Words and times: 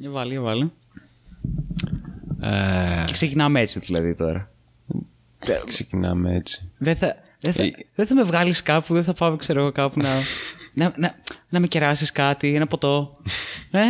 Για 0.00 0.10
βάλει, 0.10 0.30
για 0.30 0.40
βάλει. 0.40 0.72
Ε, 2.40 3.02
Και 3.06 3.12
ξεκινάμε 3.12 3.60
έτσι 3.60 3.78
δηλαδή 3.78 4.14
τώρα. 4.14 4.50
ξεκινάμε 5.66 6.34
έτσι. 6.34 6.70
Δεν 6.78 6.96
θα, 6.96 7.16
δεν 7.40 7.52
θα, 7.52 7.62
Ε, 7.62 7.70
δεν 7.94 8.06
θα 8.06 8.14
με 8.14 8.22
βγάλεις 8.22 8.62
κάπου, 8.62 8.94
δεν 8.94 9.04
θα 9.04 9.12
πάμε, 9.12 9.36
ξέρω 9.36 9.60
εγώ, 9.60 9.72
κάπου 9.72 10.00
να, 10.00 10.08
να, 10.84 10.92
να, 10.96 11.14
να 11.48 11.60
με 11.60 11.66
κεράσεις 11.66 12.12
κάτι, 12.12 12.54
ένα 12.54 12.66
ποτό. 12.66 13.16
Ε; 13.70 13.80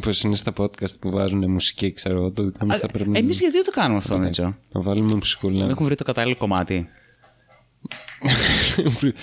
Πώ 0.00 0.10
είναι 0.24 0.34
στα 0.34 0.52
podcast 0.56 0.98
που 1.00 1.10
βάζουν 1.10 1.50
μουσική, 1.50 1.92
ξέρω 1.92 2.16
εγώ. 2.16 2.30
Το 2.30 2.44
δικά 2.44 2.64
μας 2.64 2.78
θα 2.78 2.86
πρέπει 2.86 3.10
να- 3.10 3.18
Εμείς 3.18 3.40
γιατί 3.40 3.54
δεν 3.54 3.64
το 3.64 3.70
κάνουμε 3.70 3.96
αυτό, 3.98 4.18
Μίτσο. 4.18 4.56
να 4.72 4.80
βάλουμε 4.80 5.14
μουσικούλα. 5.14 5.60
Δεν 5.60 5.70
έχουμε 5.70 5.86
βρει 5.86 5.94
το 5.96 6.04
κατάλληλο 6.04 6.36
κομμάτι. 6.36 6.88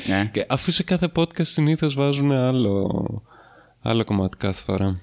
Ναι. 0.07 0.29
Και 0.33 0.45
αφού 0.49 0.71
σε 0.71 0.83
κάθε 0.83 1.11
podcast 1.15 1.45
συνήθως 1.45 1.95
βάζουν 1.95 2.31
άλλο, 2.31 2.87
άλλο 3.81 4.03
κομμάτι 4.03 4.37
κάθε 4.37 4.61
φορά. 4.63 4.99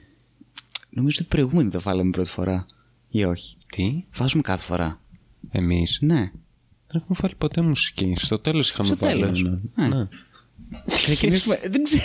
Νομίζω 0.95 1.17
ότι 1.21 1.29
προηγούμενη 1.29 1.71
το 1.71 1.81
βάλαμε 1.81 2.11
πρώτη 2.11 2.29
φορά. 2.31 2.67
Ή 3.09 3.25
όχι; 3.25 3.57
Τι, 3.67 4.05
Βάζουμε 4.15 4.43
κάθε 4.43 4.65
φορά. 4.65 5.01
εμείς; 5.51 5.99
Ναι. 6.01 6.31
Δεν 6.87 7.01
έχουμε 7.03 7.19
βάλει 7.21 7.35
ποτέ 7.39 7.61
μουσική. 7.61 8.13
Στο 8.17 8.39
τέλος 8.39 8.71
είχαμε 8.71 8.89
Στο 8.89 8.97
βάλει. 8.97 9.21
τέλος. 9.21 9.41
ένα. 9.43 9.61
Ε. 9.77 9.89
Ναι. 9.89 10.09
Ξεκινήσουμε. 10.93 11.59
δεν 11.73 11.83
ξέρω. 11.83 12.03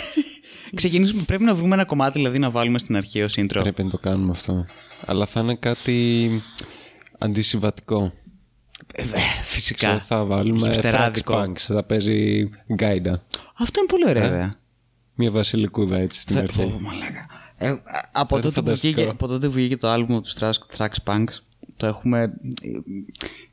Ξεκινήσουμε. 0.74 1.22
Πρέπει 1.22 1.44
να 1.44 1.54
βρούμε 1.54 1.74
ένα 1.74 1.84
κομμάτι 1.84 2.12
δηλαδή 2.18 2.38
να 2.38 2.50
βάλουμε 2.50 2.78
στην 2.78 2.96
αρχή 2.96 3.22
ως 3.22 3.34
intro. 3.38 3.48
Πρέπει 3.60 3.82
να 3.82 3.90
το 3.90 3.98
κάνουμε 3.98 4.30
αυτό. 4.30 4.64
Αλλά 5.06 5.26
θα 5.26 5.40
είναι 5.40 5.54
κάτι 5.54 6.30
αντισυμβατικό. 7.18 8.12
Ε, 8.94 9.02
Ξέρω, 9.02 9.18
Φυσικά. 9.42 9.98
θα 9.98 10.24
βάλουμε 10.24 10.60
Thrax 10.60 10.72
Χιπστεράδικο. 10.72 11.42
Punks. 11.42 11.58
Θα 11.58 11.82
παίζει 11.84 12.48
γκάιντα. 12.74 13.24
Αυτό 13.58 13.78
είναι 13.80 13.88
πολύ 13.88 14.08
ωραία 14.08 14.26
ιδέα. 14.26 14.54
Μια 15.14 15.30
βασιλικούδα 15.30 15.96
έτσι 15.98 16.20
στην 16.20 16.36
Θα- 16.36 16.42
αρχή. 16.42 16.62
Ω, 16.62 16.78
μαλάκα. 16.80 17.26
Ε, 17.60 17.68
α- 17.68 17.80
από, 18.12 18.34
είναι 18.36 18.44
τότε 18.44 18.60
που 18.60 18.64
φανταστικό. 18.66 18.94
βγήκε, 18.94 19.10
από 19.10 19.26
τότε 19.26 19.46
που 19.46 19.52
βγήκε 19.52 19.76
το 19.76 19.88
άλμπουμ 19.88 20.20
του 20.20 20.30
Thrax, 20.38 20.52
Thrax 20.76 20.88
Punks, 21.04 21.26
το 21.76 21.86
έχουμε... 21.86 22.20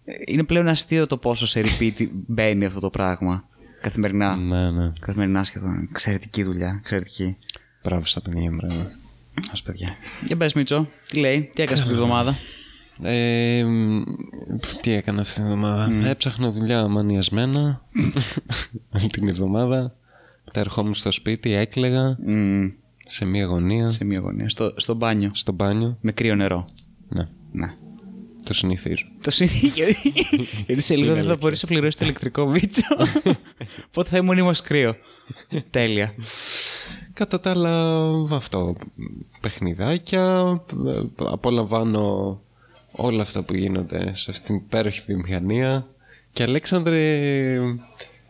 ε, 0.05 0.13
Είναι 0.25 0.43
πλέον 0.43 0.67
αστείο 0.67 1.07
το 1.07 1.17
πόσο 1.17 1.45
σε 1.45 1.61
repeat 1.66 2.07
μπαίνει 2.11 2.66
αυτό 2.66 2.79
το 2.79 2.89
πράγμα. 2.89 3.47
Καθημερινά. 3.81 4.35
Ναι, 4.35 4.71
ναι. 4.71 4.91
Καθημερινά 4.99 5.44
σχεδόν. 5.44 5.88
Εξαιρετική 5.91 6.44
δουλειά. 6.44 6.75
Εξαιρετική. 6.79 7.38
Μπράβο 7.83 8.05
στα 8.05 8.21
παιδιά, 8.21 8.49
μπράβο. 8.53 8.88
Ας 9.52 9.61
παιδιά. 9.63 9.95
Για 10.25 10.38
πες 10.38 10.53
Μίτσο, 10.53 10.88
τι 11.07 11.19
λέει, 11.19 11.51
τι 11.53 11.61
έκανες 11.61 11.79
αυτή 11.81 11.94
τη 11.94 11.99
εβδομάδα; 11.99 12.38
Ε, 13.03 13.63
μ, 13.63 14.03
τι 14.81 14.91
έκανα 14.91 15.22
αυτή 15.22 15.33
την 15.33 15.44
εβδομάδα; 15.44 15.91
Έψαχνα 16.09 16.51
δουλειά 16.51 16.88
μανιασμένα 16.88 17.81
όλη 18.89 19.07
την 19.13 19.27
εβδομάδα. 19.27 19.95
Τα 20.53 20.59
ερχόμουν 20.59 20.94
στο 20.94 21.11
σπίτι, 21.11 21.53
έκλαιγα 21.53 22.17
Μμμ, 22.25 22.69
σε 23.07 23.25
μία 23.25 23.45
γωνία, 23.45 23.89
σε 23.89 24.03
μια 24.05 24.19
γωνία. 24.19 24.49
Στο, 24.49 24.73
στο 24.75 24.93
μπάνιο. 24.93 25.31
στο 25.33 25.51
μπάνιο. 25.51 25.97
Με 26.01 26.11
κρύο 26.11 26.35
νερό. 26.35 26.65
Ναι, 27.07 27.27
Ναι. 27.51 27.73
το 28.43 28.53
συνηθίζω. 28.53 29.05
Το 29.21 29.31
συνήθω. 29.31 29.67
Γιατί 30.67 30.81
σε 30.81 30.95
λίγο 30.95 31.13
δεν 31.13 31.23
θα 31.23 31.35
μπορείς 31.35 31.61
να 31.63 31.67
πληρώσεις 31.67 31.95
το 31.95 32.05
ηλεκτρικό 32.05 32.47
Μίτσο. 32.47 32.83
Οπότε 33.87 34.09
θα 34.09 34.15
ήμουν 34.17 34.25
μονίμως 34.25 34.61
κρύο. 34.61 34.95
Τέλεια. 35.69 36.13
Κατά 37.13 37.39
τα 37.39 37.49
άλλα, 37.51 38.01
αυτό. 38.31 38.75
Παιχνιδάκια. 39.41 40.55
ε, 40.87 41.01
Απολαμβάνω 41.15 42.39
όλα 42.91 43.21
αυτά 43.21 43.43
που 43.43 43.55
γίνονται 43.55 44.15
σε 44.15 44.31
αυτήν 44.31 44.45
την 44.45 44.55
υπέροχη 44.55 45.01
βιομηχανία. 45.05 45.87
Και 46.31 46.43
Αλέξανδρε, 46.43 47.57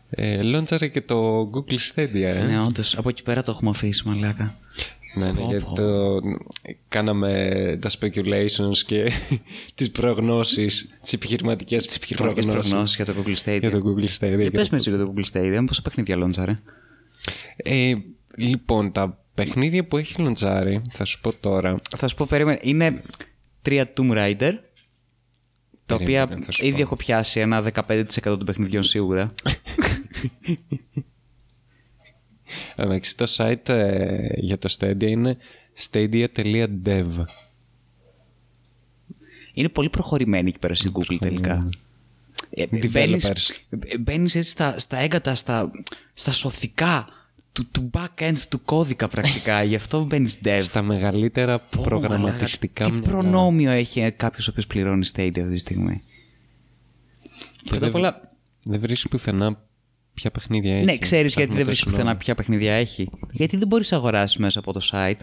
ε, 0.10 0.42
λόντσαρε 0.42 0.88
και 0.88 1.02
το 1.02 1.50
Google 1.54 1.78
Stadia, 1.96 2.16
ε. 2.22 2.44
Ναι, 2.44 2.60
όντως, 2.62 2.98
από 2.98 3.10
εκεί 3.10 3.24
πέρα 3.24 3.44
το 3.44 3.52
έχουμε 3.52 3.70
αφήσει, 3.70 4.08
μαλάκα. 4.08 4.58
Ναι, 5.18 5.26
ναι, 5.26 5.34
Πω, 5.40 5.48
γιατί 5.50 5.66
πω. 5.66 5.74
το... 5.74 6.20
κάναμε 6.88 7.78
τα 7.82 7.90
speculations 8.00 8.78
και 8.86 9.12
τις 9.76 9.92
προγνώσεις, 9.92 10.90
τις 11.02 11.14
επιχειρηματικές, 11.14 11.86
τις 11.86 11.96
Επιχειρηματικές 11.96 12.46
προγνώσεις 12.46 12.96
για 12.96 13.06
το 13.06 13.14
Google 13.26 13.36
Stadia. 13.46 13.60
για 13.60 13.72
το 13.72 13.82
Google 13.86 14.04
Stadia. 14.20 14.36
Για 14.38 14.44
και 14.44 14.52
πες 14.52 14.64
το- 14.64 14.68
με 14.72 14.78
έτσι 14.78 14.90
για 14.90 15.00
το 15.00 15.14
Google 15.16 15.24
Stadia, 15.34 15.64
πόσα 15.66 15.82
παιχνίδια 15.82 16.16
λόντσαρε. 16.16 16.60
Ε, 17.56 17.94
λοιπόν, 18.38 18.92
τα 18.92 19.20
παιχνίδια 19.34 19.86
που 19.86 19.98
έχει 19.98 20.22
λοντσάρει, 20.22 20.82
θα 20.90 21.06
σου 21.06 21.22
πω 21.22 21.34
τώρα, 21.34 21.76
Θα 21.98 22.08
σου 22.08 22.16
πω, 22.16 22.26
περίμενε, 22.30 22.60
είναι 22.62 23.02
τρία 23.62 23.94
Tomb 23.98 24.12
Raider, 24.12 24.52
τα 25.86 25.96
οποία 25.96 26.24
Περίμενε, 26.28 26.46
θα 26.46 26.52
σου 26.52 26.66
ήδη 26.66 26.76
πω. 26.76 26.82
έχω 26.82 26.96
πιάσει 26.96 27.40
ένα 27.40 27.72
15% 27.74 28.06
των 28.22 28.46
παιχνιδιών 28.46 28.84
σίγουρα. 28.84 29.34
Εντάξει, 32.76 33.18
το 33.18 33.26
site 33.38 33.70
ε, 33.70 34.28
για 34.36 34.58
το 34.58 34.76
Stadia 34.80 35.04
είναι 35.04 35.38
stadia.dev. 35.92 37.08
είναι 39.54 39.70
πολύ 39.70 39.90
προχωρημένη 39.90 40.50
εκεί 40.50 40.60
πέρα 40.60 40.76
στην 40.76 40.92
Google 40.94 41.18
τελικά. 41.20 41.70
Ε, 42.50 42.66
Developers. 42.72 42.90
μπαίνεις, 42.90 43.26
ε, 43.26 43.98
μπαίνεις 44.00 44.36
έτσι 44.36 44.50
στα, 44.50 44.80
στα 44.80 44.98
έγκατα, 44.98 45.36
στα, 45.36 45.72
στα 46.14 46.32
σωθικά 46.32 47.08
του, 47.56 47.68
του 47.72 47.90
back-end 47.94 48.38
του 48.50 48.62
κώδικα 48.62 49.08
πρακτικά. 49.08 49.64
Γι' 49.70 49.76
αυτό 49.76 50.04
μπαίνεις 50.04 50.38
dev. 50.44 50.60
Στα 50.62 50.82
μεγαλύτερα 50.82 51.60
Πω, 51.60 51.82
προγραμματιστικά 51.84 52.84
μαλάκα, 52.90 53.06
Τι 53.06 53.10
μυαλά. 53.12 53.22
προνόμιο 53.30 53.72
έχει 53.72 54.12
κάποιος 54.12 54.48
ο 54.48 54.52
οποίος 54.52 54.68
πληρώνει 54.68 55.08
Stadia 55.16 55.40
αυτή 55.40 55.54
τη 55.54 55.58
στιγμή; 55.58 56.04
Πρώτα 57.66 57.80
δεν- 57.80 57.90
απ' 57.90 57.96
όλα, 57.96 58.32
Δεν 58.64 58.80
βρίσκεις 58.80 59.08
πουθενά 59.10 59.60
ποια 60.14 60.32
παιχνίδια 60.32 60.76
έχει. 60.76 60.86
ναι, 60.86 60.98
ξέρει 60.98 61.22
γιατί 61.22 61.34
Ψάχνω 61.34 61.48
δεν 61.54 61.58
το 61.60 61.66
βρίσκεις 61.66 61.78
συγγνώμη. 61.92 62.04
πουθενά 62.04 62.24
ποια 62.24 62.36
παιχνίδια 62.36 62.74
έχει. 62.74 63.10
Γιατί 63.32 63.58
δεν 63.58 63.68
μπορείς 63.68 63.92
να 63.92 63.98
αγοράσεις 63.98 64.38
μέσα 64.38 64.60
από 64.60 64.74
το 64.74 64.90
site. 64.92 65.20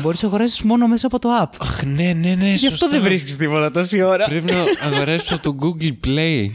Μπορείς 0.00 0.22
να 0.22 0.28
αγοράσεις 0.28 0.62
μόνο 0.62 0.86
μέσα 0.88 1.06
από 1.06 1.18
το 1.18 1.28
app. 1.42 1.50
Αχ, 1.60 1.82
ναι, 1.84 2.12
ναι, 2.12 2.34
ναι, 2.34 2.46
Γι' 2.48 2.66
αυτό 2.66 2.68
σωστά. 2.68 2.88
δεν 2.88 3.02
βρίσκεις 3.02 3.36
τίποτα 3.36 3.70
τόση 3.70 4.02
ώρα. 4.02 4.24
Πρέπει 4.24 4.52
να 4.52 4.64
αγοράσω 4.92 5.38
το 5.40 5.56
Google 5.60 5.92
Play. 6.06 6.48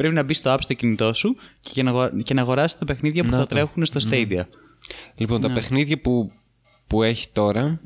Πρέπει 0.00 0.14
να 0.14 0.22
μπει 0.22 0.34
στο 0.34 0.54
app 0.54 0.58
στο 0.60 0.74
κινητό 0.74 1.14
σου 1.14 1.36
και 1.60 1.82
να, 1.82 1.90
αγορα... 1.90 2.12
και 2.22 2.34
να 2.34 2.40
αγοράσεις 2.40 2.78
τα 2.78 2.84
παιχνίδια 2.84 3.22
που 3.22 3.30
Να 3.30 3.36
θα 3.36 3.42
το. 3.42 3.48
τρέχουν 3.48 3.84
στο 3.84 4.00
Stadia. 4.10 4.42
Λοιπόν, 5.14 5.40
Ναι. 5.40 5.46
τα 5.48 5.52
παιχνίδια 5.52 6.00
που, 6.00 6.32
που 6.86 7.02
έχει 7.02 7.28
τώρα. 7.32 7.80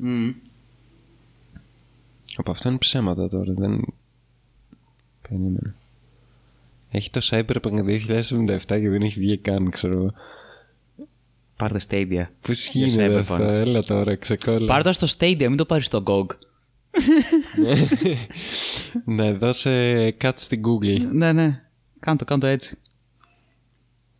Από 2.35 2.51
αυτό 2.51 2.69
είναι 2.69 2.77
ψέματα 2.77 3.27
τώρα. 3.29 3.53
Δεν. 3.53 3.81
Περίμενε. 5.29 5.75
Έχει 6.89 7.09
το 7.09 7.19
Cyberpunk 7.23 7.83
2077 7.85 8.57
και 8.67 8.89
δεν 8.89 9.01
έχει 9.01 9.19
βγει 9.19 9.37
καν, 9.37 9.69
ξέρω 9.69 9.93
εγώ. 9.93 10.13
Πάρτε 11.57 11.79
Stadia. 11.89 12.23
Πώς 12.41 12.69
Για 12.69 12.85
γίνεται 12.85 13.13
Cyberpunk. 13.15 13.19
αυτό, 13.19 13.43
έλα 13.43 13.83
τώρα, 13.83 14.15
ξεκόλλα. 14.15 14.65
Πάρ' 14.67 14.83
το 14.83 14.91
στο 14.91 15.07
Stadia, 15.17 15.47
μην 15.47 15.57
το 15.57 15.65
πάρεις 15.65 15.85
στο 15.85 16.03
GOG. 16.07 16.25
ναι, 19.05 19.33
δώσε 19.41 20.11
κάτι 20.11 20.41
στην 20.41 20.61
Google. 20.65 21.07
ναι, 21.11 21.31
ναι. 21.33 21.59
Κάνε 22.05 22.17
το, 22.17 22.25
κάνε 22.25 22.41
το 22.41 22.47
έτσι. 22.47 22.75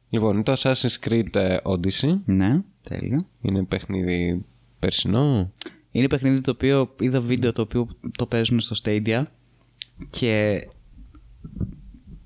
Λοιπόν, 0.10 0.34
είναι 0.34 0.44
το 0.44 0.54
Assassin's 0.56 1.08
Creed 1.08 1.36
ε, 1.36 1.58
Odyssey. 1.64 2.20
Ναι, 2.26 2.62
τέλειο. 2.84 3.28
Είναι 3.42 3.64
παιχνίδι 3.64 4.46
περσινό. 4.80 5.52
Είναι 5.92 6.08
παιχνίδι 6.08 6.42
το 6.42 6.52
οποίο 6.52 6.96
είδα 7.00 7.22
βίντεο 7.22 7.52
το 7.52 7.62
οποίο 7.62 7.88
το 8.18 8.26
παίζουν 8.26 8.60
στο 8.60 8.76
Stadia 8.84 9.24
και 10.10 10.62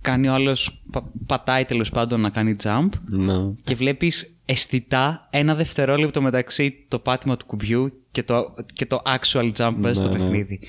κάνει 0.01 0.27
ο 0.27 0.33
άλλος, 0.33 0.83
πα- 0.91 1.11
πατάει 1.25 1.65
τέλος 1.65 1.89
πάντων 1.89 2.21
να 2.21 2.29
κάνει 2.29 2.55
jump 2.63 2.89
Ναι. 3.05 3.51
και 3.63 3.75
βλέπεις 3.75 4.37
αισθητά 4.45 5.27
ένα 5.31 5.55
δευτερόλεπτο 5.55 6.21
μεταξύ 6.21 6.85
το 6.87 6.99
πάτημα 6.99 7.37
του 7.37 7.45
κουμπιού 7.45 8.01
και 8.11 8.23
το, 8.23 8.53
και 8.73 8.85
το 8.85 9.01
actual 9.05 9.51
jump 9.55 9.73
μέσα 9.77 9.93
στο 9.93 10.07
Ναι, 10.07 10.17
ναι. 10.17 10.23
παιχνίδι. 10.23 10.59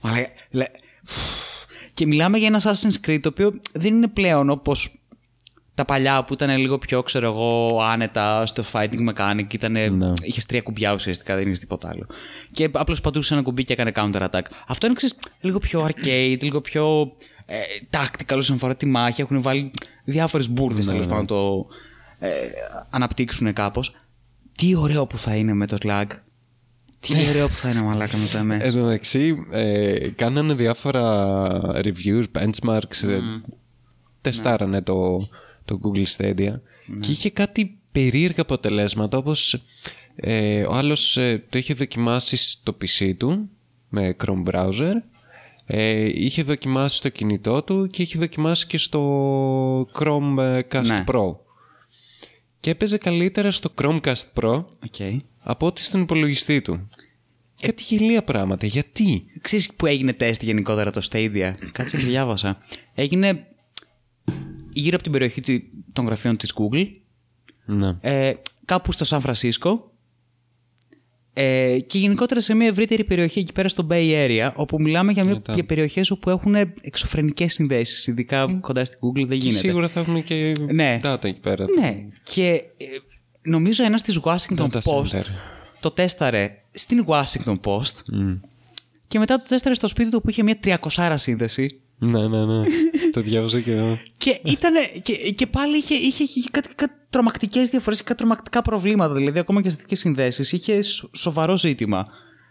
Αλλά, 0.00 0.16
λέ- 0.50 0.70
και 1.94 2.06
μιλάμε 2.06 2.38
για 2.38 2.46
ένα 2.46 2.60
Assassin's 2.62 3.06
Creed 3.06 3.18
το 3.22 3.28
οποίο 3.28 3.52
δεν 3.72 3.94
είναι 3.94 4.08
πλέον 4.08 4.50
όπως 4.50 5.02
τα 5.74 5.84
παλιά 5.84 6.24
που 6.24 6.32
ήταν 6.32 6.56
λίγο 6.56 6.78
πιο, 6.78 7.02
ξέρω 7.02 7.26
εγώ, 7.26 7.80
άνετα 7.82 8.46
στο 8.46 8.64
fighting 8.72 9.08
mechanic. 9.14 9.54
Ήτανε, 9.54 9.88
Ναι. 9.88 10.12
Είχες 10.22 10.46
τρία 10.46 10.62
κουμπιά 10.62 10.94
ουσιαστικά, 10.94 11.34
δεν 11.36 11.46
είχες 11.46 11.58
τίποτα 11.58 11.88
άλλο. 11.88 12.06
Και 12.50 12.68
απλώς 12.72 13.00
πατούσε 13.00 13.34
ένα 13.34 13.42
κουμπί 13.42 13.64
και 13.64 13.72
έκανε 13.72 13.92
counter 13.94 14.28
attack. 14.30 14.42
Αυτό 14.66 14.86
είναι 14.86 14.94
ξέρεις, 14.94 15.18
λίγο 15.40 15.58
πιο 15.58 15.86
arcade, 15.86 16.38
λίγο 16.40 16.60
πιο 16.60 17.12
ε, 17.46 17.56
tactical 17.90 18.36
όσον 18.36 18.56
αφορά 18.56 18.76
τη 18.76 18.86
μάχη. 18.86 19.20
Έχουν 19.20 19.42
βάλει 19.42 19.70
διάφορες 20.04 20.48
μπουρδες 20.50 20.86
τέλος 20.86 21.06
πάντων 21.06 21.20
να 21.20 21.26
το 21.26 21.66
ε, 22.18 22.30
αναπτύξουν 22.90 23.52
κάπως. 23.52 23.96
Τι 24.56 24.74
ωραίο 24.76 25.06
που 25.06 25.18
θα 25.18 25.34
είναι 25.34 25.54
με 25.54 25.66
το 25.66 25.76
lag. 25.82 26.06
Τι 27.06 27.14
ωραίο 27.28 27.46
που 27.46 27.54
θα 27.54 27.70
είναι 27.70 27.80
μαλάκα 27.82 28.16
με 28.16 28.26
το 28.26 28.38
MS. 28.38 28.60
Εν 28.60 28.72
τω 28.72 28.82
μεταξύ, 28.84 29.46
ε, 29.50 30.08
κάνανε 30.08 30.54
διάφορα 30.54 31.60
reviews, 31.74 32.24
benchmarks, 32.38 33.08
ε, 33.08 33.18
τεστάρανε 34.20 34.82
το, 34.82 35.18
το 35.64 35.80
Google 35.82 36.04
Stadia 36.16 36.54
και 37.00 37.10
είχε 37.10 37.30
κάτι 37.30 37.78
περίεργα 37.92 38.42
αποτελέσματα 38.42 39.18
όπως 39.18 39.64
ε, 40.14 40.62
ο 40.62 40.72
άλλος 40.72 41.16
ε, 41.16 41.44
το 41.48 41.58
είχε 41.58 41.74
δοκιμάσει 41.74 42.36
στο 42.36 42.76
PC 42.80 43.12
του 43.16 43.48
με 43.88 44.16
Chrome 44.24 44.44
browser 44.52 44.92
ε, 45.66 46.08
είχε 46.14 46.42
δοκιμάσει 46.42 46.96
στο 46.96 47.08
κινητό 47.08 47.62
του 47.62 47.86
και 47.86 48.02
είχε 48.02 48.18
δοκιμάσει 48.18 48.66
και 48.66 48.78
στο 48.78 49.88
Chromecast 49.98 50.84
Ναι. 50.86 51.04
Pro 51.06 51.36
και 52.60 52.70
έπαιζε 52.70 52.98
καλύτερα 52.98 53.50
στο 53.50 53.70
Chromecast 53.82 54.24
Pro 54.40 54.64
Okay. 54.90 55.16
Από 55.42 55.66
ό,τι 55.66 55.80
στον 55.82 56.00
υπολογιστή 56.00 56.62
του. 56.62 56.88
Κάτι 57.60 57.82
γελία 57.82 58.22
πράγματα. 58.24 58.66
Γιατί; 58.66 59.24
Ξέρεις 59.40 59.74
που 59.76 59.86
έγινε 59.86 60.12
τεστ 60.12 60.42
γενικότερα 60.42 60.90
το 60.90 61.00
Stadia; 61.10 61.52
Κάτσε 61.72 61.96
και 61.96 62.06
διάβασα. 62.12 62.58
Έγινε 62.94 63.46
γύρω 64.72 64.94
από 64.94 65.02
την 65.02 65.12
περιοχή 65.12 65.40
του- 65.40 65.62
των 65.92 66.04
γραφείων 66.06 66.36
της 66.36 66.54
Google. 66.56 66.86
Ναι. 67.64 67.96
Ε, 68.00 68.32
κάπου 68.64 68.92
στο 68.92 69.04
Σαν 69.04 69.20
Φρανσίσκο. 69.20 69.86
Ε, 71.34 71.78
και 71.86 71.98
γενικότερα 71.98 72.40
σε 72.40 72.54
μια 72.54 72.66
ευρύτερη 72.66 73.04
περιοχή 73.04 73.38
εκεί 73.38 73.52
πέρα 73.52 73.68
στο 73.68 73.86
Bay 73.90 74.10
Area, 74.28 74.52
όπου 74.54 74.80
μιλάμε 74.80 75.12
για, 75.12 75.24
μια, 75.24 75.42
για 75.54 75.64
περιοχές 75.64 76.10
όπου 76.10 76.30
έχουν 76.30 76.54
εξωφρενικές 76.80 77.52
συνδέσεις, 77.52 78.06
ειδικά 78.06 78.58
κοντά 78.60 78.84
στην 78.84 78.98
Google 78.98 79.26
δεν 79.26 79.38
Και 79.38 79.46
γίνεται. 79.46 79.58
σίγουρα 79.66 79.88
θα 79.88 80.00
έχουν 80.00 80.24
και 80.24 80.52
Ναι. 80.72 81.00
data 81.02 81.24
εκεί 81.24 81.40
πέρα. 81.40 81.64
Ναι, 81.80 82.06
και 82.22 82.44
ε, 82.76 82.84
νομίζω 83.42 83.84
ένας 83.84 84.02
της 84.02 84.20
Washington 84.22 84.66
Data 84.70 84.78
Post 84.82 85.04
center. 85.10 85.22
το 85.80 85.90
τέσταρε 85.90 86.62
στην 86.70 87.04
Washington 87.08 87.60
Post 87.64 87.94
και 89.06 89.18
μετά 89.18 89.36
το 89.36 89.44
τέσταρε 89.48 89.74
στο 89.74 89.86
σπίτι 89.86 90.10
του 90.10 90.20
που 90.20 90.30
είχε 90.30 90.42
μια 90.42 90.58
300 90.64 91.12
σύνδεση 91.16 91.80
Ναι, 91.98 92.28
ναι, 92.28 92.44
ναι. 92.44 92.62
το 93.12 93.20
διάβασα 93.20 93.60
και 93.60 93.72
εγώ. 93.72 93.98
και, 94.16 94.40
ήτανε, 94.44 94.78
και, 95.02 95.14
και 95.30 95.46
πάλι 95.46 95.76
είχε, 95.76 95.94
είχε, 95.94 96.22
είχε 96.22 96.48
κάτι, 96.50 96.68
κάτι 96.74 96.92
τρομακτικές 97.10 97.68
διαφορές 97.68 97.98
και 97.98 98.04
κάτι 98.04 98.18
τρομακτικά 98.18 98.62
προβλήματα 98.62 99.14
δηλαδή 99.14 99.38
ακόμα 99.38 99.62
και 99.62 99.70
σε 99.70 99.76
τέτοιες 99.76 99.98
συνδέσεις 99.98 100.52
είχε 100.52 100.82
σο- 100.82 101.10
σοβαρό 101.14 101.56
ζήτημα 101.56 102.06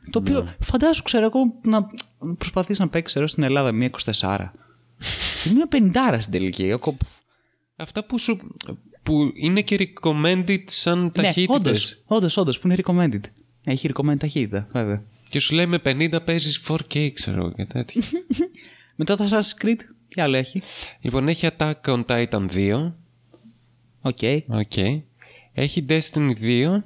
το 0.09 0.19
οποίο 0.19 0.47
φαντάσου 0.59 1.03
ξέρω 1.03 1.25
εγώ 1.25 1.39
να 1.63 1.87
προσπαθείς 2.37 2.79
να 2.79 2.87
παίξεις 2.87 3.11
ξέρω, 3.13 3.27
στην 3.27 3.43
Ελλάδα 3.43 3.71
μια 3.71 3.89
24 4.05 4.51
και 5.43 5.49
μια 5.53 5.67
50 5.71 6.17
στην 6.19 6.31
τελική 6.31 6.63
Εγώ, 6.67 6.97
Αυτά 7.75 8.03
που, 8.05 8.19
σου, 8.19 8.39
που 9.03 9.31
είναι 9.33 9.61
και 9.61 9.93
recommended 10.01 10.63
σαν 10.65 11.03
Ναι, 11.03 11.09
ταχύτητες. 11.11 11.55
όντως, 11.57 12.03
όντως, 12.05 12.37
όντως, 12.37 12.59
που 12.59 12.67
είναι 12.67 12.77
recommended. 12.83 13.21
Έχει 13.63 13.89
recommended 13.93 14.17
ταχύτητα, 14.19 14.67
βέβαια. 14.71 15.03
Και 15.29 15.39
σου 15.39 15.55
λέει 15.55 15.65
με 15.65 15.77
50 15.85 16.23
παίζεις 16.25 16.61
4K, 16.67 17.09
ξέρω 17.13 17.51
και 17.51 17.65
τέτοια. 17.65 18.01
Μετά 18.95 19.15
το 19.17 19.23
Assassin's 19.29 19.65
Creed, 19.65 19.77
τι 20.07 20.21
άλλο 20.21 20.37
έχει; 20.37 20.61
λοιπόν, 21.01 21.27
έχει 21.27 21.47
Attack 21.57 21.73
on 21.83 22.03
Titan 22.05 22.45
2. 22.53 22.91
Οκ. 24.01 24.17
Οκ. 24.47 24.77
Έχει 25.53 25.85
Destiny 25.89 26.31
2, 26.41 26.77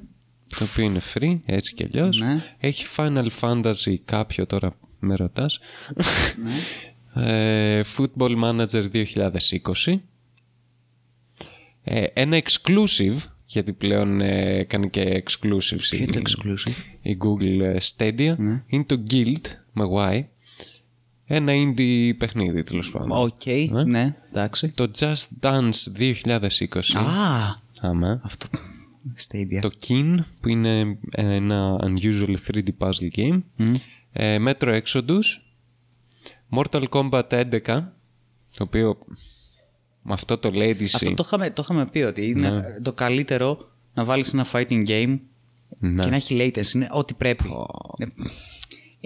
το 0.47 0.63
οποίο 0.71 0.83
είναι 0.83 1.01
free, 1.13 1.39
έτσι 1.45 1.73
κι 1.73 1.83
αλλιώς. 1.83 2.19
Ναι. 2.19 2.43
Έχει 2.59 2.85
Final 2.95 3.27
Fantasy 3.39 3.95
κάποιο 4.05 4.45
τώρα 4.45 4.77
με 4.99 5.15
ρωτάς. 5.15 5.59
ε, 7.15 7.81
Football 7.97 8.43
Manager 8.43 8.89
2020. 8.91 9.95
Ε, 11.87 12.03
ένα 12.13 12.41
exclusive, 12.43 13.17
γιατί 13.45 13.73
πλέον 13.73 14.21
ε, 14.21 14.63
κάνει 14.63 14.89
και 14.89 15.23
exclusive 15.25 15.79
Ποιο 15.89 15.97
είναι 15.97 16.11
το 16.11 16.21
exclusive; 16.23 16.71
η 17.01 17.17
Google 17.21 17.59
ε, 17.61 17.77
Stadia. 17.81 18.35
Είναι 18.67 18.83
το 18.83 19.03
Guild 19.11 19.41
με 19.73 19.85
Y. 19.95 20.23
Ένα 21.27 21.53
indie 21.55 22.11
παιχνίδι 22.17 22.63
τέλος 22.63 22.91
πάντων. 22.91 23.11
Οκ, 23.11 23.85
ναι, 23.85 24.15
εντάξει. 24.29 24.69
Το 24.69 24.91
Just 24.97 25.25
Dance 25.41 26.09
2020. 26.27 26.79
Α, 26.95 27.55
Άμα. 27.79 28.21
αυτό. 28.23 28.47
Stadia. 29.17 29.59
Το 29.61 29.69
Kin 29.87 30.15
που 30.41 30.49
είναι 30.49 30.97
ένα 31.11 31.79
unusual 31.83 32.35
3D 32.47 32.67
puzzle 32.77 33.09
game. 33.15 33.41
Ε, 34.11 34.37
Metro 34.47 34.81
Exodus. 34.81 35.23
Mortal 36.49 36.83
Kombat 36.89 37.29
11. 37.29 37.59
Το 38.57 38.63
οποίο 38.63 38.97
με 40.07 40.13
αυτό 40.13 40.37
το 40.37 40.51
Lady 40.53 40.83
Αυτό 40.83 41.13
το 41.13 41.23
είχαμε, 41.25 41.49
το 41.49 41.61
είχαμε 41.65 41.85
πει 41.85 41.99
ότι 41.99 42.27
είναι 42.27 42.79
το 42.81 42.93
καλύτερο 42.93 43.71
να 43.93 44.03
βάλεις 44.05 44.33
ένα 44.33 44.45
fighting 44.51 44.87
game 44.87 45.19
Ναι. 45.79 46.03
και 46.03 46.09
να 46.09 46.15
έχει 46.15 46.37
latency. 46.55 46.73
Είναι 46.75 46.87
ό,τι 46.91 47.13
πρέπει. 47.13 47.43
Ε, 47.97 48.05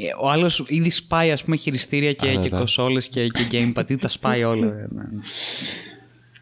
ε, 0.08 0.10
Ο 0.22 0.30
άλλος 0.30 0.64
ήδη 0.68 0.90
σπάει 0.90 1.32
ας 1.32 1.44
πούμε 1.44 1.56
χειριστήρια 1.56 2.12
και, 2.14 2.36
και 2.36 2.50
κονσόλες 2.50 3.08
και, 3.10 3.28
και 3.28 3.48
gamepad. 3.52 3.82
ήδη 3.90 3.98
τα 3.98 4.08
σπάει 4.08 4.44
όλα. 4.44 4.66
Ε, 4.68 4.88
ναι. 4.96 5.04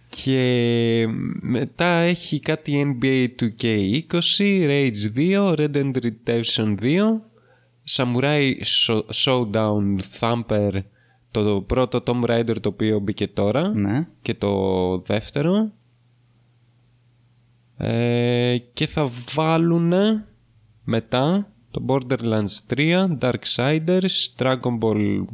Και 0.10 1.06
μετά 1.42 1.88
έχει 1.88 2.40
κάτι 2.40 2.98
NBA 3.02 3.28
2K20, 3.42 4.68
Rage 4.68 5.18
2, 5.18 5.54
Red 5.56 5.72
Dead 5.76 5.92
Redemption 6.04 6.76
2, 6.82 7.00
Samurai 7.96 8.52
Show- 8.64 9.06
Showdown 9.24 9.98
Thumper, 10.20 10.72
το 11.32 11.62
πρώτο 11.68 12.04
Tomb 12.06 12.24
Raider 12.24 12.56
το 12.62 12.70
οποίο 12.70 13.00
μπήκε 13.00 13.28
τώρα 13.28 13.68
Ναι. 13.70 14.08
και 14.22 14.34
το 14.34 14.98
δεύτερο. 15.00 15.72
Ε, 17.78 18.58
και 18.74 18.88
θα 18.88 19.10
βάλουν 19.34 19.94
μετά 20.84 21.52
το 21.72 21.86
Borderlands 21.88 22.74
3, 22.76 23.08
Darksiders, 23.20 24.36
Dragon 24.38 24.78
Ball 24.82 25.26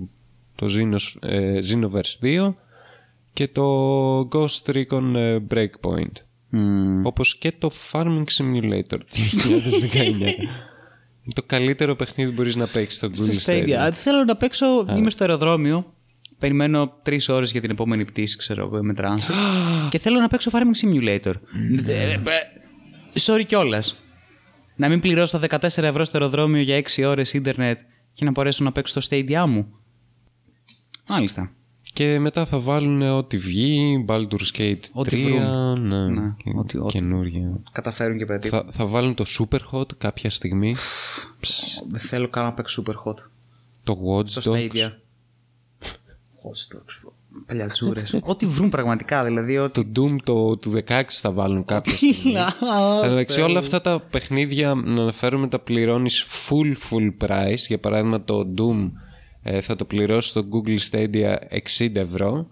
το 0.56 0.68
Xenos, 0.70 1.16
ε, 1.30 1.60
Xenoverse 1.70 2.20
2 2.22 2.54
και 3.34 3.48
το 3.48 4.20
Ghost 4.20 4.66
Recon 4.66 5.14
ε, 5.16 5.38
Breakpoint. 5.52 6.12
Μμμ. 6.50 7.06
Όπως 7.06 7.38
και 7.38 7.52
το 7.58 7.70
Farming 7.92 8.24
Simulator 8.38 8.98
2019. 8.98 8.98
Είναι 11.24 11.34
το 11.34 11.44
καλύτερο 11.46 11.96
παιχνίδι 11.96 12.30
που 12.30 12.36
μπορείς 12.36 12.56
να 12.56 12.68
παίξεις 12.68 12.98
στο 12.98 13.08
Google 13.08 13.36
Στο 13.36 13.54
Stadia. 13.54 13.66
Stadia. 13.68 13.72
Α, 13.72 13.92
Θέλω 13.92 14.24
να 14.24 14.36
παίξω. 14.36 14.86
Είμαι 14.98 15.10
στο 15.10 15.24
αεροδρόμιο. 15.24 15.94
Περιμένω 16.40 17.00
τρεις 17.04 17.30
ώρες 17.30 17.52
για 17.52 17.62
την 17.62 17.70
επόμενη 17.70 18.06
πτήση, 18.06 18.38
ξέρω 18.38 18.64
εγώ, 18.66 18.84
με 18.84 18.94
transit. 18.98 19.34
και 19.90 19.98
θέλω 19.98 20.20
να 20.20 20.28
παίξω 20.28 20.52
Farming 20.54 20.86
Simulator. 20.88 21.34
Δε- 21.76 22.04
ε, 22.14 22.22
Sorry 23.20 23.44
κιόλας. 23.46 24.04
Να 24.76 24.90
μην 24.90 25.00
πληρώσω 25.00 25.40
τα 25.40 25.58
14 25.60 25.84
ευρώ 25.88 26.06
στο 26.06 26.18
αεροδρόμιο 26.18 26.62
για 26.62 26.76
6 26.76 27.04
ώρες 27.06 27.34
ίντερνετ 27.34 27.80
και 28.14 28.26
να 28.26 28.32
μπορέσω 28.32 28.64
να 28.64 28.72
παίξω 28.72 29.02
στο 29.02 29.16
Stadia 29.18 29.46
μου. 29.48 29.68
Μάλιστα. 31.08 31.52
Και 31.94 32.20
μετά 32.20 32.46
θα 32.46 32.60
βάλουν 32.60 33.02
ό,τι 33.02 33.38
βγει, 33.38 34.06
Baldur's 34.08 34.58
Gate 34.58 34.74
3, 34.74 34.76
Ό,τι 34.94 35.16
βρουν. 35.24 35.88
ναι, 35.88 36.08
Ναι, 36.08 36.34
και 36.44 36.52
ό,τι- 36.58 36.78
ό,τι. 36.78 36.92
καινούργια. 36.98 37.60
Καταφέρουν 37.72 38.18
και 38.18 38.26
πετύχουν. 38.26 38.60
Θα, 38.60 38.66
θα 38.72 38.86
βάλουν 38.86 39.14
το 39.14 39.26
Super 39.40 39.60
Hot 39.72 39.98
κάποια 39.98 40.30
στιγμή, 40.30 40.76
Δεν 41.92 42.00
θέλω 42.00 42.28
καν 42.30 42.44
να 42.44 42.54
παίξω 42.54 42.84
super 42.88 42.92
hot. 42.94 43.16
το 43.84 43.98
Watch 44.08 44.30
Στο 44.30 44.52
Dogs. 44.54 44.56
Stadia. 44.56 44.90
Hot 46.44 46.76
dogs. 46.76 47.12
Παλιατσούρες. 47.48 48.20
Ό,τι 48.24 48.46
βρουν 48.46 48.70
πραγματικά. 48.70 49.24
Δηλαδή. 49.24 49.58
Ότι... 49.58 49.86
Το 49.86 50.02
Doom 50.02 50.16
το, 50.24 50.58
του 50.58 50.72
16 50.88 51.02
θα 51.08 51.32
βάλουν 51.32 51.66
κάποια 51.66 51.96
στιγμή. 51.98 52.34
Εν 52.34 53.04
τω 53.04 53.10
μεταξύ 53.10 53.42
όλα 53.42 53.60
αυτά 53.60 53.82
τα 53.82 54.00
παιχνίδια 54.00 54.74
να 54.74 55.02
αναφέρουμε 55.02 55.48
τα 55.48 55.60
πληρώνεις 55.60 56.26
full 56.26 56.74
full 56.90 57.28
price. 57.28 57.58
Για 57.68 57.80
παράδειγμα 57.80 58.24
το 58.24 58.48
Doom 58.58 58.92
ε, 59.44 59.62
θα 59.62 59.76
το 59.76 59.86
πληρώσει 59.86 60.30
στο 60.30 60.48
Google 60.52 60.78
Stadia 60.92 61.36
60 61.78 61.96
ευρώ 61.96 62.48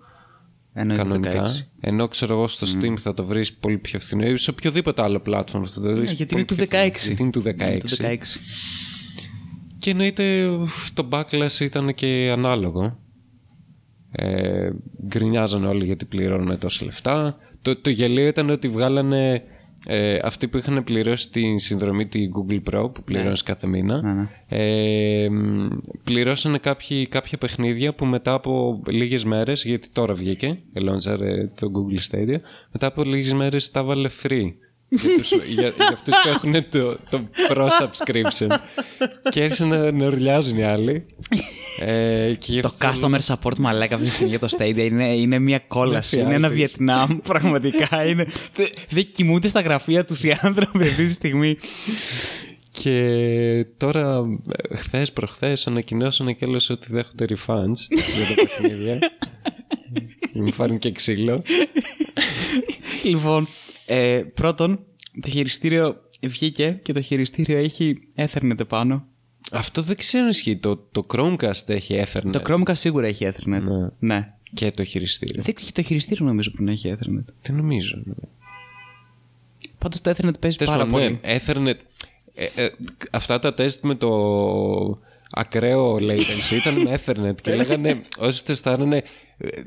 Ενώ 0.74 0.94
είναι 0.94 1.04
κανονικά. 1.04 1.46
16. 1.46 1.50
Ενώ 1.80 2.08
ξέρω 2.08 2.34
εγώ 2.34 2.48
στο 2.48 2.68
Steam 2.68 2.94
θα 2.98 3.14
το 3.14 3.26
βρεις 3.26 3.54
πολύ 3.54 3.78
πιο 3.78 4.00
φθηνό 4.00 4.26
ή 4.26 4.38
σε 4.38 4.50
οποιοδήποτε 4.50 5.02
άλλο 5.02 5.22
platform 5.26 5.64
θα 5.66 5.82
το 5.82 5.82
βρεις 5.82 5.98
Ναι, 5.98 6.12
γιατί 6.12 6.26
πολύ 6.26 6.32
είναι 6.34 6.44
του 6.44 6.56
πιο 6.56 6.66
16. 6.66 6.92
φθηνό. 6.94 7.16
Γιατί 7.16 7.22
είναι 7.22 7.32
του 7.32 7.42
16. 7.42 7.80
Το 7.80 7.96
16. 8.00 8.18
Και 9.78 9.90
εννοείται 9.90 10.50
το 10.94 11.08
backlash 11.12 11.60
ήταν 11.60 11.94
και 11.94 12.30
ανάλογο. 12.34 13.00
Ε, 14.12 14.70
γκρινιάζανε 15.06 15.68
όλοι 15.68 15.86
γιατί 15.86 16.06
πληρώνουμε 16.06 16.56
τόσα 16.56 16.86
λεφτά. 16.86 17.38
Το, 17.62 17.76
το 17.76 17.90
γελίο 17.90 18.28
ήταν 18.28 18.50
ότι 18.50 18.70
βγάλανε 18.70 19.44
ε, 19.86 20.20
αυτοί 20.24 20.48
που 20.48 20.58
είχαν 20.58 20.84
πληρώσει 20.84 21.30
τη 21.30 21.58
συνδρομή 21.58 22.08
τη 22.08 22.30
Google 22.36 22.62
Pro 22.72 22.94
που 22.94 23.04
πληρώνεις 23.04 23.44
κάθε 23.44 23.68
μήνα. 23.68 24.02
Ναι, 24.02 24.14
ναι. 24.14 24.28
Ε, 24.48 25.30
μ, 25.30 25.68
πληρώσανε 26.04 26.58
κάποιοι, 26.58 27.08
κάποια 27.08 27.38
παιχνίδια 27.38 27.94
που 27.94 28.06
μετά 28.06 28.34
από 28.34 28.82
λίγες 28.88 29.26
μέρες, 29.26 29.64
γιατί 29.66 29.90
τώρα 29.90 30.14
βγήκε, 30.14 30.60
ελόνζαρε 30.74 31.52
το 31.56 31.72
Google 31.74 32.12
Stadia, 32.12 32.38
μετά 32.72 32.88
από 32.88 33.04
λίγες 33.04 33.34
μέρες 33.34 33.72
τα 33.72 33.84
βάλε 33.84 34.10
free. 34.24 34.54
Για, 34.94 35.18
τους, 35.18 35.32
για, 35.32 35.70
για 35.70 35.90
αυτούς 35.92 36.16
που 36.24 36.30
έχουν 36.30 36.70
το, 36.70 36.98
το 37.10 37.30
pro 37.50 37.68
subscription 37.68 38.58
και 39.30 39.42
άρχισαν 39.42 39.68
να, 39.68 39.92
να 39.92 40.06
ουρλιάζουν 40.06 40.58
οι 40.58 40.64
άλλοι 40.64 41.06
ε, 41.80 42.34
και 42.40 42.52
γι' 42.52 42.60
Το 42.60 42.76
αυτό 42.82 43.10
customer 43.10 43.20
support 43.34 43.58
μαλάκα 43.58 43.96
αυτή 43.96 44.08
τη 44.08 44.14
στιγμή 44.14 44.30
για 44.30 44.40
το 44.40 44.48
Stadia 44.58 44.78
είναι, 44.78 45.14
είναι 45.14 45.40
μια 45.40 45.60
κόλαση. 45.60 46.16
Είναι 46.16 46.26
είναι 46.26 46.36
ένα 46.36 46.48
φιάλτης. 46.48 46.76
Βιετνάμ, 46.76 47.18
πραγματικά. 47.30 48.06
Είναι, 48.06 48.28
δεν 48.56 48.68
δεν 48.90 49.12
κοιμούνται 49.12 49.48
στα 49.48 49.62
γραφεία 49.62 50.06
τους 50.06 50.24
οι 50.24 50.38
άνθρωποι 50.42 50.88
αυτή 50.88 51.06
τη 51.06 51.12
στιγμή. 51.12 51.58
Και 52.72 53.66
τώρα, 53.78 54.22
χθες 54.76 55.12
προχθές, 55.12 55.68
ανακοινώσανε 55.68 56.34
κιόλας 56.34 56.70
ότι 56.70 56.88
δέχονται 56.90 57.26
refunds 57.30 57.80
για 57.90 58.36
τα 58.36 58.42
παιχνίδια. 58.42 59.00
Μου 60.34 60.52
φάρουν 60.52 60.78
και 60.78 60.92
ξύλο. 60.92 61.44
λοιπόν, 63.04 63.48
ε, 63.94 64.24
πρώτον, 64.34 64.80
το 65.22 65.30
χειριστήριο 65.30 65.96
βγήκε 66.22 66.80
και 66.84 66.94
το 66.94 67.02
χειριστήριο 67.02 67.58
έχει 67.58 67.98
Ethernet 68.16 68.68
πάνω. 68.68 69.06
Αυτό 69.52 69.82
δεν 69.82 69.96
ξέρω 69.96 70.24
αν 70.24 70.30
ισχύει. 70.30 70.58
Το, 70.58 70.78
το 70.92 71.06
Chromecast 71.14 71.68
έχει 71.70 72.04
Ethernet 72.06 72.32
Το 72.32 72.42
Chromecast 72.48 72.76
σίγουρα 72.78 73.08
έχει 73.08 73.32
Ethernet. 73.32 73.62
Ναι. 73.62 73.90
ναι. 74.00 74.34
και 74.54 74.72
το 74.72 74.84
χειριστήριο. 74.84 75.42
Δεν 75.42 75.54
και 75.54 75.72
το 75.74 75.82
χειριστήριο 75.82 76.26
νομίζω 76.26 76.52
που 76.52 76.64
να 76.64 76.72
έχει 76.72 76.96
Ethernet. 76.96 77.34
Δεν 77.42 77.56
νομίζω. 77.56 78.04
Πάντως 79.78 80.02
το 80.02 80.10
Ethernet 80.10 80.40
παίζει 80.40 80.58
Τέλος 80.58 80.74
πάρα 80.74 80.86
πάντων, 80.86 80.90
πολύ. 80.92 81.20
ναι, 81.24 81.38
Ethernet. 81.46 81.80
ε, 82.34 82.64
ε, 82.64 82.70
αυτά 83.12 83.40
τα 83.40 83.54
τεστ 83.54 83.84
με 83.84 83.96
το 83.96 84.10
ακραίο 85.30 85.96
latency 85.96 86.56
ήταν 86.60 86.82
με 86.82 87.00
Ethernet 87.06 87.42
και 87.42 87.56
λέγανε 87.62 88.02
όσοι 88.18 88.46
τεστάρανε 88.46 88.98
ε, 88.98 89.04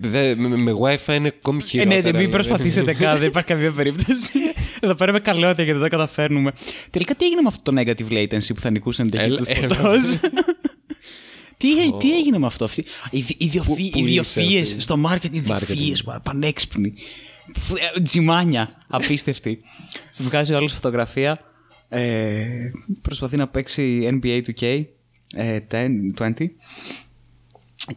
δε, 0.01 0.35
με, 0.37 0.49
με 0.57 0.73
Wi-Fi 0.83 1.15
είναι 1.15 1.29
ακόμη 1.29 1.61
Ε, 1.63 1.67
χειρότερα. 1.67 1.95
ναι, 1.97 2.03
δεν 2.03 2.15
μην 2.15 2.25
δηλαδή. 2.25 2.29
προσπαθήσετε 2.29 2.95
καν, 3.05 3.19
δεν 3.19 3.29
υπάρχει 3.29 3.49
καμία 3.49 3.73
περίπτωση. 3.73 4.33
Εδώ 4.81 4.95
πέρα 4.95 5.13
με 5.13 5.21
καλότητα 5.21 5.63
γιατί 5.63 5.79
δεν 5.79 5.91
τα 5.91 5.97
καταφέρνουμε. 5.97 6.53
Τελικά 6.91 7.15
τι 7.15 7.25
έγινε 7.25 7.41
με 7.41 7.49
αυτό 7.49 7.73
το 7.73 7.81
negative 7.81 8.13
latency 8.13 8.55
που 8.55 8.61
θα 8.61 8.71
νικούσαν 8.71 9.11
την 9.11 9.21
Έλα, 9.21 9.37
ταχύτητα 9.39 9.65
έλα. 9.65 9.75
φωτός; 9.75 10.03
τι, 11.57 11.69
τι 11.99 12.17
έγινε 12.17 12.39
με 12.39 12.47
αυτό, 12.47 12.65
αυτή. 12.65 12.85
Οι, 13.11 13.25
ιδιοφυ, 13.39 13.69
πού 13.69 13.77
ιδιοφυΐες 13.99 14.17
είσαι 14.17 14.61
αυτή; 14.61 14.81
στο 14.81 14.99
market, 15.11 15.31
οι 15.33 15.43
ιδιοφυΐες, 15.47 16.05
πα- 16.05 16.21
πανέξυπνοι. 16.25 16.93
Φ- 17.59 17.79
ε, 17.97 18.01
Τζιμάνια, 18.01 18.79
απίστευτη. 18.89 19.61
Βγάζει 20.17 20.55
όλη 20.55 20.69
φωτογραφία. 20.69 21.39
Ε, 21.89 22.47
προσπαθεί 23.03 23.37
να 23.37 23.49
παίξει 23.49 24.09
NBA 24.23 24.41
2K 24.47 24.83
ε, 25.35 25.59
10, 25.71 25.87
20. 26.19 26.31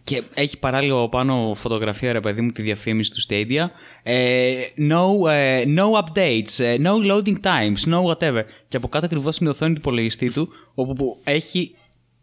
Και 0.03 0.23
έχει 0.33 0.59
παράλληλο 0.59 1.09
πάνω 1.09 1.53
φωτογραφία, 1.55 2.11
ρε 2.11 2.19
παιδί 2.19 2.41
μου, 2.41 2.51
τη 2.51 2.61
διαφήμιση 2.61 3.11
του 3.11 3.21
Stadia. 3.21 3.65
Ε, 4.03 4.53
no, 4.77 5.29
ε, 5.29 5.63
no 5.77 5.91
updates, 5.91 6.63
ε, 6.63 6.75
no 6.83 7.11
loading 7.11 7.35
times, 7.41 7.93
no 7.93 8.03
whatever. 8.03 8.41
Και 8.67 8.77
από 8.77 8.87
κάτω 8.87 9.05
ακριβώς 9.05 9.37
είναι 9.37 9.49
η 9.49 9.51
οθόνη 9.51 9.73
του 9.73 9.79
υπολογιστή 9.79 10.31
του, 10.31 10.49
όπου 10.73 10.93
που 10.93 11.21
έχει 11.23 11.75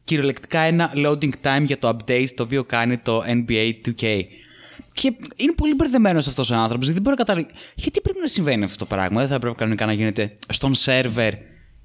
κυριολεκτικά 0.05 0.61
ένα 0.61 0.93
loading 0.95 1.33
time 1.43 1.63
για 1.65 1.79
το 1.79 1.89
update 1.89 2.29
το 2.35 2.43
οποίο 2.43 2.65
κάνει 2.65 2.99
το 2.99 3.23
NBA 3.27 3.73
2K. 3.87 4.23
Και 4.93 5.13
είναι 5.37 5.53
πολύ 5.57 5.75
μπερδεμένος 5.75 6.27
αυτός 6.27 6.51
ο 6.51 6.55
άνθρωπος, 6.55 6.87
γιατί 6.87 6.93
δεν 6.93 7.03
μπορεί 7.03 7.17
να 7.19 7.25
καταλάβει. 7.25 7.47
Γιατί 7.75 8.01
πρέπει 8.01 8.19
να 8.21 8.27
συμβαίνει 8.27 8.65
αυτό 8.65 8.77
το 8.77 8.87
πράγμα, 8.87 9.21
δεν 9.21 9.31
θα 9.31 9.39
πρέπει 9.39 9.57
κανονικά 9.57 9.87
να 9.87 9.93
γίνεται 9.93 10.37
στον 10.49 10.75
σερβερ 10.75 11.35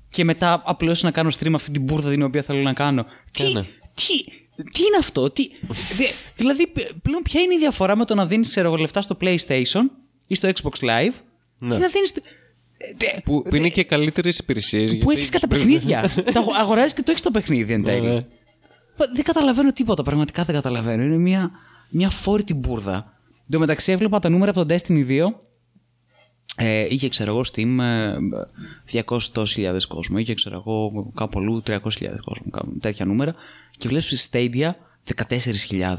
και 0.09 0.23
μετά 0.23 0.61
απλώς 0.65 1.03
να 1.03 1.11
κάνω 1.11 1.29
stream 1.39 1.53
αυτή 1.53 1.71
την 1.71 1.81
μπουρδα 1.81 2.09
την 2.09 2.21
οποία 2.21 2.41
θέλω 2.41 2.61
να 2.61 2.73
κάνω. 2.73 3.05
Τι, 3.31 3.53
ναι. 3.53 3.61
τι, 3.93 4.38
τι 4.63 4.81
είναι 4.83 4.97
αυτό, 4.99 5.29
τι, 5.29 5.49
δε- 5.97 6.11
δηλαδή 6.35 6.67
π- 6.67 6.93
πλέον 7.01 7.21
ποια 7.21 7.41
είναι 7.41 7.53
η 7.53 7.57
διαφορά 7.57 7.95
με 7.95 8.05
το 8.05 8.15
να 8.15 8.25
δίνεις 8.25 8.57
λεφτά 8.79 9.01
στο 9.01 9.17
PlayStation 9.21 9.81
ή 10.27 10.35
στο 10.35 10.49
Xbox 10.49 10.83
Live 10.85 11.13
Ναι. 11.61 11.73
και 11.73 11.79
να 11.81 11.87
δίνεις. 11.87 12.13
Που, 13.23 13.43
που 13.49 13.55
είναι 13.55 13.69
και 13.69 13.83
καλύτερες 13.83 14.37
υπηρεσίες. 14.37 14.97
που 14.97 15.11
έχεις 15.11 15.29
κατά 15.29 15.47
παιχνίδια. 15.47 16.11
τα 16.33 16.45
αγοράζεις 16.59 16.93
και 16.93 17.01
το 17.01 17.11
έχεις 17.11 17.21
το 17.23 17.31
παιχνίδι 17.31 17.73
εν 17.73 17.83
τέλει. 17.83 18.07
Ναι. 18.07 18.13
Μα 18.97 19.05
Δεν 19.13 19.23
καταλαβαίνω 19.23 19.73
τίποτα, 19.73 20.03
πραγματικά 20.03 20.43
δεν 20.43 20.55
καταλαβαίνω. 20.55 21.03
Είναι 21.03 21.17
μια, 21.17 21.51
μια 21.89 22.09
αφόρητη 22.09 22.53
μπούρδα. 22.53 23.13
Εν 23.37 23.51
τω 23.51 23.59
μεταξύ 23.59 23.91
έβλεπα 23.91 24.19
τα 24.19 24.29
νούμερα 24.29 24.51
από 24.51 24.65
τον 24.65 24.77
Destiny 24.77 25.07
2. 25.07 25.33
Ε, 26.55 26.87
είχε, 26.89 27.09
ξέρω 27.09 27.31
εγώ, 27.31 27.41
Steam 27.53 27.77
ε, 27.79 29.01
200.000 29.05 29.77
κόσμο. 29.87 30.17
Είχε, 30.17 30.33
ξέρω 30.33 30.55
εγώ, 30.55 31.11
κάπου 31.15 31.39
αλλού 31.39 31.63
300.000 31.65 31.79
κόσμο. 32.23 32.51
Κάπου, 32.51 32.77
τέτοια 32.79 33.05
νούμερα. 33.05 33.35
Και 33.77 33.87
βλέπεις 33.87 34.29
Stadia 34.31 34.69
14.000. 35.29 35.95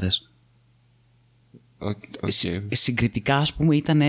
Οκ. 1.77 1.97
Συ- 2.27 2.61
συγκριτικά, 2.75 3.37
ας 3.37 3.53
πούμε, 3.53 3.75
ήταν. 3.75 4.01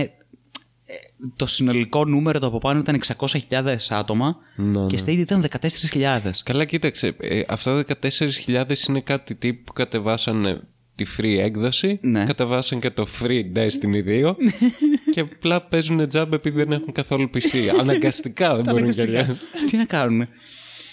το 1.35 1.45
συνολικό 1.45 2.05
νούμερο 2.05 2.39
το 2.39 2.45
από 2.47 2.57
πάνω 2.57 2.79
ήταν 2.79 3.01
600.000 3.17 3.75
άτομα 3.89 4.35
Ναι, 4.55 4.85
και 4.87 4.97
Stadia 5.05 5.17
ήταν 5.17 5.45
14.000. 5.61 6.19
Καλά, 6.43 6.65
κοίταξε. 6.65 7.15
Ε, 7.19 7.41
αυτά 7.47 7.83
τα 7.83 7.97
14.000 8.01 8.87
είναι 8.89 9.01
κάτι 9.01 9.35
τύπου 9.35 9.63
που 9.63 9.73
κατεβάσανε 9.73 10.61
τη 10.95 11.05
free 11.17 11.37
έκδοση. 11.39 11.99
Ναι. 12.01 12.25
Κατεβάσαν 12.25 12.79
και 12.79 12.89
το 12.89 13.07
free 13.21 13.43
Destiny 13.55 14.07
2. 14.07 14.33
και 15.13 15.19
απλά 15.19 15.61
παίζουν 15.61 16.07
τζάμπ 16.07 16.33
επειδή 16.33 16.57
δεν 16.57 16.71
έχουν 16.71 16.91
καθόλου 16.91 17.29
PC. 17.33 17.57
Αναγκαστικά 17.79 18.55
δεν 18.55 18.63
μπορούν 18.73 18.89
κι 18.89 19.01
Αναγκαστικά. 19.01 19.19
αλλιώς. 19.53 19.71
Τι 19.71 19.77
να 19.77 19.85
κάνουν. 19.85 20.27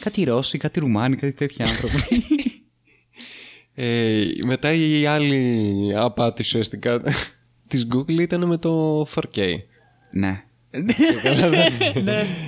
Κάτι 0.00 0.24
Ρώσοι, 0.24 0.58
κάτι 0.58 0.80
Ρουμάνοι, 0.80 1.16
κάτι 1.16 1.32
τέτοια 1.32 1.66
άνθρωποι. 1.66 1.98
Ε, 3.74 4.24
μετά 4.44 4.72
η 4.72 5.06
άλλη 5.06 5.92
απάτη 5.96 6.42
ουσιαστικά 6.42 7.00
της 7.66 7.86
Google 7.94 8.18
ήταν 8.18 8.46
με 8.46 8.56
το 8.56 9.02
4K. 9.14 9.54
ναι. 10.10 10.44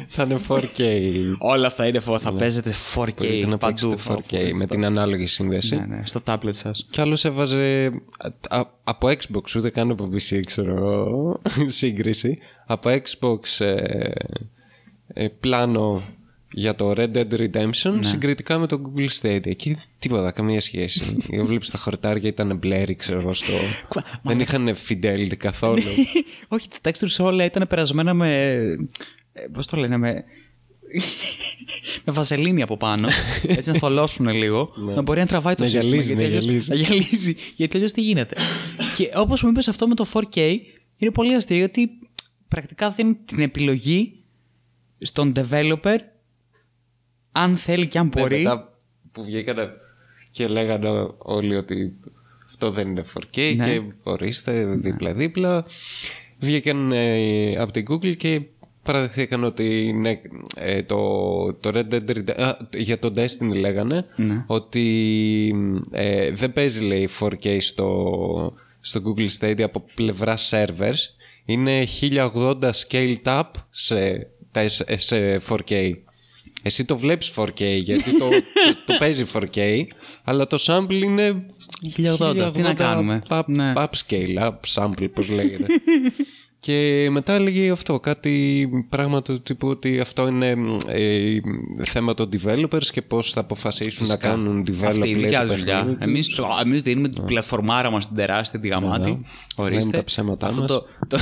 Θα 0.09 0.23
είναι 0.23 0.38
4K. 0.49 0.83
Όλα 1.38 1.71
θα 1.71 1.87
είναι 1.87 2.00
φω- 2.00 2.19
θα 2.21 2.33
παίζετε 2.33 2.71
4K 2.95 2.97
Μπορείτε 2.97 3.47
να 3.47 3.59
παντού. 3.59 3.88
παίξετε 3.88 4.23
4K 4.31 4.50
με 4.59 4.67
την 4.67 4.85
ανάλογη 4.85 5.26
σύνδεση. 5.26 5.76
Ναι, 5.76 5.85
ναι, 5.87 6.02
στο 6.05 6.21
tablet 6.26 6.55
σας. 6.55 6.87
Κι 6.91 7.00
άλλος 7.00 7.25
έβαζε 7.25 7.91
α- 8.49 8.59
α- 8.59 8.67
από 8.85 9.09
Xbox, 9.09 9.55
ούτε 9.57 9.71
καν 9.71 9.91
από 9.91 10.09
PC, 10.12 10.41
ξέρω 10.47 10.75
εγώ, 10.75 11.41
σύγκριση. 11.67 12.38
Από 12.67 12.91
Xbox 12.91 13.64
ε, 13.64 14.11
ε, 15.14 15.29
πλάνο 15.29 16.02
για 16.53 16.75
το 16.75 16.93
Red 16.97 17.13
Dead 17.17 17.33
Redemption 17.33 17.99
συγκριτικά 18.01 18.59
με 18.59 18.67
το 18.67 18.83
Google 18.85 19.09
Stadia. 19.21 19.47
Εκεί 19.47 19.77
τίποτα, 19.99 20.31
καμία 20.31 20.61
σχέση. 20.61 21.17
Βλέπεις 21.47 21.71
τα 21.71 21.79
χορτάρια 21.79 22.29
ήταν 22.29 22.57
μπλέρι, 22.57 22.95
ξέρω 22.95 23.21
εγώ, 23.21 23.33
στο... 23.33 23.53
Δεν 24.23 24.41
είχαν 24.41 24.77
fidelity 24.89 25.37
καθόλου. 25.37 25.83
Όχι, 26.49 26.69
τα 26.81 26.91
textures 26.91 27.17
όλα 27.25 27.45
ήταν 27.45 27.67
περασμένα 27.69 28.15
με. 28.15 28.47
ε, 29.33 29.47
Πώς 29.53 29.67
το 29.67 29.77
λένε, 29.77 29.97
με. 29.97 30.25
με 32.05 32.13
βαζελίνη 32.13 32.63
από 32.63 32.77
πάνω. 32.77 33.09
Έτσι 33.49 33.71
να 33.71 33.79
θολώσουν 33.79 34.29
λίγο. 34.29 34.73
να 34.95 35.03
μπορεί 35.03 35.21
να 35.21 35.27
τραβάει 35.27 35.55
το 35.55 35.63
Να 35.63 35.69
σύστημα. 35.69 35.95
γυαλίζει, 35.97 36.15
γιατί 36.15 36.23
να 36.23 36.29
αλλιώς- 36.39 36.45
γυαλίζει. 36.45 36.71
Να 36.71 36.77
γυαλίζει. 36.77 37.37
Γιατί 37.57 37.77
αλλιώς 37.77 37.93
τι 37.93 38.01
γίνεται. 38.01 38.37
και 38.97 39.11
όπως 39.15 39.43
μου 39.43 39.49
είπες 39.49 39.69
αυτό 39.69 39.89
με 39.89 39.95
το 39.95 40.07
4K, 40.13 40.57
είναι 40.97 41.11
πολύ 41.11 41.35
αστείο 41.35 41.57
γιατί 41.57 41.91
πρακτικά 42.49 42.91
δίνουν 42.91 43.19
την 43.25 43.41
επιλογή 43.41 44.23
στον 44.99 45.33
developer 45.37 45.97
αν 47.33 47.57
θέλει 47.57 47.87
και 47.87 47.99
αν 47.99 48.11
Ναι, 48.15 48.21
μπορεί. 48.21 48.37
μετά 48.43 48.77
που 49.12 49.25
βγήκανε 49.25 49.71
και 50.31 50.47
λέγανε 50.47 51.09
όλοι 51.19 51.57
ότι 51.57 51.93
αυτό 52.47 52.71
δεν 52.71 52.89
είναι 52.89 53.05
4K 53.15 53.55
Ναι. 53.57 53.65
και 53.67 53.83
ορίστε 54.03 54.65
δίπλα-δίπλα. 54.65 55.65
Βγήκαν 56.39 56.93
ε, 56.93 57.55
από 57.57 57.73
την 57.73 57.85
Google 57.91 58.17
και 58.17 58.41
παραδεχθήκαν 58.83 59.45
ότι 59.45 59.93
ναι, 59.93 60.21
ε, 60.57 60.83
το, 60.83 60.97
το 61.55 61.71
Red 61.75 61.95
Dead 61.95 62.11
Redemption, 62.11 62.41
α, 62.41 62.57
για 62.77 62.99
το 62.99 63.12
Destiny 63.17 63.55
λέγανε 63.61 64.07
Ναι. 64.17 64.45
ότι 64.47 65.55
ε, 65.91 66.31
δεν 66.31 66.53
παίζει 66.53 66.85
λέει 66.85 67.09
4K 67.21 67.57
στο, 67.61 68.55
στο 68.81 69.01
Google 69.05 69.29
Stadia 69.41 69.61
από 69.62 69.85
πλευρά 69.95 70.37
servers 70.51 71.01
είναι 71.45 71.85
1080 72.01 72.55
scaled 72.89 73.23
up 73.25 73.43
σε, 73.71 74.27
τα- 74.51 74.69
σε 74.97 75.41
4K 75.49 75.93
εσύ 76.62 76.85
το 76.85 76.97
βλέπεις 76.99 77.33
4K 77.37 77.61
γιατί 77.83 78.19
το, 78.19 78.28
το, 78.28 78.37
το 78.87 78.95
παίζει 78.99 79.25
4K 79.33 79.83
αλλά 80.25 80.47
το 80.47 80.59
sample 80.66 81.00
είναι 81.02 81.47
1080, 82.19 82.50
τι 82.54 82.62
να 82.62 82.75
κάνουμε; 82.75 83.23
Up, 83.28 83.42
Ναι. 83.47 83.73
upscale, 83.76 84.38
up 84.38 84.52
sample 84.75 85.11
πώς 85.12 85.28
λέγεται 85.28 85.66
και 86.64 87.09
μετά 87.11 87.33
έλεγε 87.33 87.71
αυτό 87.71 88.00
κάτι 88.00 88.69
πράγμα 88.88 89.23
του 89.23 89.42
τύπου 89.42 89.69
ότι 89.69 90.00
αυτό 90.00 90.26
είναι 90.26 90.54
ε, 90.87 91.38
θέμα 91.85 92.14
των 92.14 92.28
developers 92.33 92.85
και 92.92 93.02
πώς 93.02 93.33
θα 93.33 93.40
αποφασίσουν 93.40 94.07
να 94.07 94.16
κάνουν 94.16 94.64
develop 94.69 94.85
Αυτή 94.87 95.09
η 95.09 95.14
λέει, 95.14 95.23
δικιά 95.23 95.40
το 95.42 95.47
τους 95.49 95.57
δουλειά. 95.59 95.75
παιχνίδι 95.76 95.97
τους. 95.97 96.38
Εμείς, 96.38 96.61
εμείς 96.64 96.83
δίνουμε 96.83 97.09
την 97.09 97.25
πλατφορμάρα 97.25 97.90
μας 97.90 98.07
την 98.07 98.16
τεράστια, 98.16 98.61
τη 98.61 98.69
γαμάτη. 98.69 99.09
Λέμε 99.09 99.21
Ορίστε. 99.57 99.97
τα 99.97 100.04
ψέματά 100.04 100.47
αυτό 100.47 100.61
μας. 100.61 100.71
Το, 100.71 100.87
το, 101.09 101.19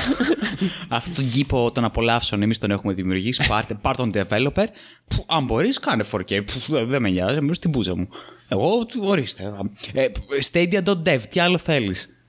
αυτό 0.89 1.11
τον 1.15 1.29
κήπο 1.29 1.73
των 1.73 1.85
απολαύσεων 1.85 2.43
εμείς 2.43 2.59
τον 2.59 2.71
έχουμε 2.71 2.93
δημιουργήσει. 2.93 3.47
Πάρτε, 3.49 3.75
πάρ 3.75 3.97
τον 3.97 4.11
developer. 4.15 4.65
Που, 5.09 5.25
αν 5.27 5.45
μπορείς 5.45 5.79
κάνε 5.79 6.05
4K. 6.13 6.45
Που, 6.45 6.53
δεν 6.69 6.87
δεν 6.89 7.03
με 7.03 7.11
νοιάζει. 7.11 7.37
Εμείς 7.37 7.57
στην 7.57 7.71
πούζα 7.71 7.97
μου. 7.97 8.09
Εγώ, 8.49 8.87
του- 8.87 9.03
ορίστε. 9.05 9.53
Ε, 9.93 10.07
Stadia.dev. 10.53 11.21
Τι 11.31 11.41
άλλο 11.41 11.59
θέλεις; 11.59 12.20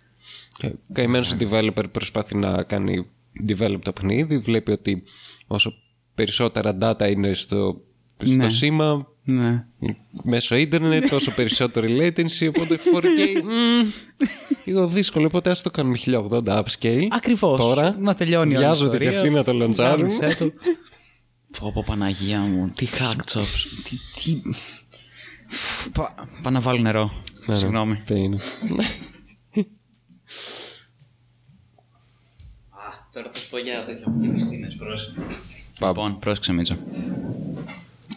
Και 0.61 0.71
καημένος 0.93 1.31
ο 1.31 1.35
developer 1.39 1.83
προσπαθεί 1.91 2.37
να 2.37 2.63
κάνει 2.63 3.05
develop 3.47 3.79
το 3.83 3.91
παιχνίδι, 3.91 4.37
βλέπει 4.37 4.71
ότι 4.71 5.03
όσο 5.47 5.73
περισσότερα 6.15 6.77
data 6.81 7.09
είναι 7.11 7.33
στο, 7.33 7.81
στο 8.23 8.35
Ναι. 8.35 8.49
σήμα 8.49 9.07
Ναι. 9.23 9.65
μέσω 10.23 10.55
ίντερνετ, 10.55 11.09
τόσο 11.09 11.31
περισσότερη 11.39 11.97
latency, 11.99 12.47
οπότε 12.47 12.79
4K 12.95 13.41
μμμ, 13.43 13.89
λίγο 14.65 14.87
δύσκολο, 14.87 15.25
οπότε 15.25 15.49
ας 15.49 15.61
το 15.61 15.69
κάνουμε 15.71 15.97
1080 16.05 16.63
upscale. 16.63 17.07
Ακριβώς. 17.09 17.59
Τώρα 17.59 17.97
να 17.99 18.15
τελειώνει 18.15 18.51
η 18.51 18.55
όλη 18.55 18.63
βιάζονται 18.65 18.97
και 18.97 19.03
ιστορία. 19.03 19.19
αυτοί 19.19 19.29
να 19.33 19.43
το 19.43 19.53
λαντσάρουν. 19.53 19.97
Γάμισε 19.97 20.35
το. 20.39 20.51
Πω 21.59 21.71
πω 21.73 21.83
Παναγία 21.87 22.39
μου, 22.39 22.71
τι 22.75 22.87
hack 22.91 23.33
chops, 23.33 23.43
τι... 23.83 23.95
τι... 24.23 24.41
Πα, 25.91 26.29
πάω 26.43 26.53
να 26.53 26.59
βάλω 26.59 26.81
νερό, 26.81 27.03
Ναι, 27.03 27.45
ναι, 27.45 27.55
συγγνώμη. 27.55 28.01
Δεν 30.31 30.39
είναι. 32.83 33.01
Τώρα 33.13 33.29
θα 33.31 33.39
σου 33.39 33.49
πω 33.49 33.57
για 33.57 33.83
τέτοια 33.85 34.29
επιστήμες, 34.29 34.75
πρόσεξε. 34.75 35.13
Πάμε. 35.79 35.93
Λοιπόν, 35.93 36.19
πρόσεξε 36.19 36.53
Μίτσο. 36.53 36.77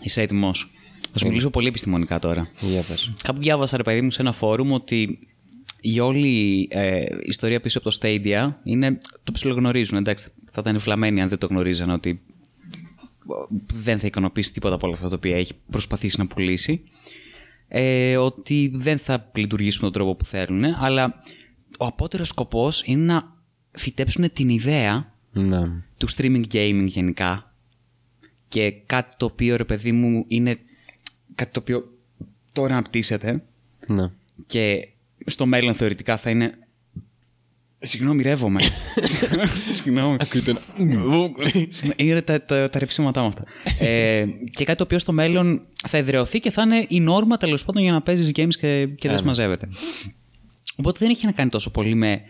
Είσαι 0.01 0.21
έτοιμος. 0.23 0.71
Θα 1.13 1.19
σου 1.19 1.27
μιλήσω 1.27 1.51
πολύ 1.51 1.69
επιστημονικά 1.69 2.19
τώρα. 2.19 2.49
Για 2.61 2.83
πες. 2.83 3.13
Κάπου 3.23 3.41
διάβασα, 3.41 3.77
ρε 3.77 3.83
παιδί 3.83 4.01
μου, 4.01 4.11
σε 4.11 4.23
ένα 4.23 4.33
φόρουμ 4.33 4.73
ότι 4.73 5.19
η 5.81 6.01
όλη 6.01 6.69
ε, 6.71 7.05
ιστορία 7.23 7.61
πίσω 7.61 7.79
από 7.79 7.91
το 7.91 7.99
Stadia 8.01 8.53
είναι. 8.65 8.99
Το 9.23 9.33
ψιλογνωρίζουν, 9.33 9.99
εντάξει. 9.99 10.29
Θα 10.53 10.61
ήταν 10.61 10.81
φλαμμένοι 10.81 11.23
αν 11.23 11.29
δεν 11.29 11.39
το 11.39 11.47
γνωρίζαν 11.47 11.91
ότι 11.91 12.21
δεν 13.75 13.99
θα 13.99 14.07
ικανοποιήσει 14.07 14.53
τίποτα 14.53 14.75
από 14.75 14.87
όλα 14.87 14.95
αυτά 14.95 15.09
τα 15.09 15.15
οποία 15.15 15.37
έχει 15.37 15.53
προσπαθήσει 15.71 16.19
να 16.19 16.27
πουλήσει. 16.27 16.83
Ε, 17.69 18.17
ότι 18.17 18.71
δεν 18.75 18.99
θα 18.99 19.31
λειτουργήσουν 19.35 19.81
τον 19.83 19.93
τρόπο 19.93 20.15
που 20.15 20.25
θέλουν, 20.25 20.65
αλλά 20.65 21.21
ο 21.79 21.87
απότερος 21.87 22.29
σκοπός 22.29 22.83
είναι 22.87 23.05
να 23.05 23.33
φυτέψουν 23.71 24.33
την 24.33 24.49
ιδέα 24.49 25.13
Ναι. 25.33 25.61
του 25.97 26.09
streaming 26.17 26.45
gaming 26.53 26.85
γενικά 26.87 27.55
και 28.49 28.71
κάτι 28.87 29.15
το 29.17 29.25
οποίο 29.25 29.57
ρε 29.57 29.65
παιδί 29.65 29.93
μου 29.93 30.25
είναι 30.29 30.57
κάτι 31.35 31.51
το 31.53 31.61
οποίο 31.61 31.99
τώρα 32.53 32.73
αναπτύσσεται 32.73 33.43
Ναι. 33.89 34.11
και 34.47 34.89
στο 35.27 35.47
μέλλον 35.47 35.75
θεωρητικά 35.75 36.17
θα 36.17 36.31
είναι 36.31 36.59
Συγγνώμη, 37.87 38.23
ρεύομαι. 38.23 38.61
Συγγνώμη. 39.73 40.17
Ακούτε 40.21 40.51
ένα... 40.51 40.61
Συγγνώμη, 40.77 41.33
Είναι 41.97 42.23
τα, 42.23 42.43
τα, 42.45 42.71
τα 42.71 42.79
ρεψίματά 42.79 43.21
μου 43.21 43.27
αυτά. 43.27 43.45
ε, 43.79 44.25
και 44.51 44.65
κάτι 44.65 44.79
το 44.79 44.85
οποίο 44.85 44.99
στο 44.99 45.13
μέλλον 45.13 45.67
θα 45.89 45.97
εδραιωθεί 45.97 46.39
και 46.41 46.51
θα 46.51 46.63
είναι 46.63 46.85
η 46.89 47.01
νόρμα 47.01 47.37
τέλος 47.37 47.65
πάντων 47.65 47.83
για 47.83 47.93
να 47.93 48.03
παίζεις 48.03 48.31
games 48.37 48.55
και, 48.59 48.87
και 48.87 49.09
δεν 49.09 49.19
συμμαζεύεται. 49.19 49.69
Οπότε 50.77 50.99
δεν 50.99 51.11
έχει 51.11 51.27
να 51.27 51.33
κάνει 51.33 51.51
τόσο 51.51 51.71
πολύ 51.71 51.95
με 51.95 52.21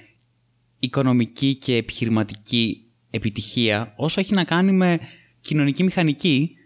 οικονομική 0.78 1.54
και 1.54 1.76
επιχειρηματική 1.76 2.84
επιτυχία, 3.10 3.92
όσο 3.96 4.20
έχει 4.20 4.34
να 4.34 4.44
κάνει 4.44 4.72
με 4.72 5.00
κοινωνική 5.40 5.82
μηχανική 5.82 6.56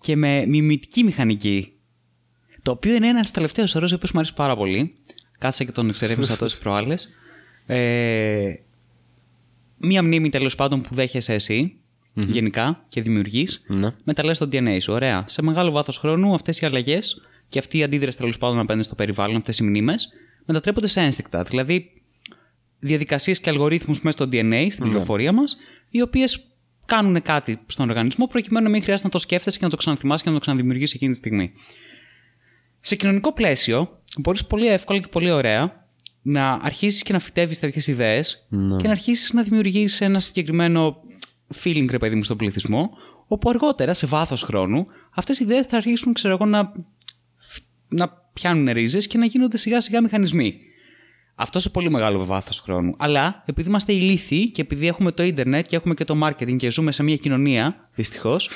και 0.00 0.16
με 0.16 0.46
μιμητική 0.46 1.04
μηχανική. 1.04 1.72
Το 2.62 2.70
οποίο 2.70 2.94
είναι 2.94 3.08
ένας 3.08 3.30
τελευταίος 3.30 3.74
ορό, 3.74 3.86
ο 3.90 3.94
οποίος 3.94 4.12
μου 4.12 4.18
αρέσει 4.18 4.34
πάρα 4.34 4.56
πολύ. 4.56 4.94
Κάτσα 5.38 5.64
και 5.64 5.72
τον 5.72 5.88
εξερεύνησα 5.88 6.36
τόσες 6.38 6.58
προάλλες. 6.58 7.08
Ε, 7.66 8.54
μία 9.76 10.02
μνήμη 10.02 10.28
τέλος 10.30 10.54
πάντων 10.54 10.80
που 10.82 10.94
δέχεσαι 10.94 11.34
εσύ, 11.34 11.76
γενικά 12.14 12.84
και 12.88 13.02
δημιουργείς, 13.02 13.62
Ναι. 13.66 13.90
μεταλλάσσει 14.04 14.42
στο 14.44 14.48
DNA 14.52 14.78
σου. 14.80 14.92
Ωραία. 14.92 15.24
Σε 15.28 15.42
μεγάλο 15.42 15.70
βάθος 15.70 15.98
χρόνου 15.98 16.34
αυτές 16.34 16.58
οι 16.60 16.66
αλλαγές 16.66 17.20
και 17.48 17.58
αυτή 17.58 17.78
η 17.78 17.82
αντίδραση 17.82 18.18
τέλος 18.18 18.38
πάντων 18.38 18.58
απέναντι 18.58 18.84
στο 18.86 18.94
περιβάλλον, 18.94 19.36
αυτές 19.36 19.58
οι 19.58 19.64
μνήμες, 19.64 20.08
μετατρέπονται 20.46 20.86
σε 20.86 21.00
ένστικτα. 21.00 21.42
Δηλαδή, 21.42 21.90
διαδικασίες 22.78 23.40
και 23.40 23.50
αλγορίθμους 23.50 24.00
μέσα 24.00 24.16
στο 24.16 24.28
DNA, 24.32 24.66
στην 24.70 24.84
πληροφορία 24.84 25.32
μας, 25.32 25.56
οι 25.90 26.00
οποίες 26.02 26.46
κάνουν 26.86 27.22
κάτι 27.22 27.58
στον 27.66 27.88
οργανισμό 27.88 28.26
προκειμένου 28.26 28.64
να 28.64 28.70
μην 28.70 28.82
χρειάζεται 28.82 29.06
να 29.06 29.12
το 29.12 29.18
σκέφτεσαι 29.18 29.58
και 29.58 29.64
να 29.64 29.70
το 29.70 29.76
ξαναθυμάσαι 29.76 30.22
και 30.22 30.28
να 30.28 30.34
το 30.34 30.40
ξαναδημιουργήσει 30.40 30.92
εκείνη 30.96 31.10
τη 31.12 31.16
στιγμή. 31.16 31.52
Σε 32.80 32.96
κοινωνικό 32.96 33.32
πλαίσιο, 33.32 34.02
μπορείς 34.18 34.46
πολύ 34.46 34.66
εύκολα 34.66 34.98
και 34.98 35.06
πολύ 35.06 35.30
ωραία 35.30 35.88
να 36.22 36.52
αρχίσεις 36.52 37.02
και 37.02 37.12
να 37.12 37.18
φυτεύει 37.18 37.58
τέτοιες 37.58 37.86
ιδέες 37.86 38.46
και 38.50 38.86
να 38.86 38.90
αρχίσεις 38.90 39.32
να 39.32 39.42
δημιουργήσει 39.42 40.04
ένα 40.04 40.20
συγκεκριμένο 40.20 40.96
feeling, 41.62 41.86
ρε 41.90 41.98
παιδί 41.98 42.16
μου, 42.16 42.24
στον 42.24 42.36
πληθυσμό, 42.36 42.90
όπου 43.26 43.50
αργότερα, 43.50 43.94
σε 43.94 44.06
βάθος 44.06 44.42
χρόνου, 44.42 44.86
αυτές 45.14 45.38
οι 45.38 45.44
ιδέες 45.44 45.66
θα 45.66 45.76
αρχίσουν, 45.76 46.12
ξέρω 46.12 46.34
εγώ, 46.34 46.46
να, 46.46 46.72
να 47.88 48.08
πιάνουν 48.32 48.72
ρίζες 48.72 49.06
και 49.06 49.18
να 49.18 49.26
γίνονται 49.26 49.56
σιγά 49.56 49.80
σιγά 49.80 50.02
μηχανισμοί. 50.02 50.60
Αυτός 51.34 51.62
σε 51.62 51.70
πολύ 51.70 51.90
μεγάλο 51.90 52.24
βάθος 52.24 52.60
χρόνου. 52.60 52.94
Αλλά 52.98 53.42
επειδή 53.46 53.68
είμαστε 53.68 53.92
ηλίθιοι 53.92 54.50
και 54.50 54.60
επειδή 54.60 54.86
έχουμε 54.86 55.12
το 55.12 55.22
ίντερνετ 55.22 55.66
και 55.66 55.76
έχουμε 55.76 55.94
και 55.94 56.04
το 56.04 56.18
marketing 56.22 56.56
και 56.56 56.70
ζούμε 56.70 56.92
σε 56.92 57.02
μια 57.02 57.16
κοινωνία, 57.16 57.88
δυστυχώς, 57.94 58.50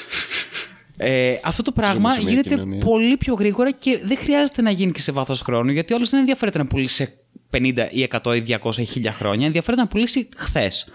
ε, 0.97 1.37
αυτό 1.45 1.63
το 1.63 1.73
πράγμα 1.73 2.11
σε 2.13 2.23
μια 2.23 2.31
γίνεται 2.31 2.49
κοινωνία. 2.49 2.79
πολύ 2.79 3.17
πιο 3.17 3.35
γρήγορα 3.35 3.71
και 3.71 4.01
δεν 4.05 4.17
χρειάζεται 4.17 4.63
να 4.63 4.71
γίνει 4.71 4.93
και 4.93 5.01
σε 5.01 5.13
βάθος 5.13 5.41
χρόνου, 5.41 5.71
γιατί 5.71 5.95
όλος 5.95 6.11
δεν 6.11 6.21
ενδιαφέρεται 6.21 6.59
να 6.59 6.67
πουλήσει 6.67 6.95
σε 6.95 7.19
50 7.51 7.89
ή 7.91 8.09
100 8.23 8.37
ή 8.37 8.59
200 8.63 8.77
ή 8.77 8.87
1000 8.95 9.07
χρόνια, 9.13 9.47
ενδιαφέρεται 9.47 9.83
να 9.83 9.89
πουλήσει 9.89 10.29
χθες. 10.37 10.93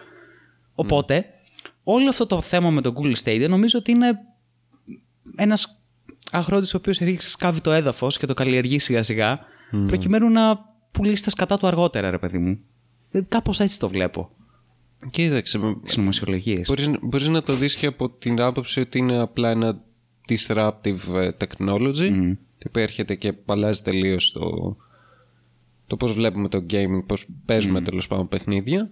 Οπότε, 0.76 1.26
όλο 1.84 2.10
αυτό 2.10 2.26
το 2.26 2.42
θέμα 2.42 2.70
με 2.70 2.82
το 2.82 2.94
Google 2.98 3.16
Stadia 3.24 3.50
νομίζω 3.50 3.80
ότι 3.80 3.92
είναι 3.92 4.20
ένας 5.36 5.85
αγρότης 6.36 6.74
ο 6.74 6.78
οποίος 6.78 6.98
ρίξει 6.98 7.30
σκάβει 7.30 7.62
το 7.62 7.72
έδαφος 7.72 8.18
και 8.18 8.26
το 8.26 8.34
καλλιεργεί 8.34 8.80
σιγά 8.80 9.04
σιγά, 9.04 9.40
προκειμένου 9.88 10.30
να 10.30 10.60
πουλήσει 10.92 11.24
τα 11.24 11.30
σκατά 11.30 11.58
του 11.58 11.68
αργότερα, 11.68 12.10
ρε 12.10 12.18
παιδί 12.18 12.38
μου. 12.38 12.60
Κάπως 13.28 13.60
έτσι 13.60 13.80
το 13.80 13.90
βλέπω. 13.90 14.30
Κοίταξε, 15.10 15.60
Συνωμοσιολογίε. 15.84 16.62
μπορείς, 16.68 16.90
μπορείς 17.02 17.30
να 17.30 17.44
το 17.44 17.54
δεις 17.56 17.76
και 17.76 17.86
από 17.86 18.10
την 18.10 18.42
άποψη 18.42 18.80
ότι 18.80 18.98
είναι 18.98 19.18
απλά 19.18 19.50
ένα 19.50 19.82
disruptive 20.28 21.16
ε, 21.16 21.30
technology 21.40 22.36
το 22.58 22.68
οποίο 22.68 22.82
έρχεται 22.82 23.16
και 23.16 23.34
παλάζει 23.34 23.82
τελείως 23.82 24.32
το, 24.32 24.76
το 25.88 25.98
πώς 25.98 26.14
βλέπουμε 26.14 26.48
το 26.50 26.66
gaming, 26.70 27.04
πώς 27.06 27.26
παίζουμε 27.46 27.82
τέλος 27.82 28.08
πάντων 28.08 28.28
παιχνίδια 28.28 28.92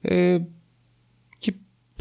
ε, 0.00 0.38
και 0.38 0.44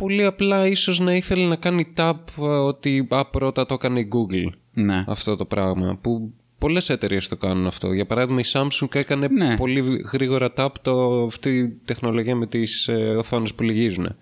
πολύ 0.06 0.26
απλά 0.26 0.68
ίσως 0.68 1.00
να 1.00 1.16
ήθελε 1.16 1.46
να 1.48 1.56
κάνει 1.56 1.94
tap 1.98 2.14
ε, 2.40 2.42
ότι 2.42 3.08
α, 3.10 3.26
πρώτα 3.26 3.66
το 3.66 3.74
έκανε 3.74 4.00
η 4.00 4.08
Google. 4.14 4.50
Ναι. 4.74 5.04
αυτό 5.08 5.36
το 5.36 5.46
πράγμα 5.46 5.98
που 6.02 6.34
πολλές 6.58 6.90
εταιρείες 6.90 7.28
το 7.28 7.38
κάνουν 7.38 7.68
αυτό. 7.68 7.94
Για 7.94 8.06
παράδειγμα 8.06 8.40
η 8.40 8.44
Samsung 8.52 8.96
έκανε 8.96 9.28
Ναι. 9.28 9.56
πολύ 9.56 10.06
γρήγορα 10.12 10.54
tap 10.58 10.70
το, 10.82 11.24
αυτή 11.24 11.58
η 11.58 11.68
τεχνολογία 11.86 12.36
με 12.36 12.48
τις 12.48 12.88
ε, 12.88 12.94
οθόνες 13.18 13.54
που 13.54 13.64
λυγίζουν. 13.64 14.16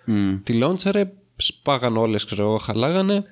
Τη 0.43 0.53
λόντσαρε 0.53 1.11
σπάγαν 1.35 1.97
όλες 1.97 2.25
ξέρω 2.25 2.43
εγώ 2.43 2.57
χαλάγανε 2.57 3.23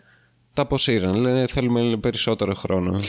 τα 0.53 0.61
αποσύραν. 0.61 1.15
Λένε 1.15 1.47
θέλουμε 1.47 1.97
περισσότερο 1.97 2.53
χρόνο. 2.53 2.99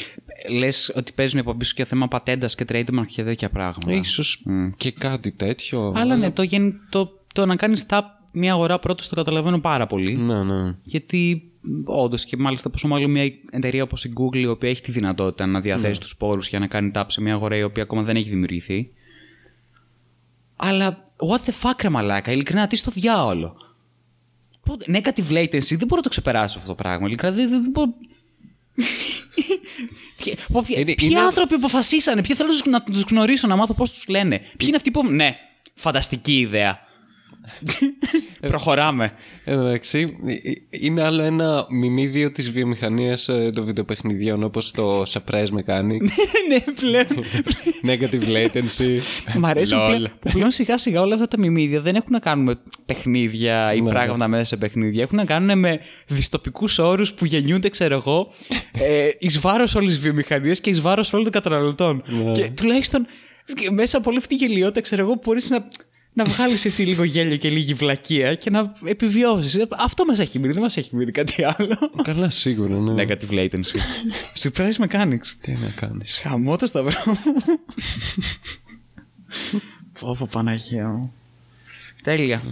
Λες 0.59 0.92
ότι 0.96 1.12
παίζουν 1.12 1.40
υπό 1.40 1.55
πίσω 1.55 1.72
και 1.77 1.85
θέμα 1.85 2.09
πατέντας 2.09 2.55
και 2.55 2.64
trademark 2.68 3.07
και 3.07 3.22
τέτοια 3.24 3.51
πράγματα. 3.51 3.92
ίσως 3.92 4.42
και 4.77 4.90
κάτι 4.92 5.33
τέτοιο 5.33 5.92
Αλλά 5.96 6.16
ναι, 6.16 6.31
το, 6.31 6.42
γεν- 6.42 6.74
το, 6.88 7.20
το 7.35 7.46
να 7.46 7.57
κάνεις 7.57 7.87
tap 7.88 8.01
μια 8.38 8.53
αγορά 8.53 8.79
πρώτος 8.79 9.09
το 9.09 9.14
καταλαβαίνω 9.14 9.61
πάρα 9.61 9.87
πολύ. 9.87 10.16
ναι 10.16 10.42
ναι 10.44 10.74
Γιατί 10.83 11.51
όντως 11.85 12.24
και 12.24 12.37
μάλιστα 12.37 12.70
πόσο 12.70 12.88
μάλλον 12.88 13.11
μια 13.11 13.24
εταιρεία 13.51 13.83
όπως 13.83 14.05
η 14.05 14.12
Google, 14.16 14.37
η 14.37 14.46
οποία 14.46 14.70
έχει 14.70 14.83
τη 14.83 14.90
δυνατότητα 14.92 15.46
να 15.46 15.61
διαθέσει 15.61 16.01
τους 16.01 16.09
τους 16.09 16.16
πόρους 16.16 16.48
για 16.48 16.59
να 16.59 16.66
κάνει 16.66 16.90
tap 16.94 17.05
σε 17.07 17.20
μια 17.20 17.35
αγορά 17.35 17.57
η 17.57 17.62
οποία 17.62 17.83
ακόμα 17.83 18.03
δεν 18.03 18.16
έχει 18.16 18.29
δημιουργηθεί. 18.29 18.90
Αλλά 20.57 21.11
what 21.31 21.48
the 21.51 21.53
fuck, 21.68 21.83
ρε 21.83 21.88
μαλάκα, 21.88 22.33
ειλικρινά, 22.33 22.66
τι 22.66 22.77
στο 22.77 22.90
διάολο. 22.90 23.57
Πού- 24.62 24.83
Negative 24.87 25.31
latency, 25.33 25.61
δεν 25.77 25.87
μπορώ 25.87 25.96
να 25.96 26.03
το 26.03 26.09
ξεπεράσω 26.09 26.59
αυτό 26.59 26.70
το 26.70 26.74
πράγμα. 26.83 27.07
Ειλικρινά, 27.07 27.33
δεν, 27.33 27.48
δεν, 27.51 27.62
δεν 27.62 27.70
μπορώ. 27.70 27.94
Τι- 30.16 30.35
πω, 30.53 30.62
Ποιοι, 30.66 30.77
Είναι- 30.79 30.94
ποιοι 30.94 31.09
είναι- 31.11 31.20
άνθρωποι 31.20 31.55
αποφασίσανε, 31.55 32.22
ποιοι 32.22 32.37
θέλω 32.37 32.48
να 32.53 32.55
τους- 32.57 32.66
να 32.66 32.83
τους 32.83 33.03
γνωρίσω, 33.11 33.46
να 33.46 33.57
μάθω 33.57 33.74
πώς 33.74 33.90
τους 33.94 34.09
λένε. 34.09 34.38
Ποιοι 34.38 34.66
είναι 34.66 34.77
αυτοί 34.77 34.90
που. 34.90 35.07
Ναι, 35.12 35.37
φανταστική 35.74 36.38
ιδέα. 36.38 36.81
Προχωράμε. 38.41 39.13
Εντάξει, 39.45 40.17
είναι 40.71 41.03
άλλο 41.03 41.23
ένα 41.23 41.67
μιμίδιο 41.69 42.33
της 42.33 42.51
βιομηχανίας 42.51 43.29
ε, 43.29 43.51
των 43.55 43.65
βιντεοπαιχνιδιών 43.65 44.43
όπως 44.43 44.71
το 44.71 45.03
surprise 45.03 45.49
με 45.51 45.63
κάνει 45.63 46.01
ναι, 46.49 46.73
πλέον. 46.81 47.25
negative 47.87 48.23
latency 48.23 48.99
Μ' 49.39 49.47
αρέσει 49.47 49.75
που 49.75 49.81
lol. 49.81 49.87
πλέον, 49.87 50.13
που 50.21 50.31
πλέον 50.33 50.51
σιγά 50.51 50.79
σιγά 50.79 51.01
όλα 51.01 51.15
αυτά 51.15 51.29
τα 51.29 51.39
μιμίδια 51.39 51.81
δεν 51.81 51.95
έχουν 51.95 52.09
να 52.11 52.19
κάνουν 52.19 52.45
με 52.45 52.59
παιχνίδια 52.87 53.73
ή 53.75 53.83
πράγματα 53.83 54.29
μέσα 54.29 54.45
σε 54.45 54.57
παιχνίδια. 54.57 55.03
Έχουν 55.03 55.17
να 55.17 55.25
κάνουν 55.25 55.59
με 55.59 55.81
διστοπικού 56.07 56.69
όρους 56.79 57.13
που 57.13 57.25
γεννιούνται, 57.25 57.69
ξέρω 57.69 57.95
εγώ, 57.95 58.33
ε, 58.73 59.09
εις 59.19 59.41
βάρος 59.41 59.75
όλης 59.75 59.89
της 59.89 59.99
βιομηχανίας 59.99 60.61
και 60.61 60.71
εις 60.71 60.81
βάρος 60.81 61.13
όλων 61.13 61.25
των 61.25 61.33
καταναλωτών. 61.33 62.03
Και 62.33 62.51
τουλάχιστον 62.55 63.07
και 63.55 63.71
μέσα 63.71 63.99
από 63.99 64.11
όλη 64.11 64.19
αυτή 64.19 64.37
τη 64.37 64.47
γελιότητα, 64.47 64.81
ξέρω 64.81 65.03
εγώ, 65.03 65.21
μπορείς 65.25 65.51
να, 65.51 65.69
να 66.12 66.25
βγάλεις 66.25 66.64
έτσι 66.64 66.83
λίγο 66.83 67.05
γέλιο 67.05 67.37
και 67.37 67.51
λίγη 67.51 67.75
βλακεία 67.75 68.35
και 68.35 68.51
να 68.51 68.73
επιβιώσεις. 68.85 69.66
Αυτό 69.79 70.05
μας 70.05 70.18
έχει 70.18 70.38
μείνει, 70.38 70.53
δεν 70.53 70.62
μας 70.62 70.77
έχει 70.77 70.97
μείνει 70.97 71.12
κάτι 71.12 71.44
άλλο. 71.44 71.79
Καλά 72.03 72.31
σίγουρα 72.31 72.79
ναι 72.79 73.05
Negative 73.05 73.31
latency. 73.31 73.79
Surprise 74.40 74.87
mechanics. 74.88 75.27
Τι 75.40 75.53
να 75.53 75.71
κάνεις 75.71 76.18
Χαμό 76.23 76.57
το 76.57 76.66
σταυρό 76.66 77.03
μου. 77.07 77.35
Πω 80.01 80.16
πω 80.18 80.29
Παναγία 80.33 80.88
μου. 80.88 81.12
Τέλεια. 82.03 82.42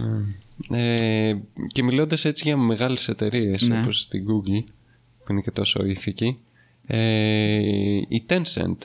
ε, 0.71 1.33
και 1.71 1.83
μιλώντας 1.83 2.25
έτσι 2.25 2.43
για 2.47 2.57
μεγάλες 2.57 3.07
εταιρείες 3.07 3.61
Ναι. 3.61 3.79
όπως 3.79 4.07
την 4.07 4.23
Google 4.25 4.63
που 5.25 5.31
είναι 5.31 5.41
και 5.41 5.51
τόσο 5.51 5.85
ηθική 5.85 6.37
ε, 6.87 6.97
η 8.07 8.25
Tencent 8.29 8.75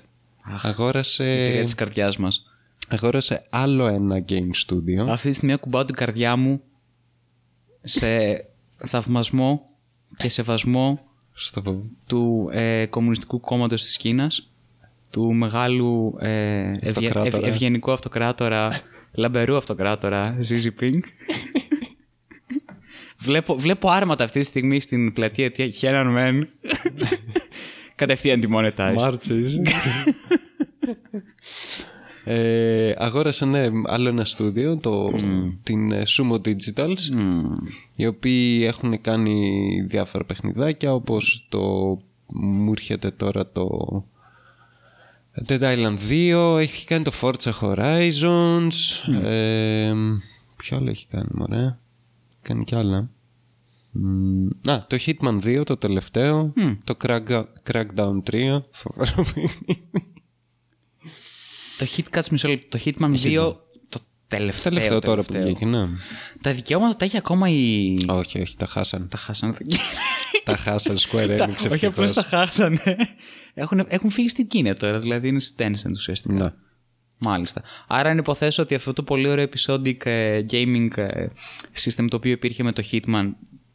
αγόρασε, 0.63 1.25
Εταιρεία 1.25 1.63
της 1.63 1.75
καρδιάς 1.75 2.17
μας. 2.17 2.47
Αγόρασε 2.89 3.47
άλλο 3.51 3.87
ένα 3.87 4.25
game 4.29 4.51
studio 4.67 5.07
Αυτή 5.09 5.29
τη 5.29 5.35
στιγμή 5.35 5.53
ακουμπάω 5.53 5.85
την 5.85 5.95
καρδιά 5.95 6.37
μου 6.37 6.61
σε 7.83 8.07
θαυμασμό 8.77 9.71
και 10.17 10.29
σεβασμό 10.29 11.01
στο, 11.33 11.85
του 12.07 12.49
ε, 12.53 12.87
Κομμουνιστικού 12.87 13.41
Κόμματος 13.41 13.83
της 13.83 13.97
Κίνας, 13.97 14.51
του 15.11 15.33
μεγάλου 15.33 16.15
ε, 16.19 16.59
ευγε- 16.61 16.87
Αυτοκράτορα. 16.89 17.27
ευ- 17.47 17.47
ευγενικού 17.47 17.93
αυτοκράτορα, 17.93 18.81
λαμπερού 19.13 19.57
αυτοκράτορα, 19.57 20.37
Ζίζι 20.41 20.73
Πινγκ. 20.73 21.03
βλέπω, 23.19 23.55
βλέπω 23.59 23.89
άρματα 23.91 24.25
αυτή 24.25 24.41
τη 24.41 24.47
στιγμή 24.47 24.81
στην 24.81 25.13
πλατεία 25.13 25.53
Tiananmen. 25.57 26.41
Κατευθείαν 27.95 28.41
demonetized. 28.47 28.95
Μάρτσες. 28.97 29.61
ε, 32.25 32.93
αγόρασε 32.97 33.45
ναι, 33.45 33.69
άλλο 33.87 34.09
ένα 34.09 34.25
στούντιο, 34.25 34.77
το, 34.77 35.13
την 35.63 35.93
ε, 35.93 36.03
Sumo 36.07 36.35
Digitals 36.35 36.99
οι 37.97 38.07
οποίοι 38.07 38.65
έχουν 38.67 39.01
κάνει 39.01 39.61
διάφορα 39.89 40.25
παιχνιδάκια 40.25 40.95
όπως 40.95 41.47
το 41.49 41.99
μου 42.27 42.71
έρχεται 42.71 43.11
τώρα 43.11 43.51
το 43.51 43.69
Dead 45.47 45.61
Island 45.61 45.97
2 46.11 46.59
έχει 46.59 46.87
κάνει 46.87 47.05
το 47.05 47.13
Forza 47.21 47.53
Horizons 47.61 48.73
ε, 49.23 49.93
ποιο 50.57 50.77
άλλο 50.77 50.91
έχει 50.91 51.07
κάνει 51.11 51.29
μωρέ 51.33 51.77
κάνει 52.43 52.65
κι 52.65 52.75
άλλα. 52.75 53.11
Μ, 53.93 54.71
Α, 54.71 54.87
το 54.87 54.97
Hitman 55.01 55.41
2 55.43 55.63
το 55.65 55.77
τελευταίο 55.77 56.53
το 56.85 56.97
Crack, 57.03 57.45
Crackdown 57.71 58.23
3 58.31 58.61
φοβερό 58.71 59.25
παιχνίδι. 59.35 59.89
Το 61.85 61.89
Hit 61.97 62.19
Cuts 62.19 62.29
μισό 62.31 62.49
λεπτό. 62.49 62.79
Το 62.79 62.85
Hitman 62.85 63.15
2. 63.25 63.55
Το 63.89 64.01
τελευταίο. 64.29 64.73
τελευταίο 64.73 64.99
τώρα 64.99 65.23
που 65.23 65.33
τελευταίο. 65.33 65.55
βγήκε 65.55 65.67
ναι. 65.71 65.87
Τα 66.41 66.53
δικαιώματα 66.55 66.97
τα 66.97 67.05
έχει 67.05 67.17
ακόμα 67.17 67.49
η. 67.49 67.95
όχι 68.09 68.41
όχι 68.41 68.57
τα 68.57 68.67
χάσαν 68.67 69.09
Τα 69.09 69.17
χάσανε. 69.17 69.55
τα 70.45 70.57
χάσαν 70.57 70.97
Square 70.97 71.35
Τα- 71.39 71.47
Enix 71.49 71.55
Όχι 71.55 71.67
ευτυχώς. 71.67 71.85
απλώ 71.85 72.11
τα 72.11 72.23
χάσανε. 72.23 72.97
Έχουν, 73.55 73.85
έχουν 73.89 74.11
φύγει 74.11 74.29
στην 74.29 74.47
Κίνα 74.47 74.75
τώρα, 74.75 75.01
δηλαδή 75.01 75.29
είναι 75.29 75.41
στη 75.41 75.55
Tencent 75.67 75.93
ουσιαστικά. 75.93 76.35
Ναι. 76.35 76.53
Μάλιστα. 77.19 77.63
Άρα 77.87 78.11
αν 78.11 78.19
υποθέσω 78.19 78.63
ότι 78.63 78.75
αυτό 78.75 78.93
το 78.93 79.03
πολύ 79.03 79.29
ωραίο 79.29 79.47
episodic 79.55 80.07
ε, 80.07 80.41
gaming 80.51 80.89
ε, 80.97 81.27
system 81.85 82.05
το 82.11 82.17
οποίο 82.17 82.31
υπήρχε 82.31 82.63
με 82.63 82.73
το 82.73 82.83
Hitman, 82.93 83.31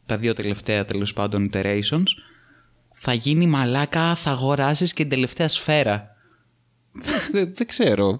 τα 0.06 0.16
δύο 0.16 0.32
τελευταία 0.32 0.84
τέλος 0.84 1.12
πάντων 1.12 1.50
iterations, 1.52 2.02
θα 2.92 3.12
γίνει 3.12 3.46
μαλάκα, 3.46 4.14
θα 4.14 4.30
αγοράσεις 4.30 4.92
και 4.92 5.00
την 5.02 5.10
τελευταία 5.10 5.48
σφαίρα. 5.48 6.16
δεν, 7.32 7.52
δεν 7.54 7.66
ξέρω 7.66 8.18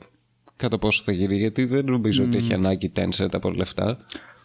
κατά 0.57 0.79
πόσο 0.79 1.03
θα 1.05 1.13
γίνει 1.13 1.37
γιατί 1.37 1.65
δεν 1.65 1.85
νομίζω 1.85 2.25
ότι 2.25 2.39
έχει 2.39 2.55
ανάγκη 2.55 2.93
Tencent 2.97 3.29
από 3.33 3.51
λεφτά 3.51 3.99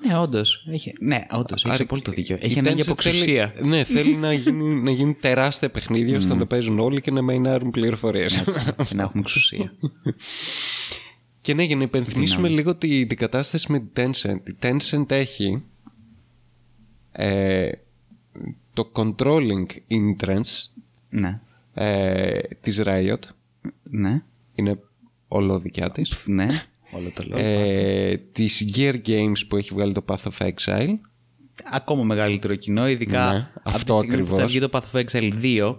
Ναι, 0.06 0.18
όντως. 0.18 0.66
Ναι, 1.00 1.26
όντως. 1.32 1.64
Έχει 1.64 1.74
Άρα, 1.74 1.84
απόλυτο 1.84 2.12
δίκιο. 2.12 2.36
η 2.36 2.40
Έχει 2.42 2.60
ανάγκη 2.60 2.82
Tencent 2.82 2.82
από 2.82 2.92
εξουσία. 2.92 3.54
θέλει, 3.56 3.68
ναι 3.68 3.84
θέλει 3.84 4.16
να, 4.16 4.34
γίνει, 4.44 4.82
να 4.82 4.92
γίνουν 4.92 5.18
τεράστια 5.20 5.70
παιχνίδια 5.70 6.18
ώστε 6.18 6.34
να 6.34 6.40
τα 6.40 6.46
παίζουν 6.46 6.80
όλοι 6.80 7.02
και 7.02 7.12
να 7.12 7.22
μεϊνάρουν 7.22 7.72
πληροφορίες 7.72 8.44
και 8.90 8.96
να 8.96 9.04
έχουμε 9.04 9.22
εξουσία. 9.22 9.74
Και 11.42 11.54
ναι, 11.54 11.64
για 11.64 11.76
να 11.76 11.84
υπενθυμίσουμε 11.84 12.48
λίγο 12.48 12.76
τη, 12.76 13.06
την 13.06 13.18
κατάσταση 13.18 13.72
με 13.72 13.80
την 13.80 13.90
Tencent. 13.96 14.40
Η 14.50 14.56
Tencent 14.62 15.12
έχει 15.12 15.64
ε, 17.12 17.70
το 18.74 18.92
controlling 18.94 19.66
interest 19.88 20.82
ναι. 21.10 21.40
ε, 21.74 22.40
της 22.62 22.82
Riot. 22.86 23.20
Ναι. 23.96 24.22
Είναι 24.56 24.80
όλο 25.28 25.60
δικιά 25.60 25.92
της. 25.92 26.24
Ναι. 26.26 26.48
Όλο 26.92 27.12
το 27.12 27.24
λέω. 27.24 27.38
Ε, 27.40 28.18
της 28.32 28.74
Gear 28.76 28.96
Games 29.08 29.48
που 29.48 29.56
έχει 29.58 29.74
βγάλει 29.74 29.94
το 29.94 30.06
Path 30.08 30.32
of 30.32 30.48
Exile. 30.48 30.98
Ακόμα 31.72 32.04
μεγαλύτερο 32.04 32.56
κοινό, 32.56 32.88
ειδικά 32.88 33.32
Ναι, 33.34 33.50
από 33.64 33.70
αυτό 33.70 34.00
τη 34.00 34.06
στιγμή 34.06 34.24
που 34.24 34.36
θα 34.36 34.44
ακριβώς. 34.44 34.52
βγει 34.52 34.60
το 34.60 34.70
Path 34.72 34.96
of 34.96 35.06
Exile 35.06 35.34
2 35.44 35.76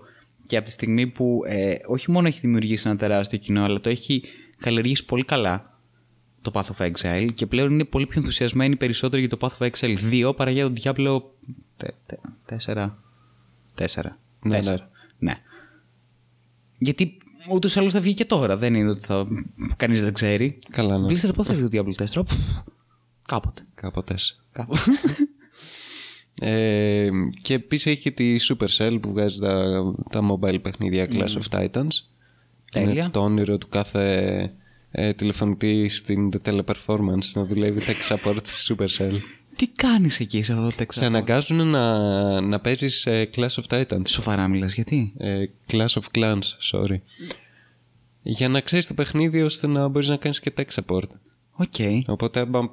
και 0.46 0.57
από 0.57 0.64
τη 0.66 0.70
στιγμή 0.70 1.07
που 1.07 1.42
ε, 1.46 1.74
όχι 1.87 2.11
μόνο 2.11 2.27
έχει 2.27 2.40
δημιουργήσει 2.40 2.88
ένα 2.88 2.96
τεράστιο 2.96 3.38
κοινό, 3.38 3.64
αλλά 3.64 3.81
το 3.81 3.88
έχει 3.88 4.22
καλλιεργήσει 4.59 5.05
πολύ 5.05 5.24
καλά 5.24 5.79
το 6.42 6.50
Path 6.55 6.70
of 6.77 6.90
Exile 6.92 7.29
και 7.35 7.46
πλέον 7.46 7.70
είναι 7.72 7.85
πολύ 7.85 8.07
πιο 8.07 8.20
ενθουσιασμένοι 8.20 8.77
περισσότερο 8.77 9.20
για 9.20 9.29
το 9.29 9.37
Path 9.40 9.59
of 9.59 9.70
Exile 9.70 10.27
2 10.29 10.37
παρά 10.37 10.50
για 10.50 10.62
τον 10.62 10.74
Diablo 10.83 11.22
4. 12.66 12.90
4. 13.79 14.03
Ναι, 14.42 14.59
ναι. 14.59 14.77
ναι. 15.18 15.35
Γιατί 16.79 17.18
ούτως 17.51 17.75
ή 17.75 17.79
άλλως 17.79 17.93
θα 17.93 18.01
βγει 18.01 18.15
και 18.15 18.25
τώρα. 18.25 18.57
Δεν 18.57 18.75
είναι 18.75 18.91
ότι 18.91 19.01
θα... 19.01 19.27
κανείς 19.77 20.03
δεν 20.03 20.13
ξέρει. 20.13 20.59
Καλά, 20.71 20.99
ναι. 20.99 21.07
Blizzard 21.13 21.35
πότε 21.35 21.55
θα 21.55 21.55
βγει 21.55 21.69
το 21.69 21.83
Diablo 21.83 22.05
4. 22.05 22.25
Πφ, 22.25 22.35
Κάποτε. 23.27 23.67
Κάποτε. 23.75 24.15
Κάποτε. 24.53 24.81
Ε, 26.41 27.09
και 27.43 27.55
επίσης 27.55 27.87
έχει 27.87 28.01
και 28.01 28.11
τη 28.11 28.37
Supercell 28.41 28.99
που 29.03 29.11
βγάζει 29.11 29.39
τα, 29.39 29.83
τα 30.11 30.21
mobile 30.31 30.63
παιχνίδια 30.63 31.09
Clash 31.11 31.37
of 31.41 31.43
Titans. 31.51 31.89
Τέλεια. 32.71 32.93
Είναι 32.93 33.11
το 33.11 33.21
όνειρο 33.21 33.59
του 33.59 33.69
κάθε 33.69 34.53
ε, 34.91 35.13
τηλεφωνητή 35.13 35.89
στην 35.89 36.31
teleperformance 36.45 37.33
να 37.35 37.45
δουλεύει 37.45 37.81
tech 37.87 38.15
support 38.15 38.37
της 38.43 38.73
Supercell. 38.73 39.19
Τι 39.57 39.69
κάνεις 39.69 40.21
εκεί 40.21 40.43
σε 40.43 40.53
αυτό 40.53 40.64
το 40.64 40.71
Σε 40.71 40.77
τεξά. 40.77 41.07
αναγκάζουν 41.07 41.69
να, 41.69 42.40
να 42.40 42.61
παίζεις 42.61 43.07
ε, 43.07 43.31
Clash 43.35 43.49
of 43.49 43.62
Titans. 43.69 44.03
Σοβαρά 44.09 44.49
μιλάς, 44.49 44.75
γιατί; 44.75 45.12
Ε, 45.17 45.45
Clash 45.71 45.87
of 45.87 46.03
Clans, 46.19 46.40
sorry. 46.73 46.97
Για 48.23 48.49
να 48.49 48.61
ξέρεις 48.61 48.87
το 48.87 48.95
παιχνίδι 48.95 49.43
ώστε 49.43 49.67
να 49.67 49.88
μπορείς 49.88 50.09
να 50.09 50.17
κάνεις 50.17 50.40
και 50.40 50.53
tech 50.57 50.83
support. 50.83 51.09
Οκ. 51.53 51.75
Οπότε 52.07 52.40
άμα 52.40 52.71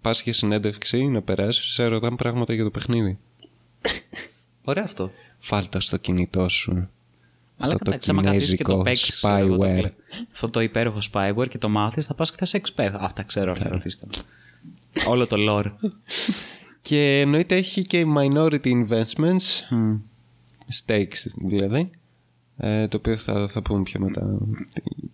πας 0.00 0.22
για 0.22 0.32
συνέντευξη 0.32 1.04
να 1.06 1.22
περάσεις, 1.22 1.64
σε 1.72 1.86
ρωτάνε 1.86 2.16
πράγματα 2.16 2.54
για 2.54 2.64
το 2.64 2.70
παιχνίδι. 2.70 3.18
Ωραίο 4.64 4.84
αυτό. 4.84 5.10
Βάλ' 5.38 5.66
τα 5.66 5.80
στο 5.80 5.96
κινητό 5.96 6.48
σου. 6.48 6.72
Αλλά 7.60 7.72
Αυτό 7.72 7.78
το 7.78 7.84
κατάξει, 7.84 8.10
άμα 8.10 8.22
καθίσεις 8.22 8.54
και 8.54 8.62
το 8.62 8.82
κινέζικο 8.82 8.82
παίξεις 8.82 9.20
το, 9.20 9.28
spyware. 9.28 9.78
κλε- 9.80 9.92
αυτό 10.32 10.48
το 10.48 10.60
υπέροχο 10.60 10.98
spyware 11.12 11.48
και 11.48 11.58
το 11.58 11.68
μάθεις, 11.68 12.06
θα 12.06 12.14
πας 12.14 12.30
και 12.30 12.36
θα 12.38 12.44
σε 12.44 12.60
expert. 12.64 12.90
Α, 13.00 13.08
τα 13.14 13.22
ξέρω 13.22 13.52
όλα, 13.52 13.68
ρωτήστε 13.68 14.06
με. 14.16 14.22
Όλο 15.06 15.26
το 15.26 15.36
lore. 15.48 15.72
Και 16.80 17.20
εννοείται 17.20 17.54
έχει 17.56 17.82
και 17.82 18.04
minority 18.16 18.84
investments, 18.86 19.60
stakes 20.86 21.24
δηλαδή, 21.46 21.90
ε, 22.56 22.88
το 22.88 22.96
οποίο 22.96 23.16
θα, 23.16 23.48
θα 23.48 23.62
πούμε 23.62 23.82
πιο 23.82 24.00
μετά 24.00 24.38
τι- 24.72 25.06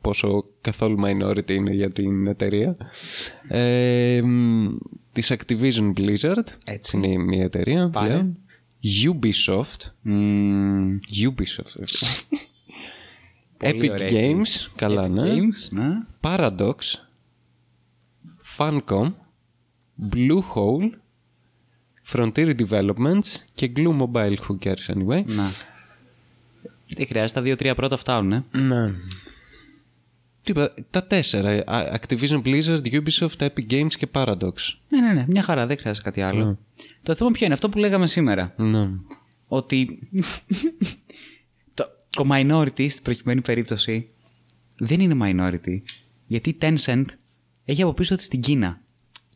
πόσο 0.00 0.44
καθόλου 0.60 0.96
minority 1.06 1.50
είναι 1.50 1.72
για 1.72 1.90
την 1.90 2.26
εταιρεία. 2.26 2.76
Ε, 3.48 4.20
μ, 4.24 4.68
της 5.12 5.32
Activision 5.36 5.92
Blizzard, 5.96 6.46
Έτσι. 6.64 6.96
είναι 6.96 7.16
μια 7.16 7.44
εταιρεία 7.44 7.88
Πάλι. 7.90 8.08
πλέον. 8.08 8.36
Ubisoft, 9.04 9.90
Μμμ, 10.02 10.98
Ubisoft, 11.24 11.82
Πολύ 13.56 13.80
Epic 13.82 13.90
ωραία. 13.90 14.08
Games, 14.10 14.66
καλά 14.76 15.06
Epic 15.06 15.10
ναι. 15.10 15.22
Games, 15.22 15.70
ναι. 15.70 15.88
Paradox, 16.20 16.74
Funcom, 18.56 19.12
Bluehole, 20.12 20.90
Frontier 22.12 22.54
Developments 22.56 23.34
και 23.54 23.72
Glue 23.76 23.98
Mobile, 23.98 24.36
who 24.36 24.58
cares 24.64 24.94
anyway; 24.94 25.24
Να. 25.24 25.50
Δεν 26.86 27.06
χρειάζεται, 27.06 27.32
τα 27.32 27.42
δύο-τρία 27.42 27.74
πρώτα 27.74 27.96
φτάνουν, 27.96 28.32
ε. 28.32 28.44
Ναι. 28.50 28.92
Τι 30.42 30.52
είπα, 30.52 30.74
τα 30.90 31.04
τέσσερα. 31.04 31.50
Α, 31.50 31.98
Activision 32.00 32.42
Blizzard, 32.42 32.80
Ubisoft, 32.82 33.38
Epic 33.38 33.66
Games 33.70 33.94
και 33.98 34.08
Paradox. 34.12 34.52
Ναι, 34.88 35.00
ναι, 35.00 35.12
ναι, 35.12 35.24
μια 35.28 35.42
χαρά, 35.42 35.66
δεν 35.66 35.78
χρειάζεται 35.78 36.10
κάτι 36.10 36.22
άλλο. 36.22 36.58
Το 37.02 37.14
θέμα 37.14 37.30
ποιο 37.30 37.44
είναι, 37.44 37.54
αυτό 37.54 37.68
που 37.68 37.78
λέγαμε 37.78 38.06
σήμερα. 38.06 38.54
Ναι. 38.56 38.90
ότι 39.46 39.98
το, 41.74 41.84
το 42.10 42.26
minority 42.30 42.90
στην 42.90 43.02
προκειμένη 43.02 43.40
περίπτωση 43.40 44.08
δεν 44.76 45.00
είναι 45.00 45.16
minority 45.22 45.80
γιατί 46.26 46.50
η 46.50 46.58
Tencent 46.60 47.04
έχει 47.66 47.82
από 47.82 47.92
πίσω 47.92 48.16
της 48.16 48.28
την 48.28 48.40
Κίνα. 48.40 48.80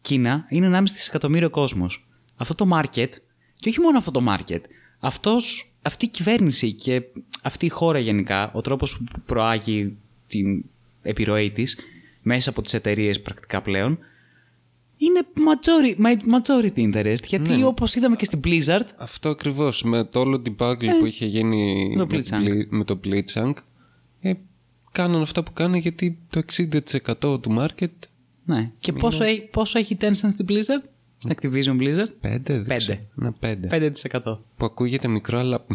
Κίνα 0.00 0.46
είναι 0.48 0.78
1,5 0.78 0.82
δισεκατομμύριο 0.82 1.50
κόσμος. 1.50 2.08
Αυτό 2.36 2.54
το 2.54 2.68
market 2.78 3.08
και 3.54 3.68
όχι 3.68 3.80
μόνο 3.80 3.98
αυτό 3.98 4.10
το 4.10 4.24
market 4.28 4.60
αυτός, 5.00 5.72
αυτή 5.82 6.04
η 6.04 6.08
κυβέρνηση 6.08 6.72
και 6.72 7.02
αυτή 7.42 7.66
η 7.66 7.68
χώρα 7.68 7.98
γενικά 7.98 8.50
ο 8.52 8.60
τρόπος 8.60 8.96
που 8.96 9.20
προάγει 9.26 9.96
την 10.26 10.64
επιρροή 11.02 11.50
της 11.50 11.78
μέσα 12.22 12.50
από 12.50 12.62
τις 12.62 12.74
εταιρείες 12.74 13.20
πρακτικά 13.20 13.62
πλέον 13.62 13.98
είναι 15.00 15.20
majority, 15.34 16.16
majority 16.16 16.92
interest 16.92 17.24
γιατί 17.24 17.62
όπως 17.62 17.94
είδαμε 17.94 18.16
και 18.16 18.24
στην 18.24 18.40
Blizzard 18.44 18.86
Αυτό 18.96 19.28
ακριβώς. 19.28 19.82
Με 19.82 20.04
το 20.04 20.20
όλο 20.20 20.40
την 20.40 20.54
buggy 20.58 20.88
που 20.98 21.06
είχε 21.06 21.26
γίνει 21.26 21.94
το 21.98 22.06
με, 22.06 22.18
Blitzchung. 22.18 22.48
Bli- 22.48 22.66
με 22.68 22.84
το 22.84 23.00
Blitzchung, 23.04 23.52
ε, 24.20 24.32
κάνανε 24.92 25.22
αυτά 25.22 25.42
που 25.42 25.52
κάνανε 25.52 25.78
γιατί 25.78 26.18
το 26.30 26.42
60% 26.52 27.40
του 27.40 27.56
market 27.58 27.88
Ναι. 28.54 28.70
Και 28.78 28.92
πόσο, 28.92 29.24
έχει, 29.24 29.40
πόσο 29.40 29.78
έχει 29.78 29.92
η 29.92 29.96
Tencent 30.00 30.30
στην 30.30 30.46
Blizzard, 30.48 30.88
στην 31.18 31.32
Activision 31.36 31.82
Blizzard; 31.82 31.98
5, 31.98 32.08
δεν 32.20 32.64
Πέντε. 32.64 32.76
ξέρω. 32.76 32.98
Ναι, 33.14 33.30
5. 33.40 33.54
5%. 34.22 34.38
Που 34.56 34.64
ακούγεται 34.64 35.08
μικρό, 35.08 35.38
αλλά 35.38 35.66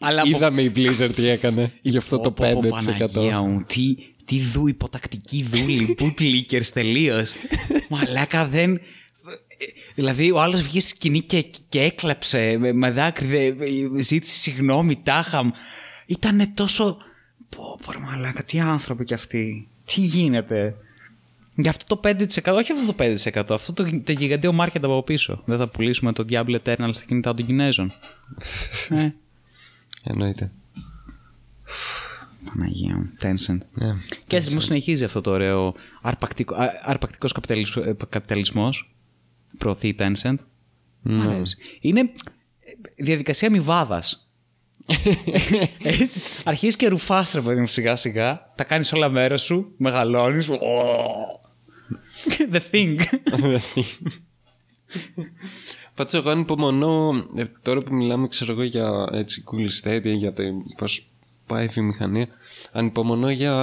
Αλλά 0.00 0.20
από... 0.20 0.30
είδαμε 0.30 0.62
η 0.62 0.72
Blizzard 0.76 1.10
τι 1.14 1.26
έκανε. 1.28 1.72
Γι' 1.82 1.96
αυτό 1.96 2.18
το 2.18 2.30
Πω, 2.30 2.50
πω, 2.52 2.60
πω, 2.60 2.68
5%. 2.68 2.70
Παναγία 2.70 3.40
μου, 3.40 3.62
τι, 3.66 3.94
τι 4.24 4.40
δου, 4.40 4.68
υποτακτική 4.68 5.42
δούλη, 5.42 5.94
bootlickers 6.00 6.66
τελείως. 6.74 7.32
Μαλάκα 7.88 8.46
δεν. 8.46 8.80
Δηλαδή, 9.94 10.30
ο 10.30 10.40
άλλος 10.40 10.62
βγήκε 10.62 10.80
στη 10.80 10.88
σκηνή 10.88 11.20
και, 11.20 11.44
και 11.68 11.80
έκλαψε 11.82 12.56
με, 12.58 12.72
με 12.72 12.90
δάκρυ, 12.90 13.26
δε- 13.50 13.52
ζήτησε 14.02 14.36
συγγνώμη, 14.36 15.00
τάχαμ. 15.02 15.50
Ήταν 16.06 16.54
τόσο. 16.54 16.96
Πω, 17.56 17.78
πω, 17.84 17.92
ρε 17.92 17.98
μαλάκα, 17.98 18.44
τι 18.44 18.60
άνθρωποι 18.60 19.04
κι 19.04 19.14
αυτοί. 19.14 19.68
Τι 19.84 20.00
γίνεται; 20.00 20.74
Για 21.60 21.70
αυτό 21.70 21.96
το 21.96 22.08
5%, 22.08 22.54
όχι 22.54 22.72
αυτό 22.72 22.92
το 22.92 22.94
5%, 23.50 23.54
αυτό 23.54 23.72
το, 23.72 24.00
το 24.04 24.12
γιγαντίο 24.12 24.56
market 24.60 24.82
από 24.82 25.02
πίσω. 25.02 25.42
Δεν 25.44 25.58
θα 25.58 25.68
πουλήσουμε 25.68 26.12
το 26.12 26.24
Diablo 26.30 26.56
Eternal 26.64 26.90
στα 26.92 27.04
κινητά 27.06 27.34
των 27.34 27.46
Κινέζων. 27.46 27.92
ε, 28.88 29.08
Εννοείται. 30.10 30.50
Παναγία 32.44 32.96
μου, 32.96 33.10
Tencent. 33.22 33.58
Ναι. 33.72 33.96
Και 34.26 34.36
έτσι 34.36 34.54
μου 34.54 34.60
συνεχίζει 34.60 35.04
αυτό 35.04 35.20
το 35.20 35.30
ωραίο 35.30 35.74
αρπακτικό, 36.02 36.54
α- 36.54 36.80
αρπακτικός 36.82 37.32
καπιταλισ- 37.32 37.76
ε, 37.76 37.96
καπιταλισμός 38.08 38.94
προωθεί 39.58 39.88
η 39.88 39.96
Tencent. 39.98 40.34
Μ' 41.02 41.20
αρέσει. 41.22 41.56
Είναι 41.80 42.00
ε, 42.00 42.04
διαδικασία 42.96 43.48
αμοιβάδας. 43.48 44.30
Έτσι. 45.82 46.20
Αρχίζεις 46.44 46.76
και 46.76 46.88
ρουφάς, 46.88 47.32
ρε 47.32 47.40
παιδί 47.40 47.60
μου, 47.60 47.66
σιγά 47.66 47.96
σιγά. 47.96 48.52
Τα 48.54 48.64
κάνεις 48.64 48.92
όλα 48.92 49.08
μέρος 49.08 49.42
σου, 49.42 49.72
μεγαλώνεις. 49.76 50.48
The 52.52 52.60
thing. 52.72 52.96
Πάντως 55.94 56.14
εγώ 56.14 56.30
ανυπομονώ, 56.30 57.26
ε, 57.36 57.44
τώρα 57.62 57.80
που 57.80 57.94
μιλάμε 57.94 58.28
ξέρω 58.28 58.52
εγώ 58.52 58.62
για 58.62 59.08
έτσι, 59.12 59.44
Google 59.46 59.68
Stadia, 59.84 60.14
για 60.16 60.32
το 60.32 60.42
πώς 60.76 61.08
πάει 61.46 61.64
η 61.64 61.68
βιομηχανία, 61.68 62.26
ανυπομονώ 62.72 63.30
για 63.30 63.54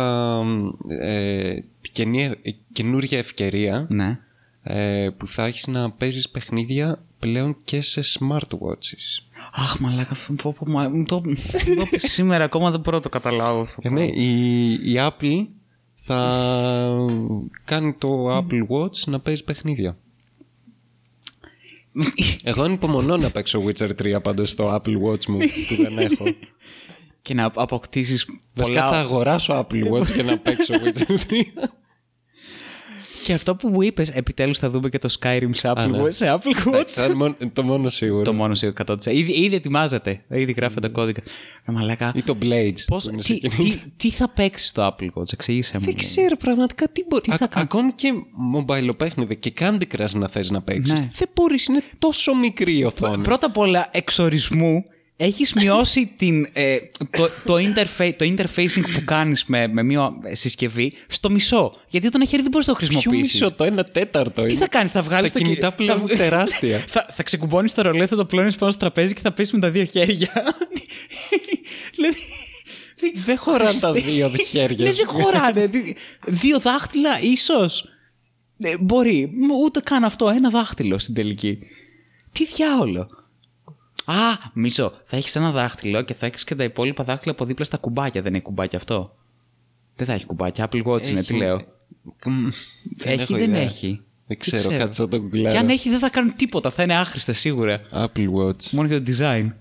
ε, 0.88 1.54
τη 1.82 1.90
καινή- 1.92 2.40
ε, 2.42 2.52
καινούργια 2.72 3.18
ευκαιρία 3.18 3.88
ναι. 3.90 4.20
ε, 4.64 5.10
που 5.18 5.28
θα 5.28 5.46
έχεις 5.46 5.68
να 5.68 5.92
παίζεις 5.92 6.30
παιχνίδια 6.30 7.04
πλέον 7.20 7.58
και 7.64 7.82
σε 7.82 8.02
smartwatches. 8.20 9.22
Αχ, 9.54 9.80
μαλάκα, 9.80 10.12
αυτό 10.12 10.34
πω, 10.34 10.56
πω, 10.60 10.66
μα- 10.70 10.90
μου 10.90 11.04
το, 11.04 11.22
μου 11.26 11.36
το 11.76 11.86
πεις 11.90 12.12
σήμερα 12.12 12.44
ακόμα 12.44 12.72
δεν 12.72 12.80
μπορώ 12.80 12.98
να 12.98 13.04
το 13.04 13.10
καταλάβω 13.10 13.62
αυτό. 13.62 13.82
Ε, 13.84 13.90
ναι, 13.90 14.04
η, 14.06 14.70
η 14.72 14.96
Apple 14.98 15.48
θα 16.08 16.96
κάνει 17.66 17.94
το 17.94 18.38
Apple 18.38 18.68
Watch 18.68 18.98
να 19.06 19.20
παίζει 19.20 19.44
παιχνίδια. 19.44 19.98
Εγώ 22.44 22.64
ανυπομονώ 22.64 23.18
να 23.18 23.32
παίξω 23.32 23.64
Witcher 23.66 23.90
3 23.90 24.20
πάντως 24.24 24.50
στο 24.50 24.76
Apple 24.76 25.02
Watch 25.02 25.26
μου 25.26 25.38
που 25.38 25.76
δεν 25.84 25.98
έχω. 25.98 26.26
και 27.22 27.34
να 27.34 27.52
αποκτήσεις 27.56 28.26
Βασικά 28.54 28.82
θα 28.82 28.88
πολλά... 28.88 29.00
αγοράσω 29.00 29.68
Apple 29.68 29.92
Watch 29.92 30.12
και 30.12 30.24
να 30.24 30.38
παίξω 30.38 30.74
Witcher 30.74 31.18
3. 31.30 31.44
Και 33.28 33.34
αυτό 33.34 33.56
που 33.56 33.68
μου 33.70 33.82
είπες, 33.82 34.10
επιτέλους 34.10 34.60
θα 34.60 34.70
δούμε 34.70 34.90
και 34.90 34.98
το 34.98 35.16
Skyrim 35.20 35.50
σε 35.52 35.72
Apple, 35.76 35.90
ναι. 35.90 36.02
Watch, 36.04 36.14
σε 36.14 36.26
Apple 36.34 36.68
Εντάξει, 36.68 36.70
Watch. 36.72 36.84
θα 36.88 37.06
είναι 37.06 37.14
μόνο- 37.14 37.36
το 37.54 37.64
μόνο 37.64 37.90
σίγουρο. 37.90 38.24
το 38.24 38.34
μόνο 38.34 38.56
σε 38.56 38.68
100%. 38.68 39.12
Ήδη, 39.12 39.32
ήδη 39.32 39.56
ετοιμάζεται. 39.56 40.22
Ήδη 40.30 40.52
γράφεται 40.52 40.88
κώδικα. 40.88 41.22
Ρε 41.68 41.74
μαλάκα. 41.74 42.12
Ή 42.16 42.22
το 42.22 42.38
Blades. 42.42 42.74
Πώς, 42.88 43.04
που 43.04 43.10
είναι 43.10 43.22
τι, 43.22 43.24
σε 43.26 43.34
κινητό. 43.34 43.64
τι, 43.64 43.90
τι 43.98 44.10
θα 44.10 44.30
παίξει 44.30 44.66
στο 44.66 44.88
Apple 44.88 45.06
Watch, 45.14 45.34
εξήγησε 45.34 45.72
μου. 45.80 45.86
Δεν 45.86 45.96
ξέρω 45.96 46.36
πραγματικά 46.38 46.88
τι 46.90 47.04
μπορεί. 47.10 47.22
Τι 47.22 47.30
θα 47.32 47.46
Α- 47.46 47.48
κάνω. 47.48 47.64
Ακόμη 47.72 47.92
και 47.92 48.14
mobile 48.56 48.98
παιχνίδι 48.98 49.36
και 49.38 49.54
Candy 49.60 49.82
Crush 49.98 50.10
να 50.16 50.28
θες 50.30 50.52
να 50.52 50.62
παίξεις. 50.62 51.00
Ναι. 51.00 51.10
Δεν 51.14 51.30
μπορείς, 51.36 51.66
είναι 51.68 51.84
τόσο 52.00 52.36
μικρή 52.36 52.78
η 52.78 52.84
οθόνη. 52.84 53.24
Πρώτα 53.24 53.46
απ' 53.46 53.58
όλα, 53.58 53.88
εξορισμού, 53.92 54.84
έχεις 55.18 55.54
μειώσει 55.54 56.14
την, 56.18 56.48
ε, 56.54 56.78
το, 57.10 57.30
το, 57.46 57.56
interfa- 57.56 58.14
το 58.16 58.26
interfacing 58.26 58.82
που 58.94 59.04
κάνεις 59.06 59.46
με, 59.46 59.68
με 59.68 59.84
μια 59.84 60.12
συσκευή 60.32 60.94
στο 61.08 61.30
μισό. 61.30 61.76
Γιατί 61.90 62.08
όταν 62.08 62.28
χέρι 62.28 62.42
δεν 62.42 62.52
μπορείς 62.52 62.68
να 62.68 62.74
το 62.74 62.80
Ποιο 62.80 62.88
χρησιμοποιήσεις. 62.88 63.42
μισό, 63.42 63.54
το 63.54 63.64
ένα 63.64 63.84
τέταρτο 63.84 64.42
Τι 64.42 64.50
είναι. 64.50 64.60
θα 64.60 64.68
κάνεις, 64.68 64.92
θα 64.92 65.02
βγάλεις 65.02 65.32
Τα 65.32 65.40
το 65.40 65.44
κινητά 65.46 65.68
κι- 65.68 65.76
πλέον 65.76 65.98
θα- 66.00 66.06
είναι 66.10 66.18
τεράστια. 66.18 66.80
θα, 66.94 67.06
θα 67.12 67.24
ξεκουμπώνεις 67.24 67.74
το 67.74 67.82
ρολέ, 67.82 68.08
θα 68.08 68.16
το 68.16 68.26
πλώνεις 68.26 68.56
πάνω 68.56 68.72
στο 68.72 68.80
τραπέζι 68.80 69.14
και 69.14 69.22
θα 69.22 69.32
πεις 69.32 69.52
με 69.52 69.60
τα 69.60 69.70
δύο 69.72 69.84
χέρια. 69.84 70.32
δηλαδή... 71.96 72.18
Δεν 73.16 73.38
χωράνε 73.38 73.80
τα 73.80 73.94
δύο 73.94 74.32
χέρια 74.48 74.86
Ναι, 74.86 74.92
σου. 74.92 74.96
δεν 74.96 75.08
χωράνε. 75.08 75.66
Δι- 75.68 75.98
Δύο 76.26 76.60
δάχτυλα, 76.60 77.20
ίσως. 77.22 77.86
Ναι, 78.58 78.78
μπορεί. 78.78 79.30
Μ, 79.34 79.52
Ούτε 79.64 79.80
καν 79.80 80.04
αυτό. 80.04 80.30
Ένα 80.30 80.50
δάχτυλο 80.50 81.00
στην 81.00 81.14
τελική. 81.14 81.58
Τι 82.32 82.46
διάολο. 82.46 83.10
Α, 84.10 84.14
μισό. 84.54 84.94
Θα 85.06 85.18
έχεις 85.18 85.36
ένα 85.36 85.52
δάχτυλο 85.52 86.02
και 86.02 86.14
θα 86.14 86.26
έχεις 86.26 86.44
και 86.44 86.56
τα 86.56 86.64
υπόλοιπα 86.64 87.04
δάχτυλα 87.04 87.32
από 87.32 87.46
δίπλα 87.46 87.66
στα 87.66 87.78
κουμπάκια. 87.78 88.22
Δεν 88.22 88.34
έχει 88.34 88.44
κουμπάκια 88.44 88.78
αυτό; 88.78 89.16
Δεν 89.96 90.08
θα 90.08 90.14
έχει 90.14 90.26
κουμπάκια. 90.26 90.70
Apple 90.70 90.84
Watch 90.84 91.08
είναι, 91.08 91.22
τι 91.22 91.34
Έχει. 91.34 91.34
λέω. 91.38 91.62
Μμ, 92.26 92.48
έχει, 93.04 93.22
έχω 93.22 93.34
δεν 93.34 93.50
ιδέα. 93.50 93.62
έχει. 93.62 94.02
Δεν 94.28 94.38
ξέρω, 94.38 94.78
κάτσε 94.78 95.02
να 95.02 95.08
το 95.08 95.18
γκουγκλάρω. 95.18 95.52
Και 95.56 95.58
αν 95.58 95.70
έχει, 95.70 95.90
δεν 95.90 96.00
θα 96.00 96.10
κάνουν 96.10 96.36
τίποτα. 96.36 96.72
Θα 96.72 96.84
είναι 96.84 96.96
άχρηστα 96.96 97.34
σίγουρα. 97.34 97.82
Apple 97.94 98.28
Watch. 98.36 98.70
Μόνο 98.72 98.88
για 98.88 99.04
το 99.04 99.12
design. 99.18 99.52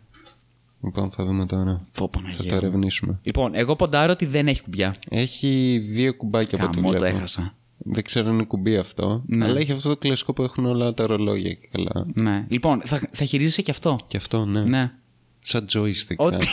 Λοιπόν, 0.84 1.10
θα 1.10 1.24
δούμε 1.24 1.46
τώρα. 1.46 1.86
Πω, 1.92 2.10
Θα 2.12 2.18
Παναγία 2.18 2.38
το 2.38 2.54
μου. 2.54 2.60
ερευνήσουμε. 2.62 3.18
Λοιπόν, 3.22 3.54
εγώ 3.54 3.76
ποντάρω 3.76 4.12
ότι 4.12 4.26
δεν 4.26 4.48
έχει 4.48 4.62
κουμπιά. 4.62 4.94
Έχει 5.08 5.78
δύο 5.88 6.14
κουμπάκια 6.14 6.58
από 6.58 6.66
ό,τι 6.66 6.76
Καμώ 6.76 6.92
το 6.92 6.98
βλέπω. 6.98 7.16
έχασα. 7.16 7.54
Δεν 7.78 8.02
ξέρω 8.04 8.28
αν 8.28 8.34
είναι 8.34 8.44
κουμπί 8.44 8.76
αυτό. 8.76 9.22
Ναι. 9.26 9.44
Αλλά 9.44 9.60
έχει 9.60 9.72
αυτό 9.72 9.88
το 9.88 9.96
κλασικό 9.96 10.32
που 10.32 10.42
έχουν 10.42 10.64
όλα 10.66 10.94
τα 10.94 11.06
ρολόγια 11.06 11.52
και 11.52 11.68
καλά. 11.72 12.06
Ναι. 12.14 12.46
Λοιπόν, 12.48 12.80
θα, 12.84 13.00
θα 13.12 13.24
χειρίζεσαι 13.24 13.62
και 13.62 13.70
αυτό. 13.70 13.98
Και 14.06 14.16
αυτό, 14.16 14.44
ναι. 14.44 14.60
Ναι. 14.60 14.92
Σαν 15.40 15.64
joystick. 15.72 16.16
Ό,τι, 16.16 16.46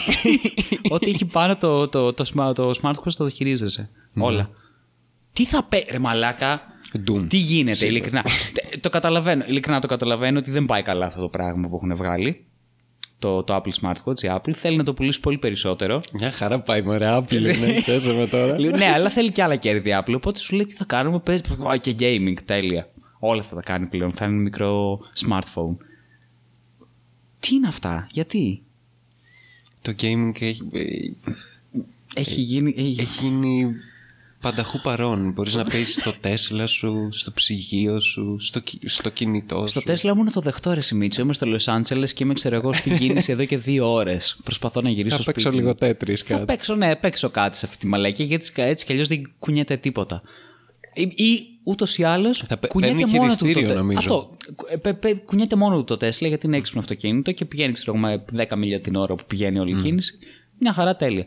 ό,τι 0.95 1.09
έχει 1.09 1.25
πάνω 1.25 1.57
το, 1.57 1.87
το, 1.87 2.13
το, 2.13 2.23
smart, 2.35 2.51
το 2.55 2.71
smartphone 2.81 3.11
το 3.17 3.29
χειρίζεσαι. 3.29 3.89
Όλα. 4.15 4.49
Τι 5.33 5.45
θα 5.45 5.63
πει, 5.63 5.85
ρε 5.91 5.99
μαλάκα. 5.99 6.61
Doom. 7.07 7.25
Τι 7.27 7.37
γίνεται, 7.37 7.75
Σίγουρα. 7.75 7.97
ειλικρινά. 7.97 8.23
Τε- 8.53 8.79
το 8.81 8.89
καταλαβαίνω, 8.89 9.43
ειλικρινά 9.47 9.79
το 9.79 9.87
καταλαβαίνω 9.87 10.39
ότι 10.39 10.51
δεν 10.51 10.65
πάει 10.65 10.81
καλά 10.81 11.05
αυτό 11.05 11.21
το 11.21 11.29
πράγμα 11.29 11.67
που 11.67 11.75
έχουν 11.75 11.95
βγάλει. 11.95 12.45
Το, 13.19 13.43
το 13.43 13.55
Apple 13.55 13.71
Smartwatch, 13.81 14.21
η 14.21 14.27
Apple. 14.29 14.51
Θέλει 14.53 14.77
να 14.77 14.83
το 14.83 14.93
πουλήσει 14.93 15.19
πολύ 15.19 15.37
περισσότερο. 15.37 16.01
Μια 16.13 16.31
χαρά 16.31 16.59
πάει 16.61 16.81
μωρέ, 16.81 17.17
Apple 17.17 17.31
είναι. 17.55 17.81
Ξέρετε 17.81 18.27
τώρα. 18.27 18.59
Λέω, 18.59 18.71
ναι, 18.71 18.85
αλλά 18.85 19.09
θέλει 19.09 19.31
και 19.31 19.43
άλλα 19.43 19.55
κέρδη 19.55 19.89
η 19.89 19.93
Apple. 19.99 20.13
Οπότε 20.15 20.39
σου 20.39 20.55
λέει 20.55 20.65
τι 20.65 20.73
θα 20.73 20.85
κάνουμε. 20.85 21.19
Πες, 21.19 21.41
«Α, 21.71 21.77
και 21.77 21.95
gaming, 21.99 22.33
τέλεια. 22.45 22.89
Όλα 23.19 23.43
θα 23.43 23.55
τα 23.55 23.61
κάνει 23.61 23.85
πλέον. 23.85 24.11
Θα 24.11 24.25
είναι 24.25 24.33
μικρό 24.33 24.99
smartphone. 25.25 25.75
Τι 27.39 27.55
είναι 27.55 27.67
αυτά, 27.67 28.07
γιατί; 28.11 28.63
Το 29.81 29.93
gaming 30.01 30.31
έχει, 30.39 30.61
ε, 30.71 30.89
Έχει 32.15 32.41
γίνει. 32.41 32.73
Έχει... 32.77 33.01
έχει 33.01 33.27
γίνει 33.27 33.75
πανταχού 34.43 34.81
παρόν. 34.81 35.31
Μπορείς 35.31 35.55
να 35.55 35.63
παίζεις 35.63 35.93
στο 35.93 36.13
Τέσλα 36.21 36.67
σου, 36.67 37.07
στο 37.11 37.31
ψυγείο 37.31 37.99
σου, 38.01 38.37
στο, 38.39 38.59
κι- 38.59 38.89
στο 38.89 39.09
κινητό 39.09 39.67
Στο 39.67 39.79
σου. 39.79 39.85
Τέσλα 39.85 40.15
μου 40.15 40.21
είναι 40.21 40.31
το 40.31 40.39
δεχτώ 40.41 40.73
ρε 40.73 40.79
Σιμίτσο. 40.79 41.21
Είμαι 41.21 41.33
στο 41.33 41.45
Λος 41.45 41.67
Άντζελες 41.67 42.13
και 42.13 42.23
είμαι 42.23 42.33
ξέρω 42.33 42.55
εγώ 42.55 42.73
στην 42.73 42.97
κίνηση 42.97 43.31
εδώ 43.31 43.45
και 43.45 43.57
δύο 43.57 43.93
ώρες. 43.93 44.39
Προσπαθώ 44.43 44.81
να 44.81 44.89
γυρίσω 44.89 45.15
Θα 45.15 45.21
στο 45.21 45.31
παίξω 45.31 45.47
σπίτι. 45.47 45.61
λίγο 45.63 45.73
μου. 45.81 45.87
τέτρις 45.87 46.21
Θα 46.21 46.33
κάτι. 46.33 46.45
παίξω, 46.45 46.75
ναι, 46.75 46.95
παίξω 46.95 47.29
κάτι 47.29 47.57
σε 47.57 47.65
αυτή 47.65 47.77
τη 47.77 47.87
μαλακή 47.87 48.23
γιατί 48.23 48.33
έτσι, 48.45 48.53
έτσι 48.61 48.85
κι 48.85 48.91
αλλιώς 48.91 49.07
δεν 49.07 49.31
κουνιέται 49.39 49.77
τίποτα. 49.77 50.21
Ή, 50.93 51.01
ή 51.01 51.39
ούτως 51.63 51.97
ή 51.97 52.03
άλλως 52.03 52.37
Θα 52.47 52.57
παι- 52.57 52.71
κουνιέται 52.71 52.95
παίρνει 52.97 53.11
μόνο 53.11 53.31
του. 53.31 53.37
Το, 53.37 53.45
χειριστήριο, 53.45 53.67
τε- 53.69 53.77
νομίζω. 53.77 53.97
Αυτό. 53.99 54.37
Ε, 54.71 54.75
πε- 54.77 54.93
πε- 54.99 55.25
κουνιέται 55.25 55.55
μόνο 55.55 55.75
του 55.77 55.83
το 55.83 55.97
Τέσλα 55.97 56.27
γιατί 56.27 56.45
είναι 56.47 56.57
έξυπνο 56.57 56.79
αυτοκίνητο 56.81 57.31
και 57.31 57.45
πηγαίνει 57.45 57.73
ξέρω, 57.73 57.97
εγώ, 57.97 58.07
με 58.07 58.25
10 58.49 58.57
μίλια 58.57 58.81
την 58.81 58.95
ώρα 58.95 59.15
που 59.15 59.23
πηγαίνει 59.27 59.59
όλη 59.59 59.77
η 59.77 59.81
κίνηση. 59.81 60.17
Μια 60.59 60.73
χαρά 60.73 60.95
τέλεια. 60.95 61.25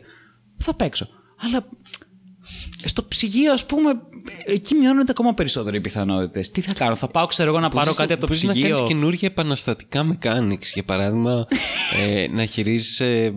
Θα 0.57 0.73
παίξω. 0.75 1.07
Αλλά 1.39 1.67
στο 2.85 3.03
ψυγείο, 3.03 3.51
ας 3.53 3.65
πούμε, 3.65 3.89
εκεί 4.45 4.75
μειώνονται 4.75 5.11
ακόμα 5.11 5.33
περισσότερο 5.33 5.75
οι 5.75 5.81
πιθανότητες. 5.81 6.51
Τι 6.51 6.61
θα 6.61 6.73
κάνω, 6.73 6.95
θα 6.95 7.07
πάω, 7.07 7.25
ξέρω 7.25 7.49
εγώ, 7.49 7.59
να 7.59 7.69
πάρω 7.69 7.81
Μπορείς- 7.83 7.97
κάτι 7.99 8.11
από 8.13 8.21
το 8.21 8.27
μπορείς 8.27 8.43
ψυγείο; 8.45 8.69
να 8.69 8.75
κάνεις 8.75 8.89
καινούργια 8.93 9.27
επαναστατικά 9.31 10.05
mechanics. 10.11 10.65
Για 10.73 10.83
παράδειγμα, 10.83 11.47
ε, 12.07 12.27
να 12.31 12.45
χειρίζεσαι 12.45 13.33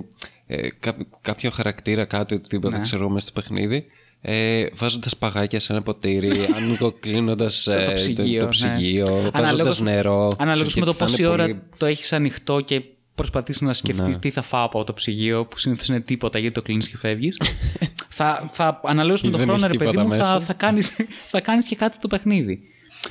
ε, 0.47 0.69
κά- 0.81 1.07
κάποιο 1.21 1.51
χαρακτήρα, 1.51 2.05
κάτι 2.05 2.35
οτιδήποτε 2.35 2.77
Ναι. 2.77 2.83
ξέρω 2.83 3.09
μέσα 3.09 3.27
στο 3.27 3.41
παιχνίδι. 3.41 3.85
Ε, 4.23 4.67
βάζοντας 4.75 5.17
παγάκια 5.17 5.61
σε 5.61 5.73
ένα 5.73 5.83
ποτήρι, 5.83 6.31
ανοιγοκλίνοντας 6.57 7.67
ε, 7.67 7.83
το 7.87 7.93
ψυγείο. 7.93 8.39
το, 8.41 8.45
ναι. 8.45 8.51
ψυγείο 8.51 9.07
βάζοντας 9.07 9.33
Αναλόγως- 9.35 9.81
νερό. 9.81 10.33
Αναλόγως 10.39 10.75
με 10.75 10.81
Ξέρεις, 10.81 10.85
το 10.85 10.85
γιατί 10.85 10.99
θα 10.99 11.05
πόση 11.05 11.23
είναι 11.23 11.31
ώρα 11.31 11.43
πολύ- 11.43 11.61
το 11.77 11.87
έχεις 11.87 12.13
ανοιχτό 12.13 12.61
και 12.61 12.83
προσπαθεί 13.21 13.65
να 13.65 13.73
σκεφτείς 13.73 14.09
Ναι. 14.15 14.17
τι 14.21 14.31
θα 14.31 14.43
φάω 14.43 14.65
από 14.65 14.85
το 14.85 14.93
ψυγείο, 14.93 15.47
που 15.47 15.59
συνήθως 15.59 15.89
είναι 15.89 16.01
τίποτα 16.01 16.39
γιατί 16.39 16.55
το 16.55 16.63
κλείνεις 16.63 16.89
και 16.89 16.97
φεύγεις. 16.97 17.41
θα, 18.19 18.45
θα 18.53 18.81
αναλόγως 18.85 19.23
με 19.23 19.29
Ή 19.29 19.31
τον 19.31 19.41
δεν 19.41 19.49
χρόνο, 19.49 19.65
έχεις 19.67 19.77
ρε 19.79 19.85
παιδί 19.85 19.97
τίποτα 19.97 20.09
μου, 20.17 20.23
θα, 20.25 20.33
μέσα. 20.33 20.41
θα, 20.47 20.53
κάνεις, 20.53 20.97
θα 21.27 21.41
κάνεις 21.41 21.67
και 21.67 21.77
κάτι 21.77 21.99
το 21.99 22.09
παιχνίδι. 22.09 22.61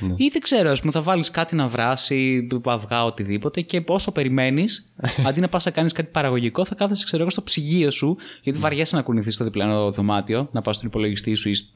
Ναι. 0.00 0.14
Ή 0.16 0.28
δεν 0.32 0.40
ξέρω, 0.40 0.70
ας 0.70 0.80
πούμε, 0.80 0.92
θα 0.92 1.02
βάλεις 1.02 1.30
κάτι 1.30 1.56
να 1.56 1.68
βράσει, 1.68 2.46
αυγά, 2.64 3.04
οτιδήποτε 3.04 3.60
και 3.60 3.82
όσο 3.86 4.12
περιμένεις, 4.12 4.92
αντί 5.26 5.40
να 5.40 5.48
πας 5.48 5.64
να 5.64 5.70
κάνεις 5.70 5.92
κάτι 5.92 6.08
παραγωγικό, 6.12 6.64
θα 6.64 6.74
κάθεσαι, 6.74 7.04
ξέρω 7.04 7.22
εγώ, 7.22 7.30
στο 7.30 7.42
ψυγείο 7.42 7.90
σου, 7.90 8.16
γιατί 8.42 8.58
Ναι. 8.58 8.64
βαριέσαι 8.64 8.96
να 8.96 9.02
κουνηθείς 9.02 9.34
στο 9.34 9.44
διπλανό 9.44 9.90
δωμάτιο, 9.90 10.48
να 10.52 10.60
πας 10.62 10.76
στον 10.76 10.88
υπολογιστή 10.88 11.34
σου 11.34 11.48
ή 11.48 11.54
σ- 11.54 11.66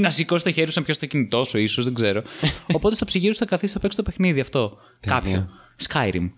να 0.00 0.10
σηκώσει 0.10 0.44
το 0.44 0.50
χέρι 0.52 0.70
σου 0.72 0.78
να 0.78 0.84
πιάσει 0.84 1.00
το 1.00 1.06
κινητό 1.06 1.44
σου, 1.44 1.58
ίσως, 1.58 1.84
δεν 1.84 1.94
ξέρω. 1.94 2.22
Οπότε 2.76 2.94
στο 2.94 3.04
ψυγείο 3.04 3.32
σου 3.32 3.38
θα 3.38 3.44
καθίσεις, 3.44 3.74
θα 3.74 3.80
παίξεις 3.80 4.02
το 4.04 4.10
παιχνίδι 4.10 4.40
αυτό. 4.40 4.76
Κάποιο. 5.00 5.48
Skyrim. 5.88 6.30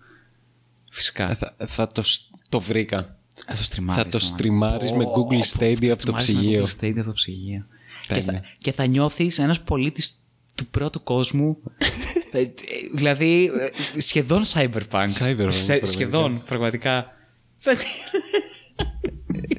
Φυσικά. 0.89 1.29
Ε, 1.31 1.33
Θα, 1.35 1.55
θα 1.67 1.87
το, 1.87 2.01
σ- 2.01 2.21
το 2.49 2.59
βρήκα. 2.59 3.17
Θα 3.47 3.55
το 3.55 3.63
στριμάρεις. 3.63 4.03
θα 4.03 4.09
το 4.09 4.17
άμα. 4.21 4.27
στριμάρεις 4.27 4.91
με 4.91 5.03
Πω, 5.03 5.11
Google 5.11 5.37
πω, 5.37 5.59
Stadia 5.59 5.85
θα 5.87 5.93
από 5.93 6.05
το 6.05 6.17
στριμάρεις 6.19 6.29
με 6.29 6.39
ψυγείο. 6.39 6.65
Google 6.65 6.83
Stadia 6.83 6.97
από 6.97 7.05
το 7.07 7.13
ψυγείο. 7.13 7.65
Και 8.07 8.13
Τέλεια. 8.13 8.23
θα, 8.33 8.41
και 8.57 8.71
θα 8.71 8.85
νιώθεις 8.85 9.39
ένας 9.39 9.61
πολίτης 9.61 10.19
του 10.55 10.67
πρώτου 10.67 11.03
κόσμου. 11.03 11.57
Ε, 12.31 12.39
ε, 12.39 12.51
δηλαδή 12.93 13.51
ε, 13.95 13.99
σχεδόν 13.99 14.43
cyberpunk. 14.45 15.07
Cyberpunk, 15.19 15.35
πραγματικά. 15.37 15.85
σχεδόν, 15.85 16.43
πραγματικά. 16.45 17.05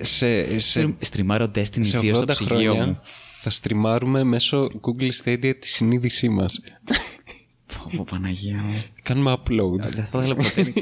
σε, 0.03 0.59
σε, 0.59 0.95
Στριμάρω 0.99 1.51
Destiny 1.55 1.79
2 1.79 1.85
σε 1.85 1.99
στο 1.99 2.21
80 2.21 2.29
ψυγείο 2.29 2.57
χρόνια 2.73 2.87
μου. 2.87 3.01
θα 3.43 3.51
στριμάρουμε 3.51 4.25
μέσω 4.25 4.69
Google 4.81 5.11
Stadia 5.25 5.55
τη 5.59 5.69
συνείδησή 5.69 6.29
μας. 6.29 6.61
Πω, 7.83 7.91
πω, 7.97 8.05
Παναγία 8.11 8.57
μου. 8.57 8.79
Κάνουμε 9.03 9.33
upload. 9.33 9.79
Δεν 9.91 10.05
θα 10.05 10.19
ήθελα 10.19 10.35
ποτέ. 10.35 10.73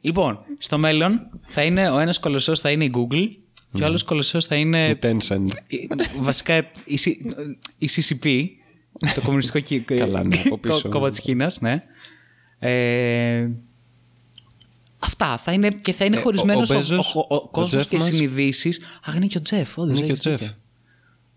λοιπόν, 0.00 0.38
στο 0.58 0.78
μέλλον 0.78 1.20
θα 1.46 1.62
είναι 1.62 1.90
ο 1.90 1.98
ένας 1.98 2.18
κολοσσός 2.18 2.60
θα 2.60 2.70
είναι 2.70 2.84
η 2.84 2.90
Google 2.94 3.28
και 3.72 3.82
ο 3.82 3.86
άλλος 3.86 4.02
κολοσσός 4.04 4.46
θα 4.46 4.56
είναι 4.56 4.88
Η 4.88 4.98
Tencent. 5.02 5.46
η- 5.66 5.88
βασικά 6.20 6.56
η, 6.84 6.98
C- 7.04 7.16
η 7.78 7.88
CCP, 7.96 8.44
το 9.14 9.20
κομμουνιστικό 9.20 9.58
κι- 9.60 9.80
Καλά, 10.00 10.26
ναι, 10.26 10.42
από 10.44 10.58
πίσω. 10.58 10.88
κόμμα 10.88 11.08
της 11.10 11.20
Κίνας, 11.20 11.60
ναι. 11.60 11.82
Ε, 12.58 13.48
αυτά. 14.98 15.36
Θα 15.38 15.52
είναι, 15.52 15.70
και 15.70 15.92
θα 15.92 16.04
είναι 16.04 16.16
Ε, 16.16 16.20
χωρισμένο 16.20 16.58
ο- 16.58 16.62
ο, 16.62 16.74
ο 16.74 16.74
ο, 16.74 16.78
Μπέζος, 16.78 17.14
ο, 17.14 17.18
ο, 17.28 17.34
ο 17.34 17.48
κόσμος 17.48 17.70
Τζεφ 17.70 17.88
και 17.88 17.96
μας- 17.96 18.04
συνειδήσεις. 18.04 18.80
Α, 19.10 19.12
είναι 19.16 19.26
και 19.26 19.38
ο 19.38 19.42
Τζεφ. 19.42 19.78
όντως, 19.78 19.90
Είναι 19.98 20.06
και 20.06 20.12
ο 20.12 20.14
έχεις 20.14 20.20
Τζεφ. 20.20 20.38
δίκιο. 20.40 20.54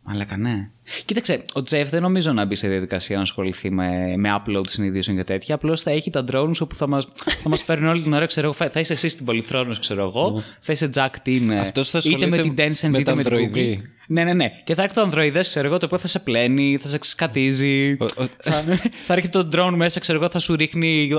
Μαλάκα, 0.03 0.37
ναι. 0.37 0.69
Κοίταξε, 1.05 1.41
ο 1.53 1.63
Τζεφ 1.63 1.89
δεν 1.89 2.01
νομίζω 2.01 2.31
να 2.33 2.45
μπει 2.45 2.55
σε 2.55 2.67
διαδικασία 2.67 3.15
να 3.15 3.21
ασχοληθεί 3.21 3.71
με, 3.71 4.13
με 4.17 4.41
upload 4.45 4.67
συνειδήσεων 4.67 5.17
και 5.17 5.23
τέτοια. 5.23 5.55
Απλώς 5.55 5.81
θα 5.81 5.91
έχει 5.91 6.09
τα 6.09 6.23
drones 6.31 6.51
όπου 6.59 6.75
θα 6.75 6.87
μας 6.87 7.07
θα 7.43 7.49
μας 7.49 7.61
φέρνουν 7.63 7.89
όλη 7.89 8.01
την 8.01 8.13
ώρα. 8.13 8.25
Ξέρω, 8.25 8.45
εγώ, 8.47 8.55
θα 8.55 8.69
θα 8.69 8.79
είσαι 8.79 8.93
εσύ 8.93 9.09
στην 9.09 9.25
Πολυθρόνο, 9.25 9.75
ξέρω 9.79 10.03
εγώ. 10.03 10.43
Θα 10.61 10.71
είσαι 10.71 10.89
Jack 10.95 11.27
Team. 11.27 11.49
ε, 11.49 11.59
Αυτός 11.59 11.89
θα 11.89 11.99
είτε 12.03 12.17
με 12.17 12.23
ασχολείται 12.37 12.53
την 12.63 12.73
Tencent 12.77 12.89
με 12.89 12.97
είτε 12.99 13.03
τα 13.11 13.15
με 13.15 13.23
την 13.23 13.51
Google. 13.53 13.57
Android. 13.57 13.75
Ναι, 14.09 14.23
ναι, 14.23 14.33
ναι. 14.33 14.49
Και 14.63 14.75
θα 14.75 14.81
έρχεται 14.81 14.99
το 14.99 15.05
Ανδροειδέ, 15.05 15.39
ξέρω 15.39 15.67
εγώ, 15.67 15.77
το 15.77 15.85
οποίο 15.85 15.97
θα 15.97 16.07
σε 16.07 16.19
πλένει, 16.19 16.77
θα 16.81 16.87
σε 16.87 16.97
ξεσκατίζει. 16.97 17.97
Ο- 17.99 18.05
ο- 18.05 18.25
θα, 18.43 18.63
θα 19.05 19.13
έρχεται 19.13 19.43
το 19.43 19.49
drone 19.53 19.73
μέσα, 19.75 19.99
ξέρω 19.99 20.17
εγώ, 20.19 20.29
θα 20.29 20.39
σου 20.39 20.55
ρίχνει 20.55 21.09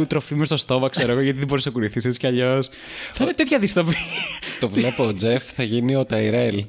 α, 0.00 0.06
τροφή 0.06 0.34
μες 0.34 0.46
στο 0.48 0.56
στόμα, 0.56 0.88
ξέρω 0.88 1.12
εγώ, 1.12 1.20
γιατί 1.20 1.38
δεν 1.38 1.46
μπορείς 1.46 1.64
να 1.64 1.70
κουνηθείς 1.70 2.04
έτσι 2.04 2.18
κι 2.18 2.26
αλλιώς. 2.26 2.68
θα 3.12 3.24
είναι 3.24 3.32
τέτοια 3.32 3.58
δυστοπία. 3.58 3.96
Το 4.60 4.68
βλέπω, 4.68 5.06
ο 5.06 5.14
Τζεφ 5.14 5.42
θα 5.52 5.62
γίνει 5.62 5.96
ο 5.96 6.04
Ταϊρέλ. 6.04 6.64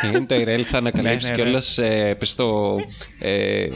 θα 0.00 0.06
γίνει 0.06 0.16
ο 0.22 0.26
Ταϊρέλ, 0.26 0.64
θα 0.70 0.78
ανακαλύψει 0.78 1.30
Ναι, 1.30 1.36
ναι, 1.36 1.42
ναι. 1.42 1.42
κιόλας. 1.48 1.78
Ε, 1.98 2.14
πες 2.14 2.34
το. 2.34 2.76
Ε, 3.18 3.68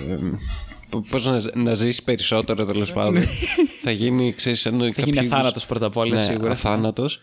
Πώς 1.11 1.25
να, 1.27 1.41
να 1.55 1.75
ζήσει 1.75 2.05
περισσότερο 2.05 2.65
τέλος 2.65 2.93
πάντων. 2.93 3.23
θα 3.83 3.91
γίνει, 3.91 4.33
ξέρεις, 4.33 4.67
ένα. 4.67 4.93
θα 4.93 5.03
γίνει 5.05 5.19
αθάνατος 5.19 5.67
πρώτα 5.67 5.87
απ' 5.87 5.97
όλα, 5.97 6.15
ναι, 6.15 6.21
σίγουρα. 6.21 6.51
Αθάνατος. 6.51 7.21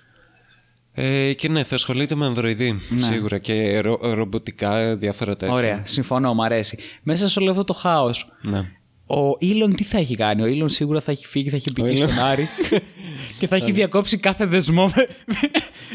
Ε, 0.93 1.33
και 1.33 1.49
ναι, 1.49 1.63
θα 1.63 1.75
ασχολείται 1.75 2.15
με 2.15 2.25
ανδροειδή. 2.25 2.79
Σίγουρα. 2.95 3.37
Και 3.37 3.79
ρο, 3.79 3.99
ρομποτικά, 4.01 4.95
διάφορα 4.95 5.35
τέτοια. 5.35 5.55
Ωραία, 5.55 5.81
συμφωνώ, 5.85 6.33
μου 6.33 6.43
αρέσει. 6.43 6.77
Μέσα 7.03 7.27
σε 7.27 7.39
όλο 7.39 7.51
αυτό 7.51 7.63
το 7.63 7.73
χάος, 7.73 8.31
Ναι. 8.41 8.71
Ο 9.09 9.35
Ήλον 9.39 9.75
τι 9.75 9.83
θα 9.83 9.97
έχει 9.97 10.15
κάνει; 10.15 10.41
Ο 10.41 10.45
Ήλον 10.45 10.69
σίγουρα 10.69 11.01
θα 11.01 11.11
έχει 11.11 11.25
φύγει, 11.27 11.49
θα 11.49 11.55
έχει 11.55 11.71
πει 11.73 11.81
Elon- 11.85 11.97
στον 11.97 12.19
Άρη 12.19 12.47
και 13.39 13.47
θα 13.47 13.55
έχει 13.55 13.71
διακόψει 13.71 14.17
κάθε 14.17 14.45
δεσμό 14.45 14.91
με, 14.95 15.07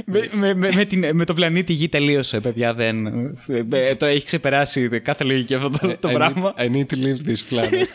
με, 0.05 0.29
με, 0.33 0.55
με, 0.55 0.73
με 0.75 0.85
την, 0.85 1.05
με 1.13 1.25
το 1.25 1.35
πλανήτη 1.35 1.73
Γη. 1.73 1.89
Τελείωσε, 1.89 2.41
παιδιά. 2.41 2.75
Δεν, 2.75 3.07
ε, 3.71 3.95
το 3.95 4.07
έχει 4.07 4.25
ξεπεράσει 4.25 4.89
κάθε 4.89 5.25
λογική 5.25 5.55
αυτό 5.55 5.71
το, 5.71 5.97
το 6.01 6.09
I 6.09 6.13
πράγμα. 6.13 6.55
Need, 6.57 6.61
I 6.61 6.71
need 6.71 6.87
to 6.87 6.97
leave 6.97 7.29
this 7.29 7.55
planet. 7.55 7.87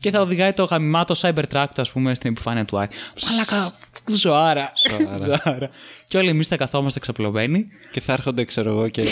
Και 0.00 0.10
θα 0.10 0.20
οδηγάει 0.20 0.52
το 0.52 0.64
γαμημάτο 0.64 1.14
Cybertruck 1.18 1.66
του, 1.74 1.80
ας 1.80 1.92
πούμε, 1.92 2.14
στην 2.14 2.30
επιφάνεια 2.30 2.64
του 2.64 2.78
Άρη. 2.78 2.88
Μαλάκα, 3.30 3.74
ζωάρα. 4.14 4.72
ζωάρα. 5.18 5.70
Και 6.04 6.18
όλοι 6.18 6.28
εμείς 6.28 6.48
θα 6.48 6.56
καθόμαστε 6.56 7.00
ξαπλωμένοι. 7.00 7.66
και 7.90 8.00
θα 8.00 8.12
έρχονται, 8.12 8.44
ξέρω 8.44 8.70
εγώ, 8.70 8.88
και 8.88 9.04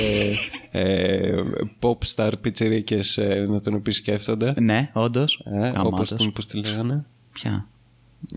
ε, 0.70 1.34
pop 1.80 1.98
star 2.14 2.32
πιτσιρίκες 2.40 3.18
ε, 3.18 3.46
να 3.48 3.60
τον 3.60 3.74
επισκέφτονται. 3.74 4.54
Ναι, 4.60 4.90
όντως. 4.92 5.42
Ε, 5.44 5.72
όπως 5.78 6.14
την, 6.14 6.32
πώς 6.32 6.46
τη 6.46 6.56
λέγανε. 6.56 7.04
Ποια; 7.32 7.68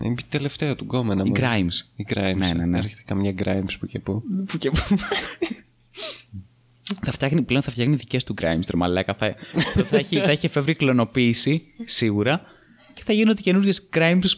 Η 0.02 0.14
τελευταία 0.28 0.76
του 0.76 0.84
γκόμενα 0.84 1.22
Η 1.24 1.28
μου. 1.28 1.34
Grimes. 1.36 1.86
Η 1.96 2.06
Grimes. 2.14 2.36
Ναι, 2.36 2.52
ναι, 2.52 2.64
ναι. 2.64 2.78
Έρχεται 2.78 3.02
καμιά 3.04 3.34
Grimes 3.38 3.72
που 3.80 3.86
και 3.86 3.98
που. 3.98 4.22
Που 4.46 4.56
και 4.58 4.70
που. 4.70 4.96
θα 7.04 7.12
φτιάχνει, 7.12 7.42
πλέον 7.42 7.62
θα 7.62 7.70
φτιάχνει 7.70 7.94
δικές 7.94 8.24
του 8.24 8.34
Grimes, 8.40 8.64
τρε 8.66 8.76
μαλάκα. 8.76 9.14
Θα, 9.14 9.34
θα, 9.84 9.96
έχει, 9.96 10.18
θα 10.18 10.30
έχει 10.30 10.46
εφεύρει 10.46 10.74
κλωνοποίηση, 10.74 11.62
σίγουρα. 11.84 12.42
Και 12.94 13.02
θα 13.04 13.12
γίνονται 13.12 13.42
καινούργιες 13.42 13.88
Grimes. 13.94 14.30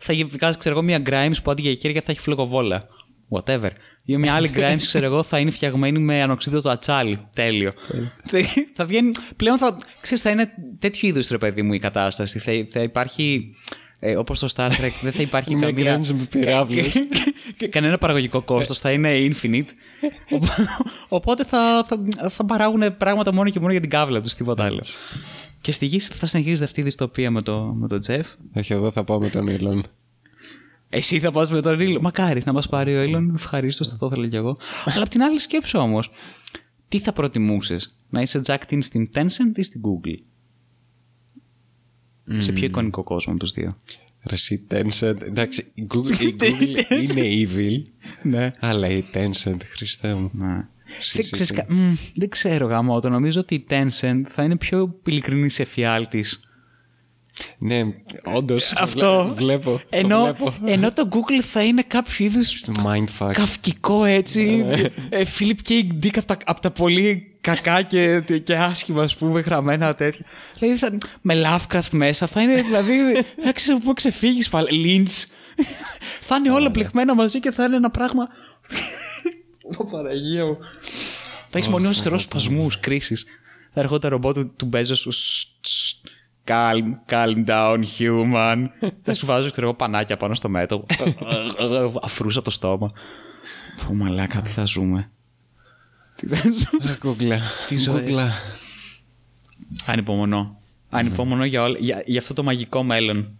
Θα 0.00 0.14
βγάζεις, 0.26 0.56
ξέρω 0.56 0.74
εγώ, 0.74 0.84
μια 0.84 1.02
Grimes 1.06 1.42
που 1.42 1.50
αντί 1.50 1.62
για 1.62 1.74
χέρια 1.74 2.00
θα 2.04 2.12
έχει 2.12 2.20
φλεγοβόλα. 2.20 2.86
Whatever. 3.30 3.68
Ή 4.04 4.16
μια 4.16 4.34
άλλη 4.34 4.50
Grimes, 4.54 4.76
ξέρω 4.86 5.04
εγώ, 5.04 5.22
θα 5.22 5.38
είναι 5.38 5.50
φτιαγμένη 5.50 5.98
με 5.98 6.22
ανοξίδιο 6.22 6.62
του 6.62 6.70
ατσάλι. 6.70 7.20
Τέλειο. 7.34 7.72
θα, 8.24 8.38
θα 8.74 8.84
βγαίνει. 8.86 9.10
Πλέον 9.36 9.58
θα. 9.58 9.76
Ξέρεις, 10.00 10.22
θα 10.22 10.30
είναι 10.30 10.48
τέτοιου 10.78 11.08
είδους 11.08 11.28
ρε 11.28 11.38
παιδί 11.38 11.62
μου 11.62 11.72
η 11.72 11.78
κατάσταση. 11.78 12.38
Θα, 12.38 12.52
θα 12.70 12.82
υπάρχει. 12.82 13.54
Ε, 13.98 14.16
Όπως 14.16 14.38
το 14.38 14.48
Star 14.56 14.68
Trek, 14.68 14.90
δεν 15.02 15.12
θα 15.12 15.22
υπάρχει 15.22 15.54
Μια 15.56 15.66
καμία. 15.72 16.00
Grimes 16.00 16.06
με 16.08 16.26
πυράβλους. 16.30 16.92
και 17.58 17.68
κανένα 17.68 17.98
παραγωγικό 17.98 18.42
κόστος, 18.42 18.78
θα 18.80 18.90
είναι 18.92 19.10
infinite. 19.20 19.66
Οπό- 20.30 20.48
Οπότε 21.08 21.44
θα, 21.44 21.86
θα, 21.88 22.28
θα 22.30 22.44
παράγουν 22.44 22.96
πράγματα 22.96 23.32
μόνο 23.32 23.50
και 23.50 23.60
μόνο 23.60 23.72
για 23.72 23.80
την 23.80 23.90
κάβλα 23.90 24.20
τους, 24.20 24.34
τίποτα 24.34 24.64
άλλο. 24.64 24.82
Και 25.66 25.72
στη 25.72 25.86
γη 25.86 25.98
θα 25.98 26.26
συνεχίζεται 26.26 26.64
αυτή 26.64 26.80
η 26.80 26.82
δυστοπία 26.82 27.30
με 27.30 27.42
το, 27.42 27.62
με 27.62 27.88
τον 27.88 28.00
Τζεφ. 28.00 28.28
Όχι, 28.56 28.72
εγώ 28.72 28.90
θα 28.90 29.04
πάω 29.04 29.20
με 29.20 29.28
τον 29.28 29.46
Elon. 29.48 29.80
Εσύ 30.88 31.18
θα 31.18 31.30
πας 31.30 31.50
με 31.50 31.60
τον 31.60 31.80
Ήλον. 31.80 32.02
Μακάρι 32.02 32.42
να 32.44 32.52
μας 32.52 32.68
πάρει 32.68 32.96
ο 32.96 33.02
Ήλον. 33.02 33.34
Ευχαρίστω, 33.34 33.84
θα 33.84 33.96
το 33.96 34.06
ήθελα 34.06 34.28
κι 34.28 34.36
εγώ. 34.36 34.58
Αλλά 34.84 35.02
απ' 35.02 35.08
την 35.08 35.22
άλλη 35.22 35.38
σκέψη 35.38 35.76
όμως, 35.76 36.10
τι 36.88 36.98
θα 36.98 37.12
προτιμούσες, 37.12 37.96
να 38.08 38.20
είσαι 38.20 38.40
Jack 38.46 38.58
Tin 38.70 38.78
στην 38.80 39.08
Tencent 39.14 39.56
ή 39.56 39.62
στην 39.62 39.80
Google; 39.84 40.22
Σε 42.38 42.52
ποιο 42.52 42.66
εικονικό 42.66 43.02
κόσμο 43.02 43.32
από 43.32 43.42
τους 43.42 43.52
δύο; 43.52 43.68
Ρε 44.22 44.34
εσύ 44.34 44.66
Tencent. 44.70 45.22
Εντάξει, 45.22 45.70
η 45.74 45.86
Google, 45.94 46.20
η 46.20 46.36
Google 46.40 47.02
είναι 47.02 47.48
evil. 47.48 47.82
Ναι. 48.22 48.50
Αλλά 48.60 48.88
η 48.88 49.04
Tencent, 49.14 49.60
Χριστέ 49.76 50.14
μου. 50.14 50.30
Ναι. 50.32 50.68
Εσύ, 50.98 51.10
Δεν, 51.12 51.20
εσύ, 51.20 51.30
ξέρεις 51.30 51.50
εσύ. 51.50 51.52
κα- 51.52 51.66
μμ, 51.68 51.94
δεν 52.14 52.28
ξέρω 52.28 52.66
γάμο, 52.66 53.00
το 53.00 53.08
νομίζω 53.08 53.40
ότι 53.40 53.54
η 53.54 53.64
Tencent 53.70 54.20
θα 54.28 54.42
είναι 54.42 54.56
πιο 54.56 54.94
ειλικρινής 55.06 55.58
εφιάλτης. 55.58 56.40
Ναι, 57.58 57.82
όντως. 58.34 58.72
Αυτό. 58.76 59.32
Βλέπω. 59.36 59.70
το 59.70 59.82
Ενώ, 59.90 60.22
βλέπω. 60.22 60.54
ενώ 60.64 60.92
το 60.92 61.08
Google 61.12 61.42
θα 61.50 61.62
είναι 61.62 61.82
κάποιο 61.86 62.24
είδους 62.24 62.64
Mindfuck. 62.84 63.30
καυκικό 63.32 64.04
έτσι. 64.04 64.64
ε, 65.08 65.22
Philip 65.38 65.68
K. 65.68 65.72
Dick 66.02 66.16
από 66.18 66.26
τα, 66.26 66.36
απ' 66.44 66.60
τα 66.60 66.70
πολύ 66.70 67.36
κακά 67.40 67.82
και, 67.82 68.20
και 68.44 68.56
άσχημα, 68.56 69.02
ας 69.02 69.16
πούμε, 69.16 69.40
γραμμένα 69.40 69.94
τέτοια. 69.94 70.24
Δηλαδή 70.58 70.76
θα, 70.78 70.96
με 71.20 71.34
Lovecraft 71.44 71.90
μέσα 71.90 72.26
θα 72.26 72.42
είναι, 72.42 72.62
δηλαδή. 72.62 72.96
Δεν 73.44 73.52
ξέρω 73.54 73.78
πού 73.78 73.92
ξεφύγεις 73.92 74.48
πάλι. 74.48 74.68
Lynch. 75.06 75.24
θα 76.28 76.36
είναι 76.36 76.50
όλα 76.50 76.70
πληγμένα 76.70 77.14
μαζί 77.14 77.40
και 77.40 77.50
θα 77.50 77.64
είναι 77.64 77.76
ένα 77.76 77.90
πράγμα. 77.90 78.28
Ω 79.76 79.84
Παναγία 79.84 80.44
μου. 80.44 80.58
Θα 81.50 81.58
έχεις 81.58 81.68
μονίμω 81.68 81.92
χερό 81.92 82.18
σπασμούς, 82.18 82.80
κρίσεις. 82.80 83.24
Θα 83.72 83.80
έρχονται 83.80 84.08
ρομπότ 84.08 84.34
του, 84.34 84.54
του 84.56 84.66
Μπέζος 84.66 84.98
σου. 84.98 85.10
«Σστ, 85.10 85.66
σστ, 85.66 86.06
Calm, 86.48 86.94
calm 87.08 87.44
down, 87.46 87.82
human. 87.98 88.66
θα 89.04 89.14
σου 89.14 89.26
βάζω, 89.26 89.50
ξέρω 89.50 89.66
εγώ, 89.66 89.76
πανάκια 89.76 90.16
πάνω 90.16 90.34
στο 90.34 90.48
μέτωπο. 90.48 90.94
Αφρούσα 92.02 92.42
το 92.42 92.50
στόμα. 92.50 92.90
Πω 93.86 93.94
μαλάκα, 93.94 94.40
τι 94.42 94.50
θα 94.50 94.64
ζούμε. 94.64 95.10
Τι 96.16 96.26
θα 96.26 96.50
ζούμε. 96.50 96.98
Google. 97.02 97.38
Τι 97.68 97.76
ζωές. 97.76 98.10
Google. 98.10 98.28
Ανυπομονώ. 99.86 100.60
Ανυπομονώ 100.90 101.44
για, 101.44 101.62
όλα, 101.62 101.76
για, 101.80 102.02
για 102.06 102.20
αυτό 102.20 102.34
το 102.34 102.42
μαγικό 102.42 102.82
μέλλον 102.82 103.38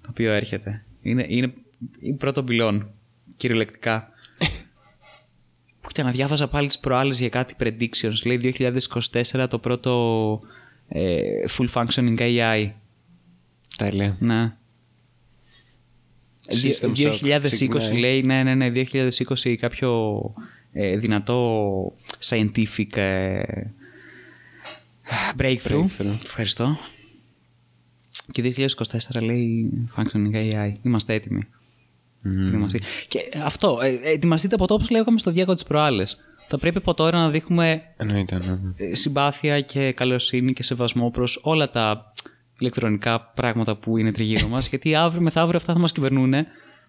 το 0.00 0.08
οποίο 0.10 0.32
έρχεται. 0.32 0.84
Είναι, 1.02 1.24
είναι, 1.28 1.54
είναι 2.00 2.16
πρώτο 2.16 2.44
πυλόν, 2.44 2.90
κυριολεκτικά. 3.36 4.08
Που 5.80 5.88
ήταν 5.90 6.06
να 6.06 6.12
διάβαζα 6.12 6.48
πάλι 6.48 6.66
τις 6.66 6.78
προάλλες 6.78 7.18
για 7.18 7.28
κάτι 7.28 7.54
predictions. 7.60 8.24
Λέει 8.24 8.54
2024 9.32 9.46
το 9.50 9.58
πρώτο 9.58 10.40
ε, 10.88 11.22
full 11.58 11.68
functioning 11.72 12.18
AI. 12.18 12.70
Τέλεια. 13.76 14.16
Ναι. 14.20 14.54
System 16.48 16.88
Δυ- 16.92 17.06
shock, 17.06 17.20
2020 17.22 17.40
ξεκινάει. 17.42 17.98
λέει, 17.98 18.22
ναι, 18.22 18.42
ναι, 18.42 18.54
ναι, 18.54 18.72
2020 18.92 19.54
κάποιο 19.54 20.20
ε, 20.72 20.96
δυνατό 20.96 21.92
scientific 22.20 22.96
ε, 22.96 23.42
breakthrough. 25.38 25.56
Breakthrough. 25.86 26.14
Ευχαριστώ. 26.24 26.76
Και 28.32 28.54
2024 28.56 29.22
λέει 29.22 29.70
functioning 29.96 30.34
AI. 30.34 30.72
Είμαστε 30.82 31.14
έτοιμοι. 31.14 31.40
Είμαστε... 32.24 32.78
Και 33.08 33.18
αυτό, 33.44 33.78
ε, 33.82 34.10
ετοιμαστείτε 34.12 34.54
από 34.54 34.66
το 34.66 34.74
όπως 34.74 34.90
λέγαμε 34.90 35.18
στο 35.18 35.30
διάκο 35.30 35.54
της 35.54 35.64
προάλλες. 35.64 36.18
Θα 36.48 36.58
πρέπει 36.58 36.76
από 36.76 36.94
τώρα 36.94 37.18
να 37.18 37.30
δείχνουμε 37.30 37.82
Εννοείται. 37.96 38.38
ναι. 38.38 38.58
ε, 38.86 38.94
συμπάθεια 38.94 39.60
και 39.60 39.92
καλοσύνη 39.92 40.52
και 40.52 40.62
σεβασμό 40.62 41.10
προς 41.10 41.40
όλα 41.42 41.70
τα 41.70 42.12
ηλεκτρονικά 42.58 43.20
πράγματα 43.34 43.76
που 43.76 43.96
είναι 43.96 44.12
τριγύρω 44.12 44.48
μας 44.48 44.68
γιατί 44.68 44.94
αύριο 44.94 45.20
μεθαύριο 45.22 45.56
αυτά 45.58 45.72
θα 45.72 45.78
μας 45.78 45.92
κυβερνούν 45.92 46.34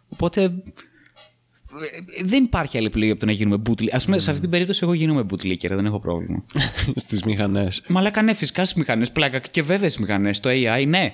οπότε 0.10 0.44
ε, 0.44 2.24
δεν 2.24 2.44
υπάρχει 2.44 2.78
άλλη 2.78 2.86
επιλογή 2.88 3.12
από 3.12 3.20
το 3.20 3.26
να 3.26 3.32
γίνουμε 3.32 3.62
bootleg. 3.70 3.90
Ας 3.92 4.06
πούμε, 4.06 4.20
σε 4.20 4.30
αυτή 4.30 4.42
την 4.42 4.50
περίπτωση 4.50 4.80
εγώ 4.84 4.94
γίνομαι 4.94 5.26
bootlegger, 5.32 5.70
δεν 5.70 5.86
έχω 5.86 6.00
πρόβλημα. 6.00 6.44
Στις 6.96 7.24
μηχανές. 7.24 7.84
Μα 7.88 8.00
αλλά 8.00 8.22
ναι, 8.22 8.34
φυσικά 8.34 8.66
στις 8.66 8.78
μηχανές, 8.78 9.12
πλάκα 9.12 9.40
και 9.40 9.62
βέβαια 9.64 9.90
στις 9.90 10.02
μηχανές, 10.02 10.40
το 10.40 10.50
AI, 10.50 10.88
ναι. 10.88 11.12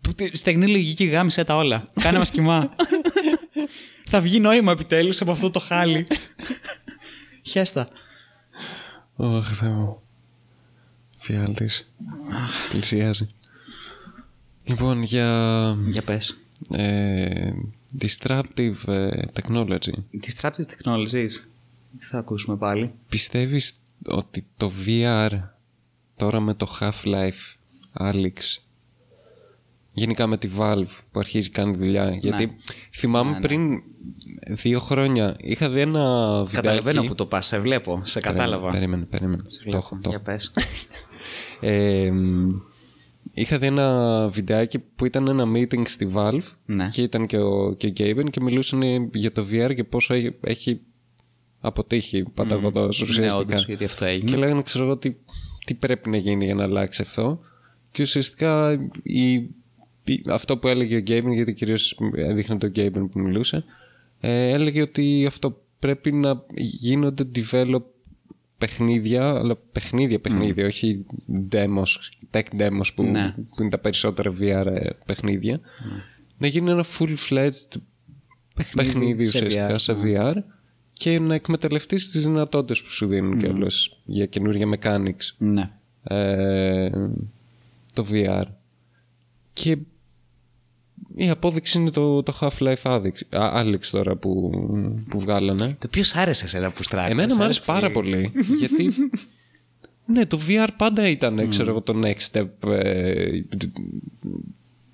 Που 0.00 0.14
τε- 0.14 0.36
Στεγνή 0.36 0.68
λογική 0.68 1.04
γάμισε 1.04 1.44
τα 1.44 1.56
όλα. 1.56 1.82
Κάνε 2.00 2.18
μας 2.18 2.30
κοιμά. 2.30 2.70
θα 4.04 4.20
βγει 4.20 4.40
νόημα 4.40 4.72
επιτέλους 4.72 5.20
από 5.20 5.30
αυτό 5.30 5.50
το 5.50 5.60
χάλι. 5.60 6.06
Χέστα. 7.42 7.88
Ωχ, 9.16 9.48
Θεέ 9.54 9.68
μου. 9.68 10.02
Φιάλτης. 11.18 11.92
Πλησιάζει. 12.70 13.26
Λοιπόν, 14.64 15.02
για 15.02 15.76
Για 15.88 16.02
πες. 16.02 16.36
ε, 16.70 17.50
disruptive 18.00 18.74
ε, 18.86 19.22
technology. 19.34 19.92
Disruptive 20.22 20.64
technologies. 20.66 21.32
Τι 21.98 22.04
θα 22.10 22.18
ακούσουμε 22.18 22.56
πάλι. 22.56 22.92
Πιστεύεις 23.08 23.74
ότι 24.06 24.46
το 24.56 24.72
VR 24.86 25.30
τώρα 26.16 26.40
με 26.40 26.54
το 26.54 26.76
Half-Life 26.80 27.54
Alyx 27.98 28.32
γενικά 29.92 30.26
με 30.26 30.36
τη 30.36 30.48
Valve 30.58 30.86
που 31.12 31.20
αρχίζει 31.20 31.48
και 31.50 31.60
κάνει 31.60 31.76
δουλειά. 31.76 32.10
Γιατί 32.20 32.56
θυμάμαι 32.92 33.38
πριν 33.40 33.82
δύο 34.48 34.80
χρόνια 34.80 35.36
είχα 35.40 35.70
δει 35.70 35.80
ένα 35.80 36.34
βιντεάκι. 36.44 36.54
Καταλαβαίνω 36.66 37.02
που 37.02 37.14
το 37.14 37.26
πας, 37.26 37.46
σε 37.46 37.58
βλέπω, 37.58 38.00
σε 38.04 38.20
κατάλαβα. 38.20 38.70
Περίμενε, 38.70 39.04
περίμενε. 39.04 39.42
Το 39.70 39.76
έχω, 39.76 39.98
το 40.02 40.08
Για 40.10 40.20
πες. 40.20 40.52
Ε, 41.62 42.10
είχα 43.32 43.58
δει 43.58 43.66
ένα 43.66 44.28
βιντεάκι 44.28 44.78
που 44.78 45.04
ήταν 45.04 45.28
ένα 45.28 45.44
meeting 45.54 45.82
στη 45.86 46.10
Valve 46.14 46.40
Ναι. 46.66 46.88
και 46.92 47.02
ήταν 47.02 47.26
και 47.26 47.38
ο, 47.38 47.74
και 47.74 47.86
ο 47.86 47.92
Gaben 47.96 48.30
και 48.30 48.40
μιλούσαν 48.40 48.82
για 49.14 49.32
το 49.32 49.46
VR 49.50 49.74
και 49.74 49.84
πόσο 49.84 50.14
έχει, 50.14 50.34
έχει 50.40 50.80
αποτύχει 51.60 52.24
παταγωδός 52.34 53.00
Ναι, 53.00 53.06
ουσιαστικά. 53.08 53.36
όντως, 53.36 53.66
γιατί 53.66 53.84
αυτό 53.84 54.04
έγινε. 54.04 54.30
και 54.30 54.36
λέγανε 54.36 54.62
ξέρω 54.62 54.84
εγώ 54.84 54.96
τι, 54.96 55.14
τι 55.64 55.74
πρέπει 55.74 56.10
να 56.10 56.16
γίνει 56.16 56.44
για 56.44 56.54
να 56.54 56.62
αλλάξει 56.62 57.02
αυτό 57.02 57.40
και 57.90 58.02
ουσιαστικά 58.02 58.72
η, 59.02 59.32
η- 59.32 59.54
αυτό 60.26 60.58
που 60.58 60.68
έλεγε 60.68 60.96
ο 60.96 61.00
Gaben 61.06 61.32
γιατί 61.34 61.52
κυρίως 61.52 61.98
έδειχνε 62.14 62.58
το 62.58 62.72
Gaben 62.76 63.06
που 63.10 63.20
μιλούσε 63.20 63.64
ε, 64.20 64.48
έλεγε 64.50 64.82
ότι 64.82 65.24
αυτό 65.26 65.62
πρέπει 65.78 66.12
να 66.12 66.44
γίνονται 66.56 67.24
develop 67.34 67.82
παιχνίδια, 68.58 69.28
αλλά 69.28 69.56
παιχνίδια 69.72 70.20
παιχνίδια, 70.20 70.66
όχι 70.66 71.04
demos, 71.50 71.84
tech 72.30 72.42
demos 72.58 72.94
που, 72.94 73.02
Ναι. 73.02 73.34
που 73.48 73.60
είναι 73.62 73.70
τα 73.70 73.78
περισσότερα 73.78 74.32
VR 74.40 74.66
ε, 74.66 74.90
παιχνίδια. 75.06 75.60
Να 76.38 76.46
γίνει 76.46 76.70
ένα 76.70 76.84
full-fledged 76.98 77.80
παιχνίδι, 78.74 79.24
σε 79.24 79.46
ουσιαστικά 79.46 79.74
VR, 79.74 79.80
σε 79.80 79.96
VR 80.04 80.34
και 80.92 81.18
να 81.18 81.34
εκμεταλλευτείς 81.34 82.10
τις 82.10 82.24
δυνατότητες 82.24 82.82
που 82.82 82.90
σου 82.90 83.06
δίνουν 83.06 83.38
κιόλας 83.38 83.98
για 84.04 84.26
καινούργια 84.26 84.78
mechanics 84.80 85.34
Ναι. 85.38 85.70
ε, 86.02 86.90
το 87.94 88.06
VR. 88.10 88.42
Και 89.52 89.76
η 91.14 91.28
απόδειξη 91.30 91.78
είναι 91.78 91.90
το, 91.90 92.22
το 92.22 92.38
Half-Life 92.40 92.82
Alyx, 92.82 93.12
Α- 93.36 93.62
Alyx 93.64 93.80
τώρα 93.90 94.16
που, 94.16 94.50
που 95.08 95.20
βγάλανε. 95.20 95.76
Το 95.78 95.88
ποιος 95.88 96.08
σ' 96.08 96.16
άρεσε 96.16 96.44
εσένα 96.44 96.70
που 96.70 96.82
στράκει. 96.82 97.10
Εμένα 97.12 97.36
μου 97.36 97.42
άρεσε 97.42 97.60
πάρα 97.66 97.90
πολύ. 97.90 98.32
γιατί. 98.58 98.88
Ναι, 100.12 100.26
το 100.26 100.38
VR 100.48 100.68
πάντα 100.76 101.08
ήταν, 101.08 101.48
ξέρω 101.48 101.70
εγώ, 101.70 101.80
το 101.80 101.94
next 102.04 102.30
step 102.32 102.68
ε, 102.70 103.40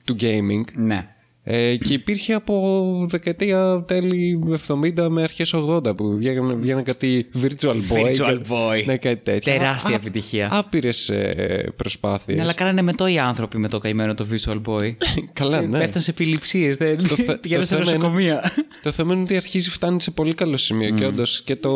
του 0.05 0.17
gaming. 0.21 0.65
Ναι. 0.77 1.16
Ε, 1.49 1.77
και 1.77 1.93
υπήρχε 1.93 2.33
από 2.35 3.07
δεκαετία 3.09 3.85
τέλη 3.87 4.39
70 4.67 5.07
με 5.09 5.23
αρχές 5.23 5.55
80 5.57 5.97
που 5.97 6.17
βγαίνανε, 6.17 6.55
βγαίνανε 6.55 6.83
κάτι 6.83 7.27
Virtual 7.43 7.75
Boy. 7.75 8.07
Virtual 8.07 8.13
και- 8.13 8.47
Boy. 8.49 8.85
Ναι, 8.87 8.97
κάτι 8.97 9.21
τέτοιο. 9.23 9.53
Τεράστια 9.53 9.95
Α- 9.95 9.99
επιτυχία. 9.99 10.49
Άπειρες 10.53 11.09
ε, 11.09 11.73
προσπάθειες. 11.77 12.37
Ναι, 12.37 12.43
αλλά 12.43 12.53
κάνανε 12.53 12.83
με 12.83 12.93
το 12.93 13.07
οι 13.07 13.19
άνθρωποι 13.19 13.59
με 13.59 13.69
το 13.69 13.79
καημένο 13.79 14.15
το 14.15 14.27
Visual 14.31 14.61
Boy. 14.67 14.95
Καλά, 15.33 15.61
ναι. 15.63 15.79
Πέφτανε 15.79 16.01
σε 16.05 16.11
επιληψίες. 16.11 16.77
Δεν 16.77 17.07
θε- 17.07 17.39
πηγαίνανε 17.41 17.67
το 17.67 17.75
σε 17.75 17.83
θέμα 17.83 17.89
είναι- 17.91 17.97
νοσοκομεία. 17.99 18.53
Το 18.83 18.93
θέμα 18.93 19.13
είναι 19.13 19.23
ότι 19.23 19.37
αρχίζει 19.37 19.71
φτάνει 19.71 20.01
σε 20.01 20.11
πολύ 20.11 20.35
καλό 20.35 20.57
σημείο 20.57 20.91
και 20.91 21.05
όντως 21.05 21.43
και 21.43 21.57
το 21.57 21.73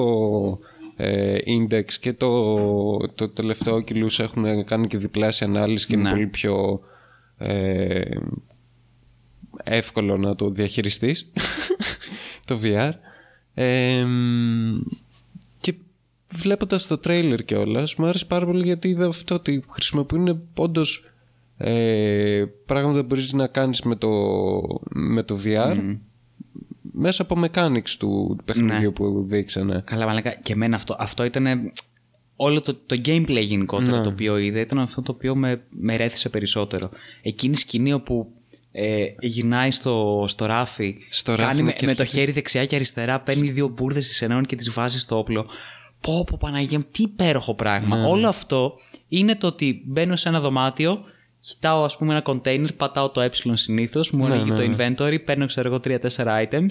ε, 0.96 1.34
index 1.58 1.84
και 2.00 2.12
το, 2.12 2.56
το 3.14 3.28
τελευταίο 3.28 3.76
Oculus 3.76 4.18
έχουν 4.18 4.64
κάνει 4.64 4.86
και 4.86 4.98
διπλάσια 4.98 5.46
ανάλυση 5.46 5.86
και 5.86 5.94
είναι 5.94 6.02
Ναι. 6.02 6.10
πολύ 6.10 6.26
πιο 6.26 6.80
ε, 7.38 8.00
εύκολο 9.64 10.16
να 10.16 10.34
το 10.34 10.50
διαχειριστείς 10.50 11.32
το 12.46 12.60
VR 12.62 12.90
ε, 13.54 14.06
και 15.60 15.74
βλέποντας 16.34 16.86
το 16.86 16.98
τρέιλερ 16.98 17.44
και 17.44 17.56
όλα 17.56 17.88
μου 17.96 18.06
άρεσε 18.06 18.24
πάρα 18.24 18.46
πολύ 18.46 18.64
γιατί 18.64 18.88
είδα 18.88 19.06
αυτό 19.06 19.34
ότι 19.34 19.64
χρησιμοποιούν 19.68 20.42
όντως 20.54 21.04
ε, 21.56 22.44
πράγματα 22.66 23.00
που 23.00 23.06
μπορείς 23.06 23.32
να 23.32 23.46
κάνεις 23.46 23.82
με 23.82 23.96
το, 23.96 24.08
με 24.90 25.22
το 25.22 25.38
VR 25.44 25.96
μέσα 26.92 27.22
από 27.22 27.42
mechanics 27.44 27.90
του 27.98 28.38
παιχνιδιού 28.44 28.80
Ναι. 28.80 28.90
που 28.90 29.24
δείξανε. 29.26 29.82
Καλά, 29.86 30.06
μαλάκα. 30.06 30.34
Και 30.34 30.52
εμένα 30.52 30.76
αυτό, 30.76 30.96
αυτό 30.98 31.24
ήταν. 31.24 31.70
Όλο 32.36 32.60
το, 32.60 32.74
το 32.74 32.96
gameplay 33.04 33.42
γενικότερα 33.44 33.96
Ναι. 33.96 34.02
το 34.02 34.08
οποίο 34.08 34.38
είδα 34.38 34.60
ήταν 34.60 34.78
αυτό 34.78 35.02
το 35.02 35.12
οποίο 35.12 35.34
με, 35.36 35.64
με 35.70 35.96
ρέθησε 35.96 36.28
περισσότερο. 36.28 36.90
Εκείνη 37.22 37.52
η 37.52 37.56
σκηνή 37.56 37.92
όπου 37.92 38.32
ε, 38.72 39.04
γυρνάει 39.20 39.70
στο, 39.70 40.24
στο 40.28 40.46
ράφι, 40.46 40.96
Στο 41.10 41.30
ράφι, 41.34 41.42
κάνει 41.44 41.58
ναι, 41.58 41.64
με, 41.64 41.72
και 41.72 41.86
με 41.86 41.94
το 41.94 42.02
αρχίζει- 42.02 42.20
χέρι 42.20 42.32
δεξιά 42.32 42.66
και 42.66 42.74
αριστερά, 42.74 43.20
παίρνει 43.20 43.50
δύο 43.50 43.68
μπουρδες 43.68 44.08
της 44.08 44.22
ενέων 44.22 44.44
και 44.46 44.56
τις 44.56 44.70
βάζει 44.72 44.98
στο 44.98 45.18
όπλο. 45.18 45.46
Πω, 46.00 46.24
πω, 46.24 46.36
Παναγία 46.40 46.78
μου, 46.78 46.84
τι 46.92 47.02
υπέροχο 47.02 47.54
πράγμα. 47.54 47.96
Ναι, 47.96 48.06
Όλο 48.08 48.28
αυτό 48.28 48.74
είναι 49.08 49.34
το 49.36 49.46
ότι 49.46 49.82
μπαίνω 49.86 50.16
σε 50.16 50.28
ένα 50.28 50.40
δωμάτιο, 50.40 51.00
κοιτάω 51.40 51.84
ας 51.84 51.96
πούμε 51.96 52.12
ένα 52.14 52.22
container, 52.26 52.68
πατάω 52.76 53.08
το 53.08 53.20
ε 53.20 53.30
συνήθως, 53.52 54.10
μου 54.10 54.26
Ναι, 54.26 54.34
ανοίγει 54.34 54.50
ναι, 54.50 54.56
το 54.56 54.62
inventory, 55.06 55.24
παίρνω 55.24 55.46
ξέρω 55.46 55.68
εγώ 55.68 55.80
3-4 55.84 56.44
items, 56.48 56.68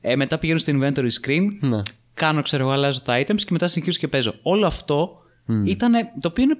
ε, 0.00 0.16
μετά 0.16 0.38
πηγαίνω 0.38 0.58
στο 0.58 0.72
inventory 0.80 1.08
screen, 1.22 1.46
Ναι. 1.60 1.80
κάνω, 2.14 2.42
ξέρω 2.42 2.62
εγώ, 2.62 2.72
αλλάζω 2.72 3.00
τα 3.02 3.20
items 3.20 3.40
και 3.40 3.48
μετά 3.50 3.66
συνεχίζω 3.66 3.98
και 3.98 4.08
παίζω. 4.08 4.34
Όλο 4.42 4.66
αυτό 4.66 5.19
ήταν. 5.64 5.92
Το 5.92 6.28
οποίο 6.28 6.44
είναι. 6.44 6.56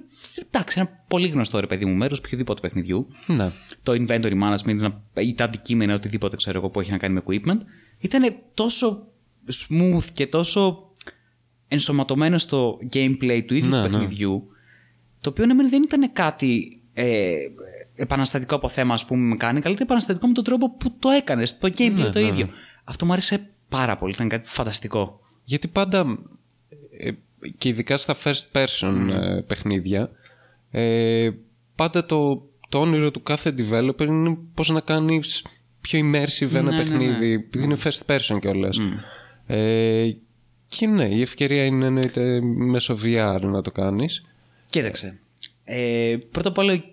Εντάξει, 0.47 0.79
ένα 0.79 0.89
πολύ 1.07 1.27
γνωστό 1.27 1.59
ρε 1.59 1.67
παιδί 1.67 1.85
μου 1.85 1.93
μέρος 1.93 2.19
οποιοδήποτε 2.19 2.61
παιχνιδιού. 2.61 3.07
Ναι. 3.27 3.51
Το 3.83 3.91
inventory 3.91 4.41
management 4.43 4.67
ένα- 4.67 5.03
ή 5.13 5.33
τα 5.33 5.43
αντικείμενα, 5.43 5.93
οτιδήποτε 5.93 6.35
ξέρω 6.35 6.57
εγώ 6.57 6.69
που 6.69 6.79
έχει 6.79 6.91
να 6.91 6.97
κάνει 6.97 7.13
με 7.13 7.23
equipment. 7.27 7.57
Ήταν 7.99 8.35
τόσο 8.53 9.07
smooth 9.69 10.03
και 10.13 10.27
τόσο 10.27 10.91
ενσωματωμένο 11.67 12.37
στο 12.37 12.77
gameplay 12.93 13.41
του 13.47 13.53
ίδιου 13.53 13.69
Ναι, 13.69 13.83
του 13.83 13.89
ναι. 13.91 13.97
παιχνιδιού. 13.97 14.47
Το 15.21 15.29
οποίο 15.29 15.45
ναι, 15.45 15.53
μεν 15.53 15.69
δεν 15.69 15.83
ήταν 15.83 16.13
κάτι 16.13 16.81
ε, 16.93 17.33
επαναστατικό 17.95 18.55
από 18.55 18.69
θέμα, 18.69 18.93
ας 18.93 19.05
πούμε, 19.05 19.35
mechanical, 19.35 19.57
ήταν 19.59 19.75
επαναστατικό 19.79 20.27
με 20.27 20.33
τον 20.33 20.43
τρόπο 20.43 20.75
που 20.75 20.95
το 20.99 21.09
έκανες. 21.09 21.57
Το 21.57 21.67
gameplay 21.77 21.91
Ναι, 21.91 22.09
το 22.09 22.19
ίδιο. 22.19 22.49
Αυτό 22.83 23.05
μου 23.05 23.11
άρεσε 23.11 23.49
πάρα 23.69 23.95
πολύ. 23.97 24.13
Ήταν 24.13 24.29
κάτι 24.29 24.47
φανταστικό. 24.49 25.19
Γιατί 25.43 25.67
πάντα 25.67 26.05
ε, 26.99 27.11
και 27.57 27.69
ειδικά 27.69 27.97
στα 27.97 28.15
first 28.23 28.43
person 28.51 29.07
ε, 29.09 29.41
παιχνίδια 29.47 30.11
ε, 30.71 31.29
πάντα 31.75 32.05
το, 32.05 32.49
το 32.69 32.79
όνειρο 32.79 33.11
του 33.11 33.23
κάθε 33.23 33.53
developer 33.57 34.05
είναι 34.05 34.37
πώς 34.53 34.69
να 34.69 34.79
κάνεις 34.79 35.45
πιο 35.81 35.99
immersive 35.99 36.53
ένα 36.53 36.61
Ναι, 36.61 36.69
ναι, 36.71 36.77
παιχνίδι 36.77 37.31
επειδή 37.31 37.63
είναι 37.63 37.77
first 37.83 38.05
person 38.05 38.39
κιόλας 38.39 38.79
ε, 39.47 40.09
και 40.67 40.87
ναι 40.87 41.05
η 41.05 41.21
ευκαιρία 41.21 41.63
είναι 41.63 41.85
εννοείται 41.85 42.41
μέσω 42.41 42.97
VR 43.03 43.39
να 43.41 43.61
το 43.61 43.71
κάνεις 43.71 44.25
Κοίταξε. 44.71 45.19
Ε, 45.63 46.17
πρώτα 46.31 46.49
απ' 46.49 46.57
όλα, 46.57 46.83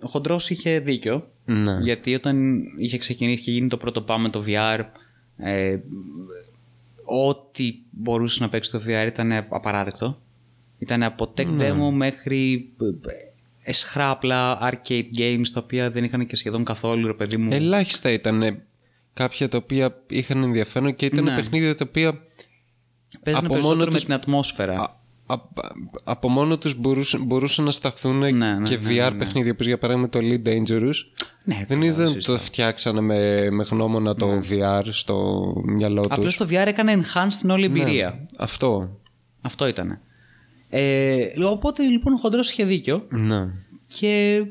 ο 0.00 0.08
χοντρός 0.08 0.50
είχε 0.50 0.80
δίκιο. 0.80 1.30
Ναι. 1.44 1.78
Γιατί 1.82 2.14
όταν 2.14 2.62
είχε 2.78 2.98
ξεκινήσει 2.98 3.42
και 3.42 3.50
γίνει 3.50 3.68
το 3.68 3.76
πρώτο 3.76 4.02
πάμε 4.02 4.28
το 4.28 4.44
VR, 4.46 4.84
ε, 5.36 5.78
ό,τι 7.06 7.74
μπορούσε 7.90 8.42
να 8.42 8.48
παίξει 8.48 8.70
το 8.70 8.80
VR 8.86 9.06
ήταν 9.06 9.32
απαράδεκτο. 9.48 10.20
Ήταν 10.78 11.02
από 11.02 11.32
tech 11.36 11.46
Ναι. 11.46 11.70
demo 11.70 11.90
μέχρι 11.92 12.72
ε, 12.80 13.70
εσχρά 13.70 14.10
απλά 14.10 14.58
arcade 14.70 15.04
games 15.18 15.46
τα 15.52 15.60
οποία 15.60 15.90
δεν 15.90 16.04
είχαν 16.04 16.26
και 16.26 16.36
σχεδόν 16.36 16.64
καθόλου 16.64 17.06
ρε 17.06 17.14
παιδί 17.14 17.36
μου. 17.36 17.48
ελάχιστα 17.52 18.10
ήταν 18.10 18.42
ε, 18.42 18.62
κάποια 19.12 19.48
τα 19.48 19.58
οποία 19.58 20.02
είχαν 20.08 20.42
ενδιαφέρον 20.42 20.94
και 20.94 21.06
ήταν 21.06 21.24
Ναι. 21.24 21.34
παιχνίδια 21.34 21.74
τα 21.74 21.84
οποία 21.88 22.12
Παίζανε 23.24 23.46
από 23.46 23.54
περισσότερο 23.54 23.78
μόνο 23.78 23.84
με 23.84 23.90
τους- 23.96 24.04
την 24.04 24.14
ατμόσφαιρα. 24.14 25.00
Α- 25.26 25.34
α- 25.34 25.40
από 26.04 26.28
μόνο 26.28 26.58
τους 26.58 26.74
μπορούσαν, 26.80 27.24
μπορούσαν 27.24 27.64
να 27.64 27.70
σταθούν 27.70 28.18
Ναι, 28.18 28.30
ναι, 28.30 28.62
και 28.62 28.76
ναι, 28.76 28.82
VR 28.90 28.96
ναι, 28.98 29.10
ναι. 29.10 29.16
παιχνίδια 29.18 29.52
όπως 29.52 29.66
για 29.66 29.78
παράδειγμα 29.78 30.08
το 30.08 30.18
Elite 30.22 30.48
Dangerous 30.48 30.94
Ναι, 31.44 31.54
δεν 31.54 31.66
καλά, 31.68 31.84
είδαν 31.84 32.10
σωστά. 32.10 32.32
το 32.32 32.38
φτιάξανε 32.38 33.00
με, 33.00 33.50
με 33.50 33.64
γνώμονα 33.70 34.14
το 34.14 34.40
VR 34.50 34.82
στο 34.90 35.44
μυαλό 35.64 36.00
Απλώς 36.08 36.36
τους 36.36 36.36
το 36.36 36.44
VR 36.54 36.66
έκανε 36.66 37.00
enhance 37.02 37.34
την 37.40 37.50
όλη 37.50 37.64
εμπειρία. 37.64 38.26
αυτό 38.38 38.98
Αυτό 39.40 39.66
ήταν. 39.66 39.98
Ε, 40.68 41.26
οπότε 41.44 41.82
λοιπόν 41.82 42.12
ο 42.12 42.16
χοντρός 42.16 42.50
είχε 42.50 42.64
δίκιο. 42.64 43.06
ναι. 43.08 43.48
Και 43.98 44.44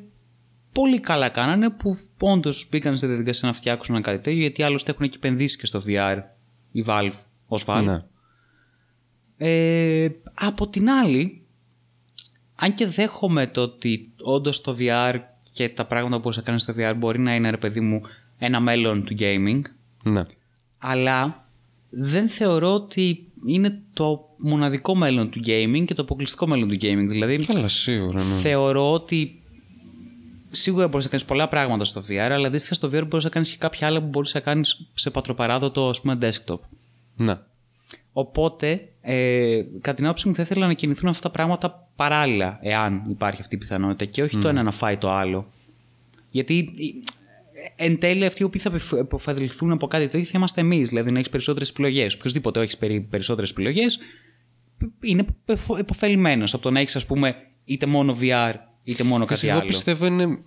πολύ 0.72 1.00
καλά 1.00 1.30
κάνανε 1.30 1.70
που 1.70 1.98
όντως 2.20 2.68
μπήκαν 2.72 2.98
στη 2.98 3.08
διαδικασία 3.08 3.48
να 3.48 3.54
φτιάξουν 3.54 4.02
κάτι 4.02 4.18
τέτοιο 4.18 4.40
γιατί 4.40 4.64
άλλωστε 4.64 4.92
έχουν 4.92 5.10
και 5.10 5.16
επενδύσει 5.16 5.58
και 5.58 5.66
στο 5.66 5.84
VR 5.88 6.18
η 6.72 6.84
Valve 6.88 7.12
ως 7.48 7.64
Valve. 7.68 7.98
Ναι. 9.38 9.48
Ε, 9.48 10.10
από 10.34 10.68
την 10.68 10.90
άλλη, 10.90 11.42
αν 12.56 12.74
και 12.74 12.88
δέχομαι 12.88 13.48
το 13.48 13.62
ότι 13.62 14.12
όντως 14.22 14.62
το 14.62 14.76
VR 14.80 15.16
και 15.54 15.70
τα 15.70 15.86
πράγματα 15.86 16.16
που 16.16 16.22
μπορείς 16.22 16.38
να 16.38 16.44
κάνεις 16.44 16.62
στο 16.62 16.74
VR 16.78 16.94
μπορεί 16.98 17.20
να 17.20 17.36
είναι 17.36 17.50
ρε 17.50 17.58
παιδί 17.58 17.80
μου 17.80 18.02
ένα 18.38 18.60
μέλλον 18.60 19.04
του 19.04 19.16
gaming 19.20 19.62
ναι. 20.04 20.22
αλλά 20.78 21.48
δεν 21.90 22.30
θεωρώ 22.30 22.74
ότι 22.74 23.32
είναι 23.46 23.82
το 23.94 24.30
μοναδικό 24.38 24.96
μέλλον 24.96 25.30
του 25.30 25.40
gaming 25.46 25.84
και 25.86 25.94
το 25.94 26.02
αποκλειστικό 26.02 26.48
μέλλον 26.48 26.68
του 26.68 26.76
gaming. 26.76 27.06
Δηλαδή, 27.08 27.46
Καλά 27.46 27.68
σίγουρα 27.68 28.24
ναι. 28.24 28.36
θεωρώ 28.36 28.92
ότι 28.92 29.44
σίγουρα 30.52 30.88
μπορείς 30.88 31.04
να 31.06 31.12
κάνεις 31.12 31.26
πολλά 31.26 31.48
πράγματα 31.48 31.86
στο 31.86 32.04
VR, 32.10 32.16
αλλά 32.32 32.48
αντίστοιχα 32.48 32.74
στο 32.74 32.88
VR 32.88 33.08
μπορείς 33.08 33.24
να 33.24 33.30
κάνεις 33.30 33.52
και 33.52 33.58
κάποια 33.58 33.88
άλλα 33.88 34.02
που 34.02 34.08
μπορείς 34.08 34.34
να 34.34 34.40
κάνεις 34.40 34.90
σε 34.94 35.10
πατροπαράδοτο 35.10 35.90
ας 35.90 36.02
πούμε 36.02 36.18
desktop. 36.22 36.60
ναι. 37.16 37.36
Οπότε, 38.18 38.90
ε, 39.08 39.66
κατά 39.82 39.94
την 39.94 40.06
άποψή 40.06 40.28
μου, 40.28 40.36
θα 40.36 40.42
ήθελα 40.42 40.68
να 40.68 40.74
κινηθούν 40.74 41.10
αυτά 41.10 41.22
τα 41.22 41.30
πράγματα 41.30 41.90
παράλληλα, 41.96 42.60
εάν 42.62 43.04
υπάρχει 43.10 43.42
αυτή 43.42 43.56
η 43.56 43.58
πιθανότητα, 43.58 44.06
και 44.06 44.24
όχι 44.24 44.38
το 44.38 44.48
ένα 44.48 44.64
να 44.64 44.72
φάει 44.72 44.98
το 44.98 45.10
άλλο. 45.10 45.52
Γιατί 46.30 46.72
εν 47.76 48.00
τέλει 48.00 48.26
αυτοί 48.26 48.42
οι 48.42 48.46
οποίοι 48.46 48.62
θα 48.62 48.72
υποφεληθούν 49.00 49.72
από 49.72 49.88
κάτι 49.88 50.08
τέτοιο 50.08 50.26
θα 50.26 50.32
είμαστε 50.36 50.62
εμείς. 50.62 50.90
Δηλαδή 50.90 51.12
να 51.12 51.18
έχεις 51.18 51.30
περισσότερες 51.30 51.70
επιλογές. 51.70 52.16
Οποιοδήποτε 52.16 52.62
έχεις 52.62 52.78
περισσότερες 53.10 53.52
επιλογές 53.52 54.00
είναι 55.02 55.26
υποφελημένο 55.80 56.46
από 56.46 56.62
το 56.62 56.72
να 56.72 56.80
έχεις, 56.80 56.96
ας 56.96 57.06
πούμε, 57.06 57.36
είτε 57.66 57.86
μόνο 57.86 58.18
VR 58.22 58.54
είτε 58.84 59.04
μόνο 59.04 59.26
κάτι 59.26 59.48
εγώ 59.48 59.52
άλλο. 59.58 59.66
Εγώ 59.66 59.74
πιστεύω 59.74 60.06
είναι. 60.06 60.40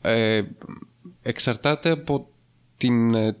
Ε, 0.00 0.42
εξαρτάται 1.22 1.90
από 1.90 2.28
την 2.76 3.14
ε, 3.14 3.36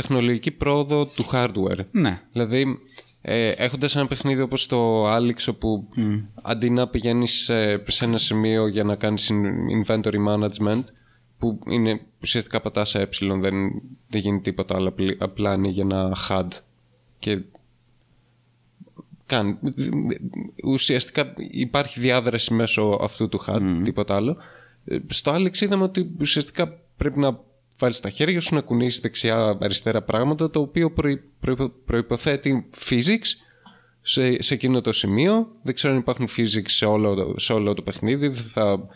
τεχνολογική 0.00 0.50
πρόοδο 0.50 1.06
του 1.06 1.24
hardware. 1.32 1.84
Ναι. 1.90 2.20
Δηλαδή, 2.32 2.80
ε, 3.22 3.48
έχοντας 3.48 3.96
ένα 3.96 4.06
παιχνίδι 4.06 4.40
όπως 4.40 4.66
το 4.66 5.12
Alex 5.16 5.36
όπου 5.48 5.88
αντί 6.42 6.70
να 6.70 6.88
πηγαίνεις 6.88 7.32
σε, 7.32 7.90
σε 7.90 8.04
ένα 8.04 8.18
σημείο 8.18 8.66
για 8.66 8.84
να 8.84 8.96
κάνεις 8.96 9.30
inventory 9.84 10.26
management 10.28 10.84
που 11.38 11.58
είναι 11.66 12.00
ουσιαστικά 12.22 12.60
πατάς 12.60 12.88
σε 12.88 13.00
ε, 13.00 13.08
δεν, 13.20 13.54
δεν 14.08 14.20
γίνει 14.20 14.40
τίποτα 14.40 14.74
άλλο 14.76 14.94
απλά 15.18 15.54
είναι 15.54 15.68
για 15.68 15.82
ένα 15.82 16.16
HUD 16.28 16.48
και 17.18 17.42
κάνει, 19.26 19.58
ουσιαστικά 20.64 21.34
υπάρχει 21.36 22.00
διάδραση 22.00 22.54
μέσω 22.54 22.98
αυτού 23.02 23.28
του 23.28 23.40
HUD, 23.46 23.80
τίποτα 23.84 24.14
άλλο. 24.16 24.36
Ε, 24.84 24.98
στο 25.06 25.34
Alex 25.34 25.60
είδαμε 25.60 25.82
ότι 25.82 26.10
ουσιαστικά 26.20 26.78
πρέπει 26.96 27.18
να 27.18 27.40
βάλεις 27.80 28.00
τα 28.00 28.10
χέρια 28.10 28.40
σου 28.40 28.54
να 28.54 28.60
κουνήσεις 28.60 29.00
δεξιά-αριστερά 29.00 30.02
πράγματα, 30.02 30.50
το 30.50 30.60
οποίο 30.60 30.92
προϋποθέτει 31.84 32.68
physics 32.88 33.26
σε, 34.00 34.42
σε 34.42 34.54
εκείνο 34.54 34.80
το 34.80 34.92
σημείο. 34.92 35.48
Δεν 35.62 35.74
ξέρω 35.74 35.92
αν 35.92 35.98
υπάρχουν 35.98 36.28
physics 36.36 36.66
σε 36.66 36.84
όλο, 36.84 37.34
σε 37.38 37.52
όλο 37.52 37.74
το 37.74 37.82
παιχνίδι. 37.82 38.30
Θα, 38.30 38.86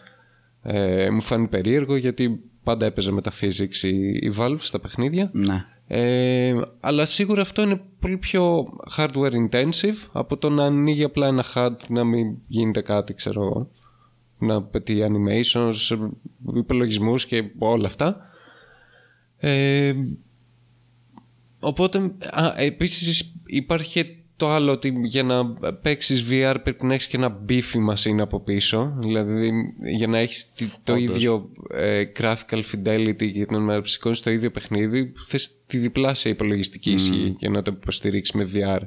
ε, 0.62 1.10
μου 1.10 1.22
φάνει 1.22 1.48
περίεργο 1.48 1.96
γιατί 1.96 2.40
πάντα 2.62 2.86
έπαιζε 2.86 3.12
με 3.12 3.20
τα 3.20 3.32
physics 3.40 3.76
η, 3.82 4.08
η 4.08 4.34
Valve 4.38 4.58
στα 4.58 4.80
παιχνίδια. 4.80 5.30
Ναι. 5.32 5.64
Ε, 5.86 6.60
αλλά 6.80 7.06
σίγουρα 7.06 7.42
αυτό 7.42 7.62
είναι 7.62 7.80
πολύ 8.00 8.16
πιο 8.16 8.66
hardware 8.96 9.48
intensive 9.48 10.08
από 10.12 10.36
το 10.36 10.48
να 10.48 10.64
ανοίγει 10.64 11.04
απλά 11.04 11.26
ένα 11.26 11.44
HUD 11.54 11.76
να 11.88 12.04
μην 12.04 12.34
γίνεται 12.46 12.80
κάτι, 12.80 13.14
ξέρω 13.14 13.42
εγώ. 13.42 13.70
Να 14.38 14.62
πετύχει 14.62 15.02
animations, 15.04 15.98
υπολογισμούς 16.54 17.26
και 17.26 17.44
όλα 17.58 17.86
αυτά. 17.86 18.28
Ε, 19.46 19.94
οπότε, 21.60 21.98
α, 22.30 22.54
επίσης 22.56 23.34
υπάρχει 23.46 24.24
το 24.36 24.50
άλλο 24.50 24.72
ότι 24.72 24.94
για 25.04 25.22
να 25.22 25.54
παίξεις 25.82 26.26
VR 26.30 26.56
πρέπει 26.62 26.86
να 26.86 26.94
έχεις 26.94 27.06
και 27.06 27.16
ένα 27.16 27.44
beefy 27.48 27.92
machine 27.92 28.18
από 28.18 28.40
πίσω. 28.40 28.96
Δηλαδή 28.98 29.52
για 29.96 30.06
να 30.06 30.18
έχεις 30.18 30.52
το 30.82 30.96
ίδιο 30.96 31.50
ε, 31.70 32.04
graphical 32.18 32.62
fidelity 32.72 33.32
και 33.32 33.46
να 33.48 33.82
ψηκώνεις 33.82 34.20
το 34.20 34.30
ίδιο 34.30 34.50
παιχνίδι 34.50 35.12
θες 35.26 35.50
τη 35.66 35.78
διπλάσια 35.78 36.30
υπολογιστική 36.30 36.90
mm. 36.90 36.94
ισχύ 36.94 37.36
για 37.38 37.50
να 37.50 37.62
το 37.62 37.72
υποστηρίξεις 37.74 38.34
με 38.34 38.50
VR 38.54 38.80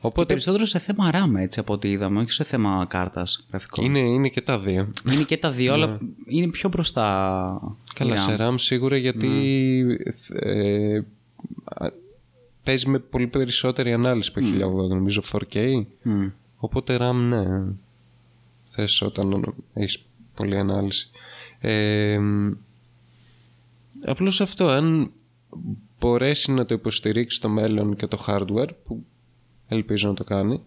Οπότε... 0.00 0.26
περισσότερο 0.26 0.64
σε 0.64 0.78
θέμα 0.78 1.10
RAM 1.12 1.34
έτσι 1.36 1.60
από 1.60 1.72
ό,τι 1.72 1.90
είδαμε, 1.90 2.20
όχι 2.20 2.32
σε 2.32 2.44
θέμα 2.44 2.86
κάρτας 2.88 3.44
γραφικών. 3.48 3.84
Είναι, 3.84 3.98
είναι 3.98 4.28
και 4.28 4.40
τα 4.40 4.58
δύο. 4.58 4.90
Είναι 5.12 5.22
και 5.22 5.36
τα 5.36 5.50
δύο, 5.50 5.72
αλλά 5.72 5.86
ναι. 5.86 5.98
είναι 6.26 6.48
πιο 6.48 6.68
μπροστά. 6.68 7.78
Καλά, 7.94 8.16
σε 8.16 8.36
RAM 8.38 8.54
σίγουρα 8.56 8.96
γιατί 8.96 9.26
ναι. 9.26 10.94
ε, 10.94 11.04
παίζει 12.62 12.88
με 12.88 12.98
πολύ 12.98 13.26
περισσότερη 13.26 13.92
ανάλυση 13.92 14.32
από 14.34 14.46
1080, 14.84 14.88
νομίζω 14.88 15.22
4K. 15.32 15.84
Οπότε 16.56 16.96
RAM 17.00 17.14
ναι. 17.14 17.44
Θες 18.64 19.02
όταν 19.02 19.54
έχεις 19.74 20.04
πολλή 20.34 20.58
ανάλυση. 20.58 21.10
Ε, 21.60 22.20
απλώς 24.04 24.40
αυτό, 24.40 24.68
αν 24.68 25.12
μπορέσει 25.98 26.52
να 26.52 26.64
το 26.64 26.74
υποστηρίξει 26.74 27.40
το 27.40 27.48
μέλλον 27.48 27.96
και 27.96 28.06
το 28.06 28.24
hardware, 28.26 28.68
που 28.84 29.04
ελπίζω 29.74 30.08
να 30.08 30.14
το 30.14 30.24
κάνει, 30.24 30.62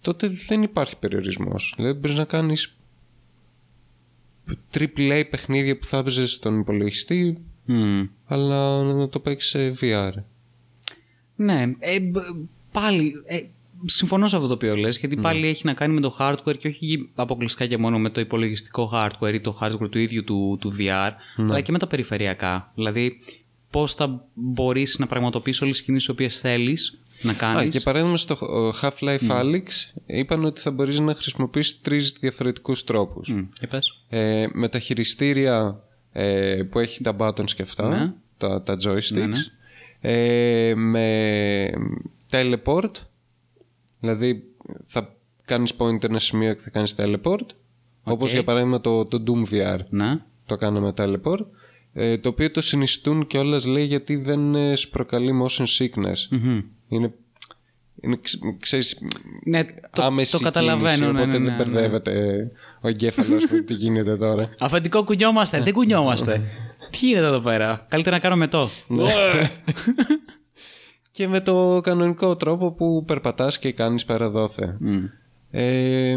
τότε 0.00 0.28
δεν 0.28 0.62
υπάρχει 0.62 0.98
περιορισμός. 0.98 1.74
Δηλαδή 1.76 1.98
μπορείς 1.98 2.16
να 2.16 2.24
κάνεις 2.24 2.76
AAA 4.74 5.24
παιχνίδια 5.30 5.78
που 5.78 5.84
θα 5.84 5.98
έπαιζες 5.98 6.32
στον 6.32 6.60
υπολογιστή, 6.60 7.38
αλλά 8.26 8.82
να 8.82 9.08
το 9.08 9.20
παίξεις 9.20 9.50
σε 9.50 9.74
VR. 9.80 10.12
Ναι, 11.36 11.62
ε, 11.78 11.98
πάλι 12.72 13.12
ε, 13.24 13.40
συμφωνώ 13.84 14.26
σε 14.26 14.36
αυτό 14.36 14.48
το 14.48 14.54
οποίο 14.54 14.76
λες, 14.76 14.98
γιατί 14.98 15.16
πάλι 15.16 15.46
έχει 15.46 15.66
να 15.66 15.74
κάνει 15.74 15.94
με 15.94 16.00
το 16.00 16.16
hardware 16.18 16.58
και 16.58 16.68
όχι 16.68 17.10
αποκλειστικά 17.14 17.66
και 17.66 17.76
μόνο 17.76 17.98
με 17.98 18.10
το 18.10 18.20
υπολογιστικό 18.20 18.90
hardware 18.94 19.34
ή 19.34 19.40
το 19.40 19.58
hardware 19.60 19.90
του 19.90 19.98
ίδιου 19.98 20.24
του, 20.24 20.58
του 20.60 20.72
VR, 20.78 21.10
ναι. 21.36 21.44
αλλά 21.44 21.60
και 21.60 21.72
με 21.72 21.78
τα 21.78 21.86
περιφερειακά. 21.86 22.72
Δηλαδή, 22.74 23.20
πώς 23.70 23.94
θα 23.94 24.28
μπορείς 24.34 24.98
να 24.98 25.06
πραγματοποιήσεις 25.06 25.62
όλες 25.62 25.76
τις 25.76 25.84
κινήσεις 25.84 26.08
οποίες 26.08 26.38
θέλεις 26.38 27.03
να 27.22 27.32
κάνεις. 27.32 27.60
Α, 27.60 27.66
και 27.66 27.80
παράδειγμα 27.80 28.16
στο 28.16 28.38
Half-Life 28.80 29.28
mm. 29.28 29.40
Alyx 29.40 29.62
είπαν 30.06 30.44
ότι 30.44 30.60
θα 30.60 30.70
μπορείς 30.70 31.00
να 31.00 31.14
χρησιμοποιήσεις 31.14 31.80
τρεις 31.80 32.12
διαφορετικούς 32.20 32.84
τρόπους. 32.84 33.32
Mm. 33.34 33.78
Ε, 34.08 34.46
με 34.52 34.68
τα 34.68 34.78
χειριστήρια 34.78 35.82
ε, 36.12 36.62
που 36.70 36.78
έχει 36.78 37.02
τα 37.02 37.16
buttons 37.18 37.50
και 37.50 37.62
αυτά, 37.62 37.88
ναι. 37.88 38.12
τα, 38.38 38.62
τα 38.62 38.76
joysticks, 38.84 39.12
ναι, 39.12 39.26
ναι. 39.26 39.38
Ε, 40.00 40.74
με 40.74 41.70
teleport, 42.30 42.90
δηλαδή 44.00 44.42
θα 44.86 45.16
κάνεις 45.44 45.72
point 45.78 46.04
ένα 46.04 46.18
σημείο 46.18 46.54
και 46.54 46.60
θα 46.60 46.70
κάνεις 46.70 46.94
teleport, 46.98 47.24
okay. 47.24 47.46
όπως 48.02 48.32
για 48.32 48.44
παράδειγμα 48.44 48.80
το, 48.80 49.04
το 49.04 49.22
Doom 49.26 49.54
VR. 49.54 49.78
Ναι. 49.88 50.18
Το 50.46 50.56
κάναμε 50.56 50.94
teleport. 50.96 51.46
Ε, 51.96 52.18
το 52.18 52.28
οποίο 52.28 52.50
το 52.50 52.60
συνιστούν 52.60 53.26
και 53.26 53.38
όλες 53.38 53.66
λέει 53.66 53.84
γιατί 53.84 54.16
δεν 54.16 54.54
ε, 54.54 54.74
προκαλεί 54.90 55.32
motion 55.44 55.64
sickness. 55.78 56.34
Mm-hmm. 56.34 56.62
Είναι, 56.88 57.12
είναι 58.00 58.20
ξέρεις, 58.58 58.98
ναι, 59.44 59.64
το, 59.90 60.02
άμεση 60.02 60.32
το 60.32 60.38
καταλαβαίνω, 60.38 60.88
κίνηση, 60.88 61.12
ναι, 61.12 61.22
οπότε 61.22 61.38
ναι, 61.38 61.38
ναι, 61.38 61.56
δεν 61.56 61.56
μπερδεύεται 61.56 62.50
ο 62.80 62.88
εγκέφαλος 62.88 63.46
που 63.46 63.64
τι 63.64 63.74
γίνεται 63.74 64.16
τώρα. 64.16 64.50
Αφεντικό 64.58 65.04
κουνιόμαστε, 65.04 65.60
δεν 65.60 65.72
κουνιόμαστε. 65.72 66.42
τι 66.90 67.06
γίνεται 67.06 67.26
εδώ 67.26 67.40
πέρα, 67.40 67.86
καλύτερα 67.88 68.16
να 68.16 68.22
κάνουμε 68.22 68.46
το. 68.46 68.68
Ναι. 68.86 69.04
και 71.10 71.28
με 71.28 71.40
το 71.40 71.80
κανονικό 71.82 72.36
τρόπο 72.36 72.72
που 72.72 73.04
περπατάς 73.06 73.58
και 73.58 73.72
κάνεις 73.72 74.04
πέρα 74.04 74.30
δόθε. 74.30 74.78
Ε, 75.50 76.16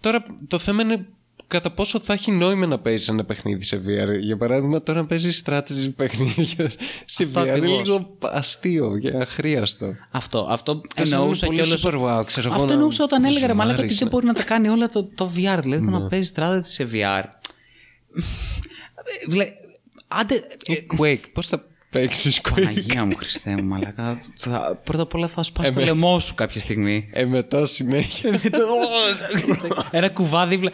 τώρα 0.00 0.24
το 0.48 0.58
θέμα 0.58 0.82
είναι 0.82 1.06
κατά 1.52 1.70
πόσο 1.70 2.00
θα 2.00 2.12
έχει 2.12 2.30
νόημα 2.30 2.66
να 2.66 2.78
παίζεις 2.78 3.08
ένα 3.08 3.24
παιχνίδι 3.24 3.64
σε 3.64 3.82
VR. 3.86 4.20
Για 4.20 4.36
παράδειγμα, 4.36 4.82
τώρα 4.82 5.04
παίζεις 5.04 5.42
strategy 5.46 5.92
παιχνίδια 5.96 6.70
σε 7.04 7.28
VR. 7.34 7.46
Είναι 7.56 7.66
λίγο 7.66 8.16
αστείο 8.20 8.98
και 8.98 9.16
αχρίαστο. 9.16 9.94
Αυτό, 10.10 10.46
αυτό 10.50 10.80
εννοούσα 10.94 11.46
και 11.46 11.60
όλο. 11.60 12.18
Wow, 12.20 12.26
ξέρω 12.26 12.52
αυτό 12.52 12.72
εννοούσα 12.72 13.04
όταν 13.04 13.24
έλεγα 13.24 13.46
ρε 13.46 13.54
Μαλάκα 13.54 13.82
ότι 13.82 13.94
δεν 13.94 14.08
μπορεί 14.08 14.26
να 14.26 14.34
τα 14.34 14.42
κάνει 14.42 14.68
όλα 14.68 14.88
το, 14.88 15.04
το 15.04 15.30
VR. 15.36 15.58
Δηλαδή, 15.60 15.84
να 15.84 16.06
παίζεις 16.06 16.32
strategy 16.36 16.60
σε 16.62 16.88
VR. 16.92 17.22
Άντε. 20.08 20.34
Ε, 20.66 20.74
Quake, 20.98 21.30
πώς 21.32 21.48
θα 21.48 21.64
παίξεις 21.92 22.40
Quake. 22.42 22.52
Παναγία 22.54 23.04
μου, 23.04 23.16
Χριστέ 23.16 23.56
μου, 23.56 23.64
μαλάκα. 23.64 24.18
Θα, 24.34 24.80
πρώτα 24.84 25.02
απ' 25.02 25.14
όλα 25.14 25.28
θα 25.28 25.42
σπάσει 25.42 25.72
το 25.72 25.80
λαιμό 25.80 26.20
σου 26.20 26.34
κάποια 26.34 26.60
στιγμή. 26.60 27.08
Ε, 27.12 27.24
μετά 27.24 27.66
συνέχεια. 27.66 28.40
Ένα 29.90 30.08
κουβάδι. 30.08 30.70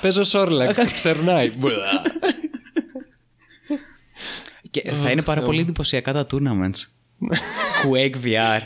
Παίζω 0.00 0.24
Σόρλακ. 0.24 0.84
Ξερνάει. 0.84 1.52
Και 4.70 4.90
θα 4.90 5.10
είναι 5.10 5.22
πάρα 5.22 5.40
πολύ 5.40 5.60
εντυπωσιακά 5.60 6.12
τα 6.12 6.26
tournaments. 6.30 6.82
Quake 7.84 8.16
VR. 8.24 8.60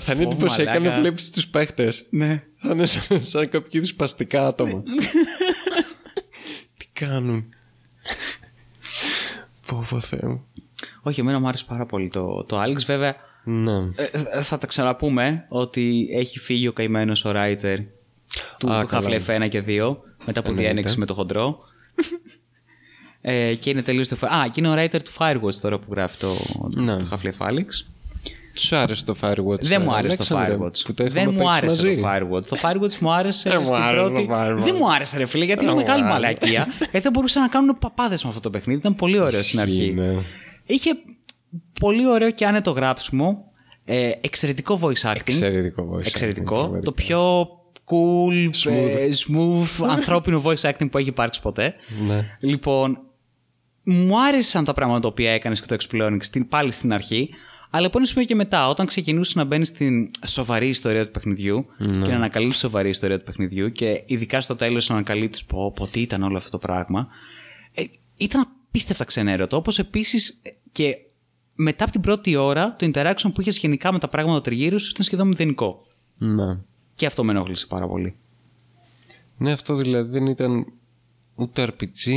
Θα 0.00 0.12
είναι 0.12 0.22
εντυπωσιακά 0.22 0.78
να 0.78 1.00
βλέπεις 1.00 1.30
τους 1.30 1.46
παίχτες. 1.46 2.06
Ναι. 2.10 2.42
Θα 2.56 2.70
είναι 2.70 2.86
σαν 3.22 3.48
κάποιο 3.48 3.70
είδου 3.72 3.86
σπαστικά 3.86 4.46
άτομα. 4.46 4.82
Τι 6.78 6.86
κάνουν. 6.92 7.44
Πω, 9.66 9.86
πω, 9.88 10.00
Θεέ 10.00 10.28
μου. 10.28 10.46
Όχι, 11.02 11.20
εμένα 11.20 11.40
μου 11.40 11.48
άρεσε 11.48 11.64
πάρα 11.68 11.86
πολύ 11.86 12.08
το, 12.08 12.44
το 12.44 12.62
Alex. 12.62 12.84
Βέβαια, 12.86 13.14
ναι. 13.44 13.76
ε, 13.94 14.08
ε, 14.32 14.42
θα 14.42 14.58
τα 14.58 14.66
ξαναπούμε 14.66 15.46
ότι 15.48 16.08
έχει 16.12 16.38
φύγει 16.38 16.68
ο 16.68 16.72
καημένος 16.72 17.24
ο 17.24 17.32
writer 17.34 17.76
του, 18.58 18.66
του 18.66 18.88
Half-Life 18.92 19.44
1 19.44 19.48
και 19.48 19.64
2 19.66 19.96
μετά 20.26 20.40
από 20.40 20.52
διένεξη 20.52 20.98
με 20.98 21.06
το 21.06 21.14
χοντρό. 21.14 21.58
ε, 23.20 23.54
και 23.54 23.70
είναι 23.70 23.82
τελείως. 23.82 24.12
Α, 24.12 24.48
και 24.50 24.60
είναι 24.60 24.68
ο 24.68 24.74
writer 24.74 25.02
του 25.04 25.12
Firewatch 25.18 25.54
τώρα 25.54 25.78
που 25.78 25.86
γράφει 25.90 26.16
το, 26.18 26.36
ναι. 26.74 26.96
το 26.96 27.04
Half-Life 27.10 27.46
Alex. 27.48 27.66
Τους 28.54 28.72
άρεσε 28.72 29.04
το 29.04 29.16
Firewatch. 29.20 29.60
Δεν 29.60 29.82
μου 29.82 29.94
άρεσε 29.94 30.16
το 30.16 30.24
Firewatch. 30.30 30.94
Δεν 30.96 31.32
μου 31.32 31.50
άρεσε 31.50 31.82
το 31.82 32.08
Firewatch. 32.08 32.44
Το 32.44 32.56
Firewatch 32.62 32.96
μου 32.98 33.12
άρεσε 33.12 33.50
στην 33.50 33.62
πρώτη. 33.92 34.28
Δεν 34.62 34.74
μου 34.78 34.92
άρεσε, 34.92 35.18
ρε 35.18 35.26
φίλε, 35.26 35.44
γιατί 35.44 35.64
είναι 35.64 35.74
μεγάλη 35.74 36.02
μαλακία. 36.02 36.66
γιατί 36.78 37.00
δεν 37.00 37.12
μπορούσαν 37.12 37.42
να 37.42 37.48
κάνουν 37.48 37.76
παπάδες 37.78 38.22
με 38.22 38.28
αυτό 38.28 38.40
το 38.40 38.50
παιχνίδι. 38.50 38.78
Ήταν 38.78 38.94
πολύ 38.94 39.18
ωραίο 39.20 39.42
στην 39.42 39.60
αρχή. 39.60 39.94
Ναι. 40.68 40.74
Είχε 40.74 40.90
πολύ 41.80 42.06
ωραίο 42.06 42.30
και 42.30 42.46
άνετο 42.46 42.70
γράψιμο. 42.70 43.52
Ε, 43.84 44.10
εξαιρετικό 44.20 44.80
voice 44.82 45.10
acting. 45.12 45.18
Εξαιρετικό 45.26 45.94
voice 45.94 46.06
Εξαιρετικό. 46.06 46.78
Το 46.84 46.92
πιο 46.92 47.48
cool, 47.84 48.50
smooth, 48.64 48.72
ε, 48.72 49.08
smooth 49.26 49.86
ανθρώπινο 49.96 50.42
voice 50.44 50.70
acting 50.70 50.90
που 50.90 50.98
έχει 50.98 51.08
υπάρξει 51.08 51.40
ποτέ. 51.40 51.74
Ναι. 52.06 52.36
Λοιπόν, 52.40 52.98
μου 53.82 54.20
άρεσαν 54.22 54.64
τα 54.64 54.72
πράγματα 54.72 55.00
τα 55.00 55.08
οποία 55.08 55.30
έκανες 55.30 55.60
και 55.60 55.66
το 55.66 55.76
Exploring 55.80 56.16
στην, 56.20 56.48
πάλι 56.48 56.72
στην 56.72 56.92
αρχή. 56.92 57.30
Αλλά 57.70 57.86
από 57.86 57.98
ένα 57.98 58.06
σημείο 58.06 58.24
και 58.24 58.34
μετά, 58.34 58.68
όταν 58.68 58.86
ξεκινούσε 58.86 59.38
να 59.38 59.44
μπαίνει 59.44 59.64
στην 59.64 60.06
σοβαρή 60.26 60.68
ιστορία 60.68 61.04
του 61.04 61.10
παιχνιδιού 61.10 61.66
Ναι. 61.78 62.04
και 62.04 62.10
να 62.10 62.16
ανακαλύψει 62.16 62.58
σοβαρή 62.58 62.88
ιστορία 62.88 63.18
του 63.18 63.24
παιχνιδιού 63.24 63.72
και 63.72 64.02
ειδικά 64.06 64.40
στο 64.40 64.56
τέλος 64.56 64.88
να 64.88 64.94
ανακαλύψει 64.94 65.46
πω, 65.46 65.72
πω 65.72 65.86
τι 65.86 66.00
ήταν 66.00 66.22
όλο 66.22 66.36
αυτό 66.36 66.50
το 66.50 66.58
πράγμα. 66.58 67.08
Ε, 67.74 67.82
ήταν 68.16 68.48
απίστευτα 68.68 69.04
ξενέρωτο. 69.04 69.56
Όπως 69.56 69.78
επίσης 69.78 70.42
και 70.72 70.96
μετά 71.54 71.84
από 71.84 71.92
την 71.92 72.00
πρώτη 72.00 72.36
ώρα, 72.36 72.76
το 72.76 72.90
interaction 72.94 73.30
που 73.34 73.40
είχε 73.40 73.50
γενικά 73.50 73.92
με 73.92 73.98
τα 73.98 74.08
πράγματα 74.08 74.40
τριγύρω 74.40 74.78
σου 74.78 74.90
ήταν 74.90 75.04
σχεδόν 75.04 75.28
μηδενικό. 75.28 75.86
Ναι. 76.18 76.58
Και 76.94 77.06
αυτό 77.06 77.24
με 77.24 77.32
ενόχλησε 77.32 77.66
πάρα 77.66 77.88
πολύ. 77.88 78.14
Ναι, 79.38 79.52
αυτό 79.52 79.74
δηλαδή 79.74 80.10
δεν 80.10 80.26
ήταν 80.26 80.66
ούτε 81.34 81.68
RPG, 81.68 82.10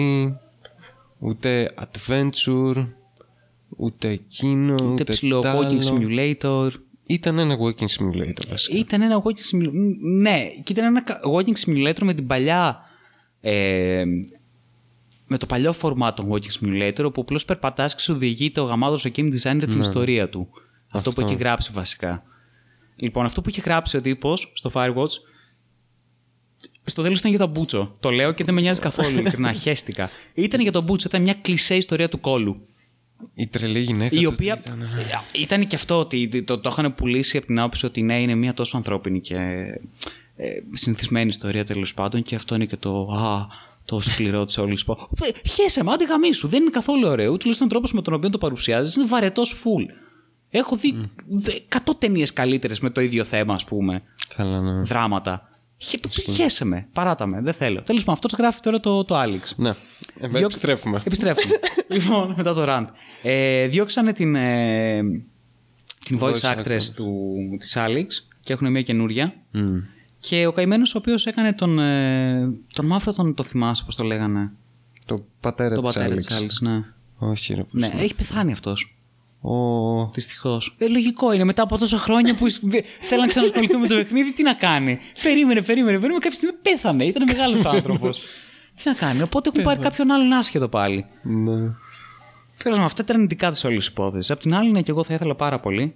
ούτε 1.19 1.73
adventure, 1.77 2.87
ούτε 3.77 4.09
εκείνο, 4.09 4.73
ούτε, 4.73 4.83
Ούτε 4.83 5.03
ψηλό 5.03 5.39
τ' 5.41 5.45
walking 5.45 5.85
άλλο. 5.85 5.97
simulator. 5.99 6.69
Ήταν 7.07 7.37
ένα 7.39 7.57
walking 7.59 7.87
simulator 7.87 8.47
βασικά. 8.49 8.77
Ήταν 8.77 9.01
ένα 9.01 9.21
walking 9.23 9.55
simulator. 9.55 9.71
Ναι, 10.21 10.39
και 10.63 10.71
ήταν 10.71 10.85
ένα 10.85 11.03
walking 11.35 11.65
simulator 11.65 12.01
με 12.01 12.13
την 12.13 12.27
παλιά. 12.27 12.79
Ε, 13.41 14.03
με 15.31 15.37
το 15.37 15.45
παλιό 15.45 15.75
format 15.81 16.11
των 16.15 16.29
walking 16.31 16.59
simulator, 16.59 17.03
όπου 17.03 17.21
απλώς 17.21 17.45
περπατάς 17.45 17.95
και 17.95 18.01
σου 18.01 18.13
διηγείται 18.13 18.59
ο 18.59 18.63
γαμάδο 18.63 18.95
ο 18.95 19.11
game 19.15 19.33
designer 19.33 19.65
την 19.69 19.79
ιστορία 19.79 20.29
του. 20.29 20.49
Αυτό, 20.89 21.11
που 21.11 21.21
έχει 21.21 21.35
γράψει 21.35 21.71
βασικά. 21.73 22.23
Λοιπόν, 22.95 23.25
αυτό 23.25 23.41
που 23.41 23.49
είχε 23.49 23.61
γράψει 23.61 23.97
ο 23.97 24.01
τύπος 24.01 24.51
στο 24.55 24.71
Firewatch. 24.73 25.09
Στο 26.83 27.01
τέλος 27.01 27.19
ήταν 27.19 27.29
για 27.29 27.39
τον 27.39 27.49
Μπούτσο. 27.49 27.95
Το 27.99 28.09
λέω 28.09 28.31
και 28.31 28.43
δεν 28.43 28.53
με 28.53 28.61
νοιάζει 28.61 28.79
καθόλου. 28.79 29.09
ειλικρινά, 29.19 29.53
χαίστηκα. 29.53 30.09
Ήταν 30.33 30.61
για 30.61 30.71
τον 30.71 30.83
Μπούτσο, 30.83 31.07
ήταν 31.09 31.21
μια 31.21 31.33
κλεισέ 31.33 31.75
ιστορία 31.75 32.09
του 32.09 32.19
κόλου. 32.19 32.67
Η 33.33 33.47
τρελή 33.47 33.79
γυναίκα. 33.79 34.15
Η 34.15 34.23
του 34.23 34.29
οποία. 34.33 34.57
τι 34.57 34.71
ήταν, 34.71 34.87
ήταν 35.31 35.67
και 35.67 35.75
αυτό 35.75 35.99
ότι 35.99 36.43
το, 36.43 36.59
το 36.59 36.69
είχαν 36.69 36.95
πουλήσει 36.95 37.37
από 37.37 37.45
την 37.45 37.59
άποψη 37.59 37.85
ότι 37.85 38.01
ναι, 38.01 38.21
είναι 38.21 38.35
μια 38.35 38.53
τόσο 38.53 38.77
ανθρώπινη 38.77 39.19
και 39.19 39.35
ε, 40.35 40.49
συνηθισμένη 40.71 41.29
ιστορία 41.29 41.65
τέλος 41.65 41.93
πάντων 41.93 42.23
και 42.23 42.35
αυτό 42.35 42.55
είναι 42.55 42.65
και 42.65 42.77
το. 42.77 43.11
Α, 43.11 43.47
το 43.85 43.99
σκληρό 43.99 44.45
της 44.45 44.57
όλης. 44.57 44.85
Χέσαι, 45.53 45.83
μα, 45.83 45.93
άντε 45.93 46.05
γαμίσου. 46.05 46.47
Δεν 46.47 46.61
είναι 46.61 46.69
καθόλου 46.71 47.07
ωραίο. 47.07 47.37
Τουλάχιστον 47.37 47.67
ο 47.67 47.69
τρόπο 47.69 47.89
με 47.93 48.01
τον 48.01 48.13
οποίο 48.13 48.29
το 48.29 48.37
παρουσιάζεις 48.37 48.95
είναι 48.95 49.05
βαρετός 49.05 49.51
φουλ. 49.51 49.83
Έχω 50.49 50.75
δει 50.75 50.99
mm. 51.03 51.77
100 51.89 51.93
ταινίες 51.99 52.33
καλύτερες 52.33 52.79
με 52.79 52.89
το 52.89 53.01
ίδιο 53.01 53.23
θέμα, 53.23 53.53
ας 53.53 53.65
πούμε. 53.65 54.03
Καλά, 54.35 54.61
ναι. 54.61 54.81
Δράματα. 54.81 55.45
Χε- 55.77 56.07
Χέσε 56.31 56.65
με, 56.65 56.87
παράτα 56.93 57.25
με, 57.25 57.41
δεν 57.41 57.53
θέλω. 57.53 57.81
Τέλος 57.83 57.99
πάντων, 58.03 58.13
αυτός 58.13 58.33
γράφει 58.39 58.59
τώρα 58.59 58.79
το, 58.79 59.03
το 59.05 59.21
Alex. 59.21 59.41
Ναι, 59.55 59.69
ε, 59.69 59.73
Διώξ- 60.27 60.43
επιστρέφουμε. 60.43 61.01
Επιστρέφουμε. 61.05 61.53
λοιπόν, 61.95 62.33
μετά 62.37 62.53
το 62.53 62.65
rant. 62.67 62.85
Ε, 63.23 63.67
διώξανε 63.67 64.13
την, 64.13 64.35
ε, 64.35 65.01
την 66.05 66.19
voice, 66.21 66.31
Voice 66.33 66.55
actress 66.55 66.65
actress. 66.67 66.83
του, 66.95 67.35
της 67.59 67.75
Alex 67.79 68.05
και 68.43 68.53
έχουν 68.53 68.71
μια 68.71 68.81
καινούρια. 68.81 69.33
Μμ. 69.51 69.77
Και 70.21 70.45
ο 70.45 70.51
καημένος 70.51 70.95
ο 70.95 70.97
οποίος 70.97 71.25
έκανε 71.25 71.53
τον, 71.53 71.79
ε, 71.79 72.53
τον 72.73 72.85
μαύρο, 72.85 73.13
τον 73.13 73.33
το 73.33 73.43
θυμάσαι 73.43 73.83
πώς 73.85 73.95
το 73.95 74.03
λέγανε; 74.03 74.51
Το 75.05 75.25
πατέρα 75.39 75.75
τον 75.75 75.83
της 75.83 75.93
πατέρα 75.93 76.15
της 76.15 76.31
Άλεξ. 76.31 76.59
Alex, 76.61 76.67
ναι. 76.67 76.83
Όχι, 77.17 77.53
ρε. 77.53 77.63
πώς 77.63 77.73
Ναι, 77.73 77.85
είναι. 77.85 78.01
έχει 78.01 78.15
πεθάνει 78.15 78.51
αυτός. 78.51 78.95
Ο... 79.41 80.05
Δυστυχώς. 80.13 80.75
Ε, 80.77 80.87
λογικό 80.87 81.31
είναι 81.33 81.43
μετά 81.43 81.61
από 81.63 81.77
τόσα 81.77 81.97
χρόνια 81.97 82.35
που 82.35 82.49
θέλει 83.01 83.21
να 83.21 83.27
ξανασχοληθούν 83.27 83.79
με 83.79 83.87
το 83.87 83.95
παιχνίδι, 83.95 84.33
τι 84.33 84.43
να 84.43 84.53
κάνει; 84.53 84.99
Περίμενε, 85.23 85.61
περίμενε, 85.61 85.97
περίμενε. 85.97 86.19
Κάποια 86.19 86.37
στιγμή 86.37 86.55
πέθανε. 86.61 87.03
Ήταν 87.05 87.23
μεγάλος 87.27 87.65
άνθρωπος. 87.65 88.27
τι 88.75 88.83
να 88.85 88.93
κάνει. 88.93 89.21
Οπότε 89.21 89.49
έχουν 89.49 89.63
πάρει 89.63 89.79
κάποιον 89.79 90.11
άλλον 90.11 90.31
άσχετο 90.33 90.69
πάλι. 90.69 91.05
Ναι. 91.23 91.53
Τέλος 91.53 92.77
πάντων, 92.77 92.81
αυτά 92.81 93.01
ήταν 93.01 93.15
αρνητικά 93.15 93.51
της 93.51 93.63
όλης 93.63 93.87
υπόθεσης. 93.87 94.31
Απ' 94.31 94.39
την 94.39 94.53
άλλη, 94.53 94.71
ναι, 94.71 94.81
και 94.81 94.91
εγώ 94.91 95.03
θα 95.03 95.13
ήθελα 95.13 95.35
πάρα 95.35 95.59
πολύ. 95.59 95.95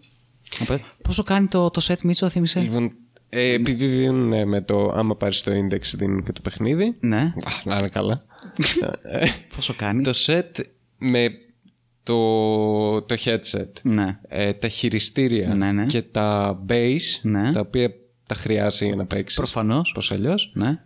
να 0.59 0.65
πω, 0.65 0.83
Πόσο 1.01 1.23
κάνει 1.23 1.47
το, 1.47 1.69
το 1.69 1.81
set 1.87 1.99
Μίτσο, 2.01 2.29
θύμισε. 2.29 2.59
Λοιπόν, 2.59 2.91
ε, 3.35 3.53
επειδή 3.53 3.85
δίνουν 3.85 4.47
με 4.47 4.61
το 4.61 4.91
άμα 4.95 5.15
πάρεις 5.15 5.41
το 5.43 5.51
index 5.51 5.81
δίνουν 5.95 6.23
και 6.23 6.31
το 6.31 6.41
παιχνίδι. 6.41 6.95
Ναι. 6.99 7.17
Α, 7.17 7.33
να 7.65 7.77
είναι 7.79 7.87
καλά. 7.87 8.21
Ε, 9.01 9.25
Πόσο 9.55 9.73
κάνει; 9.73 10.03
το 10.03 10.11
set 10.25 10.51
με 10.97 11.27
το, 12.03 13.01
το 13.01 13.15
headset, 13.25 13.69
Ναι. 13.83 14.19
ε, 14.27 14.53
τα 14.53 14.67
χειριστήρια 14.67 15.55
Ναι, 15.55 15.71
ναι. 15.71 15.85
και 15.85 16.01
τα 16.01 16.59
base, 16.69 17.19
Ναι. 17.21 17.51
τα 17.51 17.59
οποία 17.59 17.89
τα 18.27 18.35
χρειάζεται 18.35 18.85
για 18.85 18.95
να 18.95 19.05
παίξεις. 19.05 19.37
Προφανώς. 19.37 19.91
Πώς 19.93 20.11
αλλιώς. 20.11 20.51
Ναι. 20.55 20.79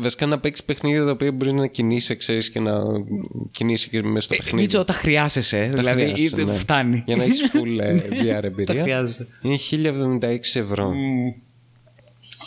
Βασικά 0.00 0.26
να 0.26 0.38
παίξεις 0.40 0.64
παιχνίδια 0.64 1.04
τα 1.04 1.10
οποία 1.10 1.32
μπορείς 1.32 1.52
να 1.52 1.66
κινείσαι, 1.66 2.14
ξέρεις 2.14 2.50
και 2.50 2.60
να 2.60 2.72
κινείσαι 3.50 3.88
και 3.88 4.02
μέσα 4.02 4.20
στο 4.20 4.34
παιχνίδι. 4.36 4.62
Μίτσο, 4.62 4.84
τα 4.84 4.92
χρειάζεσαι. 4.92 5.68
Τα 5.72 5.76
δηλαδή, 5.78 6.02
χρειάζεσαι, 6.02 6.40
ή- 6.40 6.44
ναι. 6.44 6.52
φτάνει. 6.52 7.02
Για 7.06 7.16
να 7.16 7.22
έχεις 7.22 7.50
full 7.52 7.78
ε, 7.80 7.94
VR 7.94 8.40
Τα 8.40 8.46
εμπειρία. 8.46 8.82
χρειάζεσαι. 8.82 9.26
Είναι 9.42 9.56
1076 10.20 10.60
ευρώ. 10.60 10.92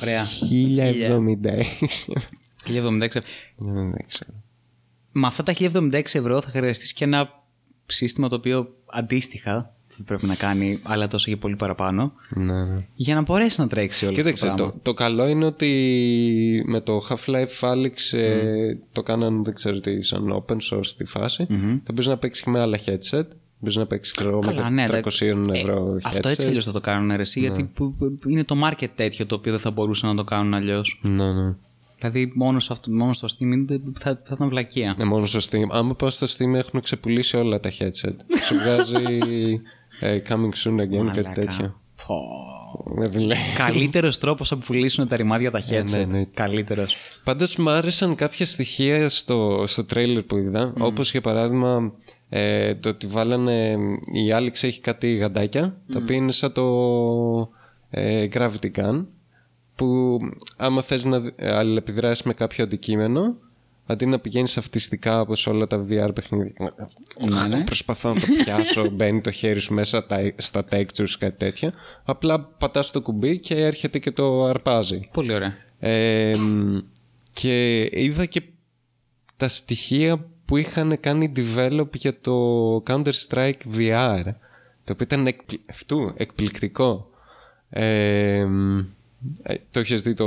Ωραία. 0.02 0.24
1076. 0.50 2.14
1076. 2.66 3.22
Δεν 3.58 4.06
ξέρω. 4.08 4.32
Με 5.12 5.28
αυτά 5.28 5.44
τα 5.44 5.54
1076 5.60 5.92
ευρώ 6.14 6.42
θα 6.42 6.50
χρειαστείς 6.50 6.94
και 6.94 7.04
ένα 7.04 7.30
σύστημα 7.86 8.28
το 8.30 8.36
οποίο 8.36 8.76
αντίστοιχα 8.86 9.74
θα 9.88 10.04
πρέπει 10.06 10.26
να 10.26 10.36
κάνει, 10.36 10.80
αλλά 10.84 11.08
τόσο 11.08 11.30
και 11.30 11.38
πολύ 11.38 11.56
παραπάνω, 11.56 12.14
Ναι, 12.30 12.64
ναι. 12.66 12.86
για 12.96 13.16
να 13.16 13.22
μπορέσει 13.22 13.62
να 13.62 13.68
τρέξει 13.68 14.06
όλο 14.06 14.14
Κοίταξε, 14.14 14.48
αυτό 14.48 14.58
το 14.58 14.64
το, 14.64 14.70
πράγμα. 14.70 14.82
το 14.84 14.94
καλό 14.94 15.28
είναι 15.28 15.46
ότι 15.46 16.64
με 16.68 16.80
το 16.82 17.08
Half-Life 17.10 17.60
Alyx 17.60 18.18
ε, 18.18 18.74
το 18.92 19.04
κάναν, 19.04 19.44
δεν 19.44 19.54
ξέρω 19.54 19.80
τι, 19.80 20.02
σαν 20.02 20.44
open 20.46 20.58
source 20.72 20.88
τη 20.98 21.06
φάση. 21.06 21.46
Θα 21.84 21.92
μπορείς 21.92 22.06
να 22.06 22.18
παίξεις 22.18 22.44
και 22.44 22.50
με 22.50 22.60
άλλα 22.60 22.80
headset. 22.86 23.24
Μπορείς 23.60 23.76
να 23.76 23.86
παίξεις 23.86 24.14
ξέρω, 24.16 24.30
εγώ, 24.30 24.40
Καλά, 24.40 24.64
με 24.70 24.70
ναι, 24.70 25.02
το 25.02 25.10
300 25.10 25.22
ε, 25.54 25.58
ευρώ 25.60 25.94
headset. 25.94 26.00
Αυτό 26.04 26.30
έτσι 26.30 26.48
αλλιώς 26.48 26.66
θα 26.66 26.72
το 26.72 26.80
κάνουν 26.80 27.16
ρε, 27.16 27.22
εσύ, 27.22 27.40
γιατί 27.40 27.64
που- 27.64 27.94
που- 27.96 28.20
είναι 28.30 28.44
το 28.44 28.56
market 28.70 28.88
τέτοιο 28.96 29.26
το 29.26 29.36
οποίο 29.36 29.52
δεν 29.52 29.62
θα 29.62 29.72
μπορούσαν 29.72 30.10
να 30.10 30.16
το 30.16 30.24
κάνουν 30.24 30.54
αλλιώς. 30.54 31.00
Ναι, 31.10 31.34
ναι. 31.34 31.54
Δηλαδή, 32.00 32.32
μόνος, 32.36 32.64
σε 32.64 32.74
αυτό, 32.74 32.92
μόνος 32.92 33.18
στο 33.18 33.28
Steam 33.32 33.42
είναι- 33.42 33.82
θα, 34.00 34.22
θα 34.26 34.34
ήταν 34.36 34.50
βλακεία. 34.50 34.96
Ναι, 34.98 35.06
μόνος 35.06 35.30
στο 35.30 35.40
Steam. 35.40 35.68
Άμα 35.72 35.96
πάω 35.96 36.10
στο 36.10 36.28
Steam 36.30 36.54
έχουν 36.54 36.82
ξεπουλήσει 36.82 37.38
όλα 37.38 37.60
τα 37.60 37.72
headset. 37.80 38.16
Σου 38.46 38.56
βγάζει 38.56 39.04
ε, 40.00 40.22
coming 40.30 40.64
soon 40.64 40.74
again, 40.74 40.88
κάτι 40.90 40.98
Μαλάκα. 41.04 41.32
τέτοιο. 41.34 41.80
Πω. 42.08 42.16
Δεν 42.96 43.22
λέει. 43.22 43.38
Καλύτερος 43.56 44.18
τρόπος 44.18 44.52
να 44.52 44.58
πουλήσουν 44.58 45.08
τα 45.08 45.16
ρημάδια 45.16 45.52
τα 45.52 45.62
headset. 45.70 45.90
ναι, 45.92 46.04
ναι. 46.04 46.24
Καλύτερος. 46.34 46.96
Πάντως 47.24 47.56
μου 47.56 47.70
άρεσαν 47.70 48.16
κάποια 48.16 48.46
στοιχεία 48.46 49.10
στο, 49.10 49.64
στο 49.68 49.86
τρέιλερ 49.86 50.24
που 50.24 50.38
είδα. 50.38 50.74
Όπως 50.80 51.12
για 51.12 51.22
παράδειγμα 51.22 51.94
ε, 52.30 52.76
το 52.76 52.90
ότι 52.90 53.08
βάλανε. 53.08 53.78
Η 54.14 54.30
Alex 54.34 54.64
έχει 54.64 54.82
κάτι 54.82 55.16
γαντάκια 55.16 55.82
τα 55.94 56.00
οποία 56.04 56.16
είναι 56.16 56.32
σαν 56.32 56.54
το 56.54 57.52
ε, 57.90 58.28
Gravity 58.34 58.72
Gun. 58.76 59.06
Που 59.76 60.18
άμα 60.58 60.82
θες 60.82 61.04
να 61.04 61.32
ε, 61.36 61.52
αλληλεπιδράσεις 61.52 62.26
με 62.26 62.34
κάποιο 62.34 62.64
αντικείμενο, 62.64 63.36
αντί 63.86 64.06
να 64.06 64.20
πηγαίνεις 64.20 64.58
αυτιστικά 64.58 65.22
όπως 65.22 65.48
όλα 65.48 65.68
τα 65.68 65.86
VR 65.90 66.10
παιχνίδια. 66.16 66.74
Προσπαθώ 67.66 68.14
να 68.14 68.20
το 68.20 68.26
πιάσω, 68.44 68.90
μπαίνει 68.96 69.22
το 69.22 69.32
χέρι 69.32 69.60
σου 69.60 69.74
μέσα 69.74 70.06
τα- 70.06 70.34
στα 70.38 70.66
textures 70.72 71.14
κάτι 71.20 71.38
τέτοια. 71.38 71.74
Απλά 72.04 72.40
πατάς 72.42 72.92
το 72.92 73.02
κουμπί 73.02 73.40
και 73.40 73.56
έρχεται 73.56 74.00
και 74.00 74.12
το 74.12 74.44
αρπάζει. 74.46 75.10
Πολύ 75.14 75.34
ωραία. 75.34 75.56
Ε, 75.80 76.34
και 77.34 77.84
είδα 77.92 78.26
και 78.26 78.42
τα 79.38 79.48
στοιχεία 79.48 80.26
που 80.50 80.58
είχαν 80.58 81.00
κάνει 81.00 81.32
develop 81.36 81.88
για 81.96 82.20
το 82.22 82.34
Counter-Strike 82.88 83.78
VR 83.78 84.24
το 84.84 84.92
οποίο 84.94 85.06
ήταν 85.06 85.28
εκπλη... 85.28 85.60
αυτού, 85.70 86.14
εκπληκτικό 86.18 87.10
ε, 87.70 88.46
ε, 89.42 89.56
το 89.72 89.80
έχεις 89.80 90.02
δει 90.02 90.14
το 90.14 90.26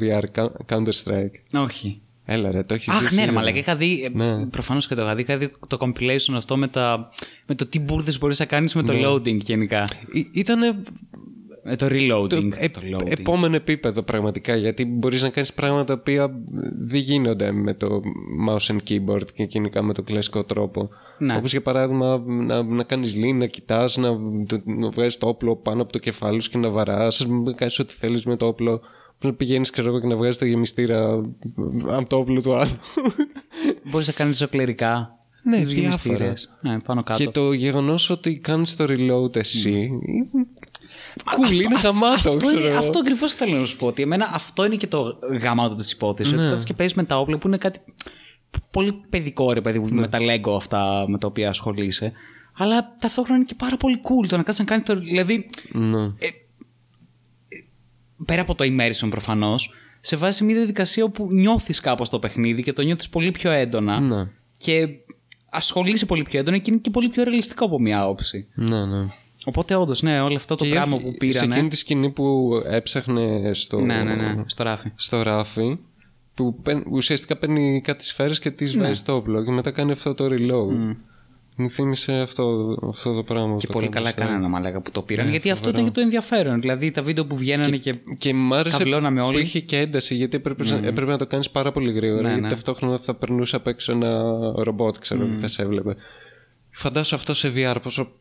VR 0.00 0.22
Coun- 0.34 0.50
Counter-Strike; 0.68 1.30
Όχι. 1.52 2.00
έλα 2.24 2.50
ρε 2.50 2.62
το 2.62 2.74
έχεις 2.74 2.86
δει 2.86 2.92
Αχ, 2.94 3.00
ναι, 3.00 3.08
ρε, 3.08 3.14
σίγουρα. 3.14 3.32
μαλάκα. 3.32 3.58
Είχα 3.58 3.76
δει. 3.76 4.10
Ναι. 4.14 4.46
Προφανώς 4.46 4.88
και 4.88 4.94
το 4.94 5.02
είχα 5.02 5.14
δει. 5.14 5.22
Είχα 5.22 5.36
δει 5.38 5.50
το 5.66 5.76
compilation 5.80 6.34
αυτό 6.34 6.56
με, 6.56 6.68
τα, 6.68 7.08
με 7.46 7.54
το 7.54 7.66
τι 7.66 7.80
μπουρδες 7.80 8.18
μπορείς 8.18 8.38
να 8.38 8.44
κάνεις 8.44 8.74
με 8.74 8.82
το 8.82 8.92
Ναι. 8.92 9.00
loading 9.06 9.36
γενικά. 9.40 9.88
Ή- 10.12 10.30
ήτανε 10.32 10.82
Με 11.64 11.76
το 11.76 11.86
reloading. 11.90 12.28
το 12.28 12.48
ε- 12.58 12.68
το 12.68 12.80
loading. 12.96 13.10
επόμενο 13.18 13.56
επίπεδο 13.56 14.02
πραγματικά 14.02 14.56
γιατί 14.56 14.84
μπορείς 14.84 15.22
να 15.22 15.28
κάνεις 15.28 15.52
πράγματα 15.52 15.84
τα 15.84 15.92
οποία 16.00 16.30
δεν 16.78 17.00
γίνονται 17.00 17.52
με 17.52 17.74
το 17.74 18.00
mouse 18.48 18.72
and 18.74 18.78
keyboard 18.88 19.32
και 19.34 19.42
γενικά 19.48 19.82
με 19.82 19.92
τον 19.92 20.04
κλασικό 20.04 20.44
τρόπο 20.44 20.88
Ναι. 21.18 21.36
όπως 21.36 21.50
για 21.50 21.62
παράδειγμα 21.62 22.22
να, 22.26 22.62
να 22.62 22.82
κάνεις 22.82 23.16
lean, 23.16 23.34
να 23.34 23.46
κοιτάς 23.46 23.96
να, 23.96 24.08
το- 24.46 24.62
να 24.64 24.90
βγάζεις 24.90 25.18
το 25.18 25.28
όπλο 25.28 25.56
πάνω 25.56 25.82
από 25.82 25.92
το 25.92 25.98
κεφάλι 25.98 26.40
σου 26.40 26.50
και 26.50 26.58
να 26.58 26.70
βαράς 26.70 27.26
να 27.44 27.52
κάνεις 27.52 27.78
ό,τι 27.78 27.92
θέλεις 27.92 28.24
με 28.24 28.36
το 28.36 28.46
όπλο 28.46 28.80
να 29.20 29.32
πηγαίνεις 29.34 29.70
ξέρω 29.70 29.88
εγώ 29.88 30.00
και 30.00 30.06
να 30.06 30.16
βγάζεις 30.16 30.38
το 30.38 30.44
γεμιστήρα 30.44 31.22
από 31.88 32.08
το 32.08 32.16
όπλο 32.16 32.40
του 32.40 32.54
άλλου 32.54 32.76
Μπορείς 33.90 34.06
να 34.06 34.12
κάνεις 34.12 34.36
ζωκλερικά. 34.36 35.16
Ναι, 35.44 35.60
τους 35.62 35.72
διάφορα. 35.74 35.80
γεμιστήρες. 35.80 36.58
Ναι, 36.60 36.78
πάνω 36.80 37.02
κάτω. 37.02 37.24
και 37.24 37.30
το 37.30 37.52
γεγονός 37.52 38.10
ότι 38.10 38.38
κάνεις 38.38 38.76
το 38.76 38.84
reload 38.88 39.36
εσύ 39.36 39.90
Κουλ, 41.36 41.50
είναι 41.60 41.80
γαμάτο, 41.82 42.14
αυτό, 42.14 42.36
ξέρω 42.36 42.60
είναι, 42.60 42.68
εγώ. 42.68 42.78
αυτό 42.78 42.98
ακριβώς 42.98 43.32
θέλω 43.32 43.56
να 43.56 43.66
σου 43.66 43.76
πω. 43.76 43.86
Ότι 43.86 44.02
εμένα 44.02 44.30
αυτό 44.32 44.64
είναι 44.64 44.76
και 44.76 44.86
το 44.86 45.18
γαμάτο 45.42 45.74
της 45.74 45.92
υπόθεσης. 45.92 46.32
Ναι. 46.32 46.38
Ότι 46.38 46.48
κάθεσαι 46.48 46.66
και 46.66 46.74
παίζεις 46.74 46.96
με 46.96 47.04
τα 47.04 47.18
όπλα 47.18 47.38
που 47.38 47.46
είναι 47.46 47.56
κάτι 47.56 47.80
πολύ 48.70 48.92
παιδικό 49.08 49.52
ρε 49.52 49.60
παιδί 49.60 49.78
μου, 49.78 49.88
με 49.94 50.08
τα 50.08 50.18
Lego 50.20 50.56
αυτά 50.56 51.04
με 51.08 51.18
τα 51.18 51.26
οποία 51.26 51.48
ασχολείσαι. 51.48 52.12
Αλλά 52.56 52.96
ταυτόχρονα 52.98 53.36
είναι 53.36 53.44
και 53.44 53.54
πάρα 53.54 53.76
πολύ 53.76 54.00
cool 54.02 54.28
το 54.28 54.36
να 54.36 54.42
κάτσει 54.42 54.60
να 54.60 54.66
κάνεις 54.66 54.84
το. 54.84 54.96
Δηλαδή, 54.96 55.48
Ναι. 55.72 56.12
πέρα 58.24 58.42
από 58.42 58.54
το 58.54 58.64
immersion 58.64 59.08
προφανώς, 59.10 59.70
σε 60.00 60.16
βάζει 60.16 60.36
σε 60.36 60.44
μια 60.44 60.54
διαδικασία 60.54 61.04
όπου 61.04 61.28
νιώθεις 61.32 61.80
κάπως 61.80 62.08
το 62.08 62.18
παιχνίδι 62.18 62.62
και 62.62 62.72
το 62.72 62.82
νιώθεις 62.82 63.08
πολύ 63.08 63.30
πιο 63.30 63.50
έντονα. 63.50 64.00
Ναι. 64.00 64.28
Και 64.58 64.88
ασχολείσαι 65.50 66.06
πολύ 66.06 66.22
πιο 66.22 66.38
έντονα 66.38 66.58
και 66.58 66.70
είναι 66.70 66.80
και 66.80 66.90
πολύ 66.90 67.08
πιο 67.08 67.22
ρεαλιστικό 67.22 67.64
από 67.64 67.80
μια 67.80 68.00
άποψη. 68.00 68.48
Ναι, 68.54 68.84
ναι. 68.86 69.06
Οπότε, 69.44 69.74
όντως, 69.74 70.02
ναι, 70.02 70.20
όλο 70.20 70.34
αυτό 70.36 70.54
το 70.54 70.64
Και 70.64 70.70
πράγμα 70.70 70.94
όχι- 70.94 71.04
που 71.04 71.10
Σε 71.10 71.16
πήρανε. 71.18 71.54
εκείνη 71.54 71.68
τη 71.68 71.76
σκηνή 71.76 72.10
που 72.10 72.50
έψαχνε 72.66 73.50
στο, 73.54 73.80
Ναι, 73.80 74.02
ναι, 74.02 74.14
ναι, 74.14 74.42
στο 74.46 74.62
ράφι. 74.62 74.90
στο 74.94 75.22
ράφι, 75.22 75.78
που 76.34 76.54
παίρν- 76.62 76.86
ουσιαστικά 76.90 77.36
παίρνει 77.36 77.80
κάτι 77.84 78.04
σφαίρες 78.04 78.38
και 78.38 78.50
τις 78.50 78.74
Ναι. 78.74 78.82
βάζει 78.82 78.94
στο 78.94 79.14
όπλο 79.14 79.44
και 79.44 79.50
μετά 79.50 79.70
κάνει 79.70 79.92
αυτό 79.92 80.14
το 80.14 80.24
reload. 80.24 80.96
Μου 81.56 81.70
θύμισε 81.70 82.12
αυτό, 82.12 82.76
αυτό 82.88 83.14
το 83.14 83.22
πράγμα. 83.22 83.56
Και 83.56 83.66
το 83.66 83.72
πολύ 83.72 83.86
Counter 83.86 83.92
καλά 83.92 84.10
Strike. 84.10 84.14
κάνανε 84.16 84.48
μαλάκα 84.48 84.80
που 84.80 84.90
το 84.90 85.02
πήραν. 85.02 85.24
Ναι, 85.24 85.30
γιατί 85.30 85.50
αυτό 85.50 85.64
φοβερό. 85.64 85.80
ήταν 85.82 85.92
και 85.92 86.00
το 86.00 86.04
ενδιαφέρον. 86.04 86.60
Δηλαδή 86.60 86.90
τα 86.90 87.02
βίντεο 87.02 87.26
που 87.26 87.36
βγαίνανε 87.36 87.76
και. 87.76 87.94
Και 88.18 88.34
μ' 88.34 88.54
άρεσε 88.54 88.76
Καυλώναμε 88.78 89.20
που 89.20 89.26
όλοι. 89.26 89.40
είχε 89.40 89.60
και 89.60 89.78
ένταση 89.78 90.14
γιατί 90.14 90.36
έπρεπε, 90.36 90.64
έπρεπε 90.82 91.10
να 91.10 91.18
το 91.18 91.26
κάνεις 91.26 91.50
πάρα 91.50 91.72
πολύ 91.72 91.92
γρήγορα 91.92 92.22
Ναι, 92.22 92.28
γιατί 92.28 92.42
ναι. 92.42 92.48
ταυτόχρονα 92.48 92.98
θα 92.98 93.14
περνούσε 93.14 93.56
απ' 93.56 93.66
έξω 93.66 93.92
ένα 93.92 94.22
ρομπότ 94.56 94.96
ξέρω 94.98 95.28
mm. 95.32 95.34
θα 95.36 95.48
σε 95.48 95.62
έβλεπε. 95.62 95.96
Φαντάσου 96.70 97.14
αυτό 97.14 97.34
σε 97.34 97.52
VR 97.56 97.76
πόσο 97.82 98.12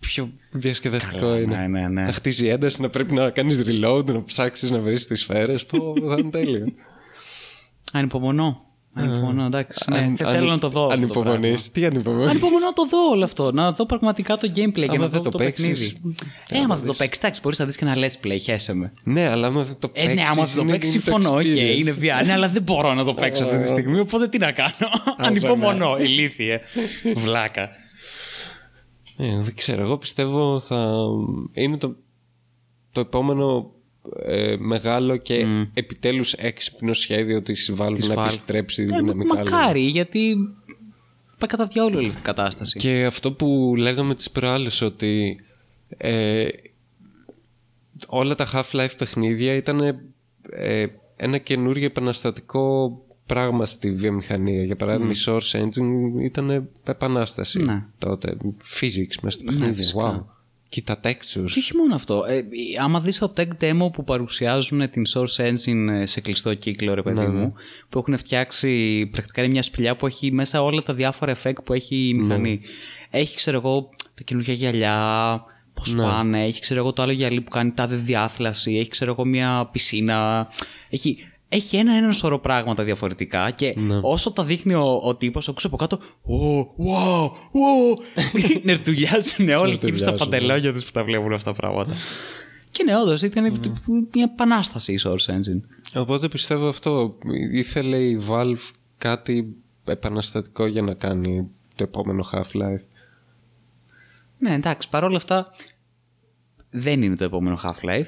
πιο 0.00 0.30
διασκεδαστικό 0.50 1.18
Καλά, 1.20 1.38
είναι. 1.40 1.56
ναι, 1.56 1.66
ναι, 1.66 1.88
ναι. 1.88 2.02
Να 2.02 2.12
χτίζει 2.12 2.46
ένταση, 2.48 2.80
να 2.82 2.88
πρέπει 2.88 3.12
να 3.14 3.30
κάνεις 3.30 3.62
reload, 3.66 4.04
να 4.04 4.24
ψάξεις 4.24 4.70
να 4.70 4.78
βρεις 4.78 5.06
τις 5.06 5.20
σφαίρες. 5.20 5.64
Πω, 5.66 5.94
θα 6.08 6.16
είναι 6.18 6.30
τέλειο. 6.30 6.64
Ανυπομονώ. 7.92 8.60
Ανυπομονώ, 8.94 9.44
εντάξει. 9.44 9.84
Ναι, 9.90 9.98
Αν- 9.98 10.16
θε- 10.16 10.26
αν- 10.26 10.34
θέλω 10.34 10.48
να 10.50 10.58
το 10.58 10.68
δω. 10.68 10.86
αυτό 10.86 11.00
το 11.00 11.06
πράγμα. 11.06 11.30
Ανυπομονείς. 11.30 11.70
Τι 11.70 11.84
ανυπομονείς; 11.86 12.30
Ανυπομονώ 12.30 12.64
να 12.64 12.72
το 12.72 12.86
δω 12.90 12.98
όλο 13.10 13.24
αυτό. 13.24 13.52
Να 13.52 13.72
δω 13.72 13.86
πραγματικά 13.86 14.36
το 14.36 14.48
gameplay 14.54 14.72
και 14.72 14.86
Άμα 14.88 14.96
να 14.98 15.08
δεν 15.08 15.10
δω 15.10 15.20
το 15.22 15.28
το, 15.30 15.38
παίξεις, 15.38 15.66
παιχνίδι. 15.68 16.16
Ε, 16.48 16.58
άμα 16.58 16.76
δεν 16.76 16.86
το 16.86 16.94
παίξεις, 16.94 17.22
εντάξει, 17.22 17.40
μπορείς 17.42 17.58
να 17.58 17.64
δεις 17.64 17.76
και 17.76 17.84
ένα 17.84 17.94
let's 17.96 18.26
play, 18.26 18.38
χέσε 18.40 18.74
με. 18.74 18.92
Ναι, 19.04 19.28
αλλά 19.28 19.46
άμα 19.46 19.62
δεν 19.62 19.76
το 19.78 19.90
Ε, 19.92 20.00
παίξεις... 20.06 20.14
ναι, 20.14 20.28
άμα 20.28 20.44
δεν 20.44 20.54
το 20.54 20.60
είναι- 20.60 20.70
παίξεις, 20.70 20.94
είναι 20.94 21.04
το 21.04 21.10
συμφωνώ. 21.12 21.36
Οκ, 21.38 21.44
experience. 21.46 21.76
είναι 21.78 21.94
VR. 22.00 22.24
Ναι, 22.26 22.32
αλλά 22.32 22.48
δεν 22.48 22.62
μπορώ 22.62 22.94
να 22.94 23.04
το 23.04 23.14
παίξω 23.14 23.44
αυτή 23.44 23.58
τη 23.60 23.66
στιγμή, 23.66 23.98
οπότε 24.00 24.28
τι 24.28 24.38
να 24.38 24.52
κάνω. 24.52 24.74
Ανυπομονώ, 25.26 25.96
ηλίθιε. 26.00 26.60
Βλάκα. 27.24 27.68
Ε, 29.22 29.42
δεν 29.42 29.54
ξέρω, 29.54 29.82
εγώ 29.82 29.98
πιστεύω 29.98 30.60
θα 30.60 31.04
είναι 31.52 31.76
το, 31.76 31.96
το 32.92 33.00
επόμενο 33.00 33.72
ε, 34.22 34.56
μεγάλο 34.58 35.16
και 35.16 35.46
επιτέλους 35.74 36.32
έξυπνο 36.32 36.92
σχέδιο 36.92 37.42
της 37.42 37.72
Valve 37.78 37.98
να 38.06 38.14
Valve. 38.14 38.24
επιστρέψει 38.24 38.82
Ε, 38.82 38.84
δυναμικά. 38.84 39.14
λίγο. 39.14 39.34
μακάρι, 39.34 39.80
γιατί 39.80 40.34
πάει 41.38 41.48
κατά 41.48 41.66
διάολο 41.66 41.98
όλη 41.98 42.08
αυτή 42.08 42.20
η 42.20 42.24
κατάσταση. 42.24 42.78
Και 42.78 43.04
αυτό 43.04 43.32
που 43.32 43.74
λέγαμε 43.76 44.14
τις 44.14 44.30
προάλλες 44.30 44.80
ότι 44.80 45.40
ε, 45.88 46.48
όλα 48.06 48.34
τα 48.34 48.48
Half-Life 48.52 48.94
παιχνίδια 48.98 49.54
ήταν 49.54 49.80
ε, 50.50 50.86
ένα 51.16 51.38
καινούργιο 51.38 51.86
επαναστατικό 51.86 52.92
πράγμα 53.34 53.66
στη 53.66 53.92
βιομηχανία. 53.92 54.64
Για 54.64 54.76
παράδειγμα, 54.76 55.10
η 55.10 55.16
Source 55.26 55.60
Engine 55.60 56.22
ήταν 56.22 56.68
επανάσταση 56.84 57.58
Ναι. 57.64 57.82
τότε. 57.98 58.36
Physics 58.80 59.14
μέσα 59.22 59.38
στο 59.38 59.44
παιχνίδι. 59.44 59.74
φυσικά. 59.74 60.24
wow. 60.28 60.34
Και 60.68 60.82
τα 60.82 61.00
textures. 61.02 61.50
Και 61.50 61.58
όχι 61.58 61.76
μόνο 61.76 61.94
αυτό. 61.94 62.24
Ε, 62.28 62.42
άμα 62.82 63.00
δεις 63.00 63.18
το 63.18 63.32
tech 63.36 63.48
demo 63.60 63.92
που 63.92 64.04
παρουσιάζουν 64.04 64.90
την 64.90 65.02
Source 65.14 65.36
Engine 65.50 65.88
ε, 66.00 66.06
σε 66.06 66.20
κλειστό 66.20 66.54
κύκλο, 66.54 66.94
ρε 66.94 67.02
παιδί 67.02 67.26
μου, 67.26 67.54
που 67.88 67.98
έχουν 67.98 68.18
φτιάξει 68.18 69.06
πρακτικά 69.06 69.42
είναι 69.42 69.50
μια 69.52 69.62
σπηλιά 69.62 69.96
που 69.96 70.06
έχει 70.06 70.32
μέσα 70.32 70.62
όλα 70.62 70.82
τα 70.82 70.94
διάφορα 70.94 71.36
effect 71.42 71.64
που 71.64 71.72
έχει 71.72 71.96
η 72.16 72.20
μηχανή. 72.20 72.60
Έχει, 73.10 73.36
ξέρω 73.36 73.56
εγώ, 73.56 73.88
τα 74.14 74.22
καινούργια 74.24 74.54
γυαλιά, 74.54 75.42
πώς 75.74 75.94
πάνε, 75.94 76.44
έχει, 76.44 76.60
ξέρω 76.60 76.80
εγώ, 76.80 76.92
το 76.92 77.02
άλλο 77.02 77.12
γυαλί 77.12 77.40
που 77.40 77.50
κάνει 77.50 77.72
τάδε 77.72 77.96
διάθλαση, 77.96 78.76
έχει, 78.76 78.88
ξέρω 78.88 79.10
εγώ, 79.10 79.24
μια 79.24 79.68
πισίνα. 79.72 80.48
Έχει, 80.90 81.16
έχει 81.52 81.76
ένα, 81.76 81.94
ένα 81.94 82.12
σωρό 82.12 82.38
πράγματα 82.38 82.84
διαφορετικά 82.84 83.50
και 83.50 83.74
όσο 84.00 84.32
τα 84.32 84.44
δείχνει 84.44 84.74
ο, 84.74 85.00
ο 85.04 85.16
τύπος, 85.16 85.48
ακούς 85.48 85.64
από 85.64 85.76
κάτω. 85.76 85.98
Wow, 86.00 86.60
wow, 86.86 87.24
wow. 87.26 88.02
Νερτουλιάζουν 88.62 89.48
όλοι 89.48 89.72
εκεί 89.72 89.98
στα 89.98 90.10
Νερτουλιάζουν, 90.10 90.16
παντελόνια 90.16 90.72
τους 90.72 90.84
που 90.84 90.90
τα 90.90 91.04
βλέπουν 91.04 91.32
αυτά 91.32 91.50
τα 91.50 91.56
πράγματα. 91.56 91.94
Και 92.70 92.82
ναι, 92.82 92.96
όντως 92.96 93.22
ήταν 93.22 93.60
μια 94.12 94.30
επανάσταση 94.32 94.92
η 94.92 95.00
Source 95.04 95.34
Engine. 95.34 95.60
Οπότε 95.94 96.28
πιστεύω 96.28 96.68
αυτό. 96.68 97.18
Ήθελε 97.52 97.96
η 97.96 98.22
Valve 98.28 98.70
κάτι 98.98 99.56
επαναστατικό 99.84 100.66
για 100.66 100.82
να 100.82 100.94
κάνει 100.94 101.48
το 101.74 101.82
επόμενο 101.82 102.28
Half-Life; 102.32 102.84
Ναι, 104.38 104.54
εντάξει, 104.54 104.88
παρόλα 104.88 105.16
αυτά 105.16 105.46
δεν 106.70 107.02
είναι 107.02 107.16
το 107.16 107.24
επόμενο 107.24 107.58
Half-Life. 107.62 108.06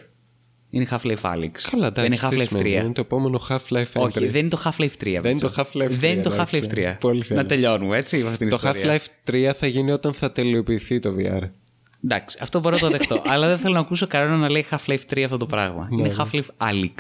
Είναι 0.75 0.87
Half-Life 0.91 1.21
Alyx. 1.23 1.51
Καλά, 1.71 1.91
δεν 1.91 2.05
εντάξει, 2.05 2.07
είναι 2.07 2.17
τι 2.17 2.21
Half-Life 2.23 2.57
3. 2.57 2.59
σημαίνει, 2.59 2.85
Είναι 2.85 2.93
το 2.93 3.01
επόμενο 3.01 3.41
Half-Life 3.49 3.85
Όχι, 3.95 4.19
entry. 4.19 4.29
δεν 4.31 4.41
είναι 4.41 4.49
το 4.49 4.63
Half-Life 4.65 4.91
3. 5.03 5.19
Δεν 5.21 5.31
είναι 5.31 5.41
το 5.41 5.53
Half-Life 5.57 5.85
3, 5.85 5.87
Δεν 5.89 6.13
είναι 6.13 6.23
το 6.23 6.33
εντάξει. 6.33 6.61
Half-Life 6.71 6.93
3. 6.95 6.97
Πολύ 7.01 7.25
καλά. 7.25 7.43
Να 7.43 7.49
τελειώνουμε 7.49 7.97
έτσι 7.99 8.19
με 8.23 8.31
αυτήν 8.31 8.49
την 8.49 8.59
Το 8.59 8.69
ιστορία. 8.69 9.01
Half-Life 9.27 9.31
3 9.51 9.53
θα 9.59 9.67
γίνει 9.67 9.91
όταν 9.93 10.15
θα 10.15 10.33
τελειοποιηθεί 10.33 10.99
το 11.01 11.15
VR. 11.19 11.49
Εντάξει, 12.05 12.39
αυτό 12.41 12.61
μπορώ 12.61 12.75
να 12.75 12.81
το 12.81 12.89
δεχτώ. 12.91 13.23
αλλά 13.33 13.49
δεν 13.49 13.59
θέλω 13.59 13.75
να 13.75 13.81
ακούσω 13.81 14.07
κανένα 14.07 14.37
να 14.37 14.51
λέει 14.51 14.67
Half-Life 14.71 15.01
3 15.15 15.23
αυτό 15.23 15.37
το 15.37 15.47
πράγμα. 15.47 15.89
Ναι, 15.91 16.01
είναι 16.03 16.15
Half-Life 16.19 16.69
Alyx. 16.71 16.95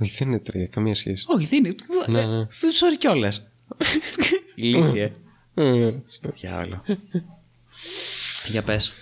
Όχι, 0.00 0.12
δεν 0.18 0.28
είναι 0.28 0.42
3, 0.52 0.56
καμία 0.70 0.94
σχέση. 0.94 1.24
Όχι, 1.26 1.46
δεν 1.46 1.58
είναι. 1.64 1.74
Ναι, 2.06 2.20
Ε, 2.20 2.24
ναι. 2.26 2.46
Sorry 2.80 2.96
κιόλας. 2.98 3.50
Ηλίθιε. 4.54 5.10
Ε, 5.54 5.90
Στο 6.06 6.30
διάλογο. 6.40 6.82
Για 8.48 8.62
πες. 8.62 8.92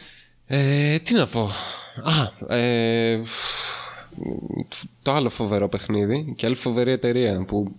Ε, 0.47 0.99
τι 0.99 1.15
να 1.15 1.27
πω. 1.27 1.51
Α, 2.49 2.55
ε, 2.57 3.23
το 5.03 5.13
άλλο 5.13 5.31
φοβερό 5.31 5.69
παιχνίδι 5.69 6.33
και 6.37 6.47
άλλη 6.47 6.55
φοβερή 6.55 6.91
εταιρεία 6.91 7.45
που 7.45 7.75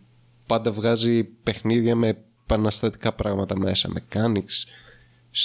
πάντα 0.46 0.72
βγάζει 0.72 1.24
παιχνίδια 1.24 1.96
με 1.96 2.18
επαναστατικά 2.44 3.14
πράγματα 3.14 3.58
μέσα. 3.58 3.90
Mechanics, 3.94 4.68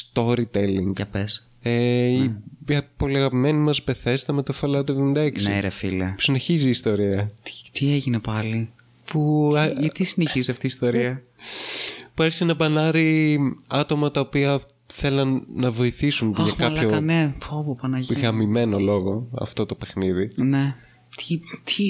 storytelling. 0.03 0.93
Για 0.97 1.07
πες. 1.07 1.51
Ε, 1.63 1.73
η, 2.05 2.35
η 2.69 2.81
πολύ 2.97 3.17
αγαπημένη 3.17 3.59
μας 3.59 3.85
Bethesda 3.87 4.33
με 4.33 4.43
το 4.43 4.55
Fallout 4.61 4.85
76. 4.85 5.43
Ναι, 5.43 5.61
ρε 5.61 5.69
φίλε. 5.69 6.13
Που 6.15 6.21
συνεχίζει 6.21 6.67
η 6.67 6.71
ιστορία. 6.71 7.33
Τι, 7.43 7.53
τι 7.73 7.93
έγινε 7.93 8.19
πάλι; 8.19 8.71
Που, 9.05 9.53
α, 9.57 9.67
Γιατί 9.67 10.05
συνεχίζει 10.05 10.51
αυτή 10.51 10.67
η 10.67 10.69
ιστορία; 10.69 11.23
που 12.15 12.23
άρχισε 12.23 12.45
να 12.45 12.55
μπανάρει 12.55 13.39
άτομα 13.67 14.11
τα 14.11 14.21
οποία 14.21 14.61
θέλαν 14.93 15.47
να 15.55 15.71
βοηθήσουν 15.71 16.35
για 16.37 16.45
Αχ, 16.45 16.57
μαλάκα, 16.59 16.83
κάποιο 16.83 17.01
ναι. 17.01 17.35
Πω, 17.49 17.65
πω, 17.67 17.79
Παναγία. 17.81 18.19
γαμημένο 18.21 18.79
λόγο 18.79 19.29
αυτό 19.41 19.67
το 19.67 19.75
παιχνίδι. 19.75 20.29
Ναι. 20.35 20.77
Τι, 21.17 21.41
τι... 21.65 21.85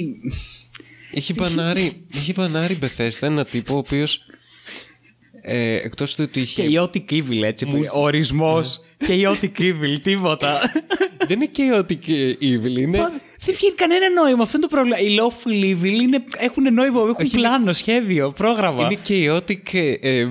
Έχει 1.13 1.35
μπανάρει, 1.35 2.07
έχει 2.15 2.33
μπανάρει 2.33 2.79
Bethesda 2.83 3.21
ένα 3.21 3.45
τύπο 3.45 3.75
ο 3.75 3.79
οποίος. 3.79 4.25
Ε, 5.43 5.75
Εκτός 5.75 6.15
του 6.15 6.25
ότι 6.27 6.41
είχε. 6.41 6.67
Chaotic 6.69 7.11
evil, 7.11 7.43
έτσι. 7.43 7.67
Που... 7.67 7.85
Ορισμός. 7.93 8.81
Chaotic 9.07 9.59
evil, 9.59 9.99
τίποτα. 10.03 10.59
Δεν 11.29 11.41
είναι 11.41 11.51
chaotic 11.57 12.11
evil, 12.43 12.79
είναι. 12.79 12.99
Δεν 13.39 13.55
βγαίνει 13.55 13.75
κανένα 13.75 14.11
νόημα. 14.11 14.43
Αυτό 14.43 14.57
είναι 14.57 14.67
το 14.67 14.75
πρόβλημα. 14.75 14.99
Οι 14.99 15.17
lawful 15.19 15.65
evil 15.65 16.01
είναι, 16.01 16.25
έχουν 16.39 16.75
νόημα, 16.75 17.01
έχουν 17.01 17.31
πλάνο, 17.31 17.73
σχέδιο, 17.73 18.33
πρόγραμμα. 18.33 18.83
Είναι 18.85 19.01
chaotic 19.09 19.75
ε, 19.75 19.95
ε, 20.01 20.29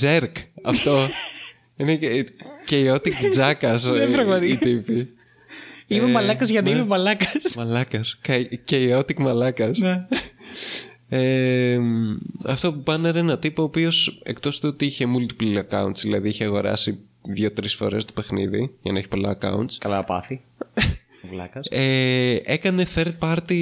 jerk 0.00 0.32
αυτό. 0.62 0.98
είναι 1.80 1.96
και- 1.96 2.26
chaotic 2.68 3.12
jackass 3.38 3.90
Ναι, 3.92 4.02
ε, 4.02 4.06
πραγματικά. 4.06 4.52
οι 4.52 4.56
τύποι. 4.56 5.08
Είμαι 5.86 6.08
Ε, 6.08 6.12
μαλάκας 6.12 6.48
για 6.48 6.62
να 6.62 6.70
ναι. 6.70 6.76
είμαι 6.76 6.86
μαλάκας. 6.86 7.54
Μαλάκας. 7.56 8.18
Κα- 8.20 8.48
Chaotic 8.70 9.14
μαλάκας. 9.18 9.78
ναι. 9.78 10.06
Ε, 11.12 11.78
αυτό 12.44 12.72
που 12.72 12.82
πάνε 12.82 13.08
ένα 13.08 13.38
τύπο 13.38 13.62
ο 13.62 13.64
οποίος 13.64 14.20
εκτός 14.24 14.60
του 14.60 14.68
ότι 14.72 14.84
είχε 14.86 15.06
multiple 15.16 15.62
accounts, 15.70 15.96
δηλαδή 16.00 16.28
είχε 16.28 16.44
αγοράσει 16.44 16.98
δύο-τρεις 17.22 17.74
φορές 17.74 18.04
το 18.04 18.12
παιχνίδι 18.12 18.74
για 18.82 18.92
να 18.92 18.98
έχει 18.98 19.08
πολλά 19.08 19.38
accounts. 19.40 19.72
Καλά 19.78 20.04
πάθη. 20.04 20.40
Βλάκα. 21.30 21.60
Ε, 21.68 22.36
έκανε 22.44 22.86
third 22.94 23.12
party 23.18 23.60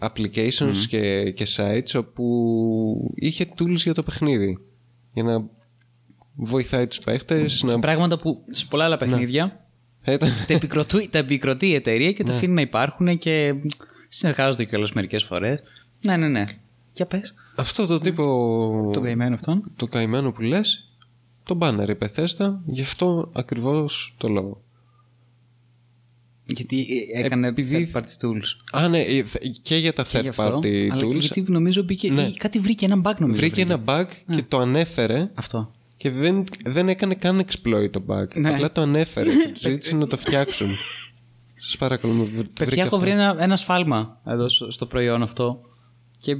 applications 0.00 0.74
και, 0.88 1.30
και 1.30 1.46
sites 1.56 1.94
όπου 2.00 3.12
είχε 3.14 3.48
tools 3.58 3.74
για 3.76 3.94
το 3.94 4.02
παιχνίδι 4.02 4.58
για 5.12 5.22
να 5.22 5.44
βοηθάει 6.34 6.86
τους 6.86 6.98
παίχτες 6.98 7.62
να... 7.62 7.78
Πράγματα 7.78 8.18
που 8.18 8.44
σε 8.50 8.66
πολλά 8.66 8.84
άλλα 8.84 8.96
παιχνίδια 8.96 9.66
Ε, 10.02 10.16
τα, 10.16 10.28
επικροτεί, 10.46 11.08
τα 11.08 11.18
επικροτεί 11.18 11.66
η 11.66 11.74
εταιρεία 11.74 12.12
και 12.12 12.24
τα 12.24 12.32
αφήνει 12.32 12.52
να 12.54 12.60
υπάρχουν 12.60 13.18
και 13.18 13.54
συνεργάζονται 14.08 14.64
κιόλας 14.64 14.92
μερικές 14.92 15.24
φορές. 15.24 15.58
Ναι, 16.04 16.16
ναι, 16.16 16.28
ναι. 16.28 16.44
Για 16.92 17.06
πες. 17.06 17.34
Αυτό 17.56 17.86
το 17.86 17.98
τύπο 18.00 18.90
Τον 18.92 19.02
καημένο 19.02 19.34
αυτόν. 19.34 19.70
το 19.76 19.86
καημένο 19.86 20.32
που 20.32 20.40
λες 20.40 20.90
το 21.44 21.58
banner 21.60 21.88
η 21.88 21.96
Bethesda 22.00 22.54
γι' 22.66 22.80
αυτό 22.80 23.30
ακριβώς 23.34 24.14
το 24.18 24.28
λόγο 24.28 24.62
Γιατί 26.46 26.86
έκανε 27.14 27.46
Επειδή- 27.46 27.90
third 27.94 27.96
party 27.98 28.26
tools. 28.26 28.80
Α, 28.82 28.88
ναι, 28.88 28.98
ε, 29.00 29.24
th- 29.32 29.46
και 29.62 29.76
για 29.76 29.92
τα 29.92 30.02
Γι' 30.10 30.18
third 30.18 30.26
αυτό, 30.28 30.58
party 30.58 30.88
αλλά 30.92 31.02
και 31.02 31.06
tools. 31.08 31.18
γιατί 31.20 31.44
νομίζω 31.46 31.82
μπήκε. 31.82 32.10
Ναι. 32.12 32.22
ή 32.22 32.32
Κάτι 32.36 32.58
βρήκε 32.58 32.84
ένα 32.84 33.00
bug 33.04 33.14
νομίζω. 33.18 33.38
Βρήκε 33.40 33.60
ένα 33.60 33.82
bug 33.86 34.04
και 34.34 34.42
το 34.48 34.58
ανέφερε 34.58 35.30
Αυτό. 35.34 35.72
Και 36.02 36.10
δεν, 36.10 36.44
δεν 36.64 36.88
έκανε 36.88 37.14
καν 37.14 37.44
exploit 37.46 37.90
το 37.90 38.04
bug. 38.06 38.34
Ναι. 38.34 38.48
Απλά 38.48 38.70
το 38.70 38.80
ανέφερε 38.80 39.28
και 39.30 39.48
του 39.52 39.58
ζήτησε 39.60 39.96
να 39.96 40.06
το 40.06 40.16
φτιάξουν. 40.16 40.68
Σας 41.56 41.76
παρακαλώ, 41.76 42.12
μου 42.12 42.24
βρ- 42.24 42.34
Παιδιά, 42.34 42.66
βρήκα 42.66 42.74
έχω 42.82 42.84
αυτό. 42.84 42.98
βρει 42.98 43.10
ένα, 43.10 43.36
ένα 43.38 43.56
σφάλμα 43.56 44.20
εδώ 44.26 44.48
στο, 44.48 44.70
στο 44.70 44.86
προϊόν 44.86 45.22
αυτό. 45.22 45.60
Και 46.18 46.36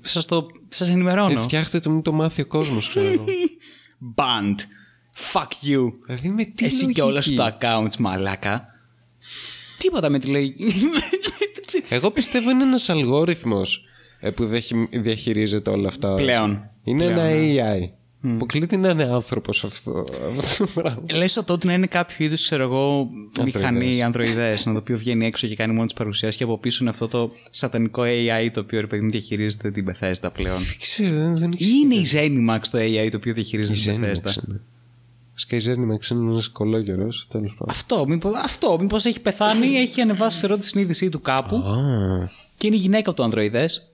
σας, 0.00 0.24
το, 0.26 0.46
σας 0.68 0.88
ενημερώνω. 0.88 1.40
Ε, 1.40 1.42
φτιάχτε 1.42 1.78
το, 1.80 1.90
μην 1.90 2.02
το 2.02 2.12
μάθει 2.12 2.42
ο 2.42 2.46
κόσμος, 2.46 2.88
ξέρω 2.88 3.06
εγώ. 3.08 3.24
Banned. 4.16 4.58
Fuck 5.32 5.42
you. 5.68 5.90
δηλαδή 6.06 6.28
με 6.28 6.44
τι 6.44 6.64
Εσύ 6.64 6.92
και 6.92 7.02
όλα 7.02 7.12
λογική; 7.12 7.28
σου 7.30 7.34
τα 7.36 7.56
accounts, 7.60 7.96
μαλάκα. 7.98 8.66
Τίποτα 9.78 10.08
με 10.08 10.18
τη 10.18 10.26
λογική. 10.26 10.72
Εγώ 11.88 12.10
πιστεύω 12.10 12.50
είναι 12.50 12.64
ένας 12.64 12.88
αλγόριθμος 12.88 13.84
ε, 14.20 14.30
που 14.30 14.44
διαχει- 14.44 14.98
διαχειρίζεται 15.00 15.70
όλα 15.70 15.88
αυτά. 15.88 16.14
Πλέον. 16.14 16.70
Είναι 16.84 17.04
Πλέον, 17.04 17.18
ένα 17.18 17.34
ναι. 17.34 17.86
AI. 17.86 17.90
Που 18.38 18.46
κλείται 18.46 18.76
να 18.76 18.88
είναι 18.88 19.04
άνθρωπος 19.04 19.64
αυτό, 19.64 20.04
αυτό 20.38 20.64
το 20.64 20.70
πράγμα. 20.80 21.02
Λες 21.12 21.36
ότι 21.36 21.46
τότε 21.46 21.66
να 21.66 21.72
είναι 21.72 21.86
κάποιο 21.86 22.24
είδους, 22.24 22.42
ξέρω 22.42 22.62
εγώ, 22.62 23.08
Ανδροειδές. 23.38 23.54
μηχανή 23.54 24.02
ανδροειδές, 24.02 24.66
να 24.66 24.72
το 24.72 24.78
οποίο 24.78 24.98
βγαίνει 24.98 25.26
έξω 25.26 25.46
και 25.46 25.54
κάνει 25.56 25.72
μόνο 25.72 25.86
τι 25.86 25.94
παρουσιάσεις 25.94 26.36
και 26.38 26.44
από 26.44 26.58
πίσω 26.58 26.78
είναι 26.80 26.90
αυτό 26.90 27.08
το 27.08 27.30
σατανικό 27.50 28.02
AI 28.02 28.48
το 28.52 28.60
οποίο 28.60 28.80
ρε 28.80 28.86
παιδί 28.86 29.02
μου 29.04 29.10
διαχειρίζεται 29.10 29.70
την 29.70 29.86
Bethesda 29.90 30.28
πλέον. 30.32 30.58
Δεν 30.58 30.76
ξέρω, 30.80 31.14
δεν, 31.16 31.36
δεν 31.38 31.52
Ή 31.52 31.56
ξέρω. 31.56 31.76
είναι 31.76 31.94
η 31.94 32.06
Zenimax 32.12 32.60
το 32.70 32.78
AI 32.78 33.08
το 33.10 33.16
οποίο 33.16 33.32
διαχειρίζεται 33.34 33.78
Η 33.90 33.94
την 33.94 34.02
Zenimax 34.04 34.14
Bethesda. 34.28 34.48
είναι. 34.48 34.60
Βασικά 35.32 35.56
η 35.56 35.60
Zenimax 35.66 36.10
είναι 36.10 36.30
ένας 36.30 36.48
κολόγερος, 36.48 37.26
τέλος 37.30 37.50
πάντων. 37.58 37.66
Αυτό, 37.74 38.06
μήπως, 38.08 38.32
αυτό, 38.44 38.78
μήπως 38.80 39.04
έχει 39.04 39.20
πεθάνει, 39.20 39.66
έχει 39.66 40.00
ανεβάσει 40.00 40.36
ξέρω, 40.36 40.56
τη 40.58 40.66
συνείδησή 40.66 41.08
του 41.08 41.20
κάπου 41.20 41.56
Α, 41.56 41.76
και 42.56 42.66
είναι 42.66 42.76
η 42.76 42.78
γυναίκα 42.78 43.14
του 43.14 43.22
ανδροειδές 43.22 43.91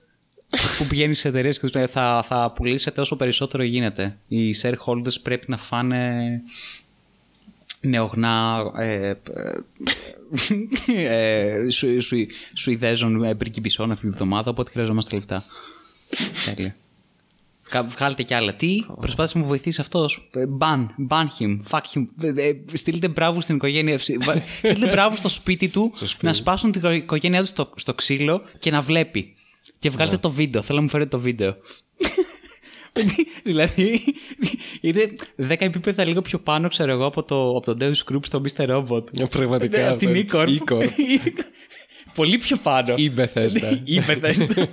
που 0.77 0.85
πηγαίνει 0.87 1.13
σε 1.13 1.27
εταιρείες 1.27 1.59
και 1.59 1.65
τους 1.65 1.75
λέει 1.75 1.85
θα, 1.85 2.23
θα 2.27 2.51
πουλήσετε 2.55 3.01
όσο 3.01 3.15
περισσότερο 3.15 3.63
γίνεται. 3.63 4.17
Οι 4.27 4.55
shareholders 4.61 5.21
πρέπει 5.23 5.45
να 5.49 5.57
φάνε 5.57 6.41
νεογνά 7.81 8.61
ε, 8.77 9.07
ε, 9.07 9.15
ε, 10.95 11.69
σου, 11.69 12.01
σου, 12.01 12.15
Σουηδέζων 12.53 13.23
ε, 13.23 13.35
πριγκιπισών 13.35 13.91
αυτή 13.91 14.07
τη 14.07 14.11
βδομάδα, 14.13 14.49
οπότε 14.51 14.71
χρειαζόμαστε 14.71 15.15
λεφτά. 15.15 15.43
Τέλεια. 16.45 16.75
Κα- 17.69 17.83
Βγάλτε 17.83 18.23
κι 18.23 18.33
άλλα. 18.33 18.53
Τι, 18.53 18.85
προσπάθησε 18.99 19.37
να 19.37 19.43
μου 19.43 19.49
βοηθήσει 19.49 19.81
αυτός. 19.81 20.29
Ban, 20.59 20.85
ban 21.09 21.25
him, 21.39 21.59
fuck 21.69 21.81
him. 21.93 22.05
Ε, 22.21 22.47
ε, 22.47 22.53
Στείλτε 22.73 23.07
μπράβο 23.07 23.41
στην 23.41 23.55
οικογένεια. 23.55 23.99
Βα- 24.21 24.43
Στείλτε 24.63 24.87
μπράβο 24.89 25.15
στο 25.15 25.29
σπίτι 25.29 25.67
του 25.69 25.93
να 26.21 26.33
σπάσουν 26.33 26.71
την 26.71 26.91
οικογένειά 26.91 27.39
του 27.39 27.45
στο, 27.47 27.69
στο 27.75 27.93
ξύλο 27.93 28.41
και 28.59 28.71
να 28.71 28.81
βλέπει. 28.81 29.33
Και 29.79 29.89
βγάλτε 29.89 30.17
το 30.17 30.31
βίντεο. 30.31 30.61
Θέλω 30.61 30.77
να 30.77 30.83
μου 30.83 30.89
φέρετε 30.89 31.09
το 31.09 31.19
βίντεο. 31.19 31.55
δηλαδή 33.43 34.01
είναι 34.81 35.13
10 35.47 35.55
επίπεδα 35.59 36.05
λίγο 36.05 36.21
πιο 36.21 36.39
πάνω, 36.39 36.67
ξέρω 36.67 36.91
εγώ, 36.91 37.05
από 37.05 37.23
το, 37.23 37.49
από 37.49 37.61
το 37.61 37.77
Deus 37.79 38.13
Group 38.13 38.19
στο 38.25 38.41
Mr. 38.45 38.69
Robot. 38.69 39.19
Ε, 39.19 39.25
πραγματικά, 39.25 39.77
Ναι, 39.77 39.87
από 39.87 39.97
την 39.97 40.09
αυτό. 40.09 40.43
E-Corp. 40.43 40.47
E-Corp. 40.47 40.89
Πολύ 42.13 42.37
πιο 42.37 42.57
πάνω. 42.57 42.93
η 42.97 43.11
Bethesda. 43.17 43.79
Η 43.83 44.01
Bethesda. 44.07 44.63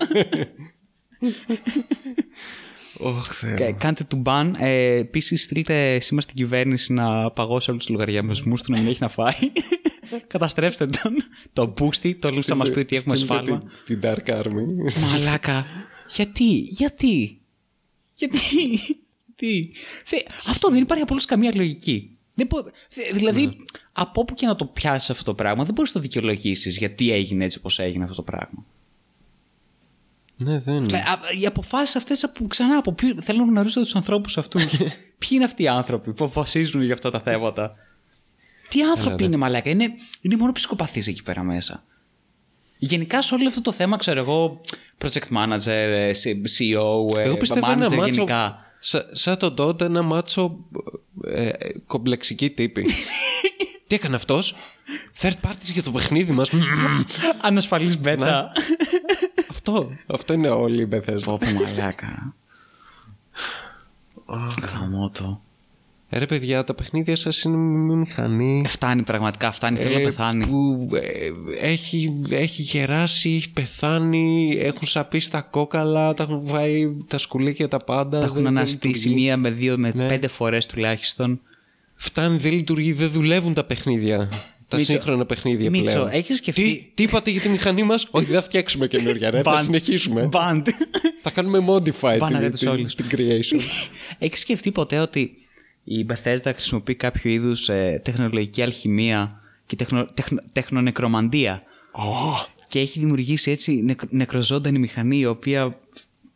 Ωχ, 2.99 3.27
Θεέ 3.27 3.55
Κα- 3.55 3.67
μου. 3.67 3.77
Κάντε 3.79 4.05
του 4.05 4.23
ban. 4.27 4.51
Ε, 4.59 4.95
Επίσης, 4.97 5.43
στείλτε 5.43 6.01
σήμα 6.01 6.21
στην 6.21 6.37
κυβέρνηση 6.37 6.93
να 6.93 7.31
παγώσει 7.31 7.71
όλους 7.71 7.85
τους 7.87 7.93
λογαριασμούς 7.95 8.63
του 8.63 8.73
να 8.73 8.79
μην 8.79 8.89
έχει 8.89 8.99
να 9.01 9.09
φάει. 9.09 9.33
Καταστρέψτε 10.27 10.87
τον. 10.87 11.15
Το 11.53 11.75
boosty, 11.81 12.15
το 12.19 12.31
λούσα 12.31 12.55
μας 12.55 12.71
πει 12.71 12.79
ότι 12.79 12.97
έχουμε 12.97 13.17
Στείλτε 13.17 13.35
σφάλμα. 13.35 13.59
Την, 13.85 14.01
την 14.01 14.11
Dark 14.11 14.41
Army. 14.43 15.03
Μαλάκα. 15.13 15.67
Γιατί, 16.15 16.45
γιατί, 16.59 17.41
γιατί, 18.15 18.39
γιατί; 19.27 19.73
Θε- 20.05 20.27
Αυτό 20.49 20.69
δεν 20.71 20.83
υπάρχει 20.83 21.03
απλώ 21.03 21.21
καμία 21.27 21.53
λογική. 21.55 22.11
Δεν 22.35 22.47
μπο- 22.47 22.63
δε- 22.95 23.13
Δηλαδή, 23.13 23.57
από 23.93 24.21
όπου 24.21 24.35
και 24.35 24.47
να 24.47 24.57
το 24.57 24.65
πιάσεις 24.65 25.11
αυτό 25.11 25.25
το 25.25 25.35
πράγμα, 25.35 25.65
δεν 25.65 25.75
μπορείς 25.75 25.95
να 25.95 26.01
το 26.01 26.07
δικαιολογήσεις 26.07 26.77
γιατί 26.79 27.13
έγινε 27.13 27.45
έτσι 27.45 27.59
όπως 27.59 27.79
έγινε 27.79 28.05
αυτό 28.05 28.17
το 28.17 28.23
πράγμα. 28.23 28.65
Ναι, 30.45 30.59
δεν 30.59 30.75
είναι. 30.75 30.99
Ε, 30.99 31.01
α, 31.01 31.19
Οι 31.41 31.47
αποφάσεις 31.47 31.97
αυτές 31.97 32.31
που 32.35 32.47
ξανά 32.47 32.77
από 32.77 32.93
ποιου. 32.93 33.23
Θέλω 33.23 33.39
να 33.39 33.51
γνωρίσω 33.51 33.81
τους 33.81 33.95
ανθρώπους 33.95 34.39
αυτούς. 34.39 34.65
Ποιοι 35.19 35.29
είναι 35.31 35.45
αυτοί 35.45 35.63
οι 35.63 35.69
άνθρωποι 35.69 36.13
που 36.13 36.25
αποφασίζουν 36.25 36.83
για 36.83 36.95
αυτά 36.95 37.11
τα 37.11 37.21
θέματα; 37.21 37.75
Τι 38.69 38.83
άνθρωποι 38.83 39.25
είναι, 39.25 39.37
μαλάκα; 39.37 39.71
Είναι, 39.71 39.93
είναι 40.21 40.37
μόνο 40.37 40.53
ψυχοπαθείς 40.53 41.07
εκεί 41.07 41.23
πέρα 41.23 41.43
μέσα. 41.43 41.85
Γενικά 42.79 43.23
σε 43.23 43.35
όλο 43.35 43.47
αυτό 43.47 43.61
το 43.61 43.73
θέμα, 43.73 43.97
ξέρω 43.97 44.21
εγώ, 44.21 44.61
project 44.99 45.37
manager, 45.37 45.67
ε, 45.67 46.11
CEO, 46.59 47.17
ε, 47.17 47.23
Εγώ 47.23 47.37
πιστεύω 47.37 47.71
ένα 47.71 47.87
manager 47.87 47.97
μάτσο. 47.97 48.11
γενικά. 48.11 48.59
Σα, 48.79 49.17
σαν 49.17 49.39
τον 49.39 49.55
Ντόντα, 49.55 49.85
ένα 49.85 50.03
μάτσο 50.03 50.59
ε, 51.25 51.49
ε, 51.49 51.55
κομπλεξική 51.87 52.51
τύπη. 52.51 52.87
Τι 53.87 53.95
έκανε 53.95 54.17
αυτός, 54.17 54.55
Third 55.21 55.33
parties 55.43 55.73
για 55.73 55.83
το 55.83 55.91
παιχνίδι 55.91 56.33
μας. 56.33 56.51
Ανασφαλής 57.43 57.95
Ναι. 57.97 58.01
μπέτα. 58.01 58.53
αυτό, 59.69 59.91
αυτό 60.07 60.33
είναι 60.33 60.49
όλη 60.49 60.83
η 60.83 60.89
Bethesda. 60.93 61.23
Πω 61.25 61.39
πω 61.39 61.47
μαλάκα. 61.77 62.35
Χαμότο. 64.63 65.41
Ε, 66.09 66.19
ρε 66.19 66.27
παιδιά, 66.27 66.65
τα 66.65 66.75
παιχνίδια 66.75 67.17
σας 67.17 67.43
είναι 67.43 67.57
με 67.57 67.95
μηχανή. 67.95 68.63
Φτάνει 68.67 69.03
πραγματικά, 69.03 69.53
φτάνει. 69.53 69.77
Θέλω 69.79 69.95
να 69.95 70.01
ε, 70.01 70.05
πεθάνει. 70.05 70.47
Που 70.47 70.89
ε, 70.93 71.67
έχει, 71.69 72.23
έχει 72.31 72.63
γεράσει, 72.63 73.31
έχει 73.35 73.51
πεθάνει, 73.51 74.59
έχουν 74.63 74.87
σαπεί 74.89 75.21
στα 75.21 75.41
κόκαλα, 75.41 76.15
τα 76.15 76.23
έχουν 76.23 76.47
φάει 76.47 76.93
τα 77.07 77.19
σκουλίκια 77.19 77.69
τα 77.69 77.79
πάντα. 77.85 78.19
Τα 78.19 78.25
έχουν 78.25 78.35
δεν- 78.35 78.45
δεν 78.45 78.57
αναστήσει 78.59 78.97
λειτουργεί. 79.09 79.15
μία 79.25 79.37
με 79.37 79.51
δύο 79.51 79.79
με 79.79 79.93
Ναι. 79.95 80.09
πέντε 80.09 80.29
φορές 80.29 80.67
τουλάχιστον. 80.67 81.41
Φτάνει, 81.95 82.37
δεν 82.37 82.53
λειτουργεί, 82.53 82.93
δεν 82.93 83.11
δουλεύουν 83.11 83.55
τα 83.55 83.65
παιχνίδια. 83.65 84.29
Τα 84.69 84.77
Μίτσο, 84.77 84.93
σύγχρονα 84.93 85.27
παιχνίδια 85.27 85.71
Μίτσο, 85.71 85.85
πλέον. 85.97 86.09
έχεις 86.13 86.37
σκεφτεί- 86.37 86.65
Τι, 86.65 86.91
τι 86.95 87.03
είπατε 87.03 87.31
για 87.31 87.41
τη 87.41 87.49
μηχανή 87.49 87.83
μας, 87.83 88.07
Όχι, 88.11 88.25
δεν 88.25 88.35
θα 88.35 88.43
φτιάξουμε 88.43 88.87
καινούργια, 88.87 89.31
ρε. 89.31 89.43
θα 89.43 89.55
Band. 89.57 89.61
συνεχίσουμε. 89.63 90.29
Band. 90.33 90.63
θα 91.23 91.31
κάνουμε 91.31 91.65
modify 91.69 92.17
Μπαναγέ 92.19 92.43
την, 92.43 92.51
τους 92.51 92.61
την, 92.61 92.69
όλους. 92.69 92.95
την 92.95 93.07
creation. 93.11 93.61
Έχεις 94.19 94.41
σκεφτεί 94.41 94.73
ποτέ 94.73 94.99
ότι 94.99 95.31
η 95.85 96.07
Bethesda 96.09 96.51
χρησιμοποιεί 96.55 96.95
κάποιο 96.95 97.31
είδους 97.31 97.65
τεχνολογική 98.03 98.63
αλχημία 98.63 99.41
και 99.67 99.77
τεχνο, 99.77 100.05
τεχνο, 100.15 100.39
τεχνονεκρομαντία; 100.53 101.63
Και 102.69 102.79
έχει 102.81 102.99
δημιουργήσει 102.99 103.51
έτσι 103.51 103.73
νεκ, 103.85 104.01
νεκροζώντανη 104.11 104.79
μηχανή 104.79 105.19
η 105.19 105.27
οποία 105.27 105.61
ε, 105.63 105.71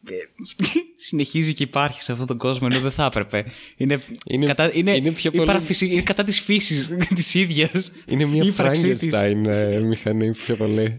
συνεχίζει 1.07 1.55
και 1.55 1.63
υπάρχει 1.63 2.03
σε 2.03 2.13
αυτόν 2.13 2.27
τον 2.27 2.39
κόσμο 2.39 2.69
ενώ 2.71 2.81
δεν 2.81 2.91
θα 2.91 3.05
έπρεπε. 3.05 3.45
Είναι, 3.77 4.03
Είναι- 4.27 4.47
κατά, 4.47 4.71
είναι, 4.75 4.97
είναι 4.97 5.11
πιο 5.11 5.31
η 5.33 5.37
πολύ- 5.37 5.47
παραφυσι- 5.47 5.91
είναι 5.93 6.01
κατά 6.03 6.25
της 6.25 6.41
φύσης 6.41 6.91
της 7.15 7.35
ίδιας. 7.35 7.93
είναι 8.07 8.25
μια 8.25 8.43
Η 8.45 8.47
ύπαρξή 8.47 8.93
της. 8.93 9.09
Frankenstein 9.15 9.45
ε, 9.47 9.79
μηχανή 9.79 10.33
πιο 10.33 10.57
πολύ. 10.57 10.99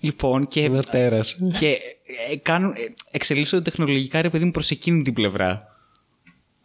Λοιπόν, 0.00 0.46
και, 0.46 0.60
Ένα 0.64 0.82
τέρας. 0.82 1.36
και 1.58 1.68
ε, 2.30 2.36
κάνουν, 2.36 2.70
ε, 2.70 2.76
εξελίσσονται 3.10 3.62
τεχνολογικά 3.62 4.22
ρε 4.22 4.30
παιδί 4.30 4.44
μου 4.44 4.50
προς 4.50 4.70
εκείνη 4.70 5.02
την 5.02 5.12
πλευρά. 5.12 5.74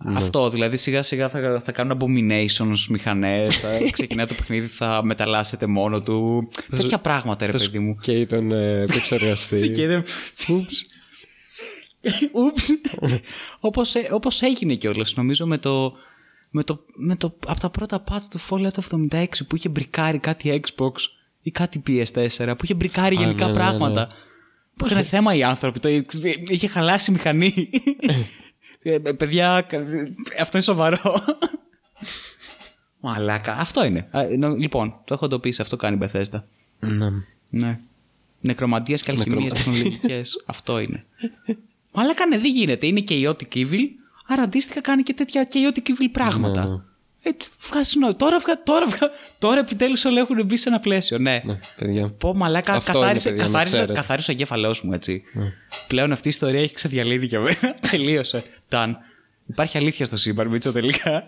Ναι. 0.03 0.17
Αυτό, 0.17 0.49
δηλαδή 0.49 0.77
σιγά 0.77 1.03
σιγά 1.03 1.29
θα, 1.29 1.61
θα 1.65 1.71
κάνουν 1.71 1.97
abominations 2.01 2.85
μηχανές, 2.89 3.59
θα 3.59 3.69
ξεκινάει 3.91 4.25
το 4.25 4.33
παιχνίδι, 4.33 4.67
θα 4.67 5.01
μεταλλάσσεται 5.03 5.65
μόνο 5.65 6.01
του. 6.01 6.49
Τέτοια 6.69 6.99
πράγματα 6.99 7.45
ρε 7.45 7.51
παιδί 7.51 7.79
μου. 7.79 7.95
Και 8.01 8.25
τον 8.25 8.51
ε, 8.51 8.81
επεξεργαστή. 8.81 9.71
Και 12.01 12.09
δεν- 12.09 12.29
Ούψ. 12.33 12.67
όπως, 13.59 13.95
ε, 13.95 14.07
όπως 14.11 14.41
έγινε 14.41 14.75
κιόλας 14.75 15.15
νομίζω 15.15 15.45
με 15.47 15.57
το, 15.57 15.93
με 16.49 16.63
το, 16.63 16.85
με 16.95 17.15
το, 17.15 17.33
από 17.47 17.59
τα 17.59 17.69
πρώτα 17.69 18.03
patch 18.11 18.21
του 18.29 18.39
Fallout 18.49 19.07
76 19.11 19.25
που 19.47 19.55
είχε 19.55 19.69
μπρικάρει 19.69 20.17
κάτι 20.19 20.61
Xbox 20.63 20.91
ή 21.41 21.51
κάτι 21.51 21.83
PS4 21.87 22.53
που 22.57 22.63
είχε 22.63 22.73
μπρικάρει 22.73 23.15
γενικά 23.15 23.45
ναι, 23.45 23.51
ναι, 23.51 23.57
ναι. 23.57 23.63
πράγματα 23.63 24.07
που 24.75 24.85
είχαν 24.85 25.03
θέμα 25.03 25.35
οι 25.35 25.43
άνθρωποι 25.43 25.79
το, 25.79 25.89
είχε 26.47 26.67
χαλάσει 26.67 27.11
η 27.11 27.13
μηχανή 27.13 27.69
Ε, 28.83 28.97
παιδιά 28.99 29.65
κα- 29.69 29.85
αυτό 30.41 30.49
είναι 30.57 30.61
σοβαρό 30.61 31.23
Μαλάκα, 32.99 33.53
αυτό 33.57 33.85
είναι. 33.85 34.07
Α, 34.11 34.23
νο- 34.37 34.55
λοιπόν, 34.55 34.93
το 35.05 35.13
έχω 35.13 35.25
εντοπίσει, 35.25 35.61
αυτό 35.61 35.75
κάνει 35.75 36.05
η 36.05 36.09
Bethesda. 36.11 36.41
Ναι. 36.79 37.09
Ναι. 37.49 37.79
Νεκρομαντία 38.39 38.95
και 38.95 39.11
αλχημίες 39.11 39.53
τεχνολογικές. 39.53 40.43
Αυτό 40.45 40.79
είναι. 40.79 41.03
Μαλάκα 41.91 42.25
ναι, 42.25 42.37
δεν 42.37 42.51
γίνεται. 42.51 42.87
Είναι 42.87 43.03
chaotic 43.09 43.55
evil, 43.55 43.87
άρα 44.27 44.41
αντίστοιχα 44.41 44.81
κάνει 44.81 45.03
και 45.03 45.13
τέτοια 45.13 45.47
chaotic 45.53 45.89
evil 45.89 46.09
πράγματα. 46.11 46.69
Ναι. 46.69 46.75
Ε, 47.23 47.31
τι 47.31 47.47
βγάζει 47.69 47.99
νόημα. 47.99 48.15
Τώρα, 48.15 48.39
βγα, 48.39 48.63
τώρα, 48.63 48.87
βγα, 48.87 49.09
τώρα 49.39 49.59
επιτέλους 49.59 50.05
όλα 50.05 50.19
έχουν 50.19 50.45
μπει 50.45 50.57
σε 50.57 50.69
ένα 50.69 50.79
πλαίσιο. 50.79 51.17
Ναι. 51.17 51.41
Ναι, 51.43 51.59
παιδιά. 51.75 52.09
Πω 52.09 52.33
μαλάκα, 52.33 52.73
Αυτό 52.73 52.91
καθάρισε, 52.91 53.29
είναι, 53.29 53.37
παιδιά, 53.37 53.51
να 53.51 53.53
καθάρισε, 53.53 53.75
ξέρετε. 53.75 53.99
καθάρισε 53.99 54.31
ο 54.31 54.33
εγκέφαλός 54.33 54.83
μου 54.83 54.93
έτσι. 54.93 55.23
Πλέον 55.87 56.11
αυτή 56.11 56.27
η 56.27 56.29
ιστορία 56.29 56.61
έχει 56.61 56.73
ξεδιαλύνει 56.73 57.25
για 57.25 57.39
μένα. 57.39 57.75
Τελείωσε. 57.91 58.43
Ταν. 58.67 58.97
Υπάρχει 59.47 59.77
αλήθεια 59.77 60.05
στο 60.05 60.17
σύμπαν, 60.17 60.47
Μίτσο, 60.47 60.71
τελικά. 60.71 61.23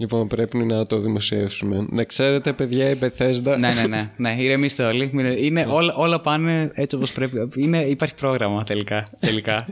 Λοιπόν, 0.00 0.28
πρέπει 0.28 0.58
να 0.58 0.86
το 0.86 0.98
δημοσιεύσουμε. 0.98 1.86
Να 1.90 2.04
ξέρετε, 2.04 2.52
παιδιά, 2.52 2.90
η 2.90 2.98
Bethesda. 3.00 3.56
ναι, 3.58 3.72
ναι, 3.72 3.86
ναι, 3.88 4.12
ναι. 4.16 4.36
Ηρεμήστε 4.42 4.84
όλοι. 4.84 5.10
Μην- 5.12 5.26
Είναι, 5.38 5.66
όλα, 5.68 5.94
όλα 5.94 6.20
πάνε 6.20 6.70
έτσι 6.74 6.96
όπως 6.96 7.12
πρέπει. 7.12 7.48
Είναι, 7.56 7.78
υπάρχει 7.82 8.14
πρόγραμμα 8.14 8.64
τελικά. 8.64 9.06
τελικά. 9.18 9.66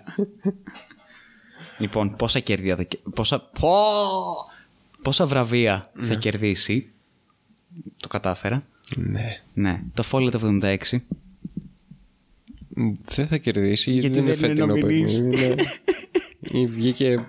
λοιπόν, 1.79 2.17
πόσα 2.17 2.41
κέρδη 2.41 2.75
θα 2.75 2.83
κε- 2.83 3.01
πόσα, 3.15 3.41
πω, 3.61 3.73
πόσα 5.03 5.27
βραβεία 5.27 5.91
θα 6.01 6.15
κερδίσει. 6.15 6.89
Το 7.97 8.09
κατάφερα. 8.09 8.63
ναι. 8.97 9.41
Ναι, 9.55 9.83
το 9.95 10.05
Fallout 10.13 10.35
76. 10.35 10.77
Δεν 13.05 13.27
θα 13.27 13.37
κερδίσει 13.37 13.91
γιατί, 13.91 14.09
Γιατί 14.09 14.21
δεν 14.21 14.27
είναι 14.27 14.35
δεν 14.35 14.51
είναι 14.51 14.59
φετινό 14.61 14.67
νομινής. 14.67 15.21
παιχνίδι. 15.23 15.47
ναι. 15.47 15.63
Ή 16.61 16.67
Βγήκε 16.67 17.25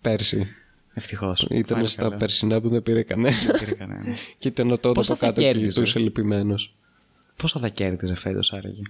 πέρσι. 0.00 0.46
Ευτυχώς. 0.94 1.46
Ήταν 1.50 1.86
στα 1.86 2.12
περσινά 2.12 2.60
που 2.60 2.68
δεν 2.68 2.82
πήρε 2.82 3.02
κανένα. 3.02 3.36
και 4.38 4.48
ήταν 4.48 4.70
ο 4.70 4.78
τότε 4.78 4.94
Πόσα 4.94 5.12
από 5.12 5.20
θα 5.20 5.26
κάτω 5.26 5.40
και 5.40 5.46
κέρδιζε; 5.46 5.70
ζητούσε 5.70 5.98
λυπημένος. 5.98 6.74
Πόσα 7.36 7.60
θα 7.60 7.68
κέρδιζε 7.68 8.14
φέτος 8.14 8.52
άραγε; 8.52 8.82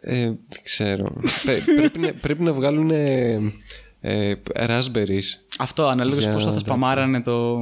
Ε, 0.00 0.24
δεν 0.24 0.62
ξέρω. 0.62 1.16
Πέ- 1.44 1.64
πρέπει, 1.64 1.98
να, 1.98 2.12
πρέπει 2.12 2.42
να 2.42 2.52
βγάλουν 2.52 2.90
ε, 2.90 3.38
ε, 4.00 4.34
raspberries. 4.54 5.38
Αυτό 5.58 5.86
αναλόγως 5.86 6.22
Για 6.22 6.32
πώς 6.32 6.42
θα 6.42 6.48
εντάξει. 6.48 6.66
σπαμάρανε 6.66 7.22
το. 7.22 7.58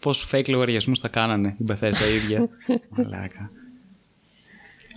Πόσους 0.00 0.30
fake 0.32 0.48
λογαριασμούς 0.48 0.98
θα 0.98 1.08
κάνανε 1.08 1.56
η 1.58 1.64
Bethesda 1.68 2.10
η 2.12 2.14
ίδια. 2.14 2.48
Μαλάκα. 2.96 3.50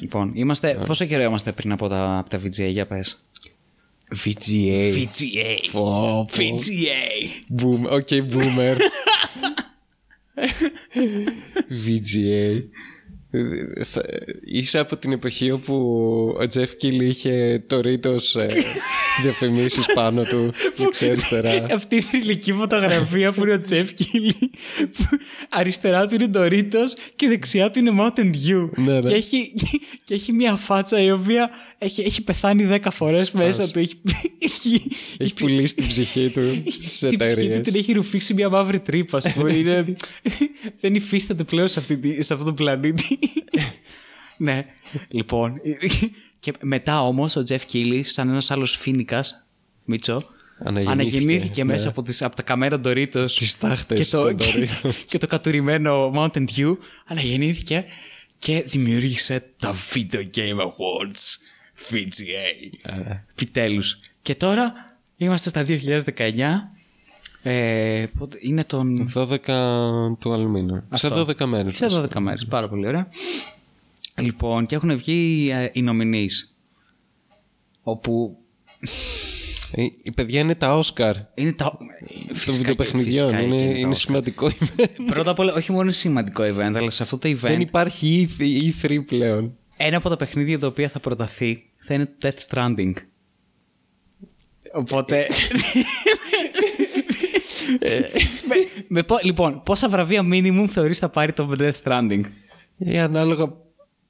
Λοιπόν, 0.02 0.32
είμαστε, 0.34 0.84
πόσο 0.86 1.06
καιρό 1.06 1.24
είμαστε 1.24 1.52
πριν 1.52 1.72
από 1.72 1.88
τα, 1.88 2.18
από 2.18 2.30
τα 2.30 2.38
VGA, 2.38 2.70
για 2.70 2.86
πες; 2.88 3.20
VGA. 4.24 4.94
VGA. 4.96 5.70
Πω, 5.72 5.82
πω. 5.82 6.28
VGA. 6.38 7.62
Boom. 7.62 7.90
Οκ, 7.92 8.08
boomer. 8.10 8.78
VGA. 11.86 12.64
Ε, 13.34 13.84
θα- 13.84 14.02
Είσαι 14.46 14.80
από 14.80 14.98
την 14.98 15.12
εποχή 15.12 15.52
όπου 15.52 15.74
ο 16.40 16.48
Τζεφ 16.48 16.76
Κίλ 16.76 17.00
είχε 17.00 17.64
το 17.68 17.82
ρίτος 17.82 18.36
ε, 18.36 18.48
διαφημίσεις 19.22 19.86
πάνω 19.94 20.24
του 20.24 20.52
δεξιά-αριστερά. 20.78 21.66
Αυτή 21.72 21.96
η 21.96 22.02
θρηλυκή 22.02 22.54
φωτογραφία 22.54 23.32
που 23.32 23.42
είναι 23.44 23.54
ο 23.54 23.62
Τζεφ 23.62 23.94
Κίλι. 23.94 24.34
που 24.78 25.04
Αριστερά 25.50 26.06
του 26.08 26.16
είναι 26.16 26.30
Doritos 26.34 27.12
και 27.16 27.28
δεξιά 27.28 27.72
του 27.72 27.80
είναι 27.80 27.92
Mountain 28.00 28.26
Dew. 28.48 28.70
Ναι, 28.76 29.00
ναι. 29.00 29.10
Και, 29.10 29.14
έχει, 29.16 29.54
και 30.04 30.14
έχει 30.14 30.32
μια 30.34 30.56
φάτσα 30.56 31.02
η 31.02 31.12
οποία 31.12 31.50
έχει, 31.84 32.02
έχει 32.02 32.22
πεθάνει 32.22 32.68
10 32.84 32.88
φορές 32.92 33.32
μέσα 33.32 33.72
του. 33.72 33.80
Έχει, 33.80 34.02
έχει, 34.40 34.82
Έχει 35.18 35.34
πουλήσει 35.34 35.76
την 35.76 35.88
ψυχή 35.88 36.30
του 36.30 36.42
σε 36.42 36.52
την 36.52 36.64
ψυχή 36.74 37.18
του 37.18 37.24
εταιρείε. 37.24 37.60
την 37.60 37.76
έχει 37.76 37.94
ρουφήξει 37.94 38.34
μια 38.34 38.50
μαύρη 38.50 38.80
τρύπα, 38.80 39.18
ας 39.18 39.34
πούμε. 39.34 39.54
Είναι, 39.54 39.86
δεν 40.82 40.96
υφίσταται 40.96 41.44
πλέον 41.44 41.68
σε, 41.68 41.80
αυτή, 41.80 41.98
τη- 41.98 42.22
σε 42.22 42.34
αυτόν 42.34 42.48
τον 42.48 42.56
πλανήτη. 42.56 43.20
ναι. 44.38 44.66
Λοιπόν. 45.10 45.54
Και 46.40 46.54
μετά 46.62 47.02
όμως 47.02 47.36
ο 47.36 47.44
Τζεφ 47.44 47.66
Κίλι, 47.66 48.04
σαν 48.04 48.30
ένας 48.30 48.52
άλλος 48.52 48.76
φίνικα, 48.78 49.24
Μίτσο, 49.86 50.22
Αναγεννήθηκε, 50.64 50.92
αναγεννήθηκε 50.92 51.64
ναι. 51.64 51.72
μέσα 51.72 51.90
από, 51.90 52.02
τις, 52.04 52.22
από 52.22 52.36
τα 52.36 52.42
καμένα 52.42 52.82
Doritos 52.86 53.32
Τις 53.38 53.58
τάχτες 53.58 54.00
και, 54.00 54.06
το, 54.06 54.22
των 54.24 54.36
και, 54.36 54.46
Doritos. 54.46 54.92
και 55.08 55.18
το 55.18 55.28
κατουρημένο 55.28 56.12
Mountain 56.16 56.46
Dew. 56.56 56.78
Αναγεννήθηκε 57.06 57.86
και 58.40 58.64
δημιούργησε 58.68 59.54
τα 59.60 59.76
Video 59.94 60.22
Game 60.36 60.58
Awards 60.58 61.50
VGA. 61.90 62.70
Επιτέλους. 63.32 64.00
Και 64.22 64.36
τώρα 64.36 64.74
είμαστε 65.18 65.50
στα 65.50 65.64
2019. 65.64 66.72
Ε, 67.44 68.06
πότε- 68.18 68.38
είναι 68.44 68.64
τον. 68.64 69.12
12 69.16 70.16
του 70.20 70.34
αλμίνου. 70.34 70.84
Σε 70.94 71.08
12 71.12 71.46
μέρες. 71.46 71.78
Σε 71.78 71.88
12 71.92 72.20
μέρε. 72.20 72.46
Πάρα 72.50 72.70
πολύ 72.70 72.88
ωραία. 72.88 73.08
Λοιπόν, 74.18 74.66
και 74.66 74.76
έχουν 74.76 74.98
βγει 74.98 75.50
ε, 75.54 75.70
οι 75.74 75.86
nominees. 75.90 76.32
Όπου 77.84 78.38
Ε, 79.76 79.84
Η 80.04 80.12
παιδιά 80.12 80.40
είναι 80.40 80.56
τα 80.56 80.78
Όσκαρ 80.78 81.16
είναι 81.34 81.52
τα. 81.54 81.78
των 81.78 81.88
Φυσικά 82.36 82.52
και- 82.52 82.58
βιντεοπαιχνιδιών. 82.58 83.30
φυσικά 83.30 83.42
Είναι, 83.46 83.58
και 83.58 83.64
τα 83.72 83.78
είναι 83.78 83.90
Oscar. 83.94 83.98
σημαντικό 83.98 84.48
event. 84.60 84.86
Πρώτα 85.06 85.32
απ' 85.32 85.40
όλα, 85.40 85.54
όχι 85.54 85.72
μόνο 85.72 85.84
είναι 85.84 85.92
σημαντικό 85.92 86.44
event, 86.44 86.74
αλλά 86.76 86.90
σε 86.90 87.04
αυτό 87.04 87.18
το 87.18 87.30
event 87.30 87.36
Δεν 87.36 87.62
υπάρχει 87.62 88.30
E- 88.40 88.86
E3 88.86 89.00
πλέον. 89.06 89.58
ένα 89.78 89.98
από 89.98 90.10
τα 90.10 90.18
παιχνίδια 90.18 90.60
τα 90.60 90.68
οποία 90.68 90.90
θα 90.90 91.00
προταθεί 91.00 91.64
θα 91.82 91.94
είναι 91.94 92.06
το 92.06 92.14
Death 92.22 92.48
Stranding. 92.50 92.94
Οπότε. 94.74 95.28
με, 98.48 98.56
με 98.88 99.04
πο- 99.04 99.20
λοιπόν, 99.24 99.62
πόσα 99.66 99.90
βραβεία 99.90 100.22
minimum 100.32 100.66
θεωρείς 100.68 101.00
θα 101.00 101.10
πάρει 101.10 101.34
το 101.34 101.56
Death 101.60 101.74
Stranding; 101.84 102.22
Ή 102.78 102.96
Ε, 102.96 103.00
ανάλογα 103.00 103.54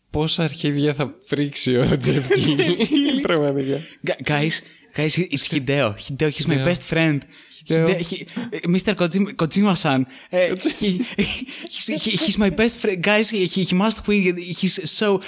πόσα 0.10 0.44
αρχίδια 0.44 0.94
θα 0.94 1.08
πρίξει 1.28 1.76
ο 1.78 1.98
Τζεφ 1.98 2.28
Κίλ. 2.34 3.22
Πραγματικά. 3.28 3.80
Gu- 4.08 4.24
Guys, 4.30 4.50
guys, 4.96 5.10
it's 5.32 5.48
Hideo. 5.52 5.94
Hideo, 6.08 6.30
he's 6.30 6.48
my 6.48 6.66
best 6.68 6.82
friend. 6.94 7.18
Hideo. 7.66 7.88
Hideo, 7.88 8.00
he, 8.00 8.26
Mr. 8.68 8.96
Kojima- 8.96 9.34
Kojima-san. 9.34 10.06
Uh, 10.32 10.56
he's, 10.80 12.38
my 12.38 12.50
best 12.50 12.80
friend. 12.80 13.02
Guys, 13.02 13.30
he, 13.30 13.74
must 13.76 14.08
win. 14.08 14.38
He's 14.38 14.90
so... 14.92 15.22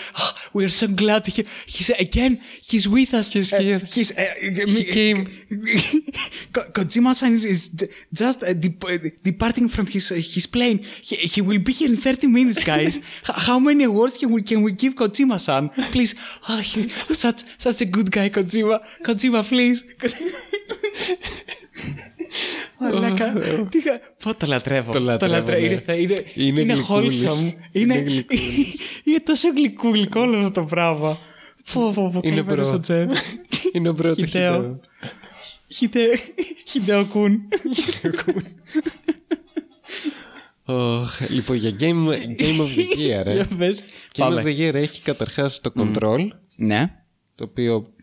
we 0.54 0.66
are 0.66 0.70
so 0.70 0.88
glad 0.88 1.26
to 1.26 1.32
hear. 1.32 1.46
He's, 1.66 1.90
again, 1.92 2.40
he's 2.62 2.88
with 2.88 3.14
us. 3.14 3.32
He's 3.32 3.54
Uh, 3.54 3.60
here. 3.60 3.80
he's, 3.80 4.12
uh, 4.18 4.26
He 4.42 4.84
came. 4.86 5.26
Ko- 6.54 6.70
Kojima-san 6.72 7.34
is, 7.34 7.70
just 8.14 8.40
dep- 8.42 9.24
departing 9.24 9.68
from 9.68 9.86
his 9.88 10.10
his 10.10 10.48
plane. 10.48 10.80
He, 11.02 11.42
will 11.42 11.60
be 11.60 11.74
here 11.74 11.90
in 11.90 11.98
30 11.98 12.28
minutes, 12.28 12.64
guys. 12.64 13.02
How 13.24 13.60
many 13.60 13.84
awards 13.86 14.18
can 14.18 14.32
we, 14.32 14.42
can 14.42 14.62
we 14.64 14.72
give 14.74 14.96
Kojima-san? 14.96 15.70
Please. 15.92 16.16
Oh, 16.50 16.62
such, 16.62 17.44
such 17.58 17.82
a 17.82 17.86
good 17.86 18.12
guy, 18.12 18.30
Kojima. 18.30 18.80
Kojima, 19.04 19.44
please. 19.44 19.84
Μαλάκα. 22.80 23.34
Τι 23.70 23.80
κα- 23.82 24.00
Πω, 24.24 24.36
το 24.36 24.46
λατρεύω. 24.48 24.92
Το 24.92 25.00
λατρεύω, 25.00 25.50
ναι. 25.52 25.58
Είναι, 25.58 25.84
θα- 25.86 25.94
είναι, 25.94 26.24
Είναι 26.36 26.62
είναι 26.62 26.74
γλυκούλης. 26.74 27.26
wholesome. 27.26 27.52
Είναι 27.72 27.94
Είναι, 27.94 28.10
γλυκούλης. 28.10 28.80
είναι 29.06 29.20
τόσο 29.20 29.50
γλυκούλικο 29.56 30.20
όλο 30.20 30.38
αυτό 30.38 30.52
το 30.52 30.64
πράγμα. 30.66 31.18
Πω, 31.74 31.92
πω, 31.96 32.10
πω, 32.14 32.20
Είναι 32.24 32.36
καλημέρας 32.36 32.68
μπρο. 32.68 32.78
ο 32.78 32.80
Τζεφ. 32.80 33.10
Είναι 33.74 33.90
ο 33.90 33.94
πρώτο 33.94 34.26
Χιδαίο. 34.26 34.54
χιδαίο. 34.56 34.80
Χιδε- 35.68 36.34
Χιδeo 36.68 37.00
Kun. 37.14 37.32
Ωχ, 40.66 41.30
Λοιπόν, 41.30 41.56
για 41.56 41.70
Game, 41.80 42.08
game 42.40 42.62
of 42.62 42.76
the 42.78 42.98
Year, 43.00 43.26
ε. 43.26 43.34
Για 43.36 43.48
πες. 43.58 43.84
Game 44.16 44.24
of 44.24 44.30
Πάμε. 44.30 44.42
the 44.46 44.60
Year 44.60 44.74
έχει 44.74 45.02
καταρχάς 45.02 45.62
το 45.62 45.72
Control, 45.78 46.28
Ναι. 46.56 46.92
το 47.36 47.44
οποίο, 47.44 47.94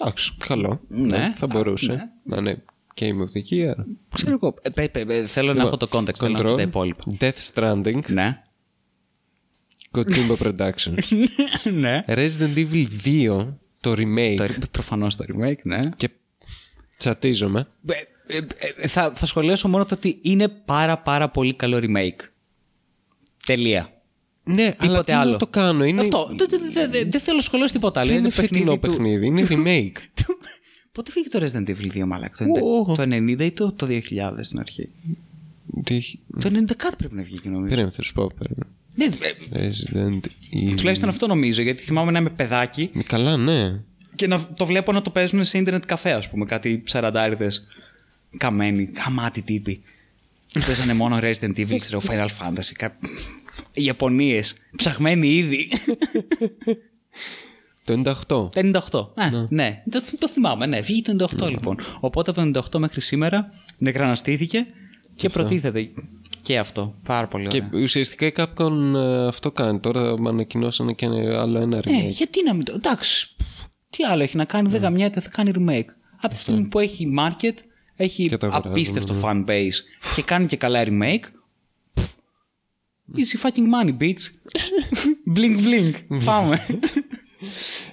εντάξει, 0.00 0.32
καλό. 0.46 0.80
Ναι. 0.88 1.32
Θα 1.34 1.46
μπορούσε 1.46 1.92
ναι. 1.92 2.02
να 2.24 2.36
είναι 2.36 2.62
Game 3.00 3.18
of 3.18 3.28
the 3.36 3.42
Year. 3.50 3.74
Ξέρω 4.14 4.38
εγώ. 4.42 4.54
Ε, 4.62 4.70
πε- 4.70 4.88
πε- 4.90 5.06
πε- 5.06 5.26
Θέλω 5.28 5.54
να 5.54 5.62
έχω 5.62 5.76
το 5.76 5.86
context. 5.90 6.14
Θέλω 6.18 6.32
να 6.32 6.40
έχω 6.40 6.54
τα 6.54 6.62
υπόλοιπα. 6.62 7.04
Death 7.20 7.52
Stranding, 7.54 8.00
Ναι. 8.08 8.42
Kojima 9.92 10.36
Productions. 10.42 10.98
Ναι. 11.72 12.04
Resident 12.06 12.54
Evil 12.56 12.86
2, 13.04 13.48
το 13.80 13.92
remake. 13.92 14.34
Το- 14.36 14.66
Προφανώς 14.70 15.16
το 15.16 15.24
remake, 15.28 15.62
ναι. 15.62 15.78
Και 15.96 16.10
τσατίζομαι. 16.96 17.68
Ε, 18.26 18.36
ε, 18.36 18.40
ε, 18.76 18.86
θα, 18.86 19.12
θα 19.14 19.26
σχολιάσω 19.26 19.68
μόνο 19.68 19.84
το 19.84 19.94
ότι 19.94 20.18
είναι 20.22 20.48
πάρα 20.48 20.98
πάρα 20.98 21.28
πολύ 21.30 21.54
καλό 21.54 21.78
remake. 21.82 22.20
Τελεία. 23.46 23.94
Ναι, 24.44 24.74
αλλά 24.78 25.04
τι 25.04 25.12
άλλο. 25.12 25.30
να 25.32 25.36
το 25.38 25.46
κάνω. 25.46 25.84
Είναι, 25.84 26.00
Αυτό. 26.00 26.28
Δεν 26.36 26.48
δε, 26.48 26.56
δε, 26.58 26.86
δε, 26.86 27.04
δεν 27.04 27.20
θέλω 27.20 27.36
να 27.36 27.42
σχολιάσω 27.42 27.72
τίποτα 27.72 28.00
άλλο. 28.00 28.08
δεν 28.10 28.18
είναι 28.18 28.28
παιχνίδι 28.28 28.52
φετινό 28.54 28.72
του- 28.72 28.80
παιχνίδι, 28.80 29.26
είναι 29.26 29.46
remake. 29.50 29.96
Του- 30.92 31.02
Πότε 31.02 31.10
βγήκε 31.14 31.28
το 31.28 31.44
Resident 31.44 31.70
Evil 31.70 32.02
2, 32.02 32.06
μαλάκα. 32.06 32.44
Το, 32.46 32.52
Ω. 32.66 32.92
90 32.92 32.96
το 32.96 33.02
90 33.02 33.40
ή 33.44 33.50
το, 33.52 33.72
το 33.72 33.86
2000 33.86 34.32
στην 34.40 34.58
αρχή; 34.60 34.88
Τι 35.84 35.94
έχει- 35.94 36.18
Το 36.40 36.48
90 36.52 36.74
κάτι 36.76 36.96
πρέπει 36.96 37.14
να 37.14 37.22
βγήκε 37.22 37.48
νομίζω. 37.48 37.68
Περίμενε, 37.68 37.90
θα 37.94 38.02
σου 38.02 38.12
πω. 38.12 38.30
περίμενε. 38.38 38.66
Ναι, 38.94 39.04
ε, 39.52 39.68
Resident 39.70 40.20
Evil. 40.70 40.74
τουλάχιστον 40.76 41.08
αυτό 41.08 41.26
νομίζω, 41.26 41.62
γιατί 41.62 41.82
θυμάμαι 41.82 42.10
να 42.10 42.18
είμαι 42.18 42.30
παιδάκι 42.30 42.90
Ε, 42.94 43.02
Καλά, 43.02 43.36
ναι. 43.36 43.80
και 44.14 44.26
να 44.26 44.46
το 44.46 44.66
βλέπω 44.66 44.92
να 44.92 45.02
το 45.02 45.10
παίζουν 45.10 45.44
σε 45.44 45.58
ίντερνετ 45.58 45.84
καφέ, 45.86 46.12
ας 46.12 46.28
πούμε. 46.30 46.44
Κάτι 46.44 46.80
ψαραντάριδες 46.84 47.66
καμένοι, 48.36 48.86
καμάτι 48.86 49.42
τύποι. 49.42 49.82
Παίζανε 50.66 50.94
μόνο 50.94 51.18
Resident 51.20 51.56
Evil, 51.56 51.76
ξέρω, 51.80 52.02
Final 52.06 52.26
Fantasy. 52.26 52.72
Κα... 52.74 52.98
Οι 53.72 53.84
Ιαπωνίες, 53.84 54.54
ψαχμένοι 54.76 55.28
ήδη. 55.34 55.68
Το 57.84 58.02
98. 58.04 58.14
Το 58.26 58.50
98. 59.14 59.22
Ε, 59.22 59.46
ναι. 59.48 59.82
Το, 59.90 60.02
το 60.18 60.28
θυμάμαι, 60.28 60.66
ναι. 60.66 60.80
Βγήκε 60.80 61.12
το 61.12 61.28
98 61.40 61.50
λοιπόν. 61.50 61.76
Οπότε 62.00 62.30
από 62.30 62.50
το 62.52 62.62
98 62.76 62.78
μέχρι 62.80 63.00
σήμερα 63.00 63.50
νεκραναστήθηκε 63.78 64.66
και 65.14 65.28
προτίθεται 65.28 65.90
και 66.40 66.58
αυτό. 66.58 66.94
Πάρα 67.04 67.28
πολύ 67.28 67.46
ωραία. 67.48 67.60
Και 67.70 67.76
ουσιαστικά 67.76 68.26
η 68.26 68.32
Capcom 68.36 68.94
ε, 68.94 69.26
αυτό 69.26 69.50
κάνει. 69.52 69.80
Τώρα 69.80 70.20
με 70.20 70.28
ανακοινώσανε 70.28 70.92
και 70.92 71.04
ένα 71.06 71.40
άλλο 71.40 71.58
ένα 71.58 71.76
Ε, 71.76 71.80
remake. 71.84 72.08
γιατί 72.08 72.42
να 72.44 72.54
μην 72.54 72.64
το. 72.64 72.72
Εντάξει. 72.74 73.34
πφ, 73.36 73.64
Τι 73.90 74.04
άλλο 74.04 74.22
έχει 74.22 74.36
να 74.36 74.44
κάνει, 74.44 74.68
δεν 74.68 74.80
γαμιέται, 74.80 75.20
θα 75.20 75.28
κάνει 75.28 75.50
remake. 75.54 75.88
Από 76.20 76.28
τη 76.34 76.40
στιγμή 76.40 76.64
που 76.66 76.78
έχει 76.78 77.08
market, 77.18 77.54
έχει 77.96 78.28
Και 78.28 78.36
το 78.36 78.46
αγοράζουν, 78.46 78.70
απίστευτο 78.70 79.14
fan 79.22 79.44
base 79.46 79.76
και 80.14 80.22
κάνει 80.22 80.46
και 80.46 80.56
καλά 80.56 80.82
remake. 80.86 81.24
Πφ, 81.94 82.08
Easy 83.16 83.46
fucking 83.46 83.84
money, 83.84 83.96
bitch. 84.02 84.22
blink 85.36 85.56
blink. 85.58 86.20
Πάμε. 86.24 86.58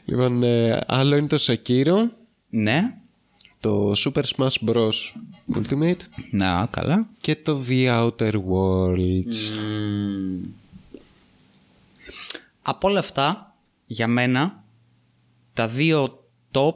Λοιπόν, 0.06 0.44
ε, 0.44 0.80
άλλο 0.88 1.16
είναι 1.16 1.28
το 1.28 1.38
Sekiro, 1.40 2.08
ναι. 2.50 2.98
το 3.60 3.92
Super 3.98 4.24
Smash 4.36 4.70
Bros. 4.70 4.92
Ultimate 5.56 5.98
Να, 6.32 6.66
καλά. 6.66 7.08
και 7.22 7.36
το 7.36 7.64
The 7.68 7.88
Outer 8.04 8.34
Worlds. 8.34 9.52
Από 12.62 12.88
όλα 12.88 13.00
αυτά, 13.00 13.56
για 13.86 14.08
μένα, 14.08 14.64
τα 15.54 15.68
δύο 15.68 16.24
top 16.52 16.76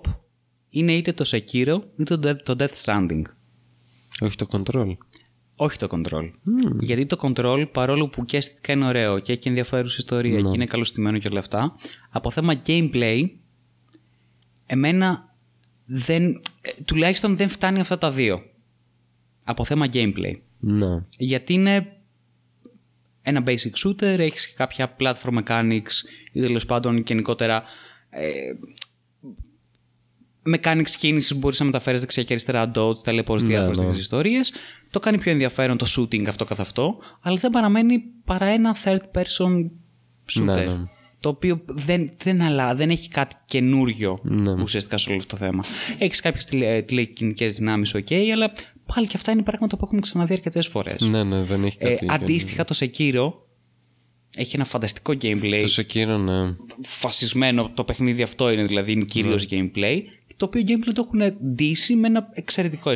είναι 0.70 0.94
είτε 0.94 1.14
το 1.14 1.26
Sekiro 1.32 1.80
είτε 1.98 2.18
το 2.18 2.30
Death- 2.30 2.44
το 2.44 2.56
Death 2.60 2.84
Stranding. 2.84 3.22
Όχι 4.22 4.36
το 4.36 4.48
Control. 4.52 4.94
Όχι 5.62 5.78
το 5.78 5.88
Control. 5.92 6.32
Γιατί 6.80 7.06
το 7.06 7.18
Control, 7.22 7.66
παρόλο 7.72 8.08
που 8.08 8.26
και 8.26 8.38
αισθητικά 8.38 8.74
είναι 8.74 8.86
ωραίο 8.86 9.20
και 9.20 9.32
έχει 9.32 9.48
ενδιαφέρουσα 9.48 9.96
ιστορία 10.00 10.42
και 10.42 10.50
είναι 10.54 10.66
καλωστημένο 10.66 11.18
και 11.18 11.28
όλα 11.28 11.40
αυτά, 11.40 11.76
από 12.10 12.32
θέμα 12.32 12.62
gameplay, 12.66 13.30
εμένα 14.66 15.36
δεν, 15.86 16.42
ε, 16.62 16.84
τουλάχιστον 16.86 17.36
δεν 17.36 17.50
φτάνει 17.50 17.80
αυτά 17.80 17.98
τα 17.98 18.12
δύο. 18.12 18.42
Από 19.44 19.64
θέμα 19.64 19.86
gameplay. 19.94 20.40
Να. 20.60 21.08
Γιατί 21.18 21.54
είναι 21.54 21.98
ένα 23.22 23.44
basic 23.46 23.86
shooter, 23.86 24.20
έχεις 24.20 24.48
και 24.48 24.54
κάποια 24.56 24.96
platform 25.00 25.44
mechanics 25.44 25.92
ή 26.32 26.40
τέλος 26.40 26.66
πάντων 26.66 26.98
γενικότερα 26.98 27.64
ε, 28.10 28.30
mechanics 30.56 30.90
κίνησης 31.00 31.32
που 31.32 31.38
μπορείς 31.38 31.60
να 31.60 31.66
μεταφέρεις 31.66 32.00
δεξιά 32.00 32.24
και 32.24 32.34
αριστερά 32.34 32.72
dodge, 32.76 32.98
ταλαιπωρείς 33.04 33.44
διάφορες 33.44 33.78
ναι. 33.78 33.84
τέτοιες 33.84 34.02
ιστορίες. 34.02 34.54
Το 34.90 35.00
κάνει 35.00 35.18
πιο 35.18 35.32
ενδιαφέρον 35.32 35.78
το 35.78 35.86
shooting 35.98 36.26
αυτό 36.28 36.46
καθ' 36.46 36.60
αυτό, 36.60 36.98
αλλά 37.22 37.38
δεν 37.38 37.52
παραμένει 37.52 38.04
παρά 38.26 38.46
ένα 38.46 38.76
third 38.84 39.20
person 39.22 39.70
shooter. 40.34 40.44
Ναι, 40.44 40.54
ναι. 40.54 40.78
Το 41.20 41.30
οποίο 41.30 41.62
δεν, 41.66 42.12
δεν, 42.24 42.42
αλλα, 42.42 42.76
δεν 42.76 42.90
έχει 42.90 43.08
κάτι 43.08 43.36
καινούριο 43.46 44.20
Ναι. 44.24 44.52
ουσιαστικά 44.62 44.98
σε 44.98 45.10
όλο 45.10 45.18
αυτό 45.18 45.36
το 45.38 45.46
θέμα. 45.46 45.64
Έχεις 45.98 46.20
κάποιες 46.22 46.46
τηλε, 46.46 46.82
τηλεκινικέ 46.82 47.48
δυνάμεις, 47.48 47.96
OK, 47.96 48.14
αλλά 48.34 48.52
πάλι 48.86 49.08
και 49.08 49.14
αυτά 49.16 49.32
είναι 49.32 49.44
πράγματα 49.44 49.78
που 49.78 49.86
έχουμε 49.86 50.02
ξαναδεί 50.02 50.34
αρκετές 50.34 50.68
φορές. 50.68 51.02
Ναι, 51.02 51.24
ναι, 51.24 51.44
δεν 51.44 51.64
έχει 51.64 51.78
Ε, 51.80 51.90
κάτι. 51.90 52.06
αντίστοιχα 52.10 52.66
το 52.66 52.76
Sekiro 52.80 53.34
έχει 54.36 54.56
ένα 54.56 54.66
φανταστικό 54.66 55.14
gameplay. 55.22 55.66
Το 55.76 55.84
Sekiro, 55.84 56.20
ναι. 56.24 56.56
Φασισμένο 56.82 57.72
το 57.74 57.84
παιχνίδι 57.84 58.22
αυτό 58.24 58.52
είναι 58.52 58.64
δηλαδή 58.66 58.92
είναι 58.92 59.06
κυρίως 59.06 59.48
gameplay. 59.50 60.00
Το 60.42 60.48
οποίο 60.48 60.64
gameplay 60.68 60.92
το 60.94 61.08
έχουν 61.08 61.36
ντύσει 61.46 61.96
με 61.96 62.08
ένα 62.08 62.30
εξαιρετικό 62.34 62.92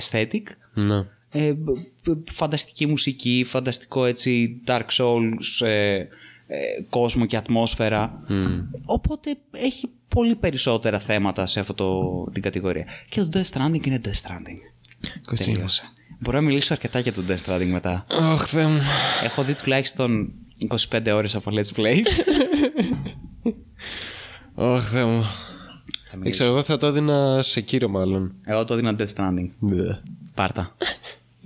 aesthetic. 0.00 0.42
Ναι. 0.74 1.04
Ε, 1.30 1.52
μπ- 1.52 1.78
μπ- 2.04 2.30
φανταστική 2.30 2.86
μουσική, 2.86 3.44
φανταστικό 3.48 4.04
έτσι 4.04 4.60
Dark 4.66 4.86
Souls 4.98 5.66
ε, 5.66 5.94
ε, 5.94 6.06
κόσμο 6.90 7.26
και 7.26 7.36
ατμόσφαιρα. 7.36 8.22
Οπότε 8.84 9.34
έχει 9.50 9.90
πολύ 10.08 10.34
περισσότερα 10.36 10.98
θέματα 10.98 11.46
σε 11.46 11.60
αυτό 11.60 12.02
την 12.32 12.42
κατηγορία. 12.42 12.86
Και 13.08 13.20
το 13.20 13.28
Death 13.32 13.50
Stranding 13.58 13.86
είναι 13.86 14.00
Death 14.04 14.08
Stranding. 14.28 14.60
Τελείωσε. 15.44 15.82
Μπορώ 16.20 16.36
να 16.40 16.44
μιλήσω 16.46 16.72
αρκετά 16.72 16.98
για 16.98 17.12
το 17.12 17.22
Death 17.28 17.38
Stranding 17.46 17.66
μετά. 17.70 18.06
Αχ, 18.08 18.46
Θεέ 18.46 18.66
μου. 18.66 18.80
Έχω 19.24 19.42
δει 19.42 19.54
τουλάχιστον 19.54 20.32
25 20.90 21.12
ώρες 21.14 21.34
από 21.34 21.50
Let's 21.54 21.80
Plays. 21.80 22.06
Αχ, 24.54 24.88
Θεέ 24.90 25.04
μου. 25.04 25.22
Ε, 26.22 26.44
εγώ 26.44 26.62
θα 26.62 26.78
το 26.78 26.86
έδινα 26.86 27.42
σε 27.42 27.60
κύριο, 27.60 27.88
μάλλον. 27.88 28.34
Εγώ 28.44 28.64
το 28.64 28.74
έδινα 28.74 28.96
Death 28.98 29.14
Stranding. 29.14 29.48
Ναι. 29.58 30.00
Πάρτα. 30.34 30.76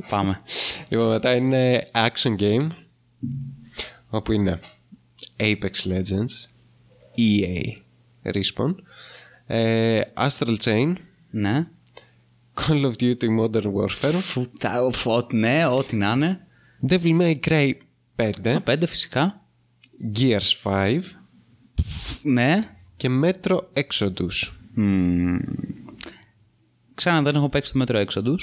Πάμε. 0.09 0.41
Λοιπόν, 0.89 1.09
μετά 1.09 1.35
είναι 1.35 1.85
Action 1.93 2.37
Game. 2.39 2.69
Όπου 4.09 4.33
είναι. 4.33 4.61
Apex 5.37 5.71
Legends. 5.85 6.49
EA. 7.17 7.81
Ρίσπον. 8.23 8.83
Ε, 9.47 10.01
Astral 10.15 10.57
Chain. 10.65 10.93
Ναι. 11.31 11.67
Call 12.55 12.85
of 12.85 12.93
Duty 13.01 13.27
Modern 13.41 13.73
Warfare. 13.73 15.27
Ναι, 15.33 15.67
ό,τι 15.67 15.97
να 15.97 16.13
είναι. 16.13 16.47
Devil 16.89 17.21
May 17.21 17.35
Cry 17.47 17.73
5. 18.17 18.57
5 18.65 18.77
φυσικά. 18.87 19.41
Gears 20.19 20.53
5. 20.63 21.01
Ναι. 22.23 22.77
Και 22.97 23.09
Metro 23.23 23.59
Exodus. 23.75 24.60
Μμμ. 24.75 25.39
Ξανά 26.95 27.23
δεν 27.23 27.35
έχω 27.35 27.49
παίξει 27.49 27.73
το 27.73 27.85
Metro 27.87 28.05
Exodus. 28.05 28.39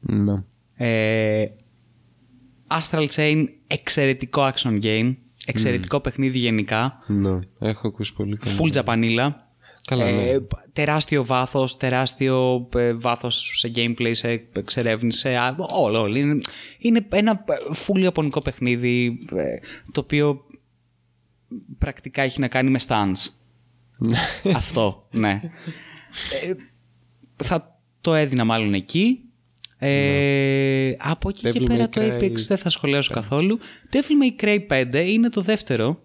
Ναι. 0.00 0.44
Ε, 0.74 1.46
Astral 2.68 3.06
Chain, 3.06 3.44
εξαιρετικό 3.66 4.50
action 4.54 4.82
game. 4.82 5.16
Εξαιρετικό 5.46 6.00
παιχνίδι 6.00 6.38
γενικά. 6.38 6.98
Ναι, 7.06 7.38
έχω 7.58 7.88
ακούσει 7.88 8.14
πολύ 8.14 8.36
καλά. 8.36 8.56
Full 8.58 8.70
τζαπανίλα. 8.70 9.52
Καλά, 9.84 10.04
ναι. 10.04 10.28
Ε, 10.28 10.46
τεράστιο 10.72 11.24
βάθος, 11.24 11.76
τεράστιο 11.76 12.68
ε, 12.74 12.94
βάθος 12.94 13.50
σε 13.54 13.70
gameplay, 13.74 14.10
σε 14.10 14.48
εξερεύνηση, 14.52 15.18
σε 15.18 15.36
α, 15.36 15.56
όλο, 15.58 16.00
όλο. 16.00 16.16
Είναι, 16.16 16.38
είναι 16.78 17.06
ένα 17.08 17.44
ε, 17.48 17.54
full 17.86 17.98
ιαπωνικό 17.98 18.42
παιχνίδι 18.42 19.18
ε, 19.36 19.56
το 19.92 20.00
οποίο 20.00 20.46
πρακτικά 21.78 22.22
έχει 22.22 22.40
να 22.40 22.48
κάνει 22.48 22.70
με 22.70 22.78
stands. 22.86 23.37
Αυτό, 24.56 25.08
ναι. 25.10 25.40
Ε, 26.42 26.52
θα 27.36 27.80
το 28.00 28.14
έδινα 28.14 28.44
μάλλον 28.44 28.74
εκεί. 28.74 29.22
Ε, 29.78 30.94
από 30.98 31.28
εκεί 31.28 31.40
και 31.50 31.60
Devil 31.60 31.66
πέρα 31.66 31.84
May 31.84 31.88
το 31.88 32.00
Cry 32.00 32.20
Apex 32.20 32.32
δεν 32.32 32.58
θα 32.58 32.70
σχολιάσω 32.70 33.14
καθόλου. 33.14 33.58
Devil 33.92 34.42
May 34.42 34.44
Cry 34.44 34.86
5 34.92 35.06
είναι 35.06 35.28
το 35.28 35.40
δεύτερο 35.40 36.02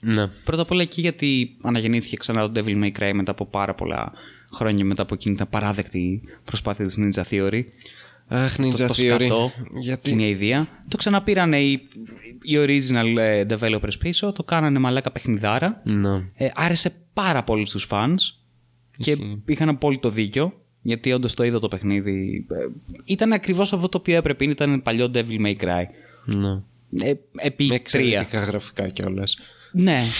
Ναι. 0.00 0.26
Πρώτα 0.26 0.62
απ' 0.62 0.70
όλα 0.70 0.82
εκεί 0.82 1.00
γιατί 1.00 1.56
αναγεννήθηκε 1.62 2.16
ξανά 2.16 2.50
το 2.50 2.60
Devil 2.60 2.84
May 2.84 2.92
Cry 3.00 3.10
μετά 3.14 3.30
από 3.30 3.46
πάρα 3.46 3.74
πολλά 3.74 4.12
χρόνια 4.52 4.84
μετά 4.84 5.02
από 5.02 5.14
εκείνη 5.14 5.36
την 5.36 5.48
παράδεκτη 5.48 6.22
προσπάθεια 6.44 6.86
της 6.86 6.98
Ninja 6.98 7.22
Theory. 7.30 7.62
Αχ, 8.28 8.56
Ninja 8.58 8.70
το, 8.76 8.86
το 8.86 8.94
Theory. 8.96 9.14
σκατό, 9.16 9.52
Γιατί... 9.74 10.10
είναι 10.10 10.22
η 10.22 10.30
ιδέα. 10.30 10.66
Το 10.88 10.96
ξαναπήρανε 10.96 11.60
οι, 11.60 11.72
οι 12.42 12.54
original 12.56 13.16
ε, 13.18 13.44
developers 13.48 13.98
πίσω, 13.98 14.32
το 14.32 14.44
κάνανε 14.44 14.78
μαλάκα 14.78 15.12
παιχνιδάρα. 15.12 15.82
Ναι. 15.84 16.14
Ε, 16.34 16.48
άρεσε 16.54 16.94
πάρα 17.12 17.42
πολύ 17.44 17.66
στους 17.66 17.86
fans 17.90 18.14
και 18.98 19.16
είχαν 19.46 19.68
απόλυτο 19.68 20.10
δίκιο 20.10 20.60
γιατί 20.82 21.12
όντως 21.12 21.34
το 21.34 21.44
είδα 21.44 21.58
το 21.58 21.68
παιχνίδι. 21.68 22.46
Ε, 22.50 22.54
ήταν 23.04 23.32
ακριβώς 23.32 23.72
αυτό 23.72 23.88
το 23.88 23.98
οποίο 23.98 24.16
έπρεπε, 24.16 24.44
ήταν 24.44 24.82
παλιό 24.82 25.10
Devil 25.14 25.46
May 25.46 25.56
Cry. 25.56 25.82
ναι. 26.24 26.60
Ε, 27.08 27.14
επί 27.36 27.64
Με 27.64 27.68
τρία. 27.68 27.74
εξαιρετικά 27.74 28.38
γραφικά 28.44 28.88
κιόλας. 28.88 29.36
Ναι. 29.72 30.02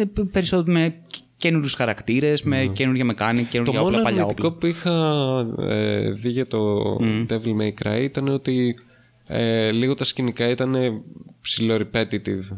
Ε, 0.00 0.04
π- 0.04 0.20
Περισσότερο 0.32 0.72
με 0.72 0.94
καινούριους 1.38 1.74
χαρακτήρες, 1.74 2.42
με 2.42 2.70
καινούργια 2.72 3.04
μεκάνη, 3.04 3.42
Το 3.42 3.48
καινούργια 3.50 3.80
μόνο 3.80 3.88
όπλα, 3.90 4.02
παλιά 4.02 4.22
αρνητικό 4.22 4.46
όπλα. 4.46 4.58
που 4.58 4.66
είχα 4.66 5.72
ε, 5.74 6.10
δει 6.10 6.28
για 6.30 6.46
το 6.46 6.82
Devil 7.28 7.52
May 7.60 7.86
Cry 7.86 8.00
ήταν 8.02 8.28
ότι 8.28 8.76
ε, 9.28 9.72
λίγο 9.72 9.94
τα 9.94 10.04
σκηνικά 10.04 10.48
ήταν 10.48 10.74
ψιλο-repetitive. 11.40 12.56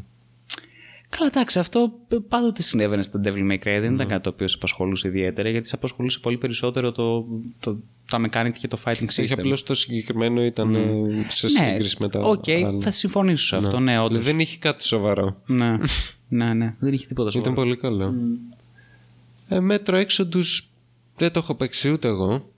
Καλά, 1.16 1.26
εντάξει, 1.32 1.58
αυτό 1.58 1.92
π- 2.08 2.14
πάντοτε 2.28 2.62
συνέβαινε 2.62 3.02
στο 3.02 3.20
Devil 3.24 3.50
May 3.50 3.54
Cry. 3.54 3.78
Δεν 3.80 3.94
ήταν 3.94 4.06
κάτι 4.08 4.22
το 4.22 4.30
οποίο 4.30 4.48
σε 4.48 4.54
απασχολούσε 4.58 5.08
ιδιαίτερα, 5.08 5.48
γιατί 5.48 5.68
σε 5.68 5.74
απασχολούσε 5.74 6.18
πολύ 6.18 6.36
περισσότερο 6.38 6.92
το, 6.92 7.26
το, 7.60 7.78
τα 8.10 8.20
mechanic 8.30 8.52
και 8.58 8.68
το 8.68 8.78
fighting 8.84 9.06
Όχι 9.08 9.22
system. 9.28 9.38
απλώς 9.38 9.62
το 9.62 9.74
συγκεκριμένο 9.74 10.44
ήταν 10.44 10.74
ε, 10.74 10.80
σε 11.28 11.46
ναι, 11.46 11.68
σύγκριση 11.68 11.96
με 12.00 12.08
τα 12.08 12.18
οκ, 12.18 12.48
άλλα. 12.48 12.80
θα 12.80 12.90
συμφωνήσω 12.90 13.44
σε 13.46 13.56
αυτό, 13.56 13.78
ναι, 13.80 13.98
όντως. 14.00 14.22
Δεν 14.24 14.38
είχε 14.38 14.56
κάτι 14.58 14.84
σοβαρό. 14.84 15.42
ναι, 15.46 15.76
ναι, 16.28 16.54
ναι, 16.54 16.74
δεν 16.78 16.92
είχε 16.92 17.06
τίποτα 17.06 17.28
Ήταν 17.32 17.42
σοβαρό. 17.44 17.62
πολύ 17.62 17.76
καλό. 17.76 18.14
Ε, 19.52 19.58
Metro 19.70 20.04
Exodus 20.06 20.60
δεν 21.16 21.32
το 21.32 21.38
έχω 21.38 21.54
παίξει 21.54 21.90
ούτε 21.90 22.08
εγώ. 22.08 22.50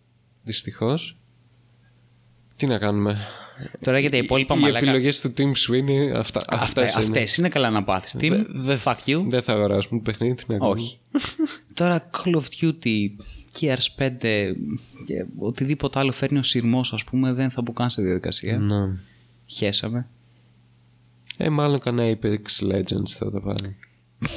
Δυστυχώς. 0.43 1.17
Τι 2.57 2.67
να 2.67 2.79
κάνουμε. 2.79 3.19
Τώρα 3.81 3.99
για 3.99 4.11
τα 4.11 4.17
υπόλοιπα 4.17 4.55
Οι 4.55 4.59
μαλάκα. 4.59 4.79
επιλογές 4.87 5.21
του 5.21 5.33
Tim 5.39 5.43
Sweeney 5.53 6.13
αυτά, 6.17 6.41
Αυτέ 6.49 6.83
αυτές 6.83 6.95
είναι. 6.95 7.03
αυτές 7.05 7.37
είναι 7.37 7.49
καλά 7.49 7.71
να 7.71 7.85
πάθεις. 7.85 8.17
Tim, 8.21 8.45
Δε- 8.49 8.77
fuck 8.85 8.97
you. 9.07 9.25
Δεν 9.29 9.43
θα 9.43 9.53
αγοράσουμε 9.53 10.01
το 10.01 10.11
παιχνίδι, 10.11 10.35
τι 10.35 10.45
να 10.49 10.59
κάνουμε. 10.59 10.81
Όχι. 10.81 10.99
Τώρα 11.75 12.11
Call 12.11 12.35
of 12.35 12.43
Duty, 12.61 13.09
Gears 13.61 13.87
5 13.97 14.53
και 15.07 15.25
οτιδήποτε 15.39 15.99
άλλο 15.99 16.13
φέρνει 16.13 16.39
ο 16.39 16.43
σειρμός 16.43 16.93
ας 16.93 17.05
πούμε 17.05 17.33
δεν 17.33 17.51
θα 17.51 17.63
μπω 17.63 17.73
καν 17.73 17.91
σε 17.91 18.03
διαδικασία. 18.03 18.59
Ναι. 18.59 18.97
Χέσαμε. 19.47 20.07
Ε, 21.37 21.49
μάλλον 21.49 21.79
κανένα 21.81 22.19
Apex 22.23 22.73
Legends 22.73 23.09
θα 23.09 23.31
το 23.31 23.41
πάρει. 23.41 23.77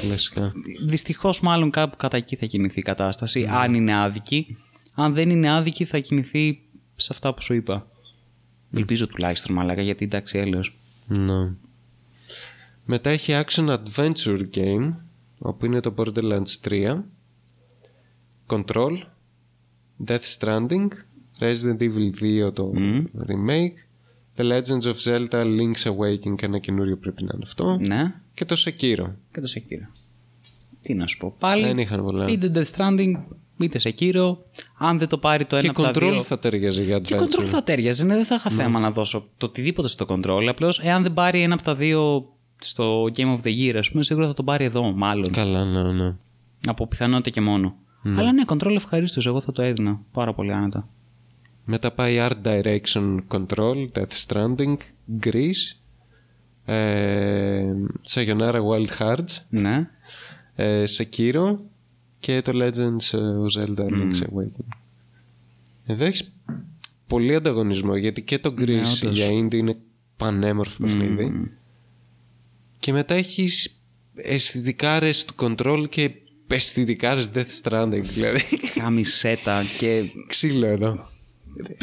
Κλασικά. 0.02 0.52
Δυστυχώς 0.86 1.40
μάλλον 1.40 1.70
κάπου 1.70 1.98
κατά 1.98 2.18
εκεί 2.18 2.36
θα 2.36 2.46
κινηθεί 2.46 2.80
η 2.80 2.84
κατάσταση, 2.84 3.48
αν 3.50 3.74
είναι 3.74 3.96
άδικη. 3.96 4.58
Αν 4.94 5.14
δεν 5.14 5.30
είναι 5.30 5.52
άδικη 5.52 5.86
θα 5.86 6.00
κινηθεί 6.00 6.62
σε 6.96 7.10
αυτά 7.12 7.34
που 7.34 7.42
σου 7.42 7.54
είπα. 7.54 7.88
Ελπίζω 8.74 9.08
τουλάχιστον 9.08 9.56
μαλάκα 9.56 9.82
γιατί 9.82 10.06
εντάξει 10.06 10.38
έλεος. 10.38 10.78
Ναι. 11.08 11.52
Μετά 12.86 13.10
έχει 13.10 13.34
Action 13.46 13.78
Adventure 13.78 14.46
Game, 14.56 14.94
όπου 15.40 15.66
είναι 15.66 15.80
το 15.80 15.94
Borderlands 15.98 16.54
3, 16.64 16.98
Control, 18.48 18.92
Death 20.06 20.38
Stranding 20.40 20.88
Resident 21.40 21.80
Evil 21.80 22.46
2 22.48 22.54
το 22.54 22.72
remake. 23.28 23.74
The 24.38 24.44
Legends 24.52 24.82
of 24.82 24.96
Zelda 25.04 25.44
Link's 25.44 25.84
Awakening 25.84 26.36
και 26.36 26.46
ένα 26.46 26.60
καινούριο 26.60 26.98
πρέπει 26.98 27.24
να 27.24 27.32
είναι 27.34 27.44
αυτό. 27.44 27.78
Ναι. 27.78 28.14
Και 28.34 28.46
το 28.46 28.56
Sekiro. 28.66 29.08
Και 29.36 29.42
το 29.42 29.48
Sekiro. 29.56 29.88
Τι 30.82 30.94
να 30.94 31.08
σου 31.08 31.18
πω. 31.18 31.36
Πάλι. 31.40 31.64
Δεν 31.64 31.78
είχαν 31.78 32.02
πολλά. 32.04 32.28
Είτε 32.28 32.52
Death 32.54 32.78
Stranding, 32.78 33.12
είτε 33.58 33.80
Sekiro. 33.84 34.38
Αν 34.78 34.98
δεν 35.00 35.08
το 35.08 35.18
πάρει 35.18 35.46
το 35.46 35.56
ένα 35.56 35.64
Και 35.66 35.70
από 35.70 35.82
τα 35.82 35.90
Control 35.90 36.12
δύο. 36.12 36.22
θα 36.22 36.40
ταιριάζει 36.40 36.84
για 36.84 37.00
Και 37.00 37.16
adventure. 37.18 37.22
control 37.22 37.46
θα 37.46 37.64
τέριαζε. 37.64 38.04
Ναι, 38.04 38.16
δεν 38.16 38.26
θα 38.26 38.36
είχα 38.36 38.50
θέμα 38.50 38.80
να 38.80 38.92
δώσω 38.92 39.28
το 39.38 39.46
οτιδήποτε 39.46 39.88
στο 39.88 40.06
control. 40.10 40.46
Απλώς 40.50 40.80
εάν 40.80 41.04
δεν 41.04 41.14
πάρει 41.14 41.42
ένα 41.42 41.54
από 41.54 41.64
τα 41.64 41.76
δύο 41.76 42.30
στο 42.60 43.04
Game 43.04 43.38
of 43.38 43.42
the 43.44 43.58
Year, 43.60 43.76
ας 43.78 43.92
πούμε, 43.92 44.04
σίγουρα 44.04 44.28
θα 44.28 44.34
τον 44.34 44.46
πάρει 44.46 44.66
εδώ, 44.66 44.92
μάλλον. 44.92 45.32
Καλά, 45.32 45.66
ναι, 45.66 45.92
ναι. 45.92 46.16
Από 46.68 46.88
πιθανότητα 46.88 47.30
και 47.30 47.42
μόνο. 47.42 47.76
Αλλά 48.18 48.34
ναι, 48.34 48.44
control 48.48 48.76
ευχαρίστως. 48.76 49.26
Εγώ 49.26 49.42
θα 49.42 49.52
το 49.52 49.62
έδινα 49.62 50.02
πάρα 50.12 50.34
πολύ 50.34 50.54
άνετα. 50.54 50.90
Μετά 51.66 51.92
πάει 51.92 52.18
Art 52.20 52.48
Direction 52.48 53.18
Control, 53.28 53.86
Death 53.94 54.26
Stranding, 54.28 54.76
Grease, 55.24 55.76
ε, 56.66 57.66
Sayonara 58.08 58.62
Wild 58.70 58.88
Hearts, 59.00 59.38
Ναι. 59.50 59.90
ε, 60.56 60.84
Sekiro 60.98 61.56
και 62.20 62.42
το 62.42 62.52
Legends 62.56 63.14
ε, 63.14 63.18
of 63.18 63.60
Zelda 63.60 63.90
Link's 63.90 64.22
Awakening. 64.22 64.78
Εδώ 65.86 66.06
έχεις 66.06 66.34
πολύ 67.08 67.36
ανταγωνισμό 67.36 67.96
γιατί 67.96 68.22
και 68.22 68.40
το 68.40 68.54
Grease 68.58 68.66
Ναι, 68.66 68.80
όντως. 68.80 69.18
για 69.18 69.28
indie 69.28 69.54
είναι 69.54 69.78
πανέμορφο 70.18 70.84
παιχνίδι 70.84 71.52
και 72.80 72.92
μετά 72.92 73.14
έχεις 73.14 73.80
αισθητικάρες 74.16 75.26
του 75.26 75.34
Control 75.38 75.86
και 75.90 76.12
αισθητικάρες 76.48 77.30
Death 77.36 77.62
Stranding 77.64 78.02
δηλαδή 78.02 78.42
Κάμισέτα 78.76 79.62
και. 79.78 80.04
ξύλο 80.28 80.66
εδώ. 80.66 81.06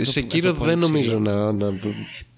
Σε 0.00 0.20
κύριο 0.22 0.52
δεν 0.54 0.78
νομίζω 0.78 1.18
να, 1.18 1.52
να... 1.52 1.72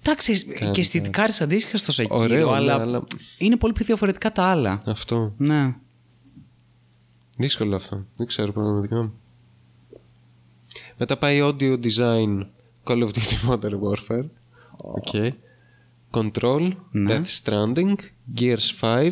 Εντάξει, 0.07 0.45
και 0.71 0.79
αισθητικά 0.81 1.23
αντίστοιχα 1.39 1.77
στο 1.77 2.03
Sekiro, 2.03 2.17
Ωραίο, 2.19 2.49
ναι, 2.49 2.55
αλλά, 2.55 2.73
αλλά- 2.81 3.03
είναι 3.37 3.57
πολύ 3.57 3.73
πιο 3.73 3.85
διαφορετικά 3.85 4.31
τα 4.31 4.43
άλλα. 4.43 4.81
Αυτό. 4.85 5.33
Ναι. 5.37 5.75
Δύσκολο 7.37 7.75
αυτό. 7.75 8.05
Δεν 8.15 8.27
ξέρω 8.27 8.51
πραγματικά. 8.51 9.11
Μετά 10.97 11.17
πάει 11.17 11.39
audio 11.43 11.79
design 11.83 12.45
Call 12.83 13.03
of 13.03 13.09
Duty 13.09 13.49
Modern 13.49 13.79
Warfare. 13.81 14.25
Okay. 15.03 15.29
Control, 16.11 16.71
Ναι. 16.91 17.19
Death 17.19 17.43
Stranding, 17.43 17.95
Gears 18.39 18.69
5, 18.79 19.11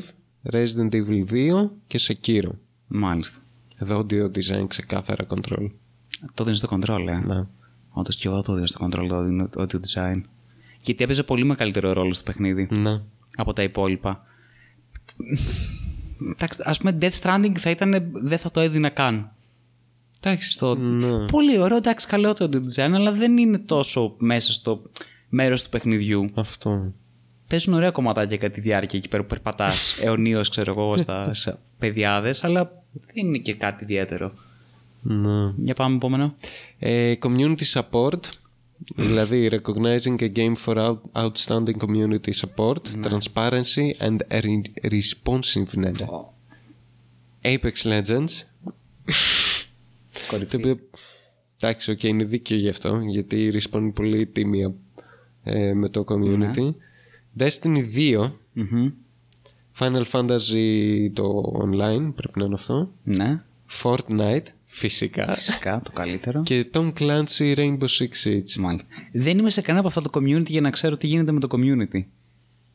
Resident 0.52 0.92
Evil 0.94 1.26
2 1.32 1.70
και 1.88 2.00
Sekiro. 2.08 2.52
Μάλιστα. 2.88 3.40
Εδώ 3.78 4.00
audio 4.00 4.26
design 4.26 4.66
ξεκάθαρα 4.68 5.26
control. 5.30 5.70
Το 6.34 6.44
δίνεις 6.44 6.60
στο 6.60 6.68
control, 6.72 7.06
ε; 7.08 7.18
Ναι. 7.18 7.46
Όντως 7.90 8.16
και 8.16 8.28
εγώ 8.28 8.42
το 8.42 8.54
δίνω 8.54 8.66
στο 8.66 8.86
control, 8.86 9.06
το 9.10 9.24
δίνω 9.24 9.48
το 9.48 9.62
audio 9.62 9.76
design. 9.76 10.22
Γιατί 10.84 11.04
έπαιζε 11.04 11.24
πολύ 11.24 11.44
μεγαλύτερο 11.46 11.94
ρόλο 11.94 12.14
στο 12.14 12.24
παιχνίδι 12.24 12.68
Ναι. 12.72 13.02
από 13.36 13.54
τα 13.54 13.64
υπόλοιπα. 13.64 14.24
Εντάξει, 16.32 16.62
ας 16.66 16.78
πούμε, 16.78 16.98
Death 17.02 17.20
Stranding 17.22 17.58
θα 17.58 17.70
ήταν. 17.70 18.12
δεν 18.14 18.38
θα 18.38 18.52
το 18.52 18.60
έδινα 18.60 18.90
καν. 18.90 19.32
Εντάξει, 20.26 20.52
στο... 20.52 20.76
Ναι. 20.76 21.26
Πολύ 21.26 21.60
ωραίο, 21.60 21.78
εντάξει, 21.78 22.08
καλό 22.08 22.34
το 22.34 22.50
audio 22.52 22.56
design, 22.56 22.92
αλλά 22.94 23.12
δεν 23.12 23.38
είναι 23.38 23.58
τόσο 23.58 24.16
μέσα 24.18 24.54
στο 24.54 24.82
μέρος 25.30 25.64
του 25.64 25.70
παιχνιδιού. 25.70 26.26
Αυτό. 26.34 26.94
Παίζουν 27.48 27.74
ωραία 27.74 27.92
κομματάκια 27.92 28.38
κατά 28.38 28.54
τη 28.54 28.62
διάρκεια 28.62 29.00
εκεί 29.00 29.08
πέρα 29.08 29.22
που 29.24 29.30
περπατάς 29.30 29.96
αιωνίως, 30.02 30.50
ξέρω 30.50 30.74
εγώ, 30.78 30.98
στα 30.98 31.34
σε 31.34 31.58
παιδιάδες, 31.78 32.44
αλλά 32.44 32.84
δεν 32.92 33.26
είναι 33.28 33.38
και 33.38 33.54
κάτι 33.54 33.84
ιδιαίτερο. 33.84 34.34
Ναι. 35.02 35.54
Για 35.58 35.74
πάμε 35.74 35.96
επόμενο. 35.96 36.36
Ε, 36.80 37.14
community 37.22 37.64
support, 37.74 38.20
δηλαδή 38.96 39.50
recognizing 39.52 40.16
a 40.20 40.30
game 40.36 40.54
for 40.66 40.76
out- 40.78 41.24
outstanding 41.24 41.78
community 41.78 42.32
support, 42.42 42.78
transparency 43.04 43.92
and 44.00 44.18
re- 44.30 44.62
responsiveness. 44.92 45.96
Apex 47.42 47.74
Legends, 47.84 48.32
το 50.50 50.58
οποίο 50.58 50.80
εντάξει, 51.60 51.92
οκ, 51.92 52.04
είναι 52.04 52.24
δίκαιο 52.24 52.58
γι' 52.58 52.70
αυτό, 52.70 53.00
γιατί 53.08 53.44
η 53.46 53.52
Respawn 53.54 53.78
είναι 53.80 53.92
πολύ 53.92 54.26
τίμια 54.26 54.74
ε, 55.44 55.74
με 55.74 55.90
το 55.90 56.04
community. 56.08 56.74
Destiny 57.40 57.84
2, 57.96 58.32
Μμμ. 58.54 58.92
Final 59.80 60.04
Fantasy 60.12 61.10
το 61.14 61.54
online, 61.64 62.12
πρέπει 62.16 62.40
να 62.40 62.46
είναι 62.46 62.54
αυτό. 62.54 62.92
Ναι, 63.04 63.42
Fortnite, 63.84 64.46
φυσικά. 64.74 65.28
φυσικά 65.28 65.82
το 65.84 65.92
καλύτερο. 65.92 66.42
Και 66.44 66.66
Tom 66.74 66.94
Clancy 67.00 67.56
Rainbow 67.56 67.88
Six 68.00 68.24
Siege. 68.24 68.56
Μάλιστα. 68.60 68.88
Δεν 69.12 69.38
είμαι 69.38 69.50
σε 69.50 69.62
κανένα 69.62 69.88
από 69.88 70.00
αυτά 70.00 70.10
το 70.10 70.20
community 70.20 70.50
για 70.50 70.62
να 70.62 70.70
ξέρω 70.70 70.98
τι 70.98 71.08
γίνεται 71.08 71.32
με 71.32 71.40
το 71.40 71.48
community. 71.52 72.06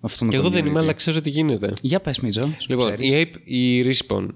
Αυτό 0.01 0.27
Και 0.27 0.37
εγώ 0.37 0.49
δεν 0.51 0.67
είμαι, 0.67 0.79
αλλά 0.79 0.93
ξέρω 0.93 1.21
τι 1.21 1.31
γίνεται. 1.31 1.73
Για 1.81 2.01
πες 2.01 2.21
Μίτζο. 2.21 2.55
Λοιπόν, 2.69 2.95
η, 2.99 3.11
Ape, 3.13 3.35
η 3.45 3.83
Respawn 3.83 4.27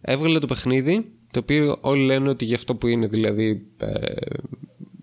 έβγαλε 0.00 0.38
το 0.38 0.46
παιχνίδι, 0.46 1.10
το 1.32 1.38
οποίο 1.38 1.78
όλοι 1.80 2.02
λένε 2.04 2.28
ότι 2.28 2.44
γι' 2.44 2.54
αυτό 2.54 2.74
που 2.74 2.86
είναι, 2.86 3.06
δηλαδή. 3.06 3.66
Ε, 3.78 3.86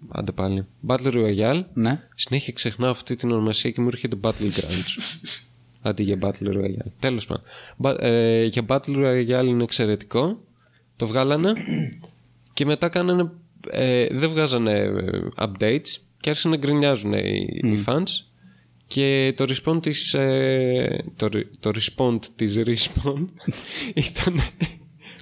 άντε 0.09 0.31
πάλι. 0.31 0.65
Battle 0.87 1.13
Royale. 1.13 1.63
Ναι. 1.73 1.99
Συνέχεια 2.15 2.53
ξεχνάω 2.53 2.91
αυτή 2.91 3.15
την 3.15 3.31
ονομασία 3.31 3.71
και 3.71 3.81
μου 3.81 3.87
έρχεται 3.87 4.17
Battlegrounds. 4.21 5.17
Αντί 5.81 6.03
για 6.03 6.17
Battle 6.21 6.47
Royale. 6.47 6.91
Τέλος 6.99 7.25
πάντων. 7.25 7.43
Ba- 7.81 8.03
ε, 8.03 8.43
για 8.43 8.65
Battle 8.67 8.95
Royale 8.95 9.45
είναι 9.47 9.63
εξαιρετικό. 9.63 10.39
Το 10.97 11.07
βγάλανε 11.07 11.53
και 12.53 12.65
μετά 12.65 12.89
κάνανε. 12.89 13.31
Ε, 13.69 14.07
δεν 14.11 14.29
βγάζανε 14.29 14.71
ε, 14.71 15.19
updates 15.37 15.87
και 16.19 16.29
άρχισαν 16.29 16.51
να 16.51 16.57
γκρινιάζουν 16.57 17.13
οι, 17.13 17.47
οι 17.63 17.83
fans 17.85 18.03
και 18.87 19.33
το 19.35 19.45
response 19.47 19.81
της 19.81 20.13
ε, 20.13 21.03
το, 21.15 21.29
re- 21.33 21.49
το 21.59 21.71
response 21.75 22.19
της 22.35 22.59
Respawn 22.65 23.25
ήταν 24.13 24.39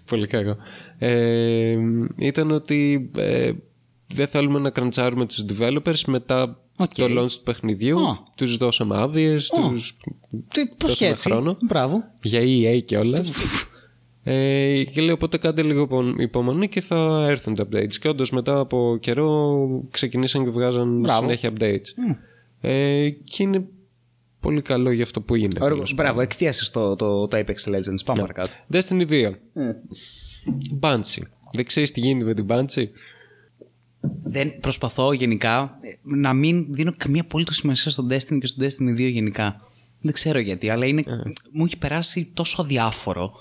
πολύ 0.06 0.28
κακό 0.28 0.56
ε, 0.98 1.76
ήταν 2.18 2.52
ότι 2.52 3.12
ε, 3.18 3.52
δεν 4.14 4.28
θέλουμε 4.28 4.60
να 4.60 4.70
crunch-άρουμε 4.70 5.26
τους 5.26 5.46
developers 5.58 6.02
μετά 6.08 6.60
Οκ. 6.76 6.94
το 6.94 7.06
launch 7.06 7.32
του 7.32 7.44
παιχνιδιού 7.44 8.08
Α. 8.10 8.18
τους 8.36 8.58
δώσαμε 8.58 8.98
άδειες 8.98 9.48
τους 9.50 9.98
Τι, 10.48 10.66
πώς 10.68 10.78
και 10.78 10.88
δώσαμε 10.88 11.12
έτσι. 11.12 11.30
χρόνο 11.30 11.58
Μπράβο. 11.62 12.04
για 12.22 12.42
EA 12.42 12.82
κιόλας. 12.86 13.30
ε, 14.28 14.84
και 14.84 15.02
λέω 15.02 15.14
οπότε 15.14 15.38
κάντε 15.38 15.62
λίγο 15.64 15.82
υπο- 15.82 16.14
υπομονή 16.18 16.68
και 16.68 16.82
θα 16.82 17.26
έρθουν 17.30 17.56
τα 17.56 17.68
updates. 17.68 17.94
Και 17.94 18.08
όντως 18.08 18.32
μετά 18.32 18.60
από 18.60 18.98
καιρό 19.00 19.58
ξεκινήσαν 19.92 20.44
και 20.44 20.50
βγάζαν 20.50 21.00
Μπράβο. 21.00 21.20
συνέχεια 21.22 21.52
updates. 21.58 22.18
Ε, 22.62 23.10
και 23.10 23.44
είναι 23.44 23.66
πολύ 24.40 24.62
καλό 24.62 24.92
για 24.92 25.04
αυτό 25.04 25.22
που 25.22 25.36
είναι. 25.36 25.58
Ωραίο. 25.60 25.74
τέλος 25.76 25.94
Μπράβο, 25.94 26.22
εκθίασες 26.22 26.70
το, 26.72 26.96
το, 26.96 27.28
το 27.28 27.38
Apex 27.38 27.70
Legends. 27.76 28.04
Πάμε 28.06 28.20
παρακάτω. 28.22 28.52
Destiny 28.72 29.08
2. 29.10 29.32
Banshee. 30.80 31.24
Δεν 31.54 31.66
ξέρεις 31.66 31.92
τι 31.92 32.00
γίνεται 32.00 32.26
με 32.26 32.34
την 32.34 32.46
Banshee; 32.50 32.88
Δεν 34.24 34.60
προσπαθώ 34.60 35.14
γενικά 35.14 35.78
ε, 35.82 35.90
να 36.02 36.34
μην 36.34 36.74
δίνω 36.74 36.94
καμία 36.98 37.22
απολύτω 37.22 37.54
σημασία 37.54 37.92
στον 37.92 38.08
Destiny 38.12 38.38
και 38.40 38.48
στον 38.48 38.68
Destiny 38.68 38.92
2 38.92 39.12
γενικά. 39.12 39.62
Δεν 40.02 40.14
ξέρω 40.14 40.40
γιατί, 40.40 40.70
αλλά 40.70 40.86
είναι, 40.86 41.04
μου 41.52 41.66
έχει 41.66 41.78
περάσει 41.78 42.32
τόσο 42.34 42.62
αδιάφορο. 42.62 43.34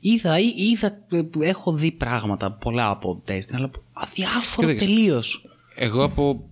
Είδα, 0.00 0.38
ή- 0.38 0.54
είδα, 0.70 1.06
ε, 1.10 1.22
έχω 1.48 1.72
δει 1.72 1.92
πράγματα 1.92 2.52
πολλά 2.52 2.90
από 2.90 3.22
Destiny, 3.28 3.52
αλλά 3.52 3.70
αδιάφορο 3.92 4.66
Κοίταξε. 4.66 4.86
τελείως. 4.88 5.48
Εγώ 5.74 6.02
από 6.02 6.48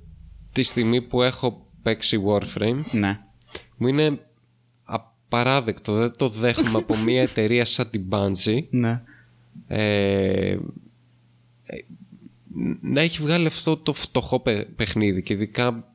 τη 0.53 0.63
στιγμή 0.63 1.03
που 1.03 1.23
έχω 1.23 1.67
παίξει 1.83 2.23
Warframe 2.27 2.83
Ναι. 2.91 3.21
μου 3.77 3.87
είναι 3.87 4.19
απαράδεκτο. 4.85 5.93
Δεν 5.93 6.17
το 6.17 6.29
δέχομαι 6.29 6.79
από 6.79 6.97
μια 6.97 7.23
εταιρεία 7.23 7.65
σαν 7.65 7.91
την 7.91 8.05
Bungie 8.11 8.63
Ναι. 8.71 9.03
ε, 9.67 10.51
ε, 10.51 10.59
να 12.81 13.01
έχει 13.01 13.23
βγάλει 13.23 13.47
αυτό 13.47 13.77
το 13.77 13.93
φτωχό 13.93 14.41
παι- 14.41 14.69
παιχνίδι 14.77 15.23
και 15.23 15.33
ειδικά 15.33 15.93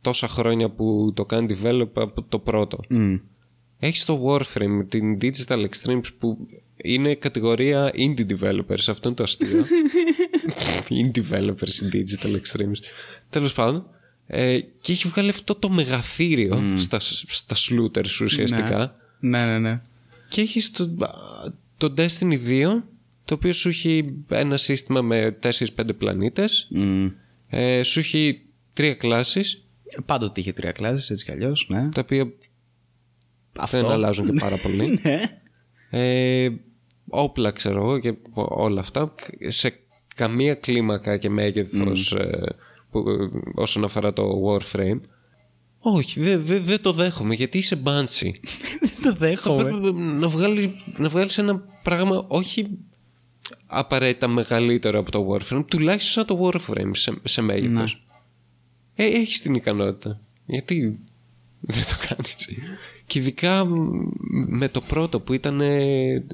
τόσα 0.00 0.28
χρόνια 0.28 0.68
που 0.70 1.12
το 1.14 1.24
κάνει 1.24 1.58
develop 1.62 1.88
από 1.94 2.22
το 2.22 2.38
πρώτο. 2.38 2.78
Μμ. 2.88 3.14
Έχεις 3.78 4.04
το 4.04 4.22
Warframe, 4.26 4.84
την 4.88 5.18
Digital 5.20 5.66
Extremes 5.68 6.06
που 6.18 6.46
είναι 6.82 7.14
κατηγορία 7.14 7.92
indie 7.94 8.26
developers. 8.38 8.84
Αυτό 8.88 9.08
είναι 9.08 9.16
το 9.16 9.22
αστείο. 9.22 9.64
indie 11.02 11.20
developers 11.22 11.52
in 11.82 11.94
Digital 11.94 12.32
Extremes. 12.32 12.78
Τέλος 13.30 13.52
πάντων. 13.52 13.86
Ε, 14.26 14.60
και 14.80 14.92
έχει 14.92 15.08
βγάλει 15.08 15.28
αυτό 15.28 15.54
το 15.54 15.70
μεγαθύριο 15.70 16.74
στα, 16.76 17.00
στα 17.26 17.56
shooters 17.56 18.20
ουσιαστικά. 18.22 18.96
Ναι, 19.20 19.44
ναι, 19.46 19.58
ναι. 19.58 19.80
Και 20.28 20.40
έχει 20.40 20.70
το, 20.70 20.90
το 21.76 21.94
Destiny 21.96 22.38
2, 22.46 22.82
το 23.24 23.34
οποίο 23.34 23.52
σου 23.52 23.68
έχει 23.68 24.14
ένα 24.28 24.56
σύστημα 24.56 25.02
με 25.02 25.38
4-5 25.42 25.84
πλανήτες. 25.98 26.68
Μμ. 26.70 27.06
Ε, 27.48 27.82
σου 27.82 27.98
έχει 27.98 28.42
τρία 28.72 28.94
κλάσεις, 28.94 29.62
Πάντοτε 30.06 30.40
είχε 30.40 30.52
τρία 30.52 30.72
κλάσεις, 30.72 31.10
έτσι 31.10 31.24
κι 31.24 31.30
αλλιώς. 31.30 31.66
Ναι. 31.68 31.88
τα 31.88 32.00
οποία 32.00 32.32
Αυτό. 33.58 33.78
δεν 33.80 33.90
αλλάζουν 33.90 34.26
και 34.26 34.38
πάρα 34.40 34.56
πολύ. 34.66 35.00
ναι. 35.02 35.20
ε, 35.90 36.48
όπλα, 37.08 37.50
ξέρω 37.50 37.82
εγώ, 37.82 37.98
και 37.98 38.14
όλα 38.34 38.80
αυτά. 38.80 39.14
Σε 39.38 39.80
καμία 40.14 40.54
κλίμακα 40.54 41.16
και 41.16 41.30
μέγεθος 41.30 42.12
ε, 42.12 42.56
που, 42.90 42.98
ε, 42.98 43.28
όσον 43.54 43.84
αφορά 43.84 44.12
το 44.12 44.42
Warframe. 44.46 45.00
Όχι, 45.78 46.20
δεν 46.20 46.42
δε, 46.42 46.58
δεν 46.58 46.82
το 46.82 46.92
δέχομαι 46.92 47.34
γιατί 47.34 47.58
είσαι 47.58 47.82
Banshee. 47.84 48.32
Δεν 48.80 49.02
το 49.02 49.12
δέχομαι. 49.18 49.62
Πρέπει 49.62 49.92
να 49.92 50.28
βγάλεις, 50.28 50.68
να 50.96 51.08
βγάλεις 51.08 51.38
ένα 51.38 51.58
πράγμα 51.82 52.24
όχι 52.28 52.68
απαραίτητα 53.66 54.28
μεγαλύτερο 54.28 54.98
από 54.98 55.10
το 55.10 55.28
Warframe, 55.30 55.64
τουλάχιστον 55.68 56.26
σαν 56.26 56.36
το 56.36 56.50
Warframe 56.50 56.90
σε, 56.92 57.14
σε 57.24 57.42
μέγεθος. 57.42 58.06
Ε, 58.94 59.04
έχεις 59.04 59.40
την 59.40 59.54
ικανότητα. 59.54 60.20
Γιατί 60.46 60.98
δεν 61.60 61.84
το 61.84 62.06
κάνεις. 62.08 62.36
Και 63.06 63.18
ειδικά 63.18 63.64
μ, 63.64 64.10
με 64.46 64.68
το 64.68 64.80
πρώτο 64.80 65.20
που 65.20 65.32
ήταν 65.32 65.60
ε, 65.60 66.24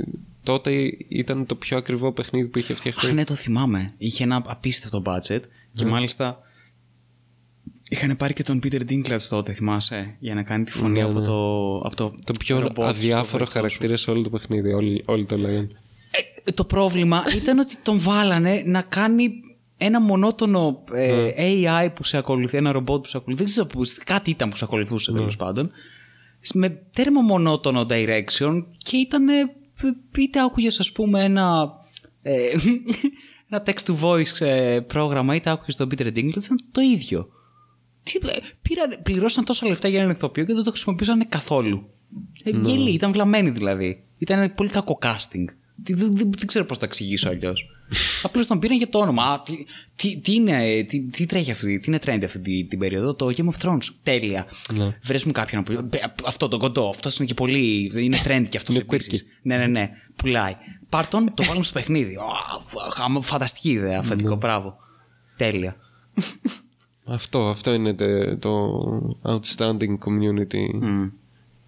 τότε 0.45 0.97
ήταν 1.09 1.47
το 1.47 1.55
πιο 1.55 1.77
ακριβό 1.77 2.13
παιχνίδι 2.13 2.49
που 2.49 2.59
είχε 2.59 2.75
φτιαχτεί. 2.75 3.07
Αχ, 3.07 3.13
ναι, 3.13 3.25
το 3.25 3.35
θυμάμαι. 3.35 3.95
Είχε 3.99 4.23
ένα 4.25 4.43
απίστευτο 4.47 5.03
budget 5.07 5.41
και 5.73 5.85
μάλιστα 5.85 6.39
είχαν 7.89 8.17
πάρει 8.17 8.33
και 8.33 8.43
τον 8.43 8.61
Peter 8.65 8.81
Dinklage 8.91 9.23
τότε, 9.29 9.53
θυμάσαι, 9.53 10.17
για 10.19 10.35
να 10.35 10.43
κάνει 10.43 10.65
τη 10.65 10.73
φωνή 10.73 11.03
από, 11.03 11.21
το, 11.21 11.77
από 11.87 11.97
το, 11.97 12.15
το 12.25 12.33
πιο 12.39 12.59
ρομπότ 12.59 12.87
αδιάφορο 12.87 13.45
στο 13.45 13.53
χαρακτήρα 13.55 13.97
σε 13.97 14.11
όλο 14.11 14.23
το 14.23 14.31
παιχνίδι. 14.31 14.73
Όλοι, 14.73 15.03
όλοι 15.07 15.25
το 15.25 15.37
λέγανε. 15.37 15.69
Ε, 16.45 16.53
το 16.53 16.65
πρόβλημα 16.65 17.23
ήταν 17.43 17.59
ότι 17.59 17.75
τον 17.83 17.99
βάλανε 17.99 18.63
να 18.67 18.83
κάνει 18.83 19.31
ένα 19.77 20.01
μονότονο 20.01 20.85
ε, 20.93 21.31
AI 21.39 21.89
που 21.95 22.05
σε 22.05 22.17
ακολουθεί, 22.17 22.57
ένα 22.57 22.73
ρομπότ 22.73 23.03
που 23.03 23.09
σε 23.09 23.17
ακολουθεί. 23.17 23.43
Δεν 23.43 23.53
ξέρω, 23.53 23.67
που- 23.67 23.83
κάτι 24.05 24.31
ήταν 24.31 24.49
που 24.51 24.57
σε 24.57 24.65
ακολουθούσε 24.65 25.13
τέλος 25.13 25.37
πάντων. 25.37 25.71
Με 26.55 26.69
τέρμα 26.69 27.21
μονότονο 27.21 27.87
direction 27.91 28.65
και 28.77 28.97
ήταν. 28.97 29.27
Είτε 30.19 30.41
άκουγες, 30.41 30.81
ας 30.81 30.93
πούμε, 30.93 31.25
ένα. 31.25 31.71
Ε, 32.23 32.51
ένα 33.51 33.63
text 33.67 33.85
to 33.87 34.01
voice 34.01 34.41
ε, 34.41 34.81
πρόγραμμα, 34.81 35.35
είτε 35.35 35.51
άκουγες 35.51 35.77
τον 35.77 35.89
Peter 35.91 36.07
Dinklage, 36.07 36.43
ήταν 36.45 36.59
το 36.73 36.81
ίδιο. 36.81 37.29
Τι, 38.03 38.19
ε, 38.29 38.37
πήραν, 38.63 38.99
πληρώσαν 39.03 39.45
τόσα 39.45 39.69
λεφτά 39.69 39.89
για 39.89 39.99
έναν 39.99 40.11
ηθοποιό 40.11 40.45
και 40.45 40.55
δεν 40.55 40.63
το 40.63 40.71
χρησιμοποιούσαν 40.71 41.29
καθόλου. 41.29 41.89
Ε, 42.43 42.51
γελί, 42.51 42.91
ήταν 42.91 43.13
βλαμμένοι 43.13 43.51
δηλαδή. 43.51 44.05
Ήταν 44.19 44.55
πολύ 44.55 44.69
κακό 44.69 44.99
casting. 45.03 45.45
Τι- 45.83 45.95
Δεν, 45.95 46.13
δεν, 46.13 46.31
δεν 46.37 46.47
ξέρω 46.47 46.65
πώς 46.65 46.79
το 46.79 46.85
εξηγήσω 46.85 47.29
αλλιώς. 47.29 47.67
Απλώς 48.23 48.47
τον 48.47 48.59
πήραν 48.59 48.77
για 48.77 48.89
το 48.89 48.99
όνομα. 48.99 49.23
Α, 49.25 49.43
τι, 49.43 49.65
τι, 49.97 50.21
τι 50.21 50.35
είναι, 50.35 50.85
τι, 50.89 51.01
τι 51.01 51.27
τρέχει 51.27 51.51
αυτή, 51.51 51.79
τι 51.81 51.85
είναι 51.89 51.99
trend 52.07 52.21
αυτή 52.25 52.41
την, 52.41 52.69
την 52.69 52.79
περίοδο, 52.79 53.15
το 53.15 53.27
Game 53.37 53.49
of 53.49 53.63
Thrones. 53.69 53.85
Τέλεια. 54.03 54.47
Ναι. 54.75 54.97
Βρες 55.03 55.25
μου 55.25 55.33
κάποιον 55.33 55.65
να 55.69 55.75
πει. 55.77 55.83
«Μπε, 55.83 55.99
Αυτό 56.25 56.49
το 56.49 56.57
κοντό, 56.57 56.89
αυτός 56.89 57.17
είναι 57.17 57.27
και 57.27 57.35
πολύ. 57.35 57.91
Είναι 57.97 58.17
trend 58.25 58.47
και 58.49 58.57
αυτός 58.57 58.75
Είναι 58.75 58.85
επίσης. 58.91 59.25
Ναι, 59.43 59.57
ναι, 59.57 59.67
ναι. 59.67 59.91
Πουλάει. 60.17 60.55
Πάρ 60.89 61.07
τον, 61.09 61.35
το 61.35 61.43
βάλουμε 61.45 61.65
στο 61.65 61.73
παιχνίδι. 61.79 62.15
Α, 62.15 62.21
χα- 62.93 63.21
Φανταστική 63.21 63.71
ιδέα, 63.71 63.99
αφεντικό, 63.99 64.29
Ναι. 64.31 64.37
μπράβο. 64.37 64.77
Τέλεια. 65.37 65.77
Αυτό, 67.05 67.49
αυτό 67.49 67.73
είναι 67.73 67.95
τε- 67.95 68.39
το 68.41 68.69
outstanding 69.23 69.99
community 70.07 70.75
Μμ. 70.83 71.07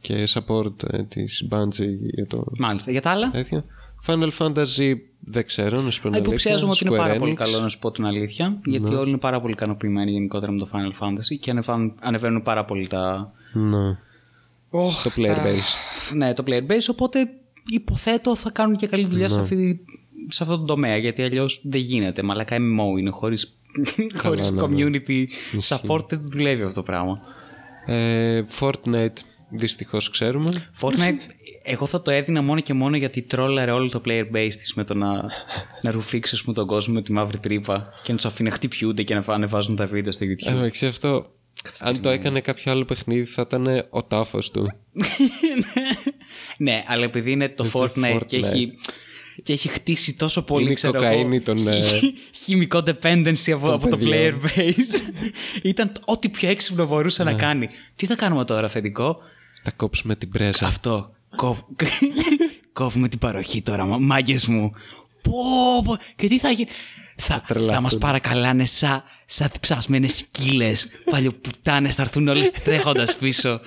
και 0.00 0.28
support 0.28 0.82
ε, 0.92 1.02
της 1.02 1.48
Bungie 1.50 1.96
για 2.14 2.26
το 2.26 2.44
Μάλιστα. 2.58 2.90
Για 2.90 3.02
τα 3.02 3.10
άλλα; 3.10 3.30
τέτοιο. 3.30 3.64
Final 4.06 4.30
Fantasy 4.38 4.94
δεν 5.20 5.46
ξέρω, 5.46 5.80
να 5.80 5.90
σου 5.90 6.02
πω 6.02 6.08
την 6.10 6.18
Υποψιάζομαι 6.18 6.70
ότι 6.72 6.78
αλήθεια. 6.86 6.90
είναι 6.90 6.96
πάρα 6.96 7.14
Square 7.14 7.18
πολύ 7.18 7.32
Enix. 7.32 7.36
καλό 7.36 7.58
να 7.62 7.68
σου 7.68 7.78
πω 7.78 7.90
την 7.90 8.04
αλήθεια. 8.06 8.58
Γιατί 8.64 8.94
όλοι 8.94 9.08
είναι 9.08 9.18
πάρα 9.18 9.40
πολύ 9.40 9.52
ικανοποιημένοι 9.52 10.10
γενικότερα 10.10 10.52
με 10.52 10.58
το 10.58 10.68
Final 10.72 11.04
Fantasy 11.04 11.38
και 11.40 11.50
ανεβαίνουν, 11.50 11.94
ανεβαίνουν 12.00 12.42
πάρα 12.42 12.64
πολύ 12.64 12.86
τα. 12.86 13.32
Ναι. 13.52 13.98
Το 14.70 15.10
player 15.16 15.26
τα- 15.26 15.44
base. 15.44 16.14
Ναι, 16.14 16.34
το 16.34 16.42
player 16.46 16.60
base. 16.72 16.86
Οπότε 16.90 17.28
υποθέτω 17.66 18.36
θα 18.36 18.50
κάνουν 18.50 18.76
και 18.76 18.86
καλή 18.86 19.06
δουλειά 19.06 19.28
σε, 19.28 19.40
αυτή, 19.40 19.84
σε 20.28 20.42
αυτό 20.42 20.58
το 20.58 20.64
τομέα. 20.64 20.96
Γιατί 20.96 21.22
αλλιώς 21.22 21.60
δεν 21.64 21.80
γίνεται. 21.80 22.22
Μαλάκα 22.22 22.56
MMO 22.56 22.98
είναι. 22.98 23.10
Χωρί 23.10 23.36
χωρίς 24.16 24.50
ναι, 24.50 24.66
ναι. 24.66 24.66
community 24.66 25.24
support 25.68 26.08
δεν 26.08 26.20
δουλεύει 26.22 26.62
αυτό 26.62 26.74
το 26.74 26.82
πράγμα. 26.82 27.20
Ε, 27.86 28.42
Fortnite 28.60 29.16
δυστυχώς 29.50 30.10
ξέρουμε. 30.10 30.50
Fortnite, 30.80 31.20
εγώ 31.62 31.86
θα 31.86 32.02
το 32.02 32.10
έδινα 32.10 32.42
μόνο 32.42 32.60
και 32.60 32.72
μόνο 32.74 32.96
γιατί 32.96 33.22
τρόλαρε 33.22 33.70
όλο 33.70 33.88
το 33.88 34.00
player 34.04 34.24
base 34.34 34.54
της 34.54 34.74
με 34.74 34.84
το 34.84 34.94
να, 34.94 35.24
να 35.82 35.90
ρουφήξεις 35.90 36.34
ας 36.38 36.42
πούμε, 36.44 36.54
τον 36.54 36.66
κόσμο 36.66 36.94
με 36.94 37.02
τη 37.02 37.12
μαύρη 37.12 37.38
τρύπα 37.38 37.88
και 38.02 38.10
να 38.10 38.16
τους 38.16 38.26
αφήνει 38.26 38.48
να 38.48 38.54
χτυπιούνται 38.54 39.02
και 39.02 39.14
να 39.14 39.24
ανεβάζουν 39.26 39.76
τα 39.76 39.86
βίντεο 39.86 40.12
στο 40.12 40.26
YouTube. 40.26 40.50
Εντάξει, 40.52 40.86
αυτό. 40.86 41.30
Αν 41.80 42.00
το 42.00 42.08
έκανε 42.08 42.40
κάποιο 42.40 42.72
άλλο 42.72 42.84
παιχνίδι 42.84 43.24
θα 43.24 43.42
ήταν 43.46 43.86
ο 43.90 44.02
τάφος 44.04 44.50
του. 44.50 44.72
ναι, 46.58 46.84
αλλά 46.86 47.04
επειδή 47.04 47.30
είναι 47.30 47.48
το 47.48 47.64
το 47.64 47.70
Fortnite, 47.72 48.20
Και, 48.26 48.38
Fortnite. 48.38 48.42
έχει, 48.44 48.72
και 49.42 49.52
έχει 49.52 49.68
χτίσει 49.68 50.16
τόσο 50.16 50.42
πολύ 50.44 50.62
Είναι 50.62 50.70
η 50.70 50.74
ξέρω 50.74 50.92
κοκαίνη 50.92 51.34
εγώ, 51.36 51.44
των, 51.44 51.68
ε, 51.68 51.80
χι- 51.80 52.14
χημικό 52.44 52.82
dependency 52.86 53.50
από, 53.50 53.72
από 53.72 53.88
το 53.88 53.96
player 54.00 54.34
παιδιών. 54.40 54.40
base. 54.56 55.00
Ήταν 55.62 55.92
το- 55.92 56.00
ό,τι 56.04 56.28
πιο 56.28 56.48
έξυπνο 56.48 56.86
μπορούσε 56.86 57.24
Ναι. 57.24 57.30
να 57.30 57.36
κάνει. 57.36 57.68
Τι 57.96 58.06
θα 58.06 58.14
κάνουμε 58.14 58.44
τώρα, 58.44 58.66
αφεντικό; 58.66 59.18
Θα 59.68 59.74
κόψουμε 59.76 60.16
την 60.16 60.28
πρέζα. 60.28 60.66
Αυτό. 60.66 61.14
Κόβ... 61.36 61.58
Κόβουμε 62.72 63.08
την 63.08 63.18
παροχή 63.18 63.62
τώρα, 63.62 63.84
μάγκες 63.84 64.46
μου. 64.46 64.70
Πω, 65.22 65.32
πω. 65.84 65.96
Και 66.16 66.28
τι 66.28 66.38
θα 66.38 66.50
γίνει. 66.50 66.68
Θα, 67.16 67.34
θα, 67.34 67.42
τρελαθούν. 67.46 67.82
μας 67.82 67.98
παρακαλάνε 67.98 68.64
σαν 68.64 69.02
σα 69.26 69.48
ψασμένες 69.48 70.16
σκύλες 70.16 70.88
Παλιοπουτάνες 71.10 71.94
θα 71.94 72.02
έρθουν 72.02 72.28
όλες 72.28 72.50
τρέχοντας 72.50 73.16
πίσω 73.16 73.48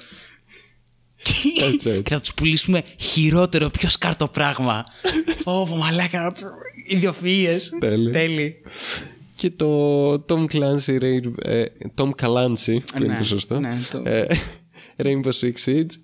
Έτσι, 1.67 1.89
έτσι. 1.89 2.01
Και 2.03 2.13
θα 2.13 2.19
τους 2.19 2.33
πουλήσουμε 2.33 2.81
χειρότερο 2.97 3.69
πιο 3.69 3.89
σκάρτο 3.89 4.27
πράγμα 4.27 4.83
Φόβο 5.43 5.75
μαλάκα 5.75 6.33
Ιδιοφυΐες 6.93 7.61
Τέλεια. 7.79 8.11
Τέλει 8.11 8.55
Και 9.35 9.49
το 9.51 10.11
Tom 10.11 10.45
Clancy, 10.51 11.01
Rain- 11.01 11.45
ε, 11.45 11.63
Tom 11.95 12.09
Clancy, 12.21 12.77
που 12.93 13.03
είναι 13.03 13.07
Ναι, 13.07 13.17
το 13.17 13.23
σωστό. 13.23 13.59
Ναι, 15.03 15.03
το- 15.03 15.09
ε, 15.09 15.19
Rainbow 15.21 15.31
Six 15.39 15.53
Siege. 15.65 15.95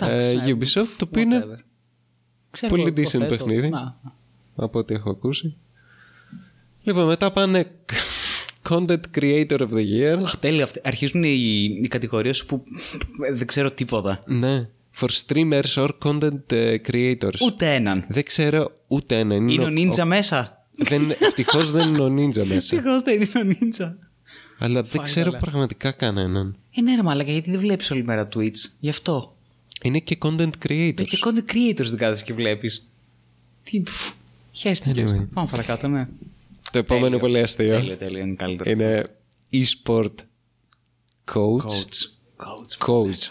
Εντάξει, 0.00 0.30
ε, 0.30 0.34
ναι, 0.34 0.52
Ubisoft, 0.52 0.94
το 0.96 1.04
οποίο 1.08 1.20
είναι 1.22 1.44
whatever. 1.44 1.58
Ξέρω 2.50 2.70
πολύ 2.76 2.82
εγώ, 2.82 2.90
decent 2.92 2.98
υποθέτω. 3.00 3.26
παιχνίδι. 3.36 3.68
Να. 3.68 4.00
από 4.56 4.78
ό,τι 4.78 4.94
έχω 4.94 5.10
ακούσει. 5.10 5.56
Λοιπόν, 6.82 7.06
μετά 7.06 7.30
πάνε 7.32 7.70
Content 8.68 9.00
Creator 9.18 9.58
of 9.58 9.68
the 9.70 9.84
Year. 9.92 10.18
Αχ, 10.22 10.36
τέλεια. 10.36 10.64
Αυτοί- 10.64 10.80
Αρχίζουν 10.84 11.22
οι, 11.22 11.64
οι 11.82 11.88
κατηγορίες 11.88 12.44
που 12.44 12.64
δεν 13.34 13.46
ξέρω 13.46 13.70
τίποτα. 13.70 14.22
Ναι. 14.26 14.68
For 15.00 15.08
streamers 15.26 15.74
or 15.74 15.88
content 16.04 16.52
ε, 16.52 16.76
creators. 16.86 17.40
Ούτε 17.46 17.74
έναν. 17.74 18.04
Δεν 18.08 18.24
ξέρω 18.24 18.70
ούτε 18.88 19.18
ένα. 19.18 19.34
Είναι 19.34 19.62
ο 19.64 19.66
ο- 19.66 19.70
Ninja 19.70 20.04
μέσα; 20.04 20.66
δεν, 20.76 21.10
ευτυχώς 21.20 21.70
δεν 21.70 21.88
είναι 21.88 22.02
ο 22.02 22.06
Ninja 22.06 22.46
μέσα. 22.52 22.54
Ευτυχώς 22.54 23.02
δεν 23.02 23.14
είναι 23.22 23.38
ο 23.38 23.56
Ninja. 23.60 23.94
Αλλά 24.58 24.82
δεν 24.82 25.02
ξέρω 25.02 25.30
πραγματικά 25.30 25.90
κανέναν. 25.90 26.56
Ε, 26.70 26.80
ναι, 26.80 26.94
ρε 26.94 27.02
μαλάκα, 27.02 27.32
γιατί 27.32 27.50
δεν 27.50 27.60
βλέπεις 27.60 27.90
όλη 27.90 28.04
μέρα 28.04 28.28
Twitch. 28.34 28.58
Γι' 28.80 28.88
αυτό. 28.88 29.36
Είναι 29.82 29.98
και 29.98 30.18
content 30.20 30.50
creators. 30.66 31.06
Και 31.06 31.18
content 31.24 31.52
creators 31.52 31.86
δεν 31.86 31.96
κάθεσαι 31.96 32.24
και 32.24 32.32
βλέπεις. 32.32 32.92
Τι. 33.64 33.80
πφ, 33.80 34.12
Χαίστηκες. 34.52 35.12
Anyway. 35.12 35.28
Πάμε 35.34 35.48
παρακάτω, 35.50 35.88
ναι. 35.88 36.08
Το 36.70 36.78
επόμενο 36.78 37.06
είναι 37.06 37.18
πολύ 37.18 37.40
αστείο. 37.40 37.78
Τέλειο, 37.78 37.96
τέλειο. 37.96 38.20
Είναι 38.20 38.34
καλύτερο. 38.34 38.70
Είναι 38.70 39.04
e-sport 39.52 40.14
coach. 41.32 41.60
Coach. 41.60 41.98
Coach. 42.36 42.86
Coach. 42.86 43.28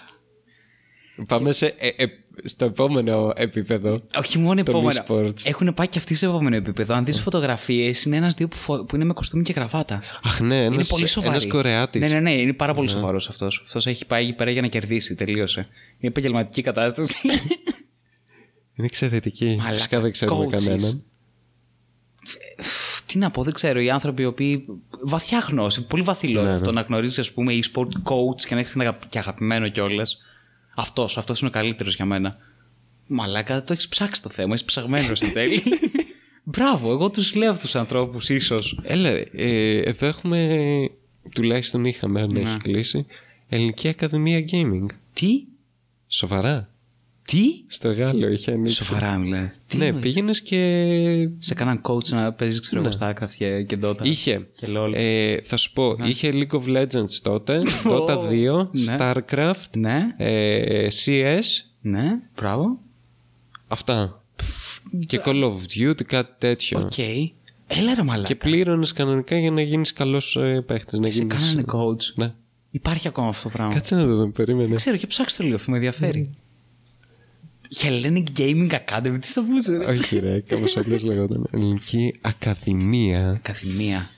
Πάμε 1.27 1.51
σε, 1.51 1.65
ε, 1.65 1.87
ε, 1.87 2.05
στο 2.43 2.65
επόμενο 2.65 3.33
επίπεδο. 3.35 4.01
Όχι 4.15 4.37
μόνο 4.37 4.63
Των 4.63 4.75
επόμενο. 4.75 5.03
e-sports. 5.07 5.41
Έχουν 5.45 5.73
πάει 5.73 5.87
και 5.87 5.97
αυτοί 5.97 6.13
σε 6.13 6.25
επόμενο 6.25 6.55
επίπεδο. 6.55 6.93
Αν 6.93 7.05
δεις 7.05 7.19
φωτογραφίες, 7.19 8.03
είναι 8.03 8.15
ένα-δύο 8.15 8.47
που, 8.47 8.55
φο- 8.55 8.85
που 8.85 8.95
είναι 8.95 9.05
με 9.05 9.13
κοστούμι 9.13 9.43
και 9.43 9.53
γραβάτα. 9.53 10.01
Αχ 10.23 10.39
ναι, 10.39 10.55
είναι 10.55 10.75
ένας, 10.75 10.87
πολύ 10.87 11.07
σοβαρό. 11.07 11.31
ένας 11.33 11.47
Κορεάτης. 11.47 12.01
Ναι, 12.01 12.07
ναι, 12.07 12.19
ναι, 12.19 12.31
είναι 12.33 12.53
πάρα 12.53 12.73
πολύ 12.73 12.89
σοβαρός 12.89 13.29
αυτός. 13.29 13.61
Αυτός 13.65 13.85
έχει 13.87 14.05
πάει 14.05 14.23
εκεί 14.23 14.33
πέρα 14.33 14.51
για 14.51 14.61
να 14.61 14.67
κερδίσει. 14.67 15.15
Τελείωσε. 15.15 15.59
Είναι 15.59 16.11
επαγγελματική 16.11 16.61
κατάσταση. 16.61 17.15
Είναι 18.75 18.87
εξαιρετική. 18.87 19.45
Μαλάκα, 19.45 19.73
Φυσικά 19.73 19.99
δεν 19.99 20.11
ξέρουμε 20.11 20.45
coaches. 20.45 20.49
κανέναν. 20.63 21.03
Τι 23.05 23.17
να 23.17 23.31
πω, 23.31 23.43
δεν 23.43 23.53
ξέρω. 23.53 23.79
Οι 23.79 23.89
άνθρωποι 23.89 24.21
οι 24.21 24.25
οποίοι. 24.25 24.65
Βαθιά 25.01 25.39
γνώση, 25.39 25.87
πολύ 25.87 26.03
βαθύ 26.03 26.27
λόγο 26.27 26.45
Ναι, 26.45 26.53
αυτό. 26.53 26.71
ναι. 26.71 26.81
Να 26.81 26.87
γνωρίζεις, 26.87 27.19
ας 27.19 27.31
πούμε, 27.31 27.53
e-sport 27.53 27.87
coach 27.87 28.41
και 28.47 28.53
να 28.53 28.59
έχεις 28.59 28.73
ένα 28.75 28.83
αγα- 28.83 28.97
και 29.09 29.17
αγαπημένο 29.19 29.67
κιόλας. 29.69 30.17
Αυτός, 30.75 31.17
αυτός 31.17 31.39
είναι 31.39 31.49
ο 31.49 31.51
καλύτερος 31.53 31.95
για 31.95 32.05
μένα. 32.05 32.37
Μαλάκα, 33.07 33.63
το 33.63 33.73
έχεις 33.73 33.87
ψάξει 33.87 34.21
το 34.21 34.29
θέμα. 34.29 34.53
Είσαι 34.53 34.63
ψαγμένος 34.63 35.21
εν 35.21 35.33
τέλει. 35.33 35.61
Μπράβο, 36.43 36.91
εγώ 36.91 37.09
τους 37.09 37.35
λέω 37.35 37.49
αυτού 37.49 37.61
τους 37.61 37.75
ανθρώπους, 37.75 38.29
ίσως. 38.29 38.79
Έλα, 38.83 39.09
ε, 39.31 39.77
εδώ 39.77 40.05
έχουμε, 40.07 40.49
τουλάχιστον 41.35 41.85
είχαμε 41.85 42.21
αν 42.21 42.31
Ναι. 42.31 42.39
έχεις 42.39 42.57
κλείσει, 42.57 43.05
Ελληνική 43.49 43.87
Ακαδημία 43.87 44.45
Gaming. 44.51 44.85
Τι, 45.13 45.43
Σοβαρά. 46.07 46.72
Τι; 47.25 47.43
Στο 47.67 47.93
Γάλλο 47.93 48.27
είχε 48.27 48.51
ανοίξει. 48.51 48.83
Σοβαρά 48.83 49.17
μιλάει. 49.17 49.49
Τι 49.67 49.77
Ναι, 49.77 49.85
εννοείς; 49.85 50.03
πήγαινες 50.03 50.41
και. 50.41 51.29
Σε 51.37 51.53
κανέναν 51.53 51.81
coach 51.83 52.05
να 52.09 52.33
παίζεις, 52.33 52.59
ξέρω 52.59 52.81
εγώ, 52.81 52.89
Starcraft 52.99 53.31
και, 53.37 53.63
και 53.63 53.77
Dota. 53.83 54.01
Ναι. 54.01 54.07
Είχε. 54.09 54.47
Και 54.55 54.67
LOL. 54.69 54.91
Ε, 54.93 55.37
θα 55.43 55.57
σου 55.57 55.73
πω, 55.73 55.95
είχε 56.03 56.31
League 56.33 56.55
of 56.61 56.77
Legends 56.77 57.13
τότε, 57.21 57.61
Dota 57.89 58.17
2, 58.29 58.69
Ναι. 58.71 58.95
Starcraft, 58.99 59.69
Ναι, 59.77 59.99
ε, 60.17 60.87
CS, 61.05 61.41
ναι, 61.81 62.09
μπράβο. 62.35 62.79
αυτά. 63.67 64.23
Και 65.07 65.21
Call 65.25 65.43
of 65.43 65.55
Duty, 65.77 66.03
κάτι 66.03 66.33
τέτοιο. 66.37 66.79
Οκ. 66.79 66.97
Έλα 67.67 67.93
ρε 67.95 68.03
μαλάκα. 68.03 68.27
Και 68.27 68.35
πλήρωνες 68.35 68.93
κανονικά 68.93 69.37
για 69.39 69.51
να 69.51 69.61
γίνεις 69.61 69.93
καλός 69.93 70.35
ε, 70.35 70.61
παίχτης. 70.67 70.99
Να 70.99 71.07
Σε 71.09 71.13
γίνεις... 71.13 71.33
κάνανε 71.35 71.63
coach. 71.67 72.13
Ναι. 72.15 72.33
Υπάρχει 72.71 73.07
ακόμα 73.07 73.27
αυτό 73.27 73.43
το 73.43 73.49
πράγμα. 73.49 73.73
Κάτσε 73.73 73.95
να 73.95 74.01
το 74.01 74.15
δούμε, 74.15 74.31
περίμενε. 74.31 74.67
Δεν 74.67 74.75
ξέρω 74.75 74.97
και 74.97 75.07
ψάξτε 75.07 75.37
το 75.37 75.43
λίγο, 75.43 75.55
αυτό 75.55 75.71
με 75.71 75.77
ενδιαφέρει. 75.77 76.31
Hellenic 77.81 78.23
Gaming 78.37 78.69
Academy, 78.71 79.17
τι 79.21 79.27
στο 79.27 79.41
πούτσο, 79.43 79.77
ρε. 79.77 79.85
Όχι, 79.85 80.19
ρε, 80.19 80.39
κάπως 80.39 80.77
αλλιώς 80.77 80.99
λεγόταν. 81.03 81.47
Ελληνική 81.51 82.15
Ακαδημία. 82.21 83.39
Καθημεία. 83.41 84.09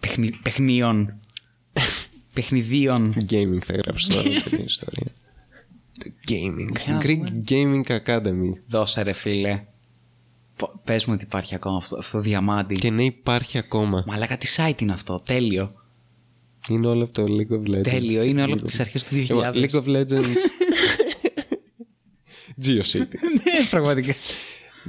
Παιχνι... 0.00 0.30
Παιχνίων. 0.42 1.18
Παιχνιδίων. 2.32 3.14
Gaming 3.30 3.58
θα 3.64 3.74
γράψεις 3.74 4.08
τώρα 4.14 4.28
την 4.40 4.58
ιστορία. 4.64 5.06
Gaming. 6.28 6.80
Για 6.84 6.92
να 6.92 7.00
Greek 7.02 7.48
Gaming 7.50 7.98
Academy. 8.04 8.50
Δώσε 8.66 9.02
ρε 9.02 9.12
φίλε. 9.12 9.64
Πο- 10.56 10.80
Πες 10.84 11.04
μου 11.04 11.12
ότι 11.16 11.24
υπάρχει 11.24 11.54
ακόμα 11.54 11.76
αυτό, 11.76 11.96
αυτό 11.96 12.16
το 12.16 12.22
διαμάντι. 12.22 12.76
Και 12.76 12.90
ναι, 12.90 13.04
υπάρχει 13.04 13.58
ακόμα. 13.58 14.04
Μαλάκα 14.06 14.36
τι 14.38 14.46
site 14.56 14.80
είναι 14.82 14.92
αυτό; 14.92 15.20
Τέλειο. 15.24 15.72
Είναι 16.68 16.86
όλο 16.86 17.04
από 17.04 17.12
το 17.12 17.24
League 17.24 17.52
of 17.54 17.74
Legends. 17.76 17.82
Τέλειο. 17.82 18.22
Είναι 18.22 18.42
όλο 18.42 18.52
από 18.54 18.62
τις 18.62 18.80
αρχές 18.80 19.04
του 19.04 19.14
2000. 19.14 19.24
Λοιπόν, 19.26 19.52
League 19.54 19.70
of 19.70 19.84
Legends. 19.96 20.34
GeoCity. 22.66 23.14
ναι, 23.44 23.66
πραγματικά. 23.70 24.14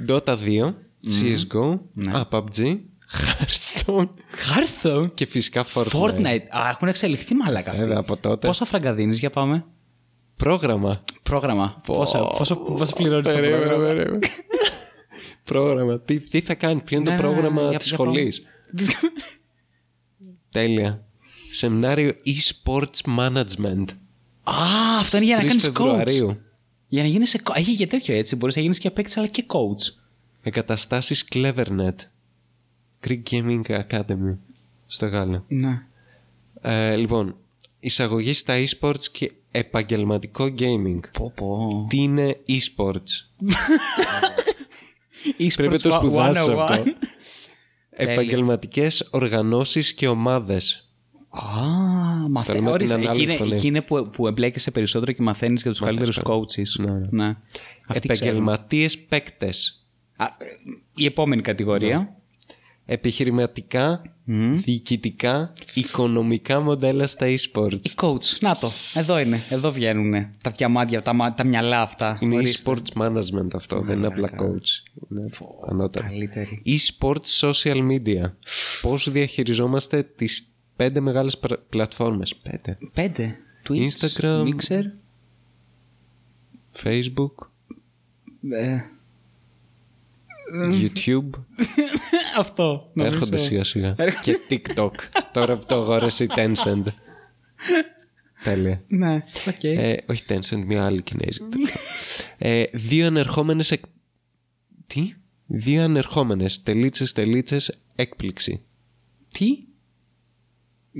Dota 0.07 0.37
2. 0.37 0.73
CSGO. 1.07 1.79
Α, 2.11 2.27
PUBG. 2.31 2.79
Hearthstone. 3.11 4.09
Hearthstone; 4.49 5.11
Και 5.13 5.25
φυσικά 5.25 5.65
Fortnite. 5.73 5.91
Fortnite. 6.01 6.45
Α, 6.49 6.69
έχουν 6.69 6.87
εξελιχθεί 6.87 7.35
μαλάκα 7.35 7.71
αυτοί. 7.71 7.83
Βέβαια, 7.83 7.97
από 7.99 8.17
τότε. 8.17 8.47
Πόσα 8.47 8.65
φράγκα 8.65 8.93
δίνεις, 8.93 9.19
για 9.19 9.29
πάμε. 9.29 9.65
Πρόγραμμα. 10.35 11.03
Πρόγραμμα. 11.23 11.81
Πόσα, 11.85 12.19
πόσο, 12.19 12.55
πόσο 12.55 12.95
πληρώνεις 12.95 13.27
το 13.29 13.33
Περίμενε, 13.35 13.65
πρόγραμμα. 13.65 13.87
περίμενε. 13.87 14.19
πρόγραμμα. 15.43 15.99
Τι, 15.99 16.19
τι 16.19 16.41
θα 16.41 16.53
κάνει, 16.55 16.81
ποιο 16.81 16.97
είναι 16.97 17.11
Ναι, 17.11 17.17
το 17.17 17.21
ναι, 17.23 17.27
ναι, 17.29 17.33
πρόγραμμα 17.33 17.69
για- 17.69 17.79
της 17.79 17.87
για 17.87 17.97
πάμε. 17.97 18.09
σχολής. 18.11 18.41
Τέλεια. 20.51 21.05
Σεμινάριο 21.51 22.13
e-sports 22.25 23.17
management. 23.17 23.85
Α, 24.43 24.53
αυτό 24.99 25.17
είναι 25.17 25.25
για 25.25 25.35
να 25.35 25.41
3 25.41 25.47
κάνεις 25.47 25.71
coach. 25.73 26.35
Φεβρουαρίου. 26.89 26.97
Για 26.97 27.03
να 27.03 27.07
γίνεις 27.09 27.29
σε... 27.29 27.39
co- 27.43 27.53
Έχει 27.55 27.75
και 27.75 27.87
τέτοιο 27.87 28.15
έτσι. 28.15 28.35
Μπορείς 28.35 28.55
να 28.55 28.61
γίνεις 28.61 28.79
και 28.79 28.91
παίκτης 28.91 29.17
αλλά 29.17 29.27
και 29.27 29.45
coach. 29.47 29.93
Εγκαταστάσεις 30.43 31.25
CleverNet. 31.33 31.95
Greek 33.07 33.21
Gaming 33.31 33.61
Academy. 33.67 34.37
Στο 34.85 35.07
Γάλλο. 35.07 35.45
Ναι. 35.47 35.81
Ε, 36.61 36.95
λοιπόν, 36.95 37.35
εισαγωγή 37.79 38.33
στα 38.33 38.53
e-sports 38.63 39.03
και 39.11 39.31
επαγγελματικό 39.51 40.53
gaming. 40.59 40.99
Πω 41.13 41.31
πω. 41.35 41.85
Τι 41.89 41.97
είναι 41.97 42.37
e-sports; 42.47 42.91
E-sports 45.39 45.53
Πρέπει 45.55 45.73
να 45.73 45.79
το 45.79 45.91
σπουδάσεις 45.91 46.47
101. 46.49 46.57
αυτό. 46.59 46.83
Επαγγελματικές 47.89 49.07
οργανώσεις 49.11 49.93
και 49.93 50.07
ομάδες. 50.07 50.88
Α, 51.29 51.41
Θέλουμε 51.41 52.29
μαθαίνει. 52.29 52.59
την 52.59 52.67
Ορίστε, 52.67 52.95
ανάλογη 52.95 53.21
εκεί 53.21 53.23
είναι, 53.31 53.37
φωνή. 53.39 53.55
εκεί 53.55 53.67
είναι 53.67 53.81
που, 53.81 54.09
που 54.13 54.27
εμπλέκεσαι 54.27 54.71
περισσότερο 54.71 55.11
και 55.11 55.21
μαθαίνεις 55.21 55.61
για 55.61 55.71
τους 55.71 55.79
καλύτερους 55.79 56.19
coaches. 56.23 56.67
Ναι, 56.77 56.91
ναι. 57.09 57.35
Αυτή 57.87 58.07
ξέρω. 58.07 58.25
Επαγγελματίες 58.29 58.99
παίκτες. 58.99 59.87
Α, 60.15 60.25
η 60.95 61.05
επόμενη 61.05 61.41
κατηγορία. 61.41 62.13
Επιχειρηματικά, 62.91 64.01
διοικητικά, 64.53 65.53
οικονομικά 65.73 66.59
μοντέλα 66.59 67.07
στα 67.07 67.27
e-sports. 67.27 67.79
Η 67.85 67.91
coach. 67.95 68.37
Να 68.39 68.55
το. 68.55 68.67
Εδώ 68.95 69.19
είναι. 69.19 69.37
Εδώ 69.49 69.71
βγαίνουν 69.71 70.11
τα 70.43 70.51
διαμάντια, 70.51 71.01
τα, 71.01 71.13
μα- 71.13 71.33
τα 71.33 71.43
μυαλά 71.43 71.81
αυτά. 71.81 72.17
Είναι 72.21 72.35
Ορίστε. 72.35 72.71
e-sports 72.71 73.01
management 73.01 73.47
αυτό, 73.55 73.81
δεν 73.81 73.97
είναι 73.97 74.07
απλά 74.07 74.29
coach. 74.39 74.91
Είναι 75.11 75.29
ανώτερο. 75.69 76.05
Καλύτερη. 76.07 76.61
E-sports 76.65 77.49
social 77.49 77.77
media. 77.91 78.31
Πώς 78.81 79.11
διαχειριζόμαστε 79.11 80.03
τις 80.03 80.43
πέντε 80.79 80.99
μεγάλες 80.99 81.37
πρα- 81.37 81.59
πλατφόρμες. 81.69 82.35
Πέντε. 82.35 82.77
Πέντε. 82.93 83.37
Twitch, 83.69 83.87
Instagram. 83.89 84.43
Mixer. 84.43 84.83
Facebook, 86.83 87.47
Ε, 88.49 88.77
YouTube. 90.81 91.29
αυτό. 92.39 92.91
νομίζω. 92.93 93.15
Έρχονται 93.15 93.37
σιγά 93.37 93.63
σιγά. 93.63 93.95
Έρχονται. 93.97 94.37
Και 94.47 94.61
TikTok. 94.75 94.91
Τώρα 95.33 95.57
που 95.57 95.65
το 95.65 95.75
αγόρασε 95.75 96.23
η 96.23 96.27
Tencent. 96.35 96.83
Τέλεια. 98.43 98.83
Ναι, 98.87 99.23
οκ. 99.47 99.63
Ε, 99.63 99.97
όχι 100.09 100.23
Tencent, 100.29 100.63
μια 100.65 100.85
άλλη 100.85 101.03
κινέζικη. 101.03 101.59
ε, 102.37 102.63
δύο 102.73 103.05
ανερχόμενες 103.05 103.71
εκ... 103.71 103.83
Τι; 104.87 105.13
Δύο 105.45 105.83
ανερχόμενες 105.83 106.63
τελίτσες 106.63 107.11
τελίτσες 107.13 107.79
έκπληξη. 107.95 108.61
Τι; 109.31 109.45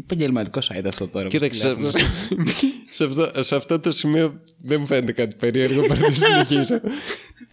Επαγγελματικό 0.04 0.60
site 0.64 0.86
αυτό 0.88 1.08
τώρα. 1.08 1.24
που 1.26 1.32
Κοίταξε, 1.32 1.74
βλέπουμε. 1.74 1.90
σε, 1.90 2.00
σε, 2.90 3.04
αυτό, 3.04 3.32
σε 3.44 3.56
αυτό 3.56 3.80
το 3.80 3.92
σημείο 3.92 4.42
δεν 4.58 4.80
μου 4.80 4.88
φαίνεται 4.88 5.12
κάτι 5.12 5.36
περίεργο, 5.36 5.82
παρά 5.88 6.00
να 6.02 6.12
συνεχίσω. 6.14 6.82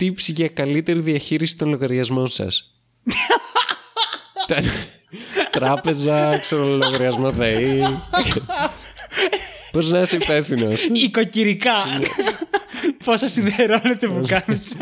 Tips 0.00 0.18
για 0.34 0.48
καλύτερη 0.48 1.00
διαχείριση 1.00 1.56
των 1.56 1.68
λογαριασμών 1.68 2.28
σας. 2.28 2.74
Τα- 4.48 4.62
Τράπεζα, 5.50 6.38
ξέρω, 6.38 6.64
λογαριασμό 6.76 7.30
ΔΕΗ. 7.30 7.82
Πώς 9.72 9.90
να 9.90 10.00
είσαι 10.00 10.16
υπεύθυνος; 10.16 10.84
Οικοκυρικά. 10.92 11.72
Πόσα 13.04 13.28
σιδερώνεται 13.28 14.06
που 14.08 14.22
κάνεις. 14.28 14.74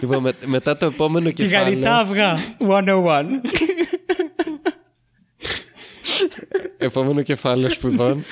λοιπόν, 0.00 0.22
με- 0.22 0.32
μετά 0.44 0.76
το 0.76 0.86
επόμενο 0.86 1.30
Τηγανιτά 1.32 1.80
κεφάλαιο. 1.80 2.00
αυγά. 2.00 2.38
101. 2.58 3.24
Επόμενο 6.78 7.22
κεφάλαιο 7.22 7.70
σπουδών. 7.70 8.24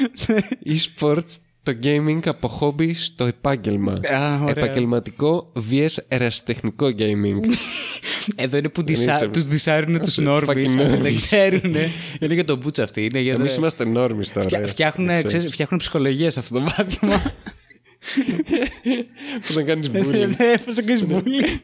e-sports, 0.67 1.37
το 1.63 1.73
gaming 1.83 2.21
από 2.27 2.49
χόμπι 2.49 2.95
στο 2.95 3.25
επάγγελμα. 3.25 3.93
Α, 3.93 4.35
ωραία. 4.43 4.49
Επαγγελματικό 4.57 5.53
vs 5.71 5.97
ερασιτεχνικό 6.09 6.87
gaming. 6.99 7.41
Εδώ 8.35 8.57
είναι 8.57 8.69
που 8.69 8.85
Είσαι- 8.87 9.29
τους 9.33 9.45
δυσάρουν 9.45 9.99
τους 9.99 10.15
fucking 10.19 10.23
νόρμις. 10.23 10.77
αυτοί 10.77 10.87
Δεν 10.89 11.03
normies. 11.03 11.15
ξέρουν. 11.17 11.75
Είναι 12.21 12.35
για 12.35 12.45
τον 12.45 12.59
μπούτσα 12.59 12.83
αυτή. 12.83 13.05
Είναι 13.05 13.21
για 13.21 13.33
Εμείς 13.33 13.53
το- 13.55 13.61
είμαστε 13.61 13.85
νόρμις 13.85 14.33
τώρα. 14.33 14.47
Φτια- 14.47 14.67
Φτιάχνουν, 14.67 15.25
ξέρεις, 15.25 15.53
φτιάχνουν 15.53 15.81
ψυχολογία 15.81 16.31
σε 16.31 16.39
αυτό 16.41 16.55
το 16.55 16.61
μάθημα. 16.61 17.23
Πώς 19.47 19.57
να 19.57 19.63
κάνεις 19.63 19.91
bullying. 19.95 20.29
Ναι, 20.39 20.59
πώς 20.65 20.75
θα 20.75 20.83
κάνεις 20.83 21.05
bullying. 21.09 21.61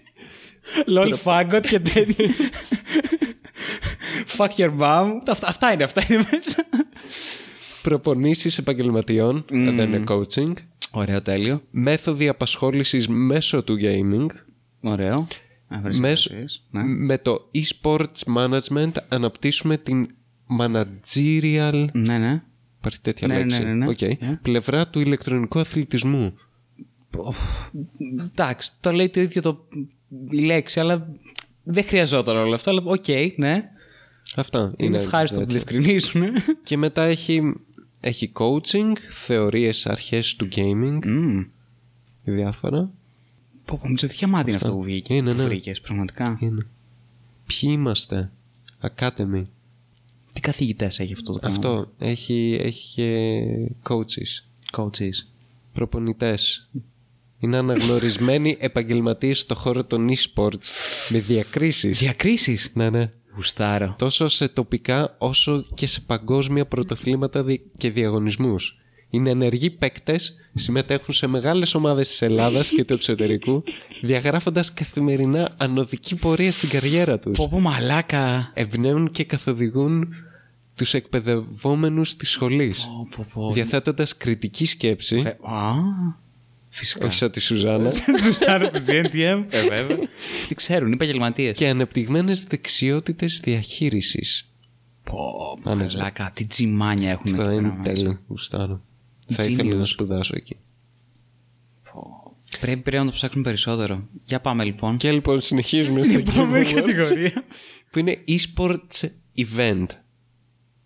Lol 0.97 1.15
faggot 1.25 1.61
και 1.69 1.79
τέτοια. 1.79 2.27
Fuck 4.39 4.49
your 4.57 4.79
mom. 4.79 5.09
Αυτά, 5.27 5.49
αυτά 5.49 5.73
είναι, 5.73 5.85
αυτά 5.85 6.03
είναι 6.09 6.27
μέσα. 6.33 6.65
Προπονήσεις 7.83 8.59
επαγγελματιών. 8.59 9.45
Δεν 9.49 9.79
είναι 9.79 10.05
coaching. 10.09 10.53
Ωραίο, 10.91 11.23
τέλειο. 11.23 11.61
Μέθοδοι 11.71 12.29
απασχόλησης 12.29 13.09
μέσω 13.09 13.63
του 13.63 13.77
gaming. 13.83 14.27
Ωραίο. 14.81 15.27
Μέσω, 15.99 16.31
Ναι. 16.71 16.83
Με 16.83 17.19
το 17.19 17.51
e-sports 17.55 18.37
management 18.37 18.91
αναπτύσσουμε 19.09 19.77
την 19.77 20.09
managerial. 20.61 21.87
Ναι, 21.93 22.19
ναι. 22.19 22.43
Υπάρχει 22.79 23.01
τέτοια 23.03 23.27
Ναι, 23.27 23.35
ναι, 23.35 23.41
λέξη. 23.41 23.63
ναι, 23.63 23.75
ναι. 23.75 23.89
Οκ. 23.89 24.01
Ναι. 24.03 24.39
Πλευρά 24.43 24.89
του 24.89 25.01
ηλεκτρονικού 25.01 25.59
αθλητισμού. 25.59 26.35
Εντάξει, 28.25 28.71
το 28.81 28.93
λέει 28.93 29.09
το 29.09 29.21
ίδιο 29.21 29.43
το, 29.43 29.69
η 30.31 30.39
λέξη, 30.41 30.81
αλλά 30.81 31.09
δεν 31.63 31.85
χρειαζόταν 31.85 32.37
όλο 32.37 32.55
αυτό. 32.55 32.71
Αλλά 32.71 32.83
οκ, 32.85 33.05
ναι. 33.37 33.71
Αυτά 34.37 34.59
Είναι 34.77 34.97
είναι. 34.97 34.99
ευχάριστο 35.05 35.41
που 35.41 35.47
το 35.47 35.53
τέτοια. 35.53 35.67
διευκρινίσουν. 35.81 36.23
Και 36.63 36.77
μετά 36.77 37.03
έχει, 37.03 37.53
έχει 38.01 38.33
coaching, 38.35 38.93
θεωρίες 39.11 39.87
αρχές 39.87 40.37
του 40.37 40.49
gaming, 40.57 40.99
Μμμ. 41.07 41.45
διάφορα. 42.25 42.91
Πω, 43.65 43.77
πω, 43.77 43.81
νομίζω 43.85 44.07
διαμάντι 44.07 44.49
είναι 44.51 44.59
αυτό 44.63 44.73
που 44.73 44.83
βγήκε. 44.83 45.15
Είναι, 45.15 45.31
που 45.33 45.37
ναι. 45.37 45.43
βρήκες, 45.45 45.81
πραγματικά. 45.81 46.39
Είναι. 46.41 46.67
Ποιοι 47.47 47.71
είμαστε; 47.73 48.31
Academy. 48.81 49.45
Τι 50.33 50.41
καθηγητές 50.41 50.99
έχει 51.01 51.13
αυτό 51.13 51.33
το 51.33 51.39
πράγμα; 51.39 51.57
Αυτό 51.57 51.93
έχει, 51.99 52.59
έχει 52.63 53.03
ε, 53.03 53.67
coaches, 53.89 54.45
Coaches. 54.77 55.27
προπονητές. 55.73 56.69
Είναι 57.41 57.57
αναγνωρισμένοι 57.57 58.57
επαγγελματίες 58.61 59.39
στο 59.39 59.55
χώρο 59.55 59.85
των 59.85 60.09
e-sports 60.09 60.65
με 61.09 61.19
διακρίσεις. 61.19 61.99
Διακρίσεις; 61.99 62.71
Ναι, 62.75 62.91
ναι. 62.91 63.13
Γουστάρω. 63.39 63.95
Τόσο 63.99 64.29
σε 64.29 64.49
τοπικά 64.49 65.15
όσο 65.19 65.65
και 65.75 65.87
σε 65.87 66.01
παγκόσμια 66.01 66.67
πρωτοθλήματα 66.67 67.43
δι- 67.45 67.61
και 67.77 67.91
διαγωνισμούς. 67.91 68.77
Είναι 69.11 69.31
ενεργοί 69.31 69.71
παίκτες, 69.71 70.35
συμμετέχουν 70.55 71.15
σε 71.15 71.27
μεγάλες 71.27 71.75
ομάδες 71.75 72.09
της 72.09 72.23
Ελλάδας 72.23 72.69
και 72.69 72.85
του 72.85 72.93
εξωτερικού, 72.93 73.63
διαγράφοντας 74.03 74.73
καθημερινά 74.73 75.55
ανωδική 75.59 76.15
πορεία 76.17 76.53
στην 76.53 76.69
καριέρα 76.69 77.19
τους. 77.19 77.37
Πω 77.39 77.49
πω 77.49 77.61
μαλάκα. 77.61 78.51
Εμπνέουν 78.55 79.11
και 79.11 79.25
καθοδηγούν 79.25 80.09
τους 80.77 80.95
εκπαιδευόμενους 80.95 82.17
της 82.17 82.31
σχολής. 82.31 82.85
Πω 82.85 83.09
πω 83.17 83.27
πω. 83.35 83.53
διαθέτοντας 83.53 84.17
κριτική 84.17 84.67
σκέψη, 84.67 85.21
Φε- 85.21 85.45
Α, 85.45 85.73
Φυσικά. 86.69 87.07
Όχι 87.07 87.15
σαν 87.15 87.31
τη 87.31 87.41
Σουζάνα. 87.41 87.91
Σουζάνα 88.23 88.71
του 88.71 88.81
GNTM. 88.87 89.45
Ε, 89.49 89.69
βέβαια. 89.69 89.99
Τι 90.49 90.55
ξέρουν, 90.55 90.87
είναι 90.87 90.95
επαγγελματίε. 90.95 91.53
και 91.53 91.69
ανεπτυγμένες 91.69 92.45
δεξιότητες 92.45 93.41
διαχείρισης. 93.45 94.53
Πω, 95.03 95.75
ναι. 95.75 95.75
μαλάκα, 95.75 96.31
τι 96.35 96.47
τζιμάνια 96.47 97.11
έχουν 97.11 97.33
Αυτό 97.35 97.43
εκεί 97.49 97.53
είναι 97.59 97.69
πέρα 97.69 97.75
μέσα. 97.79 97.93
τέλειο. 97.95 98.21
Γουστάρω. 98.29 98.85
Θα 99.29 99.45
ήθελα 99.45 99.75
να 99.75 99.83
Genius. 99.83 99.87
σπουδάσω 99.87 100.33
εκεί. 100.37 100.57
Πρέπει, 102.61 102.81
πρέπει 102.83 102.97
να 102.97 103.05
το 103.05 103.11
ψάχνουμε 103.13 103.49
περισσότερο. 103.49 104.09
Για 104.25 104.41
πάμε 104.41 104.65
λοιπόν. 104.65 104.97
Και 104.97 105.13
λοιπόν 105.13 105.41
συνεχίζουμε 105.41 106.03
Στην 106.03 106.27
στο 106.27 106.41
επόμενη 106.41 106.65
Game 106.69 106.71
Awards, 106.71 106.75
κατηγορία. 106.75 107.45
Που 107.91 107.99
είναι 107.99 108.19
e-sports 108.29 109.09
event. 109.37 109.87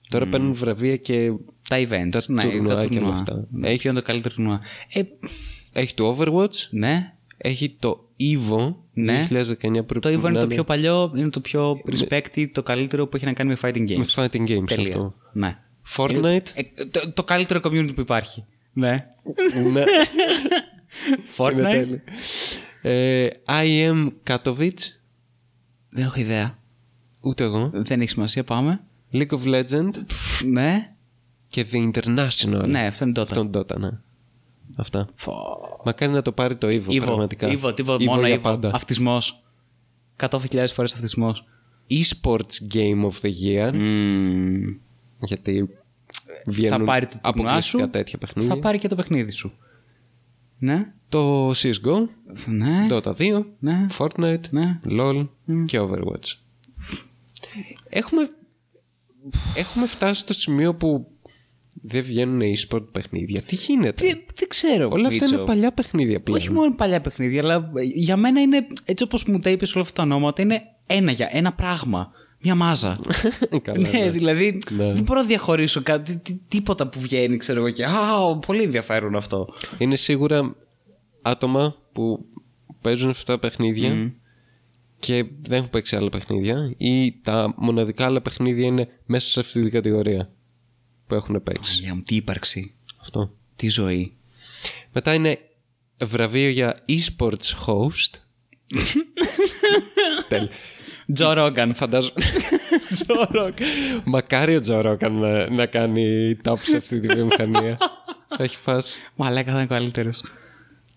Τώρα 0.08 0.26
παίρνουν 0.26 0.52
βραβεία 0.52 0.96
και 0.96 1.32
Τα 1.68 1.76
events. 1.78 2.10
Τα 2.10 2.22
ναι, 2.28 2.42
τουρνουά 2.42 2.74
τα 2.74 2.80
και 2.86 2.86
όλα 2.86 2.88
τουρνουά. 2.88 3.12
αυτά. 3.14 3.46
Ναι, 3.50 3.68
Έχει- 3.68 3.78
Ποιο 3.78 3.90
είναι 3.90 3.98
το 4.00 4.04
καλύτερο 4.06 4.34
τουρνουά. 4.34 4.60
Ε, 4.92 5.02
έχει 5.72 5.94
το 5.94 6.16
Overwatch, 6.18 6.54
ναι. 6.70 7.12
έχει 7.36 7.76
το 7.78 8.08
EVO 8.20 8.74
Ναι. 8.92 9.26
2019 9.30 9.36
πρέπει 9.60 9.98
Το 9.98 10.08
Evo 10.08 10.20
να 10.20 10.28
είναι 10.28 10.40
το 10.40 10.46
πιο 10.46 10.64
παλιό, 10.64 11.12
είναι 11.16 11.30
το 11.30 11.40
πιο 11.40 11.80
respected, 11.92 12.46
το 12.52 12.62
καλύτερο 12.62 13.06
που 13.06 13.16
έχει 13.16 13.24
να 13.24 13.32
κάνει 13.32 13.50
με 13.50 13.56
fighting 13.62 13.88
games. 13.88 13.96
με 13.96 14.06
fighting 14.14 14.48
games 14.48 14.64
Τέλεια. 14.66 14.88
αυτό. 14.88 15.14
Ναι. 15.32 15.58
Fortnite. 15.96 16.46
Ε, 16.54 16.84
το, 16.90 17.12
το 17.12 17.24
καλύτερο 17.24 17.60
community 17.64 17.94
που 17.94 18.00
υπάρχει. 18.00 18.44
Ναι. 18.72 18.90
ναι, 18.90 18.96
είναι 19.68 19.84
Fortnite. 21.36 21.70
τέλειο. 21.70 22.00
Ε, 22.82 23.28
IM 23.46 24.08
Katowice, 24.26 24.78
Δεν 25.90 26.04
έχω 26.04 26.20
ιδέα. 26.20 26.58
ούτε 27.22 27.44
εγώ. 27.44 27.70
Δεν 27.74 28.00
έχει 28.00 28.10
σημασία, 28.10 28.44
πάμε. 28.44 28.80
League 29.12 29.28
of 29.28 29.44
Legends 29.44 29.90
Ναι. 30.46 30.92
και 31.48 31.66
The 31.72 31.90
International. 31.92 32.64
Ναι, 32.68 32.86
αυτό 32.86 33.04
είναι 33.04 33.20
Dota. 33.20 33.26
Στον 33.26 33.50
Dota, 33.54 33.76
ναι. 33.78 33.90
Αυτά. 34.76 35.08
Φω. 35.14 35.34
Μακάρι 35.84 36.12
να 36.12 36.22
το 36.22 36.32
πάρει 36.32 36.56
το 36.56 36.66
EVO, 36.66 36.88
Evo, 36.88 37.00
πραγματικά. 37.04 37.48
Evo, 37.48 37.74
τίποτα, 37.76 38.04
Evo 38.04 38.06
μόνο 38.06 38.26
για 38.26 38.36
Evo. 38.38 38.42
πάντα. 38.42 38.70
Αυτισμός. 38.74 39.42
100.000 40.16 40.66
φορές 40.72 40.94
αυτισμός. 40.94 41.44
E-Sports 41.90 42.74
Game 42.74 43.04
of 43.10 43.12
the 43.22 43.30
Year, 43.44 43.70
Μμμ. 43.74 44.64
γιατί 45.20 45.68
βγαίνουν 46.46 46.78
Θα 46.78 46.84
πάρει 46.84 47.06
το 47.06 47.12
τουρνουά 47.22 47.30
αποκλειστικά 47.50 47.82
σου. 47.84 47.90
τέτοια 47.90 48.18
παιχνίδια. 48.18 48.54
Θα 48.54 48.60
πάρει 48.60 48.78
και 48.78 48.88
το 48.88 48.94
παιχνίδι 48.94 49.30
σου. 49.30 49.52
Ναι. 50.58 50.92
Το 51.08 51.50
CSGO, 51.50 52.06
Ναι. 52.46 52.86
Dota 52.90 53.12
2, 53.16 53.44
Ναι. 53.58 53.86
Fortnite, 53.98 54.48
Ναι. 54.50 54.80
LOL 54.88 55.28
και 55.66 55.78
Overwatch. 55.80 56.36
Έχουμε, 57.88 58.28
έχουμε 59.54 59.86
φτάσει 59.86 60.20
στο 60.20 60.32
σημείο 60.32 60.74
που 60.74 61.11
δεν 61.72 62.02
βγαίνουν 62.02 62.40
e-sport 62.40 62.84
παιχνίδια. 62.92 63.42
Τι 63.42 63.54
γίνεται; 63.56 64.02
Τι, 64.06 64.08
δεν 64.34 64.48
ξέρω. 64.48 64.88
Όλα 64.92 65.06
αυτά 65.08 65.20
Μίτσο. 65.24 65.36
είναι 65.36 65.44
παλιά 65.44 65.72
παιχνίδια 65.72 66.20
πλέον. 66.20 66.38
Όχι 66.38 66.50
μόνο 66.52 66.74
παλιά 66.74 67.00
παιχνίδια, 67.00 67.40
αλλά 67.42 67.70
για 67.94 68.16
μένα 68.16 68.40
είναι 68.40 68.66
έτσι 68.84 69.04
όπως 69.04 69.24
μου 69.24 69.38
τα 69.38 69.50
είπες 69.50 69.74
όλα 69.74 69.84
αυτά 69.84 69.94
τα 69.96 70.02
ονόματα, 70.02 70.42
είναι 70.42 70.60
ένα 70.86 71.12
για 71.12 71.28
ένα 71.32 71.52
πράγμα. 71.52 72.10
Μια 72.44 72.54
μάζα. 72.54 72.98
Καλά, 73.62 73.88
ναι, 73.90 73.98
ναι. 73.98 74.10
δηλαδή 74.10 74.58
Ναι. 74.70 74.92
δεν 74.92 75.02
μπορώ 75.02 75.20
να 75.20 75.26
διαχωρίσω 75.26 75.82
κάτι, 75.82 76.18
τι- 76.18 76.38
τίποτα 76.48 76.88
που 76.88 77.00
βγαίνει, 77.00 77.36
ξέρω 77.36 77.58
εγώ 77.58 77.70
και. 77.70 77.84
Α, 77.84 78.38
πολύ 78.46 78.62
ενδιαφέρον 78.62 79.16
αυτό. 79.16 79.48
Είναι 79.78 79.96
σίγουρα 79.96 80.54
άτομα 81.22 81.76
που 81.92 82.24
παίζουν 82.80 83.10
αυτά 83.10 83.32
τα 83.32 83.38
παιχνίδια 83.38 84.12
και 84.98 85.24
δεν 85.42 85.58
έχουν 85.58 85.70
παίξει 85.70 85.96
άλλα 85.96 86.08
παιχνίδια 86.08 86.74
ή 86.76 87.12
τα 87.22 87.54
μοναδικά 87.56 88.04
άλλα 88.04 88.20
παιχνίδια 88.22 88.66
είναι 88.66 88.88
μέσα 89.06 89.28
σε 89.30 89.40
αυτή 89.40 89.62
την 89.62 89.70
κατηγορία 89.70 90.30
που 91.12 91.18
έχουν 91.18 91.42
παίξει. 91.42 91.82
Για 91.82 91.94
μου, 91.94 92.02
τι 92.02 92.14
ύπαρξη, 92.14 92.74
Αυτό. 93.00 93.30
τι 93.56 93.68
ζωή. 93.68 94.16
Μετά 94.92 95.14
είναι 95.14 95.38
βραβείο 96.04 96.48
για 96.48 96.76
e-sports 96.88 97.66
host. 97.66 98.10
Τέλεια. 100.28 100.48
Τζο 101.12 101.32
Ρόγκαν. 101.32 101.74
Φαντάζομαι. 101.74 102.14
Μακάρι 104.04 104.56
ο 104.56 104.60
Τζο 104.60 104.80
Ρόγκαν 104.80 105.12
να, 105.14 105.50
να 105.50 105.66
κάνει 105.66 106.36
top 106.44 106.58
σε 106.62 106.76
αυτή 106.76 106.98
τη 106.98 107.14
βιομηχανία. 107.14 107.78
Θα 108.28 108.42
έχει 108.44 108.56
φάσει. 108.56 109.00
Μαλάκα 109.16 109.52
θα 109.52 109.58
είναι 109.58 109.66
καλύτερος. 109.66 110.24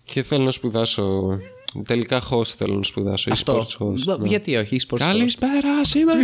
Και 0.04 0.22
θέλω 0.22 0.44
να 0.44 0.50
σπουδάσω. 0.50 1.38
Τελικά 1.86 2.22
host 2.30 2.46
θέλω 2.46 2.74
να 2.74 2.82
σπουδάσω. 2.82 3.30
Αυτό. 3.32 3.66
E-sports 3.66 3.86
host. 3.86 4.18
ναι. 4.18 4.28
Γιατί 4.28 4.56
όχι, 4.56 4.76
e-sports. 4.80 4.94
host. 4.94 4.98
Καλησπέρα 4.98 5.84
σήμερα. 5.84 6.20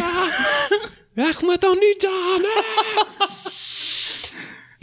Έχουμε 1.14 1.56
τον 1.56 1.70
Νίτσα, 1.70 2.08
ναι. 2.40 3.26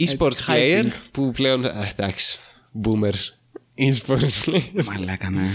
E-sports 0.00 0.46
player 0.46 0.82
hyping. 0.84 0.90
που 1.10 1.30
πλέον. 1.30 1.64
α, 1.64 1.86
εντάξει. 1.90 2.38
Boomers. 2.84 3.32
E-sports 3.78 4.44
player. 4.46 4.84
Μαλάκα, 4.88 5.30
ναι. 5.30 5.48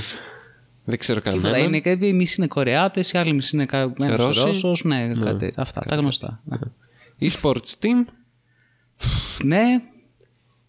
Δεν 0.85 0.97
ξέρω 0.97 1.21
Τίποτα 1.21 1.41
κανένα. 1.41 1.63
είναι, 1.63 1.79
κάποιοι 1.79 2.09
εμείς 2.13 2.35
είναι 2.35 2.47
Κορεάτες, 2.47 3.11
οι 3.11 3.17
άλλοι 3.17 3.29
εμείς 3.29 3.51
είναι 3.51 3.65
κα- 3.65 3.93
ένας 4.01 4.15
Ρώσοι. 4.25 4.39
Ρώσος, 4.39 4.83
Ναι, 4.83 5.07
κάτι 5.07 5.37
τέτοιο. 5.37 5.61
Αυτά, 5.61 5.81
τα 5.87 5.95
γνωστά. 5.95 6.41
Ναι. 6.45 6.57
E-sports 7.21 7.73
team. 7.81 8.05
ναι, 9.43 9.63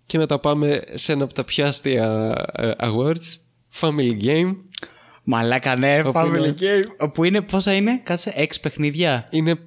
Και 0.06 0.18
μετά 0.18 0.38
πάμε 0.40 0.82
σε 0.92 1.12
ένα 1.12 1.24
από 1.24 1.34
τα 1.34 1.44
πιο 1.44 1.66
αστεία 1.66 2.34
ε, 2.52 2.70
awards. 2.78 3.36
Family 3.80 4.22
Game. 4.22 4.56
Μαλάκα, 5.24 5.76
ναι, 5.76 5.98
Όπου 6.04 6.18
Family 6.18 6.36
είναι- 6.38 6.54
Game. 6.60 6.84
Όπου 6.98 7.24
είναι, 7.24 7.40
πόσα 7.42 7.74
είναι, 7.74 8.00
κάτσε, 8.04 8.32
έξι 8.36 8.60
παιχνίδια. 8.60 9.26
Είναι 9.30 9.58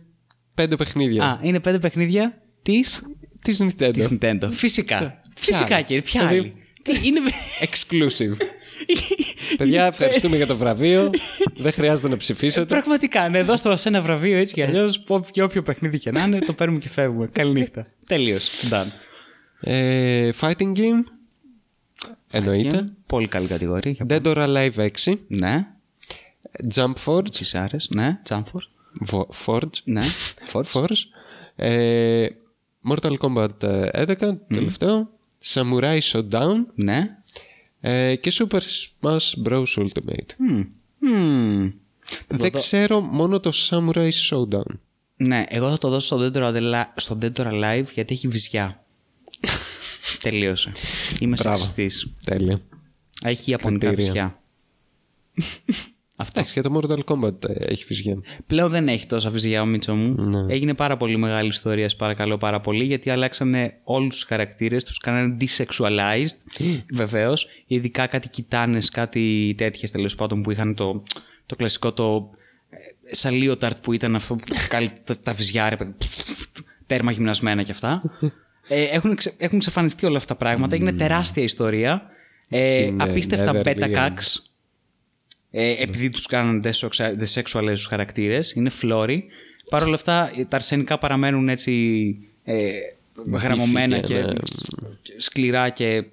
πέντε 0.53 0.75
παιχνίδια. 0.75 1.23
Α, 1.25 1.39
είναι 1.41 1.59
πέντε 1.59 1.79
παιχνίδια 1.79 2.41
της 2.61 3.01
Της 3.41 3.61
Nintendo. 3.63 3.91
της 3.93 4.07
Nintendo. 4.11 4.49
Φυσικά. 4.51 5.21
Φυσικά, 5.39 5.75
άλλη. 5.75 5.83
κύριε, 5.83 6.01
ποια 6.01 6.27
Δηλαδή- 6.27 6.39
άλλη. 6.39 6.53
Τι, 6.81 7.07
είναι. 7.07 7.19
Exclusive. 7.59 8.37
Παιδιά, 9.57 9.85
ευχαριστούμε 9.85 10.35
για 10.35 10.47
το 10.47 10.57
βραβείο. 10.57 11.09
Δεν 11.57 11.71
χρειάζεται 11.71 12.07
να 12.09 12.17
ψηφίσετε. 12.17 12.65
Πραγματικά, 12.65 13.29
ναι, 13.29 13.43
δώστε 13.43 13.69
μας 13.69 13.85
ένα 13.85 14.01
βραβείο 14.01 14.37
έτσι 14.37 14.53
κι 14.53 14.61
αλλιώς. 14.61 15.03
Και 15.31 15.43
όποιο 15.43 15.61
παιχνίδι 15.61 15.97
και 15.99 16.11
να 16.11 16.23
είναι, 16.23 16.39
το 16.39 16.53
παίρνουμε 16.53 16.79
και 16.79 16.89
φεύγουμε. 16.89 17.27
Καληνύχτα. 17.31 17.87
Τελείω. 18.05 18.37
Done. 18.69 18.85
Ε, 19.61 20.29
fighting 20.41 20.75
game. 20.77 21.03
Εννοείται. 22.31 22.85
Πολύ 23.05 23.27
καλή 23.27 23.47
κατηγορία. 23.47 23.91
Για- 23.91 24.05
Dead 24.09 24.21
or 24.25 24.35
Alive 24.47 24.89
6. 25.05 25.13
Ναι. 25.27 25.65
Jump 26.75 26.93
Forge. 27.05 27.29
Τσισάρε. 27.31 27.77
Ναι. 27.89 28.19
Τζάμφορ. 28.23 28.63
Vo- 29.11 29.27
Forge. 29.45 29.69
Ναι. 29.83 30.01
Forge. 30.53 30.71
Forge. 30.73 30.97
Ε, 31.55 32.27
Mortal 32.89 33.17
Kombat 33.17 33.63
ε, 33.63 34.03
11. 34.05 34.15
Τελευταίο. 34.47 35.09
Samurai 35.43 35.99
Showdown. 35.99 36.55
Ναι. 36.75 37.17
Ε, 37.79 38.15
και 38.15 38.31
Super 38.33 38.59
Smash 38.59 39.43
Bros. 39.43 39.63
Ultimate. 39.75 40.29
Μμμ. 40.37 40.63
Μμμ. 40.99 41.71
Δεν 42.27 42.51
ξέρω 42.51 43.01
μόνο 43.01 43.39
το 43.39 43.51
Samurai 43.69 44.09
Showdown. 44.29 44.73
Ναι, 45.15 45.43
εγώ 45.47 45.69
θα 45.69 45.77
το 45.77 45.89
δώσω 45.89 46.05
στο 46.17 46.17
Dead 46.33 46.37
or 46.37 46.55
Alive, 46.55 46.83
στο 46.95 47.17
Dead 47.21 47.31
or 47.33 47.45
Alive 47.53 47.85
γιατί 47.93 48.13
έχει 48.13 48.27
βυζιά. 48.27 48.85
Τελείωσε. 50.21 50.71
Είμαι 51.19 51.35
Μπράβο. 51.39 51.57
σεξιστής. 51.57 52.13
Τέλεια. 52.25 52.61
Έχει 53.23 53.51
ιαπωνικά 53.51 53.87
Κριτήρια. 53.93 54.11
βυζιά. 54.11 54.39
Αυτό. 56.21 56.39
Εντάξει, 56.39 56.53
και 56.53 56.61
το 56.61 56.79
Mortal 56.81 56.99
Kombat 57.13 57.49
ε, 57.49 57.53
έχει 57.71 57.83
φυσικά. 57.85 58.17
Πλέον 58.47 58.69
δεν 58.69 58.87
έχει 58.87 59.05
τόσα 59.05 59.29
βυζιά 59.29 59.61
ο 59.61 59.65
Μίτσο 59.65 59.95
μου. 59.95 60.15
Ναι. 60.29 60.53
Έγινε 60.53 60.73
πάρα 60.73 60.97
πολύ 60.97 61.17
μεγάλη 61.17 61.47
ιστορία, 61.47 61.89
σε 61.89 61.95
παρακαλώ 61.95 62.37
πάρα 62.37 62.59
πολύ, 62.61 62.83
γιατί 62.83 63.09
αλλάξανε 63.09 63.73
όλους 63.83 64.15
τους 64.15 64.23
χαρακτήρες, 64.23 64.83
τους 64.83 64.97
κάνανε 64.97 65.37
desexualized. 65.39 66.37
Βεβαίως. 66.93 67.47
Ειδικά 67.67 68.07
κάτι 68.07 68.29
κοιτάνες, 68.29 68.89
κάτι 68.89 69.53
τέτοιες 69.57 69.91
τέλος 69.91 70.15
πάντων 70.15 70.41
που 70.41 70.51
είχαν 70.51 70.75
το, 70.75 71.03
το 71.45 71.55
κλασικό 71.55 71.93
το. 71.93 72.29
ε, 72.69 73.15
Σαν 73.15 73.33
Leotard 73.43 73.81
που 73.81 73.93
ήταν 73.93 74.15
αυτό 74.15 74.35
που 74.35 74.43
κάνει 74.69 74.89
τα, 75.03 75.17
τα 75.17 75.33
βυζιά, 75.33 75.69
ρε 75.69 75.75
παιδί. 75.75 75.93
Τέρμα 76.85 77.11
γυμνασμένα 77.11 77.63
κι 77.63 77.71
αυτά. 77.71 78.01
ε, 78.67 78.83
έχουν, 78.83 79.15
ξε, 79.15 79.33
έχουν 79.37 79.57
εξαφανιστεί 79.57 80.05
όλα 80.05 80.17
αυτά 80.17 80.33
τα 80.33 80.39
πράγματα. 80.39 80.75
Έγινε 80.75 80.91
τεράστια 80.93 81.43
ιστορία. 81.43 82.03
Ε, 82.49 82.67
Στην, 82.67 82.99
ε, 82.99 83.03
απίστευτα 83.03 83.51
Neverly 83.55 83.63
beta 83.63 83.83
End. 83.83 83.95
cucks. 83.95 84.48
Ε, 85.51 85.83
επειδή 85.83 86.09
τους 86.09 86.25
κάνουν 86.25 86.63
desexualize 86.95 87.73
τους 87.73 87.85
χαρακτήρες, 87.85 88.51
είναι 88.51 88.69
φλόροι. 88.69 89.25
Παρ' 89.69 89.83
όλα 89.83 89.95
αυτά 89.95 90.31
τα 90.47 90.55
αρσενικά 90.55 90.97
παραμένουν 90.97 91.49
έτσι 91.49 92.15
ε, 92.43 92.69
γραμμωμένα 93.31 93.99
και, 93.99 94.13
και 94.13 94.21
ναι. 94.21 94.33
σκληρά 95.17 95.69
και 95.69 96.03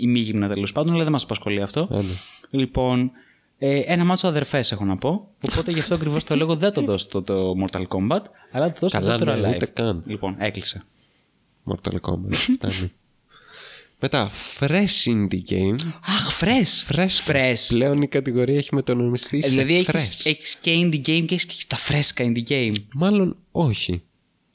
ημίγυμνα 0.00 0.48
τέλος 0.48 0.72
πάντων, 0.72 0.94
αλλά 0.94 1.02
δεν 1.02 1.12
μας 1.12 1.22
απασχολεί 1.22 1.62
αυτό. 1.62 1.80
Α, 1.80 1.96
ναι. 1.96 2.02
Λοιπόν, 2.50 3.10
ε, 3.58 3.80
ένα 3.86 4.04
μάτσο 4.04 4.28
αδερφές 4.28 4.72
έχω 4.72 4.84
να 4.84 4.96
πω, 4.96 5.28
οπότε 5.50 5.70
γι' 5.70 5.80
αυτό 5.80 5.94
ακριβώς 5.94 6.24
το 6.24 6.36
λέγω 6.36 6.54
δεν 6.54 6.72
το 6.72 6.80
δώσω 6.80 7.08
το, 7.08 7.22
το 7.22 7.52
Mortal 7.64 7.86
Kombat, 7.88 8.22
αλλά 8.50 8.72
το 8.72 8.78
δώσω 8.80 8.98
Καλά, 8.98 9.18
το 9.18 9.24
Dead 9.24 9.34
or 9.34 9.40
ναι, 9.40 9.48
Alive. 9.48 9.54
ούτε 9.54 9.66
καν. 9.66 10.02
Λοιπόν, 10.06 10.34
έκλεισε. 10.38 10.84
Mortal 11.64 11.94
Kombat. 12.00 12.32
Φτάνει. 12.32 12.92
Μετά, 14.04 14.30
Fresh 14.58 15.06
Indie 15.06 15.50
Game. 15.50 15.74
Αχ, 16.06 16.40
fresh! 16.40 16.94
Fresh. 16.94 17.30
Fresh. 17.32 17.54
Πλέον 17.68 18.02
η 18.02 18.08
κατηγορία 18.08 18.56
έχει 18.56 18.74
μετονομιστεί 18.74 19.38
Ε, 19.38 19.42
σε 19.42 19.48
δηλαδή 19.48 19.84
Fresh. 19.88 19.94
έχεις, 19.94 20.26
έχεις 20.26 20.56
και 20.60 20.72
indie 20.74 20.94
game 21.08 21.24
και 21.26 21.34
έχεις 21.34 21.44
και 21.44 21.64
τα 21.68 21.76
φρέσκα 21.76 22.24
indie 22.24 22.50
game. 22.50 22.74
Μάλλον 22.94 23.36
όχι. 23.50 24.02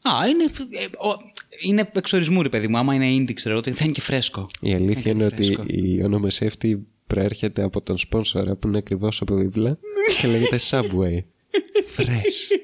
Α, 0.01 0.11
είναι. 0.29 0.43
ε, 0.43 0.83
ο- 0.83 1.19
είναι 1.61 1.89
εξορισμού, 1.93 2.41
ρε 2.41 2.49
παιδί 2.49 2.67
μου. 2.67 2.77
Άμα 2.77 2.93
είναι 2.93 3.15
indie, 3.23 3.33
ξέρω 3.33 3.57
ότι 3.57 3.71
θα 3.71 3.83
είναι 3.83 3.93
και 3.93 4.01
φρέσκο. 4.01 4.47
Η 4.61 4.73
αλήθεια 4.73 5.11
είναι 5.11 5.25
ότι 5.25 5.57
η 5.67 6.03
ονομασία 6.03 6.47
αυτή 6.47 6.87
προέρχεται 7.07 7.63
από 7.63 7.81
τον 7.81 7.97
σπόνσορα 7.97 8.55
που 8.55 8.67
είναι 8.67 8.77
ακριβώς 8.77 9.21
από 9.21 9.35
δίπλα 9.35 9.77
και 10.21 10.27
λέγεται 10.27 10.59
Subway. 10.69 11.17
Fresh. 11.97 12.59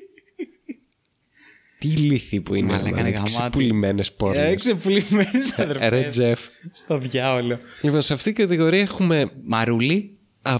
Τι 1.77 1.87
λύθη 1.87 2.41
που 2.41 2.55
είναι, 2.55 2.71
Μαλάκα, 2.71 2.95
man, 2.95 2.99
είναι 2.99 3.03
τι 3.11 3.15
γαμάτι. 3.15 3.31
ξεπουλημένες 3.31 4.07
Ε, 4.07 4.11
πόρνες. 4.17 4.55
ξεπουλημένες 4.61 5.49
Ε, 5.57 5.61
αδερφέ. 5.63 5.89
Ρε 5.89 6.07
Τζεφ. 6.07 6.39
Στο 6.71 6.97
διάολο. 6.97 7.59
Λοιπόν, 7.81 8.01
σε 8.01 8.13
αυτή 8.13 8.33
την 8.33 8.43
κατηγορία 8.45 8.79
έχουμε... 8.81 9.31
Μαρούλι, 9.43 10.09
Α, 10.41 10.55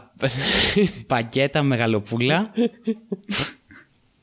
παγκέτα, 1.07 1.63
μεγαλοπούλα. 1.63 2.51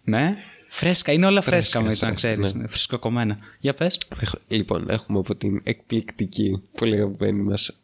ναι. 0.04 0.36
Φρέσκα, 0.68 1.12
είναι 1.12 1.26
όλα 1.26 1.40
φρέσκα, 1.40 1.80
Φρέσκα, 1.80 1.88
μέσα, 1.88 2.06
να 2.06 2.12
φρέσκα, 2.12 2.28
ξέρεις. 2.34 2.54
Ναι. 2.54 2.66
Φρεσκοκομμένα. 2.68 3.38
Για 3.60 3.74
πες. 3.74 3.98
Έχω- 4.20 4.38
λοιπόν, 4.48 4.86
έχουμε 4.90 5.18
από 5.18 5.36
την 5.36 5.60
εκπληκτική 5.64 6.62
πολύ 6.74 6.94
αγαπημένη 6.94 7.42
μας 7.42 7.80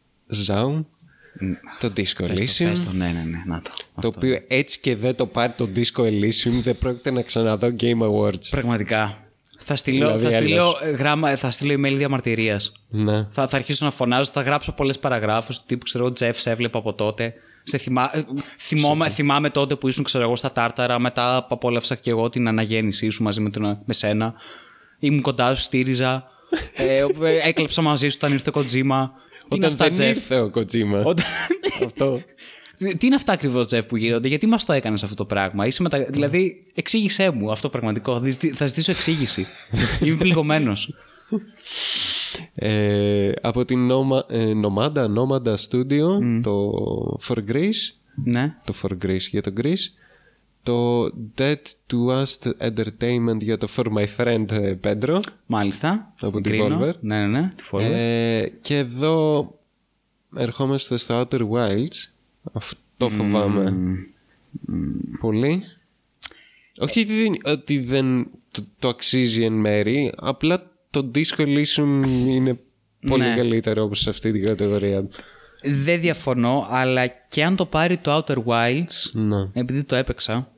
Zaum 0.47 0.83
το 1.79 1.91
Disco 1.97 2.23
Elysium 2.29 2.73
το, 2.85 2.91
ναι, 2.91 3.05
ναι, 3.07 3.23
ναι, 3.23 3.43
να 3.45 3.61
το. 3.61 3.71
το 4.01 4.07
οποίο 4.07 4.39
έτσι 4.47 4.79
και 4.79 4.95
δεν 4.95 5.15
το 5.15 5.25
πάρει 5.27 5.53
το 5.57 5.69
Disco 5.75 6.01
Elysium 6.01 6.61
δεν 6.63 6.77
πρόκειται 6.77 7.11
να 7.11 7.21
ξαναδώ 7.21 7.67
Game 7.79 8.01
Awards. 8.11 8.49
Πραγματικά. 8.49 9.23
Θα 9.61 9.75
στείλω, 9.75 10.05
Δηλαδή, 10.05 10.23
θα 10.25 10.31
στείλω, 10.31 10.63
αλλιώς. 10.63 10.81
ε, 10.81 10.89
γράμμα, 10.89 11.35
θα 11.35 11.51
στείλω 11.51 11.73
email 11.73 11.93
διαμαρτυρίας. 11.97 12.71
Ναι. 12.89 13.27
Θα, 13.29 13.47
θα 13.47 13.55
αρχίσω 13.57 13.85
να 13.85 13.91
φωνάζω, 13.91 14.29
θα 14.33 14.41
γράψω 14.41 14.71
πολλές 14.71 14.99
παραγράφους 14.99 15.57
του 15.59 15.63
τύπου 15.67 15.83
ξέρω, 15.83 16.11
Τζεφ, 16.11 16.41
σε 16.41 16.49
έβλεπα 16.51 16.77
από 16.77 16.93
τότε. 16.93 17.33
Σε 17.63 17.77
θυμά, 17.77 18.09
ε, 18.13 18.21
θυμόμαι, 18.59 19.09
θυμάμαι 19.09 19.49
τότε 19.49 19.75
που 19.75 19.87
ήσουν 19.87 20.03
ξέρω 20.03 20.23
εγώ 20.23 20.35
στα 20.35 20.51
Τάρταρα, 20.51 20.99
μετά 20.99 21.45
απόλαυσα 21.49 21.95
και 21.95 22.09
εγώ 22.09 22.29
την 22.29 22.47
αναγέννησή 22.47 23.09
σου 23.09 23.23
μαζί 23.23 23.41
με, 23.41 23.49
τον, 23.49 23.79
με 23.85 23.93
σένα. 23.93 24.33
Ήμουν 24.99 25.21
κοντά 25.21 25.55
σου, 25.55 25.61
στήριζα. 25.61 26.23
ε, 26.75 26.97
ε, 26.97 27.05
έκλεψα 27.43 27.81
μαζί 27.81 28.09
σου 28.09 28.17
όταν 28.21 28.33
ήρθε 28.33 28.49
ο 28.49 28.51
Κοτζίμα. 28.51 29.11
Τι 29.49 29.55
είναι 29.55 29.65
Όταν 29.65 29.69
αυτά, 29.71 29.83
δεν 29.83 29.93
Τζεφ; 29.93 30.15
ήρθε 30.15 30.39
ο 30.39 30.51
Kojima. 30.55 31.03
Όταν- 31.05 31.25
Αυτό. 31.85 32.21
Τι 32.97 33.05
είναι 33.05 33.15
αυτά 33.15 33.31
ακριβώς, 33.33 33.67
Τζεφ, 33.67 33.85
που 33.85 33.95
γίνονται, 33.97 34.27
γιατί 34.27 34.45
μας 34.47 34.65
το 34.65 34.73
έκανες 34.73 35.03
αυτό 35.03 35.15
το 35.15 35.25
πράγμα; 35.25 35.65
Είσαι 35.65 35.81
μετα... 35.81 36.05
Δηλαδή, 36.09 36.65
εξήγησέ 36.73 37.29
μου 37.29 37.51
αυτό 37.51 37.69
πραγματικό. 37.69 38.19
Θα 38.19 38.23
ζητή- 38.31 38.51
Θα 38.55 38.67
ζητήσω 38.67 38.91
εξήγηση. 38.91 39.47
Είμαι 40.03 40.15
πληγωμένος. 40.17 40.93
Ε, 42.53 43.31
από 43.41 43.65
την 43.65 43.89
Noma, 43.91 44.19
ε, 44.29 44.51
Nomada, 44.63 45.05
Nomada 45.17 45.55
Studio, 45.69 46.19
το 46.43 46.71
For 47.27 47.37
Greece, 47.51 47.93
ναι. 48.23 48.55
το 48.65 48.73
For 48.81 49.05
Greece 49.05 49.19
για 49.31 49.41
το 49.41 49.53
Greece, 49.61 49.85
το 50.63 51.05
Dead 51.37 51.55
to 51.91 52.23
Us 52.23 52.51
Entertainment 52.59 53.39
για 53.39 53.57
το 53.57 53.67
For 53.75 53.85
My 53.85 54.05
Friend 54.17 54.51
ε, 54.51 54.75
Pedro, 54.83 55.19
Μάλιστα. 55.45 56.13
Από 56.19 56.41
τη 56.41 56.49
Γκρίνω. 56.49 56.79
Volver. 56.81 56.93
Ναι, 56.99 57.27
ναι, 57.27 57.39
ναι. 57.39 57.53
Τη 57.55 57.63
Volver. 57.71 57.81
Ε, 57.81 58.47
και 58.61 58.77
εδώ 58.77 59.47
ερχόμαστε 60.35 60.97
στο 60.97 61.27
Outer 61.31 61.49
Wilds. 61.49 62.07
Αυτό 62.53 63.09
φοβάμαι 63.09 63.73
πολύ. 65.19 65.63
Όχι 66.79 66.99
ότι 66.99 67.13
δεν, 67.23 67.53
ότι 67.53 67.79
δεν 67.79 68.29
το, 68.51 68.65
το 68.79 68.87
αξίζει 68.87 69.43
εν 69.43 69.53
μέρη, 69.53 70.11
απλά 70.17 70.71
το 70.89 71.11
Disco 71.15 71.41
Elysium 71.41 72.03
είναι 72.27 72.59
πολύ 73.07 73.23
Ναι. 73.23 73.35
καλύτερο 73.35 73.83
όπως 73.83 73.99
σε 73.99 74.09
αυτή 74.09 74.31
την 74.31 74.43
κατηγορία. 74.43 75.07
Δεν 75.63 75.99
διαφωνώ, 76.01 76.67
αλλά 76.69 77.07
και 77.07 77.43
αν 77.43 77.55
το 77.55 77.65
πάρει 77.65 77.97
το 77.97 78.17
Outer 78.27 78.35
Wilds, 78.45 79.09
Ναι. 79.13 79.49
επειδή 79.53 79.83
το 79.83 79.95
έπαιξα 79.95 80.51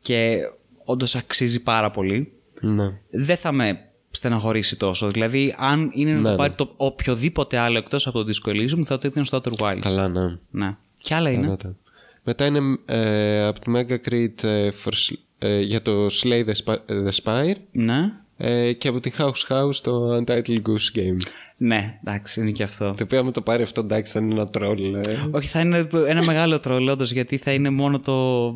και 0.00 0.38
όντως 0.84 1.14
αξίζει 1.16 1.62
πάρα 1.62 1.90
πολύ, 1.90 2.32
Ναι. 2.60 2.92
δεν 3.10 3.36
θα 3.36 3.52
με 3.52 3.80
στεναχωρήσει 4.10 4.76
τόσο. 4.76 5.10
Δηλαδή, 5.10 5.54
αν 5.58 5.90
είναι 5.94 6.10
να 6.12 6.16
Ναι, 6.16 6.22
το 6.22 6.30
ναι. 6.30 6.36
πάρει 6.36 6.52
το 6.52 6.72
οποιοδήποτε 6.76 7.56
άλλο 7.58 7.78
εκτός 7.78 8.06
από 8.06 8.24
το 8.24 8.30
Disco 8.32 8.50
Elysium, 8.50 8.82
θα 8.84 8.98
το 8.98 9.06
έδινε 9.06 9.24
στο 9.24 9.40
Outer 9.44 9.52
Wilds. 9.64 9.78
Καλά, 9.80 10.08
ναι. 10.08 10.38
Ναι. 10.50 10.76
Και 10.98 11.14
άλλα 11.14 11.30
είναι. 11.30 11.42
Καλά 11.42 11.56
τα. 11.56 11.76
Μετά 12.24 12.46
είναι 12.46 12.60
ε, 12.84 13.46
από 13.46 13.60
τη 13.60 13.70
Mega 13.74 14.08
Crete 14.08 14.42
ε, 14.44 14.68
for 14.84 14.88
Sl- 14.92 15.14
ε, 15.38 15.60
για 15.60 15.82
το 15.82 16.06
Slay 16.06 16.44
the, 16.46 16.52
Sp- 16.64 16.78
the 16.88 17.10
Spire 17.22 17.54
Ναι. 17.72 18.12
ε, 18.36 18.72
και 18.72 18.88
από 18.88 19.00
τη 19.00 19.10
House 19.18 19.46
House 19.48 19.74
το 19.82 20.16
Untitled 20.16 20.62
Goose 20.62 20.96
Game. 20.98 21.16
Ναι, 21.64 21.98
εντάξει, 22.04 22.40
είναι 22.40 22.50
και 22.50 22.62
αυτό. 22.62 22.94
Το 22.96 23.02
οποίο 23.02 23.18
άμα 23.18 23.30
το 23.30 23.42
πάρει 23.42 23.62
αυτό 23.62 23.80
εντάξει 23.80 24.12
θα 24.12 24.20
είναι 24.20 24.34
ένα 24.34 24.48
τρόλ. 24.48 24.94
Ε. 24.94 25.00
Όχι, 25.30 25.48
θα 25.48 25.60
είναι 25.60 25.88
ένα 26.06 26.24
μεγάλο 26.24 26.58
τρόλ, 26.58 26.88
όντως, 26.88 27.12
γιατί 27.12 27.36
θα 27.36 27.52
είναι 27.52 27.70
μόνο 27.70 28.00
το, 28.00 28.50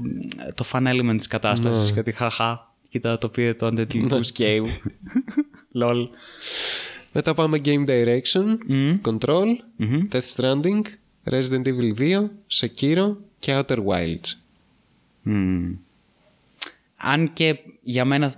το 0.55 0.65
fun 0.73 0.87
element 0.87 1.17
της 1.17 1.27
κατάστασης. 1.27 1.91
Γιατί 1.91 2.13
χαχά, 2.13 2.75
κοίτα 2.89 3.19
το 3.19 3.29
πήρε 3.29 3.55
το 3.55 3.67
Undead 3.67 3.87
Goose 3.93 4.39
Game. 4.39 4.67
Λολ. 5.73 6.09
Μετά 7.13 7.35
πάμε 7.35 7.61
Game 7.65 7.87
Direction, 7.87 8.47
Control, 9.03 9.47
Death 10.13 10.35
Stranding, 10.37 10.83
Resident 11.31 11.67
Evil 11.67 11.99
2, 11.99 12.29
Sekiro 12.61 13.17
και 13.39 13.59
Outer 13.59 13.79
Wilds. 13.79 14.33
Μμμ. 15.23 15.75
Αν 16.97 17.29
και 17.33 17.59
για 17.83 18.05
μένα 18.05 18.35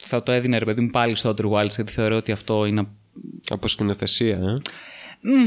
θα 0.00 0.22
το 0.22 0.32
έδινε 0.32 0.58
ρε 0.58 0.64
παιδί 0.64 0.80
μου 0.80 0.90
πάλι 0.90 1.14
στο 1.14 1.34
Outer 1.36 1.50
Wilds, 1.50 1.74
γιατί 1.74 1.92
θεωρώ 1.92 2.16
ότι 2.16 2.32
αυτό 2.32 2.66
είναι... 2.66 2.86
Από 3.48 3.68
σκηνοθεσία, 3.68 4.36
ε. 4.36 4.58
Μμ, 5.20 5.46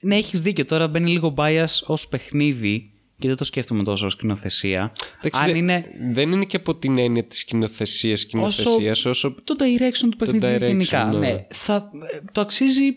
ναι, 0.00 0.16
έχεις 0.16 0.40
δίκιο. 0.42 0.64
Τώρα 0.64 0.88
μπαίνει 0.88 1.10
λίγο 1.10 1.34
bias 1.36 1.80
ως 1.86 2.08
παιχνίδι 2.08 2.90
και 3.18 3.28
δεν 3.28 3.36
το 3.36 3.44
σκέφτομαι 3.44 3.82
τόσο 3.82 4.06
ως 4.06 4.12
σκηνοθεσία. 4.12 4.92
Εντάξει, 5.18 5.40
Αν 5.40 5.46
δεν- 5.46 5.56
είναι 5.56 5.84
Δεν 6.12 6.32
είναι 6.32 6.44
και 6.44 6.56
από 6.56 6.74
την 6.76 6.98
έννοια 6.98 7.24
της 7.24 7.38
σκηνοθεσίας 7.38 8.20
σκηνοθεσίας 8.20 9.04
όσο... 9.04 9.34
το 9.44 9.54
direction 9.58 10.08
του 10.10 10.16
παιχνιδιού 10.16 10.48
direction, 10.56 10.60
γενικά. 10.60 11.04
ναι. 11.04 11.18
Ναι. 11.18 11.46
Θα, 11.50 11.90
ε, 12.12 12.20
το 12.32 12.40
αξίζει 12.40 12.96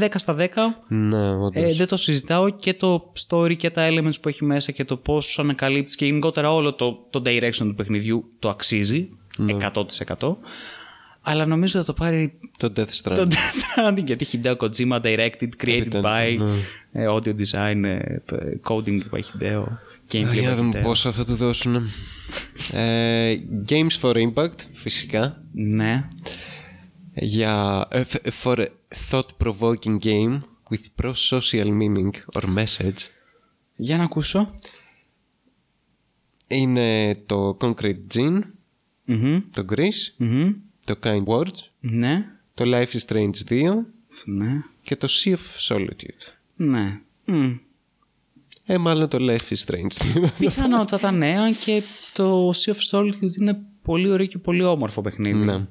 10 0.00 0.06
στα 0.14 0.34
10. 0.38 0.48
Ναι, 0.88 1.30
όντως. 1.34 1.62
Ε, 1.62 1.72
δεν 1.72 1.86
το 1.86 1.96
συζητάω 1.96 2.48
και 2.50 2.74
το 2.74 3.12
story 3.28 3.56
και 3.56 3.70
τα 3.70 3.88
elements 3.90 4.20
που 4.22 4.28
έχει 4.28 4.44
μέσα 4.44 4.72
και 4.72 4.84
το 4.84 4.96
πώς 4.96 5.38
ανακαλύπτεις 5.38 5.94
και 5.94 6.04
γενικότερα 6.04 6.52
όλο 6.54 6.74
το, 6.74 7.06
το 7.10 7.22
direction 7.24 7.56
του 7.56 7.74
παιχνιδιού 7.74 8.32
το 8.38 8.48
αξίζει 8.48 9.08
100%. 9.38 10.36
Αλλά 11.26 11.46
νομίζω 11.46 11.78
θα 11.78 11.84
το 11.84 11.92
πάρει 11.92 12.38
Το 12.58 12.72
Death 12.76 12.88
Stranding. 13.02 13.14
το 13.16 13.26
Death 13.30 13.78
Stranding 13.90 14.04
γιατί 14.04 14.26
Hideo 14.32 14.56
Kojima 14.56 15.00
directed, 15.00 15.48
created 15.64 15.86
Ήταν, 15.86 16.02
by, 16.04 16.36
ναι. 16.38 17.02
ε, 17.02 17.06
audio 17.10 17.34
design, 17.36 17.82
ε, 17.84 17.96
ε, 17.96 18.58
coding 18.68 19.00
by 19.10 19.18
Hideo, 19.18 19.62
Α, 19.62 19.78
gameplay 20.12 20.32
Για 20.32 20.42
να 20.48 20.52
by 20.54 20.56
δούμε 20.56 20.78
Hideo. 20.80 20.82
πόσα 20.82 21.12
θα 21.12 21.24
του 21.24 21.34
δώσουν. 21.34 21.90
ε, 22.72 23.34
Games 23.68 24.00
for 24.00 24.14
Impact, 24.32 24.58
φυσικά. 24.72 25.42
Ναι. 25.52 26.06
Για 27.14 27.86
ε, 27.90 28.02
f- 28.12 28.28
for 28.42 28.58
a 28.58 28.66
thought-provoking 29.10 29.98
game 30.02 30.40
with 30.70 31.02
pro-social 31.02 31.66
meaning 31.66 32.10
or 32.38 32.42
message 32.58 32.98
Για 33.76 33.96
να 33.96 34.02
ακούσω. 34.04 34.54
είναι 36.48 37.14
το 37.26 37.56
Concrete 37.60 37.96
Gene, 38.14 38.40
Μμμ. 39.04 39.40
το 39.52 39.64
Greece, 39.70 40.14
Μμμ. 40.16 40.52
Το 40.84 40.94
Kind 41.02 41.24
Words, 41.24 41.58
Ναι. 41.80 42.26
το 42.54 42.64
Life 42.66 42.86
is 42.96 43.00
Strange 43.12 43.30
2 43.48 43.84
Ναι. 44.24 44.62
και 44.82 44.96
το 44.96 45.08
Sea 45.10 45.32
of 45.32 45.74
Solitude. 45.76 46.32
Ναι. 46.56 47.00
Μμ. 47.24 47.54
Ε, 48.66 48.78
μάλλον 48.78 49.08
το 49.08 49.18
Life 49.20 49.52
is 49.54 49.64
Strange 49.66 50.14
2. 50.14 50.28
Πιθανότατα 50.38 51.10
ναι, 51.10 51.38
αν 51.38 51.56
και 51.64 51.82
το 52.12 52.48
Sea 52.50 52.72
of 52.72 52.78
Solitude 52.90 53.36
είναι 53.40 53.58
πολύ 53.82 54.10
ωραίο 54.10 54.26
και 54.26 54.38
πολύ 54.38 54.62
όμορφο 54.64 55.00
παιχνίδι. 55.02 55.38
ναι. 55.38 55.66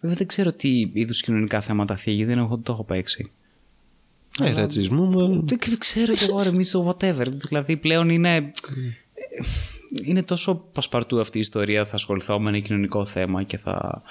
Βέβαια 0.00 0.16
δεν 0.18 0.26
ξέρω 0.26 0.52
τι 0.52 0.90
είδους 0.92 1.22
κοινωνικά 1.22 1.60
θέματα 1.60 1.96
θίγει, 1.96 2.24
δεν 2.24 2.38
έχω, 2.38 2.58
το 2.58 2.72
έχω 2.72 2.84
παίξει. 2.84 3.30
Ε, 4.42 4.52
ρατσισμού 4.52 5.04
μάλλον. 5.10 5.46
Δεν 5.46 5.58
δεν 5.68 5.78
ξέρω 5.78 6.14
κι 6.14 6.24
εγώ 6.24 6.42
ρε 6.42 6.52
μίσο, 6.52 6.86
whatever. 7.00 7.26
Δηλαδή 7.28 7.76
πλέον 7.76 8.08
είναι. 8.08 8.52
Είναι 10.02 10.22
τόσο 10.22 10.64
πασπαρτού 10.72 11.20
αυτή 11.20 11.36
η 11.38 11.40
ιστορία, 11.40 11.84
θα 11.84 11.94
ασχοληθώ 11.94 12.40
με 12.40 12.48
ένα 12.48 12.58
κοινωνικό 12.58 13.04
θέμα 13.04 13.42
και 13.42 13.58
θα 13.58 14.02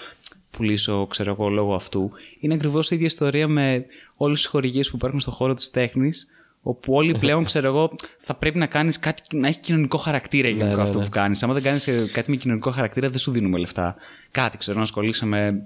πουλήσω, 0.51 1.07
ξέρω 1.07 1.31
εγώ, 1.31 1.49
λόγω 1.49 1.75
αυτού. 1.75 2.11
Είναι 2.39 2.53
ακριβώς 2.53 2.91
η 2.91 2.95
ίδια 2.95 3.07
ιστορία 3.07 3.47
με 3.47 3.85
όλες 4.15 4.37
τις 4.41 4.49
χορηγίες 4.49 4.89
που 4.89 4.95
υπάρχουν 4.95 5.19
στον 5.19 5.33
χώρο 5.33 5.53
της 5.53 5.69
τέχνης, 5.69 6.27
όπου 6.61 6.93
όλοι 6.93 7.15
πλέον, 7.19 7.45
ξέρω 7.45 7.67
εγώ, 7.67 7.95
θα 8.19 8.33
πρέπει 8.35 8.57
να 8.57 8.65
κάνεις 8.65 8.99
κάτι 8.99 9.37
να 9.37 9.47
έχει 9.47 9.59
κοινωνικό 9.59 9.97
χαρακτήρα 9.97 10.47
γενικό 10.47 10.81
αυτό 10.81 10.99
που 10.99 11.09
κάνεις. 11.09 11.43
Αν 11.43 11.53
δεν 11.53 11.63
κάνεις 11.63 11.89
κάτι 12.11 12.31
με 12.31 12.35
κοινωνικό 12.37 12.71
χαρακτήρα, 12.71 13.09
δεν 13.09 13.19
σου 13.19 13.31
δίνουμε 13.31 13.57
λεφτά. 13.57 13.95
Κάτι, 14.31 14.57
ξέρω, 14.57 14.77
να 14.77 14.83
ασχολείσαι 14.83 15.25
με 15.25 15.63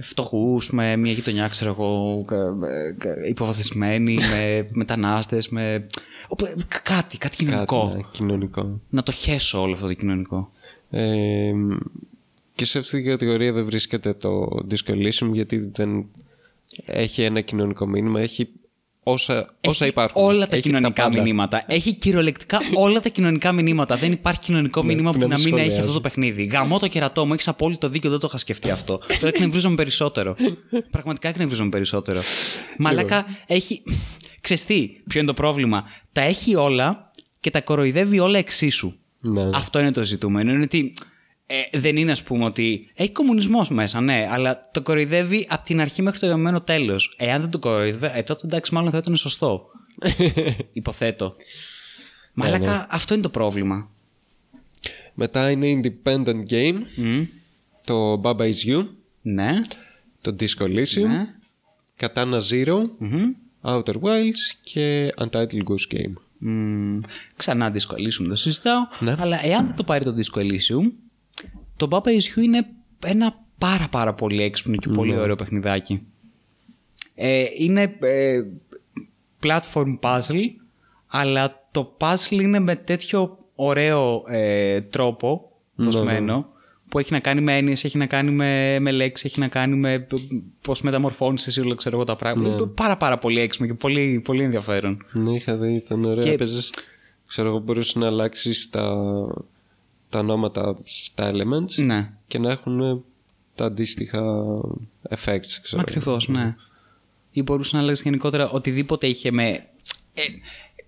φτωχούς, 0.00 0.70
με 0.70 0.96
μια 0.96 1.12
γειτονιά, 1.12 1.48
ξέρω 1.48 1.70
εγώ, 1.70 2.22
κα- 2.26 2.54
κα- 2.98 3.26
υποβαθμισμένοι, 3.28 4.14
με 4.14 4.68
μετανάστες, 4.72 5.48
με. 5.48 5.86
Όπου- 6.28 6.54
Κάτι, 6.82 7.18
κάτι 7.18 7.36
κοινωνικό. 7.36 7.86
Κάτι, 7.86 7.96
ναι, 7.96 8.02
κοινωνικό. 8.12 8.80
Να 8.90 9.02
το 9.02 9.12
χέσω 9.12 9.60
όλο 9.60 9.74
αυτό 9.74 9.86
το 9.86 9.92
κοινωνικό. 9.94 10.50
Ε, 10.90 11.52
και 12.54 12.64
σε 12.64 12.78
αυτή 12.78 13.02
την 13.02 13.10
κατηγορία 13.10 13.52
δεν 13.52 13.64
βρίσκεται 13.64 14.12
το 14.14 14.48
Disco 14.70 14.90
Elysium 14.90 15.30
γιατί 15.32 15.70
δεν 15.74 16.06
έχει 16.84 17.22
ένα 17.22 17.40
κοινωνικό 17.40 17.86
μήνυμα. 17.86 18.20
Έχει 18.20 18.48
όσα, 19.02 19.54
όσα 19.66 19.86
υπάρχουν. 19.86 20.22
Όλα 20.24 20.46
τα 20.46 20.56
Έχει 20.56 20.62
κοινωνικά 20.62 21.02
πάντα. 21.02 21.22
μηνύματα. 21.22 21.64
Έχει 21.66 21.94
κυριολεκτικά 21.94 22.58
όλα 22.74 23.00
τα 23.00 23.08
κοινωνικά 23.08 23.52
μηνύματα. 23.52 23.96
Δεν 23.96 24.12
υπάρχει 24.12 24.40
κοινωνικό 24.40 24.82
μήνυμα 24.82 25.12
που 25.12 25.18
που 25.18 25.22
να 25.28 25.28
να 25.28 25.34
το 25.36 25.42
μην 25.42 25.52
έχει 25.54 25.60
σχολιάζει. 25.62 25.80
αυτό 25.80 25.92
το 25.92 26.00
παιχνίδι. 26.00 26.44
Γαμώ 26.44 26.78
το 26.78 26.88
κερατό 26.88 27.26
μου, 27.26 27.32
έχεις 27.32 27.48
απόλυτο 27.48 27.88
δίκιο, 27.88 28.10
δεν 28.10 28.18
το 28.18 28.26
είχα 28.28 28.38
σκεφτεί 28.38 28.70
αυτό. 28.70 28.98
Τώρα 28.98 29.28
εκνευρίζομαι 29.28 29.74
περισσότερο. 29.74 30.36
Πραγματικά 30.90 31.28
εκνευρίζομαι 31.28 31.68
περισσότερο. 31.68 32.20
Μαλάκα 32.78 33.26
έχει. 33.46 33.82
Ξεστή, 34.44 35.02
ποιο 35.08 35.18
είναι 35.20 35.28
το 35.28 35.34
πρόβλημα. 35.34 35.84
Τα 36.12 36.20
έχει 36.20 36.54
όλα 36.54 37.10
και 37.40 37.50
τα 37.50 37.60
κοροϊδεύει 37.60 38.18
όλα 38.18 38.38
εξίσου. 38.38 38.94
Ναι. 39.20 39.50
Αυτό 39.54 39.78
είναι 39.78 39.90
το 39.92 40.02
ζητούμενο. 40.02 40.52
Είναι 40.52 40.62
ότι 40.62 40.92
ε, 41.46 41.78
δεν 41.78 41.96
είναι, 41.96 42.12
ας 42.12 42.22
πούμε, 42.22 42.44
ότι 42.44 42.90
έχει 42.94 43.12
κομμουνισμός 43.12 43.68
μέσα, 43.70 44.00
ναι, 44.00 44.26
αλλά 44.30 44.70
το 44.72 44.82
κοροϊδεύει 44.82 45.46
από 45.50 45.64
την 45.64 45.80
αρχή 45.80 46.02
μέχρι 46.02 46.18
το 46.18 46.26
γαμμένο 46.26 46.60
τέλος. 46.60 47.14
Εάν 47.18 47.40
δεν 47.40 47.50
το 47.50 47.58
κοροϊδεύει, 47.58 48.18
ε, 48.18 48.22
τότε 48.22 48.46
εντάξει, 48.46 48.74
μάλλον 48.74 48.90
θα 48.90 48.98
ήταν 48.98 49.16
σωστό. 49.16 49.66
Υποθέτω. 50.72 51.36
Μαλάκα, 52.32 52.86
αυτό 52.90 53.14
είναι 53.14 53.22
το 53.22 53.28
πρόβλημα. 53.28 53.90
Μετά 55.14 55.50
είναι 55.50 55.80
independent 55.82 56.50
game, 56.50 56.78
Μμ, 56.96 57.22
το 57.86 58.20
Baba 58.24 58.40
Is 58.40 58.66
You, 58.66 58.86
Ναι. 59.22 59.60
το 60.20 60.36
Disco 60.40 60.62
Elysium, 60.62 61.06
ναι. 61.08 61.26
Katana 62.00 62.40
Zero, 62.50 62.82
μμμ. 62.98 63.32
Outer 63.64 63.94
Wilds 64.00 64.56
και 64.62 65.12
Untitled 65.18 65.62
Goose 65.64 65.94
Game. 65.96 66.12
Μμ, 66.38 67.00
ξανά 67.36 67.72
Disco 67.72 67.94
Elysium 67.94 68.26
το 68.28 68.34
συζητάω. 68.34 68.80
Ναι. 69.00 69.14
Αλλά 69.18 69.46
εάν 69.46 69.66
δεν 69.66 69.76
το 69.76 69.84
πάρει 69.84 70.04
το 70.04 70.14
Disco 70.16 70.38
Elysium, 70.40 70.92
το 71.76 71.88
Baba 71.90 72.08
Is 72.08 72.38
You 72.38 72.42
είναι 72.42 72.66
ένα 73.06 73.38
πάρα 73.58 73.88
πάρα 73.88 74.14
πολύ 74.14 74.42
έξυπνο 74.42 74.76
και 74.76 74.88
Ναι. 74.88 74.94
πολύ 74.94 75.16
ωραίο 75.16 75.36
παιχνιδάκι. 75.36 76.02
Ε, 77.14 77.44
είναι 77.58 77.96
ε, 78.00 78.42
platform 79.42 79.98
puzzle, 80.00 80.44
αλλά 81.06 81.68
το 81.70 81.96
puzzle 82.00 82.30
είναι 82.30 82.58
με 82.58 82.76
τέτοιο 82.76 83.38
ωραίο 83.54 84.24
ε, 84.28 84.80
τρόπο 84.80 85.50
Ναι, 85.74 85.84
δοσμένο 85.84 86.52
που 86.94 87.00
έχει 87.00 87.12
να 87.12 87.20
κάνει 87.20 87.40
με 87.40 87.56
έννοιες, 87.56 87.84
έχει 87.84 87.98
να 87.98 88.06
κάνει 88.06 88.30
με, 88.30 88.78
με 88.80 88.90
λέξεις, 88.90 89.30
έχει 89.30 89.40
να 89.40 89.48
κάνει 89.48 89.76
με 89.76 89.98
π- 89.98 90.18
πώς 90.62 90.80
μεταμορφώνεις 90.82 91.46
εσύ 91.46 91.60
όλα 91.60 91.74
ξέρω 91.74 91.96
εγώ 91.96 92.04
τα 92.04 92.16
πράγματα. 92.16 92.60
Ναι. 92.64 92.66
Πάρα 92.66 92.96
πάρα 92.96 93.18
πολύ 93.18 93.40
έξυπνο 93.40 93.66
και 93.66 93.74
πολύ, 93.74 94.20
πολύ 94.24 94.42
ενδιαφέρον. 94.42 95.04
Ναι, 95.12 95.34
είχα 95.34 95.56
δει, 95.56 95.72
ήταν 95.74 96.04
ωραίο. 96.04 96.22
Και- 96.22 96.30
Έπαιζες, 96.30 96.72
ξέρω 97.26 97.48
εγώ, 97.48 97.58
μπορούσε 97.58 97.98
να 97.98 98.06
αλλάξεις 98.06 98.70
τα, 98.70 98.94
τα 100.08 100.18
ονόματα 100.18 100.76
στα 100.84 101.30
elements 101.34 101.74
Ναι. 101.84 102.12
και 102.26 102.38
να 102.38 102.50
έχουν 102.50 102.80
ε, 102.80 103.00
τα 103.54 103.64
αντίστοιχα 103.64 104.22
effects, 105.08 105.58
ξέρω. 105.62 105.82
Ακριβώς, 105.82 106.28
ναι. 106.28 106.54
Ή 107.30 107.42
μπορούσες 107.42 107.72
να 107.72 107.82
λέγει 107.82 108.00
γενικότερα 108.04 108.50
οτιδήποτε 108.50 109.06
είχε 109.06 109.30
με. 109.30 109.48
Ε, 110.14 110.22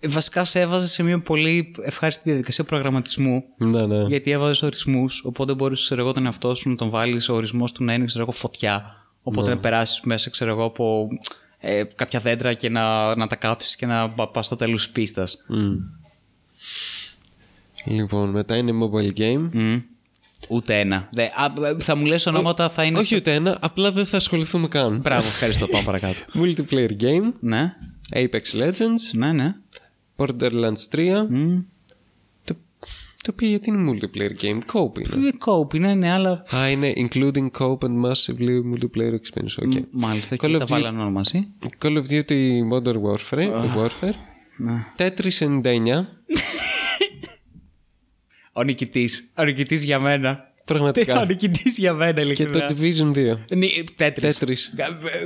βασικά 0.08 0.44
σε 0.44 0.60
έβαζε 0.60 0.88
σε 0.88 1.02
μια 1.02 1.20
πολύ 1.20 1.74
ευχάριστη 1.82 2.22
διαδικασία 2.24 2.64
προγραμματισμού. 2.64 3.44
Ναι, 3.56 3.86
ναι. 3.86 4.02
Γιατί 4.02 4.30
έβαζες 4.30 4.62
ορισμούς, 4.62 5.24
οπότε 5.24 5.54
μπορούσε 5.54 5.84
ξέρω 5.84 6.00
εγώ, 6.02 6.12
τον 6.12 6.26
εαυτό 6.26 6.54
σου 6.54 6.68
να 6.68 6.76
τον 6.76 6.90
βάλεις. 6.90 7.28
Ο 7.28 7.34
ορισμός 7.34 7.72
του 7.72 7.84
να 7.84 7.92
είναι 7.92 8.04
ξέρω 8.04 8.24
εγώ, 8.24 8.32
φωτιά. 8.32 8.84
Οπότε 9.22 9.50
να 9.50 9.58
περάσεις 9.58 10.00
μέσα 10.00 10.30
ξέρω 10.30 10.50
εγώ, 10.50 10.64
από 10.64 11.08
ε, 11.58 11.82
κάποια 11.94 12.20
δέντρα 12.20 12.52
και 12.52 12.68
να, 12.68 13.16
να 13.16 13.26
τα 13.26 13.36
κάψεις 13.36 13.76
και 13.76 13.86
να 13.86 14.10
πα 14.10 14.42
στο 14.42 14.56
τέλος 14.56 14.82
της 14.82 14.92
πίστας. 14.92 15.44
Μμ. 15.48 15.74
Λοιπόν, 17.84 18.30
μετά 18.30 18.56
είναι 18.56 18.72
mobile 18.72 19.18
game. 19.18 19.80
Ούτε 20.48 20.80
ένα. 20.80 21.08
Δε, 21.12 21.24
α, 21.24 21.52
θα 21.78 21.96
μου 21.96 22.04
λες 22.04 22.26
ονόματα, 22.26 22.68
θα 22.68 22.84
είναι. 22.84 22.98
Όχι 22.98 23.16
ούτε 23.16 23.34
ένα, 23.34 23.58
απλά 23.60 23.90
δεν 23.90 24.06
θα 24.06 24.16
ασχοληθούμε 24.16 24.68
καν. 24.68 24.98
Μπράβο, 24.98 25.26
ευχαριστώ. 25.26 25.66
Πάμε 25.66 25.84
παρακάτω. 25.84 26.18
Multiplayer 26.40 26.90
game, 27.00 27.32
ναι, 27.40 27.72
Apex 28.14 28.62
Legends, 28.62 29.12
ναι, 29.12 29.32
ναι. 29.32 29.54
Borderlands 30.16 30.88
3. 30.90 31.26
Μμ. 31.28 31.58
Το, 32.44 32.54
το 33.22 33.30
οποίο 33.32 33.48
γιατί 33.48 33.70
είναι 33.70 33.90
multiplayer 33.92 34.42
game, 34.44 34.58
coop 34.72 34.98
είναι. 34.98 35.16
Είναι 35.16 35.32
cope, 35.46 35.74
είναι, 35.74 35.94
ναι, 35.94 36.10
αλλά 36.12 36.42
Α, 36.56 36.70
είναι 36.70 36.92
including 36.96 37.50
coop 37.58 37.78
and 37.78 38.04
massively 38.04 38.60
multiplayer 38.72 39.12
experience. 39.12 39.64
Okay. 39.74 39.82
Μάλιστα, 39.90 40.36
Call 40.36 40.38
και 40.38 40.54
of 40.54 40.58
τα 40.58 40.64
Duty- 40.64 40.68
βάλανε 40.68 41.00
όλα 41.00 41.10
μαζί. 41.10 41.48
Call 41.82 41.96
of 42.02 42.04
Duty 42.10 42.58
Modern 42.72 43.00
Warfare. 43.02 43.50
Warfare. 43.76 44.14
Ναι. 44.56 44.84
Tetris 44.98 45.38
99. 45.62 46.06
Ο 48.52 48.62
νικητή. 48.62 49.08
Ο 49.38 49.44
νικητή 49.44 49.76
για 49.76 50.00
μένα. 50.00 50.44
Ο 50.68 50.72
Πραγματικά. 50.74 51.24
νικητή 51.24 51.70
για 51.70 51.92
μένα, 51.94 52.12
και 52.12 52.20
ειλικρινά. 52.20 52.66
το 52.66 52.74
Division 52.78 53.12
2. 53.16 53.38
Τέτρις. 53.94 54.38
Tetris. 54.40 54.82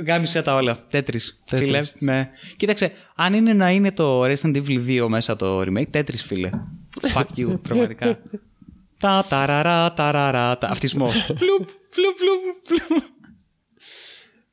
Γάμισε 0.07 0.41
τα 0.41 0.55
όλα. 0.55 0.85
Τέτρις. 0.89 1.43
Tetris. 1.49 1.57
Φίλε. 1.57 1.81
Ναι. 1.99 2.29
Κοίταξε, 2.57 2.91
αν 3.15 3.33
είναι 3.33 3.53
να 3.53 3.69
είναι 3.71 3.91
το 3.91 4.23
Resident 4.23 4.55
Evil 4.55 4.85
2 5.03 5.05
μέσα 5.07 5.35
το 5.35 5.61
remake, 5.61 5.87
τέτρις 5.89 6.23
φίλε. 6.23 6.49
Fuck 7.13 7.25
you, 7.37 7.55
πραγματικά. 7.67 8.19
Τα 8.99 9.25
ταραρα 9.29 9.93
ταραρα. 9.93 10.57
τα- 10.57 10.67
Αυτισμός. 10.67 11.13
Φλουπ, 11.23 11.69
φλουπ, 11.89 12.15
φλουπ, 12.17 12.39
φλουπ. 12.87 13.03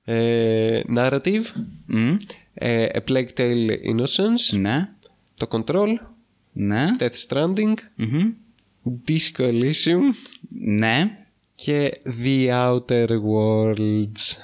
Ε, 0.05 0.81
narrative. 0.97 1.45
Μμ, 1.87 2.17
Ε, 2.55 2.87
A 2.95 3.11
Plague 3.11 3.29
Tale 3.37 3.71
Innocence. 3.95 4.59
Ναι. 4.61 4.89
Το 5.37 5.47
Control. 5.51 5.89
Ναι. 6.53 6.87
Death 6.99 7.27
Stranding. 7.29 7.75
Μμμ. 7.95 8.33
Disco 9.09 9.43
Elysium. 9.43 10.03
Ναι. 10.49 11.19
Και 11.55 12.01
The 12.25 12.49
Outer 12.49 13.09
Worlds. 13.09 14.37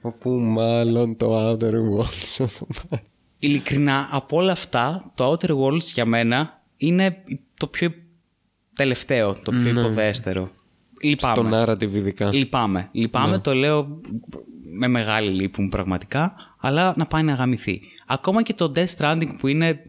Όπου 0.00 0.30
μάλλον 0.30 1.16
το 1.16 1.50
Outer 1.50 1.72
Worlds 1.72 2.24
θα 2.24 2.48
το 2.58 2.66
πάρει. 2.88 3.02
Ειλικρινά, 3.38 4.08
από 4.10 4.36
όλα 4.36 4.52
αυτά, 4.52 5.12
το 5.14 5.32
Outer 5.32 5.56
Worlds 5.58 5.82
για 5.94 6.04
μένα 6.04 6.62
είναι 6.76 7.24
το 7.56 7.66
πιο 7.66 7.94
τελευταίο, 8.74 9.34
το 9.42 9.50
πιο 9.50 9.68
υποδέστερο. 9.68 10.50
Λυπάμαι. 11.02 11.48
Στο 11.48 11.72
narrative 11.72 11.94
ειδικά. 11.94 12.32
Λυπάμαι. 12.32 12.88
Λυπάμαι, 12.92 13.38
το 13.38 13.54
λέω 13.54 14.00
με 14.72 14.88
μεγάλη 14.88 15.28
λύπη 15.30 15.62
μου 15.62 15.68
πραγματικά, 15.68 16.34
αλλά 16.60 16.94
να 16.96 17.06
πάει 17.06 17.22
να 17.22 17.34
γαμηθεί. 17.34 17.80
Ακόμα 18.06 18.42
και 18.42 18.54
το 18.54 18.72
Death 18.76 18.96
Stranding 18.98 19.34
που 19.38 19.48
είναι 19.48 19.86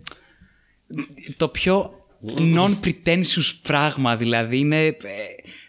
το 1.38 1.47
πιο 1.47 2.02
non-pretentious 2.37 3.53
πράγμα, 3.61 4.15
δηλαδή 4.15 4.57
είναι... 4.57 4.85
ε, 4.85 4.95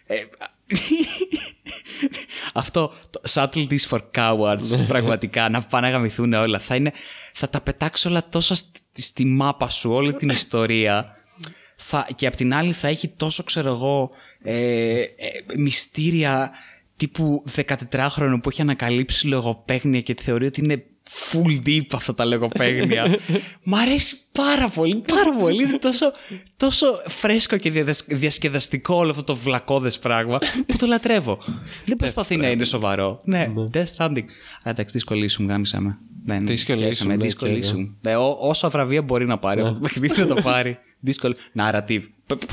ε, 0.05 0.25
αυτό 2.53 2.93
το 3.09 3.21
subtleties 3.29 3.87
for 3.89 3.99
cowards 4.15 4.85
πραγματικά 4.87 5.49
να 5.49 5.61
πάνε 5.61 5.87
να 5.87 5.93
γαμηθούν 5.93 6.33
όλα. 6.33 6.59
Θα, 6.59 6.75
είναι, 6.75 6.91
θα 7.33 7.49
τα 7.49 7.61
πετάξω 7.61 8.09
όλα 8.09 8.29
τόσα 8.29 8.55
στη, 8.55 9.01
στη 9.01 9.25
μάπα 9.25 9.69
σου 9.69 9.91
όλη 9.91 10.13
την 10.13 10.29
ιστορία. 10.29 11.15
Θα, 11.75 12.07
και 12.15 12.27
απ' 12.27 12.35
την 12.35 12.53
άλλη 12.53 12.71
θα 12.71 12.87
έχει 12.87 13.07
τόσο 13.07 13.43
ξέρω 13.43 13.69
εγώ 13.69 14.09
ε, 14.41 14.99
ε, 14.99 15.05
μυστήρια 15.57 16.51
τύπου 16.95 17.43
14χρονο 17.55 18.39
που 18.41 18.49
έχει 18.49 18.61
ανακαλύψει 18.61 19.27
λογοπαίγνια 19.27 20.01
και 20.01 20.15
θεωρεί 20.21 20.45
ότι 20.45 20.61
είναι 20.63 20.85
full 21.09 21.67
deep 21.67 21.85
αυτά 21.93 22.15
τα 22.15 22.25
λογοπαίγνια. 22.25 23.15
Μ' 23.63 23.75
αρέσει 23.75 24.15
πάρα 24.31 24.69
πολύ, 24.69 25.03
πάρα 25.07 25.33
πολύ. 25.39 25.63
Είναι 25.63 25.77
τόσο, 25.77 26.11
τόσο 26.57 26.85
φρέσκο 27.07 27.57
και 27.57 27.71
διαδασ- 27.71 28.13
διασκεδαστικό 28.13 28.95
όλο 28.95 29.09
αυτό 29.11 29.23
το 29.23 29.35
βλακώδες 29.35 29.99
πράγμα 29.99 30.37
που 30.65 30.75
το 30.77 30.85
λατρεύω. 30.85 31.37
Δεν 31.85 31.97
προσπαθεί 31.97 32.37
να 32.37 32.49
είναι 32.49 32.63
σοβαρό. 32.65 33.21
Ναι, 33.23 33.51
Death 33.73 33.85
Stranding. 33.97 34.25
Αλλά 34.63 34.71
εντάξει, 34.71 34.93
δυσκολήσου, 34.93 35.43
γάμισα 35.47 35.79
με. 35.81 35.97
Δεν 36.25 36.45
Disco 36.47 36.55
χέσαμε, 36.55 36.87
Elysium, 36.87 37.17
ναι, 37.17 37.23
δυσκολήσου. 37.23 37.75
και 37.75 37.79
εγώ. 37.81 37.91
Ναι, 38.01 38.15
ό- 38.15 38.37
όσο 38.39 38.67
αβραβεία 38.67 39.01
μπορεί 39.01 39.25
να 39.25 39.37
πάρει 39.37 39.61
από 39.61 39.73
το 39.73 39.79
παιχνίδι 39.79 40.19
να 40.19 40.27
το 40.27 40.41
πάρει. 40.41 40.77
Δύσκολο. 40.99 41.35
Narrative. 41.57 42.01
Π- 42.27 42.45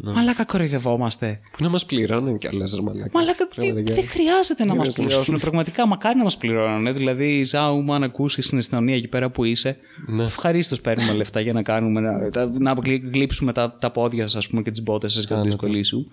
πλακ- 0.00 0.06
Narrative. 0.06 0.14
Μαλάκα 0.16 0.44
κοροϊδευόμαστε. 0.44 1.40
Που 1.56 1.62
να 1.62 1.68
μας 1.68 1.86
πληρώνουν 1.86 2.38
κιόλα, 2.38 2.68
ρε 2.74 2.82
μαλάκα. 2.82 3.10
Μαλάκα 3.12 3.46
τι- 3.48 3.54
Πραγματικά. 3.54 3.94
δεν 3.94 4.06
χρειάζεται 4.08 4.64
να 4.64 4.74
μας 4.74 4.96
Είναι 4.96 5.06
πληρώσουν. 5.08 5.38
Πραγματικά, 5.38 5.86
μακάρι 5.86 6.16
να 6.18 6.22
μας 6.24 6.36
πληρώνουν. 6.36 6.94
Δηλαδή, 6.94 7.44
Ζάου, 7.44 7.92
αν 7.94 8.02
ακούσεις 8.02 8.46
στην 8.46 8.58
αστυνομία 8.58 8.94
εκεί 8.96 9.08
πέρα 9.08 9.30
που 9.30 9.44
είσαι, 9.44 9.76
Ναι. 10.06 10.24
ευχαρίστως 10.24 10.80
παίρνουμε 10.80 11.12
λεφτά 11.12 11.40
για 11.40 11.52
να 11.52 11.62
κάνουμε. 11.62 12.00
Να, 12.00 12.28
τα- 12.30 12.50
να 12.58 12.72
γλύ- 12.72 13.14
γλύψουμε 13.14 13.52
τα, 13.52 13.76
τα 13.80 13.90
πόδια 13.90 14.28
σας 14.28 14.48
πούμε, 14.48 14.62
και 14.62 14.70
τις 14.70 14.82
μπότες 14.82 15.12
σας 15.12 15.24
για 15.24 15.36
να 15.36 15.42
δυσκολήσου. 15.42 16.06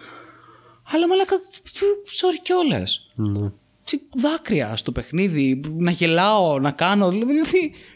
Αλλά 0.93 1.07
μαλάκα, 1.07 1.35
τι- 1.63 2.11
sorry 2.21 2.39
κιόλας. 2.41 3.11
Ναι. 3.15 3.51
Τι 3.83 3.97
δάκρυα 4.21 4.75
στο 4.75 4.91
παιχνίδι, 4.91 5.59
να 5.77 5.91
γελάω, 5.91 6.59
να 6.59 6.71
κάνω. 6.71 7.09
Δηλαδή, 7.09 7.33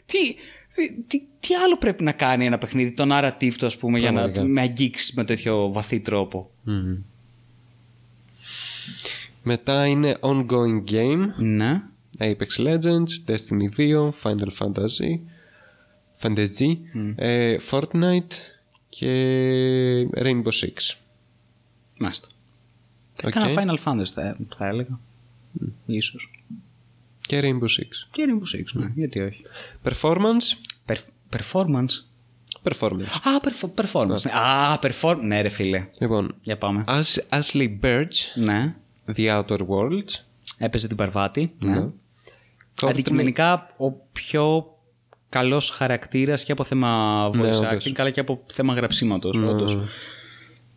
τι, 0.06 0.18
τι, 0.76 0.96
τι, 0.96 1.04
τι, 1.08 1.26
τι 1.40 1.56
άλλο 1.56 1.78
πρέπει 1.78 2.04
να 2.04 2.12
κάνει 2.12 2.46
ένα 2.46 2.58
παιχνίδι, 2.58 2.92
το 2.92 3.06
narrative 3.10 3.54
του, 3.58 3.66
ας 3.66 3.78
πούμε, 3.78 4.00
για 4.00 4.12
να 4.12 4.20
Πραγματικά. 4.20 4.46
με 4.48 4.62
αγγίξεις 4.62 5.14
με 5.14 5.24
τέτοιο 5.24 5.72
βαθύ 5.72 6.00
τρόπο; 6.00 6.50
Μμμ. 6.64 6.98
Μετά 9.44 9.86
είναι 9.86 10.18
ongoing 10.22 10.84
game. 10.92 11.26
Ναι. 11.38 11.82
Apex 12.20 12.58
Legends, 12.58 13.28
Destiny 13.28 13.70
2, 13.78 14.10
Final 14.24 14.50
Fantasy, 14.60 15.20
Fantasy, 16.22 16.78
ε, 17.16 17.58
Fortnite 17.72 18.34
και 18.90 19.10
Rainbow 20.16 20.52
Six. 20.62 20.96
Μάλιστα. 21.98 22.28
Οκ. 23.24 23.32
Κάνα 23.32 23.48
Final 23.56 23.84
Fantasy 23.84 24.06
θα, 24.14 24.38
θα 24.58 24.68
έλεγα. 24.68 25.00
Ίσως. 25.86 26.30
Και 27.28 27.40
Rainbow 27.44 27.80
Six. 27.82 27.88
Και 28.12 28.26
Rainbow 28.28 28.58
Six, 28.60 28.64
ναι. 28.74 28.92
Γιατί 28.96 29.20
όχι. 29.20 29.42
Performance; 29.84 30.58
Perf- 30.88 31.38
performance; 31.38 32.04
Performance. 32.64 33.06
Α, 33.24 33.40
perf- 33.44 33.84
performance. 33.84 34.30
Α, 34.30 34.80
perform... 34.82 35.18
Ναι, 35.22 35.42
ρε 35.42 35.50
φίλε. 35.50 35.88
Λοιπόν, 36.00 36.36
Για 36.42 36.58
πάμε. 36.58 36.84
Ash, 36.88 37.40
Ashly 37.40 37.80
Burch, 37.82 38.16
Ναι. 38.36 38.76
The 39.16 39.44
Outer 39.44 39.58
Worlds. 39.68 40.22
Έπαιζε 40.58 40.88
την 40.88 40.98
Parvati. 40.98 41.54
Ναι. 41.60 41.88
Courtney- 42.82 42.90
Αντικειμενικά 42.90 43.74
ο 43.78 43.92
πιο 43.92 44.66
καλός 45.30 45.70
χαρακτήρας 45.70 46.44
και 46.44 46.52
από 46.52 46.64
θέμα 46.64 47.30
voice 47.30 47.36
Ναι, 47.36 47.50
acting, 47.50 47.70
όντως. 47.72 47.94
αλλά 48.00 48.10
και 48.10 48.20
από 48.20 48.44
θέμα 48.46 48.74
γραψίματος. 48.74 49.38
όντως. 49.38 49.78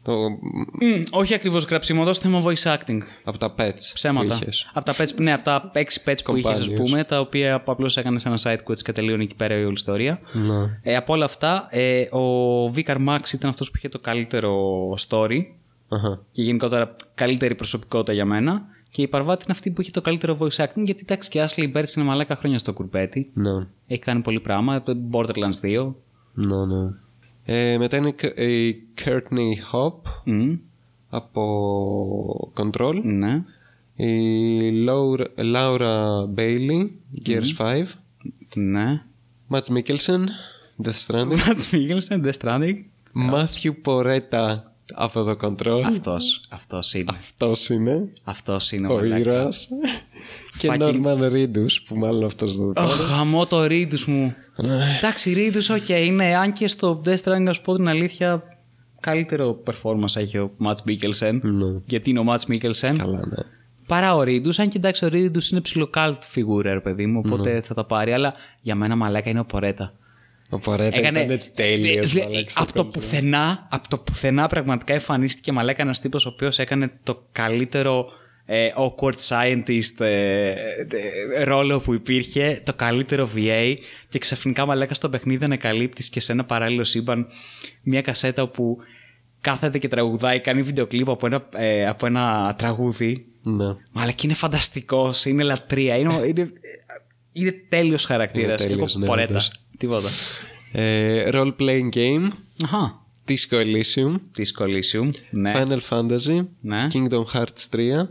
Το, 0.07 0.29
Μμ, 0.31 1.03
όχι 1.11 1.35
ακριβώς 1.35 1.65
γραψίματος, 1.65 2.19
θέμα 2.19 2.43
voice 2.45 2.73
acting. 2.77 2.99
από 3.25 3.39
τα 3.39 3.55
pets. 3.59 3.91
Ψέματα. 3.95 4.27
που 4.27 4.39
είχες. 4.43 4.71
Από 4.75 4.85
τα 4.85 4.95
pets, 4.97 5.15
ναι, 5.17 5.33
από 5.33 5.45
τα 5.45 5.71
6 5.73 5.79
pets 6.05 6.19
που 6.25 6.37
είχες, 6.37 6.53
ας 6.61 6.69
Companions. 6.69 6.75
πούμε, 6.75 7.05
τα 7.05 7.21
οποία 7.21 7.63
απλώς 7.67 7.97
έκανες 7.97 8.25
ένα 8.27 8.39
side 8.43 8.59
quest 8.71 8.79
και 8.83 8.93
τελείωνε 8.93 9.23
εκεί 9.23 9.35
πέρα 9.35 9.59
η 9.59 9.65
όλη 9.65 9.73
ιστορία. 9.73 10.21
Ναι. 10.33 10.79
Ε, 10.83 10.97
από 10.97 11.13
όλα 11.13 11.25
αυτά, 11.25 11.67
ε, 11.71 12.01
ο 12.01 12.65
Vicar 12.77 13.07
Max 13.09 13.33
ήταν 13.33 13.51
αυτός 13.51 13.71
που 13.71 13.77
είχε 13.77 13.89
το 13.89 13.99
καλύτερο 13.99 14.55
story 15.09 15.39
Αχα. 15.89 16.23
και 16.33 16.43
γενικότερα 16.43 16.97
καλύτερη 17.15 17.55
προσωπικότητα 17.55 18.13
για 18.13 18.25
μένα. 18.25 18.63
Και 18.91 19.03
η 19.03 19.09
Παρβάτη 19.09 19.43
είναι 19.45 19.53
αυτή 19.53 19.71
που 19.71 19.81
είχε 19.81 19.91
το 19.91 20.01
καλύτερο 20.01 20.39
voice 20.41 20.65
acting, 20.65 20.83
γιατί 20.85 21.01
εντάξει 21.09 21.31
και 21.31 21.39
η 21.39 21.45
Ashley 21.49 21.77
Birch 21.77 21.97
είναι 21.97 22.07
μαλάκα 22.07 22.37
χρόνια 22.37 22.59
στο 22.59 22.73
κουρπέτι. 22.73 23.31
Ναι. 23.35 23.67
Έχει 23.87 24.01
κάνει 24.01 24.21
πολύ 24.23 24.41
πράγμα. 24.41 24.83
Το 24.83 24.97
Borderlands 25.13 25.61
2. 25.63 25.95
Ναι, 26.35 26.65
ναι. 26.67 26.91
Ε, 27.49 27.79
μετά 27.79 27.97
είναι 27.97 28.09
η 28.45 28.77
Courtney 29.05 29.73
Hop 29.73 30.01
Μμ, 30.25 30.55
από 31.11 32.53
Control. 32.57 33.01
ναι. 33.03 33.43
Η 33.97 34.87
Laura, 34.89 35.25
Laura 35.55 35.97
Bailey, 36.37 36.89
Gears 37.27 37.55
5. 37.59 37.83
Ναι. 38.55 39.03
Mats 39.51 39.61
Mikkelsen, 39.77 40.25
Death 40.83 41.05
Stranding. 41.07 41.39
Mats 41.47 41.71
Mikkelsen, 41.73 42.25
Death 42.25 42.39
Stranding. 42.43 42.77
Matthew 43.33 43.73
Poretta 43.85 44.53
από 44.95 45.23
το 45.25 45.37
Control. 45.43 45.83
Αυτός. 45.85 46.41
Αυτός 46.51 46.95
είναι. 46.95 47.05
Αυτός 47.15 47.69
είναι 47.69 48.09
Αυτός 48.25 48.73
είναι 48.73 48.87
ο 48.87 48.95
μαλάκα. 48.95 49.19
ήρωας. 49.19 49.69
Και 50.59 50.69
Fucking- 50.73 51.03
Norman 51.05 51.33
Reedus 51.33 51.83
που 51.87 51.97
μάλλον 51.97 52.25
αυτός 52.25 52.57
δεν 52.59 52.73
το 52.73 52.83
Αχ, 52.83 53.11
γαμώ 53.11 53.47
το 53.47 53.65
Reedus 53.65 54.05
μου. 54.07 54.35
Εντάξει, 54.97 55.33
Reedus, 55.33 55.71
οκ, 55.71 55.89
είναι. 55.89 56.37
Αν 56.37 56.53
και 56.53 56.69
στο 56.69 57.03
Death 57.05 57.17
Stranding, 57.25 57.41
να 57.41 57.53
σου 57.53 57.61
πω 57.61 57.77
την 57.77 57.89
αλήθεια, 57.89 58.43
καλύτερο 59.01 59.63
performance 59.67 60.17
έχει 60.17 60.39
ο 60.39 60.51
Mads 60.67 60.91
Mikkelsen. 60.91 61.39
Ναι. 61.43 61.81
Γιατί 61.87 62.11
είναι 62.11 62.19
ο 62.19 62.25
Mads 62.29 62.53
Mikkelsen. 62.53 62.97
Καλά, 62.97 63.19
ναι. 63.27 63.37
Παρά 63.87 64.15
ο 64.15 64.23
Reedus, 64.23 64.59
αν 64.59 64.69
και 64.69 64.77
εντάξει, 64.79 65.05
ο 65.05 65.09
Reedus 65.09 65.49
είναι 65.51 65.61
ψιλοκάλτ 65.61 66.23
φιγούρα, 66.25 66.73
ρε 66.73 66.81
παιδί 66.81 67.07
μου, 67.07 67.23
οπότε 67.27 67.53
Ναι. 67.53 67.61
θα 67.61 67.75
τα 67.75 67.85
πάρει. 67.85 68.13
Αλλά 68.13 68.35
για 68.61 68.75
μένα 68.75 68.97
μαλάκα 68.97 69.31
είναι 69.31 69.41
ο 69.41 69.45
Poretta. 69.45 69.93
Ο 70.51 70.59
Poretta 70.65 70.93
ήταν 70.95 71.15
τέλειος. 71.55 72.13
Δε- 72.13 72.21
μαλάκα, 72.25 72.51
στο 72.51 72.63
από 72.63 72.73
το 72.73 72.83
Control. 72.83 72.93
πουθενά, 72.93 73.67
από 73.71 73.89
το 73.89 73.99
πουθενά 73.99 74.47
πραγματικά 74.47 74.93
εμφανίστηκε 74.95 75.53
μαλάκα 75.53 75.83
ένας 75.83 76.01
τύπος 76.01 76.27
ο 76.27 76.29
οποίος 76.29 76.59
έκανε 76.59 76.91
το 77.03 77.23
καλύτερο 77.33 78.07
ε, 78.47 78.69
awkward 78.77 79.15
scientist 79.29 80.01
ε, 80.01 80.51
ε, 80.51 81.45
ρόλο 81.45 81.81
που 81.81 81.95
υπήρχε, 81.95 82.61
το 82.65 82.75
καλύτερο 82.75 83.31
VA 83.37 83.75
και 84.09 84.19
ξαφνικά 84.19 84.67
μαλάκα 84.67 84.95
στο 84.95 85.09
παιχνίδι 85.09 85.45
ανακαλύπτεις 85.45 86.09
και 86.09 86.21
σε 86.21 86.33
ένα 86.33 86.45
παράλληλο 86.45 86.85
σύμπαν 86.85 87.27
μια 87.83 88.01
κασέτα 88.01 88.43
όπου 88.43 88.79
κάθεται 89.41 89.79
και 89.79 89.89
τραγουδάει, 89.89 90.41
κάνει 90.41 90.63
βιντεοκλίπ 90.63 91.11
από 91.11 91.27
ένα, 91.27 91.49
ε, 91.53 91.87
από 91.87 92.07
ένα 92.07 92.55
τραγούδι. 92.59 93.27
Ναι. 93.43 93.67
Μα 93.93 94.11
και 94.11 94.27
είναι 94.27 94.35
φανταστικός, 94.35 95.25
είναι 95.25 95.43
λατρεία, 95.43 95.97
είναι, 95.97 96.21
είναι, 96.27 96.53
είναι 97.33 97.55
τέλειος 97.69 98.05
χαρακτήρας. 98.05 98.61
Είναι 98.61 98.71
τέλειος, 98.71 98.95
ναι, 98.95 99.07
πορέτα. 99.07 99.29
όντως. 99.29 99.51
Τίποτα. 99.77 100.09
Ε, 100.73 101.29
role 101.33 101.53
playing 101.59 101.89
game. 101.95 102.29
Αχα. 102.65 103.07
Disco 103.29 103.57
Elysium. 103.57 104.15
Τη 104.33 104.51
Coliseum. 104.59 105.09
Ναι. 105.31 105.53
Final 105.57 105.79
Fantasy. 105.89 106.47
Ναι. 106.61 106.79
Kingdom 106.93 107.25
Hearts 107.33 107.69
3. 107.71 108.09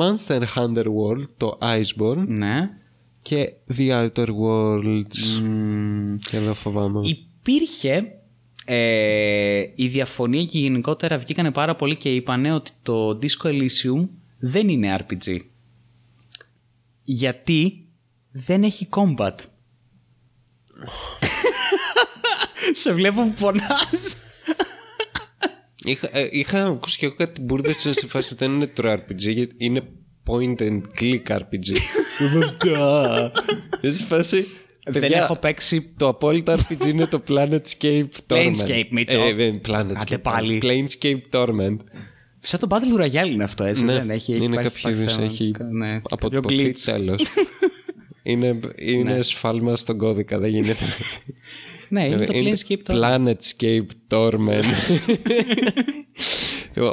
Monster 0.00 0.42
Hunter 0.56 0.84
World. 0.84 1.28
Το 1.36 1.58
Iceborne. 1.60 2.24
Ναι. 2.26 2.70
Και 3.22 3.52
The 3.76 3.90
Outer 3.90 4.28
Worlds. 4.28 5.42
Και 6.20 6.36
εδώ 6.36 6.54
φοβάμαι. 6.54 7.00
Υπήρχε 7.02 8.12
ε, 8.64 9.64
η 9.74 9.88
διαφωνία 9.88 10.44
και 10.44 10.58
γενικότερα 10.58 11.18
βγήκανε 11.18 11.50
πάρα 11.50 11.76
πολύ 11.76 11.96
και 11.96 12.14
είπανε 12.14 12.52
ότι 12.52 12.70
το 12.82 13.18
Disco 13.22 13.46
Elysium 13.46 14.08
δεν 14.38 14.68
είναι 14.68 14.98
RPG. 15.00 15.38
Γιατί 17.04 17.86
δεν 18.30 18.62
έχει 18.62 18.88
combat. 18.90 19.32
Σε 22.72 22.92
βλέπω 22.92 23.22
που 23.22 23.34
πονάς. 23.40 24.16
Είχα, 25.90 26.08
ε, 26.12 26.28
είχα 26.30 26.66
ακούσει 26.66 26.98
και 26.98 27.06
εγώ 27.06 27.14
κάτι 27.14 27.40
μπουρδε 27.40 27.72
σε 27.72 28.06
φάση 28.06 28.34
δεν 28.34 28.52
είναι 28.52 28.66
το 28.66 28.92
RPG, 28.92 29.16
γιατί 29.32 29.54
είναι 29.58 29.82
point 30.26 30.60
and 30.60 30.80
click 31.00 31.22
RPG. 31.26 31.76
Βέβαια. 32.32 33.32
Σε 33.82 34.04
φάση. 34.04 34.46
Δεν 34.90 35.00
παιδιά, 35.02 35.18
έχω 35.18 35.36
παίξει 35.38 35.92
Το 35.96 36.08
απόλυτο 36.08 36.52
RPG 36.54 36.86
είναι 36.86 37.06
το 37.06 37.22
Planetscape 37.28 38.04
Torment. 38.26 38.52
Planescape, 38.54 38.86
Μίτσο. 38.90 39.18
Ε, 39.20 39.32
δεν, 39.32 39.60
Planetscape. 39.68 39.92
Άντε 40.00 40.18
πάλι. 40.18 40.62
Planescape 40.64 41.20
Torment. 41.30 41.76
Σαν 42.40 42.60
το 42.60 42.66
Battle 42.70 43.00
Royale 43.02 43.30
είναι 43.30 43.44
αυτό, 43.44 43.64
έτσι. 43.64 43.84
Ναι, 43.84 43.92
δεν 43.92 44.10
έχει, 44.10 44.32
έχει 44.32 44.44
είναι 44.44 44.60
υπάρχει- 44.60 44.68
κάποιος 44.68 44.80
υπάρχει 44.80 45.00
είδους, 45.00 45.12
θέμα. 45.14 45.26
έχει 45.26 45.52
Ναι, 45.70 45.86
κάποιο 45.92 46.02
αποτυπωθεί 46.10 46.72
glitch. 46.74 46.78
τέλος. 46.84 47.22
είναι 48.22 48.58
είναι 48.76 49.12
Ναι. 49.14 49.22
σφάλμα 49.22 49.76
στον 49.76 49.98
κώδικα, 49.98 50.38
δεν 50.38 50.50
γίνεται. 50.50 50.84
Ναι, 51.88 52.04
είναι 52.06 52.26
το 52.26 52.32
Είναι 52.38 52.50
Planescape 52.52 52.78
τώρα. 52.82 53.16
Planetscape 53.20 53.86
Torment. 54.08 54.64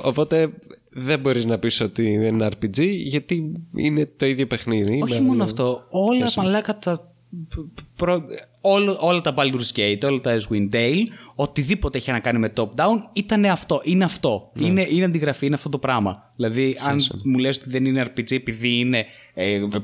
Οπότε 0.04 0.50
δεν 0.90 1.20
μπορείς 1.20 1.46
να 1.46 1.58
πεις 1.60 1.82
ότι 1.82 2.18
δεν 2.18 2.34
είναι 2.34 2.48
RPG 2.52 2.80
γιατί 2.88 3.52
είναι 3.76 4.06
το 4.18 4.26
ίδιο 4.26 4.48
παιχνίδι. 4.48 5.02
Όχι 5.04 5.14
Με- 5.14 5.22
μόνο 5.28 5.44
αυτό. 5.44 5.86
Όλα 5.90 6.32
μαλάκα 6.38 6.78
τα. 6.80 7.14
προ- 7.96 8.24
όλο- 8.62 8.98
όλα 9.00 9.22
τα 9.22 9.34
Baldur's 9.38 9.76
Gate, 9.80 9.98
όλα 10.04 10.20
τα 10.22 10.38
Icewind 10.38 10.70
Dale, 10.76 11.02
οτιδήποτε 11.36 11.98
έχει 11.98 12.12
να 12.12 12.20
κάνει 12.20 12.40
με 12.40 12.54
top-down, 12.58 12.98
ήταν 13.14 13.46
αυτό. 13.46 13.82
Είναι 13.84 14.04
αυτό. 14.04 14.52
Είναι, 14.60 14.88
είναι 14.90 15.06
αντιγραφή, 15.06 15.46
είναι 15.46 15.56
αυτό 15.56 15.70
το 15.70 15.80
πράγμα. 15.80 16.34
Δηλαδή, 16.36 16.78
αν 16.88 17.00
μου 17.24 17.38
λες 17.38 17.58
ότι 17.58 17.70
δεν 17.70 17.86
είναι 17.86 18.02
RPG 18.16 18.32
επειδή 18.32 18.78
είναι 18.78 18.98
ε, 18.98 19.06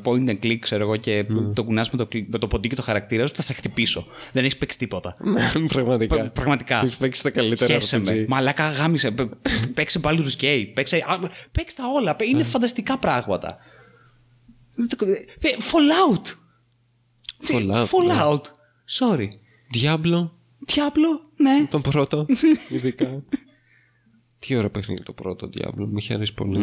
point 0.03 0.29
and 0.29 0.39
click, 0.43 0.57
ξέρω 0.59 0.83
εγώ, 0.83 0.97
και 0.97 1.25
το 1.53 1.63
κουνάς 1.63 1.89
με 1.91 1.97
το, 1.97 2.05
κλικ- 2.07 2.31
με 2.31 2.37
το 2.37 2.47
ποντίκι 2.47 2.75
το 2.75 2.81
χαρακτήρα 2.81 3.27
σου, 3.27 3.35
θα 3.35 3.41
σε 3.41 3.53
χτυπήσω. 3.53 4.05
Δεν 4.31 4.43
έχεις 4.43 4.57
παίξει 4.57 4.77
τίποτα. 4.77 5.17
Πραγματικά. 5.73 6.15
Πρα- 6.15 6.29
Πραγματικά. 6.29 6.77
Έχεις 6.79 6.95
παίξει 6.97 7.23
τα 7.23 7.29
καλύτερα 7.29 7.73
Χέσε 7.73 7.97
RPG. 7.97 8.01
με. 8.05 8.25
Μαλάκα 8.27 8.69
γάμισε. 8.71 9.11
Π- 9.11 9.21
π- 9.21 9.67
Παίξε 9.73 9.99
Baldur's 10.03 10.37
Gate. 10.41 10.71
Παίξε, 10.73 10.97
α, 10.97 11.29
παίξε 11.51 11.75
τα 11.75 11.83
όλα. 11.95 12.15
Είναι 12.23 12.43
φανταστικά 12.43 12.97
πράγματα. 12.97 13.57
Ε, 15.39 15.49
Fallout. 15.59 16.25
Fallout, 17.47 17.85
Fallout. 17.85 18.41
Sorry. 18.99 19.27
Diablo, 19.81 20.29
Diablo, 20.67 21.11
ναι. 21.35 21.65
τον 21.69 21.81
πρώτο, 21.81 22.25
ειδικά. 22.75 23.23
Τι 24.39 24.55
ωραίο 24.55 24.69
παιχνίδι 24.69 25.03
το 25.03 25.13
πρώτο 25.13 25.49
Diablo, 25.53 25.75
μου 25.87 25.97
είχε 25.97 26.13
αρέσει 26.13 26.33
πολύ. 26.33 26.57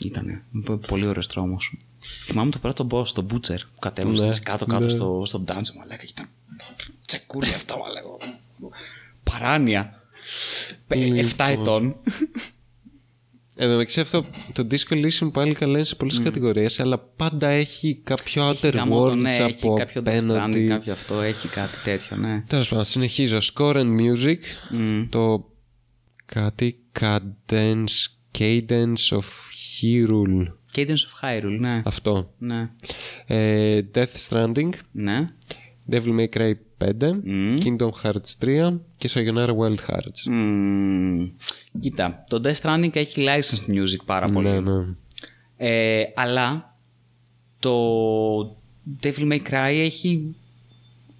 Ήτανε. 0.00 0.44
Π- 0.64 0.86
Πολύ 0.86 1.06
ωραίος 1.06 1.26
τρόμος. 1.26 1.76
Θυμάμαι 2.24 2.50
το 2.50 2.58
πρώτο 2.58 2.86
boss, 2.90 3.08
τον 3.08 3.26
Butcher, 3.30 3.58
που 3.72 3.78
κατέβασε 3.78 4.24
Ναι, 4.24 4.34
κάτω-κάτω 4.42 4.84
ναι. 4.84 4.90
στο, 4.90 5.22
στο 5.26 5.44
dungeon, 5.46 5.74
μαλάκα. 5.78 5.96
και 6.04 6.08
Ήταν 6.10 6.28
τσεκούρι 7.06 7.48
αυτά, 7.48 7.76
μαλάκα. 7.78 8.08
Παράνοια. 9.22 10.02
Λοιπόν. 10.88 11.30
7 11.36 11.46
ετών. 11.50 11.96
Εν 13.56 13.66
τω 13.68 13.72
μεταξύ 13.72 14.00
αυτό 14.00 14.26
το 14.52 14.66
Disco 14.70 14.92
Elysium 15.04 15.30
πάλι 15.32 15.54
καλά 15.54 15.76
είναι 15.76 15.84
σε 15.86 15.94
πολλές 15.94 16.20
κατηγορίες 16.20 16.80
αλλά 16.80 16.98
πάντα 16.98 17.48
έχει 17.48 18.00
κάποιο 18.04 18.50
Outer 18.50 18.70
Γαμώτο, 18.74 19.12
Worlds 19.12 19.16
ναι, 19.16 19.34
έχει 19.34 19.42
από 19.42 19.74
κάποιο 19.74 20.02
Death 20.04 20.08
Stranding, 20.08 20.16
απέναντι. 20.28 20.66
κάποιο 20.68 20.92
αυτό, 20.92 21.20
έχει 21.20 21.48
κάτι 21.48 21.76
τέτοιο, 21.84 22.16
ναι. 22.16 22.42
Τέλος 22.46 22.68
πάντων, 22.68 22.84
συνεχίζω. 22.84 23.38
Score 23.54 23.74
and 23.74 24.00
Music. 24.00 24.38
Το 25.08 25.48
κάτι 26.26 26.78
Cadence, 27.00 28.06
Cadence 28.38 29.08
of 29.10 29.24
Hyrule. 29.80 30.46
Cadence 30.74 30.88
of 30.88 31.20
Hyrule, 31.22 31.56
ναι. 31.60 31.82
Αυτό. 31.84 32.32
Ναι. 32.38 32.70
Ε, 33.26 33.80
Death 33.94 34.28
Stranding. 34.28 34.68
Ναι. 34.92 35.28
Devil 35.90 36.18
May 36.18 36.28
Cry 36.36 36.52
5. 36.84 37.20
Kingdom 37.64 37.90
Hearts 38.02 38.38
3. 38.44 38.80
Και 38.96 39.10
Sayonara 39.14 39.50
Wild 39.56 39.76
Hearts. 39.88 40.22
Μμμ. 40.30 41.28
Κοίτα, 41.80 42.24
το 42.28 42.40
Death 42.44 42.60
Stranding 42.60 42.96
έχει 42.96 43.24
licensed 43.28 43.70
music 43.74 44.04
πάρα 44.04 44.26
πολύ. 44.26 44.48
Ναι, 44.48 44.60
ναι. 44.60 44.84
Ε, 45.56 46.02
αλλά 46.14 46.76
το 47.58 47.76
Devil 49.02 49.32
May 49.32 49.40
Cry 49.50 49.80
έχει 49.82 50.34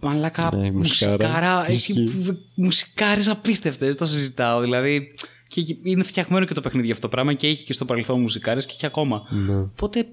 μαλάκα 0.01 0.51
Ναι, 0.57 0.71
μουσικάρα. 0.71 1.17
μουσικάρα. 1.27 1.67
Έχει 1.71 1.75
Ισχύει. 2.03 2.05
β- 2.19 2.37
μουσικάρες 2.55 3.29
απίστευτες, 3.29 3.97
το 3.97 4.07
συζητάω. 4.07 4.61
Δηλαδή 4.61 5.15
και 5.47 5.77
είναι 5.83 6.03
φτιαγμένο 6.03 6.45
και 6.45 6.55
το 6.55 6.61
παιχνίδι 6.61 6.85
για 6.87 6.95
αυτό 6.95 7.09
το 7.09 7.15
πράγμα 7.15 7.35
και 7.35 7.47
έχει 7.47 7.65
και 7.65 7.73
στο 7.73 7.85
παρελθόν 7.85 8.21
μουσικάρες 8.21 8.67
και 8.67 8.73
έχει 8.77 8.87
ακόμα. 8.87 9.27
Ναι. 9.31 9.57
Οπότε 9.57 10.09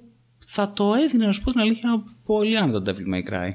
θα 0.46 0.74
το 0.74 0.94
έδινε, 0.94 1.26
να 1.26 1.32
σου 1.32 1.42
πω 1.42 1.52
την 1.52 1.60
αλήθεια, 1.60 2.04
πολύ 2.26 2.58
άνετα 2.58 2.82
το 2.82 2.92
Devil 2.92 3.16
May 3.16 3.34
Cry. 3.34 3.54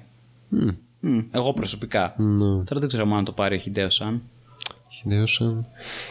Μμ, 1.00 1.18
Εγώ 1.30 1.52
προσωπικά. 1.52 2.14
Ναι. 2.18 2.64
Τώρα 2.64 2.80
δεν 2.80 2.88
ξέρω 2.88 3.14
αν 3.14 3.24
το 3.24 3.32
πάρει 3.32 3.56
ο 3.56 3.58
Χιντέο 3.58 3.90
Σαν. 3.90 4.22
Χιδέωσαν. 4.88 5.66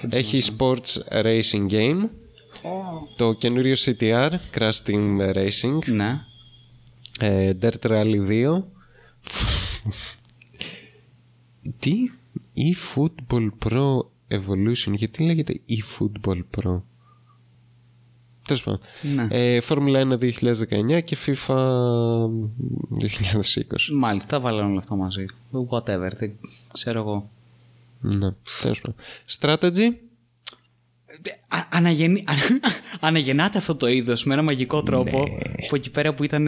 Έχει 0.10 0.42
sports 0.58 1.22
racing 1.24 1.70
game. 1.70 2.10
Το 3.16 3.34
καινούριο 3.34 3.74
CTR, 3.78 4.32
Crash 4.54 4.80
Team 4.88 5.36
Racing. 5.36 5.92
Ναι. 5.92 6.22
Ε, 7.20 7.52
Dirt 7.62 7.88
Rally 7.88 8.28
2. 8.30 8.64
Τι; 11.80 11.94
eFootball 12.56 13.50
Pro 13.66 14.00
Evolution. 14.28 14.94
Γιατί 14.94 15.24
λέγεται 15.24 15.60
eFootball 15.70 16.42
Pro. 16.58 16.82
Τέλος 18.48 18.64
πάντων. 18.64 18.80
Ναι. 19.16 19.28
Ε, 19.30 19.62
Φόρμουλα 19.62 20.00
1 20.00 20.18
2019 20.18 21.02
και 21.04 21.18
FIFA 21.26 21.56
2020. 23.02 23.94
Μάλιστα, 23.94 24.40
βάλανε 24.40 24.70
όλα 24.70 24.80
αυτά 24.80 24.96
μαζί. 24.96 25.26
Whatever, 25.70 26.10
δεν 26.18 26.34
ξέρω 26.74 27.00
εγώ. 27.00 27.30
Ναι, 28.00 28.30
τέλος 28.62 28.82
πάντων. 28.82 28.96
Strategy; 29.40 29.94
Α- 31.48 31.68
αναγεννεί- 31.72 32.28
αναγεννάται 33.00 33.58
αυτό 33.58 33.76
το 33.76 33.88
είδος 33.88 34.24
με 34.24 34.34
ένα 34.34 34.44
μαγικό 34.44 34.84
τρόπο 34.84 35.24
που 35.70 35.76
εκεί 35.76 35.90
πέρα 35.92 36.14
που 36.14 36.24
ήταν 36.24 36.48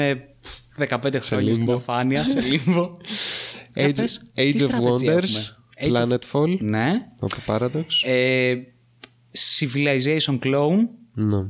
15 0.77 1.17
χρόνια 1.19 1.53
στην 1.53 1.65
λίμπο. 1.65 1.73
αφάνεια, 1.73 2.29
σε 2.29 2.41
λίμπο. 2.41 2.91
Για 3.75 3.87
Age, 3.89 3.95
πες, 3.95 4.31
τι 4.33 4.53
Age 4.55 4.61
of 4.61 4.69
strategy 4.69 4.93
Wonders. 4.93 5.23
έχουμε; 5.23 5.55
Age 5.81 5.91
of- 5.93 6.07
Planetfall. 6.07 6.57
Ναι. 6.59 6.91
Από 7.19 7.35
Paradox. 7.47 7.85
Ε, 8.03 8.55
Civilization 9.59 10.39
Clone. 10.39 10.87
Ναι. 11.13 11.45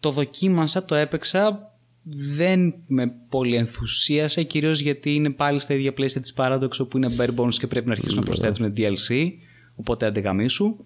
Το 0.00 0.10
δοκίμασα, 0.10 0.84
το 0.84 0.94
έπαιξα. 0.94 1.68
Δεν 2.06 2.74
με 2.86 3.12
πολύ 3.28 3.56
ενθουσίασε, 3.56 4.42
κυρίως 4.42 4.80
γιατί 4.80 5.14
είναι 5.14 5.30
πάλι 5.30 5.60
στα 5.60 5.74
ίδια 5.74 5.92
πλαίσια 5.94 6.20
της 6.20 6.34
Paradox 6.36 6.70
όπου 6.78 6.96
είναι 6.96 7.08
bare 7.18 7.34
bones 7.36 7.54
και 7.54 7.66
πρέπει 7.66 7.86
να 7.86 7.92
αρχίσουν 7.92 8.18
να 8.18 8.24
προσθέτουν 8.24 8.72
DLC. 8.76 9.28
Οπότε 9.74 10.06
άντε 10.06 10.29
γαμήσου. 10.29 10.76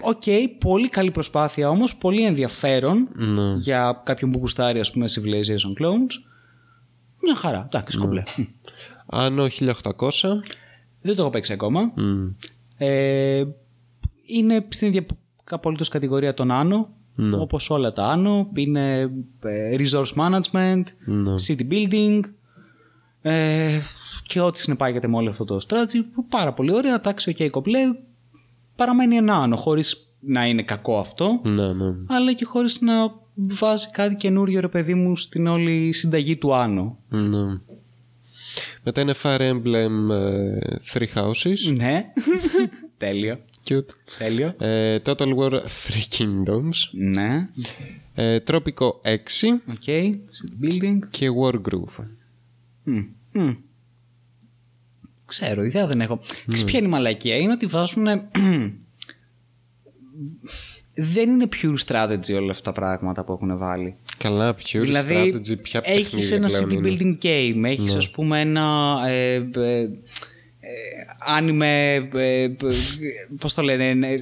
Οκ, 0.00 0.22
πολύ 0.58 0.88
καλή 0.88 1.10
προσπάθεια 1.10 1.68
όμως, 1.68 1.96
πολύ 1.96 2.24
ενδιαφέρον 2.24 3.08
Ναι. 3.14 3.54
για 3.58 4.02
κάποιον 4.04 4.30
που 4.30 4.38
γουστάρει 4.38 4.80
ας 4.80 4.90
πούμε 4.92 5.06
Civilization 5.08 5.82
Clones. 5.82 6.12
Μια 7.22 7.34
χαρά, 7.36 7.62
εντάξει, 7.66 7.96
κομπλέ. 7.96 8.22
Μμ. 8.36 8.42
Anno 9.06 9.46
1800. 9.48 10.42
Δεν 11.06 11.14
το 11.16 11.22
έχω 11.22 11.30
παίξει 11.30 11.52
ακόμα. 11.52 11.92
Μμ. 11.96 12.26
Ε, 12.78 13.44
είναι 14.26 14.66
στην 14.68 14.88
ίδια 14.88 15.06
απολύτως 15.50 15.88
κατηγορία 15.88 16.34
των 16.34 16.50
Anno. 16.50 16.88
Ναι. 17.14 17.36
Όπως 17.36 17.70
όλα 17.70 17.92
τα 17.92 18.06
Anno. 18.06 18.48
Είναι 18.54 19.00
ε, 19.44 19.76
resource 19.78 20.12
management, 20.16 20.82
Ναι. 21.04 21.34
city 21.46 21.68
building 21.70 22.20
ε, 23.22 23.78
και 24.26 24.40
ό,τι 24.40 24.58
συνεπάγεται 24.58 25.08
με 25.08 25.16
όλο 25.16 25.30
αυτό 25.30 25.44
το 25.44 25.58
strategy. 25.68 26.00
που 26.14 26.26
Πάρα 26.26 26.52
πολύ 26.52 26.72
ωραία, 26.72 26.94
εντάξει, 26.94 27.30
οκ, 27.40 27.50
κομπλέ. 27.50 27.80
Παραμένει 28.76 29.16
ένα 29.16 29.34
Anno, 29.34 29.56
χωρίς 29.56 30.10
να 30.20 30.46
είναι 30.46 30.62
κακό 30.62 30.98
αυτό. 30.98 31.40
Ναι, 31.48 31.72
ναι. 31.72 31.94
Αλλά 32.06 32.32
και 32.32 32.44
χωρίς 32.44 32.80
να 32.80 32.94
βάζει 33.34 33.90
κάτι 33.90 34.14
καινούριο 34.14 34.60
ρε 34.60 34.68
παιδί 34.68 34.94
μου 34.94 35.16
στην 35.16 35.46
όλη 35.46 35.92
συνταγή 35.92 36.36
του 36.36 36.54
Anno. 36.54 36.98
ναι. 37.08 37.60
Μετά 38.88 39.00
είναι 39.00 39.14
Fire 39.22 39.40
Emblem 39.40 40.10
ε, 40.10 40.58
Three 40.92 41.06
Houses. 41.14 41.76
Ναι, 41.76 42.04
τέλειο. 42.96 43.38
Cute. 43.68 43.84
Τέλειο. 44.18 44.54
Ε, 44.58 44.96
Total 45.04 45.34
War 45.36 45.50
Three 45.52 46.18
Kingdoms. 46.18 46.90
Ναι, 46.92 47.48
Ε, 48.14 48.38
Tropico 48.46 48.88
6 48.88 48.88
οκ, 49.70 49.82
city 49.86 50.16
building. 50.62 50.98
και 51.10 51.28
Wargroove. 51.42 52.04
Μμ, 52.82 53.02
μμ. 53.32 53.52
Ξέρω, 55.24 55.62
ιδέα 55.64 55.86
δεν 55.86 56.00
έχω. 56.00 56.20
Ξέρεις 56.46 56.64
ποια 56.64 56.78
είναι 56.78 56.88
η 56.88 56.90
μαλακία; 56.90 57.36
Είναι 57.36 57.52
ότι 57.52 57.66
βάζουν. 57.66 58.06
δεν 60.94 61.30
είναι 61.30 61.48
pure 61.62 61.76
strategy 61.86 62.34
όλα 62.34 62.50
αυτά 62.50 62.62
τα 62.62 62.80
πράγματα 62.80 63.24
που 63.24 63.32
έχουν 63.32 63.58
βάλει. 63.58 63.96
Καλά, 64.18 64.54
pure 64.54 64.80
δηλαδή, 64.80 65.34
strategy, 65.34 65.60
ποια 65.62 65.80
έχεις 65.84 66.04
παιχνίδια 66.10 66.36
ένα 66.36 66.46
πλέον 66.46 66.70
city 66.70 66.72
είναι. 66.72 66.88
building 66.88 67.24
game, 67.24 67.64
έχεις 67.70 67.94
ας 67.94 68.10
πούμε 68.10 68.40
ένα 68.40 68.96
ε, 69.06 69.34
ε, 69.34 69.80
ε, 69.80 69.88
anime, 71.38 71.62
ε, 72.14 72.34
ε, 72.34 72.48
πώς 73.38 73.54
το 73.54 73.62
λένε, 73.62 73.88
ε, 74.08 74.16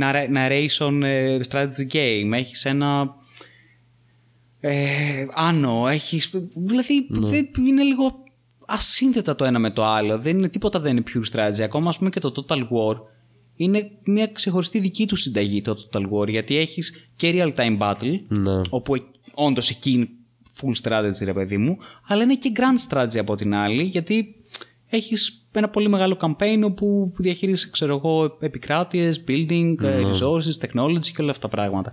narra- 0.00 0.36
narration 0.36 1.00
ε, 1.02 1.38
strategy 1.50 1.92
game, 1.92 2.30
έχεις 2.32 2.64
ένα 2.64 3.14
ε, 4.60 5.26
άνω, 5.32 5.88
έχεις, 5.88 6.30
δηλαδή 6.54 7.06
δεν 7.10 7.50
είναι 7.66 7.82
λίγο 7.82 8.22
ασύνθετα 8.66 9.34
το 9.34 9.44
ένα 9.44 9.58
με 9.58 9.70
το 9.70 9.84
άλλο, 9.84 10.18
δεν 10.18 10.38
είναι 10.38 10.48
τίποτα 10.48 10.80
δεν 10.80 10.96
είναι 10.96 11.04
pure 11.14 11.36
strategy, 11.36 11.60
ακόμα 11.62 11.88
ας 11.88 11.98
πούμε 11.98 12.10
και 12.10 12.20
το 12.20 12.32
Total 12.48 12.58
War 12.58 12.96
είναι 13.56 13.90
μια 14.04 14.26
ξεχωριστή 14.26 14.78
δική 14.80 15.06
του 15.06 15.16
συνταγή 15.16 15.62
το 15.62 15.88
Total 15.92 16.02
War 16.10 16.28
γιατί 16.28 16.56
έχεις 16.56 17.10
και 17.16 17.32
real 17.34 17.54
time 17.54 17.78
battle 17.78 18.18
Ναι. 18.28 18.60
όπου 18.68 18.94
όντως 19.34 19.70
εκεί 19.70 19.90
είναι 19.90 20.08
full 20.60 20.72
strategy 20.82 21.24
ρε 21.24 21.32
παιδί 21.32 21.56
μου, 21.58 21.78
αλλά 22.06 22.22
είναι 22.22 22.34
και 22.34 22.52
grand 22.54 22.92
strategy 22.92 23.18
από 23.18 23.34
την 23.34 23.54
άλλη, 23.54 23.82
γιατί 23.82 24.34
έχεις 24.86 25.44
ένα 25.52 25.68
πολύ 25.68 25.88
μεγάλο 25.88 26.16
campaign 26.20 26.62
όπου 26.64 27.12
διαχειρίζεσαι, 27.16 27.70
ξέρω 27.70 27.96
εγώ, 27.96 28.36
επικράτειες, 28.40 29.24
building, 29.28 29.74
ε, 29.82 30.02
resources, 30.04 30.66
technology 30.66 31.06
και 31.14 31.22
όλα 31.22 31.30
αυτά 31.30 31.48
τα 31.48 31.56
πράγματα. 31.56 31.92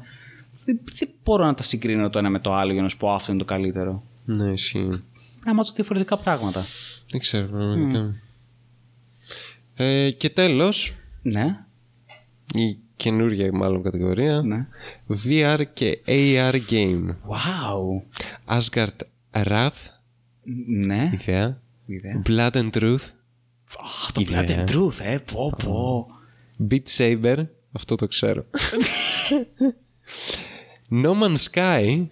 Δεν, 0.66 0.80
δεν 0.98 1.10
μπορώ 1.24 1.46
να 1.46 1.54
τα 1.54 1.64
συγκρίνω 1.64 2.10
το 2.10 2.20
ένα 2.20 2.30
με 2.30 2.40
το 2.40 2.54
άλλο 2.54 2.74
για 2.74 2.82
να 2.82 2.90
σου 2.90 2.98
πω 2.98 3.12
αυτό 3.12 3.32
είναι 3.32 3.40
το 3.42 3.46
καλύτερο. 3.46 4.04
Ναι, 4.26 4.52
ισχύει. 4.52 4.88
Πρέπει 4.88 5.46
να 5.46 5.54
μάθω 5.54 5.74
διαφορετικά 5.76 6.18
πράγματα. 6.18 6.66
Δεν 7.10 7.20
ξέρω 7.20 7.48
πραγματικά. 7.48 8.16
Ε, 9.76 10.12
και 10.12 10.30
τέλος, 10.30 10.94
Ναι, 11.22 11.66
η 12.54 12.78
καινούργια 12.98 13.54
μάλλον 13.54 13.84
κατηγορία, 13.84 14.42
ναι. 14.42 14.68
VR 15.26 15.64
και 15.74 16.00
AR 16.08 16.54
game. 16.70 17.06
Wow. 17.10 18.02
Asgard 18.60 18.88
Wrath, 19.32 19.72
Ναι. 20.86 21.10
ιδέα. 21.14 21.62
Ιδέα. 21.86 22.22
Blood 22.28 22.52
and 22.52 22.70
Truth, 22.72 23.06
Αχ, 23.84 24.12
το 24.12 24.24
Blood 24.28 24.50
and 24.50 24.64
Truth, 24.72 25.00
ε, 25.02 25.18
πω 25.32 25.54
πω. 25.64 26.08
Beat 26.70 26.84
Saber, 26.98 27.46
αυτό 27.72 27.96
το 27.96 28.08
ξέρω. 28.08 28.46
No 31.04 31.12
Man's 31.22 31.44
Sky, 31.52 32.06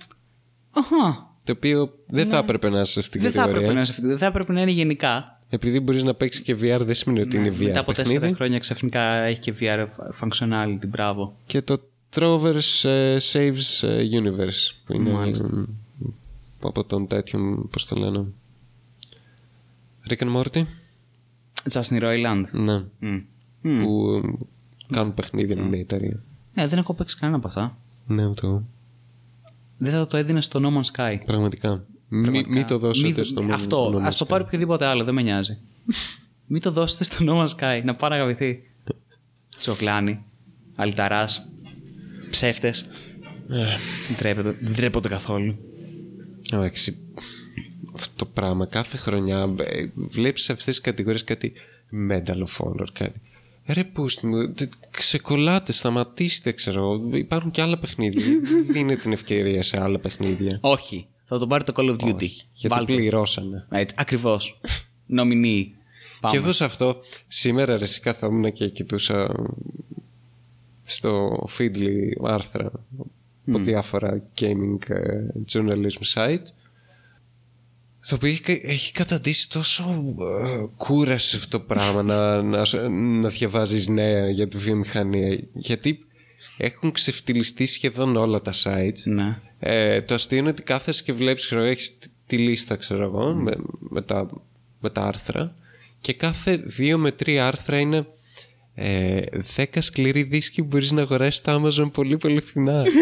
Αχα. 0.73 1.33
το 1.43 1.51
οποίο 1.51 1.93
δεν 2.07 2.27
θα 2.27 2.37
έπρεπε 2.37 2.69
να 2.69 2.79
είσαι 2.81 2.91
σε 2.91 2.99
αυτήν 2.99 3.21
την 3.21 3.31
Δεν 3.31 3.31
θα 3.31 3.49
έπρεπε 3.49 3.65
κατηγορία. 3.65 3.67
να 3.67 3.73
είναι 3.77 3.85
σε 3.85 3.91
αυτή, 3.91 4.05
δεν 4.07 4.17
θα 4.17 4.25
έπρεπε 4.25 4.53
να 4.53 4.61
είναι 4.61 4.71
γενικά. 4.71 5.34
Επειδή 5.49 5.79
μπορείς 5.79 6.03
να 6.03 6.13
παίξεις 6.13 6.41
και 6.41 6.53
VR, 6.61 6.79
δεν 6.81 6.95
σημαίνει 6.95 7.21
ότι 7.21 7.37
είναι 7.37 7.49
VR. 7.49 7.59
Ναι, 7.59 7.65
Μετά 7.65 7.79
από 7.79 7.91
παιχνίδι. 7.91 8.19
τέσσερα 8.19 8.35
χρόνια 8.35 8.59
ξαφνικά 8.59 9.01
έχει 9.01 9.39
και 9.39 9.53
VR 9.59 9.85
functionality. 10.21 10.87
Μπράβο. 10.87 11.35
Και 11.45 11.61
το 11.61 11.81
Trover's 12.15 12.83
ε, 12.89 13.17
Saves 13.31 13.87
ε, 13.87 14.03
Universe, 14.21 14.71
που 14.85 14.93
είναι 14.93 15.09
Μάλιστα. 15.11 15.49
ε, 15.57 16.09
από 16.61 16.83
τον 16.83 17.07
τέτοιον, 17.07 17.69
πώς 17.69 17.85
το 17.85 17.95
λένε. 17.95 18.25
Rick 20.09 20.17
and 20.23 20.35
Morty, 20.35 20.63
Justin 21.71 22.01
Roiland. 22.01 22.43
ναι. 22.51 22.83
Mm. 23.01 23.21
Που 23.61 24.21
ε, 24.23 24.93
κάνουν 24.93 25.13
παιχνίδια 25.13 25.55
με 25.55 25.67
μια 25.67 25.79
εταιρεία. 25.79 26.23
Ναι, 26.53 26.67
δεν 26.67 26.77
έχω 26.77 26.93
παίξει 26.93 27.17
κανένα 27.17 27.37
από 27.37 27.47
αυτά. 27.47 27.77
Ναι, 28.07 28.29
το. 28.33 28.63
Δεν 29.77 29.91
θα 29.91 30.07
το 30.07 30.17
έδινε 30.17 30.41
στο 30.41 30.59
No 30.63 30.77
Man's 30.77 30.91
Sky. 30.97 31.17
Πραγματικά. 31.25 31.85
Μην 32.07 32.43
μη 32.47 32.63
το 32.63 32.77
δώσετε 32.77 33.07
Μη 33.07 33.13
δ- 33.13 33.25
στο 33.25 33.47
Αυτό, 33.51 33.91
No 33.93 33.95
Man's 33.97 34.01
ας 34.01 34.17
το 34.17 34.25
Sky. 34.25 34.29
πάρει 34.29 34.43
οποιοδήποτε 34.43 34.85
άλλο, 34.85 35.03
δεν 35.03 35.13
με 35.13 35.21
νοιάζει. 35.21 35.57
Μην 36.47 36.61
το 36.61 36.71
δώσετε 36.71 37.03
στο 37.03 37.17
No 37.27 37.31
Man's 37.43 37.47
Sky, 37.59 37.81
να 37.83 37.93
πάει 37.93 38.09
να 38.09 38.15
αγαπηθεί. 38.15 38.59
Τσοκλάνι, 39.57 40.23
αλταρά, 40.75 41.27
ψεύτες. 42.29 42.81
Ε. 43.49 43.55
Δεν 44.07 44.15
τρέπονται- 44.17 44.55
δεν 44.61 44.73
τρέπονται 44.73 45.07
καθόλου. 45.07 45.55
Εντάξει. 46.51 46.97
Αυτό 47.95 48.13
το 48.15 48.25
πράγμα 48.25 48.65
κάθε 48.65 48.97
χρονιά 48.97 49.53
ε, 49.59 49.85
βλέπεις 49.95 50.43
σε 50.43 50.51
αυτές 50.51 50.65
τις 50.65 50.81
κατηγορίες 50.81 51.23
κάτι 51.23 51.53
Medal 52.09 52.37
of 52.37 52.65
Honor, 52.65 52.87
κάτι. 52.93 53.21
Ρε 53.67 53.83
πούστη 53.83 54.27
μου, 54.27 54.51
τε- 54.53 54.71
ξεκολλάτε, 54.91 55.71
σταματήστε, 55.71 56.51
ξέρω. 56.51 56.81
εγώ. 56.81 57.17
Υπάρχουν 57.17 57.51
και 57.51 57.61
άλλα 57.61 57.77
παιχνίδια. 57.79 58.25
Δεν 58.49 58.65
δίνετε 58.71 59.01
την 59.01 59.11
ευκαιρία 59.11 59.63
σε 59.63 59.81
άλλα 59.81 59.99
παιχνίδια. 59.99 60.57
Όχι, 60.61 61.07
θα 61.25 61.39
τον 61.39 61.49
πάρει 61.49 61.63
το 61.63 61.73
Call 61.75 61.89
of 61.89 62.03
Duty. 62.05 62.29
Γιατί 62.53 62.67
Βάλτε. 62.67 62.93
πληρώσανε. 62.95 63.65
Έτσι, 63.69 63.95
ακριβώς. 63.97 64.59
Νομινή. 65.05 65.75
Πάμε. 66.21 66.33
Και 66.37 66.43
εγώ 66.43 66.51
σε 66.51 66.65
αυτό 66.65 67.01
σήμερα 67.27 67.77
ρε 67.77 67.83
εσύ 67.83 67.99
καθόμουν 67.99 68.51
και 68.51 68.69
κοιτούσα 68.69 69.35
στο 70.83 71.43
Feedly 71.57 72.27
άρθρα 72.27 72.71
από 73.47 73.59
διάφορα 73.59 74.23
gaming 74.41 74.89
ε, 74.89 75.27
journalism 75.51 76.13
site 76.13 76.43
το 78.09 78.15
οποίο 78.15 78.29
έχει, 78.29 78.61
έχει 78.63 78.91
καταντήσει 78.91 79.49
τόσο 79.49 80.15
ε, 80.19 80.65
κούραση 80.77 81.35
αυτό 81.35 81.57
το 81.57 81.63
πράγμα 81.63 82.03
να, 82.03 82.41
να, 82.41 82.89
να 82.89 83.29
διαβάζεις 83.29 83.87
νέα 83.87 84.29
για 84.29 84.47
τη 84.47 84.57
βιομηχανία 84.57 85.39
γιατί 85.53 86.05
έχουν 86.57 86.91
ξεφτυλιστεί 86.91 87.65
σχεδόν 87.65 88.15
όλα 88.15 88.41
τα 88.41 88.51
sites 88.63 89.03
Ναι. 89.03 89.41
Ε, 89.59 90.01
το 90.01 90.13
αστείο 90.13 90.37
είναι 90.37 90.49
ότι 90.49 90.63
κάθεσαι 90.63 91.03
και 91.03 91.13
βλέπεις, 91.13 91.45
ξέρω, 91.45 91.61
έχεις 91.61 91.97
τη- 91.97 92.07
τη 92.27 92.37
λίστα, 92.37 92.75
ξέρω 92.75 93.03
εγώ, 93.03 93.33
με, 93.33 93.53
με, 93.79 94.01
τα, 94.01 94.27
με 94.79 94.89
τα 94.89 95.01
άρθρα 95.01 95.55
και 95.99 96.13
κάθε 96.13 96.55
δύο 96.65 96.97
με 96.97 97.11
τρία 97.11 97.47
άρθρα 97.47 97.79
είναι 97.79 98.07
ε, 98.75 99.21
10 99.55 99.63
σκληροί 99.79 100.23
δίσκοι 100.23 100.61
που 100.61 100.67
μπορείς 100.67 100.91
να 100.91 101.01
αγοράσεις 101.01 101.35
στο 101.35 101.61
Amazon 101.63 101.91
πολύ 101.93 102.17
πολύ 102.17 102.41
φθηνά. 102.41 102.83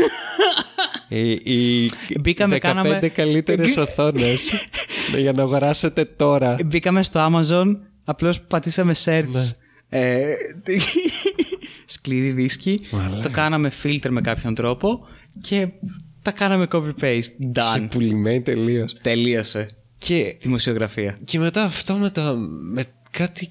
Ε, 1.09 1.29
οι 1.31 1.89
Μπήκαμε, 2.21 2.55
15 2.55 2.59
κάναμε- 2.59 3.09
καλύτερες 3.09 3.77
οθόνες 3.77 4.51
για 5.21 5.31
να 5.33 5.41
αγοράσετε 5.41 6.05
τώρα. 6.05 6.57
Μπήκαμε 6.65 7.03
στο 7.03 7.29
Amazon, 7.31 7.65
απλώς 8.03 8.41
πατήσαμε 8.41 8.93
search. 9.05 9.27
Ναι. 9.31 9.99
Ε, 9.99 10.33
σκληρή 11.85 12.31
δίσκη. 12.31 12.79
Μαλάκα. 12.91 13.21
Το 13.21 13.29
κάναμε 13.29 13.71
filter 13.83 14.09
με 14.09 14.21
κάποιον 14.21 14.55
τρόπο 14.55 15.07
και 15.41 15.67
τα 16.23 16.31
κάναμε 16.31 16.67
copy-paste. 16.71 17.21
Σε 17.23 17.37
Done. 17.53 17.87
πουλημένη 17.89 18.41
τελείως. 18.41 18.95
Τελείωσε. 19.01 19.67
Και, 19.97 20.37
Δημοσιογραφία. 20.41 21.17
και 21.23 21.39
μετά 21.39 21.63
αυτό 21.63 21.93
με, 21.93 22.09
τα, 22.09 22.33
με 22.73 22.83
κάτι 23.11 23.49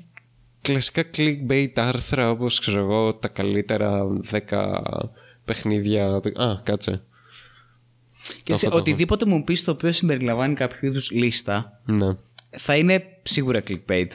κλασικά 0.61 1.03
clickbait 1.17 1.71
άρθρα 1.75 2.31
όπως 2.31 2.59
ξέρω 2.61 2.79
εγώ 2.81 3.15
τα 3.15 3.29
καλύτερα 3.29 4.03
10 4.49 4.81
παιχνίδια. 5.45 6.07
Α, 6.35 6.61
κάτσε. 6.63 7.03
Και 8.43 8.55
σε 8.57 8.67
έχω, 8.67 8.75
το 8.75 8.81
οτιδήποτε 8.81 9.27
μου 9.27 9.45
πεις 9.45 9.65
το 9.65 9.71
οποίο 9.71 9.93
συμπεριλαμβάνει 9.93 10.55
κάποιο 10.55 10.89
είδους 10.89 11.11
λίστα, 11.11 11.81
Ναι. 11.85 12.17
θα 12.51 12.77
είναι 12.77 13.05
σίγουρα 13.23 13.63
clickbait. 13.69 14.07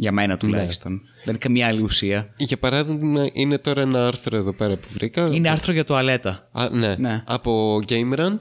Για 0.00 0.12
μένα 0.12 0.36
τουλάχιστον. 0.36 1.00
Δεν 1.00 1.28
είναι 1.28 1.38
καμία 1.38 1.66
άλλη 1.66 1.82
ουσία. 1.82 2.34
Για 2.36 2.58
παράδειγμα, 2.58 3.28
είναι 3.32 3.58
τώρα 3.58 3.80
ένα 3.80 4.06
άρθρο 4.06 4.36
εδώ 4.36 4.52
πέρα 4.52 4.74
που 4.76 4.88
βρήκα. 4.92 5.30
Είναι 5.32 5.50
άρθρο 5.50 5.72
για 5.72 5.84
τουαλέτα. 5.84 6.48
Α, 6.52 6.68
ναι. 6.70 6.96
Ναι. 6.96 7.22
Από 7.26 7.80
GameRant 7.88 8.38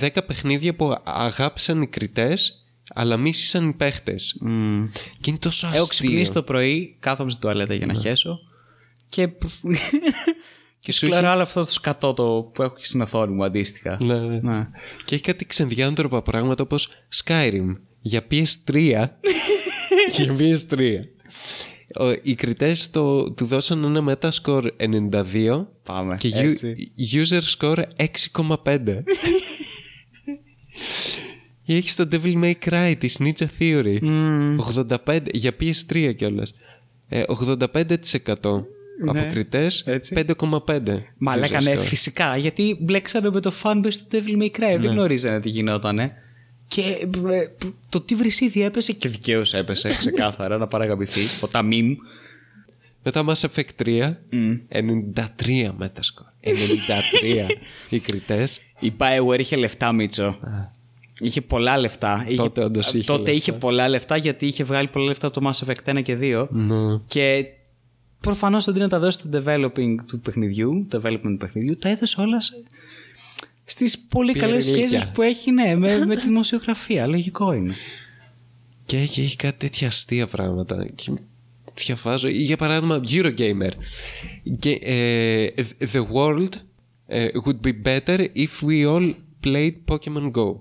10 0.00 0.08
παιχνίδια 0.26 0.74
που 0.74 0.94
αγάπησαν 1.04 1.82
οι 1.82 1.86
κριτές 1.86 2.56
αλλά 2.94 3.16
μίσησαν 3.16 3.68
οι 3.68 3.72
παίχτες. 3.72 4.38
Mm. 4.46 4.84
Και 5.20 5.30
είναι 5.30 5.38
τόσο 5.38 5.66
αστείο. 5.66 5.80
Έχω 5.80 5.88
ξυπνήσει 5.88 6.32
το 6.32 6.42
πρωί, 6.42 6.96
κάθομαι 7.00 7.30
στην 7.30 7.42
τουαλέτα 7.42 7.74
για 7.74 7.86
να 7.86 7.94
χέσω 7.94 8.38
και. 9.08 9.28
και 10.78 10.92
σου 10.96 11.06
έχει- 11.06 11.20
λέω 11.20 11.30
άλλο 11.30 11.42
αυτό 11.42 11.60
το 11.60 11.70
σκατό 11.70 12.12
το 12.14 12.50
που 12.54 12.62
έχω 12.62 12.74
και 12.74 12.84
στην 12.84 13.00
οθόνη 13.00 13.34
μου 13.34 13.44
αντίστοιχα. 13.44 13.98
Ναι, 14.00 14.14
ναι. 14.18 14.38
Ναι. 14.42 14.68
Και 15.04 15.14
έχει 15.14 15.24
κάτι 15.24 15.44
ξενδιάντροπα 15.46 16.22
πράγματα 16.22 16.62
όπως 16.62 16.88
Skyrim 17.24 17.76
για 18.02 18.26
PS3. 18.30 18.74
για 20.16 20.36
PS3. 20.38 20.98
Ο- 22.00 22.10
Οι 22.22 22.34
κριτές 22.34 22.90
το, 22.90 23.32
του 23.32 23.44
δώσαν 23.44 23.84
ένα 23.96 24.16
Metascore 24.20 24.66
92 25.10 25.66
Πάμε. 25.82 26.16
και 26.18 26.28
έτσι. 26.34 26.92
u- 27.12 27.16
user 27.22 27.40
score 27.58 27.82
6,5. 27.96 29.02
Ή 31.64 31.74
έχεις 31.76 31.96
το 31.96 32.08
Devil 32.12 32.42
May 32.44 32.52
Cry 32.70 32.94
της 32.98 33.18
Ninja 33.20 33.46
Theory. 33.58 33.98
85 35.06 35.20
για 35.32 35.52
PS3 35.60 36.12
κιόλας. 36.16 36.54
Ε, 37.08 37.22
85% 37.26 38.64
από 39.06 39.28
κριτές, 39.32 39.82
Ναι. 39.86 39.92
έτσι. 39.94 40.14
5,5. 40.26 41.02
Μα 41.18 41.34
user 41.34 41.38
λέγανε 41.38 41.74
score. 41.74 41.78
φυσικά 41.84 42.36
γιατί 42.36 42.76
μπλέξανε 42.80 43.30
με 43.30 43.40
το 43.40 43.52
fanbase 43.62 43.94
του 43.94 44.06
Devil 44.10 44.42
May 44.42 44.50
Cry. 44.50 44.58
Ναι. 44.58 44.78
Δεν 44.78 44.90
γνωρίζανε 44.90 45.40
τι 45.40 45.48
γινότανε. 45.48 46.12
Και 46.74 46.82
ε, 47.30 47.46
το 47.88 48.00
τι 48.00 48.14
βρυσίδι 48.14 48.62
έπεσε 48.62 48.92
και 48.92 49.08
δικαίως 49.08 49.54
έπεσε 49.54 49.88
ξεκάθαρα 49.98 50.58
να 50.58 50.66
παραγαπηθεί. 50.66 51.20
Ο 51.44 51.48
Ταμίμ. 51.48 51.94
Μετά 53.02 53.24
Mass 53.28 53.48
Effect 53.48 53.84
3, 53.84 54.12
93 54.68 55.10
Metascore. 55.80 56.30
93 56.44 57.50
οι 57.88 57.98
κριτές. 57.98 58.60
Η 58.80 58.92
Bioware 58.98 59.38
είχε 59.38 59.56
λεφτά, 59.56 59.92
Μίτσο. 59.92 60.38
Είχε 61.18 61.40
πολλά 61.40 61.78
λεφτά. 61.78 62.24
Είχε- 62.26 62.36
Τότε 62.36 62.64
όντως 62.64 62.86
είχε 62.92 63.04
τότε 63.04 63.18
λεφτά. 63.18 63.32
είχε 63.32 63.52
πολλά 63.52 63.88
λεφτά 63.88 64.16
γιατί 64.16 64.46
είχε 64.46 64.64
βγάλει 64.64 64.88
πολλά 64.88 65.04
λεφτά 65.06 65.26
από 65.26 65.40
το 65.40 65.50
Mass 65.50 65.66
Effect 65.66 65.96
1 65.98 66.02
και 66.02 66.16
2. 66.20 66.48
Ναι. 66.50 66.98
Και 67.06 67.44
προφανώς 68.20 68.68
αντί 68.68 68.78
να 68.78 68.88
τα 68.88 68.98
δώσει 68.98 69.18
στο 69.18 69.28
developing 69.32 69.94
του 70.06 70.20
παιχνιδιού, 70.20 70.86
development 70.92 71.20
του 71.22 71.36
παιχνιδιού, 71.38 71.76
τα 71.76 71.88
έδωσε 71.88 72.20
όλας 72.20 72.44
σε... 72.44 72.52
στις 73.64 73.98
πολύ 73.98 74.32
Πήρε 74.32 74.46
καλές 74.46 74.68
ηλίκια. 74.68 74.88
σχέσεις 74.88 75.08
που 75.10 75.22
έχει 75.22 75.50
ναι, 75.50 75.74
με, 75.76 76.06
με 76.06 76.14
τη 76.16 76.22
δημοσιογραφία. 76.22 77.06
Λογικό 77.06 77.52
είναι. 77.52 77.74
Και 78.86 78.96
έχει, 78.98 79.20
έχει 79.20 79.36
κάτι 79.36 79.58
τέτοια 79.58 79.86
αστεία 79.86 80.26
πράγματα. 80.26 80.88
Και 80.94 81.10
διαβάζω. 81.74 82.28
Ή 82.28 82.42
Για 82.42 82.56
παράδειγμα, 82.56 83.00
Eurogamer. 83.08 83.70
Ge- 84.62 84.78
ε, 84.82 85.46
the 85.92 86.02
world 86.12 86.48
ε, 87.06 87.26
would 87.44 87.66
be 87.66 87.72
better 87.84 88.26
if 88.34 88.66
we 88.66 88.86
all 88.94 89.14
played 89.44 89.74
Pokemon 89.88 90.30
Go. 90.30 90.54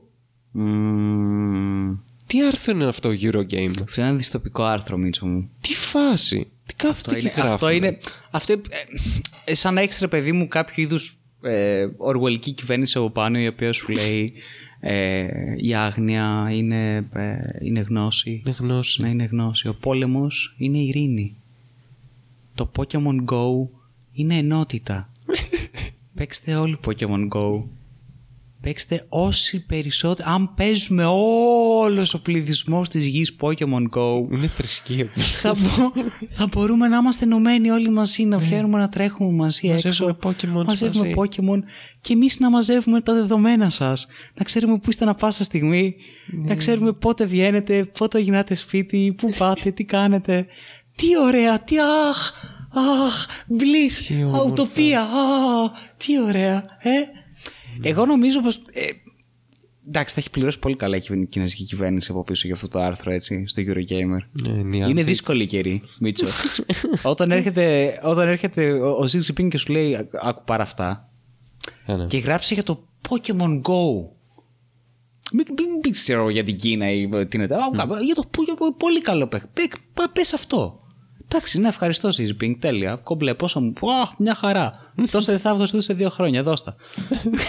Mm. 0.56 1.98
Τι 2.28 2.46
άρθρο 2.46 2.76
είναι 2.76 2.88
αυτό, 2.88 3.10
Eurogamer; 3.10 3.82
Αυτό 3.82 4.02
είναι 4.02 4.08
ένα 4.10 4.14
δυστοπικό 4.16 4.64
άρθρο, 4.64 4.98
Μίτσο 4.98 5.26
μου. 5.26 5.50
Τι 5.62 5.74
φάση; 5.74 6.52
Τι 6.66 6.74
κάθεται 6.74 6.90
Αυτό 7.10 7.14
και 7.14 7.20
είναι, 7.20 7.50
αυτό 7.50 7.66
γράφει. 7.66 7.76
είναι, 7.78 7.98
αυτό, 8.32 8.54
ε, 8.54 8.60
ε, 9.46 9.56
σαν 9.56 9.74
να 9.74 9.82
έχεις 9.82 10.00
ρε 10.00 10.08
παιδί 10.08 10.32
μου 10.32 10.48
κάποιο 10.48 10.84
είδους 10.84 11.21
ε, 11.42 11.88
οργουελική 11.98 12.52
κυβέρνηση 12.52 12.98
από 12.98 13.10
πάνω 13.10 13.40
η 13.40 13.48
οποία 13.48 13.74
σου 13.74 13.92
λέει 13.92 14.34
ε, 14.80 15.28
η 15.58 15.74
άγνοια 15.74 16.50
είναι, 16.52 16.96
ε, 17.14 17.38
είναι 17.62 17.80
γνώση. 17.80 18.42
Είναι 18.46 18.56
γνώση. 18.60 19.02
Να 19.02 19.08
είναι 19.10 19.24
γνώση. 19.24 19.68
Ο 19.68 19.76
πόλεμος 19.80 20.56
είναι 20.58 20.78
ειρήνη. 20.78 21.36
Το 22.56 22.72
Pokemon 22.78 23.26
Go 23.32 23.68
είναι 24.14 24.36
ενότητα. 24.38 25.10
Παίξτε 26.16 26.56
όλοι 26.56 26.80
Pokemon 26.86 27.28
Go. 27.34 27.64
Παίξτε 28.62 29.06
όσοι 29.10 29.66
περισσότεροι. 29.66 30.30
Αν 30.32 30.54
παίζουμε 30.56 31.06
όλος 31.06 32.14
ο 32.14 32.22
πληθυσμός 32.22 32.90
της 32.90 33.08
γης 33.08 33.36
Pokemon 33.42 33.84
Go, 33.98 34.32
Είναι 34.32 34.48
θρησκεία. 34.48 35.08
θα, 35.42 35.54
μπο- 35.58 35.92
θα 36.28 36.48
μπορούμε 36.52 36.88
να 36.88 36.98
είμαστε 36.98 37.26
ενωμένοι 37.26 37.70
όλοι 37.70 37.90
μαζί, 37.90 38.24
να 38.24 38.38
βγαίνουμε 38.38 38.78
να 38.80 38.90
τρέχουμε 38.90 39.32
μαζί 39.32 39.68
Ναι. 39.68 39.74
Μαζεύουμε 39.74 40.10
έξω. 40.12 40.30
Pokemon 40.30 40.66
μαζεύουμε 40.66 41.00
μαζί. 41.08 41.14
Pokemon 41.18 41.60
και 42.02 42.14
εμείς 42.14 42.40
να 42.40 42.50
μαζεύουμε 42.50 43.02
τα 43.02 43.14
δεδομένα 43.14 43.70
σας. 43.70 44.08
Να 44.34 44.44
ξέρουμε 44.44 44.78
πού 44.78 44.90
είστε 44.90 45.06
να 45.06 45.14
πάσα 45.16 45.44
στιγμή, 45.44 45.96
Ναι. 46.32 46.48
να 46.50 46.56
ξέρουμε 46.56 46.92
πότε 46.94 47.26
βγαίνετε, 47.26 47.86
πότε 47.98 48.20
γυρνάτε 48.20 48.56
σπίτι, 48.56 49.14
πού 49.18 49.30
πάτε, 49.38 49.72
τι 49.72 49.84
κάνετε. 49.84 50.48
Τι 50.96 51.08
ωραία, 51.26 51.60
τι 51.64 51.76
αχ, 52.10 52.32
αχ, 53.04 53.26
bliss, 53.60 54.04
Τι 54.08 54.24
όμορφα. 54.24 54.38
αουτοπία, 54.44 55.02
αχ, 55.02 55.72
τι 55.98 56.22
ωραία, 56.22 56.66
ε. 56.80 56.92
Εγώ 57.82 58.06
νομίζω 58.06 58.42
πως... 58.42 58.56
ε, 58.72 58.90
εντάξει, 59.88 60.14
θα 60.14 60.20
έχει 60.20 60.30
πληρώσει 60.30 60.60
πολύ 60.60 60.76
καλά 60.76 60.96
η 60.96 61.00
κυβερνη- 61.00 61.28
κινέζικη 61.30 61.64
κυβέρνηση 61.64 62.12
από 62.12 62.24
πίσω 62.24 62.42
για 62.48 62.56
αυτό 62.56 62.68
το 62.68 62.80
άρθρο, 62.80 63.12
έτσι, 63.12 63.44
στο 63.48 63.62
Eurogamer. 63.66 64.20
Ναι, 64.42 64.50
είναι 64.50 64.76
η 64.76 64.80
Είναι 64.80 64.86
αντι- 64.86 65.06
δύσκολη 65.06 65.44
η 65.44 65.46
καιρή, 65.46 65.82
Μίτσο. 66.00 66.26
όταν 67.04 67.32
έρχεται, 67.32 67.94
όταν 68.04 68.28
έρχεται 68.28 68.72
ο, 68.72 68.90
ο 68.90 69.06
Xi 69.12 69.20
Jinping 69.32 69.48
και 69.50 69.58
σου 69.58 69.72
λέει 69.72 69.96
«Άκου- 69.96 70.20
άκου 70.26 70.44
πάρα 70.46 70.64
αυτά 70.64 71.10
Α, 71.86 71.96
ναι. 71.96 72.04
και 72.04 72.18
γράψει 72.18 72.54
για 72.54 72.64
το 72.64 72.88
Pokemon 73.10 73.62
Go. 73.62 73.84
Μην, 75.34 75.46
μην, 75.58 75.70
μην 75.84 75.92
ξέρω 75.92 76.30
για 76.30 76.44
την 76.44 76.56
Κίνα 76.56 76.92
ή 76.92 77.10
τι 77.10 77.38
είναι. 77.38 77.48
τα- 77.48 77.56
Α, 77.58 77.70
Για 78.04 78.16
το 78.16 78.24
Pokemon, 78.38 78.76
πολύ 78.78 79.02
καλό 79.02 79.28
παίχ. 79.28 79.48
Πε, 79.48 79.62
πες 80.14 80.34
αυτό. 80.34 80.80
Εντάξει, 81.34 81.60
ναι, 81.60 81.68
ευχαριστώ 81.68 82.10
Xi 82.10 82.22
Jinping, 82.30 82.56
τέλεια. 82.60 82.96
Κομπλέ, 82.96 83.34
πόσο 83.34 83.60
μου. 83.60 83.68
Α, 83.92 84.10
μια 84.18 84.36
χαρά. 84.36 84.94
Τόσο 85.12 85.32
δεν 85.32 85.40
θα 85.40 85.56
βγω 85.56 85.66
σε 85.82 85.94
δύο 85.94 86.10
χρόνια, 86.10 86.44
δώστα. 86.44 86.76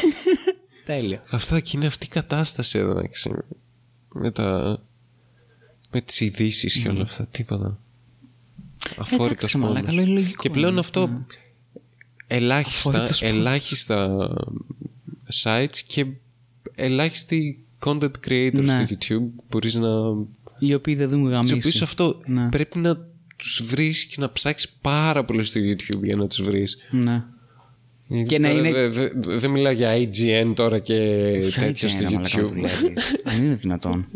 τέλεια. 0.86 1.20
Αυτό 1.30 1.60
και 1.60 1.70
είναι 1.74 1.86
αυτή 1.86 2.06
η 2.06 2.08
κατάσταση 2.08 2.78
εδώ 2.78 2.90
εντάξει, 2.90 3.30
με 4.14 4.30
τα 4.30 4.78
με 5.90 6.00
τις 6.00 6.20
ειδήσεις 6.20 6.78
και 6.78 6.90
όλα 6.90 7.02
αυτά 7.02 7.26
τίποτα 7.26 7.78
αφόρητος 8.98 9.30
Εντάξει, 9.30 9.58
μαλάκα, 9.58 9.80
πόνος. 9.86 9.94
είναι 10.04 10.12
λογικό, 10.14 10.42
και 10.42 10.50
πλέον 10.50 10.74
ναι. 10.74 10.80
αυτό 10.80 11.20
ελάχιστα, 12.26 12.88
Αφόρητος 12.90 13.20
πόνος. 13.20 13.34
ελάχιστα 13.36 14.28
sites 15.42 15.76
και 15.86 16.06
ελάχιστοι 16.74 17.64
content 17.84 18.10
creators 18.28 18.62
Ναι. 18.64 18.66
στο 18.66 18.86
YouTube 18.88 19.42
μπορείς 19.50 19.74
να 19.74 19.88
Οι 20.58 20.74
οποίοι 20.74 20.94
δεν 20.94 21.08
δουν 21.08 21.22
τους 21.22 21.30
γαμίσει. 21.32 21.54
οποίους 21.54 21.82
αυτό 21.82 22.18
Ναι. 22.26 22.48
πρέπει 22.48 22.78
να 22.78 23.10
τους 23.42 23.62
βρεις 23.64 24.04
και 24.04 24.14
να 24.18 24.32
ψάξεις 24.32 24.70
πάρα 24.80 25.24
πολύ 25.24 25.44
στο 25.44 25.60
YouTube 25.60 26.02
για 26.02 26.16
να 26.16 26.26
τους 26.26 26.42
βρεις 26.42 26.76
Ναι. 26.90 27.24
Γιατί 28.06 28.28
Και 28.28 28.38
να 28.38 28.48
τώρα 28.48 28.60
είναι- 28.68 28.88
Δεν 28.88 29.12
δε, 29.22 29.36
δεν 29.38 29.50
μιλάω 29.50 29.72
για 29.72 29.92
IGN 29.96 30.52
τώρα 30.56 30.78
και 30.78 30.94
Ποια 31.50 31.62
τέτοια 31.62 31.88
στο 31.88 32.02
είναι, 32.02 32.10
μαλάκα, 32.10 32.40
YouTube. 32.40 32.46
δουλεύεις. 32.48 32.80
Αν 33.24 33.44
είναι 33.44 33.54
δυνατόν. 33.54 34.06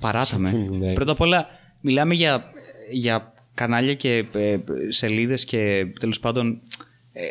Παράτα 0.00 0.38
με. 0.38 0.68
Ναι. 0.78 0.92
Πρώτα 0.92 1.12
απ' 1.12 1.20
όλα, 1.20 1.46
μιλάμε 1.80 2.14
για, 2.14 2.44
για 2.90 3.32
κανάλια 3.54 3.94
και 3.94 4.24
ε, 4.32 4.58
σελίδες 4.88 5.44
και 5.44 5.86
τέλος 6.00 6.20
πάντων 6.20 6.60
ε, 7.12 7.22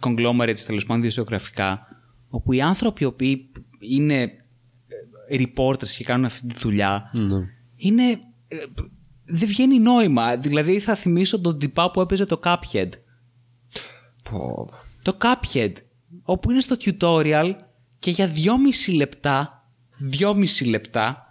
conglomerates 0.00 0.58
τέλος 0.66 0.84
πάντων 0.84 1.00
δημοσιογραφικά 1.00 1.86
όπου 2.28 2.52
οι 2.52 2.60
άνθρωποι 2.60 3.02
οι 3.02 3.06
οποίοι 3.06 3.48
είναι 3.78 4.22
ε, 5.28 5.36
reporters 5.42 5.88
και 5.88 6.04
κάνουν 6.04 6.24
αυτή 6.24 6.46
τη 6.46 6.54
δουλειά 6.60 7.10
Ναι. 7.18 7.36
είναι 7.76 8.02
ε, 8.48 8.56
δεν 9.30 9.48
βγαίνει 9.48 9.78
νόημα 9.78 10.36
δηλαδή 10.36 10.78
θα 10.78 10.94
θυμίσω 10.94 11.40
τον 11.40 11.58
τυπά 11.58 11.90
που 11.90 12.00
έπαιζε 12.00 12.26
το 12.26 12.40
Cuphead 12.44 12.88
Πω. 14.30 14.68
το 15.02 15.16
Cuphead, 15.20 15.72
όπου 16.22 16.50
είναι 16.50 16.60
στο 16.60 16.76
tutorial 16.80 17.52
και 17.98 18.10
για 18.10 18.26
δυόμιση 18.26 18.90
λεπτά, 18.92 19.64
δυόμιση 19.96 20.64
λεπτά, 20.64 21.26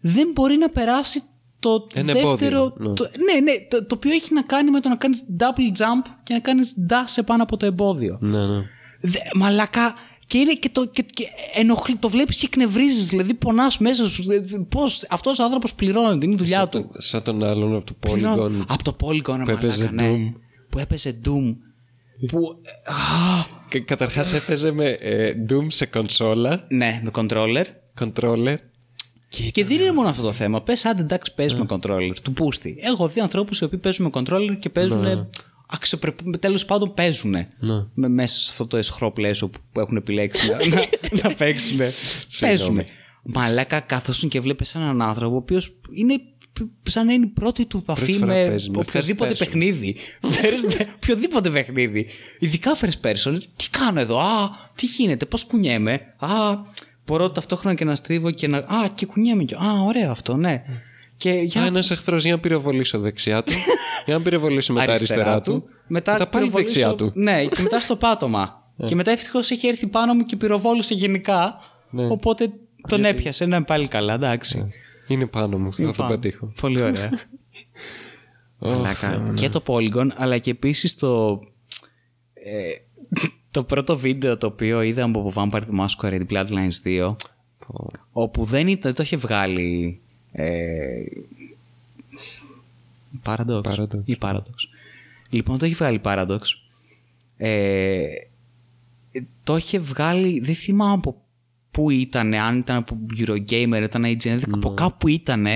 δεν 0.00 0.30
μπορεί 0.34 0.56
να 0.56 0.68
περάσει 0.68 1.22
το 1.58 1.86
Ένα 1.94 2.12
δεύτερο. 2.12 2.30
εμπόδιο, 2.30 2.74
ναι. 2.76 2.94
Το, 2.94 3.04
ναι, 3.32 3.40
ναι, 3.40 3.52
το, 3.70 3.86
το 3.86 3.94
οποίο 3.94 4.12
έχει 4.12 4.34
να 4.34 4.42
κάνει 4.42 4.70
με 4.70 4.80
το 4.80 4.88
να 4.88 4.96
κάνεις 4.96 5.24
double 5.38 5.78
jump 5.80 6.10
και 6.22 6.32
να 6.34 6.40
κάνεις 6.40 6.74
dash 6.88 7.16
επάνω 7.16 7.42
από 7.42 7.56
το 7.56 7.66
εμπόδιο. 7.66 8.18
Ναι, 8.20 8.46
ναι. 8.46 8.62
Δε, 9.00 9.18
μαλακά. 9.34 9.94
Και 10.32 10.38
είναι 10.38 10.52
και 10.52 10.68
το. 10.72 10.86
Και, 10.86 11.02
και 11.02 11.24
ενοχλεί, 11.54 11.96
το 11.96 12.08
βλέπεις 12.08 12.36
και 12.36 12.46
εκνευρίζεις. 12.46 13.06
Δηλαδή, 13.06 13.34
πονάς 13.34 13.78
μέσα 13.78 14.08
σου. 14.08 14.22
Πώς 14.68 15.04
αυτός 15.08 15.38
ο 15.38 15.44
άνθρωπος 15.44 15.74
πληρώνεται, 15.74 16.24
είναι 16.24 16.34
η 16.34 16.36
δουλειά 16.36 16.56
Σαν, 16.58 16.68
του. 16.68 16.88
το- 16.92 17.00
σαν 17.00 17.22
τον 17.22 17.44
άλλον 17.44 17.74
από 17.76 17.84
το 17.86 17.92
Πληρώνει- 18.00 18.62
Polygon. 18.62 18.64
Από 18.68 18.82
το 18.84 18.96
Polygon, 19.00 19.22
που 19.24 19.30
μαλάκα, 19.30 19.52
έπαιζε 19.52 19.90
ναι. 19.92 20.10
Doom. 20.10 20.32
Που 20.70 20.78
έπαιζε 20.78 21.20
Doom. 21.24 21.56
που. 22.26 22.38
Α, 22.84 22.94
Και 23.68 23.80
καταρχάς 23.80 24.32
έπαιζε 24.32 24.72
με 24.72 24.84
ε, 24.88 25.32
Doom 25.50 25.66
σε 25.66 25.86
κονσόλα, 25.86 26.64
ναι, 26.68 27.00
με 27.04 27.10
controller. 27.14 27.64
controller. 28.00 28.54
Και 29.50 29.64
δεν 29.64 29.80
είναι 29.80 29.92
μόνο 29.92 30.08
αυτό 30.08 30.22
το 30.22 30.32
θέμα. 30.32 30.62
Πες, 30.62 30.84
άντε 30.84 31.02
εντάξει, 31.02 31.34
παίζει 31.34 31.54
Ναι. 31.54 31.60
με 31.60 31.66
controller. 31.70 32.12
Του 32.22 32.32
πούστη. 32.32 32.76
Έχω 32.80 33.08
δει 33.08 33.20
ανθρώπους 33.20 33.60
οι 33.60 33.64
οποίοι 33.64 33.78
παίζουν 33.78 34.04
με 34.14 34.22
controller 34.22 34.56
και 34.58 34.68
παίζουν. 34.70 35.00
Ναι. 35.00 35.26
Αξιοπρεπού, 35.74 36.30
τέλος 36.30 36.64
πάντων 36.64 36.94
παίζουν. 36.94 37.34
Με, 37.94 38.08
μέσα 38.08 38.38
σε 38.40 38.48
αυτό 38.50 38.66
το 38.66 38.76
εσχρό 38.76 39.12
πλαίσιο 39.12 39.48
που, 39.48 39.58
που 39.72 39.80
έχουν 39.80 39.96
επιλέξει 39.96 40.50
να, 40.50 40.56
να, 40.68 40.82
να 41.28 41.34
παίξουν. 41.34 41.78
παίζουν. 42.40 42.82
Μαλάκα, 43.24 43.80
καθόσουν 43.80 44.28
και 44.28 44.40
βλέπεις 44.40 44.74
έναν 44.74 45.02
άνθρωπο 45.02 45.34
ο 45.34 45.38
οποίος 45.38 45.78
είναι 45.94 46.14
σαν 46.82 47.06
να 47.06 47.12
είναι 47.12 47.24
η 47.24 47.28
πρώτη 47.28 47.66
του 47.66 47.76
επαφή 47.76 48.12
φορά 48.12 48.26
με 48.34 48.46
παίζεις, 48.46 48.68
με 48.68 48.78
οποιοδήποτε 48.78 49.30
first 49.30 49.34
person. 49.34 49.38
παιχνίδι. 49.38 49.96
First- 50.22 50.76
με 50.78 50.86
οποιοδήποτε 50.96 51.50
παιχνίδι. 51.50 52.06
Ειδικά 52.38 52.76
first 52.80 53.00
person. 53.06 53.38
Τι 53.56 53.68
κάνω 53.70 54.00
εδώ, 54.00 54.18
Α, 54.20 54.50
τι 54.76 54.86
γίνεται, 54.86 55.26
πώς 55.26 55.44
κουνιέμαι; 55.44 56.00
Α, 56.18 56.28
μπορώ 57.06 57.30
ταυτόχρονα 57.30 57.76
και 57.76 57.84
να 57.84 57.94
στρίβω 57.94 58.30
και 58.30 58.48
να. 58.48 58.56
Α, 58.58 58.88
και 58.94 59.06
κουνιέμαι. 59.06 59.44
και- 59.44 59.54
Α, 59.54 59.82
ωραίο 59.86 60.10
αυτό, 60.10 60.36
ναι. 60.36 60.62
Και 61.22 61.30
για 61.30 61.60
Α, 61.60 61.62
να 61.64 61.68
ένας 61.70 61.90
εχθρός 61.90 62.24
για 62.24 62.32
να 62.34 62.40
πυροβολήσω 62.40 62.98
δεξιά 62.98 63.42
του, 63.42 63.52
για 64.06 64.14
να 64.16 64.22
πυροβολήσω 64.22 64.72
μετά 64.72 64.92
αριστερά, 64.92 65.40
του. 65.40 65.64
Μετά, 65.86 66.12
πάλι 66.16 66.28
πυροβολήσω- 66.30 66.56
δεξιά 66.58 66.94
του. 66.94 67.10
Ναι, 67.14 67.44
και 67.44 67.62
μετά 67.62 67.80
στο 67.80 67.96
πάτωμα. 67.96 68.72
και 68.84 68.94
μετά 68.94 69.10
ευτυχώς 69.10 69.50
έχει 69.50 69.66
έρθει 69.66 69.86
πάνω 69.86 70.14
μου 70.14 70.22
και 70.24 70.36
πυροβόλησε 70.36 70.94
γενικά. 70.94 71.54
Ναι. 71.90 72.06
Οπότε 72.06 72.50
τον 72.88 73.04
έπιασε. 73.04 73.44
Ναι, 73.46 73.62
πάλι 73.62 73.88
καλά, 73.88 74.14
εντάξει. 74.14 74.68
Είναι 75.06 75.26
πάνω 75.26 75.58
μου, 75.58 75.72
θα 75.72 75.82
τον 75.82 75.94
Πάνω. 75.96 76.10
πετύχω. 76.10 76.52
Πολύ 76.60 76.82
ωραία. 76.82 77.10
Μαλάκα. 78.58 79.32
Και 79.34 79.48
το 79.48 79.62
Polygon, 79.66 80.08
αλλά 80.16 80.38
και 80.38 80.50
επίσης 80.50 80.94
το. 80.94 81.40
ε, 82.34 82.70
το 83.50 83.64
πρώτο 83.64 83.96
βίντεο 83.96 84.36
το 84.38 84.46
οποίο 84.46 84.82
είδα 84.82 85.04
από 85.04 85.32
Vampire 85.34 85.62
the 85.62 85.86
Masquerade 85.86 86.26
Bloodlines 86.30 86.86
2 86.86 87.06
Πω. 87.66 87.90
όπου 88.12 88.44
δεν, 88.44 88.66
ήταν, 88.66 88.80
δεν 88.82 88.94
το 88.94 89.02
είχε 89.02 89.16
βγάλει 89.16 90.00
ε, 90.32 91.04
Paradox, 93.24 93.62
Paradox. 93.62 94.02
ή 94.04 94.16
Paradox. 94.20 94.54
Λοιπόν, 95.30 95.58
το 95.58 95.66
είχε 95.66 95.74
βγάλει 95.74 96.00
Paradox. 96.04 96.40
Ε, 97.36 98.06
το 99.42 99.56
είχε 99.56 99.78
βγάλει, 99.78 100.40
δεν 100.40 100.54
θυμάμαι 100.54 100.92
από 100.92 101.22
πού 101.70 101.90
ήταν, 101.90 102.34
αν 102.34 102.58
ήταν 102.58 102.76
από 102.76 102.98
Eurogamer, 103.18 103.80
ήταν 103.82 104.04
IGN, 104.04 104.16
δεν 104.18 104.54
από 104.54 104.74
κάπου 104.74 105.08
ήταν, 105.08 105.46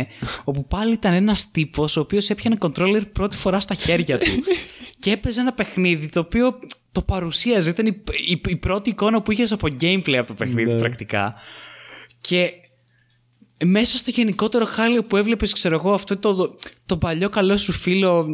όπου 0.44 0.66
πάλι 0.66 0.92
ήταν 0.92 1.14
ένας 1.14 1.50
τύπος 1.50 1.96
ο 1.96 2.00
οποίος 2.00 2.30
έπιανε 2.30 2.56
controller 2.60 3.02
πρώτη 3.12 3.36
φορά 3.36 3.60
στα 3.60 3.74
χέρια 3.74 4.18
του 4.18 4.30
και 5.00 5.10
έπαιζε 5.10 5.40
ένα 5.40 5.52
παιχνίδι 5.52 6.08
το 6.08 6.20
οποίο 6.20 6.58
το 6.92 7.02
παρουσίαζε, 7.02 7.70
ήταν 7.70 7.86
η, 7.86 8.02
η, 8.28 8.40
η 8.48 8.56
πρώτη 8.56 8.90
εικόνα 8.90 9.22
που 9.22 9.32
είχες 9.32 9.52
από 9.52 9.68
gameplay 9.80 10.14
από 10.14 10.26
το 10.26 10.34
παιχνίδι 10.34 10.78
πρακτικά. 10.78 11.34
Και 12.20 12.52
μέσα 13.64 13.96
στο 13.96 14.10
γενικότερο 14.10 14.64
χάλιο 14.64 15.04
που 15.04 15.16
έβλεπες, 15.16 15.52
ξέρω 15.52 15.74
εγώ, 15.74 15.92
αυτό 15.92 16.16
το, 16.16 16.54
το 16.86 16.96
παλιό 16.96 17.28
καλό 17.28 17.56
σου 17.56 17.72
φίλο 17.72 18.26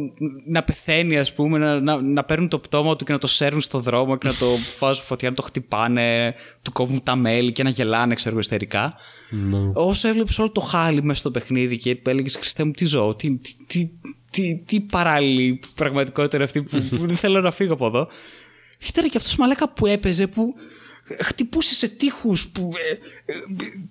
να 0.45 0.63
πεθαίνει, 0.63 1.17
ας 1.17 1.33
πούμε, 1.33 1.57
να, 1.57 1.79
να, 1.79 2.01
να 2.01 2.23
παίρνουν 2.23 2.47
το 2.47 2.59
πτώμα 2.59 2.95
του 2.95 3.05
και 3.05 3.11
να 3.11 3.17
το 3.17 3.27
σέρνουν 3.27 3.61
στο 3.61 3.79
δρόμο 3.79 4.17
και 4.17 4.27
να 4.27 4.33
το 4.33 4.45
βάζουν 4.79 5.05
φωτιά, 5.05 5.29
να 5.29 5.35
το 5.35 5.41
χτυπάνε, 5.41 6.35
του 6.61 6.71
κόβουν 6.71 7.03
τα 7.03 7.15
μέλη 7.15 7.51
και 7.51 7.63
να 7.63 7.69
γελάνε, 7.69 8.15
ξέρω 8.15 8.29
εγώ, 8.29 8.39
ιστερικά. 8.39 8.93
Όσο 9.73 10.07
έβλεπες 10.07 10.39
όλο 10.39 10.51
το 10.51 10.61
χάλι 10.61 11.03
μέσα 11.03 11.19
στο 11.19 11.31
παιχνίδι 11.31 11.77
και 11.77 12.01
έλεγες 12.05 12.35
Χριστέ 12.35 12.63
μου, 12.63 12.71
τι 12.71 12.85
ζω, 12.85 13.15
τι, 13.15 13.37
τι, 13.37 13.55
τι, 13.67 13.89
τι, 14.29 14.63
τι 14.65 14.79
παράλληλη 14.79 15.59
πραγματικότητα 15.75 16.35
είναι 16.35 16.45
αυτή 16.45 16.63
που, 16.63 16.83
που 16.97 17.07
δεν 17.07 17.15
θέλω 17.15 17.41
να 17.41 17.51
φύγω 17.51 17.73
από 17.73 17.85
εδώ. 17.85 18.07
Ήταν 18.89 19.09
και 19.09 19.17
αυτός 19.17 19.35
μαλάκα 19.35 19.73
που 19.73 19.85
έπαιζε 19.85 20.27
που 20.27 20.53
χτυπούσες 21.23 21.77
σε 21.77 21.87
τείχους 21.87 22.47
που 22.47 22.71
ε, 23.25 23.33
ε, 23.33 23.35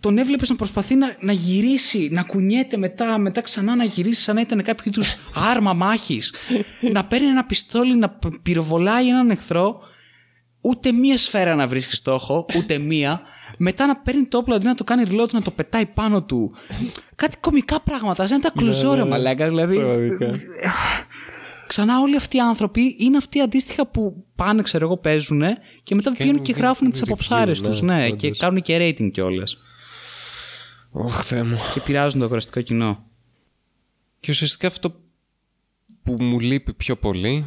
τον 0.01 0.19
έβλεπες 0.19 0.49
να 0.49 0.57
προσπαθεί 0.57 0.95
να, 0.95 1.17
να 1.21 1.33
γυρίσει, 1.33 2.09
να 2.13 2.23
κουνιέται 2.23 2.77
μετά, 2.77 3.19
μετά 3.19 3.41
ξανά 3.41 3.77
να 3.77 3.85
γυρίσει 3.85 4.23
σαν 4.23 4.35
να 4.35 4.41
ήταν 4.41 4.63
κάποιο 4.63 4.85
είδους 4.87 5.17
άρμα 5.35 5.73
μάχης, 5.73 6.35
να 6.93 7.05
παίρνει 7.05 7.27
ένα 7.27 7.45
πιστόλι, 7.45 7.97
να 7.97 8.11
π- 8.11 8.39
πυροβολάει 8.43 9.09
έναν 9.09 9.31
εχθρό, 9.31 9.81
ούτε 10.61 10.93
μία 10.93 11.19
σφαίρα 11.19 11.55
να 11.55 11.69
βρίσκει 11.69 11.95
στόχο, 11.95 12.45
ούτε 12.57 12.79
μία, 12.79 13.21
μετά 13.57 13.87
να 13.87 13.97
παίρνει 13.97 14.25
το 14.27 14.39
όπλο 14.39 14.55
αντί 14.55 14.67
να 14.67 14.75
το 14.75 14.85
κάνει 14.85 15.03
reload, 15.11 15.31
να 15.31 15.43
το 15.43 15.51
πετάει 15.51 15.87
πάνω 15.87 16.23
του. 16.23 16.55
Κάτι 17.15 17.37
κομικά 17.41 17.81
πράγματα, 17.81 18.27
σαν 18.27 18.41
τα 18.41 18.53
κλουζόρε 18.57 19.05
μαλάκας, 19.05 19.49
δηλαδή. 19.49 19.77
Πραγματικά. 21.75 21.93
Ξανά 21.93 22.01
όλοι 22.01 22.17
αυτοί 22.17 22.37
οι 22.37 22.41
άνθρωποι 22.41 22.97
είναι 22.99 23.17
αυτοί 23.17 23.41
αντίστοιχα 23.41 23.87
που 23.87 24.25
πάνε, 24.35 24.63
ξέρω 24.63 24.85
εγώ, 24.85 24.97
παίζουν 24.97 25.43
και 25.83 25.95
μετά 25.95 26.13
βγαίνουν 26.13 26.43
και 26.43 26.53
review, 26.53 26.59
γράφουν 26.59 26.91
τις 26.91 27.01
review, 27.01 27.05
αποψάρε 27.07 27.51
ναι, 27.51 27.57
τους. 27.61 27.81
Ναι, 27.81 28.05
όντως. 28.07 28.21
και 28.21 28.31
κάνουν 28.31 28.63
και 28.63 28.77
rating 28.81 29.11
κιόλας. 29.13 29.59
Ωχ, 30.91 31.23
Θεέ 31.25 31.43
μου. 31.43 31.59
Και 31.75 31.81
πειράζουν 31.81 32.19
το 32.19 32.25
αγοραστικό 32.25 32.61
κοινό. 32.61 33.05
Και 34.21 34.31
ουσιαστικά 34.31 34.67
αυτό 34.67 34.95
που 36.03 36.17
μου 36.21 36.41
λείπει 36.41 36.75
πιο 36.75 36.97
πολύ, 36.97 37.47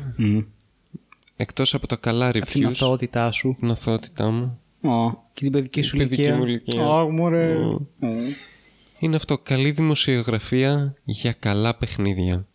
εκτός 1.36 1.74
από 1.74 1.88
τα 1.88 1.96
καλά 1.96 2.32
Την 2.32 2.44
reviews, 2.46 2.64
αθωότητά 2.66 3.32
σου. 3.32 3.56
την 3.60 3.72
αθωότητά 3.72 4.30
μου, 4.30 4.60
Ω, 4.82 5.10
και 5.34 5.42
την 5.44 5.52
παιδική 5.52 5.82
σου 5.82 5.98
παιδική 5.98 6.22
ηλικία. 6.22 6.38
μου 6.38 6.46
ηλικία. 6.46 6.88
Ω, 6.88 7.12
μωρέ. 7.12 7.58
είναι 9.00 9.16
αυτό, 9.16 9.38
καλή 9.38 9.72
δημοσιογραφία 9.72 10.96
για 11.04 11.32
καλά 11.32 11.76
παιχνίδια. 11.76 12.48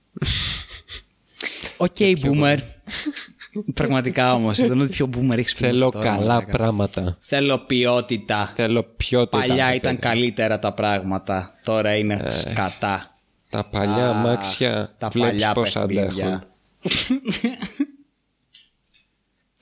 Οκ, 1.82 1.96
boomer. 1.98 2.56
Πραγματικά 3.74 4.34
όμως, 4.34 4.58
δεν 4.58 4.72
είναι 4.72 4.82
ότι 4.82 4.92
πιο 4.92 5.10
boomer 5.14 5.36
έχεις 5.38 5.54
πει. 5.54 5.64
Θέλω 5.64 5.90
τώρα, 5.90 6.04
καλά 6.04 6.18
μαλάκα. 6.18 6.46
πράγματα. 6.50 7.16
Θέλω 7.20 7.58
ποιότητα. 7.58 8.52
Θέλω 8.54 8.82
ποιότητα. 8.82 9.38
Παλιά 9.38 9.68
ρε 9.68 9.74
ήταν 9.74 9.90
παιδί. 9.98 10.06
καλύτερα 10.06 10.58
τα 10.58 10.72
πράγματα. 10.72 11.54
Τώρα 11.64 11.94
είναι 11.96 12.30
σκατά. 12.30 13.14
Τα 13.50 13.64
παλιά 13.64 14.08
Αχ, 14.10 14.16
αμάξια 14.16 14.94
τα 14.98 15.08
βλέπεις 15.08 15.30
παλιά 15.30 15.52
πώς 15.52 15.72
παιχνίδια. 15.72 16.02
αντέχουν. 16.26 16.42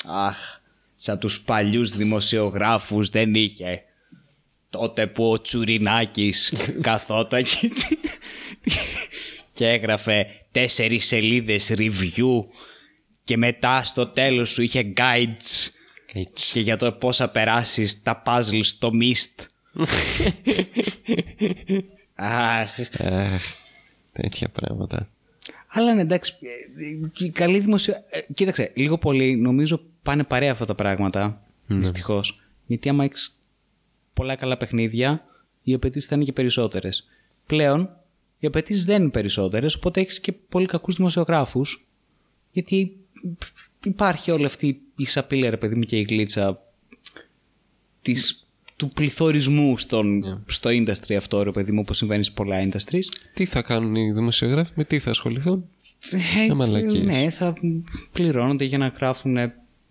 Αχ, 0.27 0.61
σαν 0.95 1.19
τους 1.19 1.41
παλιούς 1.41 1.97
δημοσιογράφους 1.97 3.09
δεν 3.09 3.35
είχε. 3.35 3.83
Τότε 4.71 5.07
που 5.07 5.31
ο 5.31 5.41
Τσουρινάκης 5.41 6.53
καθόταν 6.81 7.43
και, 7.43 7.71
και 9.59 9.69
έγραφε 9.69 10.27
τέσσερις 10.51 11.07
σελίδες 11.07 11.73
review 11.77 12.47
και 13.25 13.37
μετά 13.37 13.85
στο 13.85 14.07
τέλος 14.07 14.51
σου 14.51 14.63
είχε 14.63 14.93
guides 14.97 15.69
Έτσι. 16.13 16.53
και 16.53 16.61
για 16.61 16.77
το 16.77 16.93
πώς 16.93 17.17
θα 17.17 17.31
περάσεις 17.31 18.03
τα 18.03 18.23
puzzles 18.27 18.61
στο 18.63 18.91
Mist. 19.01 19.45
Αχ, 22.15 22.79
Αχ, 22.99 23.43
τέτοια 24.13 24.49
πράγματα. 24.49 25.09
Αλλά 25.69 25.95
ναι, 25.95 26.01
εντάξει, 26.01 26.35
ε, 27.21 27.25
ε, 27.25 27.29
καλή 27.29 27.59
δημοσιο... 27.59 27.95
ε, 28.11 28.21
Κοίταξε, 28.35 28.73
λίγο 28.75 28.99
πολύ 28.99 29.37
νομίζω 29.37 29.81
πάνε 30.03 30.25
παρέα 30.25 30.53
αυτά 30.53 30.65
τα 30.65 30.75
πράγματα. 30.75 31.43
Ναι. 31.67 31.79
Δυστυχώς. 31.79 32.41
Γιατί 32.67 32.89
άμα 32.89 33.05
έχεις 33.05 33.39
πολλά 34.15 34.37
καλά 34.37 34.57
παιχνίδια, 34.57 35.25
οι 35.63 35.75
απαιτήσει 35.75 36.09
θα 36.09 36.15
είναι 36.15 36.25
και 36.25 36.33
περισσότερες. 36.33 37.09
Πλέον, 37.47 37.98
οι 38.39 38.47
απαιτήσεις 38.47 38.85
δεν 38.85 39.03
είναι 39.03 39.11
περισσότερες, 39.11 39.75
οπότε 39.75 40.01
έχεις 40.01 40.21
και 40.21 40.33
πολύ 40.33 40.67
κακούς 40.67 40.97
δημοσιογράφους. 40.97 41.87
Γιατί 42.53 42.97
υπάρχει 43.85 44.31
όλη 44.31 44.45
αυτή 44.45 44.81
η 44.97 45.05
σαπίλα, 45.07 45.51
ρε 45.51 45.57
παιδί 45.57 45.75
μου, 45.75 45.83
και 45.83 45.99
η 45.99 46.03
γλίτσα 46.03 46.63
της, 48.03 48.49
του 48.77 48.89
πληθωρισμού 48.91 49.79
στον, 49.79 50.19
Ναι. 50.19 50.39
στο 50.47 50.71
industry 50.71 51.15
αυτό, 51.15 51.43
ρε 51.43 51.51
παιδί 51.51 51.73
μου, 51.73 51.81
όπως 51.81 51.97
συμβαίνει 51.97 52.25
σε 52.25 52.31
πολλά 52.31 52.69
industries. 52.69 53.03
Τι 53.35 53.45
θα 53.45 53.63
κάνουν 53.63 53.95
οι 53.95 54.13
δημοσιογράφοι, 54.13 54.73
με 54.75 54.85
τι 54.85 54.99
θα 54.99 55.11
ασχοληθούν; 55.11 55.69
Ε, 56.49 56.55
μαλακίες. 56.55 57.05
ναι, 57.05 57.31
θα 57.31 57.55
πληρώνονται 58.13 58.65
για 58.65 58.79
να 58.79 58.87
γράφουν 58.89 59.37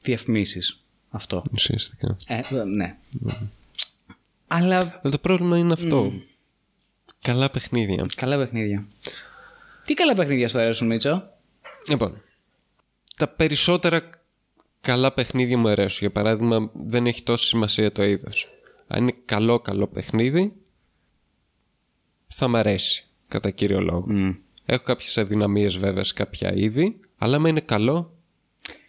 διαφημίσεις. 0.02 0.82
Αυτό. 1.10 1.44
Ουσιαστικά. 1.54 2.18
Ε, 2.28 2.36
ε, 2.38 2.64
ναι. 2.64 2.98
Αλλά 4.48 4.78
Αλλά 5.04 5.12
το 5.12 5.18
πρόβλημα 5.18 5.58
είναι 5.58 5.74
αυτό. 5.74 6.12
Καλά 7.22 7.50
παιχνίδια. 7.50 8.06
καλά 8.16 8.38
παιχνίδια. 8.38 8.88
Τι 9.86 9.94
καλά 9.94 10.16
παιχνίδια 10.16 10.48
σου 10.48 10.60
αρέσουν, 10.60 10.88
Μίτσο; 10.88 11.30
Λοιπόν, 11.90 12.22
τα 13.18 13.28
περισσότερα 13.28 14.10
καλά 14.82 15.14
παιχνίδια 15.14 15.58
μου 15.58 15.68
αρέσουν. 15.68 15.98
Για 16.00 16.12
παράδειγμα, 16.12 16.72
δεν 16.74 17.08
έχει 17.08 17.24
τόση 17.24 17.46
σημασία 17.46 17.92
το 17.92 18.04
είδος. 18.04 18.48
Αν 18.88 19.02
είναι 19.02 19.16
καλό 19.26 19.60
καλό 19.60 19.88
παιχνίδι, 19.88 20.54
θα 22.28 22.48
μ' 22.48 22.56
αρέσει 22.56 23.06
κατά 23.28 23.50
κύριο 23.52 23.82
λόγο. 23.82 24.06
Έχω 24.66 24.84
κάποιες 24.84 25.18
αδυναμίες 25.18 25.78
βέβαια 25.78 26.04
σε 26.04 26.14
κάποια 26.14 26.54
είδη, 26.56 27.00
αλλά 27.18 27.36
αν 27.36 27.46
είναι 27.46 27.60
καλό, 27.60 28.16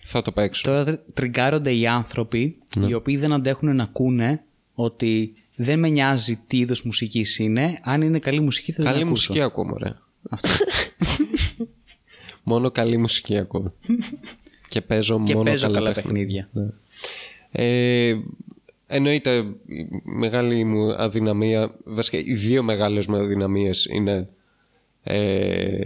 θα 0.02 0.22
το 0.22 0.32
παίξω. 0.32 0.62
Τώρα 0.62 0.84
τρι- 0.84 1.00
τριγκάρονται 1.14 1.74
οι 1.74 1.86
άνθρωποι 1.86 2.58
οι 2.88 2.94
οποίοι 2.94 3.16
δεν 3.16 3.32
αντέχουν 3.32 3.76
να 3.76 3.82
ακούνε 3.82 4.44
ότι 4.74 5.34
δεν 5.60 5.78
με 5.78 5.88
νοιάζει 5.88 6.44
τι 6.46 6.58
είδος 6.58 6.82
μουσικής 6.82 7.38
είναι. 7.38 7.78
Αν 7.82 8.02
είναι 8.02 8.18
καλή 8.18 8.40
μουσική 8.40 8.72
θα 8.72 8.82
την 8.82 8.90
Καλή 8.90 9.02
ακούσω. 9.02 9.10
μουσική 9.10 9.40
ακούω, 9.40 9.64
μωρέ. 9.64 9.94
Αυτό. 10.30 10.48
Μόνο 12.42 12.70
καλή 12.70 12.96
μουσική 12.96 13.38
ακούω. 13.38 13.74
και 14.68 14.80
παίζω 14.80 15.22
και 15.24 15.34
μόνο 15.34 15.50
παίζω 15.50 15.66
καλά, 15.66 15.78
καλά 15.78 15.92
παιχνίδια. 15.92 16.48
παιχνίδια. 16.52 16.80
Ε, 17.50 18.16
εννοείται 18.86 19.36
η 19.66 19.88
μεγάλη 20.02 20.64
μου 20.64 20.92
αδυναμία, 20.92 21.74
βασικά 21.84 22.18
οι 22.18 22.34
δύο 22.34 22.62
μεγάλες 22.62 23.06
μου 23.06 23.16
αδυναμίες 23.16 23.84
είναι 23.84 24.28
ε, 25.02 25.80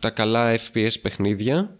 τα 0.00 0.10
καλά 0.10 0.56
FPS 0.56 0.92
παιχνίδια 1.02 1.78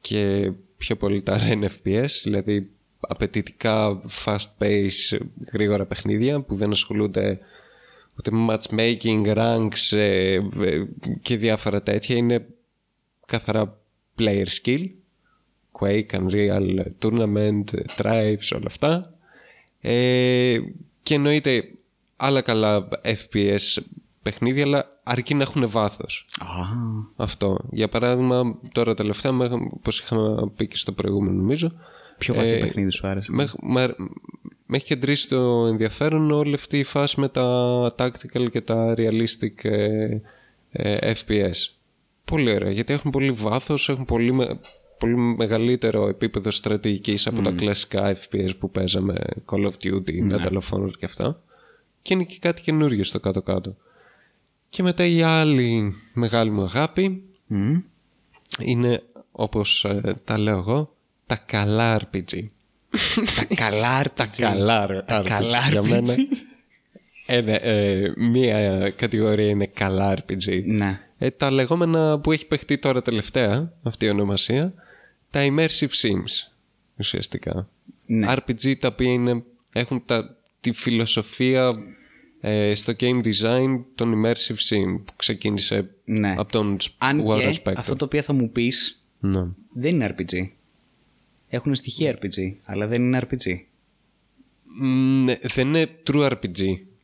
και 0.00 0.52
πιο 0.76 0.96
πολύ 0.96 1.22
τα 1.22 1.40
REN 1.40 1.64
FPS, 1.64 2.08
δηλαδή 2.22 2.70
απαιτητικά 3.08 4.00
fast 4.24 4.48
pace 4.58 5.18
γρήγορα 5.52 5.86
παιχνίδια 5.86 6.40
που 6.40 6.54
δεν 6.54 6.70
ασχολούνται 6.70 7.38
ούτε 8.18 8.30
με 8.30 8.56
matchmaking, 8.56 9.36
ranks 9.36 9.96
ε, 9.96 10.34
ε, 10.34 10.86
και 11.22 11.36
διάφορα 11.36 11.82
τέτοια 11.82 12.16
είναι 12.16 12.46
καθαρά 13.26 13.78
player 14.18 14.46
skill 14.62 14.88
Quake, 15.80 16.06
Unreal, 16.10 16.78
Tournament, 17.02 17.64
Tribes, 17.96 18.48
όλα 18.54 18.66
αυτά. 18.66 19.14
Ε, 19.80 20.58
και 21.02 21.14
εννοείται 21.14 21.64
άλλα 22.16 22.40
καλά 22.40 22.88
FPS 23.02 23.82
παιχνίδια, 24.22 24.64
αλλά 24.64 24.98
αρκεί 25.02 25.34
να 25.34 25.42
έχουν 25.42 25.68
βάθος. 25.68 26.26
Α, 26.38 26.46
Αυτό. 27.16 27.58
Για 27.70 27.88
παράδειγμα, 27.88 28.58
τώρα 28.72 28.94
τελευταία, 28.94 29.32
όπως 29.70 30.00
είχαμε 30.00 30.50
πει 30.56 30.66
και 30.66 30.76
στο 30.76 30.92
προηγούμενο 30.92 31.36
νομίζω, 31.36 31.72
πιο 32.24 32.34
βαθύ 32.34 32.58
παιχνίδι 32.60 32.90
σου 32.90 33.06
άρεσε. 33.06 33.32
με, 33.32 33.48
με, 33.62 33.94
με 34.66 34.76
έχει 34.76 34.84
κεντρήσει 34.86 35.28
το 35.28 35.66
ενδιαφέρον 35.66 36.30
όλη 36.30 36.54
αυτή 36.54 36.78
η 36.78 36.84
φάση 36.84 37.20
με 37.20 37.28
τα 37.28 37.94
tactical 37.98 38.50
και 38.50 38.60
τα 38.60 38.94
realistic 38.96 39.64
ε, 39.64 40.20
ε, 40.70 41.12
FPS. 41.26 41.54
Πολύ 42.24 42.54
ωραία, 42.54 42.70
γιατί 42.70 42.92
έχουν 42.92 43.10
πολύ 43.10 43.30
βάθος, 43.32 43.88
έχουν 43.88 44.04
πολύ, 44.04 44.32
με- 44.32 44.60
πολύ 44.98 45.16
μεγαλύτερο 45.16 46.08
επίπεδο 46.08 46.50
στρατηγικής 46.50 47.26
από 47.26 47.40
τα 47.42 47.50
κλασικά 47.50 48.16
FPS 48.16 48.50
που 48.58 48.70
παίζαμε 48.70 49.14
Call 49.46 49.64
of 49.64 49.72
Duty, 49.84 50.32
Medal 50.32 50.52
of 50.52 50.68
Honor 50.78 50.90
και 50.98 51.04
αυτά. 51.04 51.42
Και 52.02 52.14
είναι 52.14 52.24
και 52.24 52.38
κάτι 52.40 52.62
καινούργιο 52.62 53.04
στο 53.04 53.20
κάτω-κάτω. 53.20 53.76
Και 54.68 54.82
μετά 54.82 55.04
η 55.06 55.22
άλλη 55.22 55.94
μεγάλη 56.12 56.50
μου 56.50 56.62
αγάπη 56.62 57.22
Μμ. 57.46 57.76
είναι, 58.58 59.02
όπως 59.32 59.84
ε, 59.84 60.20
τα 60.24 60.38
λέω 60.38 60.56
εγώ, 60.58 60.91
τα 61.36 61.42
καλά 61.46 62.00
RPG. 62.00 62.48
Τα 63.36 63.54
καλά 63.54 64.02
RPG. 64.02 64.06
Τα 64.14 64.26
καλά 64.26 65.04
Τα 65.04 65.20
RPG. 65.20 65.24
καλά 65.26 65.60
Για 65.70 65.80
RPG. 65.80 65.88
μένα, 65.88 66.14
ένα, 67.26 67.62
ε, 67.64 68.12
μία 68.16 68.90
κατηγορία 68.90 69.48
είναι 69.48 69.66
καλά 69.66 70.16
RPG. 70.18 70.62
Ναι. 70.64 71.00
Ε, 71.18 71.30
τα 71.30 71.50
λεγόμενα 71.50 72.20
που 72.20 72.32
έχει 72.32 72.46
παιχτεί 72.46 72.78
τώρα 72.78 73.02
τελευταία, 73.02 73.72
αυτή 73.82 74.04
η 74.04 74.08
ονομασία, 74.08 74.74
τα 75.30 75.40
immersive 75.44 75.88
sims, 76.02 76.52
ουσιαστικά. 76.98 77.68
Ναι. 78.06 78.32
RPG 78.36 78.78
τα 78.78 78.88
οποία 78.88 79.12
είναι, 79.12 79.42
έχουν 79.72 80.02
τα, 80.06 80.36
τη 80.60 80.72
φιλοσοφία 80.72 81.72
ε, 82.40 82.74
στο 82.74 82.92
game 83.00 83.20
design 83.24 83.84
των 83.94 84.14
immersive 84.24 84.68
sim 84.68 85.00
που 85.04 85.12
ξεκίνησε 85.16 85.90
Ναι. 86.04 86.34
από 86.38 86.52
τον 86.52 86.76
Αν 86.98 87.24
Warren 87.26 87.50
και 87.52 87.60
Spector. 87.64 87.72
αυτό 87.76 87.96
το 87.96 88.04
οποίο 88.04 88.22
θα 88.22 88.32
μου 88.32 88.50
πεις 88.50 89.04
Ναι. 89.20 89.42
δεν 89.74 89.94
είναι 89.94 90.14
RPG. 90.18 90.48
Έχουν 91.54 91.74
στοιχεία 91.74 92.18
RPG, 92.18 92.54
αλλά 92.64 92.86
δεν 92.86 93.02
είναι 93.02 93.20
RPG. 93.22 93.56
Μ, 94.80 95.24
ναι, 95.24 95.38
δεν 95.42 95.66
είναι 95.68 95.86
true 96.06 96.30
RPG. 96.30 96.60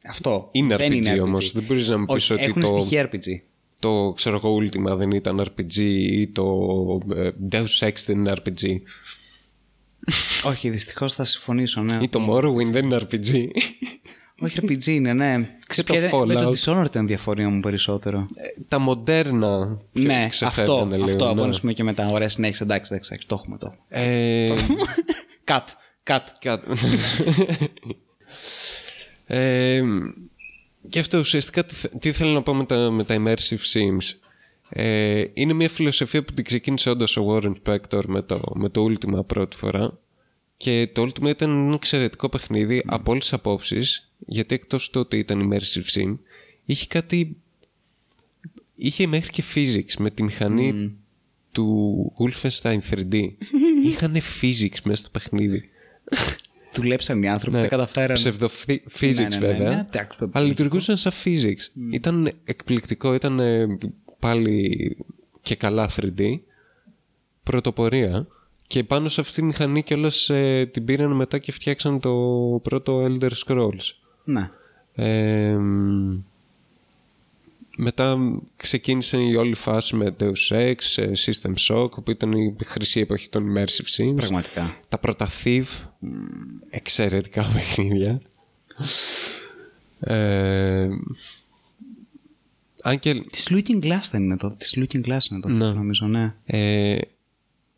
Αυτό. 0.09 0.49
Είναι 0.53 0.77
δεν 0.77 0.93
RPG 0.93 0.95
είναι 0.95 1.21
όμως. 1.21 1.53
Δεν 1.53 1.63
μπορείς 1.63 1.89
να 1.89 1.99
μου 1.99 2.05
πεις 2.05 2.31
Όχι, 2.31 2.33
ότι 2.33 2.43
έχουν 2.51 2.63
το- 2.63 2.67
στοιχεία 2.67 3.11
RPG. 3.13 3.41
Το 3.79 4.13
ξέρω 4.17 4.37
εγώ 4.37 4.57
Ultima 4.57 4.97
δεν 4.97 5.11
ήταν 5.11 5.41
RPG 5.41 5.77
ή 6.01 6.29
το 6.29 6.47
ε, 7.15 7.31
Deus 7.51 7.79
Ex 7.89 7.93
δεν 8.07 8.19
είναι 8.19 8.33
RPG 8.37 8.77
Όχι, 10.45 10.71
δυστυχώς 10.71 11.15
θα 11.15 11.25
συμφωνήσω, 11.25 11.83
ναι. 11.83 11.99
ή 12.03 12.09
το 12.09 12.27
Morrowind 12.31 12.71
δεν 12.71 12.85
είναι 12.85 12.99
RPG. 13.03 13.49
Όχι, 14.41 14.59
RPG 14.63 14.87
είναι, 14.87 15.13
ναι. 15.13 15.49
Ξέρεις 15.67 15.91
το 15.91 15.97
ποια 16.09 16.09
είναι- 16.25 16.35
Με 16.35 16.35
το 16.35 16.51
Fallout. 16.51 16.55
Dishonored 16.55 16.87
ήταν 16.87 17.07
διαφορία 17.07 17.49
μου 17.49 17.61
περισσότερο. 17.61 18.27
Τα 18.69 18.79
μοντέρνα 18.79 19.79
πιο 19.93 20.03
ναι, 20.05 20.15
αυτό. 20.25 20.29
ξεφεύγουν 20.49 20.91
λίγο, 20.93 21.05
αυτό. 21.05 21.25
ναι. 21.25 21.31
Από 21.31 21.47
να 21.47 21.59
πούμε 21.61 21.73
και 21.73 21.83
μετά. 21.85 22.07
Ωραία, 22.07 22.29
συνέχισε. 22.29 22.63
Εντάξει, 22.63 22.93
εντάξει, 22.95 23.11
εντάξει, 23.13 23.29
το 23.29 23.35
έχουμε 23.39 23.59
το. 23.59 23.75
Ε, 23.89 24.55
Cut. 25.51 25.65
Cut. 26.11 26.21
κα- 26.41 26.63
ε, 29.37 29.83
και 30.89 30.99
αυτό 30.99 31.19
ουσιαστικά 31.19 31.65
τι, 31.65 31.75
θε- 31.75 31.99
τι 31.99 32.13
θέλω 32.13 32.31
να 32.31 32.43
πω 32.43 32.55
με 32.55 32.65
τα, 32.65 32.91
με 32.91 33.05
τα 33.05 33.17
immersive 33.19 33.73
sims. 33.73 34.17
Ε, 34.71 35.25
είναι 35.35 35.53
μια 35.53 35.69
φιλοσοφία 35.69 36.25
που 36.25 36.33
την 36.33 36.45
ξεκίνησε 36.45 36.91
όντως 36.91 37.17
ο 37.17 37.27
Warren 37.29 37.53
Spector 37.67 38.03
με 38.07 38.23
το, 38.23 38.41
με 38.55 38.69
το 38.69 38.85
Ultima 38.85 39.27
πρώτη 39.27 39.57
φορά 39.57 39.99
και 40.59 40.89
το 40.93 41.03
Ultima 41.03 41.29
ήταν 41.29 41.51
ένα 41.67 41.75
εξαιρετικό 41.75 42.29
παιχνίδι 42.29 42.83
από 42.87 43.11
όλες 43.11 43.23
τις 43.23 43.33
απόψεις 43.33 44.11
γιατί 44.27 44.55
εκτός 44.55 44.91
του 44.91 45.01
ότι 45.01 45.19
ήταν 45.19 45.51
immersive 45.53 45.99
sim 46.01 46.17
είχε 46.65 46.87
κάτι 46.87 47.37
είχε 48.75 49.07
μέχρι 49.07 49.31
και 49.31 49.43
physics 49.55 49.93
με 49.99 50.11
τη 50.11 50.23
μηχανή 50.23 50.93
του 51.53 52.13
Wolfenstein 52.19 52.79
3D 52.91 53.15
είχαν 53.89 54.17
physics 54.41 54.81
μέσα 54.85 54.97
στο 55.03 55.09
παιχνίδι. 55.13 55.69
Δουλέψαν 56.75 57.23
οι 57.23 57.29
άνθρωποι, 57.29 57.57
τα 57.57 57.67
καταφέραν. 57.69 58.15
ψευδοφι- 58.17 58.69
Ναι, 59.01 59.09
physics 59.09 59.15
ναι, 59.17 59.29
ναι, 59.29 59.39
βέβαια. 59.39 59.69
ναι, 59.75 59.85
εντάξει, 59.93 60.19
αλλά 60.33 60.47
λειτουργούσαν 60.47 60.97
σαν 60.97 61.13
physics. 61.25 61.93
Ήταν 61.93 62.33
εκπληκτικό 62.45 63.15
ήταν 63.15 63.41
ε, 63.41 63.67
πάλι 64.19 64.97
και 65.43 65.55
καλά 65.55 65.91
3D 65.97 66.39
πρωτοπορία 67.43 68.27
και 68.69 68.85
πάνω 68.85 69.09
σε 69.09 69.21
αυτή 69.21 69.35
τη 69.35 69.43
μηχανή 69.43 69.83
κιόλας 69.83 70.31
ε, 70.31 70.69
την 70.73 70.85
πήραν 70.85 71.13
μετά 71.13 71.39
και 71.39 71.53
φτιάξαν 71.53 72.01
το 72.01 72.15
πρώτο 72.63 73.05
Elder 73.05 73.31
Scrolls 73.47 73.91
Ναι. 74.25 74.51
ε, 74.95 75.53
μ, 75.57 76.23
μετά 77.77 78.19
ξεκίνησε 78.57 79.19
η 79.19 79.35
όλη 79.35 79.55
φάση 79.55 79.97
με 79.97 80.17
Deus 80.21 80.49
Ex, 80.57 80.75
ε, 80.97 81.11
System 81.17 81.55
Shock 81.69 81.91
που 82.05 82.11
ήταν 82.11 82.33
η 82.33 82.57
χρυσή 82.65 83.01
εποχή 83.01 83.29
των 83.29 83.53
immersive 83.55 84.03
sims 84.03 84.15
Πραγματικά. 84.17 84.77
τα 84.89 84.99
πρώτα 84.99 85.29
Thief 85.45 85.65
εξαιρετικά 86.71 87.51
παιχνίδια 87.53 88.21
ε, 90.01 90.89
αν 92.83 92.99
και, 92.99 93.15
Της 93.31 93.49
Looking 93.51 93.85
Glass 93.85 94.01
δεν 94.11 94.23
είναι 94.23 94.37
το. 94.37 94.55
Της 94.57 94.75
Looking 94.77 95.05
Glass 95.07 95.31
είναι 95.31 95.41
το. 95.41 95.49
Ναι. 95.49 95.71
Νομίζω, 95.73 96.07
ναι. 96.07 96.35
ε, 96.45 96.99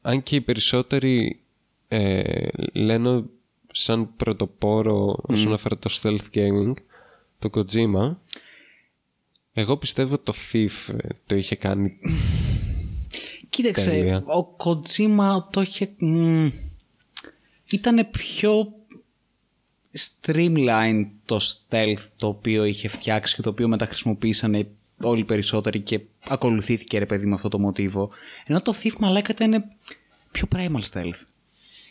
αν 0.01 0.23
και 0.23 0.37
οι 0.37 0.41
περισσότεροι 0.41 1.41
ε, 1.89 2.49
λένε 2.73 3.25
σαν 3.73 4.17
πρωτοπόρο 4.17 5.19
όσον 5.23 5.53
αφορά 5.53 5.79
το 5.79 5.91
stealth 6.03 6.35
gaming 6.35 6.73
το 7.39 7.51
Kojima 7.53 8.17
εγώ 9.53 9.77
πιστεύω 9.77 10.19
το 10.19 10.33
Thief 10.53 10.95
ε, 10.97 11.09
το 11.27 11.35
είχε 11.35 11.57
κάνει 11.57 11.99
Κοίταξε, 13.51 13.91
Τέλεια. 13.91 14.17
ο 14.17 14.57
Kojima 14.65 15.43
το 15.51 15.61
είχε... 15.61 15.95
Ήταν 17.71 18.09
πιο 18.11 18.73
streamline 19.99 21.07
το 21.25 21.41
stealth 21.41 22.07
το 22.17 22.27
οποίο 22.27 22.65
είχε 22.65 22.89
φτιάξει 22.89 23.35
και 23.35 23.43
το 23.43 23.51
οποίο 23.51 23.69
μετά 23.69 23.87
χρησιμοποίησαν 23.87 24.67
όλοι 25.01 25.21
οι 25.21 25.25
περισσότεροι 25.25 25.81
και 25.81 26.01
ακολουθήθηκε 26.29 26.99
ρε 26.99 27.07
παιδί 27.07 27.27
με 27.27 27.35
αυτό 27.35 27.49
το 27.49 27.59
μοτίβο. 27.59 28.11
Ενώ 28.47 28.63
το 28.63 28.75
Thief 28.83 28.93
μαλάκα 28.99 29.33
ήταν 29.33 29.65
πιο 30.31 30.49
primal 30.57 30.81
stealth. 30.93 31.21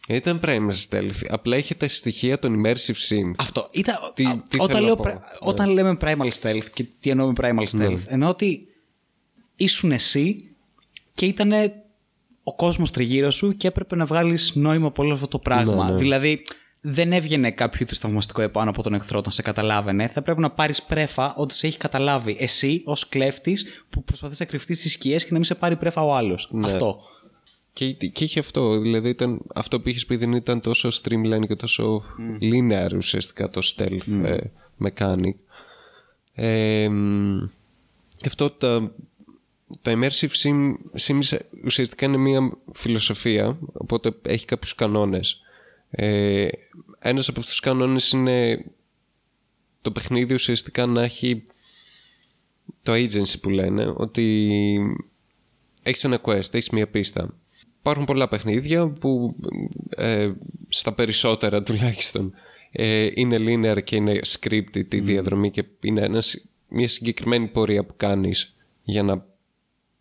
ήταν 0.08 0.40
primal 0.44 0.72
stealth 0.90 1.26
απλά 1.30 1.58
είχε 1.58 1.76
τα 1.76 1.88
στοιχεία 1.88 2.40
των 2.40 2.62
immersive 2.64 3.14
sim 3.14 3.32
Αυτό. 3.38 3.68
Ήταν, 3.72 3.96
Τι- 4.14 4.26
α, 4.26 4.44
τι 4.50 4.58
όταν, 4.60 4.76
θέλω 4.76 4.86
λέω, 4.86 4.96
να 4.96 4.96
πω. 4.96 5.02
πρα- 5.04 5.22
όταν 5.40 5.70
λέμε 5.70 5.98
primal 6.02 6.30
stealth 6.42 6.66
και 6.74 6.86
τι 7.00 7.10
εννοούμε 7.10 7.34
primal 7.38 7.66
stealth, 7.80 8.00
εννοώ 8.06 8.30
ότι 8.30 8.68
ήσουν 9.56 9.92
εσύ 9.92 10.50
και 11.14 11.26
ήταν 11.26 11.52
ο 12.44 12.56
κόσμος 12.56 12.92
τριγύρω 12.92 13.32
σου 13.32 13.56
και 13.58 13.68
έπρεπε 13.68 13.96
να 13.96 14.06
βγάλεις 14.06 14.56
νόημα 14.56 14.88
από 14.88 15.04
όλο 15.04 15.14
αυτό 15.14 15.28
το 15.28 15.40
πράγμα. 15.40 15.92
Δηλαδή 15.96 16.46
δεν 16.82 17.14
έβγαινε 17.14 17.52
κάποιο 17.52 17.80
είδους 17.82 17.98
θαυμαστικό 17.98 18.42
επάνω 18.42 18.70
από 18.70 18.84
τον 18.84 18.94
εχθρό 18.94 19.20
όταν 19.20 19.32
σε 19.32 19.42
καταλάβαινε. 19.42 20.08
Θα 20.08 20.22
πρέπει 20.22 20.40
να 20.40 20.52
πάρεις 20.52 20.84
πρέφα 20.84 21.36
ότι 21.36 21.54
σε 21.54 21.68
έχει 21.68 21.78
καταλάβει 21.78 22.36
εσύ 22.40 22.82
ως 22.86 23.10
κλέφτης 23.10 23.86
που 23.90 24.04
προσπαθείς 24.04 24.40
να 24.40 24.46
κρυφτείς 24.46 24.80
στις 24.80 24.92
σκιές 24.92 25.24
και 25.24 25.30
να 25.32 25.36
μην 25.36 25.46
σε 25.46 25.56
πάρει 25.56 25.76
πρέφα 25.76 26.04
ο 26.04 26.14
άλλος. 26.16 26.52
Αυτό. 26.64 27.00
Και, 27.74 27.94
και 27.94 28.24
είχε 28.24 28.40
αυτό. 28.40 28.80
Δηλαδή 28.80 29.10
ήταν, 29.10 29.42
αυτό 29.54 29.82
που 29.82 29.90
είχες 29.90 30.06
πει 30.06 30.16
δεν 30.16 30.34
ήταν 30.34 30.62
τόσο 30.62 30.90
streamline 30.90 31.48
και 31.48 31.56
τόσο 31.56 32.04
linear 32.42 32.90
ουσιαστικά 32.96 33.50
το 33.50 33.62
stealth 33.76 34.24
ε, 34.24 34.38
mechanic. 34.86 35.36
Ε, 36.34 36.90
αυτό 38.26 38.50
τα, 38.50 38.92
τα 39.82 39.94
immersive 39.96 40.32
sim, 40.44 40.74
sims 41.08 41.38
ουσιαστικά 41.66 42.06
είναι 42.06 42.18
μια 42.18 42.52
φιλοσοφία, 42.74 43.58
οπότε 43.74 44.12
έχει 44.22 44.46
κάποιους 44.46 44.76
κανόνες. 44.76 45.42
Ε, 45.92 46.48
ένας 47.00 47.28
από 47.28 47.40
αυτούς 47.40 47.56
τους 47.56 47.60
κανόνες 47.66 48.12
είναι 48.12 48.66
το 49.82 49.92
παιχνίδι 49.92 50.34
ουσιαστικά 50.34 50.86
να 50.86 51.04
έχει 51.04 51.46
το 52.84 52.94
agency 52.94 53.40
που 53.42 53.50
λένε, 53.50 53.94
ότι 53.98 54.78
έχεις 55.84 56.04
ένα 56.04 56.20
quest, 56.22 56.54
έχεις 56.54 56.70
μια 56.70 56.88
πίστα. 56.88 57.34
Υπάρχουν 57.80 58.06
πολλά 58.06 58.28
παιχνίδια 58.28 58.90
που 58.90 59.36
ε, 59.90 60.32
στα 60.68 60.94
περισσότερα 60.94 61.64
τουλάχιστον 61.64 62.34
ε, 62.72 63.10
είναι 63.14 63.38
linear 63.40 63.84
και 63.84 63.96
είναι 63.96 64.20
scripted 64.28 64.94
η 64.94 65.00
διαδρομή 65.00 65.52
και 65.52 65.66
είναι 65.80 66.02
ένας, 66.02 66.46
μια 66.68 66.88
συγκεκριμένη 66.88 67.48
πορεία 67.48 67.86
που 67.86 67.94
κάνεις 67.98 68.56
για 68.84 69.04
να 69.04 69.26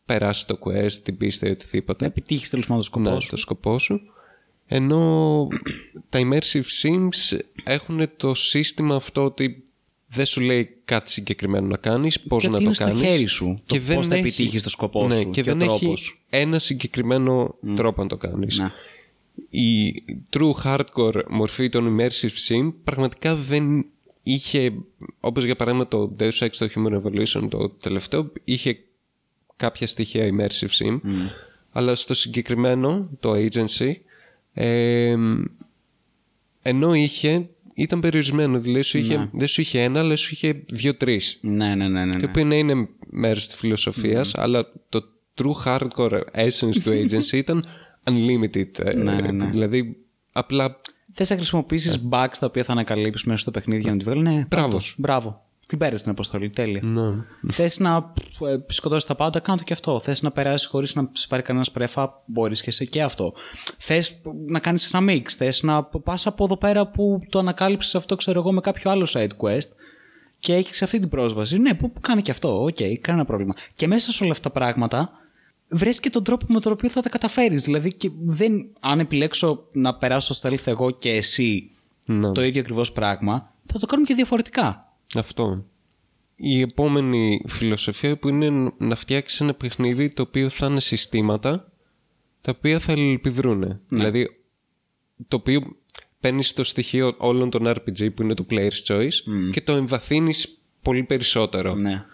περάσει 0.05 0.47
το 0.47 0.59
quest, 0.65 0.93
την 0.93 1.17
πίστα 1.17 1.49
ή 1.49 1.51
οτιδήποτε. 1.51 2.05
Να 2.05 2.11
επιτύχεις 2.11 2.51
τέλος 2.51 2.67
πάντων 2.67 2.83
το 2.83 2.89
σκοπό 2.89 3.11
Ναι, 3.11 3.21
σου. 3.21 3.31
το 3.31 3.37
σκοπό 3.37 3.79
σου. 3.79 4.01
Ενώ 4.71 5.49
τα 6.09 6.21
immersive 6.23 6.63
sims 6.83 7.39
έχουν 7.65 8.11
το 8.17 8.35
σύστημα 8.35 8.95
αυτό 8.95 9.25
ότι 9.25 9.63
δεν 10.09 10.27
σου 10.27 10.41
λέει 10.41 10.77
κάτι 10.85 11.11
συγκεκριμένο 11.11 11.67
να 11.67 11.77
κάνεις, 11.77 12.21
πώς 12.21 12.43
Και 12.43 12.49
να 12.49 12.55
ότι 12.55 12.65
το 12.65 12.71
είναι 12.71 12.75
στο 12.75 12.85
κάνεις. 12.85 13.01
χέρι 13.01 13.27
σου 13.27 13.61
το 13.67 13.81
πώς 13.95 14.07
θα 14.07 14.15
επιτύχεις 14.15 14.63
το 14.63 14.71
σκοπό 14.71 15.07
ναι, 15.07 15.15
σου 15.15 15.31
και, 15.31 15.41
και 15.41 15.51
ο 15.51 15.55
δεν 15.55 15.59
τρόπος. 15.59 15.81
έχει 15.81 16.43
ένα 16.43 16.59
συγκεκριμένο 16.59 17.55
τρόπο 17.75 18.03
να 18.03 18.09
το 18.09 18.17
κάνεις. 18.17 18.59
Ναι. 18.59 18.71
Η 19.51 20.03
true 20.31 20.53
hardcore 20.65 21.23
μορφή 21.29 21.69
των 21.69 21.97
immersive 21.97 22.49
sim 22.49 22.73
πραγματικά 22.85 23.37
δεν 23.37 23.87
είχε, 24.23 24.73
όπως 25.21 25.45
για 25.45 25.57
παράδειγμα 25.57 25.89
το 25.89 26.17
Deus 26.19 26.39
Ex 26.39 26.51
το 26.51 26.69
Human 26.75 27.03
Revolution 27.03 27.49
το 27.49 27.69
τελευταίο, 27.69 28.33
είχε 28.45 28.79
κάποια 29.57 29.87
στοιχεία 29.87 30.29
immersive 30.29 30.85
sim, 30.85 31.01
αλλά 31.73 31.95
στο 31.95 32.15
συγκεκριμένο, 32.15 33.09
το 33.21 33.33
agency, 33.33 33.93
ε, 34.61 35.17
ενώ 36.63 36.95
είχε, 36.95 37.49
ήταν 37.75 38.01
περιορισμένο, 38.01 38.59
δηλαδή 38.61 38.83
σου 38.83 38.99
είχε, 38.99 39.29
δεν 39.33 39.49
σου 39.49 39.61
είχε 39.61 39.83
ένα, 39.83 39.99
αλλά 40.01 40.17
σου 40.17 40.29
είχε 40.33 40.65
δύο-τρεις. 40.69 41.39
Ναι, 41.43 41.75
ναι, 41.75 41.89
ναι. 41.89 42.05
ναι, 42.05 42.13
Το 42.13 42.19
ναι. 42.19 42.25
οποίο 42.29 42.45
ναι, 42.45 42.57
είναι 42.57 42.89
μέρος 43.11 43.47
της 43.47 43.57
φιλοσοφίας, 43.57 44.35
αλλά 44.35 44.73
το 44.89 45.01
true 45.35 45.65
hardcore 45.65 46.21
essence 46.35 46.77
του 46.85 46.91
agency 47.03 47.33
ήταν 47.33 47.65
unlimited. 48.05 48.79
ε, 48.79 48.95
Ναι, 48.95 49.21
ναι, 49.21 49.31
ναι. 49.31 49.47
Δηλαδή, 49.47 49.97
απλά 50.33 50.77
Θες 51.13 51.31
να 51.31 51.37
χρησιμοποιήσεις 51.37 52.09
bugs 52.11 52.35
τα 52.41 52.47
οποία 52.47 52.65
θα 52.65 52.73
ανακαλύψεις 52.73 53.27
μέσα 53.27 53.41
στο 53.41 53.51
παιχνίδι 53.51 53.83
για 53.83 53.91
να 53.93 53.99
τη 53.99 54.05
βγάλεις; 54.05 54.23
Ναι, 54.23 54.45
Μπράβο. 54.49 54.67
πάντως, 54.69 54.95
Μπράβο. 54.99 55.47
Την 55.69 55.79
πέρασε 55.79 56.03
την 56.03 56.13
αποστολή. 56.13 56.51
Τέλεια. 56.51 56.83
Ναι. 56.87 57.53
Θες 57.53 57.79
να 57.79 58.13
ε, 58.41 58.57
σκοτώσεις 58.67 59.05
τα 59.05 59.15
πάντα, 59.15 59.41
κάνε 59.41 59.59
το 59.59 59.65
και 59.65 59.73
αυτό. 59.73 60.01
Θες 60.01 60.23
να 60.23 60.31
περάσεις 60.31 60.69
χωρίς 60.69 60.95
να 60.95 61.11
σε 61.13 61.27
πάρει 61.27 61.43
κανένα 61.43 61.67
πρέφα, 61.73 62.23
μπορείς 62.27 62.63
και 62.63 62.71
σε 62.71 62.85
και 62.85 63.03
αυτό. 63.03 63.33
Θες 63.79 64.23
να 64.47 64.59
κάνεις 64.59 64.93
ένα 64.95 65.13
mix. 65.13 65.23
Θες 65.29 65.63
να 65.63 65.85
πας 65.85 66.27
από 66.27 66.45
εδώ 66.45 66.57
πέρα 66.57 66.87
που 66.87 67.21
το 67.29 67.39
ανακάλυψες 67.39 67.95
αυτό, 67.95 68.17
ξέρω 68.17 68.39
εγώ, 68.41 68.53
με 68.53 68.61
κάποιο 68.61 68.91
άλλο 68.91 69.09
side 69.13 69.29
quest 69.41 69.69
και 70.39 70.55
έχεις 70.55 70.83
αυτή 70.83 70.99
την 70.99 71.09
πρόσβαση. 71.09 71.59
Ναι, 71.59 71.75
που 71.75 71.93
κάνει 72.01 72.23
και 72.23 72.31
αυτό. 72.31 72.63
Οκ, 72.63 72.77
κανένα 73.01 73.25
πρόβλημα. 73.25 73.53
Και 73.75 73.87
μέσα 73.87 74.13
σε 74.13 74.23
όλα 74.23 74.33
αυτά 74.33 74.51
τα 74.51 74.59
πράγματα 74.59 75.11
βρες 75.69 76.01
και 76.01 76.11
τον 76.11 76.25
τρόπο 76.25 76.47
με 76.49 76.61
τον 76.61 76.73
οποίο 76.73 76.89
θα 76.89 77.03
τα 77.03 77.09
καταφέρεις. 77.09 77.63
Δηλαδή, 77.65 77.93
και 77.95 78.11
δεν, 78.25 78.53
αν 78.81 78.99
επιλέξω 79.01 79.65
να 79.73 79.95
περάσω 79.95 80.35
στο 80.35 80.49
stealth 80.49 80.67
εγώ 80.67 80.91
και 80.91 81.11
εσύ 81.11 81.71
Ναι. 82.05 82.33
το 82.33 82.45
ίδιο 82.45 82.61
ακριβώς 82.61 82.93
πράγμα, 82.93 83.53
θα 83.73 83.79
το 83.79 83.87
κάνουμε 83.87 84.09
και 84.09 84.15
διαφορετικά. 84.15 84.88
Αυτό. 85.15 85.65
Η 86.37 86.61
επόμενη 86.61 87.43
φιλοσοφία 87.49 88.19
που 88.19 88.29
είναι 88.29 88.73
να 88.79 88.95
φτιάξεις 88.95 89.41
ένα 89.41 89.55
παιχνίδι 89.55 90.11
το 90.11 90.23
οποίο 90.23 90.49
θα 90.49 90.67
είναι 90.67 90.81
συστήματα 90.81 91.73
τα 92.41 92.55
οποία 92.57 92.79
θα 92.79 92.93
αλληλεπιδρούν. 92.93 93.81
Δηλαδή, 93.89 94.43
το 95.29 95.37
οποίο 95.37 95.77
παίρνεις 96.21 96.53
το 96.53 96.65
στοιχείο 96.65 97.15
όλων 97.19 97.51
των 97.51 97.67
RPG 97.67 98.15
που 98.15 98.23
είναι 98.23 98.35
το 98.35 98.47
player's 98.51 98.85
choice 98.87 99.15
και 99.53 99.61
το 99.61 99.73
εμβαθύνεις 99.73 100.63
πολύ 100.83 101.03
περισσότερο. 101.03 101.75
Ναι. 101.75 102.05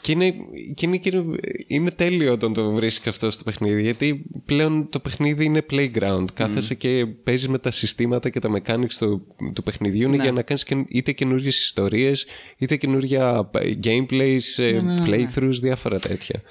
Και, 0.00 0.12
είναι, 0.12 0.30
και, 0.74 0.86
είναι, 0.86 0.96
και 0.96 1.10
είναι- 1.16 1.36
είναι 1.66 1.90
τέλειο 1.90 2.32
όταν 2.32 2.52
το 2.52 2.70
βρίσκει 2.72 3.08
αυτό 3.08 3.30
στο 3.30 3.44
παιχνίδι 3.44 3.82
γιατί 3.82 4.24
πλέον 4.44 4.88
το 4.90 5.00
παιχνίδι 5.00 5.44
είναι 5.44 5.62
playground. 5.70 6.24
Κάθεσαι 6.34 6.74
και 6.74 7.06
παίζεις 7.06 7.48
με 7.48 7.58
τα 7.58 7.70
συστήματα 7.70 8.30
και 8.30 8.38
τα 8.38 8.50
mechanics 8.56 8.92
του, 8.98 9.26
του 9.52 9.62
παιχνιδιού 9.62 10.08
είναι 10.08 10.22
για 10.22 10.32
να 10.32 10.42
κάνεις 10.42 10.64
και, 10.64 10.84
είτε 10.88 11.12
καινούριε 11.12 11.48
ιστορίες 11.48 12.26
είτε 12.56 12.76
καινούργια 12.76 13.50
ε, 13.54 13.72
gameplays, 13.84 14.40
ε, 14.56 14.80
playthroughs, 15.06 15.58
διάφορα 15.60 15.98
τέτοια. 15.98 16.42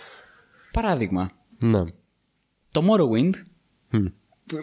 Παράδειγμα, 0.71 1.31
Να. 1.59 1.85
το 2.71 2.83
Morrowind, 2.89 3.31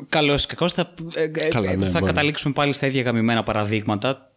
καλώς 0.08 0.44
ή 0.44 0.46
κακώς, 0.46 0.72
θα, 0.72 0.94
ε, 1.14 1.22
ε, 1.22 1.48
Καλά, 1.48 1.76
ναι, 1.76 1.84
θα 1.84 1.90
μπορεί. 1.90 2.04
καταλήξουμε 2.04 2.54
πάλι 2.54 2.72
στα 2.72 2.86
ίδια 2.86 3.02
γαμημένα 3.02 3.42
παραδείγματα. 3.42 4.32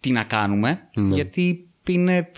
Τι 0.00 0.10
να 0.10 0.24
κάνουμε, 0.24 0.88
γιατί 1.12 1.68
είναι... 1.86 2.30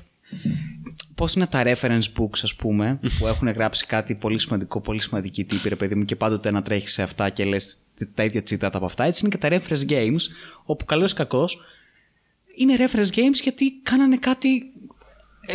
Πώς 1.14 1.34
είναι 1.34 1.46
τα 1.46 1.62
reference 1.64 2.02
books, 2.18 2.38
ας 2.42 2.54
πούμε, 2.54 3.00
που 3.18 3.26
έχουν 3.26 3.48
γράψει 3.48 3.86
κάτι 3.86 4.14
πολύ 4.14 4.38
σημαντικό, 4.38 4.80
πολύ 4.80 5.00
σημαντική 5.00 5.44
τύπη, 5.44 5.68
ρε 5.68 5.76
παιδί 5.76 5.94
μου, 5.94 6.04
και 6.04 6.16
πάντοτε 6.16 6.50
να 6.50 6.62
τρέχει 6.62 6.88
σε 6.88 7.02
αυτά 7.02 7.28
και 7.30 7.44
λες 7.44 7.76
τα 8.14 8.24
ίδια 8.24 8.42
τσιτάτα 8.42 8.76
από 8.76 8.86
αυτά. 8.86 9.04
Έτσι 9.04 9.26
είναι 9.26 9.36
και 9.36 9.48
τα 9.48 9.60
reference 9.60 9.90
games, 9.90 10.20
όπου 10.64 10.84
καλώς 10.84 11.12
ή 11.12 11.14
κακώς 11.14 11.60
είναι 12.56 12.74
reference 12.78 13.16
games 13.18 13.40
γιατί 13.42 13.80
κάνανε 13.82 14.16
κάτι 14.16 14.72
ε, 15.46 15.54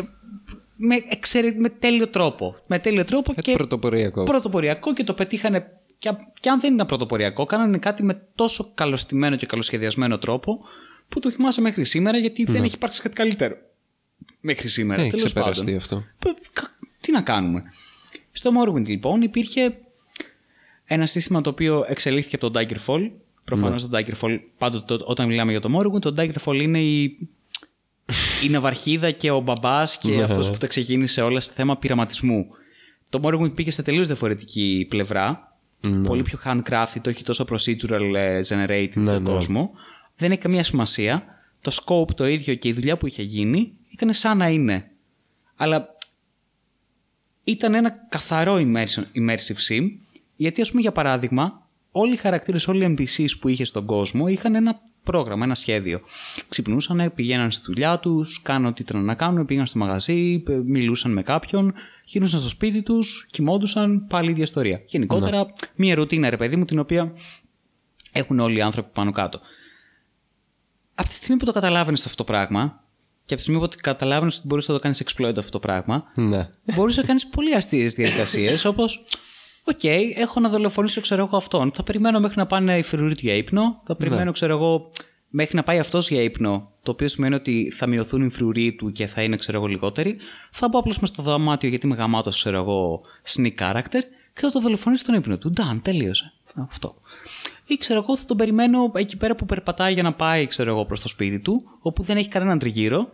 με, 0.76 0.96
εξαιρε- 1.10 1.58
με 1.60 1.70
τέλειο 1.70 2.08
τρόπο. 2.08 2.56
Με 2.68 2.80
τέλειο 2.80 3.06
τρόπο 3.06 3.34
Κάτι 3.34 3.42
και 3.52 3.58
πρωτοποριακό. 3.58 4.24
πρωτοποριακό 4.24 4.94
και 4.94 5.04
το 5.04 5.14
πετύχανε. 5.14 5.72
Και, 5.98 6.10
και 6.40 6.50
αν 6.50 6.60
δεν 6.60 6.74
ήταν 6.74 6.88
πρωτοποριακό, 6.88 7.46
κάνανε 7.46 7.78
κάτι 7.78 8.04
με 8.04 8.28
τόσο 8.36 8.72
καλωστημένο 8.74 9.36
και 9.36 9.46
καλοσχεδιασμένο 9.46 10.18
τρόπο 10.18 10.60
που 11.10 11.20
το 11.20 11.32
θυμάσαι 11.32 11.62
μέχρι 11.62 11.86
σήμερα 11.86 12.18
γιατί 12.18 12.44
δεν 12.46 12.64
έχει 12.64 12.76
υπάρξει 12.76 13.02
κάτι 13.02 13.16
καλύτερο. 13.16 13.56
Μέχρι 14.42 14.68
σήμερα. 14.68 15.02
Έχει 15.02 15.10
τέλος 15.12 15.26
ξεπεραστεί 15.26 15.64
πάντων. 15.64 15.78
αυτό. 15.78 16.04
Π- 16.20 16.38
κα- 16.54 16.78
Τι 17.02 17.12
να 17.12 17.22
κάνουμε. 17.22 17.62
Στο 18.32 18.52
Morrowind 18.60 18.86
λοιπόν 18.88 19.22
υπήρχε 19.22 19.78
ένα 20.86 21.06
σύστημα 21.06 21.42
το 21.42 21.50
οποίο 21.50 21.86
εξελίχθηκε 21.88 22.36
από 22.36 22.52
τον 22.52 22.64
Daggerfall. 22.64 23.12
Προφανώς 23.44 23.90
το 23.90 23.98
Daggerfall, 23.98 24.40
πάντοτε 24.58 24.98
το- 24.98 25.06
όταν 25.08 25.28
μιλάμε 25.28 25.52
για 25.52 25.62
το 25.62 25.70
Morrowind, 25.78 26.02
το 26.02 26.14
Daggerfall 26.18 26.56
είναι 26.62 26.80
η, 26.82 27.04
η 28.46 28.50
ναυαρχίδα 28.50 29.12
και 29.12 29.32
ο 29.32 29.40
μπαμπάς 29.40 29.98
και 29.98 30.08
αυτός 30.24 30.50
που 30.52 30.58
τα 30.58 30.68
ξεκίνησε 30.68 31.22
όλα 31.22 31.40
στο 31.40 31.54
θέμα 31.54 31.78
πειραματισμού. 31.78 32.46
Το 33.10 33.20
Morrowind 33.24 33.56
πήγε 33.56 33.72
σε 33.72 33.84
τελείως 33.84 34.08
διαφορετική 34.08 34.86
πλευρά. 34.90 35.58
Πολύ 36.04 36.22
πιο 36.22 36.40
handcrafted, 36.46 37.08
όχι 37.08 37.24
τόσο 37.24 37.46
procedural 37.50 38.14
ε, 38.16 38.42
generated 38.48 38.90
τον 38.94 39.24
κόσμο. 39.24 39.72
Δεν 40.16 40.32
έχει 40.32 40.40
καμία 40.40 40.64
σημασία. 40.64 41.26
Το 41.62 41.78
scope 41.84 42.14
το 42.16 42.28
ίδιο 42.28 42.56
και 42.56 42.68
η 42.68 42.74
δουλειά 42.74 42.98
που 42.98 43.08
είχε 43.08 43.24
γίνει 43.24 43.74
ήταν 43.98 44.14
σαν 44.14 44.38
να 44.38 44.48
είναι. 44.50 44.92
Αλλά 45.56 45.94
ήταν 47.44 47.74
ένα 47.74 47.90
καθαρό 48.10 48.56
immersion- 48.56 49.06
immersive 49.16 49.70
sim, 49.70 49.84
γιατί 50.36 50.62
ας 50.62 50.70
πούμε 50.70 50.82
για 50.82 50.92
παράδειγμα, 50.92 51.68
όλοι 51.92 52.14
οι 52.14 52.18
χαρακτήρες, 52.18 52.68
όλοι 52.68 52.84
οι 52.84 52.96
NPCs 52.98 53.40
που 53.40 53.48
είχε 53.48 53.66
στον 53.66 53.86
κόσμο 53.86 54.28
είχαν 54.28 54.56
ένα 54.56 54.82
πρόγραμμα, 55.04 55.46
ένα 55.46 55.56
σχέδιο. 55.56 56.00
Ξυπνούσαν, 56.50 57.12
πηγαίναν 57.16 57.52
στη 57.52 57.64
δουλειά 57.66 58.00
τους, 58.00 58.42
κάναν 58.42 58.66
ό,τι 58.66 58.82
ήταν 58.82 59.06
να 59.06 59.16
κάνουν, 59.16 59.46
πήγαν 59.46 59.66
στο 59.66 59.78
μαγαζί, 59.80 60.40
π- 60.40 60.50
μιλούσαν 60.50 61.12
με 61.12 61.22
κάποιον, 61.22 61.74
γυρνούσαν 62.06 62.40
στο 62.40 62.50
σπίτι 62.50 62.82
τους, 62.82 63.28
κοιμόντουσαν, 63.32 64.08
πάλι 64.08 64.28
η 64.28 64.32
ίδια 64.32 64.44
ιστορία. 64.44 64.82
Γενικότερα, 64.86 65.46
μία 65.76 65.96
ρουτίνα, 65.96 66.30
ρε 66.30 66.38
παιδί 66.38 66.56
μου, 66.56 66.66
την 66.66 66.80
οποία 66.80 67.14
έχουν 68.12 68.40
όλοι 68.40 68.58
οι 68.58 68.62
άνθρωποι 68.62 68.90
πάνω 68.94 69.12
κάτω. 69.12 69.40
Από 70.96 71.08
τη 71.08 71.14
στιγμή 71.16 71.38
που 71.40 71.46
το 71.46 71.52
καταλάβαινες 71.52 72.06
αυτό 72.06 72.18
το 72.18 72.24
πράγμα, 72.24 72.84
και 73.28 73.34
από 73.34 73.36
τη 73.36 73.42
στιγμή 73.42 73.60
που 73.60 73.68
καταλάβαινες 73.82 74.38
ότι 74.38 74.48
μπορούσε 74.48 74.72
να 74.72 74.78
το 74.78 74.84
κάνεις 74.84 75.04
exploit 75.06 75.38
αυτό 75.38 75.50
το 75.50 75.60
πράγμα, 75.60 76.12
Ναι. 76.16 76.50
μπορούσε 76.76 77.02
να 77.02 77.08
κάνεις 77.08 77.28
πολύ 77.28 77.54
αστείες 77.56 77.94
διαδικασίες 77.94 78.66
όπως. 78.66 79.06
Οκ, 79.64 79.84
έχω 80.18 80.40
να 80.40 80.50
δολοφονήσω, 80.50 81.02
ξέρω 81.02 81.24
εγώ, 81.26 81.38
αυτόν. 81.38 81.72
Θα 81.74 81.84
περιμένω 81.84 82.20
μέχρι 82.20 82.38
να 82.38 82.46
πάνε 82.46 82.78
οι 82.78 82.82
φρουροί 82.82 83.16
του 83.16 83.22
για 83.24 83.34
ύπνο. 83.34 83.82
Θα 83.86 83.96
περιμένω, 83.96 84.32
ξέρω 84.32 84.54
εγώ, 84.54 84.90
μέχρι 85.30 85.56
να 85.56 85.64
πάει 85.64 85.80
αυτός 85.80 86.10
για 86.10 86.22
ύπνο. 86.22 86.72
Το 86.84 86.92
οποίο 86.92 87.08
σημαίνει 87.08 87.36
ότι 87.36 87.72
θα 87.76 87.88
μειωθούν 87.88 88.26
οι 88.26 88.30
φρουροί 88.30 88.74
του 88.76 88.92
και 88.92 89.08
θα 89.08 89.22
είναι, 89.22 89.36
ξέρω 89.36 89.58
εγώ, 89.58 89.68
λιγότεροι. 89.68 90.18
Θα 90.52 90.68
μπω 90.68 90.80
απλώς 90.80 91.00
με 91.00 91.08
στο 91.08 91.24
δωμάτιο 91.24 91.70
γιατί 91.70 91.86
είμαι 91.86 91.96
γαμάτος, 91.96 92.40
ξέρω 92.40 92.58
εγώ, 92.58 93.02
sneak 93.36 93.56
character 93.60 94.02
και 94.34 94.42
θα 94.42 94.52
το 94.52 94.60
δολοφονήσω 94.60 95.04
στον 95.04 95.16
ύπνο 95.16 95.38
του. 95.38 95.52
Ντάν, 95.52 95.82
τελείωσε. 95.82 96.34
Αυτό. 96.70 96.96
Ή 97.68 97.78
ξέρω 97.78 98.00
εγώ, 98.04 98.18
θα 98.18 98.26
τον 98.26 98.38
περιμένω 98.38 98.92
εκεί 98.96 99.18
πέρα 99.18 99.36
που 99.36 99.46
περπατάει 99.46 99.94
για 99.94 100.04
να 100.04 100.14
πάει, 100.14 100.46
ξέρω 100.46 100.70
εγώ, 100.72 100.86
προς 100.86 101.02
το 101.02 101.08
σπίτι 101.08 101.40
του, 101.40 101.62
όπου 101.80 102.04
δεν 102.04 102.18
έχει 102.18 102.28
κανέναν 102.28 102.60
τριγύρω 102.60 103.10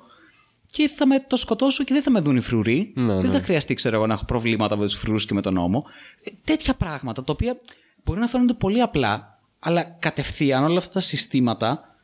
και 0.71 0.87
θα 0.95 1.07
με 1.07 1.19
το 1.27 1.37
σκοτώσω 1.37 1.83
και 1.83 1.93
δεν 1.93 2.03
θα 2.03 2.11
με 2.11 2.19
δουν 2.19 2.35
οι 2.35 2.41
φρουροί. 2.41 2.93
Ναι, 2.95 3.13
δεν 3.21 3.31
θα 3.31 3.39
χρειαστεί, 3.39 3.73
ξέρω 3.73 3.95
εγώ, 3.95 4.07
να 4.07 4.13
έχω 4.13 4.25
προβλήματα 4.25 4.77
με 4.77 4.85
τους 4.85 4.95
φρουρούς 4.95 5.25
και 5.25 5.33
με 5.33 5.41
τον 5.41 5.53
νόμο. 5.53 5.85
Ε, 6.23 6.31
τέτοια 6.43 6.73
πράγματα 6.73 7.23
τα 7.23 7.33
οποία 7.33 7.59
μπορεί 8.03 8.19
να 8.19 8.27
φαίνονται 8.27 8.53
πολύ 8.53 8.81
απλά, 8.81 9.39
αλλά 9.59 9.83
κατευθείαν 9.83 10.63
όλα 10.63 10.77
αυτά 10.77 10.91
τα 10.93 10.99
συστήματα 10.99 11.97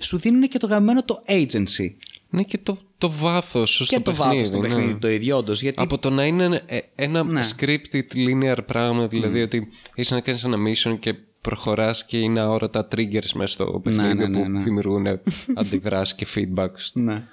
σου 0.00 0.18
δίνουν 0.18 0.48
και 0.48 0.58
το 0.58 0.66
γαμμένο 0.66 1.02
το 1.04 1.22
agency. 1.26 1.94
Ναι, 2.30 2.42
και 2.42 2.58
το, 2.58 2.78
το 2.98 3.10
βάθος 3.10 3.74
στο 3.74 3.84
και 3.84 4.00
το 4.00 4.10
παιχνίδι. 4.12 4.30
βάθος 4.34 4.46
στο 4.46 4.58
ναι. 4.58 4.68
παιχνίδι 4.68 4.96
το 4.96 5.08
ίδιο, 5.08 5.36
όντως. 5.36 5.62
Γιατί 5.62 5.82
Από 5.82 5.98
το 5.98 6.10
να 6.10 6.26
είναι 6.26 6.62
ε, 6.66 6.78
ένα 6.94 7.24
Ναι. 7.24 7.40
scripted 7.56 8.02
linear 8.14 8.58
πράγμα, 8.66 9.06
δηλαδή 9.06 9.42
ότι 9.42 9.68
είσαι 9.94 10.14
να 10.14 10.20
κάνεις 10.20 10.44
ένα 10.44 10.56
mission 10.56 10.98
και 10.98 11.14
προχωράς 11.40 12.04
και 12.04 12.18
είναι 12.18 12.40
αόρατα 12.40 12.88
triggers 12.92 13.32
μέσα 13.34 13.46
στο 13.46 13.80
παιχνίδι 13.84 14.14
ναι, 14.14 14.26
ναι, 14.26 14.42
που 14.42 14.48
ναι. 14.50 14.62
δημιουργούν 14.62 15.06
αντιδράσεις 15.54 16.14
και 16.14 16.26
feedback 16.34 16.70
στο 16.74 17.00
Ναι. 17.08 17.24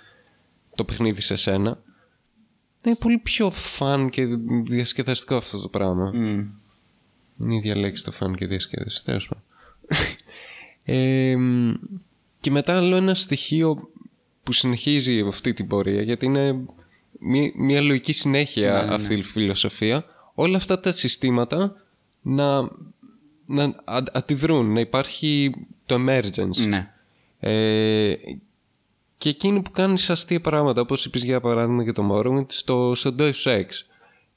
το 0.76 0.84
παιχνίδι 0.84 1.22
σε 1.22 1.36
σένα. 1.36 1.82
Είναι 2.84 2.96
πολύ 2.96 3.18
πιο 3.18 3.52
fun 3.80 4.08
και 4.12 4.26
διασκεδαστικό 4.64 5.36
αυτό 5.36 5.60
το 5.60 5.68
πράγμα. 5.68 6.12
Μμ. 6.14 6.46
Είναι 7.40 7.54
η 7.54 7.56
ίδια 7.56 7.76
λέξη 7.76 8.04
το 8.04 8.14
fun 8.20 8.36
και 8.36 8.48
διασκέδαση. 8.48 9.04
Τέλος 9.04 9.28
πάντων. 9.28 9.44
Ε, 10.88 11.36
μ, 11.38 11.74
και 12.40 12.52
μετά 12.52 12.78
άλλο 12.78 12.96
ένα 12.96 13.14
στοιχείο 13.16 13.90
που 14.44 14.52
συνεχίζει 14.52 15.22
αυτή 15.28 15.54
την 15.54 15.68
πορεία 15.68 16.02
γιατί 16.02 16.26
είναι 16.26 16.66
μια, 17.20 17.52
μια 17.56 17.82
λογική 17.82 18.14
συνέχεια 18.14 18.92
αυτή 18.92 19.14
η 19.14 19.24
φιλοσοφία 19.24 20.06
όλα 20.34 20.58
αυτά 20.58 20.80
τα 20.80 20.92
συστήματα 20.92 21.76
να, 22.22 22.70
να 23.46 23.64
α- 23.64 24.04
αντιδρούν 24.14 24.74
να 24.74 24.80
υπάρχει 24.80 25.52
το 25.86 25.96
emergence 25.96 26.68
Ναι. 26.68 26.92
ε, 27.40 28.16
και 29.18 29.30
εκείνη 29.30 29.62
που 29.62 29.72
κάνει 29.72 30.02
αστεία 30.08 30.42
πράγματα, 30.42 30.82
όπως 30.82 31.06
είπες 31.06 31.24
για 31.24 31.42
παράδειγμα 31.42 31.84
και 31.84 31.92
το 31.92 32.10
Morrowind, 32.12 32.46
στο, 32.48 32.96
στο 32.96 33.16
Deus 33.20 33.44
Ex. 33.44 33.66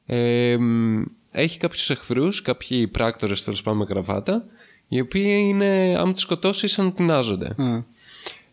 Ε, 0.07 0.57
μ, 0.59 1.03
έχει 1.33 1.59
κάποιους 1.59 1.91
εχθρούς, 1.91 2.43
κάποιοι 2.43 2.89
πράκτορες 2.89 3.43
τέλος 3.45 3.63
πάντων 3.63 3.79
με 3.79 3.85
κραβάτα, 3.85 4.45
οι 4.89 5.01
οποίοι 5.01 5.43
είναι, 5.49 5.97
άμα 5.99 6.13
τους 6.13 6.23
σκοτώσεις, 6.23 6.79
ανατινάζονται. 6.79 7.55
Α. 7.63 7.83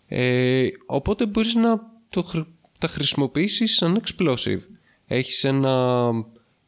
Ε, 0.07 0.68
οπότε 0.86 1.26
μπορείς 1.26 1.53
να 1.56 1.82
το, 2.10 2.22
χρ- 2.23 2.48
τα 2.77 2.88
χρησιμοποιήσεις 2.88 3.76
σαν 3.76 4.02
explosive. 4.06 4.60
Έχεις 5.07 5.44
ένα 5.44 6.11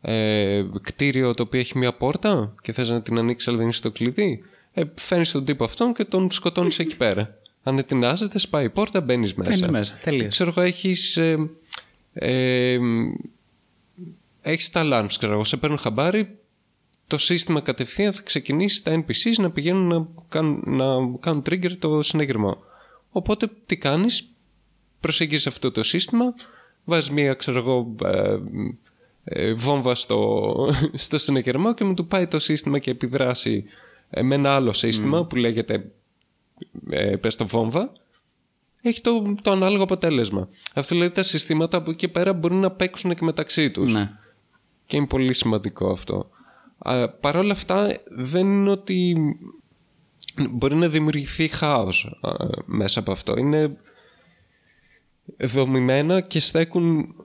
ε, 0.01 0.63
κτίριο 0.81 1.33
το 1.33 1.43
οποίο 1.43 1.59
έχει 1.59 1.77
μια 1.77 1.93
πόρτα 1.93 2.53
και 2.61 2.71
θες 2.71 2.89
να 2.89 3.01
την 3.01 3.19
ανοίξεις 3.19 3.47
αλλά 3.47 3.57
δεν 3.57 3.69
είσαι 3.69 3.81
το 3.81 3.91
κλειδί. 3.91 4.43
Ε, 4.73 4.83
φέρνεις 4.95 5.31
τον 5.31 5.45
τύπο 5.45 5.63
αυτόν 5.63 5.93
και 5.93 6.03
τον 6.03 6.31
σκοτώνεις 6.31 6.79
εκεί 6.79 6.97
πέρα. 6.97 7.37
Αν 7.63 7.77
ετοιμάζεται, 7.77 8.39
σπάει 8.39 8.65
η 8.65 8.69
πόρτα, 8.69 9.01
μπαίνεις 9.01 9.33
μέσα. 9.33 9.49
Μπαίνεις 9.49 9.67
μέσα, 9.67 9.99
τελείως. 10.03 10.33
Ξέρω 10.33 10.49
εγώ, 10.49 10.61
έχεις... 10.61 11.17
Ε, 11.17 11.49
ε, 12.13 12.79
έχεις 14.41 14.69
τα 14.69 14.81
alarms, 14.85 15.15
ξέρω 15.17 15.33
εγώ. 15.33 15.43
Σε 15.43 15.57
παίρνουν 15.57 15.77
χαμπάρι, 15.77 16.37
το 17.07 17.17
σύστημα 17.17 17.61
κατευθείαν 17.61 18.13
θα 18.13 18.21
ξεκινήσει 18.21 18.83
τα 18.83 19.03
NPCs 19.03 19.33
να 19.37 19.51
πηγαίνουν 19.51 19.87
να 19.87 20.07
κάνουν, 20.29 20.63
να 20.65 20.85
κάνουν 21.19 21.43
trigger 21.49 21.77
το 21.79 22.01
συνέγερμό. 22.01 22.57
Οπότε 23.11 23.47
τι 23.65 23.77
κάνεις, 23.77 24.29
προσεγγίζεις 24.99 25.47
αυτό 25.47 25.71
το 25.71 25.83
σύστημα, 25.83 26.33
βάζεις 26.83 27.09
μία 27.09 27.33
ξέρω 27.33 27.57
εγώ 27.57 27.95
ε, 28.03 28.33
ε, 28.33 28.39
βόμβα 29.55 29.95
στο, 29.95 30.53
στο 30.93 31.17
συνεγερμό 31.17 31.73
και 31.73 31.83
με 31.83 31.93
του 31.93 32.07
πάει 32.07 32.27
το 32.27 32.39
σύστημα 32.39 32.79
και 32.79 32.91
επιδράσει 32.91 33.63
ε, 34.09 34.21
με 34.21 34.35
ένα 34.35 34.55
άλλο 34.55 34.73
σύστημα 34.73 35.25
που 35.25 35.35
λέγεται 35.35 35.91
ε, 36.89 37.15
πες 37.15 37.35
το 37.35 37.47
βόμβα 37.47 37.91
έχει 38.81 39.01
το, 39.01 39.35
το 39.41 39.51
ανάλογο 39.51 39.83
αποτέλεσμα. 39.83 40.49
Αυτό 40.73 40.95
λέει 40.95 41.09
τα 41.09 41.23
συστήματα 41.23 41.77
από 41.77 41.89
εκεί 41.89 41.99
και 41.99 42.07
πέρα 42.07 42.33
μπορούν 42.33 42.59
να 42.59 42.71
παίξουν 42.71 43.15
και 43.15 43.23
μεταξύ 43.23 43.71
τους. 43.71 43.93
Ναι. 43.93 44.11
Και 44.85 44.97
είναι 44.97 45.05
πολύ 45.05 45.33
σημαντικό 45.33 45.91
αυτό. 45.91 46.29
Παρ' 47.19 47.35
όλα 47.35 47.51
αυτά 47.51 48.01
δεν 48.05 48.45
είναι 48.45 48.69
ότι 48.69 49.17
μπορεί 50.49 50.75
να 50.75 50.89
δημιουργηθεί 50.89 51.47
χάος 51.47 52.17
α, 52.21 52.31
μέσα 52.65 52.99
από 52.99 53.11
αυτό. 53.11 53.37
Είναι 53.37 53.77
δομημένα 55.37 56.21
και 56.21 56.39
στέκουν 56.39 57.15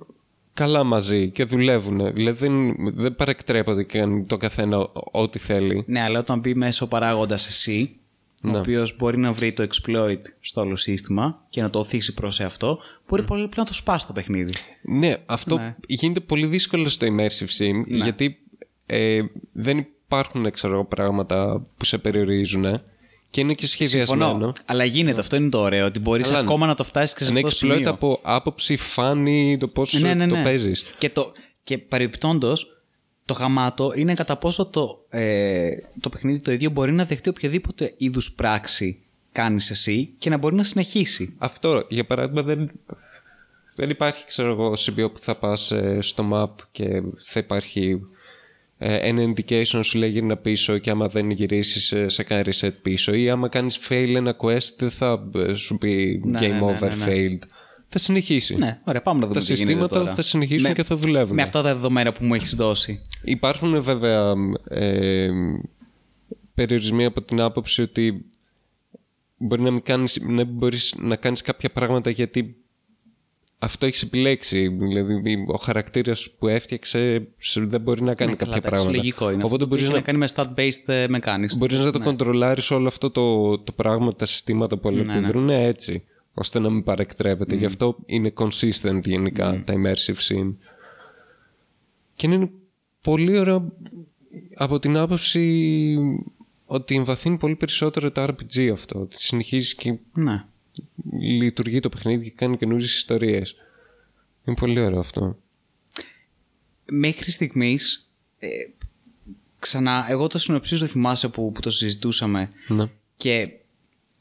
καλά 0.54 0.84
μαζί 0.84 1.30
και 1.30 1.44
δουλεύουν. 1.44 2.12
Δηλαδή 2.14 2.46
δεν, 2.46 2.74
δεν 2.94 3.16
παρεκτρέπονται 3.16 3.82
και 3.82 3.98
κάνει 3.98 4.24
το 4.24 4.36
καθένα 4.36 4.88
ό,τι 5.12 5.38
θέλει. 5.38 5.84
Ναι, 5.86 6.02
αλλά 6.02 6.18
όταν 6.18 6.38
μπει 6.38 6.54
μέσα 6.54 6.84
ο 6.84 6.88
παράγοντας 6.88 7.46
εσύ, 7.46 7.96
Ναι. 8.42 8.56
ο 8.56 8.58
οποίος 8.58 8.96
μπορεί 8.96 9.18
να 9.18 9.32
βρει 9.32 9.52
το 9.52 9.62
exploit 9.70 10.20
στο 10.40 10.60
όλο 10.60 10.76
σύστημα 10.76 11.44
και 11.48 11.62
να 11.62 11.70
το 11.70 11.78
οθήσει 11.78 12.14
προς 12.14 12.40
αυτό, 12.40 12.78
μπορεί 13.08 13.22
πολύ 13.24 13.44
απλά 13.44 13.62
να 13.62 13.68
το 13.68 13.74
σπάσει 13.74 14.06
το 14.06 14.12
παιχνίδι. 14.12 14.52
Ναι, 14.82 15.14
αυτό 15.26 15.56
Ναι. 15.56 15.76
γίνεται 15.86 16.20
πολύ 16.20 16.46
δύσκολο 16.46 16.88
στο 16.88 17.06
immersive 17.06 17.62
sim 17.64 17.84
γιατί 17.86 18.38
ε, 18.86 19.20
δεν 19.52 19.86
υπάρχουν 20.04 20.50
ξέρω, 20.50 20.74
εγώ, 20.74 20.84
πράγματα 20.84 21.66
που 21.76 21.84
σε 21.84 21.98
περιορίζουν 21.98 22.80
και 23.32 23.40
είναι 23.40 23.52
και 23.54 23.66
σχεδιασμένο. 23.66 24.24
Συμφωνώ. 24.28 24.52
Αλλά 24.66 24.84
γίνεται, 24.84 25.20
αυτό 25.20 25.36
είναι 25.36 25.48
το 25.48 25.60
ωραίο, 25.60 25.86
ότι 25.86 26.00
μπορείς 26.00 26.26
Καλά, 26.26 26.38
ακόμα 26.38 26.66
να 26.66 26.74
το 26.74 26.84
φτάσεις 26.84 27.14
και 27.14 27.24
σε 27.24 27.30
Είναι 27.30 27.40
αυτό 27.44 27.66
το 27.66 27.66
exploit 27.66 27.74
σημείο. 27.74 27.90
από 27.90 28.20
άποψη 28.22 28.76
φάνη 28.76 29.56
το 29.60 29.68
πώς 29.68 29.92
Ναι, 29.92 30.14
ναι, 30.14 30.28
το 30.28 30.34
ναι. 30.34 30.42
παίζεις. 30.42 30.84
Και, 30.98 31.10
το, 31.10 31.32
και 31.62 31.78
παρεμπιπτόντως, 31.78 32.78
το 33.24 33.34
γαμάτο 33.34 33.92
είναι 33.94 34.14
κατά 34.14 34.36
πόσο 34.36 34.66
το, 34.66 35.04
ε, 35.08 35.70
το 36.00 36.08
παιχνίδι 36.08 36.38
το 36.38 36.52
ίδιο 36.52 36.70
μπορεί 36.70 36.92
να 36.92 37.04
δεχτεί 37.04 37.28
οποιαδήποτε 37.28 37.94
είδους 37.96 38.32
πράξη 38.32 39.00
κάνεις 39.32 39.70
εσύ 39.70 40.14
και 40.18 40.30
να 40.30 40.36
μπορεί 40.36 40.54
να 40.54 40.64
συνεχίσει. 40.64 41.34
Αυτό, 41.38 41.86
για 41.88 42.06
παράδειγμα, 42.06 42.42
δεν, 42.42 42.70
δεν 43.74 43.90
υπάρχει, 43.90 44.24
ξέρω 44.26 44.50
εγώ, 44.50 44.76
σημείο 44.76 45.10
που 45.10 45.18
θα 45.18 45.36
πας 45.36 45.70
ε, 45.70 45.98
στο 46.00 46.28
map 46.32 46.62
και 46.72 47.02
θα 47.22 47.40
υπάρχει 47.40 47.90
ε, 47.90 47.98
ένα 48.84 49.22
indication 49.32 49.80
σου 49.84 49.98
λέει 49.98 50.10
γύρνα 50.10 50.36
πίσω 50.36 50.78
και 50.78 50.90
άμα 50.90 51.08
δεν 51.08 51.30
γυρίσεις 51.30 51.92
ε, 51.92 52.08
σε 52.08 52.22
κάνει 52.22 52.42
reset 52.46 52.72
πίσω 52.82 53.14
ή 53.14 53.30
άμα 53.30 53.48
κάνεις 53.48 53.80
fail 53.88 54.12
ένα 54.16 54.36
quest 54.40 54.68
δεν 54.76 54.90
θα 54.90 55.28
ε, 55.34 55.54
σου 55.54 55.78
πει 55.78 56.20
Ναι, 56.24 56.38
game 56.38 56.42
ναι, 56.42 56.48
ναι, 56.48 56.60
over, 56.64 56.80
ναι, 56.96 57.04
ναι. 57.04 57.04
failed. 57.06 57.46
Θα 57.88 57.98
συνεχίσει. 57.98 58.54
Ναι, 58.56 58.80
ωραία, 58.84 59.02
πάμε 59.02 59.20
να 59.20 59.26
δούμε 59.26 59.38
Τα 59.40 59.46
τι 59.46 59.52
γίνεται 59.52 59.66
συστήματα 59.70 59.98
τώρα. 59.98 60.14
θα 60.14 60.22
συνεχίσουν 60.22 60.68
Με- 60.68 60.74
και 60.74 60.82
θα 60.82 60.96
δουλεύουν. 60.96 61.34
Με 61.34 61.42
αυτά 61.42 61.62
τα 61.62 61.74
δεδομένα 61.74 62.12
που 62.12 62.24
μου 62.24 62.34
έχεις 62.34 62.54
δώσει. 62.54 63.00
Υπάρχουν 63.22 63.82
βέβαια 63.82 64.32
ε, 64.68 65.28
περιορισμοί 66.54 67.04
από 67.04 67.22
την 67.22 67.40
άποψη 67.40 67.82
ότι 67.82 68.24
μπορεί 69.36 69.62
να 69.62 69.70
μην 69.70 69.82
κάνεις, 69.82 70.20
να 70.22 70.32
μην 70.32 70.46
μπορείς 70.48 70.94
να 70.98 71.16
κάνεις 71.16 71.42
κάποια 71.42 71.70
πράγματα 71.70 72.10
γιατί 72.10 72.56
αυτό 73.64 73.86
έχεις 73.86 74.02
επιλέξει. 74.02 74.68
Δηλαδή 74.68 75.44
ο 75.46 75.56
χαρακτήρας 75.56 76.30
που 76.38 76.48
έφτιαξε 76.48 77.26
σε- 77.38 77.60
δεν 77.60 77.80
μπορεί 77.80 78.02
να 78.02 78.14
κάνει 78.14 78.30
Ναι, 78.30 78.36
κάποια 78.36 78.58
καλά, 78.60 78.66
εντάξει, 78.66 78.84
πράγματα. 78.84 78.96
Λογικό 78.96 79.30
είναι. 79.30 79.42
Οπότε 79.44 79.54
αυτό. 79.54 79.66
μπορείς 79.66 79.82
Έχει 79.84 79.92
να, 79.92 79.98
να 79.98 80.04
κάνει 80.04 80.18
με 80.18 80.28
stat-based 80.34 80.92
ε, 80.92 81.06
mechanics. 81.10 81.58
μπορείς 81.58 81.78
να 81.78 81.90
το 81.92 82.00
κοντρολάρεις 82.00 82.70
όλο 82.70 82.88
αυτό 82.88 83.10
το, 83.10 83.58
το 83.58 83.72
πράγμα, 83.72 84.14
τα 84.14 84.26
συστήματα 84.26 84.76
που 84.78 84.88
αλληλεπιδρούν 84.88 85.48
έτσι, 85.50 86.04
ώστε 86.34 86.58
να 86.58 86.70
μην 86.70 86.82
παρεκτρέπεται. 86.82 87.56
Γι' 87.56 87.64
αυτό 87.64 87.96
είναι 88.06 88.32
consistent 88.36 89.00
γενικά 89.02 89.62
τα 89.64 89.74
immersive 89.76 90.32
sim. 90.34 90.54
Και 92.14 92.26
είναι 92.26 92.50
πολύ 93.00 93.38
ωραίο 93.38 93.72
από 94.54 94.78
την 94.78 94.96
άποψη 94.96 95.96
ότι 96.66 96.94
εμβαθύνει 96.94 97.36
πολύ 97.36 97.56
περισσότερο 97.56 98.10
το 98.10 98.22
RPG 98.22 98.68
αυτό. 98.72 98.98
Ότι 99.00 99.20
συνεχίζεις 99.22 99.74
και 99.74 99.98
Ναι. 100.14 100.44
Λειτουργεί 101.20 101.80
το 101.80 101.88
παιχνίδι 101.88 102.24
και 102.24 102.30
κάνει 102.30 102.56
καινούριες 102.56 102.94
ιστορίες. 102.96 103.54
Είναι 104.44 104.56
πολύ 104.56 104.80
ωραίο 104.80 104.98
αυτό. 104.98 105.38
Μέχρι 106.84 107.30
στιγμής. 107.30 108.10
Ε, 108.38 108.48
ξανά, 109.58 110.06
εγώ 110.08 110.26
το 110.26 110.38
συνοψίζω, 110.38 110.86
θυμάσαι 110.86 111.28
που, 111.28 111.52
που 111.52 111.60
το 111.60 111.70
συζητούσαμε 111.70 112.48
Ναι. 112.68 112.84
και 113.16 113.50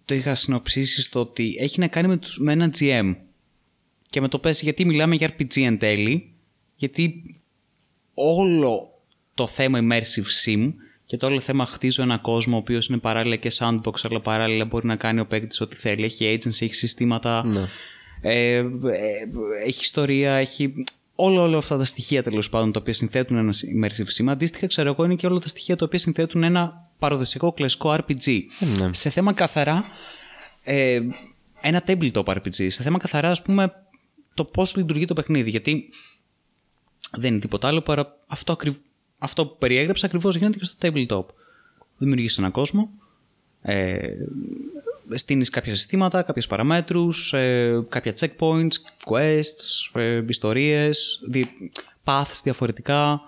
το 0.05 0.13
είχα 0.13 0.35
συνοψίσει 0.35 1.01
στο 1.01 1.19
ότι 1.19 1.55
έχει 1.59 1.79
να 1.79 1.87
κάνει 1.87 2.07
με, 2.07 2.17
τους, 2.17 2.39
με 2.39 2.51
ένα 2.51 2.71
GM. 2.79 3.15
Και 4.09 4.21
με 4.21 4.27
το 4.27 4.39
πες 4.39 4.61
γιατί 4.61 4.85
μιλάμε 4.85 5.15
για 5.15 5.35
RPG 5.37 5.61
εν 5.61 5.77
τέλει, 5.77 6.33
γιατί 6.75 7.23
όλο 8.13 8.93
το 9.33 9.47
θέμα 9.47 9.79
immersive 9.81 10.45
sim 10.45 10.73
και 11.11 11.17
το 11.17 11.25
όλο 11.25 11.39
θέμα 11.39 11.65
χτίζω 11.65 12.01
ένα 12.03 12.17
κόσμο 12.17 12.55
ο 12.55 12.59
οποίος 12.59 12.87
είναι 12.87 12.97
παράλληλα 12.97 13.35
και 13.35 13.51
sandbox 13.57 13.93
αλλά 14.03 14.21
παράλληλα 14.21 14.65
μπορεί 14.65 14.85
να 14.87 14.95
κάνει 14.95 15.19
ο 15.19 15.25
παίκτης 15.25 15.61
ό,τι 15.61 15.75
θέλει. 15.75 16.03
Έχει 16.05 16.39
agency, 16.39 16.61
έχει 16.61 16.73
συστήματα, 16.73 17.45
Ναι. 17.45 17.67
ε, 18.21 18.55
ε, 18.55 18.65
έχει 19.65 19.81
ιστορία, 19.81 20.31
έχει 20.33 20.73
όλα, 21.15 21.41
όλα 21.41 21.57
αυτά 21.57 21.77
τα 21.77 21.85
στοιχεία 21.85 22.23
τέλος 22.23 22.49
πάντων 22.49 22.71
τα 22.71 22.79
οποία 22.79 22.93
συνθέτουν 22.93 23.37
ένα 23.37 23.53
immersive 23.53 24.21
sim. 24.23 24.27
Αντίστοιχα 24.27 24.67
ξέρω 24.67 24.89
εγώ 24.89 25.03
είναι 25.03 25.15
και 25.15 25.27
όλα 25.27 25.39
τα 25.39 25.47
στοιχεία 25.47 25.75
τα 25.75 25.85
οποία 25.85 25.99
συνθέτουν 25.99 26.43
ένα 26.43 26.89
παραδοσιακό 26.99 27.51
κλασικό 27.53 27.95
RPG. 27.95 28.39
ναι. 28.77 28.93
Σε 28.93 29.09
θέμα 29.09 29.33
καθαρά 29.33 29.85
ε, 30.63 30.99
ένα 31.61 31.83
tabletop 31.87 32.23
RPG. 32.23 32.67
Σε 32.67 32.83
θέμα 32.83 32.97
καθαρά, 32.97 33.29
ας 33.31 33.41
πούμε, 33.41 33.71
το 34.33 34.45
πώς 34.45 34.75
λειτουργεί 34.75 35.05
το 35.05 35.13
παιχνίδι. 35.13 35.49
Γιατί 35.49 35.89
δεν 37.17 37.31
είναι 37.31 37.39
τίποτα 37.39 37.67
άλλο 37.67 37.81
παρά 37.81 38.17
αυτό, 38.27 38.51
ακριβ... 38.51 38.75
αυτό 39.23 39.45
που 39.45 39.57
περιέγραψα 39.57 40.05
ακριβώς 40.05 40.35
γίνεται 40.35 40.57
και 40.57 40.65
στο 40.65 40.77
tabletop. 40.81 41.25
Δημιουργείς 41.97 42.37
έναν 42.37 42.51
κόσμο, 42.51 42.89
ε, 43.61 43.97
στείνεις 45.15 45.49
κάποια 45.49 45.75
συστήματα, 45.75 46.21
κάποιες 46.21 46.47
παραμέτρους, 46.47 47.33
ε, 47.33 47.85
κάποια 47.89 48.13
checkpoints, 48.19 48.71
quests, 49.05 49.99
ε, 50.01 50.23
ιστορίες, 50.27 51.21
δι, 51.27 51.49
paths 52.03 52.41
διαφορετικά, 52.43 53.21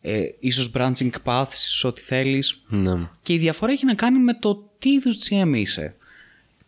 ε, 0.00 0.22
ίσως 0.38 0.70
branching 0.74 1.10
paths, 1.24 1.52
ίσως 1.52 1.84
ό,τι 1.84 2.00
θέλεις. 2.00 2.62
Ναι. 2.68 3.08
Και 3.22 3.32
η 3.32 3.38
διαφορά 3.38 3.72
έχει 3.72 3.84
να 3.84 3.94
κάνει 3.94 4.18
με 4.18 4.34
το 4.34 4.70
τι 4.78 4.90
είδους 4.90 5.16
GM 5.28 5.52
είσαι. 5.54 5.96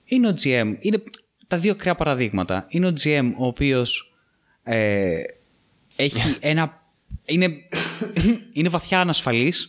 Είναι 0.04 0.28
ο 0.28 0.34
GM, 0.42 0.74
είναι 0.78 1.02
τα 1.46 1.58
δύο 1.58 1.74
κρέα 1.74 1.94
παραδείγματα. 1.94 2.66
Είναι 2.68 2.86
ο 2.86 2.92
GM 3.00 3.32
ο 3.36 3.46
οποίος 3.46 4.14
ε, 4.62 5.22
έχει 5.96 6.36
ένα... 6.40 6.77
Είναι, 7.28 7.52
είναι 8.52 8.68
βαθιά 8.68 9.00
ανασφαλής, 9.00 9.68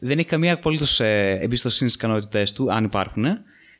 δεν 0.00 0.18
έχει 0.18 0.28
καμία 0.28 0.52
απολύτως 0.52 1.00
ε, 1.00 1.38
εμπιστοσύνη 1.42 1.90
στις 1.90 2.02
ικανότητές 2.02 2.52
του, 2.52 2.72
αν 2.72 2.84
υπάρχουν, 2.84 3.24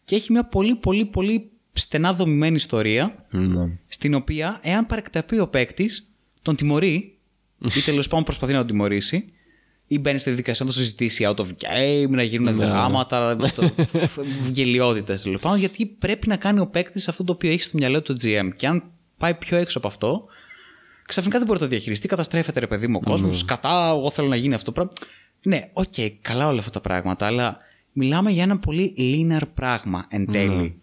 και 0.05 0.16
έχει 0.16 0.32
μια 0.32 0.44
πολύ 0.44 0.74
πολύ 0.74 1.05
πολύ 1.05 1.51
στενά 1.72 2.12
δομημένη 2.14 2.56
ιστορία, 2.56 3.14
Ναι. 3.30 3.70
στην 3.89 4.14
οποία 4.14 4.59
εάν 4.62 4.86
παρεκταπεί 4.86 5.39
ο 5.39 5.48
παίκτης, 5.48 6.10
τον 6.43 6.56
τιμωρεί 6.56 7.16
ή 7.76 7.80
τέλος 7.85 8.09
πάντων 8.09 8.24
προσπαθεί 8.24 8.52
να 8.52 8.59
τον 8.59 8.66
τιμωρήσει 8.66 9.32
ή 9.86 9.98
μπαίνει 9.98 10.18
στη 10.18 10.28
διαδικασία 10.28 10.64
να 10.64 10.70
το 10.72 10.76
συζητήσει 10.78 11.24
out 11.28 11.36
of 11.40 11.47
game, 11.47 12.09
να 12.09 12.22
γίνουν 12.22 12.56
δράματα, 12.56 13.36
γελοιότητες 14.51 15.23
τέλος 15.22 15.40
πάντων, 15.40 15.59
γιατί 15.59 15.86
πρέπει 15.86 16.28
να 16.28 16.36
κάνει 16.36 16.60
ο 16.60 16.66
παίκτης 16.66 17.09
αυτό 17.09 17.24
το 17.24 17.32
οποίο 17.32 17.51
έχει 17.51 17.62
στο 17.62 17.78
μυαλό 17.78 18.02
του 18.02 18.12
το 18.12 18.20
GM. 18.24 18.48
Και 18.56 18.66
αν 18.66 18.82
πάει 19.18 19.35
πιο 19.35 19.56
έξω 19.56 19.78
από 19.78 19.86
αυτό, 19.86 20.24
ξαφνικά 21.09 21.39
δεν 21.39 21.47
μπορεί 21.47 21.60
να 21.60 21.64
το 21.64 21.70
διαχειριστεί, 21.70 22.09
καταστρέφεται 22.09 22.60
ρε 22.60 22.66
παιδί 22.66 22.86
μου 22.86 23.01
ο 23.05 23.09
κόσμος, 23.09 23.44
κατά, 23.44 23.89
εγώ 23.97 24.10
θέλω 24.10 24.28
να 24.28 24.36
γίνει 24.36 24.55
αυτό 24.55 24.64
το 24.64 24.72
πράγμα. 24.72 24.93
Ναι, 25.43 25.70
οκ, 25.72 25.94
καλά 26.20 26.48
όλα 26.48 26.59
αυτά 26.59 26.70
τα 26.70 26.80
πράγματα, 26.80 27.26
αλλά 27.26 27.59
μιλάμε 27.93 28.30
για 28.30 28.43
ένα 28.43 28.59
πολύ 28.59 28.94
linear 28.98 29.43
πράγμα 29.55 30.06
εν 30.10 30.26
τέλει. 30.30 30.80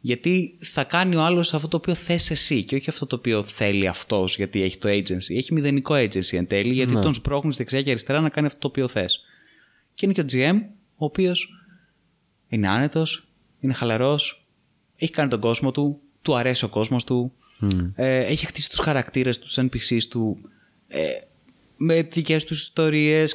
Γιατί 0.00 0.58
θα 0.60 0.84
κάνει 0.84 1.16
ο 1.16 1.22
άλλος 1.22 1.54
αυτό 1.54 1.68
το 1.68 1.76
οποίο 1.76 1.94
θες 1.94 2.30
εσύ 2.30 2.64
και 2.64 2.74
όχι 2.74 2.90
αυτό 2.90 3.06
το 3.06 3.16
οποίο 3.16 3.42
θέλει 3.42 3.88
αυτός 3.88 4.36
γιατί 4.36 4.62
έχει 4.62 4.78
το 4.78 4.88
agency. 4.88 5.36
Έχει 5.36 5.52
μηδενικό 5.52 5.94
agency 5.94 6.32
εν 6.32 6.46
τέλει, 6.46 6.72
γιατί 6.72 6.98
τον 7.00 7.14
σπρώχνεις 7.14 7.56
δεξιά 7.56 7.82
και 7.82 7.90
αριστερά 7.90 8.20
να 8.20 8.28
κάνει 8.28 8.46
αυτό 8.46 8.58
το 8.58 8.66
οποίο 8.66 8.88
θες. 8.88 9.24
Και 9.94 10.06
είναι 10.06 10.14
και 10.14 10.20
ο 10.20 10.24
GM, 10.32 10.60
ο 10.96 11.04
οποίος 11.04 11.48
είναι 12.48 12.68
άνετος, 12.68 13.28
είναι 13.60 13.72
χαλαρός, 13.72 14.46
έχει 14.96 15.12
κάνει 15.12 15.30
τον 15.30 15.40
κόσμο 15.40 15.70
του, 15.70 16.00
του 16.22 16.36
αρέσει 16.36 16.64
ο 16.64 16.68
κόσμος 16.68 17.04
του, 17.04 17.32
ε, 17.94 18.18
έχει 18.18 18.46
χτίσει 18.46 18.70
τους 18.70 18.78
χαρακτήρες 18.78 19.38
τους, 19.38 19.54
του 19.54 19.68
NPCs 19.70 20.02
του, 20.10 20.38
ε, 20.88 21.08
με 21.76 22.02
δικές 22.02 22.44
τους 22.44 22.60
ιστορίες, 22.60 23.34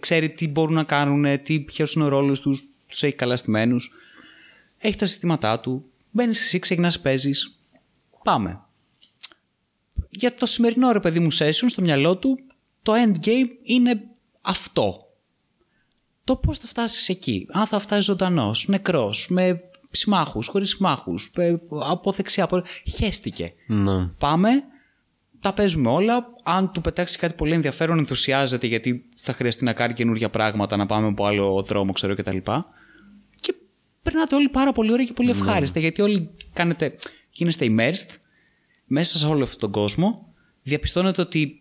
ξέρει 0.00 0.30
τι 0.30 0.48
μπορούν 0.48 0.74
να 0.74 0.84
κάνουν, 0.84 1.42
τι, 1.42 1.60
ποιος 1.60 1.92
είναι 1.92 2.04
ο 2.04 2.08
ρόλος 2.08 2.40
τους, 2.40 2.64
τους 2.86 3.02
έχει 3.02 3.14
καλά 3.14 3.36
στημένου. 3.36 3.76
Έχει 4.78 4.96
τα 4.96 5.06
συστήματά 5.06 5.60
του. 5.60 5.84
Μπαίνεις 6.10 6.42
εσύ, 6.42 6.58
ξεκινάς, 6.58 7.00
παίζεις. 7.00 7.58
Πάμε. 8.22 8.60
Για 10.08 10.34
το 10.34 10.46
σημερινό 10.46 10.92
ρε 10.92 11.00
παιδί 11.00 11.20
μου 11.20 11.32
session 11.32 11.64
στο 11.66 11.82
μυαλό 11.82 12.16
του, 12.16 12.38
το 12.82 12.92
endgame 13.04 13.48
είναι 13.62 14.02
αυτό. 14.40 15.10
Το 16.24 16.36
πώς 16.36 16.58
θα 16.58 16.66
φτάσεις 16.66 17.08
εκεί. 17.08 17.46
Αν 17.50 17.66
θα 17.66 17.78
φτάσεις 17.78 18.04
ζωντανός, 18.04 18.68
νεκρός, 18.68 19.28
με 19.28 19.60
συμμάχους, 19.98 20.46
χωρίς 20.46 20.70
συμμάχους, 20.70 21.32
από 21.70 22.12
δεξιά, 22.12 22.44
από. 22.44 22.62
Χέστηκε. 22.96 23.52
Ναι. 23.66 24.06
Πάμε, 24.06 24.48
τα 25.40 25.52
παίζουμε 25.52 25.88
όλα. 25.88 26.34
Αν 26.42 26.72
του 26.72 26.80
πετάξει 26.80 27.18
κάτι 27.18 27.34
πολύ 27.34 27.52
ενδιαφέρον, 27.52 27.98
ενθουσιάζεται 27.98 28.66
γιατί 28.66 29.08
θα 29.16 29.32
χρειαστεί 29.32 29.64
να 29.64 29.72
κάνει 29.72 29.94
καινούργια 29.94 30.30
πράγματα, 30.30 30.76
να 30.76 30.86
πάμε 30.86 31.06
από 31.06 31.26
άλλο 31.26 31.62
δρόμο, 31.62 31.92
ξέρω 31.92 32.14
κτλ. 32.14 32.36
Και 33.40 33.54
περνάτε 34.02 34.34
όλοι 34.34 34.48
πάρα 34.48 34.72
πολύ 34.72 34.92
ωραία 34.92 35.04
και 35.04 35.12
πολύ 35.12 35.30
ευχάριστα 35.30 35.80
γιατί 35.80 36.02
όλοι 36.02 36.30
κάνετε, 36.52 36.96
γίνεστε 37.30 37.66
immersed 37.68 38.16
μέσα 38.86 39.18
σε 39.18 39.26
όλο 39.26 39.42
αυτόν 39.42 39.60
τον 39.60 39.70
κόσμο. 39.70 40.34
Διαπιστώνετε 40.62 41.20
ότι 41.20 41.58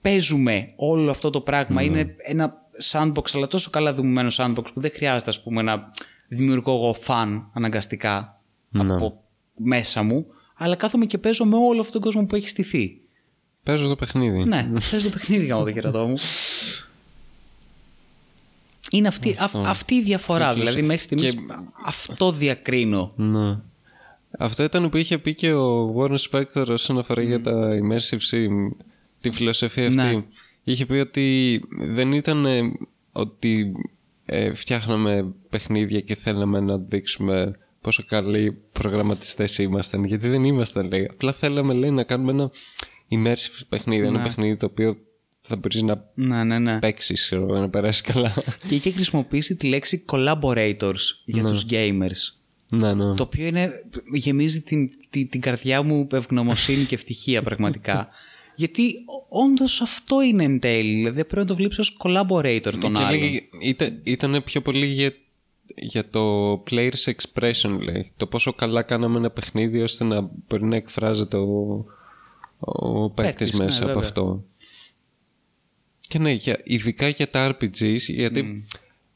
παίζουμε 0.00 0.72
όλο 0.76 1.10
αυτό 1.10 1.30
το 1.30 1.40
πράγμα. 1.40 1.82
Είναι 1.82 2.16
ένα 2.18 2.54
sandbox, 2.92 3.24
αλλά 3.32 3.46
τόσο 3.46 3.70
καλά 3.70 3.94
δομημένο 3.94 4.28
sandbox 4.32 4.64
που 4.74 4.80
δεν 4.80 4.90
χρειάζεται 4.94 5.30
ας 5.30 5.42
πούμε, 5.42 5.62
να 5.62 5.90
δημιουργώ 6.34 6.74
εγώ 6.74 6.94
φαν 6.94 7.50
αναγκαστικά 7.52 8.40
από 8.72 9.22
μέσα 9.56 10.02
μου, 10.02 10.26
αλλά 10.56 10.76
κάθομαι 10.76 11.06
και 11.06 11.18
παίζω 11.18 11.44
με 11.44 11.56
όλο 11.56 11.80
αυτόν 11.80 11.92
τον 11.92 12.00
κόσμο 12.00 12.26
που 12.26 12.34
έχει 12.34 12.48
στηθεί. 12.48 13.00
Παίζω 13.62 13.88
το 13.88 13.96
παιχνίδι. 13.96 14.44
Ναι, 14.44 14.70
παίζω 14.90 15.10
το 15.10 15.18
παιχνίδι 15.18 15.44
για 15.44 15.56
το 15.56 15.70
κερατό 15.70 16.06
μου. 16.06 16.14
Είναι 18.90 19.08
αυτή, 19.08 19.30
α, 19.30 19.50
αυτή 19.52 19.94
η 19.94 20.02
διαφορά. 20.02 20.54
Δηλαδή, 20.54 20.82
μέχρι 20.82 21.02
στιγμής 21.02 21.36
αυτό 21.86 22.32
διακρίνω. 22.32 23.12
Ναι. 23.16 23.58
Αυτό 24.38 24.62
ήταν 24.62 24.88
που 24.88 24.96
είχε 24.96 25.18
πει 25.18 25.34
και 25.34 25.52
ο 25.52 25.94
Warren 25.96 26.16
Spector 26.30 26.66
όσον 26.68 26.98
αφορά 26.98 27.22
για 27.22 27.40
τα 27.40 27.78
immersive 27.82 28.34
sim, 28.34 28.70
τη 29.20 29.30
φιλοσοφία 29.30 29.86
αυτή. 29.86 29.96
Ναι. 29.96 30.24
Είχε 30.64 30.86
πει 30.86 30.94
ότι 30.94 31.60
δεν 31.70 32.12
ήταν 32.12 32.46
ε, 32.46 32.60
ότι 33.12 33.72
ε, 34.24 34.54
φτιάχναμε 34.54 35.34
παιχνίδια 35.50 36.00
και 36.00 36.14
θέλαμε 36.14 36.60
να 36.60 36.78
δείξουμε 36.78 37.52
πόσο 37.80 38.04
καλοί 38.06 38.52
προγραμματιστές 38.72 39.58
ήμασταν. 39.58 40.04
Γιατί 40.04 40.28
δεν 40.28 40.44
ήμασταν, 40.44 40.86
λέει. 40.86 41.08
Απλά 41.10 41.32
θέλαμε, 41.32 41.74
λέει, 41.74 41.90
να 41.90 42.02
κάνουμε 42.02 42.32
ένα 42.32 42.50
immersive 43.10 43.60
παιχνίδι. 43.68 44.06
Ένα 44.06 44.22
παιχνίδι 44.22 44.56
το 44.56 44.66
οποίο 44.66 44.96
θα 45.40 45.56
μπορείς 45.56 45.82
να 45.82 46.04
Ναι, 46.14 46.44
ναι, 46.44 46.58
ναι. 46.58 46.78
παίξεις, 46.78 47.32
να 47.48 47.68
περάσεις 47.70 48.00
καλά. 48.00 48.34
Και 48.68 48.74
είχε 48.74 48.90
χρησιμοποιήσει 48.90 49.56
τη 49.56 49.66
λέξη 49.66 50.04
collaborators 50.08 51.02
για 51.24 51.44
τους 51.44 51.66
gamers. 51.70 52.40
ναι, 52.68 52.94
ναι. 52.94 53.14
Το 53.14 53.22
οποίο 53.22 53.46
είναι, 53.46 53.70
γεμίζει 54.12 54.62
την, 54.62 54.90
την, 55.10 55.28
την 55.28 55.40
καρδιά 55.40 55.82
μου 55.82 56.06
ευγνωμοσύνη 56.12 56.84
και 56.84 56.94
ευτυχία 56.94 57.42
πραγματικά. 57.42 58.06
Γιατί 58.62 59.04
όντως 59.28 59.80
αυτό 59.80 60.22
είναι 60.22 60.44
εν 60.44 60.58
τέλει. 60.58 60.94
Δηλαδή 60.94 61.24
πρέπει 61.24 61.36
να 61.40 61.46
το 61.46 61.54
βλέπεις 61.56 61.78
ως 61.78 61.96
collaborator 62.04 62.72
τον 62.80 62.94
Και 62.94 63.02
άλλον. 63.02 63.20
λέει, 63.20 63.48
ήταν, 63.60 64.00
ήταν 64.02 64.42
πιο 64.44 64.60
πολύ 64.60 64.86
για, 64.86 65.12
για 65.76 66.08
το 66.08 66.52
player's 66.70 67.12
expression, 67.12 67.78
λέει. 67.80 68.12
Το 68.16 68.26
πόσο 68.26 68.52
καλά 68.52 68.82
κάναμε 68.82 69.18
ένα 69.18 69.30
παιχνίδι 69.30 69.80
ώστε 69.82 70.04
να 70.04 70.30
μπορεί 70.48 70.64
να 70.64 70.76
εκφράζεται 70.76 71.36
ο, 71.36 71.84
ο 72.58 73.10
παίκτης 73.10 73.34
Παίκτης, 73.38 73.58
ναι, 73.58 73.64
μέσα 73.64 73.78
από 73.78 73.86
βέβαια. 73.92 74.02
αυτό. 74.08 74.44
Και 76.08 76.18
ναι, 76.18 76.32
για, 76.32 76.60
ειδικά 76.64 77.08
για 77.08 77.30
τα 77.30 77.56
RPGs, 77.56 77.98
γιατί 77.98 78.62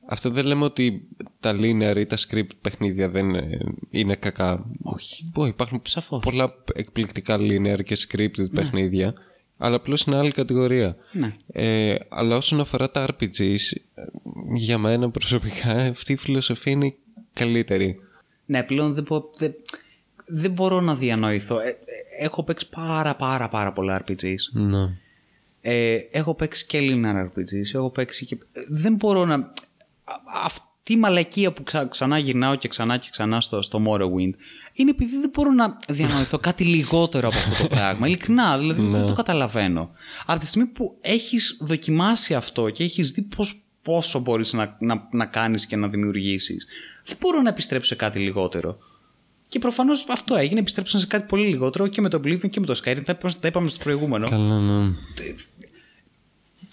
αυτό 0.08 0.30
δεν 0.30 0.46
λέμε 0.46 0.64
ότι 0.64 1.08
τα 1.40 1.56
linear 1.60 1.94
ή 1.96 2.06
τα 2.06 2.16
script 2.16 2.50
παιχνίδια 2.60 3.08
δεν 3.08 3.28
είναι, 3.28 3.58
είναι 3.90 4.14
κακά. 4.14 4.66
Όχι. 4.82 5.32
υπάρχουν 5.46 5.80
Σαφώς. 5.84 6.20
πολλά 6.22 6.54
εκπληκτικά 6.74 7.36
linear 7.40 7.80
και 7.84 7.96
scripted 8.08 8.50
παιχνίδια, 8.52 9.14
αλλά 9.58 9.76
απλώς 9.76 10.02
είναι 10.02 10.16
άλλη 10.16 10.30
κατηγορία. 10.30 10.96
Ναι. 11.12 11.36
Ε, 11.52 11.94
αλλά 12.08 12.36
όσον 12.36 12.60
αφορά 12.60 12.90
τα 12.90 13.06
RPGs, 13.06 13.56
ε, 13.94 14.02
για 14.54 14.78
μένα 14.78 15.10
προσωπικά 15.10 15.72
αυτή 15.72 16.12
η 16.12 16.16
φιλοσοφία 16.16 16.72
είναι 16.72 16.86
η 16.86 16.96
καλύτερη. 17.32 18.00
Ναι, 18.46 18.62
πλέον 18.62 18.94
δεν, 18.94 19.04
μπο- 19.08 19.30
δεν, 19.38 19.54
δεν 20.26 20.50
μπορώ 20.50 20.80
να 20.80 20.94
διανοηθώ. 20.94 21.58
Ε, 21.60 21.68
ε, 21.68 22.24
έχω 22.24 22.42
παίξει 22.44 22.68
πάρα 22.68 23.16
πάρα 23.16 23.48
πάρα 23.48 23.72
πολλά 23.72 24.04
RPGs. 24.06 24.34
Ναι. 24.52 24.98
Ε, 25.60 25.94
έχω 26.10 26.34
παίξει 26.34 26.66
και 26.66 26.78
linear 26.82 27.24
RPGs. 27.24 27.74
Έχω 27.74 27.90
παίξει 27.90 28.26
και... 28.26 28.34
ε, 28.52 28.60
Δεν 28.68 28.94
μπορώ 28.94 29.24
να... 29.24 29.34
α- 29.34 30.64
Αυτή 30.88 30.98
η 30.98 31.02
μαλακία 31.02 31.52
που 31.52 31.62
ξα- 31.62 31.86
ξανά 31.88 32.18
γυρνάω 32.18 32.54
και 32.54 32.68
ξανά 32.68 32.96
και 32.96 33.08
ξανά 33.10 33.40
στο, 33.40 33.62
στο 33.62 33.82
Morrowind 33.86 34.30
είναι 34.72 34.90
επειδή 34.90 35.16
δεν 35.20 35.30
μπορώ 35.32 35.52
να 35.52 35.76
διανοηθώ 35.88 36.38
κάτι 36.38 36.64
λιγότερο 36.64 37.28
από 37.28 37.36
αυτό 37.36 37.62
το 37.62 37.68
πράγμα. 37.68 38.06
Ειλικρινά, 38.08 38.58
δηλαδή 38.58 38.82
δεν 38.82 39.06
το 39.06 39.12
καταλαβαίνω. 39.12 39.90
Από 40.26 40.40
τη 40.40 40.46
στιγμή 40.46 40.66
που 40.68 40.98
έχεις 41.00 41.56
δοκιμάσει 41.60 42.34
αυτό 42.34 42.70
και 42.70 42.84
έχεις 42.84 43.10
δει 43.10 43.22
πώς, 43.22 43.54
πόσο 43.82 44.18
μπορείς 44.18 44.52
να, 44.52 44.76
να, 44.80 45.08
να 45.12 45.26
κάνεις 45.26 45.66
και 45.66 45.76
να 45.76 45.88
δημιουργήσεις, 45.88 46.66
δεν 47.04 47.16
μπορώ 47.20 47.42
να 47.42 47.48
επιστρέψω 47.48 47.88
σε 47.88 47.94
κάτι 47.94 48.18
λιγότερο. 48.18 48.78
Και 49.48 49.58
προφανώς 49.58 50.06
αυτό 50.10 50.36
έγινε. 50.36 50.60
Επιστρέψαν 50.60 51.00
σε 51.00 51.06
κάτι 51.06 51.26
πολύ 51.28 51.46
λιγότερο 51.46 51.86
και 51.86 52.00
με 52.00 52.08
το 52.08 52.20
Oblivion 52.24 52.50
και 52.50 52.60
με 52.60 52.66
το 52.66 52.80
Skyrim. 52.84 53.02
Τα 53.04 53.12
είπαμε, 53.16 53.32
τα 53.40 53.48
είπαμε 53.48 53.68
στο 53.68 53.82
προηγούμενο. 53.82 54.28
Καλά, 54.28 54.58
ναι. 54.58 54.94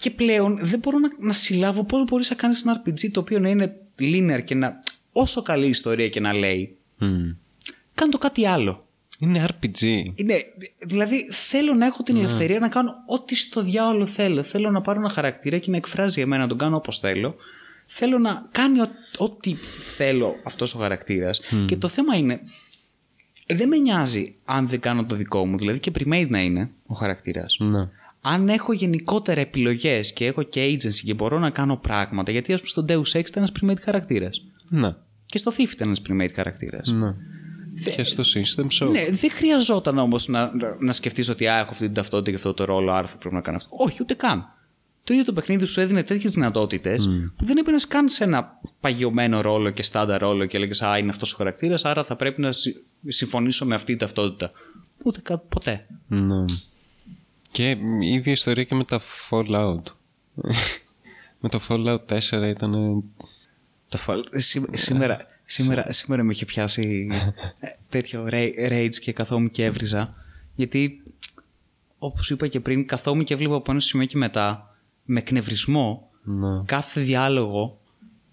Και 0.04 0.10
πλέον 0.10 0.58
δεν 0.60 0.78
μπορώ 0.78 0.98
να, 0.98 1.08
να 1.18 1.32
συλλάβω 1.32 1.84
πώς 1.84 2.04
μπορείς 2.04 2.30
να 2.30 2.36
κάνεις 2.36 2.62
ένα 2.62 2.82
RPG 2.82 3.10
το 3.10 3.20
οποίο 3.20 3.38
να 3.38 3.48
είναι 3.48 3.76
linear 3.98 4.40
και 4.44 4.54
να. 4.54 4.78
όσο 5.12 5.42
καλή 5.42 5.66
ιστορία 5.66 6.08
και 6.08 6.20
να 6.20 6.32
λέει. 6.32 6.76
Μμ. 6.98 7.30
Κάνε 7.94 8.10
το 8.10 8.18
κάτι 8.18 8.46
άλλο. 8.46 8.86
Είναι 9.18 9.46
RPG. 9.48 9.82
Είναι, 10.14 10.44
δηλαδή 10.86 11.28
θέλω 11.30 11.74
να 11.74 11.86
έχω 11.86 12.02
την 12.02 12.16
ελευθερία 12.16 12.58
να 12.58 12.68
κάνω 12.68 12.92
ό,τι 13.06 13.34
στο 13.34 13.62
διάολο 13.62 14.06
θέλω. 14.06 14.42
Θέλω 14.42 14.70
να 14.70 14.80
πάρω 14.80 15.00
ένα 15.00 15.08
χαρακτήρα 15.08 15.58
και 15.58 15.70
να 15.70 15.76
εκφράζει 15.76 16.20
εμένα, 16.20 16.42
να 16.42 16.48
τον 16.48 16.58
κάνω 16.58 16.76
όπως 16.76 16.98
θέλω. 16.98 17.34
Θέλω 17.86 18.18
να 18.18 18.48
κάνει 18.50 18.80
ό, 18.80 18.88
ό,τι 19.16 19.56
θέλω 19.96 20.36
αυτός 20.42 20.74
ο 20.74 20.78
χαρακτήρας. 20.78 21.40
Και 21.66 21.76
το 21.76 21.88
θέμα 21.88 22.16
είναι, 22.16 22.40
δεν 23.46 23.68
με 23.68 23.76
νοιάζει 23.76 24.36
αν 24.44 24.68
δεν 24.68 24.80
κάνω 24.80 25.04
το 25.04 25.14
δικό 25.14 25.46
μου, 25.46 25.58
δηλαδή 25.58 25.78
και 25.78 25.92
pre-made 25.98 26.28
να 26.28 26.40
είναι 26.40 26.70
ο 26.86 26.94
χαρακτήρας. 26.94 27.56
Ναι. 27.60 27.88
Αν 28.26 28.48
έχω 28.48 28.72
γενικότερα 28.72 29.40
επιλογές 29.40 30.12
και 30.12 30.26
έχω 30.26 30.42
και 30.42 30.64
agency 30.72 30.94
και 31.04 31.14
μπορώ 31.14 31.38
να 31.38 31.50
κάνω 31.50 31.76
πράγματα, 31.76 32.30
γιατί 32.32 32.52
ας 32.52 32.60
πούμε 32.60 32.70
στον 32.70 32.86
Deus 32.88 33.18
Ex 33.18 33.26
ήταν 33.28 33.32
ένας 33.34 33.52
pre-made 33.60 33.80
χαρακτήρας. 33.82 34.42
Ναι. 34.70 34.94
Και 35.26 35.38
στο 35.38 35.52
Thief 35.56 35.72
ήταν 35.72 35.86
ένας 35.88 36.02
playmate 36.08 36.32
χαρακτήρας. 36.34 36.88
Ναι. 36.88 37.14
Και 37.96 38.04
στο 38.04 38.22
System 38.34 38.66
Shock. 38.80 38.90
Ναι, 38.90 39.04
δεν 39.10 39.30
χρειαζόταν 39.30 39.98
όμως 39.98 40.28
να, 40.28 40.52
να 40.78 40.92
σκεφτείς 40.92 41.28
ότι 41.28 41.46
α, 41.46 41.58
έχω 41.58 41.70
αυτή 41.70 41.84
την 41.84 41.94
ταυτότητα 41.94 42.30
και 42.30 42.36
αυτό 42.36 42.54
το 42.54 42.64
ρόλο, 42.64 42.92
άρα 42.92 43.06
θα 43.06 43.16
πρέπει 43.16 43.34
να 43.34 43.40
κάνω 43.40 43.56
αυτό. 43.56 43.68
Όχι, 43.70 43.98
ούτε 44.00 44.14
καν. 44.14 44.44
Το 45.04 45.12
ίδιο 45.12 45.24
το 45.24 45.32
παιχνίδι 45.32 45.64
σου 45.66 45.80
έδινε 45.80 46.02
τέτοιες 46.02 46.32
δυνατότητες 46.32 47.08
που 47.36 47.44
δεν 47.44 47.56
έμπαινε 47.56 47.78
καν 47.88 48.08
σε 48.08 48.24
ένα 48.24 48.60
παγιωμένο 48.80 49.40
ρόλο 49.40 49.70
και 49.70 49.82
στάντα 49.82 50.18
ρόλο 50.18 50.46
και 50.46 50.56
έλεγες 50.56 50.82
Α, 50.82 50.98
είναι 50.98 51.10
αυτός 51.10 51.32
ο 51.32 51.36
χαρακτήρας, 51.36 51.84
άρα 51.84 52.04
θα 52.04 52.16
πρέπει 52.16 52.40
να 52.40 52.52
συ- 52.52 52.76
συμφωνήσω 53.06 53.64
με 53.66 53.74
αυτή 53.74 53.86
την 53.86 53.98
ταυτότητα. 53.98 54.50
Ούτε 55.02 55.20
κα, 55.20 55.38
ποτέ. 55.38 55.86
Ναι. 56.08 56.44
Και 57.54 57.70
η 58.00 58.12
ίδια 58.12 58.32
ιστορία 58.32 58.64
και 58.64 58.74
με 58.74 58.84
τα 58.84 59.00
Fallout. 59.30 59.82
με 61.40 61.48
το 61.48 61.60
Fallout 61.68 61.98
4 62.08 62.20
ήταν. 62.48 63.04
Το 63.88 63.98
Fallout- 64.06 64.28
σή- 64.40 64.76
σήμερα, 64.76 65.26
σήμερα, 65.44 65.92
σήμερα 65.92 66.22
με 66.22 66.32
είχε 66.32 66.44
πιάσει 66.44 67.08
ε, 67.60 67.68
τέτοιο 67.88 68.28
ra- 68.30 68.70
rage 68.70 68.94
και 69.00 69.12
καθόμουν 69.12 69.50
και 69.50 69.64
έβριζα. 69.64 70.14
Γιατί, 70.54 71.02
όπως 71.98 72.30
είπα 72.30 72.46
και 72.48 72.60
πριν, 72.60 72.86
καθόμουν 72.86 73.24
και 73.24 73.34
έβλεπα 73.34 73.54
από 73.56 73.70
ένα 73.70 73.80
σημείο 73.80 74.06
και 74.06 74.16
μετά, 74.16 74.76
με 75.04 75.18
εκνευρισμό, 75.18 76.10
Ναι. 76.22 76.62
κάθε 76.64 77.00
διάλογο 77.00 77.80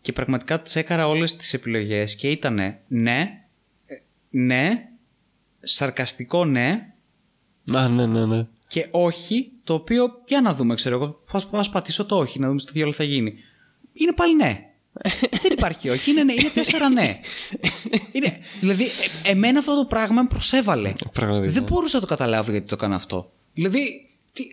και 0.01 0.13
πραγματικά 0.13 0.61
τσέκαρα 0.61 1.07
όλες 1.07 1.35
τις 1.35 1.53
επιλογές 1.53 2.15
και 2.15 2.29
ήτανε 2.29 2.79
ναι, 2.87 3.29
ε, 3.85 3.95
ναι, 4.29 4.87
σαρκαστικό 5.61 6.45
ναι 6.45 6.93
Α, 7.75 7.87
ναι, 7.87 8.05
ναι, 8.05 8.25
ναι. 8.25 8.47
Και 8.71 8.87
όχι, 8.91 9.51
το 9.63 9.73
οποίο 9.73 10.21
για 10.27 10.41
να 10.41 10.53
δούμε, 10.53 10.75
ξέρω 10.75 10.95
εγώ, 10.95 11.23
ας, 11.31 11.47
ας 11.51 11.69
πατήσω 11.69 12.05
το 12.05 12.17
όχι, 12.17 12.39
να 12.39 12.47
δούμε 12.47 12.59
στο 12.59 12.71
διάλογο 12.71 12.95
θα 12.95 13.03
γίνει. 13.03 13.33
Είναι 13.93 14.13
πάλι 14.13 14.35
ναι. 14.35 14.59
Δεν 15.41 15.51
υπάρχει 15.51 15.89
όχι, 15.89 16.11
είναι, 16.11 16.23
ναι, 16.23 16.33
είναι 16.33 16.49
τέσσερα 16.53 16.89
ναι. 16.89 17.19
Είναι, 18.11 18.37
δηλαδή, 18.59 18.83
ε- 18.83 19.29
εμένα 19.29 19.59
αυτό 19.59 19.75
το 19.75 19.85
πράγμα 19.85 20.21
με 20.21 20.27
προσέβαλε. 20.27 20.93
Πραγματικά. 21.13 21.51
Δεν 21.51 21.63
μπορούσα 21.63 21.95
να 21.95 22.01
το 22.01 22.07
καταλάβω 22.07 22.51
γιατί 22.51 22.67
το 22.67 22.75
έκανα 22.77 22.95
αυτό. 22.95 23.31
Δηλαδή, 23.53 24.09
τι, 24.33 24.43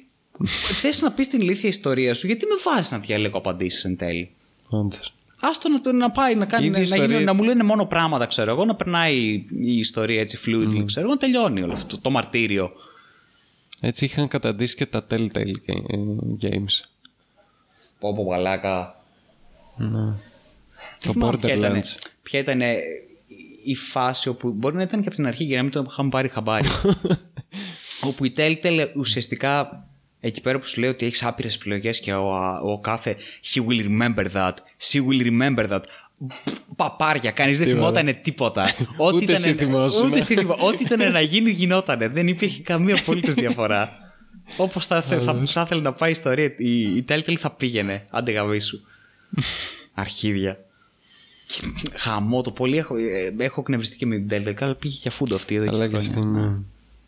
θες 0.81 1.03
να 1.03 1.13
πεις 1.13 1.29
την 1.29 1.41
ηλίθια 1.41 1.69
ιστορία 1.69 2.15
σου, 2.15 2.27
γιατί 2.27 2.47
με 2.47 2.55
βάζεις 2.65 2.91
να 2.91 2.99
διαλέγω 2.99 3.39
απαντήσεις 3.39 3.85
εν 3.85 3.97
τέλει; 3.97 4.31
Όντως. 4.69 5.15
Άστο 5.41 5.69
να, 5.69 5.93
να 5.93 6.11
πάει 6.11 6.35
να, 6.35 6.45
κάνει, 6.47 6.67
Ήδη 6.67 6.73
να, 6.73 6.79
η 6.79 6.83
να, 6.83 6.87
γίνει- 6.97 7.05
ιστορία- 7.07 7.25
να 7.27 7.33
μου 7.33 7.43
λένε 7.43 7.63
μόνο 7.63 7.87
πράγματα, 7.87 8.27
ξέρω 8.27 8.51
εγώ, 8.51 8.65
να 8.65 8.75
περνάει 8.75 9.17
η 9.61 9.79
ιστορία 9.79 10.21
έτσι 10.21 10.39
fluidly, 10.47 10.83
ξέρω 10.87 11.01
εγώ, 11.07 11.11
να 11.11 11.17
τελειώνει 11.17 11.63
όλο 11.63 11.73
αυτό 11.73 11.99
το 11.99 12.11
μαρτύριο. 12.11 12.73
Έτσι 13.81 14.05
είχαν 14.05 14.29
καταντήσει 14.29 14.77
και 14.77 14.87
τα 14.87 15.07
Telltale 15.11 15.53
ga- 15.67 16.41
games. 16.43 16.81
Πω 17.99 18.15
πω 18.15 18.27
παλάκα. 18.27 19.03
Ναι. 19.77 19.89
Δεν 19.89 20.15
Το 21.05 21.13
θυμάμαι 21.13 21.37
ποια 21.39 21.55
ήτανε- 21.55 21.85
Borderlands. 21.85 21.99
Ποια 22.23 22.41
ήταν 22.41 22.61
η 23.65 23.75
φάση 23.75 24.29
όπου 24.29 24.51
μπορεί 24.51 24.77
να 24.77 24.83
ήταν 24.83 25.01
και 25.01 25.07
από 25.07 25.17
την 25.17 25.27
αρχή 25.27 25.45
για 25.45 25.57
να 25.57 25.63
μην 25.63 25.73
το 25.73 25.87
είχαμε 25.91 26.09
πάρει 26.09 26.29
χαμπάρι. 26.29 26.69
όπου 28.09 28.25
η 28.25 28.33
Telltale 28.37 28.87
ουσιαστικά 28.97 29.85
εκεί 30.21 30.41
πέρα 30.41 30.59
που 30.59 30.67
σου 30.67 30.81
λέει 30.81 30.91
ότι 30.91 31.07
έχεις 31.07 31.23
άπειρες 31.23 31.55
επιλογές 31.55 32.01
και 32.01 32.15
ο, 32.15 32.29
ο 32.63 32.81
κάθε 32.81 33.17
he 33.55 33.67
will 33.67 33.89
remember 33.89 34.27
that, 34.33 34.53
she 34.91 35.01
will 35.07 35.23
remember 35.25 35.69
that. 35.71 35.81
Παπάρια, 36.77 37.31
κανείς 37.31 37.59
δεν 37.59 37.67
Τίποτα. 37.67 37.87
θυμότανε 37.87 38.13
τίποτα. 38.13 38.63
Ό,τι 38.97 39.15
Ούτε 39.17 39.25
ήτανε- 39.25 39.39
εσύ 39.47 39.55
θυμόσουν. 39.55 40.07
Ούτε 40.07 40.19
εσύ 40.19 40.35
θυμό- 40.35 40.61
Ό,τι 40.63 40.83
ήταν 40.83 41.13
να 41.13 41.21
γίνει, 41.21 41.51
γινότανε. 41.51 42.09
Δεν 42.09 42.29
υπήρχε 42.29 42.63
καμία 42.63 42.95
απολύτως 42.97 43.35
διαφορά. 43.35 43.93
Όπως 44.57 44.87
θα, 44.87 45.03
θε- 45.03 45.23
θα, 45.23 45.43
θα 45.47 45.61
ήθελε 45.61 45.81
να 45.81 45.93
πάει 45.93 46.09
η 46.09 46.13
ιστορία, 46.13 46.55
η, 46.57 46.97
η 46.97 47.05
Telltale 47.09 47.35
θα 47.39 47.51
πήγαινε. 47.51 48.05
Άντε 48.11 48.33
γαμίσου. 48.33 48.81
Αρχίδια. 49.95 50.61
Και 51.47 51.63
Χαμό 51.95 52.43
το 52.43 52.51
πολύ. 52.51 52.77
Έχω, 52.79 52.97
ε, 52.97 53.35
έχω 53.45 53.63
κνευριστεί 53.63 53.97
και 53.97 54.07
με 54.07 54.19
την 54.19 54.29
Telltale, 54.31 54.55
αλλά 54.63 54.75
πήγε 54.75 54.99
για 55.03 55.11
φούντο 55.11 55.35
αυτή 55.35 55.55
εδώ 55.55 55.65
και 55.65 55.71
Αλλά 55.75 55.89
και 55.89 55.91
χρόνια. 55.97 56.09
αυτή 56.11 56.27
ναι. 56.27 56.51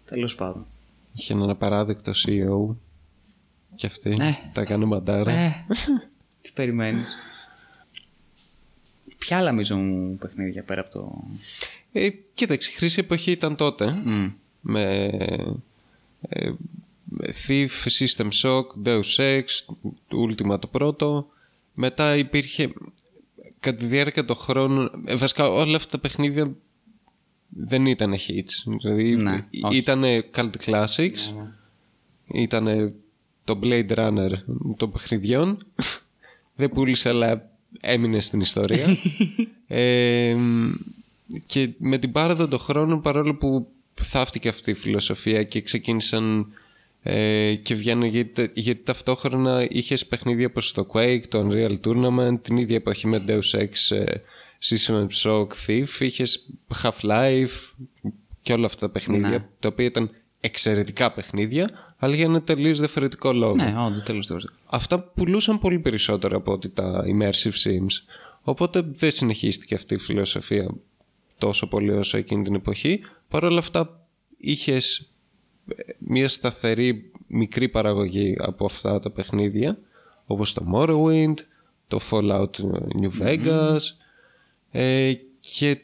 Τέλος 0.05 0.35
πάντων. 0.35 0.67
Είχε 1.15 1.33
έναν 1.33 1.51
απαράδεκτο 1.51 2.13
CEO. 2.13 2.77
Και 3.75 3.87
αυτή. 3.87 4.15
Ναι. 4.17 4.39
Τα 4.53 4.61
έκανε 4.61 4.85
μαντάρα. 4.85 5.31
Ε, 5.33 5.67
τι 6.43 6.51
περιμένεις. 6.55 7.15
Ποια 9.21 9.39
άλλα 9.39 9.53
μείζον 9.53 10.19
παιχνίδια 10.19 10.63
πέρα 10.63 10.81
από 10.81 10.91
το. 10.91 11.25
Ε, 11.93 12.09
κοίταξε, 12.35 12.71
η 12.71 12.75
χρήση 12.75 13.01
εποχή 13.01 13.31
ήταν 13.31 13.57
τότε. 13.57 14.03
Μμ. 14.05 14.31
Με, 14.61 14.83
ε, 16.21 16.51
με 17.05 17.35
Thief, 17.47 17.69
System 17.99 18.29
Shock, 18.43 18.65
Deus 18.85 19.17
Ex, 19.17 19.45
Ultima 20.27 20.61
το 20.61 20.67
πρώτο. 20.67 21.29
Μετά 21.75 22.17
υπήρχε 22.17 22.73
κατά 23.61 23.77
τη 23.77 23.87
διάρκεια 23.87 24.25
των 24.25 24.37
χρόνων. 24.37 25.03
ε, 25.07 25.17
βασικά 25.17 25.49
όλα 25.49 25.77
αυτά 25.77 25.91
τα 25.91 25.99
παιχνίδια 25.99 26.53
δεν 27.49 27.87
ήταν 27.87 28.15
hits. 28.15 28.73
Δηλαδή 28.81 29.17
Ναι, 29.17 29.47
όχι. 29.63 29.77
ήταν 29.77 30.03
cult 30.35 30.51
classics. 30.65 31.33
Ήταν 32.27 32.95
το 33.45 33.59
Blade 33.63 33.91
Runner 33.95 34.31
των 34.77 34.93
παιχνιδιών. 34.93 35.59
Δεν 36.57 36.71
πούλησε 36.71 37.09
αλλά 37.09 37.50
έμεινε 37.81 38.21
στην 38.21 38.41
ιστορία. 38.41 38.87
ε, 39.67 40.37
και 41.47 41.69
με 41.79 41.99
την 41.99 42.13
πάροδο 42.13 42.49
των 42.49 42.59
χρόνων 42.59 43.01
παρόλο 43.01 43.35
που 43.35 43.69
θαύτηκε 44.01 44.49
αυτή 44.49 44.71
η 44.71 44.75
φιλοσοφία 44.75 45.43
και 45.43 45.61
ξεκίνησαν 45.61 46.47
ε, 47.03 47.55
και 47.55 47.75
βγαίνουν 47.75 48.09
γιατί, 48.09 48.51
γιατί 48.55 48.83
ταυτόχρονα 48.85 49.67
είχες 49.71 50.07
παιχνίδια 50.07 50.47
όπως 50.47 50.73
το 50.73 50.87
Quake, 50.93 51.23
το 51.29 51.49
Unreal 51.49 51.77
Tournament 51.85 52.39
την 52.43 52.57
ίδια 52.57 52.77
εποχή 52.77 53.07
με 53.07 53.25
Deus 53.27 53.59
Ex, 53.59 53.97
ε, 53.97 54.05
System 54.63 55.07
Shock, 55.23 55.47
Thief 55.67 56.01
είχες 56.01 56.47
Half-Life 56.83 57.75
και 58.43 58.53
όλα 58.53 58.67
αυτά 58.67 58.87
τα 58.87 58.93
παιχνίδια 58.93 59.29
Ναι. 59.29 59.45
τα 59.59 59.69
οποία 59.69 59.85
ήταν 59.85 60.11
εξαιρετικά 60.41 61.13
παιχνίδια 61.13 61.69
αλλά 61.99 62.15
για 62.15 62.25
ένα 62.25 62.43
τελείως 62.43 62.79
διαφορετικό 62.79 63.33
λόγο 63.33 63.55
Ναι, 63.55 63.75
όντως, 63.79 64.05
τέλο 64.05 64.21
τέλο. 64.27 64.51
Αυτά 64.71 65.01
πουλούσαν 65.01 65.59
πολύ 65.59 65.79
περισσότερο 65.79 66.37
από 66.37 66.53
ότι 66.53 66.69
τα 66.69 67.03
immersive 67.05 67.65
sims. 67.65 68.17
Οπότε 68.43 68.81
δεν 68.81 69.11
συνεχίστηκε 69.11 69.75
αυτή 69.75 69.95
η 69.95 69.99
φιλοσοφία 69.99 70.75
τόσο 71.39 71.69
πολύ 71.69 71.91
όσο 71.91 72.17
εκείνη 72.17 72.43
την 72.45 72.55
εποχή. 72.55 73.01
Παρ' 73.29 73.45
όλα 73.45 73.59
αυτά 73.59 74.07
είχες 74.37 75.13
ε, 75.77 75.83
μια 75.99 76.29
σταθερή 76.29 77.11
μικρή 77.27 77.69
παραγωγή 77.69 78.37
από 78.39 78.65
αυτά 78.65 79.01
τα 79.01 79.11
παιχνίδια 79.11 79.79
όπως 80.27 80.53
το 80.53 80.65
Morrowind, 80.75 81.35
το 81.89 82.01
Fallout 82.11 82.51
New 83.01 83.11
Vegas 83.21 83.81
ε, 84.71 85.13
και 85.41 85.81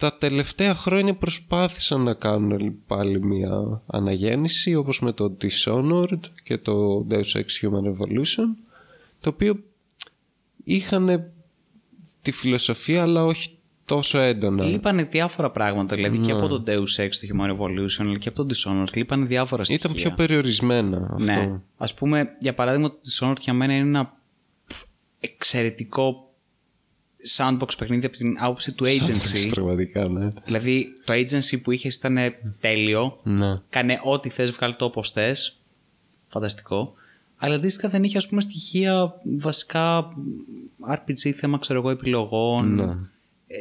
τα 0.00 0.16
τελευταία 0.18 0.74
χρόνια 0.74 1.14
προσπάθησαν 1.14 2.00
να 2.02 2.14
κάνουν 2.14 2.74
πάλι 2.86 3.24
μια 3.24 3.82
αναγέννηση 3.86 4.74
όπως 4.74 5.00
με 5.00 5.12
το 5.12 5.36
Dishonored 5.40 6.20
και 6.42 6.58
το 6.58 7.06
Deus 7.10 7.32
Ex 7.34 7.44
Human 7.60 7.84
Revolution 7.90 8.46
το 9.20 9.28
οποίο 9.28 9.62
είχαν 10.64 11.32
τη 12.22 12.32
φιλοσοφία 12.32 13.02
αλλά 13.02 13.24
όχι 13.24 13.58
τόσο 13.84 14.18
έντονα. 14.18 14.64
Λείπανε 14.64 15.02
διάφορα 15.02 15.50
πράγματα, 15.50 15.96
δηλαδή 15.96 16.18
και 16.18 16.32
από 16.32 16.48
το 16.48 16.64
Deus 16.66 17.04
Ex, 17.04 17.10
το 17.10 17.28
Human 17.32 17.56
Revolution, 17.56 18.00
αλλά 18.00 18.18
και 18.18 18.28
από 18.28 18.44
το 18.44 18.54
Dishonored. 18.54 18.94
Λείπανε 18.94 19.26
διάφορα 19.26 19.64
στοιχεία. 19.64 19.90
Ήταν 19.90 20.02
πιο 20.02 20.14
περιορισμένα 20.16 21.08
αυτό. 21.10 21.24
Ναι. 21.24 21.60
Α 21.76 21.94
πούμε, 21.94 22.36
για 22.40 22.54
παράδειγμα, 22.54 22.88
το 22.88 22.98
Dishonored 23.10 23.40
για 23.40 23.52
μένα 23.52 23.74
είναι 23.74 23.88
ένα 23.88 24.16
εξαιρετικό 25.20 26.29
sandbox 27.36 27.68
παιχνίδι 27.78 28.06
από 28.06 28.16
την 28.16 28.36
άποψη 28.38 28.72
του 28.72 28.84
agency. 28.84 29.48
Πραγματικά, 29.50 30.08
ναι. 30.08 30.32
δηλαδή, 30.44 30.86
το 31.04 31.12
agency 31.12 31.62
που 31.62 31.70
είχες 31.70 31.94
ήταν 31.94 32.18
τέλειο. 32.60 33.20
ναι. 33.22 33.60
Κάνε 33.68 34.00
ό,τι 34.04 34.28
θες, 34.28 34.50
βγάλει 34.50 34.74
το 34.74 34.84
όπως 34.84 35.10
θες. 35.10 35.60
Φανταστικό. 36.28 36.94
Αλλά 37.36 37.54
αντίστοιχα 37.54 37.88
δεν 37.88 38.04
είχε, 38.04 38.16
ας 38.16 38.28
πούμε, 38.28 38.40
στοιχεία 38.40 39.20
βασικά 39.38 40.08
RPG 40.90 41.30
θέμα, 41.30 41.58
ξέρω 41.58 41.78
εγώ, 41.78 41.90
επιλογών. 41.90 42.74
Ναι. 42.74 42.84
Ε, 43.46 43.56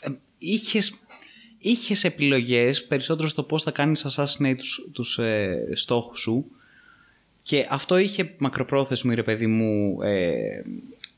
ε, 0.00 0.10
είχες, 0.38 0.92
είχες 1.58 2.04
επιλογές 2.04 2.84
περισσότερο 2.84 3.28
στο 3.28 3.42
πώς 3.42 3.62
θα 3.62 3.70
κάνεις 3.70 4.06
assassinate 4.08 4.56
τους, 4.56 4.88
τους 4.92 5.18
ε, 5.18 5.68
στόχους 5.74 6.20
σου 6.20 6.46
και 7.42 7.66
αυτό 7.70 7.98
είχε 7.98 8.34
μακροπρόθεσμο, 8.38 9.14
ρε 9.14 9.22
παιδί 9.22 9.46
μου, 9.46 10.02
ε, 10.02 10.62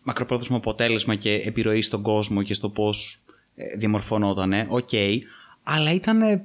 μακροπρόθεσμο 0.02 0.56
αποτέλεσμα 0.56 1.14
και 1.14 1.34
επιρροή 1.34 1.82
στον 1.82 2.02
κόσμο 2.02 2.42
και 2.42 2.54
στο 2.54 2.70
πώς 2.70 3.24
ε, 3.54 3.76
διαμορφωνότανε, 3.76 4.66
οκ, 4.68 4.88
αλλά 5.62 5.92
ήταν 5.92 6.42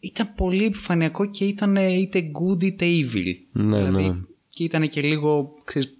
ήταν 0.00 0.34
πολύ 0.34 0.64
επιφανειακό 0.64 1.30
και 1.30 1.44
ήταν 1.44 1.76
είτε 1.76 2.30
good 2.40 2.62
είτε 2.62 2.86
evil. 2.86 3.34
Ναι, 3.52 3.76
δηλαδή, 3.84 4.08
ναι. 4.08 4.16
Και 4.48 4.64
ήταν 4.64 4.88
και 4.88 5.00
λίγο, 5.02 5.54
ξέρεις, 5.64 5.94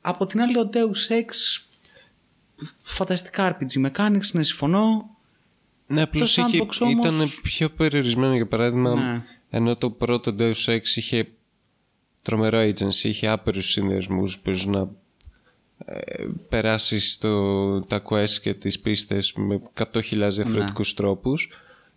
από 0.00 0.26
την 0.26 0.40
άλλη 0.40 0.58
ο 0.58 0.70
Deus 0.72 1.12
Ex 1.12 1.26
φανταστικά 2.82 3.58
RPG 3.60 3.86
mechanics, 3.90 4.30
ναι 4.32 4.42
συμφωνώ. 4.42 5.16
Ναι, 5.86 6.02
απλώς 6.02 6.34
Το 6.34 6.42
είχε, 6.48 6.58
sandbox 6.58 6.80
όμως- 6.80 7.06
ήταν 7.06 7.14
πιο 7.42 7.70
περιορισμένο 7.70 8.34
για 8.34 8.46
παράδειγμα 8.46 8.94
Ναι. 8.94 9.22
ενώ 9.50 9.76
το 9.76 9.90
πρώτο 9.90 10.34
Deus 10.38 10.64
Ex 10.66 10.82
είχε 10.94 11.28
τρομερό 12.22 12.58
agency, 12.58 13.02
είχε 13.02 13.28
άπειρους 13.28 13.70
συνδυασμούς 13.70 14.38
που 14.38 14.50
να 14.66 14.88
ε, 15.84 16.24
περάσεις 16.48 17.18
το, 17.18 17.80
τα 17.80 18.02
quest 18.08 18.30
και 18.42 18.54
τις 18.54 18.80
πίστες 18.80 19.32
με 19.32 19.60
100.000 19.92 20.28
διαφορετικούς 20.30 20.94
τρόπους. 20.94 21.48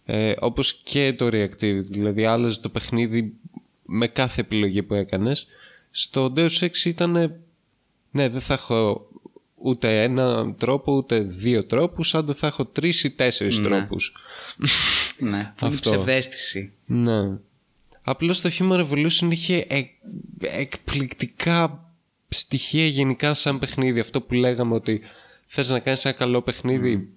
Ε, 0.05 0.33
όπως 0.39 0.73
και 0.83 1.13
το 1.17 1.25
reactivity 1.27 1.83
δηλαδή 1.83 2.25
άλλαζε 2.25 2.59
το 2.59 2.69
παιχνίδι 2.69 3.33
με 3.85 4.07
κάθε 4.07 4.41
επιλογή 4.41 4.83
που 4.83 4.93
έκανες. 4.93 5.47
Στο 5.91 6.33
Deus 6.35 6.59
Ex 6.59 6.77
ήταν 6.83 7.11
ναι 8.11 8.29
δεν 8.29 8.41
θα 8.41 8.53
έχω 8.53 9.07
ούτε 9.55 10.03
ένα 10.03 10.53
τρόπο 10.53 10.95
ούτε 10.95 11.19
δύο 11.19 11.63
τρόπους 11.65 12.15
αν 12.15 12.35
θα 12.35 12.47
έχω 12.47 12.65
τρεις 12.65 13.03
ή 13.03 13.09
τέσσερις 13.11 13.61
τρόπους. 13.61 14.13
Ναι, 15.19 15.53
είναι 15.61 15.75
ψευδέστηση. 15.75 16.71
ναι 16.85 17.37
απλώς 18.07 18.41
το 18.41 18.49
Human 18.59 18.87
Revolution 18.89 19.27
είχε 19.29 19.65
εκ- 19.69 19.93
εκπληκτικά 20.41 21.89
στοιχεία 22.29 22.85
γενικά 22.85 23.33
σαν 23.33 23.59
παιχνίδι 23.59 23.99
αυτό 23.99 24.21
που 24.21 24.33
λέγαμε 24.33 24.73
ότι 24.73 25.01
θες 25.45 25.69
να 25.69 25.79
κάνεις 25.79 26.05
ένα 26.05 26.13
καλό 26.13 26.41
παιχνίδι 26.41 27.09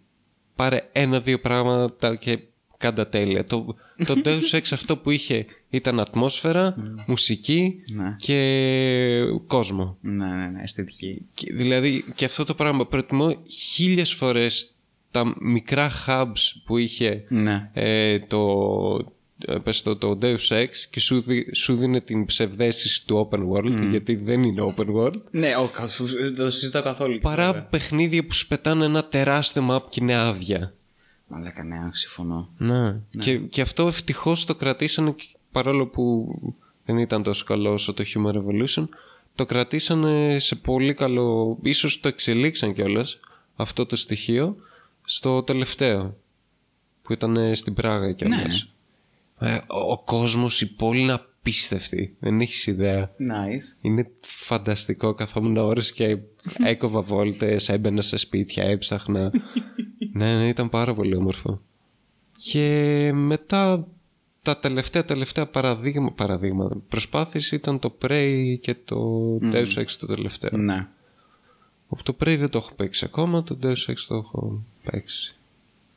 πάρε 0.57 0.89
ένα-δύο 0.93 1.41
πράγματα 1.41 2.17
και 2.17 2.39
κάντα 2.77 3.09
τέλεια 3.09 3.45
το, 3.45 3.77
το 4.07 4.15
Deus 4.25 4.51
Ex 4.57 4.63
αυτό 4.73 4.97
που 4.97 5.11
είχε 5.11 5.47
ήταν 5.71 6.01
ατμόσφαιρα, 6.01 6.75
μουσική 7.07 7.75
Ναι. 7.95 8.15
και 8.19 9.23
κόσμο 9.47 9.97
Ναι, 10.01 10.27
ναι, 10.27 10.47
ναι, 10.47 10.63
αισθητική. 10.63 11.27
και, 11.35 11.53
δηλαδή 11.53 12.05
και 12.15 12.25
αυτό 12.25 12.45
το 12.45 12.55
πράγμα 12.55 12.87
προτιμώ 12.87 13.43
χίλιες 13.49 14.13
φορές 14.15 14.75
τα 15.11 15.35
μικρά 15.41 15.91
hubs 16.07 16.53
που 16.65 16.77
είχε 16.77 17.25
Ναι. 17.29 17.71
ε, 17.73 18.19
το, 18.19 18.39
ε, 19.01 19.05
πες 19.63 19.83
το, 19.83 19.97
το 19.97 20.19
Deus 20.23 20.49
Ex 20.49 20.69
και 20.91 21.01
σου, 21.01 21.21
δι- 21.21 21.55
σου 21.55 21.77
δίνει 21.77 22.01
την 22.01 22.25
ψευδέστηση 22.27 23.07
του 23.07 23.29
open 23.31 23.49
world 23.53 23.87
γιατί 23.91 24.15
δεν 24.15 24.43
είναι 24.43 24.75
open 24.77 24.95
world 24.95 25.21
Ναι, 25.31 25.57
ο, 25.57 25.67
κα- 25.69 25.87
δεν 26.21 26.35
το 26.35 26.51
συζητάω 26.51 26.83
καθόλου. 26.83 27.19
παρά 27.19 27.55
παιχνίδια 27.63 28.27
που 28.27 28.33
σου 28.35 28.47
πετάνε 28.47 28.85
ένα 28.85 29.05
τεράστιο 29.05 29.69
map 29.71 29.83
και 29.91 29.99
είναι 30.03 30.15
άδεια. 30.15 30.73
Μαλάκα, 31.29 31.65
ναι, 31.65 31.77
συμφωνώ. 31.93 32.49
Ναι. 32.59 32.97
Και, 33.19 33.37
και 33.39 33.61
αυτό 33.61 33.87
ευτυχώς 33.87 34.45
το 34.45 34.55
κρατήσανε 34.55 35.11
και- 35.13 35.25
παρόλο 35.53 35.87
που 35.87 36.35
δεν 36.85 36.99
ήταν 36.99 37.23
τόσο 37.23 37.45
καλό 37.45 37.73
όσο 37.73 37.93
το 37.93 38.05
Human 38.15 38.33
Revolution. 38.33 38.89
Το 39.35 39.45
κρατήσανε 39.45 40.39
σε 40.39 40.55
πολύ 40.55 40.95
καλό. 40.95 41.59
ίσως 41.63 42.01
το 42.01 42.09
εξελίξαν 42.09 42.75
κιόλας 42.75 43.21
αυτό 43.57 43.87
το 43.87 43.97
στοιχείο 43.97 44.57
στο 45.05 45.43
τελευταίο 45.43 46.17
που 47.03 47.13
ήταν 47.13 47.37
ε, 47.37 47.55
στην 47.55 47.75
Πράγα 47.75 48.13
κιόλας. 48.13 48.61
Ε, 48.61 48.69
ο, 49.41 49.93
ο 49.93 49.99
κόσμος, 49.99 50.61
η 50.61 50.75
πόλη 50.75 51.01
είναι 51.01 51.13
απίστευτη. 51.13 52.17
Δεν 52.19 52.41
έχεις 52.41 52.67
ιδέα. 52.67 53.11
Nice. 53.11 53.79
Είναι 53.81 54.11
φανταστικό. 54.21 55.15
Καθόμουν 55.15 55.57
ώρες 55.57 55.93
και 55.93 56.19
έκοβα 56.65 57.01
βόλτες, 57.01 57.69
έμπαινα 57.69 58.03
σε 58.03 58.17
σπίτια, 58.17 58.65
έψαχνα. 58.65 59.33
ναι, 60.13 60.37
ναι, 60.37 60.49
ήταν 60.49 60.69
πάρα 60.69 60.95
πολύ 60.95 61.15
όμορφο. 61.17 61.61
Και 62.37 63.11
μετά 63.15 63.87
τα 64.43 64.59
τελευταία 64.59 65.05
τελευταία 65.05 65.47
παραδείγμα, 65.47 66.13
παραδείγματα 66.13 66.77
προσπάθηση 66.89 67.55
ήταν 67.55 67.79
το 67.79 67.95
Prey 68.03 68.57
και 68.61 68.75
το 68.85 69.39
Deus 69.43 69.75
Ex 69.75 69.87
το 70.01 70.07
τελευταίο. 70.07 70.59
Ναι. 70.59 70.87
Από 71.89 72.03
το 72.03 72.17
Prey 72.21 72.37
δεν 72.39 72.51
το 72.51 72.59
έχω 72.59 72.75
παίξει 72.75 73.05
ακόμα, 73.05 73.43
το 73.43 73.59
Deus 73.63 73.91
Ex 73.91 73.95
το 74.09 74.15
έχω 74.15 74.63
παίξει. 74.85 75.38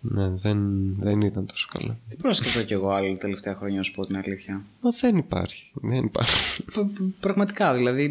Ναι, 0.04 0.30
δεν, 0.30 0.58
δεν 1.00 1.22
ήταν 1.22 1.46
τόσο 1.46 1.68
καλό. 1.72 1.98
Τι 2.10 2.16
πρόσκεφτω 2.16 2.64
κι 2.64 2.74
εγώ 2.74 2.90
άλλη 2.90 3.18
τελευταία 3.18 3.56
χρόνια, 3.56 3.78
να 3.78 3.84
σου 3.84 3.92
πω 3.92 4.06
την 4.06 4.18
αλήθεια; 4.18 4.62
Μα 4.82 4.90
δεν 5.02 5.18
υπάρχει. 5.18 5.72
Δεν 5.74 6.04
υπάρχει. 6.04 6.64
Π- 6.64 6.72
π- 6.80 7.20
Πραγματικά, 7.20 7.74
δηλαδή, 7.74 8.04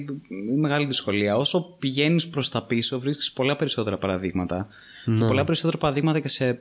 η 0.51 0.57
μεγάλη 0.57 0.87
δυσκολία. 0.87 1.37
Όσο 1.37 1.77
πηγαίνεις 1.79 2.29
προς 2.29 2.49
τα 2.49 2.63
πίσω, 2.67 3.01
βρίσκεις 3.01 3.33
πολλά 3.33 3.57
περισσότερα 3.57 3.99
παραδείγματα. 3.99 4.69
Και 5.05 5.25
πολλά 5.25 5.45
περισσότερα 5.45 5.79
παραδείγματα 5.79 6.21
και 6.21 6.29
σε 6.29 6.61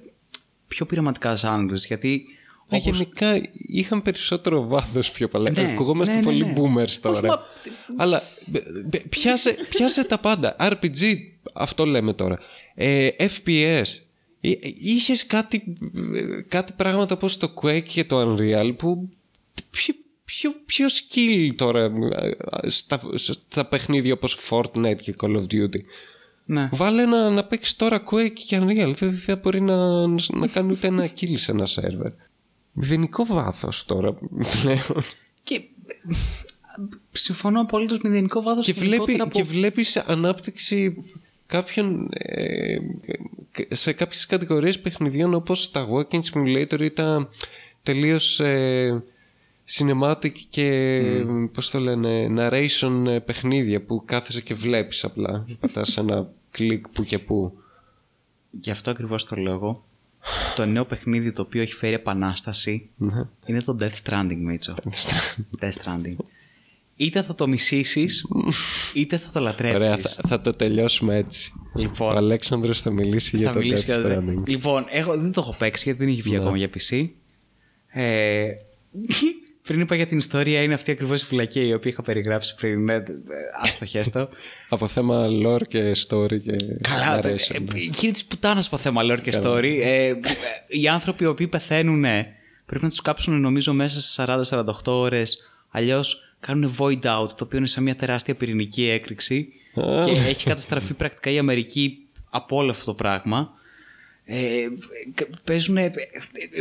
πιο 0.68 0.86
πειραματικά 0.86 1.36
ζάνγκρες. 1.36 1.86
Γιατί. 1.86 2.26
Ε, 2.70 2.76
όπως- 2.76 2.98
Γενικά 3.00 3.42
είχαν 3.52 4.02
περισσότερο 4.02 4.68
βάθος 4.68 5.12
πιο 5.12 5.28
παλιά. 5.28 5.52
Ναι, 5.52 5.72
Ακουγόμαστε 5.72 6.14
ναι, 6.14 6.20
ναι, 6.20 6.26
πολύ 6.26 6.46
ναι. 6.46 6.54
boomers 6.58 6.92
τώρα. 7.02 7.28
μα- 7.28 7.42
Αλλά 7.98 8.22
μπ- 8.46 8.86
μπ- 8.86 9.08
πιάσε, 9.10 9.56
πιάσε 9.70 10.04
τα 10.04 10.18
πάντα. 10.18 10.56
RPG, 10.72 11.16
αυτό 11.54 11.86
λέμε 11.86 12.14
τώρα. 12.14 12.40
Ε, 12.76 13.10
FPS. 13.18 13.86
Είχες 14.42 15.26
κάτι, 15.26 15.78
κάτι 16.48 16.74
πράγματα 16.74 17.16
όπως 17.16 17.38
το 17.38 17.54
Quake 17.62 17.84
και 17.84 18.04
το 18.04 18.22
Unreal 18.22 18.74
που 18.78 19.10
ποιο, 19.70 19.94
ποιο, 20.26 20.52
ποιο 20.66 20.88
skill 20.88 21.52
τώρα 21.56 21.84
ε, 22.64 22.70
στα, 22.70 23.00
στα 23.16 23.66
παιχνίδια 23.66 24.14
όπως 24.14 24.38
Fortnite 24.50 24.98
και 25.02 25.16
Call 25.20 25.36
of 25.36 25.44
Duty. 25.44 25.80
Ναι. 26.46 26.70
Βάλε 26.72 27.06
να, 27.06 27.30
να 27.30 27.44
παίξεις 27.44 27.76
τώρα 27.76 28.04
Quake 28.12 28.34
και 28.34 28.60
Unreal. 28.62 28.94
Δεν 29.00 29.16
θα 29.18 29.36
μπορεί 29.36 29.62
να, 29.62 30.08
να 30.08 30.48
κάνει 30.52 30.72
ούτε 30.72 30.88
ένα 30.88 31.10
kill 31.20 31.34
σε 31.38 31.52
ένα 31.52 31.66
σερβερ. 31.66 32.12
Μηδενικό 32.72 33.26
βάθος 33.26 33.86
τώρα 33.86 34.14
πλέον. 34.62 35.04
Και. 35.44 35.56
ε, 35.56 35.64
Συμφωνώ 37.12 37.62
απολύτω 37.62 37.98
μηδενικό 38.04 38.42
βάθος 38.42 38.66
και, 38.66 38.74
βλέπει, 38.74 39.18
και 39.32 39.44
βλέπεις 39.44 39.98
ανάπτυξη 39.98 41.04
κάποιων 41.46 42.10
ε, 42.14 42.78
σε 43.70 43.94
κάποιες 43.94 44.26
κατηγορίες 44.26 44.80
παιχνιδιών 44.80 45.34
όπως 45.34 45.72
τα 45.72 45.88
Walking 45.92 46.22
Simulator 46.34 46.82
ή 46.82 46.92
τα 46.92 47.30
τελείως 47.84 48.40
ε, 48.40 49.04
cinematic 49.78 50.32
και 50.50 51.02
πώς 51.54 51.70
το 51.70 51.80
λένε 51.80 52.28
narration 52.38 53.06
ε, 53.08 53.20
παιχνίδια 53.20 53.82
που 53.82 54.04
κάθεσαι 54.06 54.42
και 54.42 54.54
βλέπεις 54.54 55.04
απλά 55.04 55.46
πατάς 55.60 55.98
ένα 55.98 56.30
κλικ 56.52 56.88
που 56.88 57.04
και 57.04 57.20
που 57.20 57.54
Γι' 58.52 58.72
αυτό 58.72 58.92
ακριβώς 58.92 59.26
το 59.26 59.36
λόγο. 59.36 59.84
Το 60.56 60.66
νέο 60.66 60.86
παιχνίδι 60.86 61.32
το 61.32 61.42
οποίο 61.42 61.62
έχει 61.62 61.74
φέρει 61.74 61.94
επανάσταση 61.94 62.90
Ναι. 62.98 63.24
είναι 63.46 63.62
το 63.62 63.78
Death 63.80 64.04
Stranding, 64.04 64.38
Μίτσο. 64.38 64.76
Death 65.60 65.72
Stranding. 65.84 66.16
Είτε 67.02 67.22
θα 67.22 67.36
το 67.36 67.48
μισήσεις, 67.48 68.26
είτε 68.94 69.18
θα 69.18 69.32
το 69.32 69.40
λατρέψεις. 69.40 69.76
Ωραία, 69.80 69.98
θα, 69.98 70.10
θα 70.28 70.42
το 70.42 70.54
τελειώσουμε 70.54 71.16
έτσι. 71.16 71.52
Λοιπόν. 71.76 72.14
Ο 72.14 72.18
Αλέξανδρος 72.18 72.82
θα 72.82 72.92
μιλήσει 72.92 73.38
για 73.38 73.48
θα 73.48 73.54
το 73.54 73.60
μιλήσει 73.60 73.86
Death 73.88 74.00
για 74.00 74.02
το- 74.02 74.10
Stranding. 74.10 74.44
Λοιπόν, 74.48 74.86
έχω, 74.90 75.18
δεν 75.18 75.32
το 75.32 75.42
έχω 75.42 75.56
παίξει 75.58 75.84
γιατί 75.86 76.00
δεν 76.04 76.10
έχει 76.14 76.22
βγει 76.22 76.36
ακόμα 76.36 76.58
για 76.58 76.70
PC. 76.78 77.08
Ε, 77.88 78.48
πριν 79.68 79.80
είπα 79.80 79.96
για 79.96 80.08
την 80.08 80.18
ιστορία, 80.18 80.62
είναι 80.62 80.74
αυτή 80.74 80.92
ακριβώς 80.92 81.22
η 81.22 81.26
φυλακή 81.26 81.60
η 81.68 81.74
οποία 81.74 81.92
είχα 81.92 82.02
περιγράψει 82.02 82.56
πριν. 82.56 82.84
Ναι, 82.84 83.04
άστο 83.64 83.86
χέστο. 83.86 84.30
Από 84.70 84.88
θέμα 84.88 85.28
lore 85.46 85.68
και 85.68 85.92
story 86.08 86.42
και 86.42 86.56
Καλά, 86.82 87.20
narration. 87.20 87.54
ε, 87.54 87.56
ε, 87.56 87.86
κύριε 87.92 88.12
τη 88.12 88.24
πουτάνας 88.28 88.66
από 88.68 88.78
θέμα 88.78 89.02
lore 89.04 89.22
και 89.22 89.34
story. 89.44 89.80
Ε, 89.84 90.08
ε, 90.08 90.16
οι 90.68 90.88
άνθρωποι 90.88 91.24
οι 91.24 91.28
οποίοι 91.28 91.48
πεθαίνουν 91.48 92.06
πρέπει 92.66 92.84
να 92.84 92.90
τους 92.90 93.02
κάψουν 93.02 93.42
νομίζω 93.42 93.74
μέσα 93.74 94.02
σε 94.02 94.24
40-48 94.26 94.64
ώρες. 94.86 95.38
Αλλιώς 95.70 96.29
κάνουν 96.40 96.76
void 96.78 97.02
out, 97.02 97.30
το 97.36 97.44
οποίο 97.44 97.58
είναι 97.58 97.68
σαν 97.68 97.84
μια 97.84 97.96
τεράστια 97.96 98.36
πυρηνική 98.36 98.90
έκρηξη. 98.90 99.48
και 100.06 100.12
έχει 100.12 100.46
καταστραφεί 100.46 100.94
πρακτικά 100.94 101.30
η 101.32 101.38
Αμερική 101.38 102.08
από 102.30 102.56
όλο 102.56 102.72
αυτό 102.72 102.86
το 102.86 102.94
πράγμα. 102.94 103.54
Ε, 104.26 104.68
παίζουν, 105.44 105.78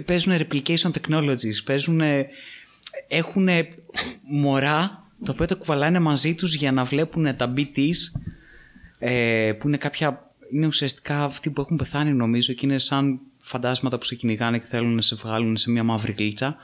παίζουν 0.04 0.32
replication 0.36 0.90
technologies, 1.00 1.64
παίζουν, 1.64 2.00
έχουν 3.08 3.48
μωρά 4.22 5.06
τα 5.24 5.32
οποία 5.32 5.46
τα 5.46 5.54
κουβαλάνε 5.54 5.98
μαζί 5.98 6.34
τους 6.34 6.54
για 6.54 6.72
να 6.72 6.84
βλέπουν 6.84 7.36
τα 7.36 7.54
BTs 7.56 8.20
ε, 8.98 9.52
που 9.58 9.68
είναι 9.68 9.76
κάποια 9.76 10.28
είναι 10.52 10.66
ουσιαστικά 10.66 11.22
αυτοί 11.22 11.50
που 11.50 11.60
έχουν 11.60 11.76
πεθάνει 11.76 12.12
νομίζω 12.12 12.52
και 12.52 12.66
είναι 12.66 12.78
σαν 12.78 13.20
φαντάσματα 13.36 13.98
που 13.98 14.04
σε 14.04 14.14
κυνηγάνε 14.14 14.58
και 14.58 14.66
θέλουν 14.66 14.94
να 14.94 15.02
σε 15.02 15.14
βγάλουν 15.14 15.56
σε 15.56 15.70
μια 15.70 15.82
μαύρη 15.82 16.14
γλίτσα 16.18 16.56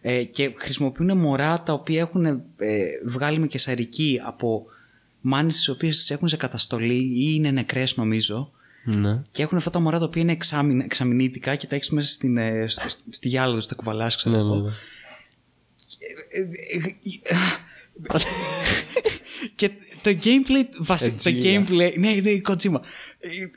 ε, 0.00 0.24
και 0.24 0.52
χρησιμοποιούν 0.56 1.18
μωρά 1.18 1.62
τα 1.62 1.72
οποία 1.72 2.00
έχουν 2.00 2.24
ε, 2.26 2.42
βγάλει 3.06 3.38
με 3.38 3.46
κεσαρική 3.46 4.20
από 4.24 4.66
μάνες 5.20 5.54
τις 5.56 5.68
οποίες 5.68 5.96
τις 5.96 6.10
έχουν 6.10 6.28
σε 6.28 6.36
καταστολή 6.36 6.94
ή 6.94 7.32
είναι 7.34 7.50
νεκρές 7.50 7.96
νομίζω 7.96 8.50
Ναι. 8.84 9.22
και 9.30 9.42
έχουν 9.42 9.58
αυτά 9.58 9.70
τα 9.70 9.80
μωρά 9.80 9.98
τα 9.98 10.04
οποία 10.04 10.22
είναι 10.22 10.32
εξάμην, 10.32 10.80
εξαμηνήτικα 10.80 11.56
και 11.56 11.66
τα 11.66 11.74
έχει 11.76 11.94
μέσα 11.94 12.08
στην, 12.12 12.36
ε, 12.36 12.64
στη, 12.68 12.88
στη 13.10 13.28
γυάλα 13.28 13.58
του, 13.60 13.66
τα 13.66 13.74
κουβαλάς, 13.74 14.16
ξέρω 14.16 14.34
Ναι, 14.36 14.40
εγώ. 14.42 14.54
ναι, 14.54 14.62
ναι. 14.62 14.70
και 19.54 19.70
το 20.02 20.16
gameplay 20.24 20.64
βασι... 20.78 21.10
το 21.12 21.16
Kojima. 21.24 21.44
gameplay 21.44 21.92
ναι 21.98 22.08
είναι 22.10 22.30
η 22.30 22.42
Kojima 22.48 22.80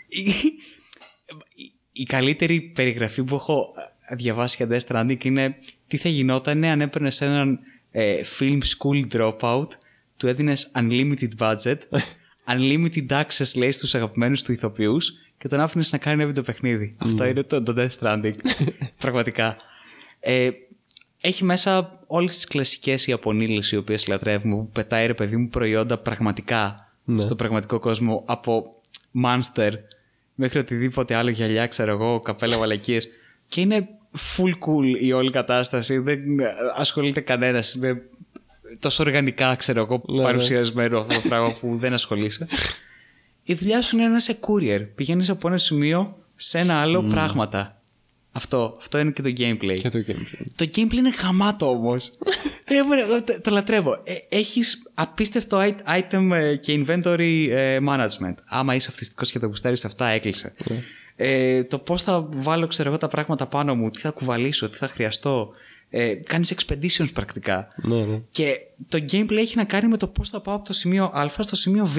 η, 0.08 0.22
η- 0.22 0.54
η 1.92 2.04
καλύτερη 2.04 2.62
περιγραφή 2.62 3.24
που 3.24 3.36
έχω 3.36 3.74
διαβάσει 4.12 4.66
για 4.66 4.78
Death 4.80 4.88
Stranding 4.96 5.24
είναι 5.26 5.56
τι 5.88 5.98
θα 5.98 6.10
γινόταν 6.10 6.64
αν 6.64 6.82
έπαιρνες 6.82 7.22
έναν 7.22 7.60
ε, 7.92 8.16
film 8.40 8.58
school 8.60 9.08
dropout 9.14 9.68
του 10.18 10.28
έδινες 10.28 10.72
unlimited 10.76 11.30
budget 11.38 11.78
unlimited 12.56 13.08
access 13.08 13.56
λέει 13.56 13.72
στους 13.72 13.96
αγαπημένους 13.96 14.42
του 14.42 14.52
ηθοποιούς 14.52 15.14
και 15.38 15.48
τον 15.48 15.60
άφηνες 15.60 15.92
να 15.92 15.98
κάνει 15.98 16.18
ένα 16.18 16.26
βιντεοπαιχνίδι 16.26 16.96
αυτό 16.98 17.26
είναι 17.26 17.44
το, 17.44 17.64
το 17.64 17.74
Death 17.78 18.00
Stranding 18.00 18.34
πραγματικά 18.98 19.56
ε, 20.20 20.50
έχει 21.22 21.44
μέσα 21.44 22.00
όλες 22.08 22.36
τις 22.36 22.46
κλασικές 22.46 23.08
Ιαπωνίλες 23.08 23.72
οι 23.72 23.76
οποίες 23.78 24.08
λατρεύουμε 24.08 24.56
που 24.56 24.70
πετάει 24.70 25.06
ρε 25.08 25.14
παιδί 25.14 25.38
μου 25.38 25.50
προϊόντα 25.50 25.98
πραγματικά 25.98 26.76
Ναι. 27.06 27.22
στον 27.22 27.38
πραγματικό 27.38 27.80
κόσμο 27.80 28.24
από 28.26 28.76
Monster 29.26 29.72
μέχρι 30.36 30.60
οτιδήποτε 30.60 31.16
άλλο 31.16 31.30
γυαλιά, 31.30 31.68
ξέρω 31.68 31.92
εγώ, 31.92 32.20
καπέλα, 32.20 32.58
βαλακίε. 32.64 33.00
Και 33.54 33.62
είναι 33.62 33.88
full 34.36 34.50
cool 34.50 35.02
η 35.02 35.12
όλη 35.14 35.32
κατάσταση. 35.32 35.98
Δεν 35.98 36.20
ασχολείται 36.78 37.22
κανένας. 37.22 37.74
Είναι 37.74 38.02
τόσο 38.80 39.04
οργανικά, 39.04 39.56
ξέρω 39.56 39.80
εγώ, 39.82 40.04
Ναι, 40.08 40.18
ναι. 40.18 40.24
παρουσιασμένο 40.24 41.00
αυτό 41.00 41.22
το 41.22 41.28
πράγμα 41.28 41.54
που 41.54 41.78
δεν 41.80 41.94
ασχολείσαι. 41.94 42.48
Η 43.44 43.54
δουλειά 43.54 43.82
σου 43.82 43.98
είναι 43.98 44.08
να 44.08 44.16
είσαι 44.16 44.40
courier. 44.42 44.88
Πηγαίνεις 44.96 45.30
από 45.30 45.48
ένα 45.48 45.58
σημείο 45.58 46.18
σε 46.36 46.60
ένα 46.60 46.76
άλλο 46.82 47.04
πράγματα. 47.04 47.82
Αυτό, 48.32 48.76
αυτό 48.78 49.00
είναι 49.00 49.12
και 49.12 49.22
το 49.22 49.30
gameplay. 49.38 49.78
Και 49.80 49.90
το 49.90 50.00
gameplay. 50.08 50.46
Το 50.56 50.66
gameplay 50.76 50.94
είναι 50.94 51.12
χαμάτο 51.12 51.70
όμως. 51.70 52.10
το, 53.26 53.40
το 53.42 53.52
λατρεύω. 53.52 53.94
Ε, 54.04 54.38
Έχεις 54.38 54.92
απίστευτο 54.94 55.58
i- 55.62 56.00
item 56.00 56.30
ε, 56.34 56.56
και 56.56 56.84
inventory 56.88 57.48
ε, 57.50 57.78
management. 57.90 58.34
Άμα 58.46 58.76
είσαι 58.76 58.88
αυτιστικός 58.92 59.32
και 59.32 59.40
το 59.40 59.46
γουστάρεις 59.48 59.86
αυτά, 59.86 60.08
έκλεισε. 60.08 60.54
Ε, 61.16 61.64
το 61.64 61.80
πώς 61.80 62.04
θα 62.04 62.28
βάλω 62.30 62.68
ξέρω 62.68 62.90
εγώ, 62.90 62.98
τα 62.98 63.08
πράγματα 63.08 63.48
πάνω 63.48 63.76
μου, 63.76 63.90
τι 63.90 64.00
θα 64.00 64.10
κουβαλήσω, 64.10 64.70
τι 64.70 64.78
θα 64.78 64.88
χρειαστώ. 64.88 65.52
Ε, 65.90 66.14
Κάνεις 66.16 66.54
expeditions 66.56 67.14
πρακτικά. 67.14 67.68
Ναι, 67.76 68.06
ναι. 68.06 68.22
Και 68.30 68.58
το 68.88 69.06
gameplay 69.12 69.38
έχει 69.38 69.58
να 69.58 69.64
κάνει 69.64 69.88
με 69.88 69.98
το 69.98 70.08
πώς 70.08 70.30
θα 70.30 70.42
πάω 70.42 70.56
από 70.56 70.66
το 70.66 70.74
σημείο 70.74 71.04
Α 71.04 71.30
στο 71.40 71.56
σημείο 71.56 71.86
Β. 71.86 71.98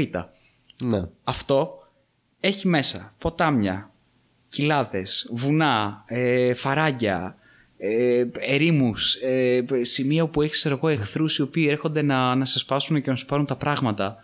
Ναι. 0.85 1.03
Αυτό 1.25 1.89
έχει 2.41 2.69
μέσα 2.69 3.15
ποτάμια, 3.19 3.93
κοιλάδες, 4.49 5.29
βουνά, 5.33 6.05
ε, 6.07 6.55
φαράγγια, 6.55 7.37
ε, 7.79 8.25
ερήμους, 8.33 9.15
ε, 9.15 9.65
σημεία 9.83 10.27
που 10.27 10.43
έχεις 10.43 10.57
ξέρω 10.59 10.75
εγώ, 10.75 10.89
εχθρούς 10.89 11.37
οι 11.37 11.43
οποίοι 11.43 11.67
έρχονται 11.71 12.03
να, 12.03 12.35
να 12.35 12.45
σε 12.45 12.59
σπάσουν 12.59 13.03
και 13.03 13.11
να 13.11 13.17
σου 13.17 13.25
πάρουν 13.25 13.47
τα 13.47 13.57
πράγματα. 13.57 14.17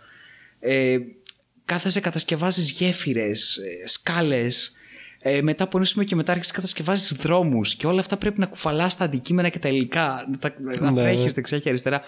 Ε, 0.59 0.97
κάθεσαι, 1.65 1.99
κατασκευάζεις 1.99 2.71
γέφυρες, 2.71 3.57
ε, 3.57 3.87
σκάλες, 3.87 4.75
ε, 5.21 5.41
μετά 5.41 5.63
από 5.63 5.77
ένα 5.77 5.85
σημείο 5.85 6.07
και 6.07 6.15
μετά 6.15 6.31
αρχίσεις 6.31 6.53
κατασκευάζεις 6.53 7.11
δρόμους 7.13 7.75
και 7.75 7.87
όλα 7.87 7.99
αυτά 7.99 8.17
πρέπει 8.17 8.39
να 8.39 8.45
κουφαλάς 8.45 8.97
τα 8.97 9.03
αντικείμενα 9.05 9.49
και 9.49 9.59
τα 9.59 9.69
υλικά, 9.69 10.27
να, 10.31 10.37
τα, 10.37 10.55
να 10.79 10.91
Ναι. 10.91 11.01
τρέχεις 11.01 11.33
δεξιά 11.33 11.59
και 11.59 11.69
αριστερά. 11.69 12.01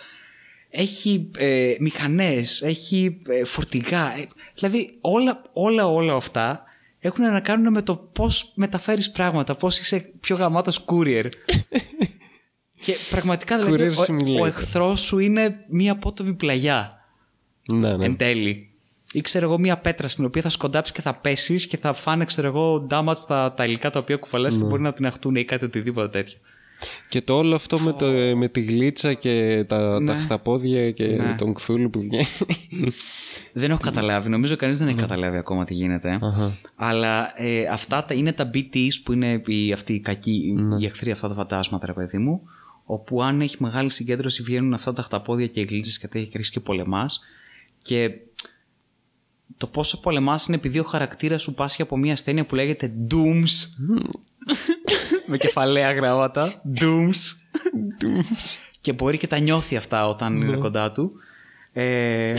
Έχει 0.69 1.30
ε, 1.38 1.75
μηχανές, 1.80 2.61
έχει 2.61 3.22
ε, 3.27 3.43
φορτηγά. 3.43 4.17
ε, 4.17 4.25
δηλαδή 4.56 4.98
όλα, 5.01 5.42
όλα, 5.53 5.88
όλα 5.88 6.14
αυτά 6.16 6.64
έχουν 7.00 7.25
να 7.32 7.40
κάνουν 7.40 7.74
με 7.74 7.82
το 7.82 7.95
πώς 7.95 8.51
μεταφέρεις 8.56 9.11
πράγματα, 9.11 9.56
πώς 9.56 9.80
είσαι 9.80 10.11
πιο 10.19 10.35
γαμάτος 10.35 10.85
courier. 10.88 11.25
και 12.83 12.93
πραγματικά 13.09 13.58
δηλαδή 13.64 13.90
Courier 13.95 13.98
ο, 13.98 14.01
ο 14.01 14.06
simulator. 14.42 14.48
εχθρός 14.48 15.01
σου 15.01 15.19
είναι 15.19 15.66
μία 15.69 15.92
απότομη 15.92 16.33
πλαγιά 16.33 17.06
Ναι, 17.74 17.98
ναι. 17.98 18.06
εν 18.06 18.17
τέλει. 18.17 18.73
Ή 19.16 19.22
ξέρω 19.22 19.45
εγώ 19.45 19.59
μία 19.59 19.77
πέτρα 19.77 20.08
στην 20.08 20.25
οποία 20.25 20.42
θα 20.42 20.50
σκοντάψεις 20.50 20.93
και 20.95 21.01
θα 21.01 21.14
πέσεις 21.14 21.67
και 21.67 21.77
θα 21.77 21.93
φάνε 21.93 22.25
ξέρω 22.25 22.48
εγώ 22.48 22.88
damage 22.90 23.17
τα, 23.27 23.53
τα 23.58 23.66
υλικά 23.66 23.90
τα 23.90 24.00
οποία 24.00 24.16
κουβαλάς 24.17 24.58
και 24.58 24.64
μπορεί 24.64 24.82
να 24.82 24.93
την 24.93 25.06
αχτούν 25.06 25.35
ή 25.35 25.43
κάτι 25.45 25.66
οτιδήποτε 25.66 26.08
τέτοιο. 26.08 26.38
Και 27.09 27.22
το 27.22 27.38
όλο 27.38 27.56
αυτό 27.56 27.80
με, 27.80 27.93
το, 27.93 28.06
με 28.35 28.48
τη 28.48 28.61
γλίτσα 28.61 29.14
και 29.14 29.66
τα, 29.67 30.00
Ναι. 30.00 30.14
τα 30.14 30.17
χταπόδια 30.19 30.92
και 30.92 31.06
Ναι. 31.06 31.35
τον 31.35 31.53
κθούλου 31.53 31.90
που 31.90 32.00
βγαίνει. 32.00 32.25
Δεν 33.53 33.72
έχω 33.72 33.80
καταλάβει. 33.83 34.30
Νομίζω 34.30 34.56
κανείς 34.56 34.77
δεν 34.77 34.88
έχει 34.88 34.98
καταλάβει 34.98 35.38
ακόμα 35.38 35.66
τι 35.66 35.74
γίνεται. 35.74 36.09
Ναι. 36.09 36.27
Αχα. 36.27 36.58
Αλλά 36.75 37.32
ε, 37.42 37.66
αυτά 37.66 38.06
τα, 38.06 38.14
είναι 38.14 38.33
τα 38.33 38.50
BTs 38.53 38.88
που 39.03 39.14
είναι 39.14 39.42
οι, 39.45 39.74
αυτοί 39.74 39.93
οι 39.93 40.00
κακοί, 40.00 40.53
Ναι. 40.58 40.75
οι 40.80 40.85
εχθροί 40.85 41.11
αυτά 41.11 41.27
τα 41.27 41.33
φαντάσματα, 41.33 41.85
ρε 41.85 41.93
παιδί 41.93 42.17
μου. 42.17 42.42
Όπου 42.85 43.24
αν 43.24 43.42
έχει 43.42 43.56
μεγάλη 43.59 43.92
συγκέντρωση 43.92 44.43
βγαίνουν 44.43 44.74
αυτά 44.74 44.93
τα 44.93 45.01
χταπόδια 45.01 45.48
και 45.48 45.59
οι 45.59 45.64
γλίτσες 45.64 45.98
και 46.00 46.08
τέτοια 46.08 46.27
κρίση 46.32 46.51
και 46.51 46.59
πολεμάς. 46.59 47.22
Και 47.83 48.11
το 49.57 49.67
πόσο 49.67 49.99
πολεμάς 49.99 50.45
είναι 50.45 50.55
επειδή 50.55 50.80
ο 50.80 50.83
χαρακτήρας 50.83 51.41
σου 51.41 51.53
πάσχει 51.53 51.81
από 51.81 51.97
μια 51.97 52.13
ασθένεια 52.13 52.45
που 52.45 52.55
λέγεται 52.55 52.93
Dooms. 53.11 53.67
με 55.27 55.38
κεφαλαία 55.38 55.91
γράμματα. 55.93 56.61
Dooms. 56.80 57.31
και 58.81 58.93
μπορεί 58.93 59.17
και 59.17 59.27
τα 59.27 59.39
νιώθει 59.39 59.75
αυτά 59.75 60.07
όταν 60.07 60.41
είναι 60.41 60.57
κοντά 60.57 60.91
του. 60.91 61.11
Ε, 61.73 62.35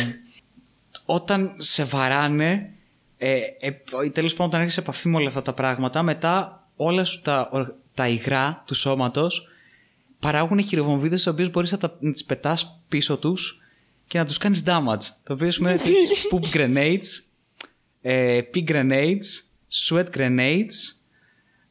όταν 1.05 1.55
σε 1.57 1.85
βαράνε, 1.85 2.71
ε, 3.17 3.39
ε, 3.61 4.11
τέλος 4.13 4.33
πάντων, 4.33 4.47
όταν 4.47 4.61
έχεις 4.61 4.77
επαφή 4.77 5.09
με 5.09 5.17
όλα 5.17 5.29
αυτά 5.29 5.43
τα 5.43 5.53
πράγματα, 5.53 6.03
μετά 6.03 6.67
όλα 6.77 7.05
σου 7.05 7.21
τα, 7.21 7.49
ορ- 7.53 7.75
τα 7.95 8.09
υγρά 8.09 8.63
του 8.67 8.75
σώματος 8.75 9.49
παράγουν 10.19 10.63
χειροβομβίδες 10.63 11.23
τις 11.23 11.33
οποίες 11.33 11.51
μπορείς 11.51 11.73
να, 11.73 11.79
τα, 11.79 11.97
να 12.01 12.13
τις 12.13 12.25
πετάς 12.25 12.81
πίσω 12.89 13.17
τους 13.17 13.59
και 14.07 14.19
να 14.19 14.27
τους 14.27 14.39
κάνεις 14.39 14.63
damage. 14.67 15.05
Το 15.23 15.33
οποίο 15.33 15.51
σημαίνει 15.51 15.79
ότι 15.79 15.91
έχεις 15.91 16.27
poop 16.33 16.57
grenades, 16.57 17.07
ε, 18.03 18.41
pee 18.55 18.65
grenades, 18.69 19.25
sweat 19.89 20.07
grenades 20.17 21.05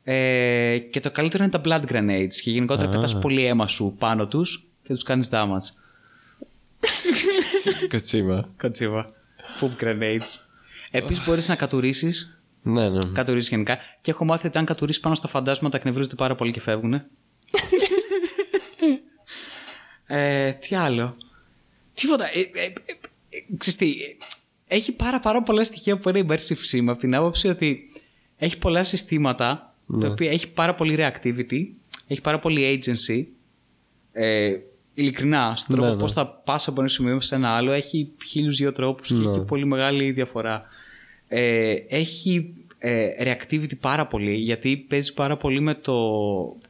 ε, 0.03 0.77
και 0.77 0.99
το 0.99 1.11
καλύτερο 1.11 1.43
είναι 1.43 1.51
τα 1.51 1.61
blood 1.65 1.91
grenades 1.91 2.35
και 2.43 2.51
γενικότερα 2.51 2.89
πετάς 2.89 3.19
πολύ 3.19 3.45
αίμα 3.45 3.67
σου 3.67 3.95
πάνω 3.99 4.27
τους 4.27 4.67
και 4.83 4.93
τους 4.93 5.03
κάνεις 5.03 5.29
damage. 5.31 5.67
Κοτσίμα. 7.91 8.49
Κατσίβα. 8.57 9.09
Poop 9.59 9.83
grenades. 9.83 10.39
Επίσης 10.91 11.25
μπορείς 11.25 11.47
να 11.47 11.55
κατουρίσεις. 11.55 12.43
Ναι, 12.61 12.89
ναι. 12.89 12.99
Κατουρίσεις 13.13 13.49
γενικά. 13.49 13.77
Και 14.01 14.11
έχω 14.11 14.25
μάθει 14.25 14.47
ότι 14.47 14.57
αν 14.57 14.65
κατουρίσεις 14.65 15.01
πάνω 15.01 15.15
στα 15.15 15.27
φαντάσματα 15.27 15.77
εκνευρίζονται 15.77 16.15
πάρα 16.15 16.35
πολύ 16.35 16.51
και 16.51 16.61
φεύγουν. 16.61 16.93
ε, 20.07 20.51
τι 20.51 20.75
άλλο; 20.75 21.17
Τίποτα. 21.93 22.25
Ε, 22.25 22.39
ε, 22.39 22.63
ε, 22.63 22.65
ε, 22.65 23.43
ξέρεις 23.57 23.79
τι, 23.79 23.91
ε, 23.91 24.15
έχει 24.75 24.91
πάρα, 24.91 25.19
πάρα 25.19 25.43
πολλά 25.43 25.63
στοιχεία 25.63 25.97
που 25.97 26.09
είναι 26.09 26.25
immersive 26.27 26.75
sim 26.75 26.85
από 26.87 26.99
την 26.99 27.15
άποψη 27.15 27.47
ότι 27.47 27.89
έχει 28.37 28.57
πολλά 28.57 28.83
συστήματα 28.83 29.75
τα 29.99 30.07
οποία 30.07 30.31
έχει 30.31 30.49
πάρα 30.49 30.75
πολύ 30.75 30.95
reactivity, 30.99 31.65
έχει 32.07 32.21
πάρα 32.21 32.39
πολύ 32.39 32.81
agency. 32.85 33.23
Ε, 34.11 34.57
ειλικρινά, 34.93 35.53
στον 35.55 35.75
τρόπο 35.75 35.89
Ναι, 35.89 35.95
ναι. 35.95 36.01
πώς 36.01 36.13
θα 36.13 36.27
πας 36.27 36.67
από 36.67 36.79
ένα 36.81 36.89
σημείο 36.89 37.21
σε 37.21 37.35
ένα 37.35 37.49
άλλο 37.49 37.71
έχει 37.71 38.11
χίλιους 38.25 38.57
δύο 38.57 38.71
τρόπους 38.71 39.07
και 39.07 39.13
Ναι. 39.13 39.29
έχει 39.29 39.39
πολύ 39.39 39.65
μεγάλη 39.65 40.11
διαφορά. 40.11 40.65
Ε, 41.27 41.75
έχει 41.87 42.53
ε, 42.77 43.07
reactivity 43.19 43.77
πάρα 43.79 44.07
πολύ 44.07 44.33
γιατί 44.33 44.77
παίζει 44.77 45.13
πάρα 45.13 45.37
πολύ 45.37 45.59
με 45.59 45.73
το 45.75 45.93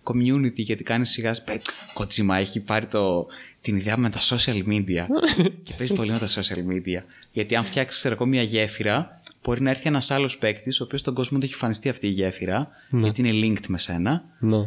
community 0.03 0.55
γιατί 0.55 0.83
κάνει 0.83 1.05
σιγά 1.05 1.33
σιγά 1.33 1.61
κοτσίμα 1.93 2.37
έχει 2.37 2.59
πάρει 2.59 2.85
το, 2.85 3.27
την 3.63 3.75
ιδέα 3.75 3.97
με 3.97 4.09
τα 4.09 4.19
social 4.19 4.63
media 4.67 5.05
και 5.63 5.73
παίζει 5.77 5.93
πολύ 5.93 6.11
με 6.11 6.19
τα 6.19 6.27
social 6.27 6.71
media 6.71 7.03
γιατί 7.31 7.55
αν 7.55 7.65
φτιάξεις 7.65 7.99
ξέρω 7.99 8.13
εγώ 8.13 8.25
μια 8.25 8.41
γέφυρα 8.41 9.19
μπορεί 9.43 9.61
να 9.61 9.69
έρθει 9.69 9.87
ένας 9.87 10.11
άλλος 10.11 10.37
παίκτης, 10.37 10.79
ο 10.79 10.83
οποίος 10.83 10.99
στον 11.01 11.13
κόσμο 11.13 11.37
του 11.37 11.45
έχει 11.45 11.53
φανιστεί 11.55 11.89
αυτή 11.89 12.07
η 12.07 12.09
γέφυρα 12.09 12.67
γιατί 12.89 13.21
είναι 13.27 13.31
linked 13.57 13.65
με 13.67 13.77
σένα 13.79 14.23
Ναι. 14.39 14.57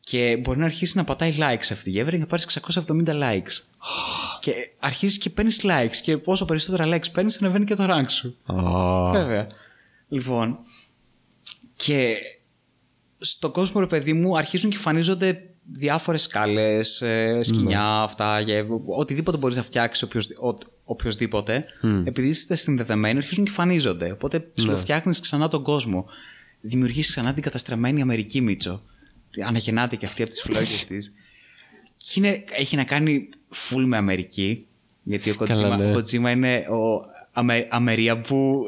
και 0.00 0.36
μπορεί 0.42 0.58
να 0.58 0.64
αρχίσει 0.64 0.96
να 0.96 1.04
πατάει 1.04 1.32
likes 1.36 1.58
σε 1.60 1.72
αυτή 1.72 1.84
τη 1.84 1.90
γέφυρα 1.90 2.10
και 2.10 2.18
να 2.22 2.26
πάρεις 2.26 2.58
670 2.86 3.08
likes. 3.08 3.62
και 4.40 4.52
αρχίζεις 4.78 5.18
και 5.18 5.30
παίρνεις 5.30 5.60
likes. 5.64 5.96
Και 6.02 6.18
όσο 6.24 6.44
περισσότερα 6.44 6.86
likes 6.96 7.12
παίρνεις, 7.12 7.42
ανεβαίνει 7.42 7.64
και 7.64 7.74
το 7.74 7.86
rank 7.90 8.08
σου. 8.08 8.36
Α, 8.52 9.10
Βέβαια. 9.10 9.46
Λοιπόν. 10.08 10.58
Και 11.76 12.16
στον 13.18 13.52
κόσμο, 13.52 13.80
ρε 13.80 13.86
παιδί 13.86 14.12
μου, 14.12 14.36
αρχίζουν 14.36 14.70
και 14.70 14.76
εμφανίζονται 14.76 15.49
διάφορες 15.72 16.22
σκάλες, 16.22 17.02
σκηνιά, 17.40 17.84
αυτά, 18.02 18.40
γε- 18.40 18.66
οτιδήποτε 18.86 19.36
μπορείς 19.36 19.56
να 19.56 19.62
φτιάξεις 19.62 20.08
οποιοδήποτε. 20.84 21.64
Επειδή 22.04 22.28
είστε 22.28 22.54
συνδεδεμένοι, 22.56 23.18
αρχίζουν 23.18 23.44
και 23.44 23.50
εμφανίζονται. 23.50 24.10
Οπότε 24.12 24.40
ψηλοφτιάχνει 24.40 25.12
ξανά 25.20 25.48
τον 25.48 25.62
κόσμο. 25.62 26.06
Δημιουργείς 26.60 27.08
ξανά 27.08 27.34
την 27.34 27.42
καταστραμμένη 27.42 28.00
Αμερική 28.00 28.40
Μίτσο. 28.40 28.82
Αναγεννάται 29.46 29.96
και 29.96 30.06
αυτή 30.06 30.22
από 30.22 30.30
τις 30.30 30.42
φλόγε 30.42 30.84
της. 30.88 31.14
Και 31.96 32.12
είναι, 32.14 32.44
έχει 32.50 32.76
να 32.76 32.84
κάνει 32.84 33.28
full 33.54 33.84
με 33.86 33.96
Αμερική. 33.96 34.66
Γιατί 35.02 35.30
ο 35.30 35.34
Καλά, 35.34 35.74
Kojima, 35.74 35.78
ναι. 35.78 35.96
ο 35.96 35.98
Kojima 35.98 36.30
είναι 36.30 36.56
ο 36.56 37.08
Αμε, 37.32 37.66
Αμεριαμπού 37.70 38.64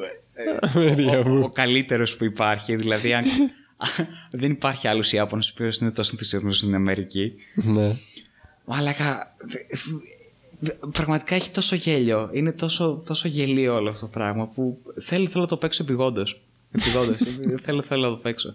ο, 1.27 1.39
ο 1.39 1.51
καλύτερος 1.51 2.17
που 2.17 2.25
υπάρχει. 2.25 2.77
Δηλαδή, 2.77 3.15
αν, 3.15 3.25
δεν 4.41 4.51
υπάρχει 4.51 4.89
άλλος 4.89 5.12
Ιάπωνα 5.12 5.43
ο 5.47 5.49
οποίος 5.55 5.78
είναι 5.78 5.91
τόσο 5.91 6.11
ενθουσιασμένος 6.12 6.57
στην 6.59 6.75
Αμερική. 6.75 7.33
ναι. 7.55 7.97
Μαλάκα. 8.65 9.36
Πραγματικά 10.93 11.35
έχει 11.35 11.51
τόσο 11.51 11.77
γέλιο. 11.77 12.31
Είναι 12.33 12.52
τόσο, 12.52 13.02
τόσο 13.07 13.28
γελίο 13.28 13.75
όλο 13.75 13.91
αυτό 13.91 14.01
το 14.07 14.11
πράγμα 14.12 14.47
που 14.47 14.78
θέλω, 15.02 15.27
θέλω 15.28 15.43
να 15.43 15.49
το 15.49 15.57
παίξω 15.57 15.83
επιγόντως. 15.83 16.41
Επιγόντως. 16.73 17.17
θέλω, 17.65 17.83
θέλω 17.83 18.02
να 18.02 18.09
το 18.09 18.17
παίξω. 18.17 18.55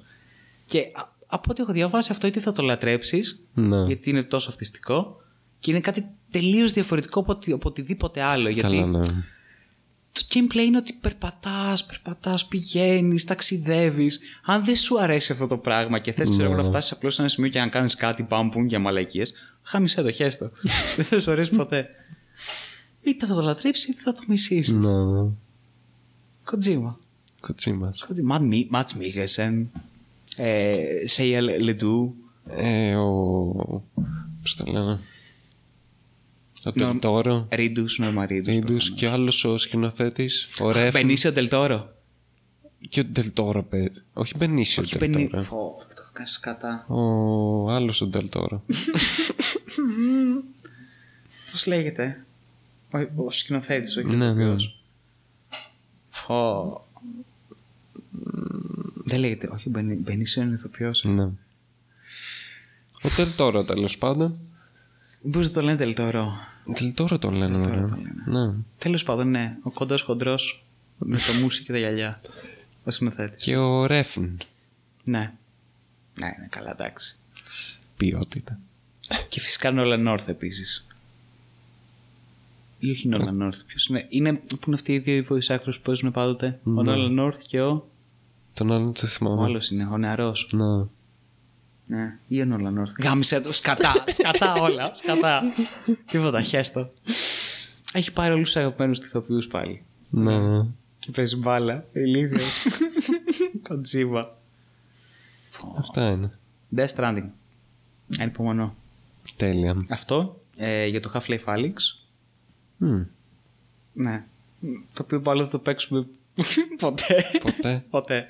Και 0.65 0.80
α- 0.80 1.15
από 1.27 1.51
ό,τι 1.51 1.61
έχω 1.61 1.72
διαβάσει, 1.72 2.11
αυτό 2.11 2.27
είτε 2.27 2.39
θα 2.39 2.51
το 2.51 2.61
λατρέψεις, 2.64 3.43
Ναι. 3.53 3.81
γιατί 3.81 4.09
είναι 4.09 4.23
τόσο 4.23 4.49
αυτιστικό, 4.49 5.22
και 5.59 5.72
είναι 5.72 5.80
κάτι 5.80 6.06
τελείως 6.31 6.72
διαφορετικό 6.72 7.19
από, 7.19 7.31
οτι- 7.31 7.51
από 7.51 7.69
οτιδήποτε 7.69 8.22
άλλο. 8.22 8.49
Γιατί 8.49 8.75
Καλά, 8.80 8.85
ναι. 8.97 9.07
Το 10.17 10.25
gameplay 10.33 10.65
είναι 10.65 10.77
ότι 10.77 10.93
περπατάς, 10.93 11.85
περπατάς, 11.85 12.45
πηγαίνεις, 12.45 13.23
ταξιδεύεις. 13.23 14.19
Αν 14.43 14.65
δεν 14.65 14.75
σου 14.75 14.99
αρέσει 14.99 15.31
αυτό 15.31 15.47
το 15.47 15.57
πράγμα 15.57 15.99
και 15.99 16.11
θες 16.11 16.29
ξέρω, 16.29 16.45
εγώ, 16.51 16.55
να 16.55 16.63
φτάσεις 16.63 16.91
απλώς 16.91 17.13
σε 17.13 17.21
ένα 17.21 17.29
σημείο 17.29 17.49
και 17.49 17.59
να 17.59 17.67
κάνεις 17.67 17.95
κάτι 17.95 18.23
μπαμπούν 18.23 18.65
για 18.65 18.79
μαλακίες, 18.79 19.33
χάμισέ 19.61 20.01
το, 20.01 20.11
χέστο. 20.11 20.51
δεν 20.95 21.05
θα 21.05 21.19
σου 21.19 21.31
αρέσει 21.31 21.51
ποτέ. 21.51 21.89
Είτε 23.01 23.25
θα 23.25 23.35
το 23.35 23.41
λατρέψεις 23.41 23.87
είτε 23.87 24.01
θα 24.01 24.11
το 24.11 24.19
μισείς. 24.27 24.69
Ναι, 24.71 25.03
ναι. 25.03 25.29
Kojima. 26.51 26.95
Κοτσίμας. 27.41 28.05
Kojima. 28.07 28.37
Matt 28.37 28.41
Mi- 28.41 28.69
Mats 28.71 28.97
Mikkelsen. 28.99 29.65
Ε, 30.35 30.83
Σέια 31.05 31.41
Λεντού. 31.41 32.15
Ε, 32.49 32.95
ο... 32.95 33.83
Πώς 34.41 34.55
το 34.55 34.71
λένε; 34.71 34.99
Ο 36.66 36.72
Τελτόρο. 36.72 37.48
Ρίντους, 37.52 37.98
Νόρμα 37.98 38.26
Ρίντους. 38.26 38.53
Ρίντους 38.53 38.92
και 38.92 39.08
άλλος 39.08 39.44
ο 39.45 39.58
σκηνοθέτης. 39.58 40.50
Ο 40.60 40.72
Ρεφ. 40.72 40.94
Μπενίσιο 40.94 41.34
Τελτόρο. 41.34 41.95
Και 42.90 43.00
ο 43.00 43.06
Τελτόρο. 43.06 43.64
παι- 43.64 43.92
Όχι 44.14 44.34
Μπενίσιο 44.38 44.84
Όχι 44.84 44.98
Μπενί... 44.98 45.14
Τελτόρο. 45.14 45.44
Φω, 45.44 45.86
το 45.95 46.02
έχω 46.02 46.10
κάνει 46.14 46.27
σκατά. 46.27 46.86
Ο 46.88 47.72
άλλος 47.72 48.02
ο 48.02 48.08
Τελτόρο. 48.08 48.64
Πώς 51.52 51.66
λέγεται; 51.66 52.26
Ο, 53.16 53.24
ο 53.26 53.32
σκηνοθέτης, 53.32 53.98
όχι 53.98 54.08
ο 54.08 54.11
Ναι, 54.18 54.34
ναι. 54.34 54.44
ηθοποιός. 54.44 54.80
Φω. 56.08 56.82
Δεν 59.03 59.19
λέγεται, 59.19 59.50
όχι, 59.53 59.68
ο 59.68 59.72
Μπενί- 59.72 60.00
Μπενίσιο 60.00 60.42
είναι 60.44 60.53
ηθοποιός. 60.53 61.03
ναι. 61.03 61.24
Ο 63.03 63.10
Τελτόρο 63.16 63.64
τέλος 63.64 63.98
πάντων. 63.98 64.40
Πώς 65.31 65.45
δεν 65.45 65.53
το 65.53 65.61
λένε 65.61 65.77
Τελτόρο. 65.77 66.33
Τελτόρο 66.73 67.17
το 67.17 67.31
λένε. 67.31 67.57
Τελτόρο 67.57 67.73
ωραία. 67.73 67.88
το 67.89 67.95
λένε. 67.95 68.45
Ναι. 68.45 68.53
Τέλος 68.77 69.03
πάντων, 69.03 69.30
ναι. 69.30 69.57
Ο 69.64 69.69
κοντός 69.72 70.01
χοντρός 70.01 70.65
με 70.97 71.17
το 71.17 71.33
μουσι 71.41 71.64
και 71.64 71.72
τα 71.72 71.77
γυαλιά. 71.77 72.22
Ο 72.83 72.91
σκηνοθέτης. 72.91 73.43
Και 73.43 73.57
ο 73.57 73.85
Ρέφν. 73.85 74.38
Ναι. 75.03 75.33
Ναι, 76.19 76.25
είναι 76.38 76.47
καλά, 76.49 76.72
εντάξει. 76.72 77.15
Ποιότητα. 77.97 78.59
Και 79.27 79.39
φυσικά 79.39 79.72
Nolan 79.73 80.07
North 80.07 80.27
επίσης. 80.27 80.85
Ή 82.80 82.89
όχι 82.89 83.09
Nolan 83.14 83.43
North. 83.43 83.59
Ποιος 83.67 83.85
είναι. 83.88 84.06
είναι. 84.09 84.33
Πού 84.33 84.57
είναι 84.65 84.75
αυτοί 84.75 84.93
οι 84.93 84.99
δύο 84.99 85.15
οι 85.15 85.25
voice 85.30 85.56
actors 85.56 85.73
που 85.73 85.81
παίζουν 85.83 86.11
πάντοτε; 86.11 86.59
Ο 86.64 86.72
Nolan 86.85 87.19
North 87.19 87.39
και 87.47 87.61
ο. 87.61 87.88
Τον 88.53 88.72
άλλον 88.72 88.93
δεν 88.93 89.06
Ο 89.06 89.07
θυμάμαι. 89.07 89.43
άλλος 89.43 89.69
είναι, 89.69 89.85
ο 89.85 89.97
νεαρός. 89.97 90.49
Ναι. 90.51 90.85
Ναι. 91.88 92.17
Ή 92.27 92.41
ο 92.41 92.45
Nolan 92.51 92.80
North. 92.80 93.03
Γάμισε 93.03 93.41
το. 93.41 93.51
Σκατά. 93.51 93.93
σκατά 94.17 94.53
όλα. 94.53 94.93
Σκατά. 94.93 95.43
Τίποτα. 96.06 96.41
Χέστο. 96.41 96.93
Έχει 97.93 98.14
πάρει 98.14 98.33
όλους 98.33 98.45
τους 98.51 98.56
αγαπημένους 98.61 98.98
ηθοποιούς 98.99 99.48
πάλι. 99.48 99.83
Ναι. 100.09 100.64
Και 100.99 101.11
παίζει 101.11 101.35
μπάλα. 101.35 101.85
Ηλίθιος. 101.93 102.67
Κοντζίβα. 103.67 104.38
Αυτά 105.77 106.11
είναι. 106.11 106.32
Death 106.75 106.95
Stranding. 106.95 107.30
Ανυπομονώ. 108.19 108.75
Τέλεια. 109.35 109.85
Αυτό 109.90 110.41
ε, 110.57 110.85
για 110.85 110.99
το 111.01 111.11
Half-Life 111.14 111.45
Alyx. 111.45 111.74
Μμ. 112.77 113.01
Ναι. 113.93 114.24
Το 114.93 115.03
οποίο 115.03 115.22
πάλι 115.22 115.43
θα 115.43 115.49
το 115.49 115.59
παίξουμε 115.59 116.07
ποτέ. 116.77 117.24
Ποτέ. 117.41 117.85
ποτέ. 117.90 118.25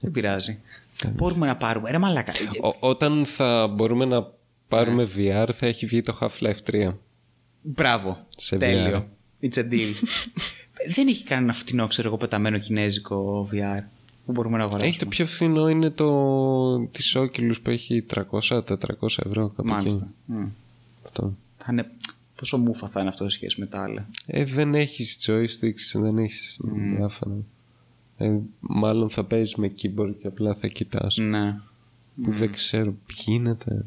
Δεν 0.00 0.10
πειράζει. 0.10 0.60
Μπορούμε 1.14 1.46
να 1.46 1.56
πάρουμε. 1.56 1.90
Ρε 1.90 1.98
μαλάκα. 1.98 2.32
Ο- 2.62 2.76
όταν 2.88 3.24
θα 3.26 3.66
μπορούμε 3.66 4.04
να 4.04 4.30
πάρουμε 4.68 5.08
VR 5.16 5.48
θα 5.52 5.66
έχει 5.66 5.86
βγει 5.86 6.00
το 6.00 6.18
Half-Life 6.20 6.56
3. 6.70 6.92
Μπράβο. 7.62 8.26
Σε 8.36 8.56
Τέλειο. 8.58 9.08
It's 9.42 9.54
a 9.56 9.62
deal. 9.72 9.92
Δεν 10.94 11.08
έχει 11.08 11.24
κανένα 11.24 11.52
φτηνό, 11.52 11.86
ξέρω 11.86 12.08
εγώ, 12.08 12.16
πεταμένο 12.16 12.58
κινέζικο 12.58 13.48
VR 13.52 13.82
που 14.26 14.32
μπορούμε 14.32 14.56
να 14.56 14.62
αγοράσουμε. 14.62 14.88
Έχει 14.90 14.98
το 14.98 15.06
πιο 15.06 15.26
φθηνό 15.26 15.68
είναι 15.68 15.90
το 15.90 16.78
της 16.86 17.16
Oculus 17.16 17.54
που 17.62 17.70
έχει 17.70 18.04
300-400 18.14 18.60
ευρώ 19.00 19.48
κάπου 19.48 19.68
Μάλιστα. 19.68 20.08
εκεί. 20.28 20.38
Μμ. 20.40 20.46
Αυτό. 21.04 21.36
Θα 21.56 21.66
είναι... 21.70 21.90
Πόσο 22.36 22.58
μούφα 22.58 22.88
θα 22.88 23.00
είναι 23.00 23.08
αυτό 23.08 23.24
σε 23.24 23.30
σχέση 23.30 23.60
με 23.60 23.66
τα 23.66 23.82
άλλα; 23.82 24.06
Ε, 24.26 24.44
δεν 24.44 24.74
έχεις 24.74 25.18
joysticks, 25.26 26.00
δεν 26.00 26.18
έχεις 26.18 26.58
διάφορα. 26.96 27.34
Ε, 28.16 28.38
μάλλον 28.60 29.10
θα 29.10 29.24
παίζεις 29.24 29.54
με 29.54 29.72
keyboard 29.82 30.14
και 30.20 30.26
απλά 30.26 30.54
θα 30.54 30.68
κοιτάς. 30.68 31.16
Ναι. 31.16 31.60
Που 32.22 32.30
δεν 32.30 32.52
ξέρω 32.52 32.90
τι 33.06 33.14
γίνεται. 33.16 33.84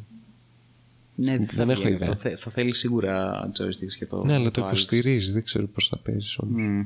Ναι, 1.16 1.38
Δεν 1.38 1.48
θα 1.48 1.62
έχω 1.62 1.82
βγει 1.82 1.92
ιδέα. 1.92 2.10
αυτό. 2.12 2.30
Θα, 2.30 2.38
θα 2.38 2.52
θέλει 2.52 2.74
σίγουρα 2.74 3.50
joysticks 3.60 3.94
και 3.98 4.06
το. 4.06 4.24
ναι, 4.26 4.34
αλλά 4.34 4.52
το 4.52 4.62
Alex. 4.62 4.66
υποστηρίζει, 4.66 5.32
δεν 5.32 5.44
ξέρω 5.44 5.68
πώς 5.68 5.88
θα 5.88 5.98
παίζεις 5.98 6.38
όμως. 6.38 6.62
Μμ. 6.62 6.82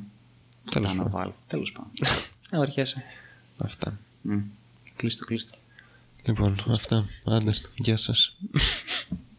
Τέλος 0.72 0.90
Θα 0.90 0.96
να 0.96 1.04
πάντων. 1.04 1.12
βάλω. 1.20 1.36
Τέλος 1.48 1.72
πάντων. 1.72 1.92
Να 2.52 2.60
αρχίσει. 2.60 3.02
Αυτά. 3.58 4.00
Κλείστο, 4.96 5.26
κλείστο. 5.26 5.58
Λοιπόν, 6.26 6.64
αυτά. 6.70 7.06
Άντε, 7.26 7.54
γεια 7.76 7.98
σας. 7.98 8.38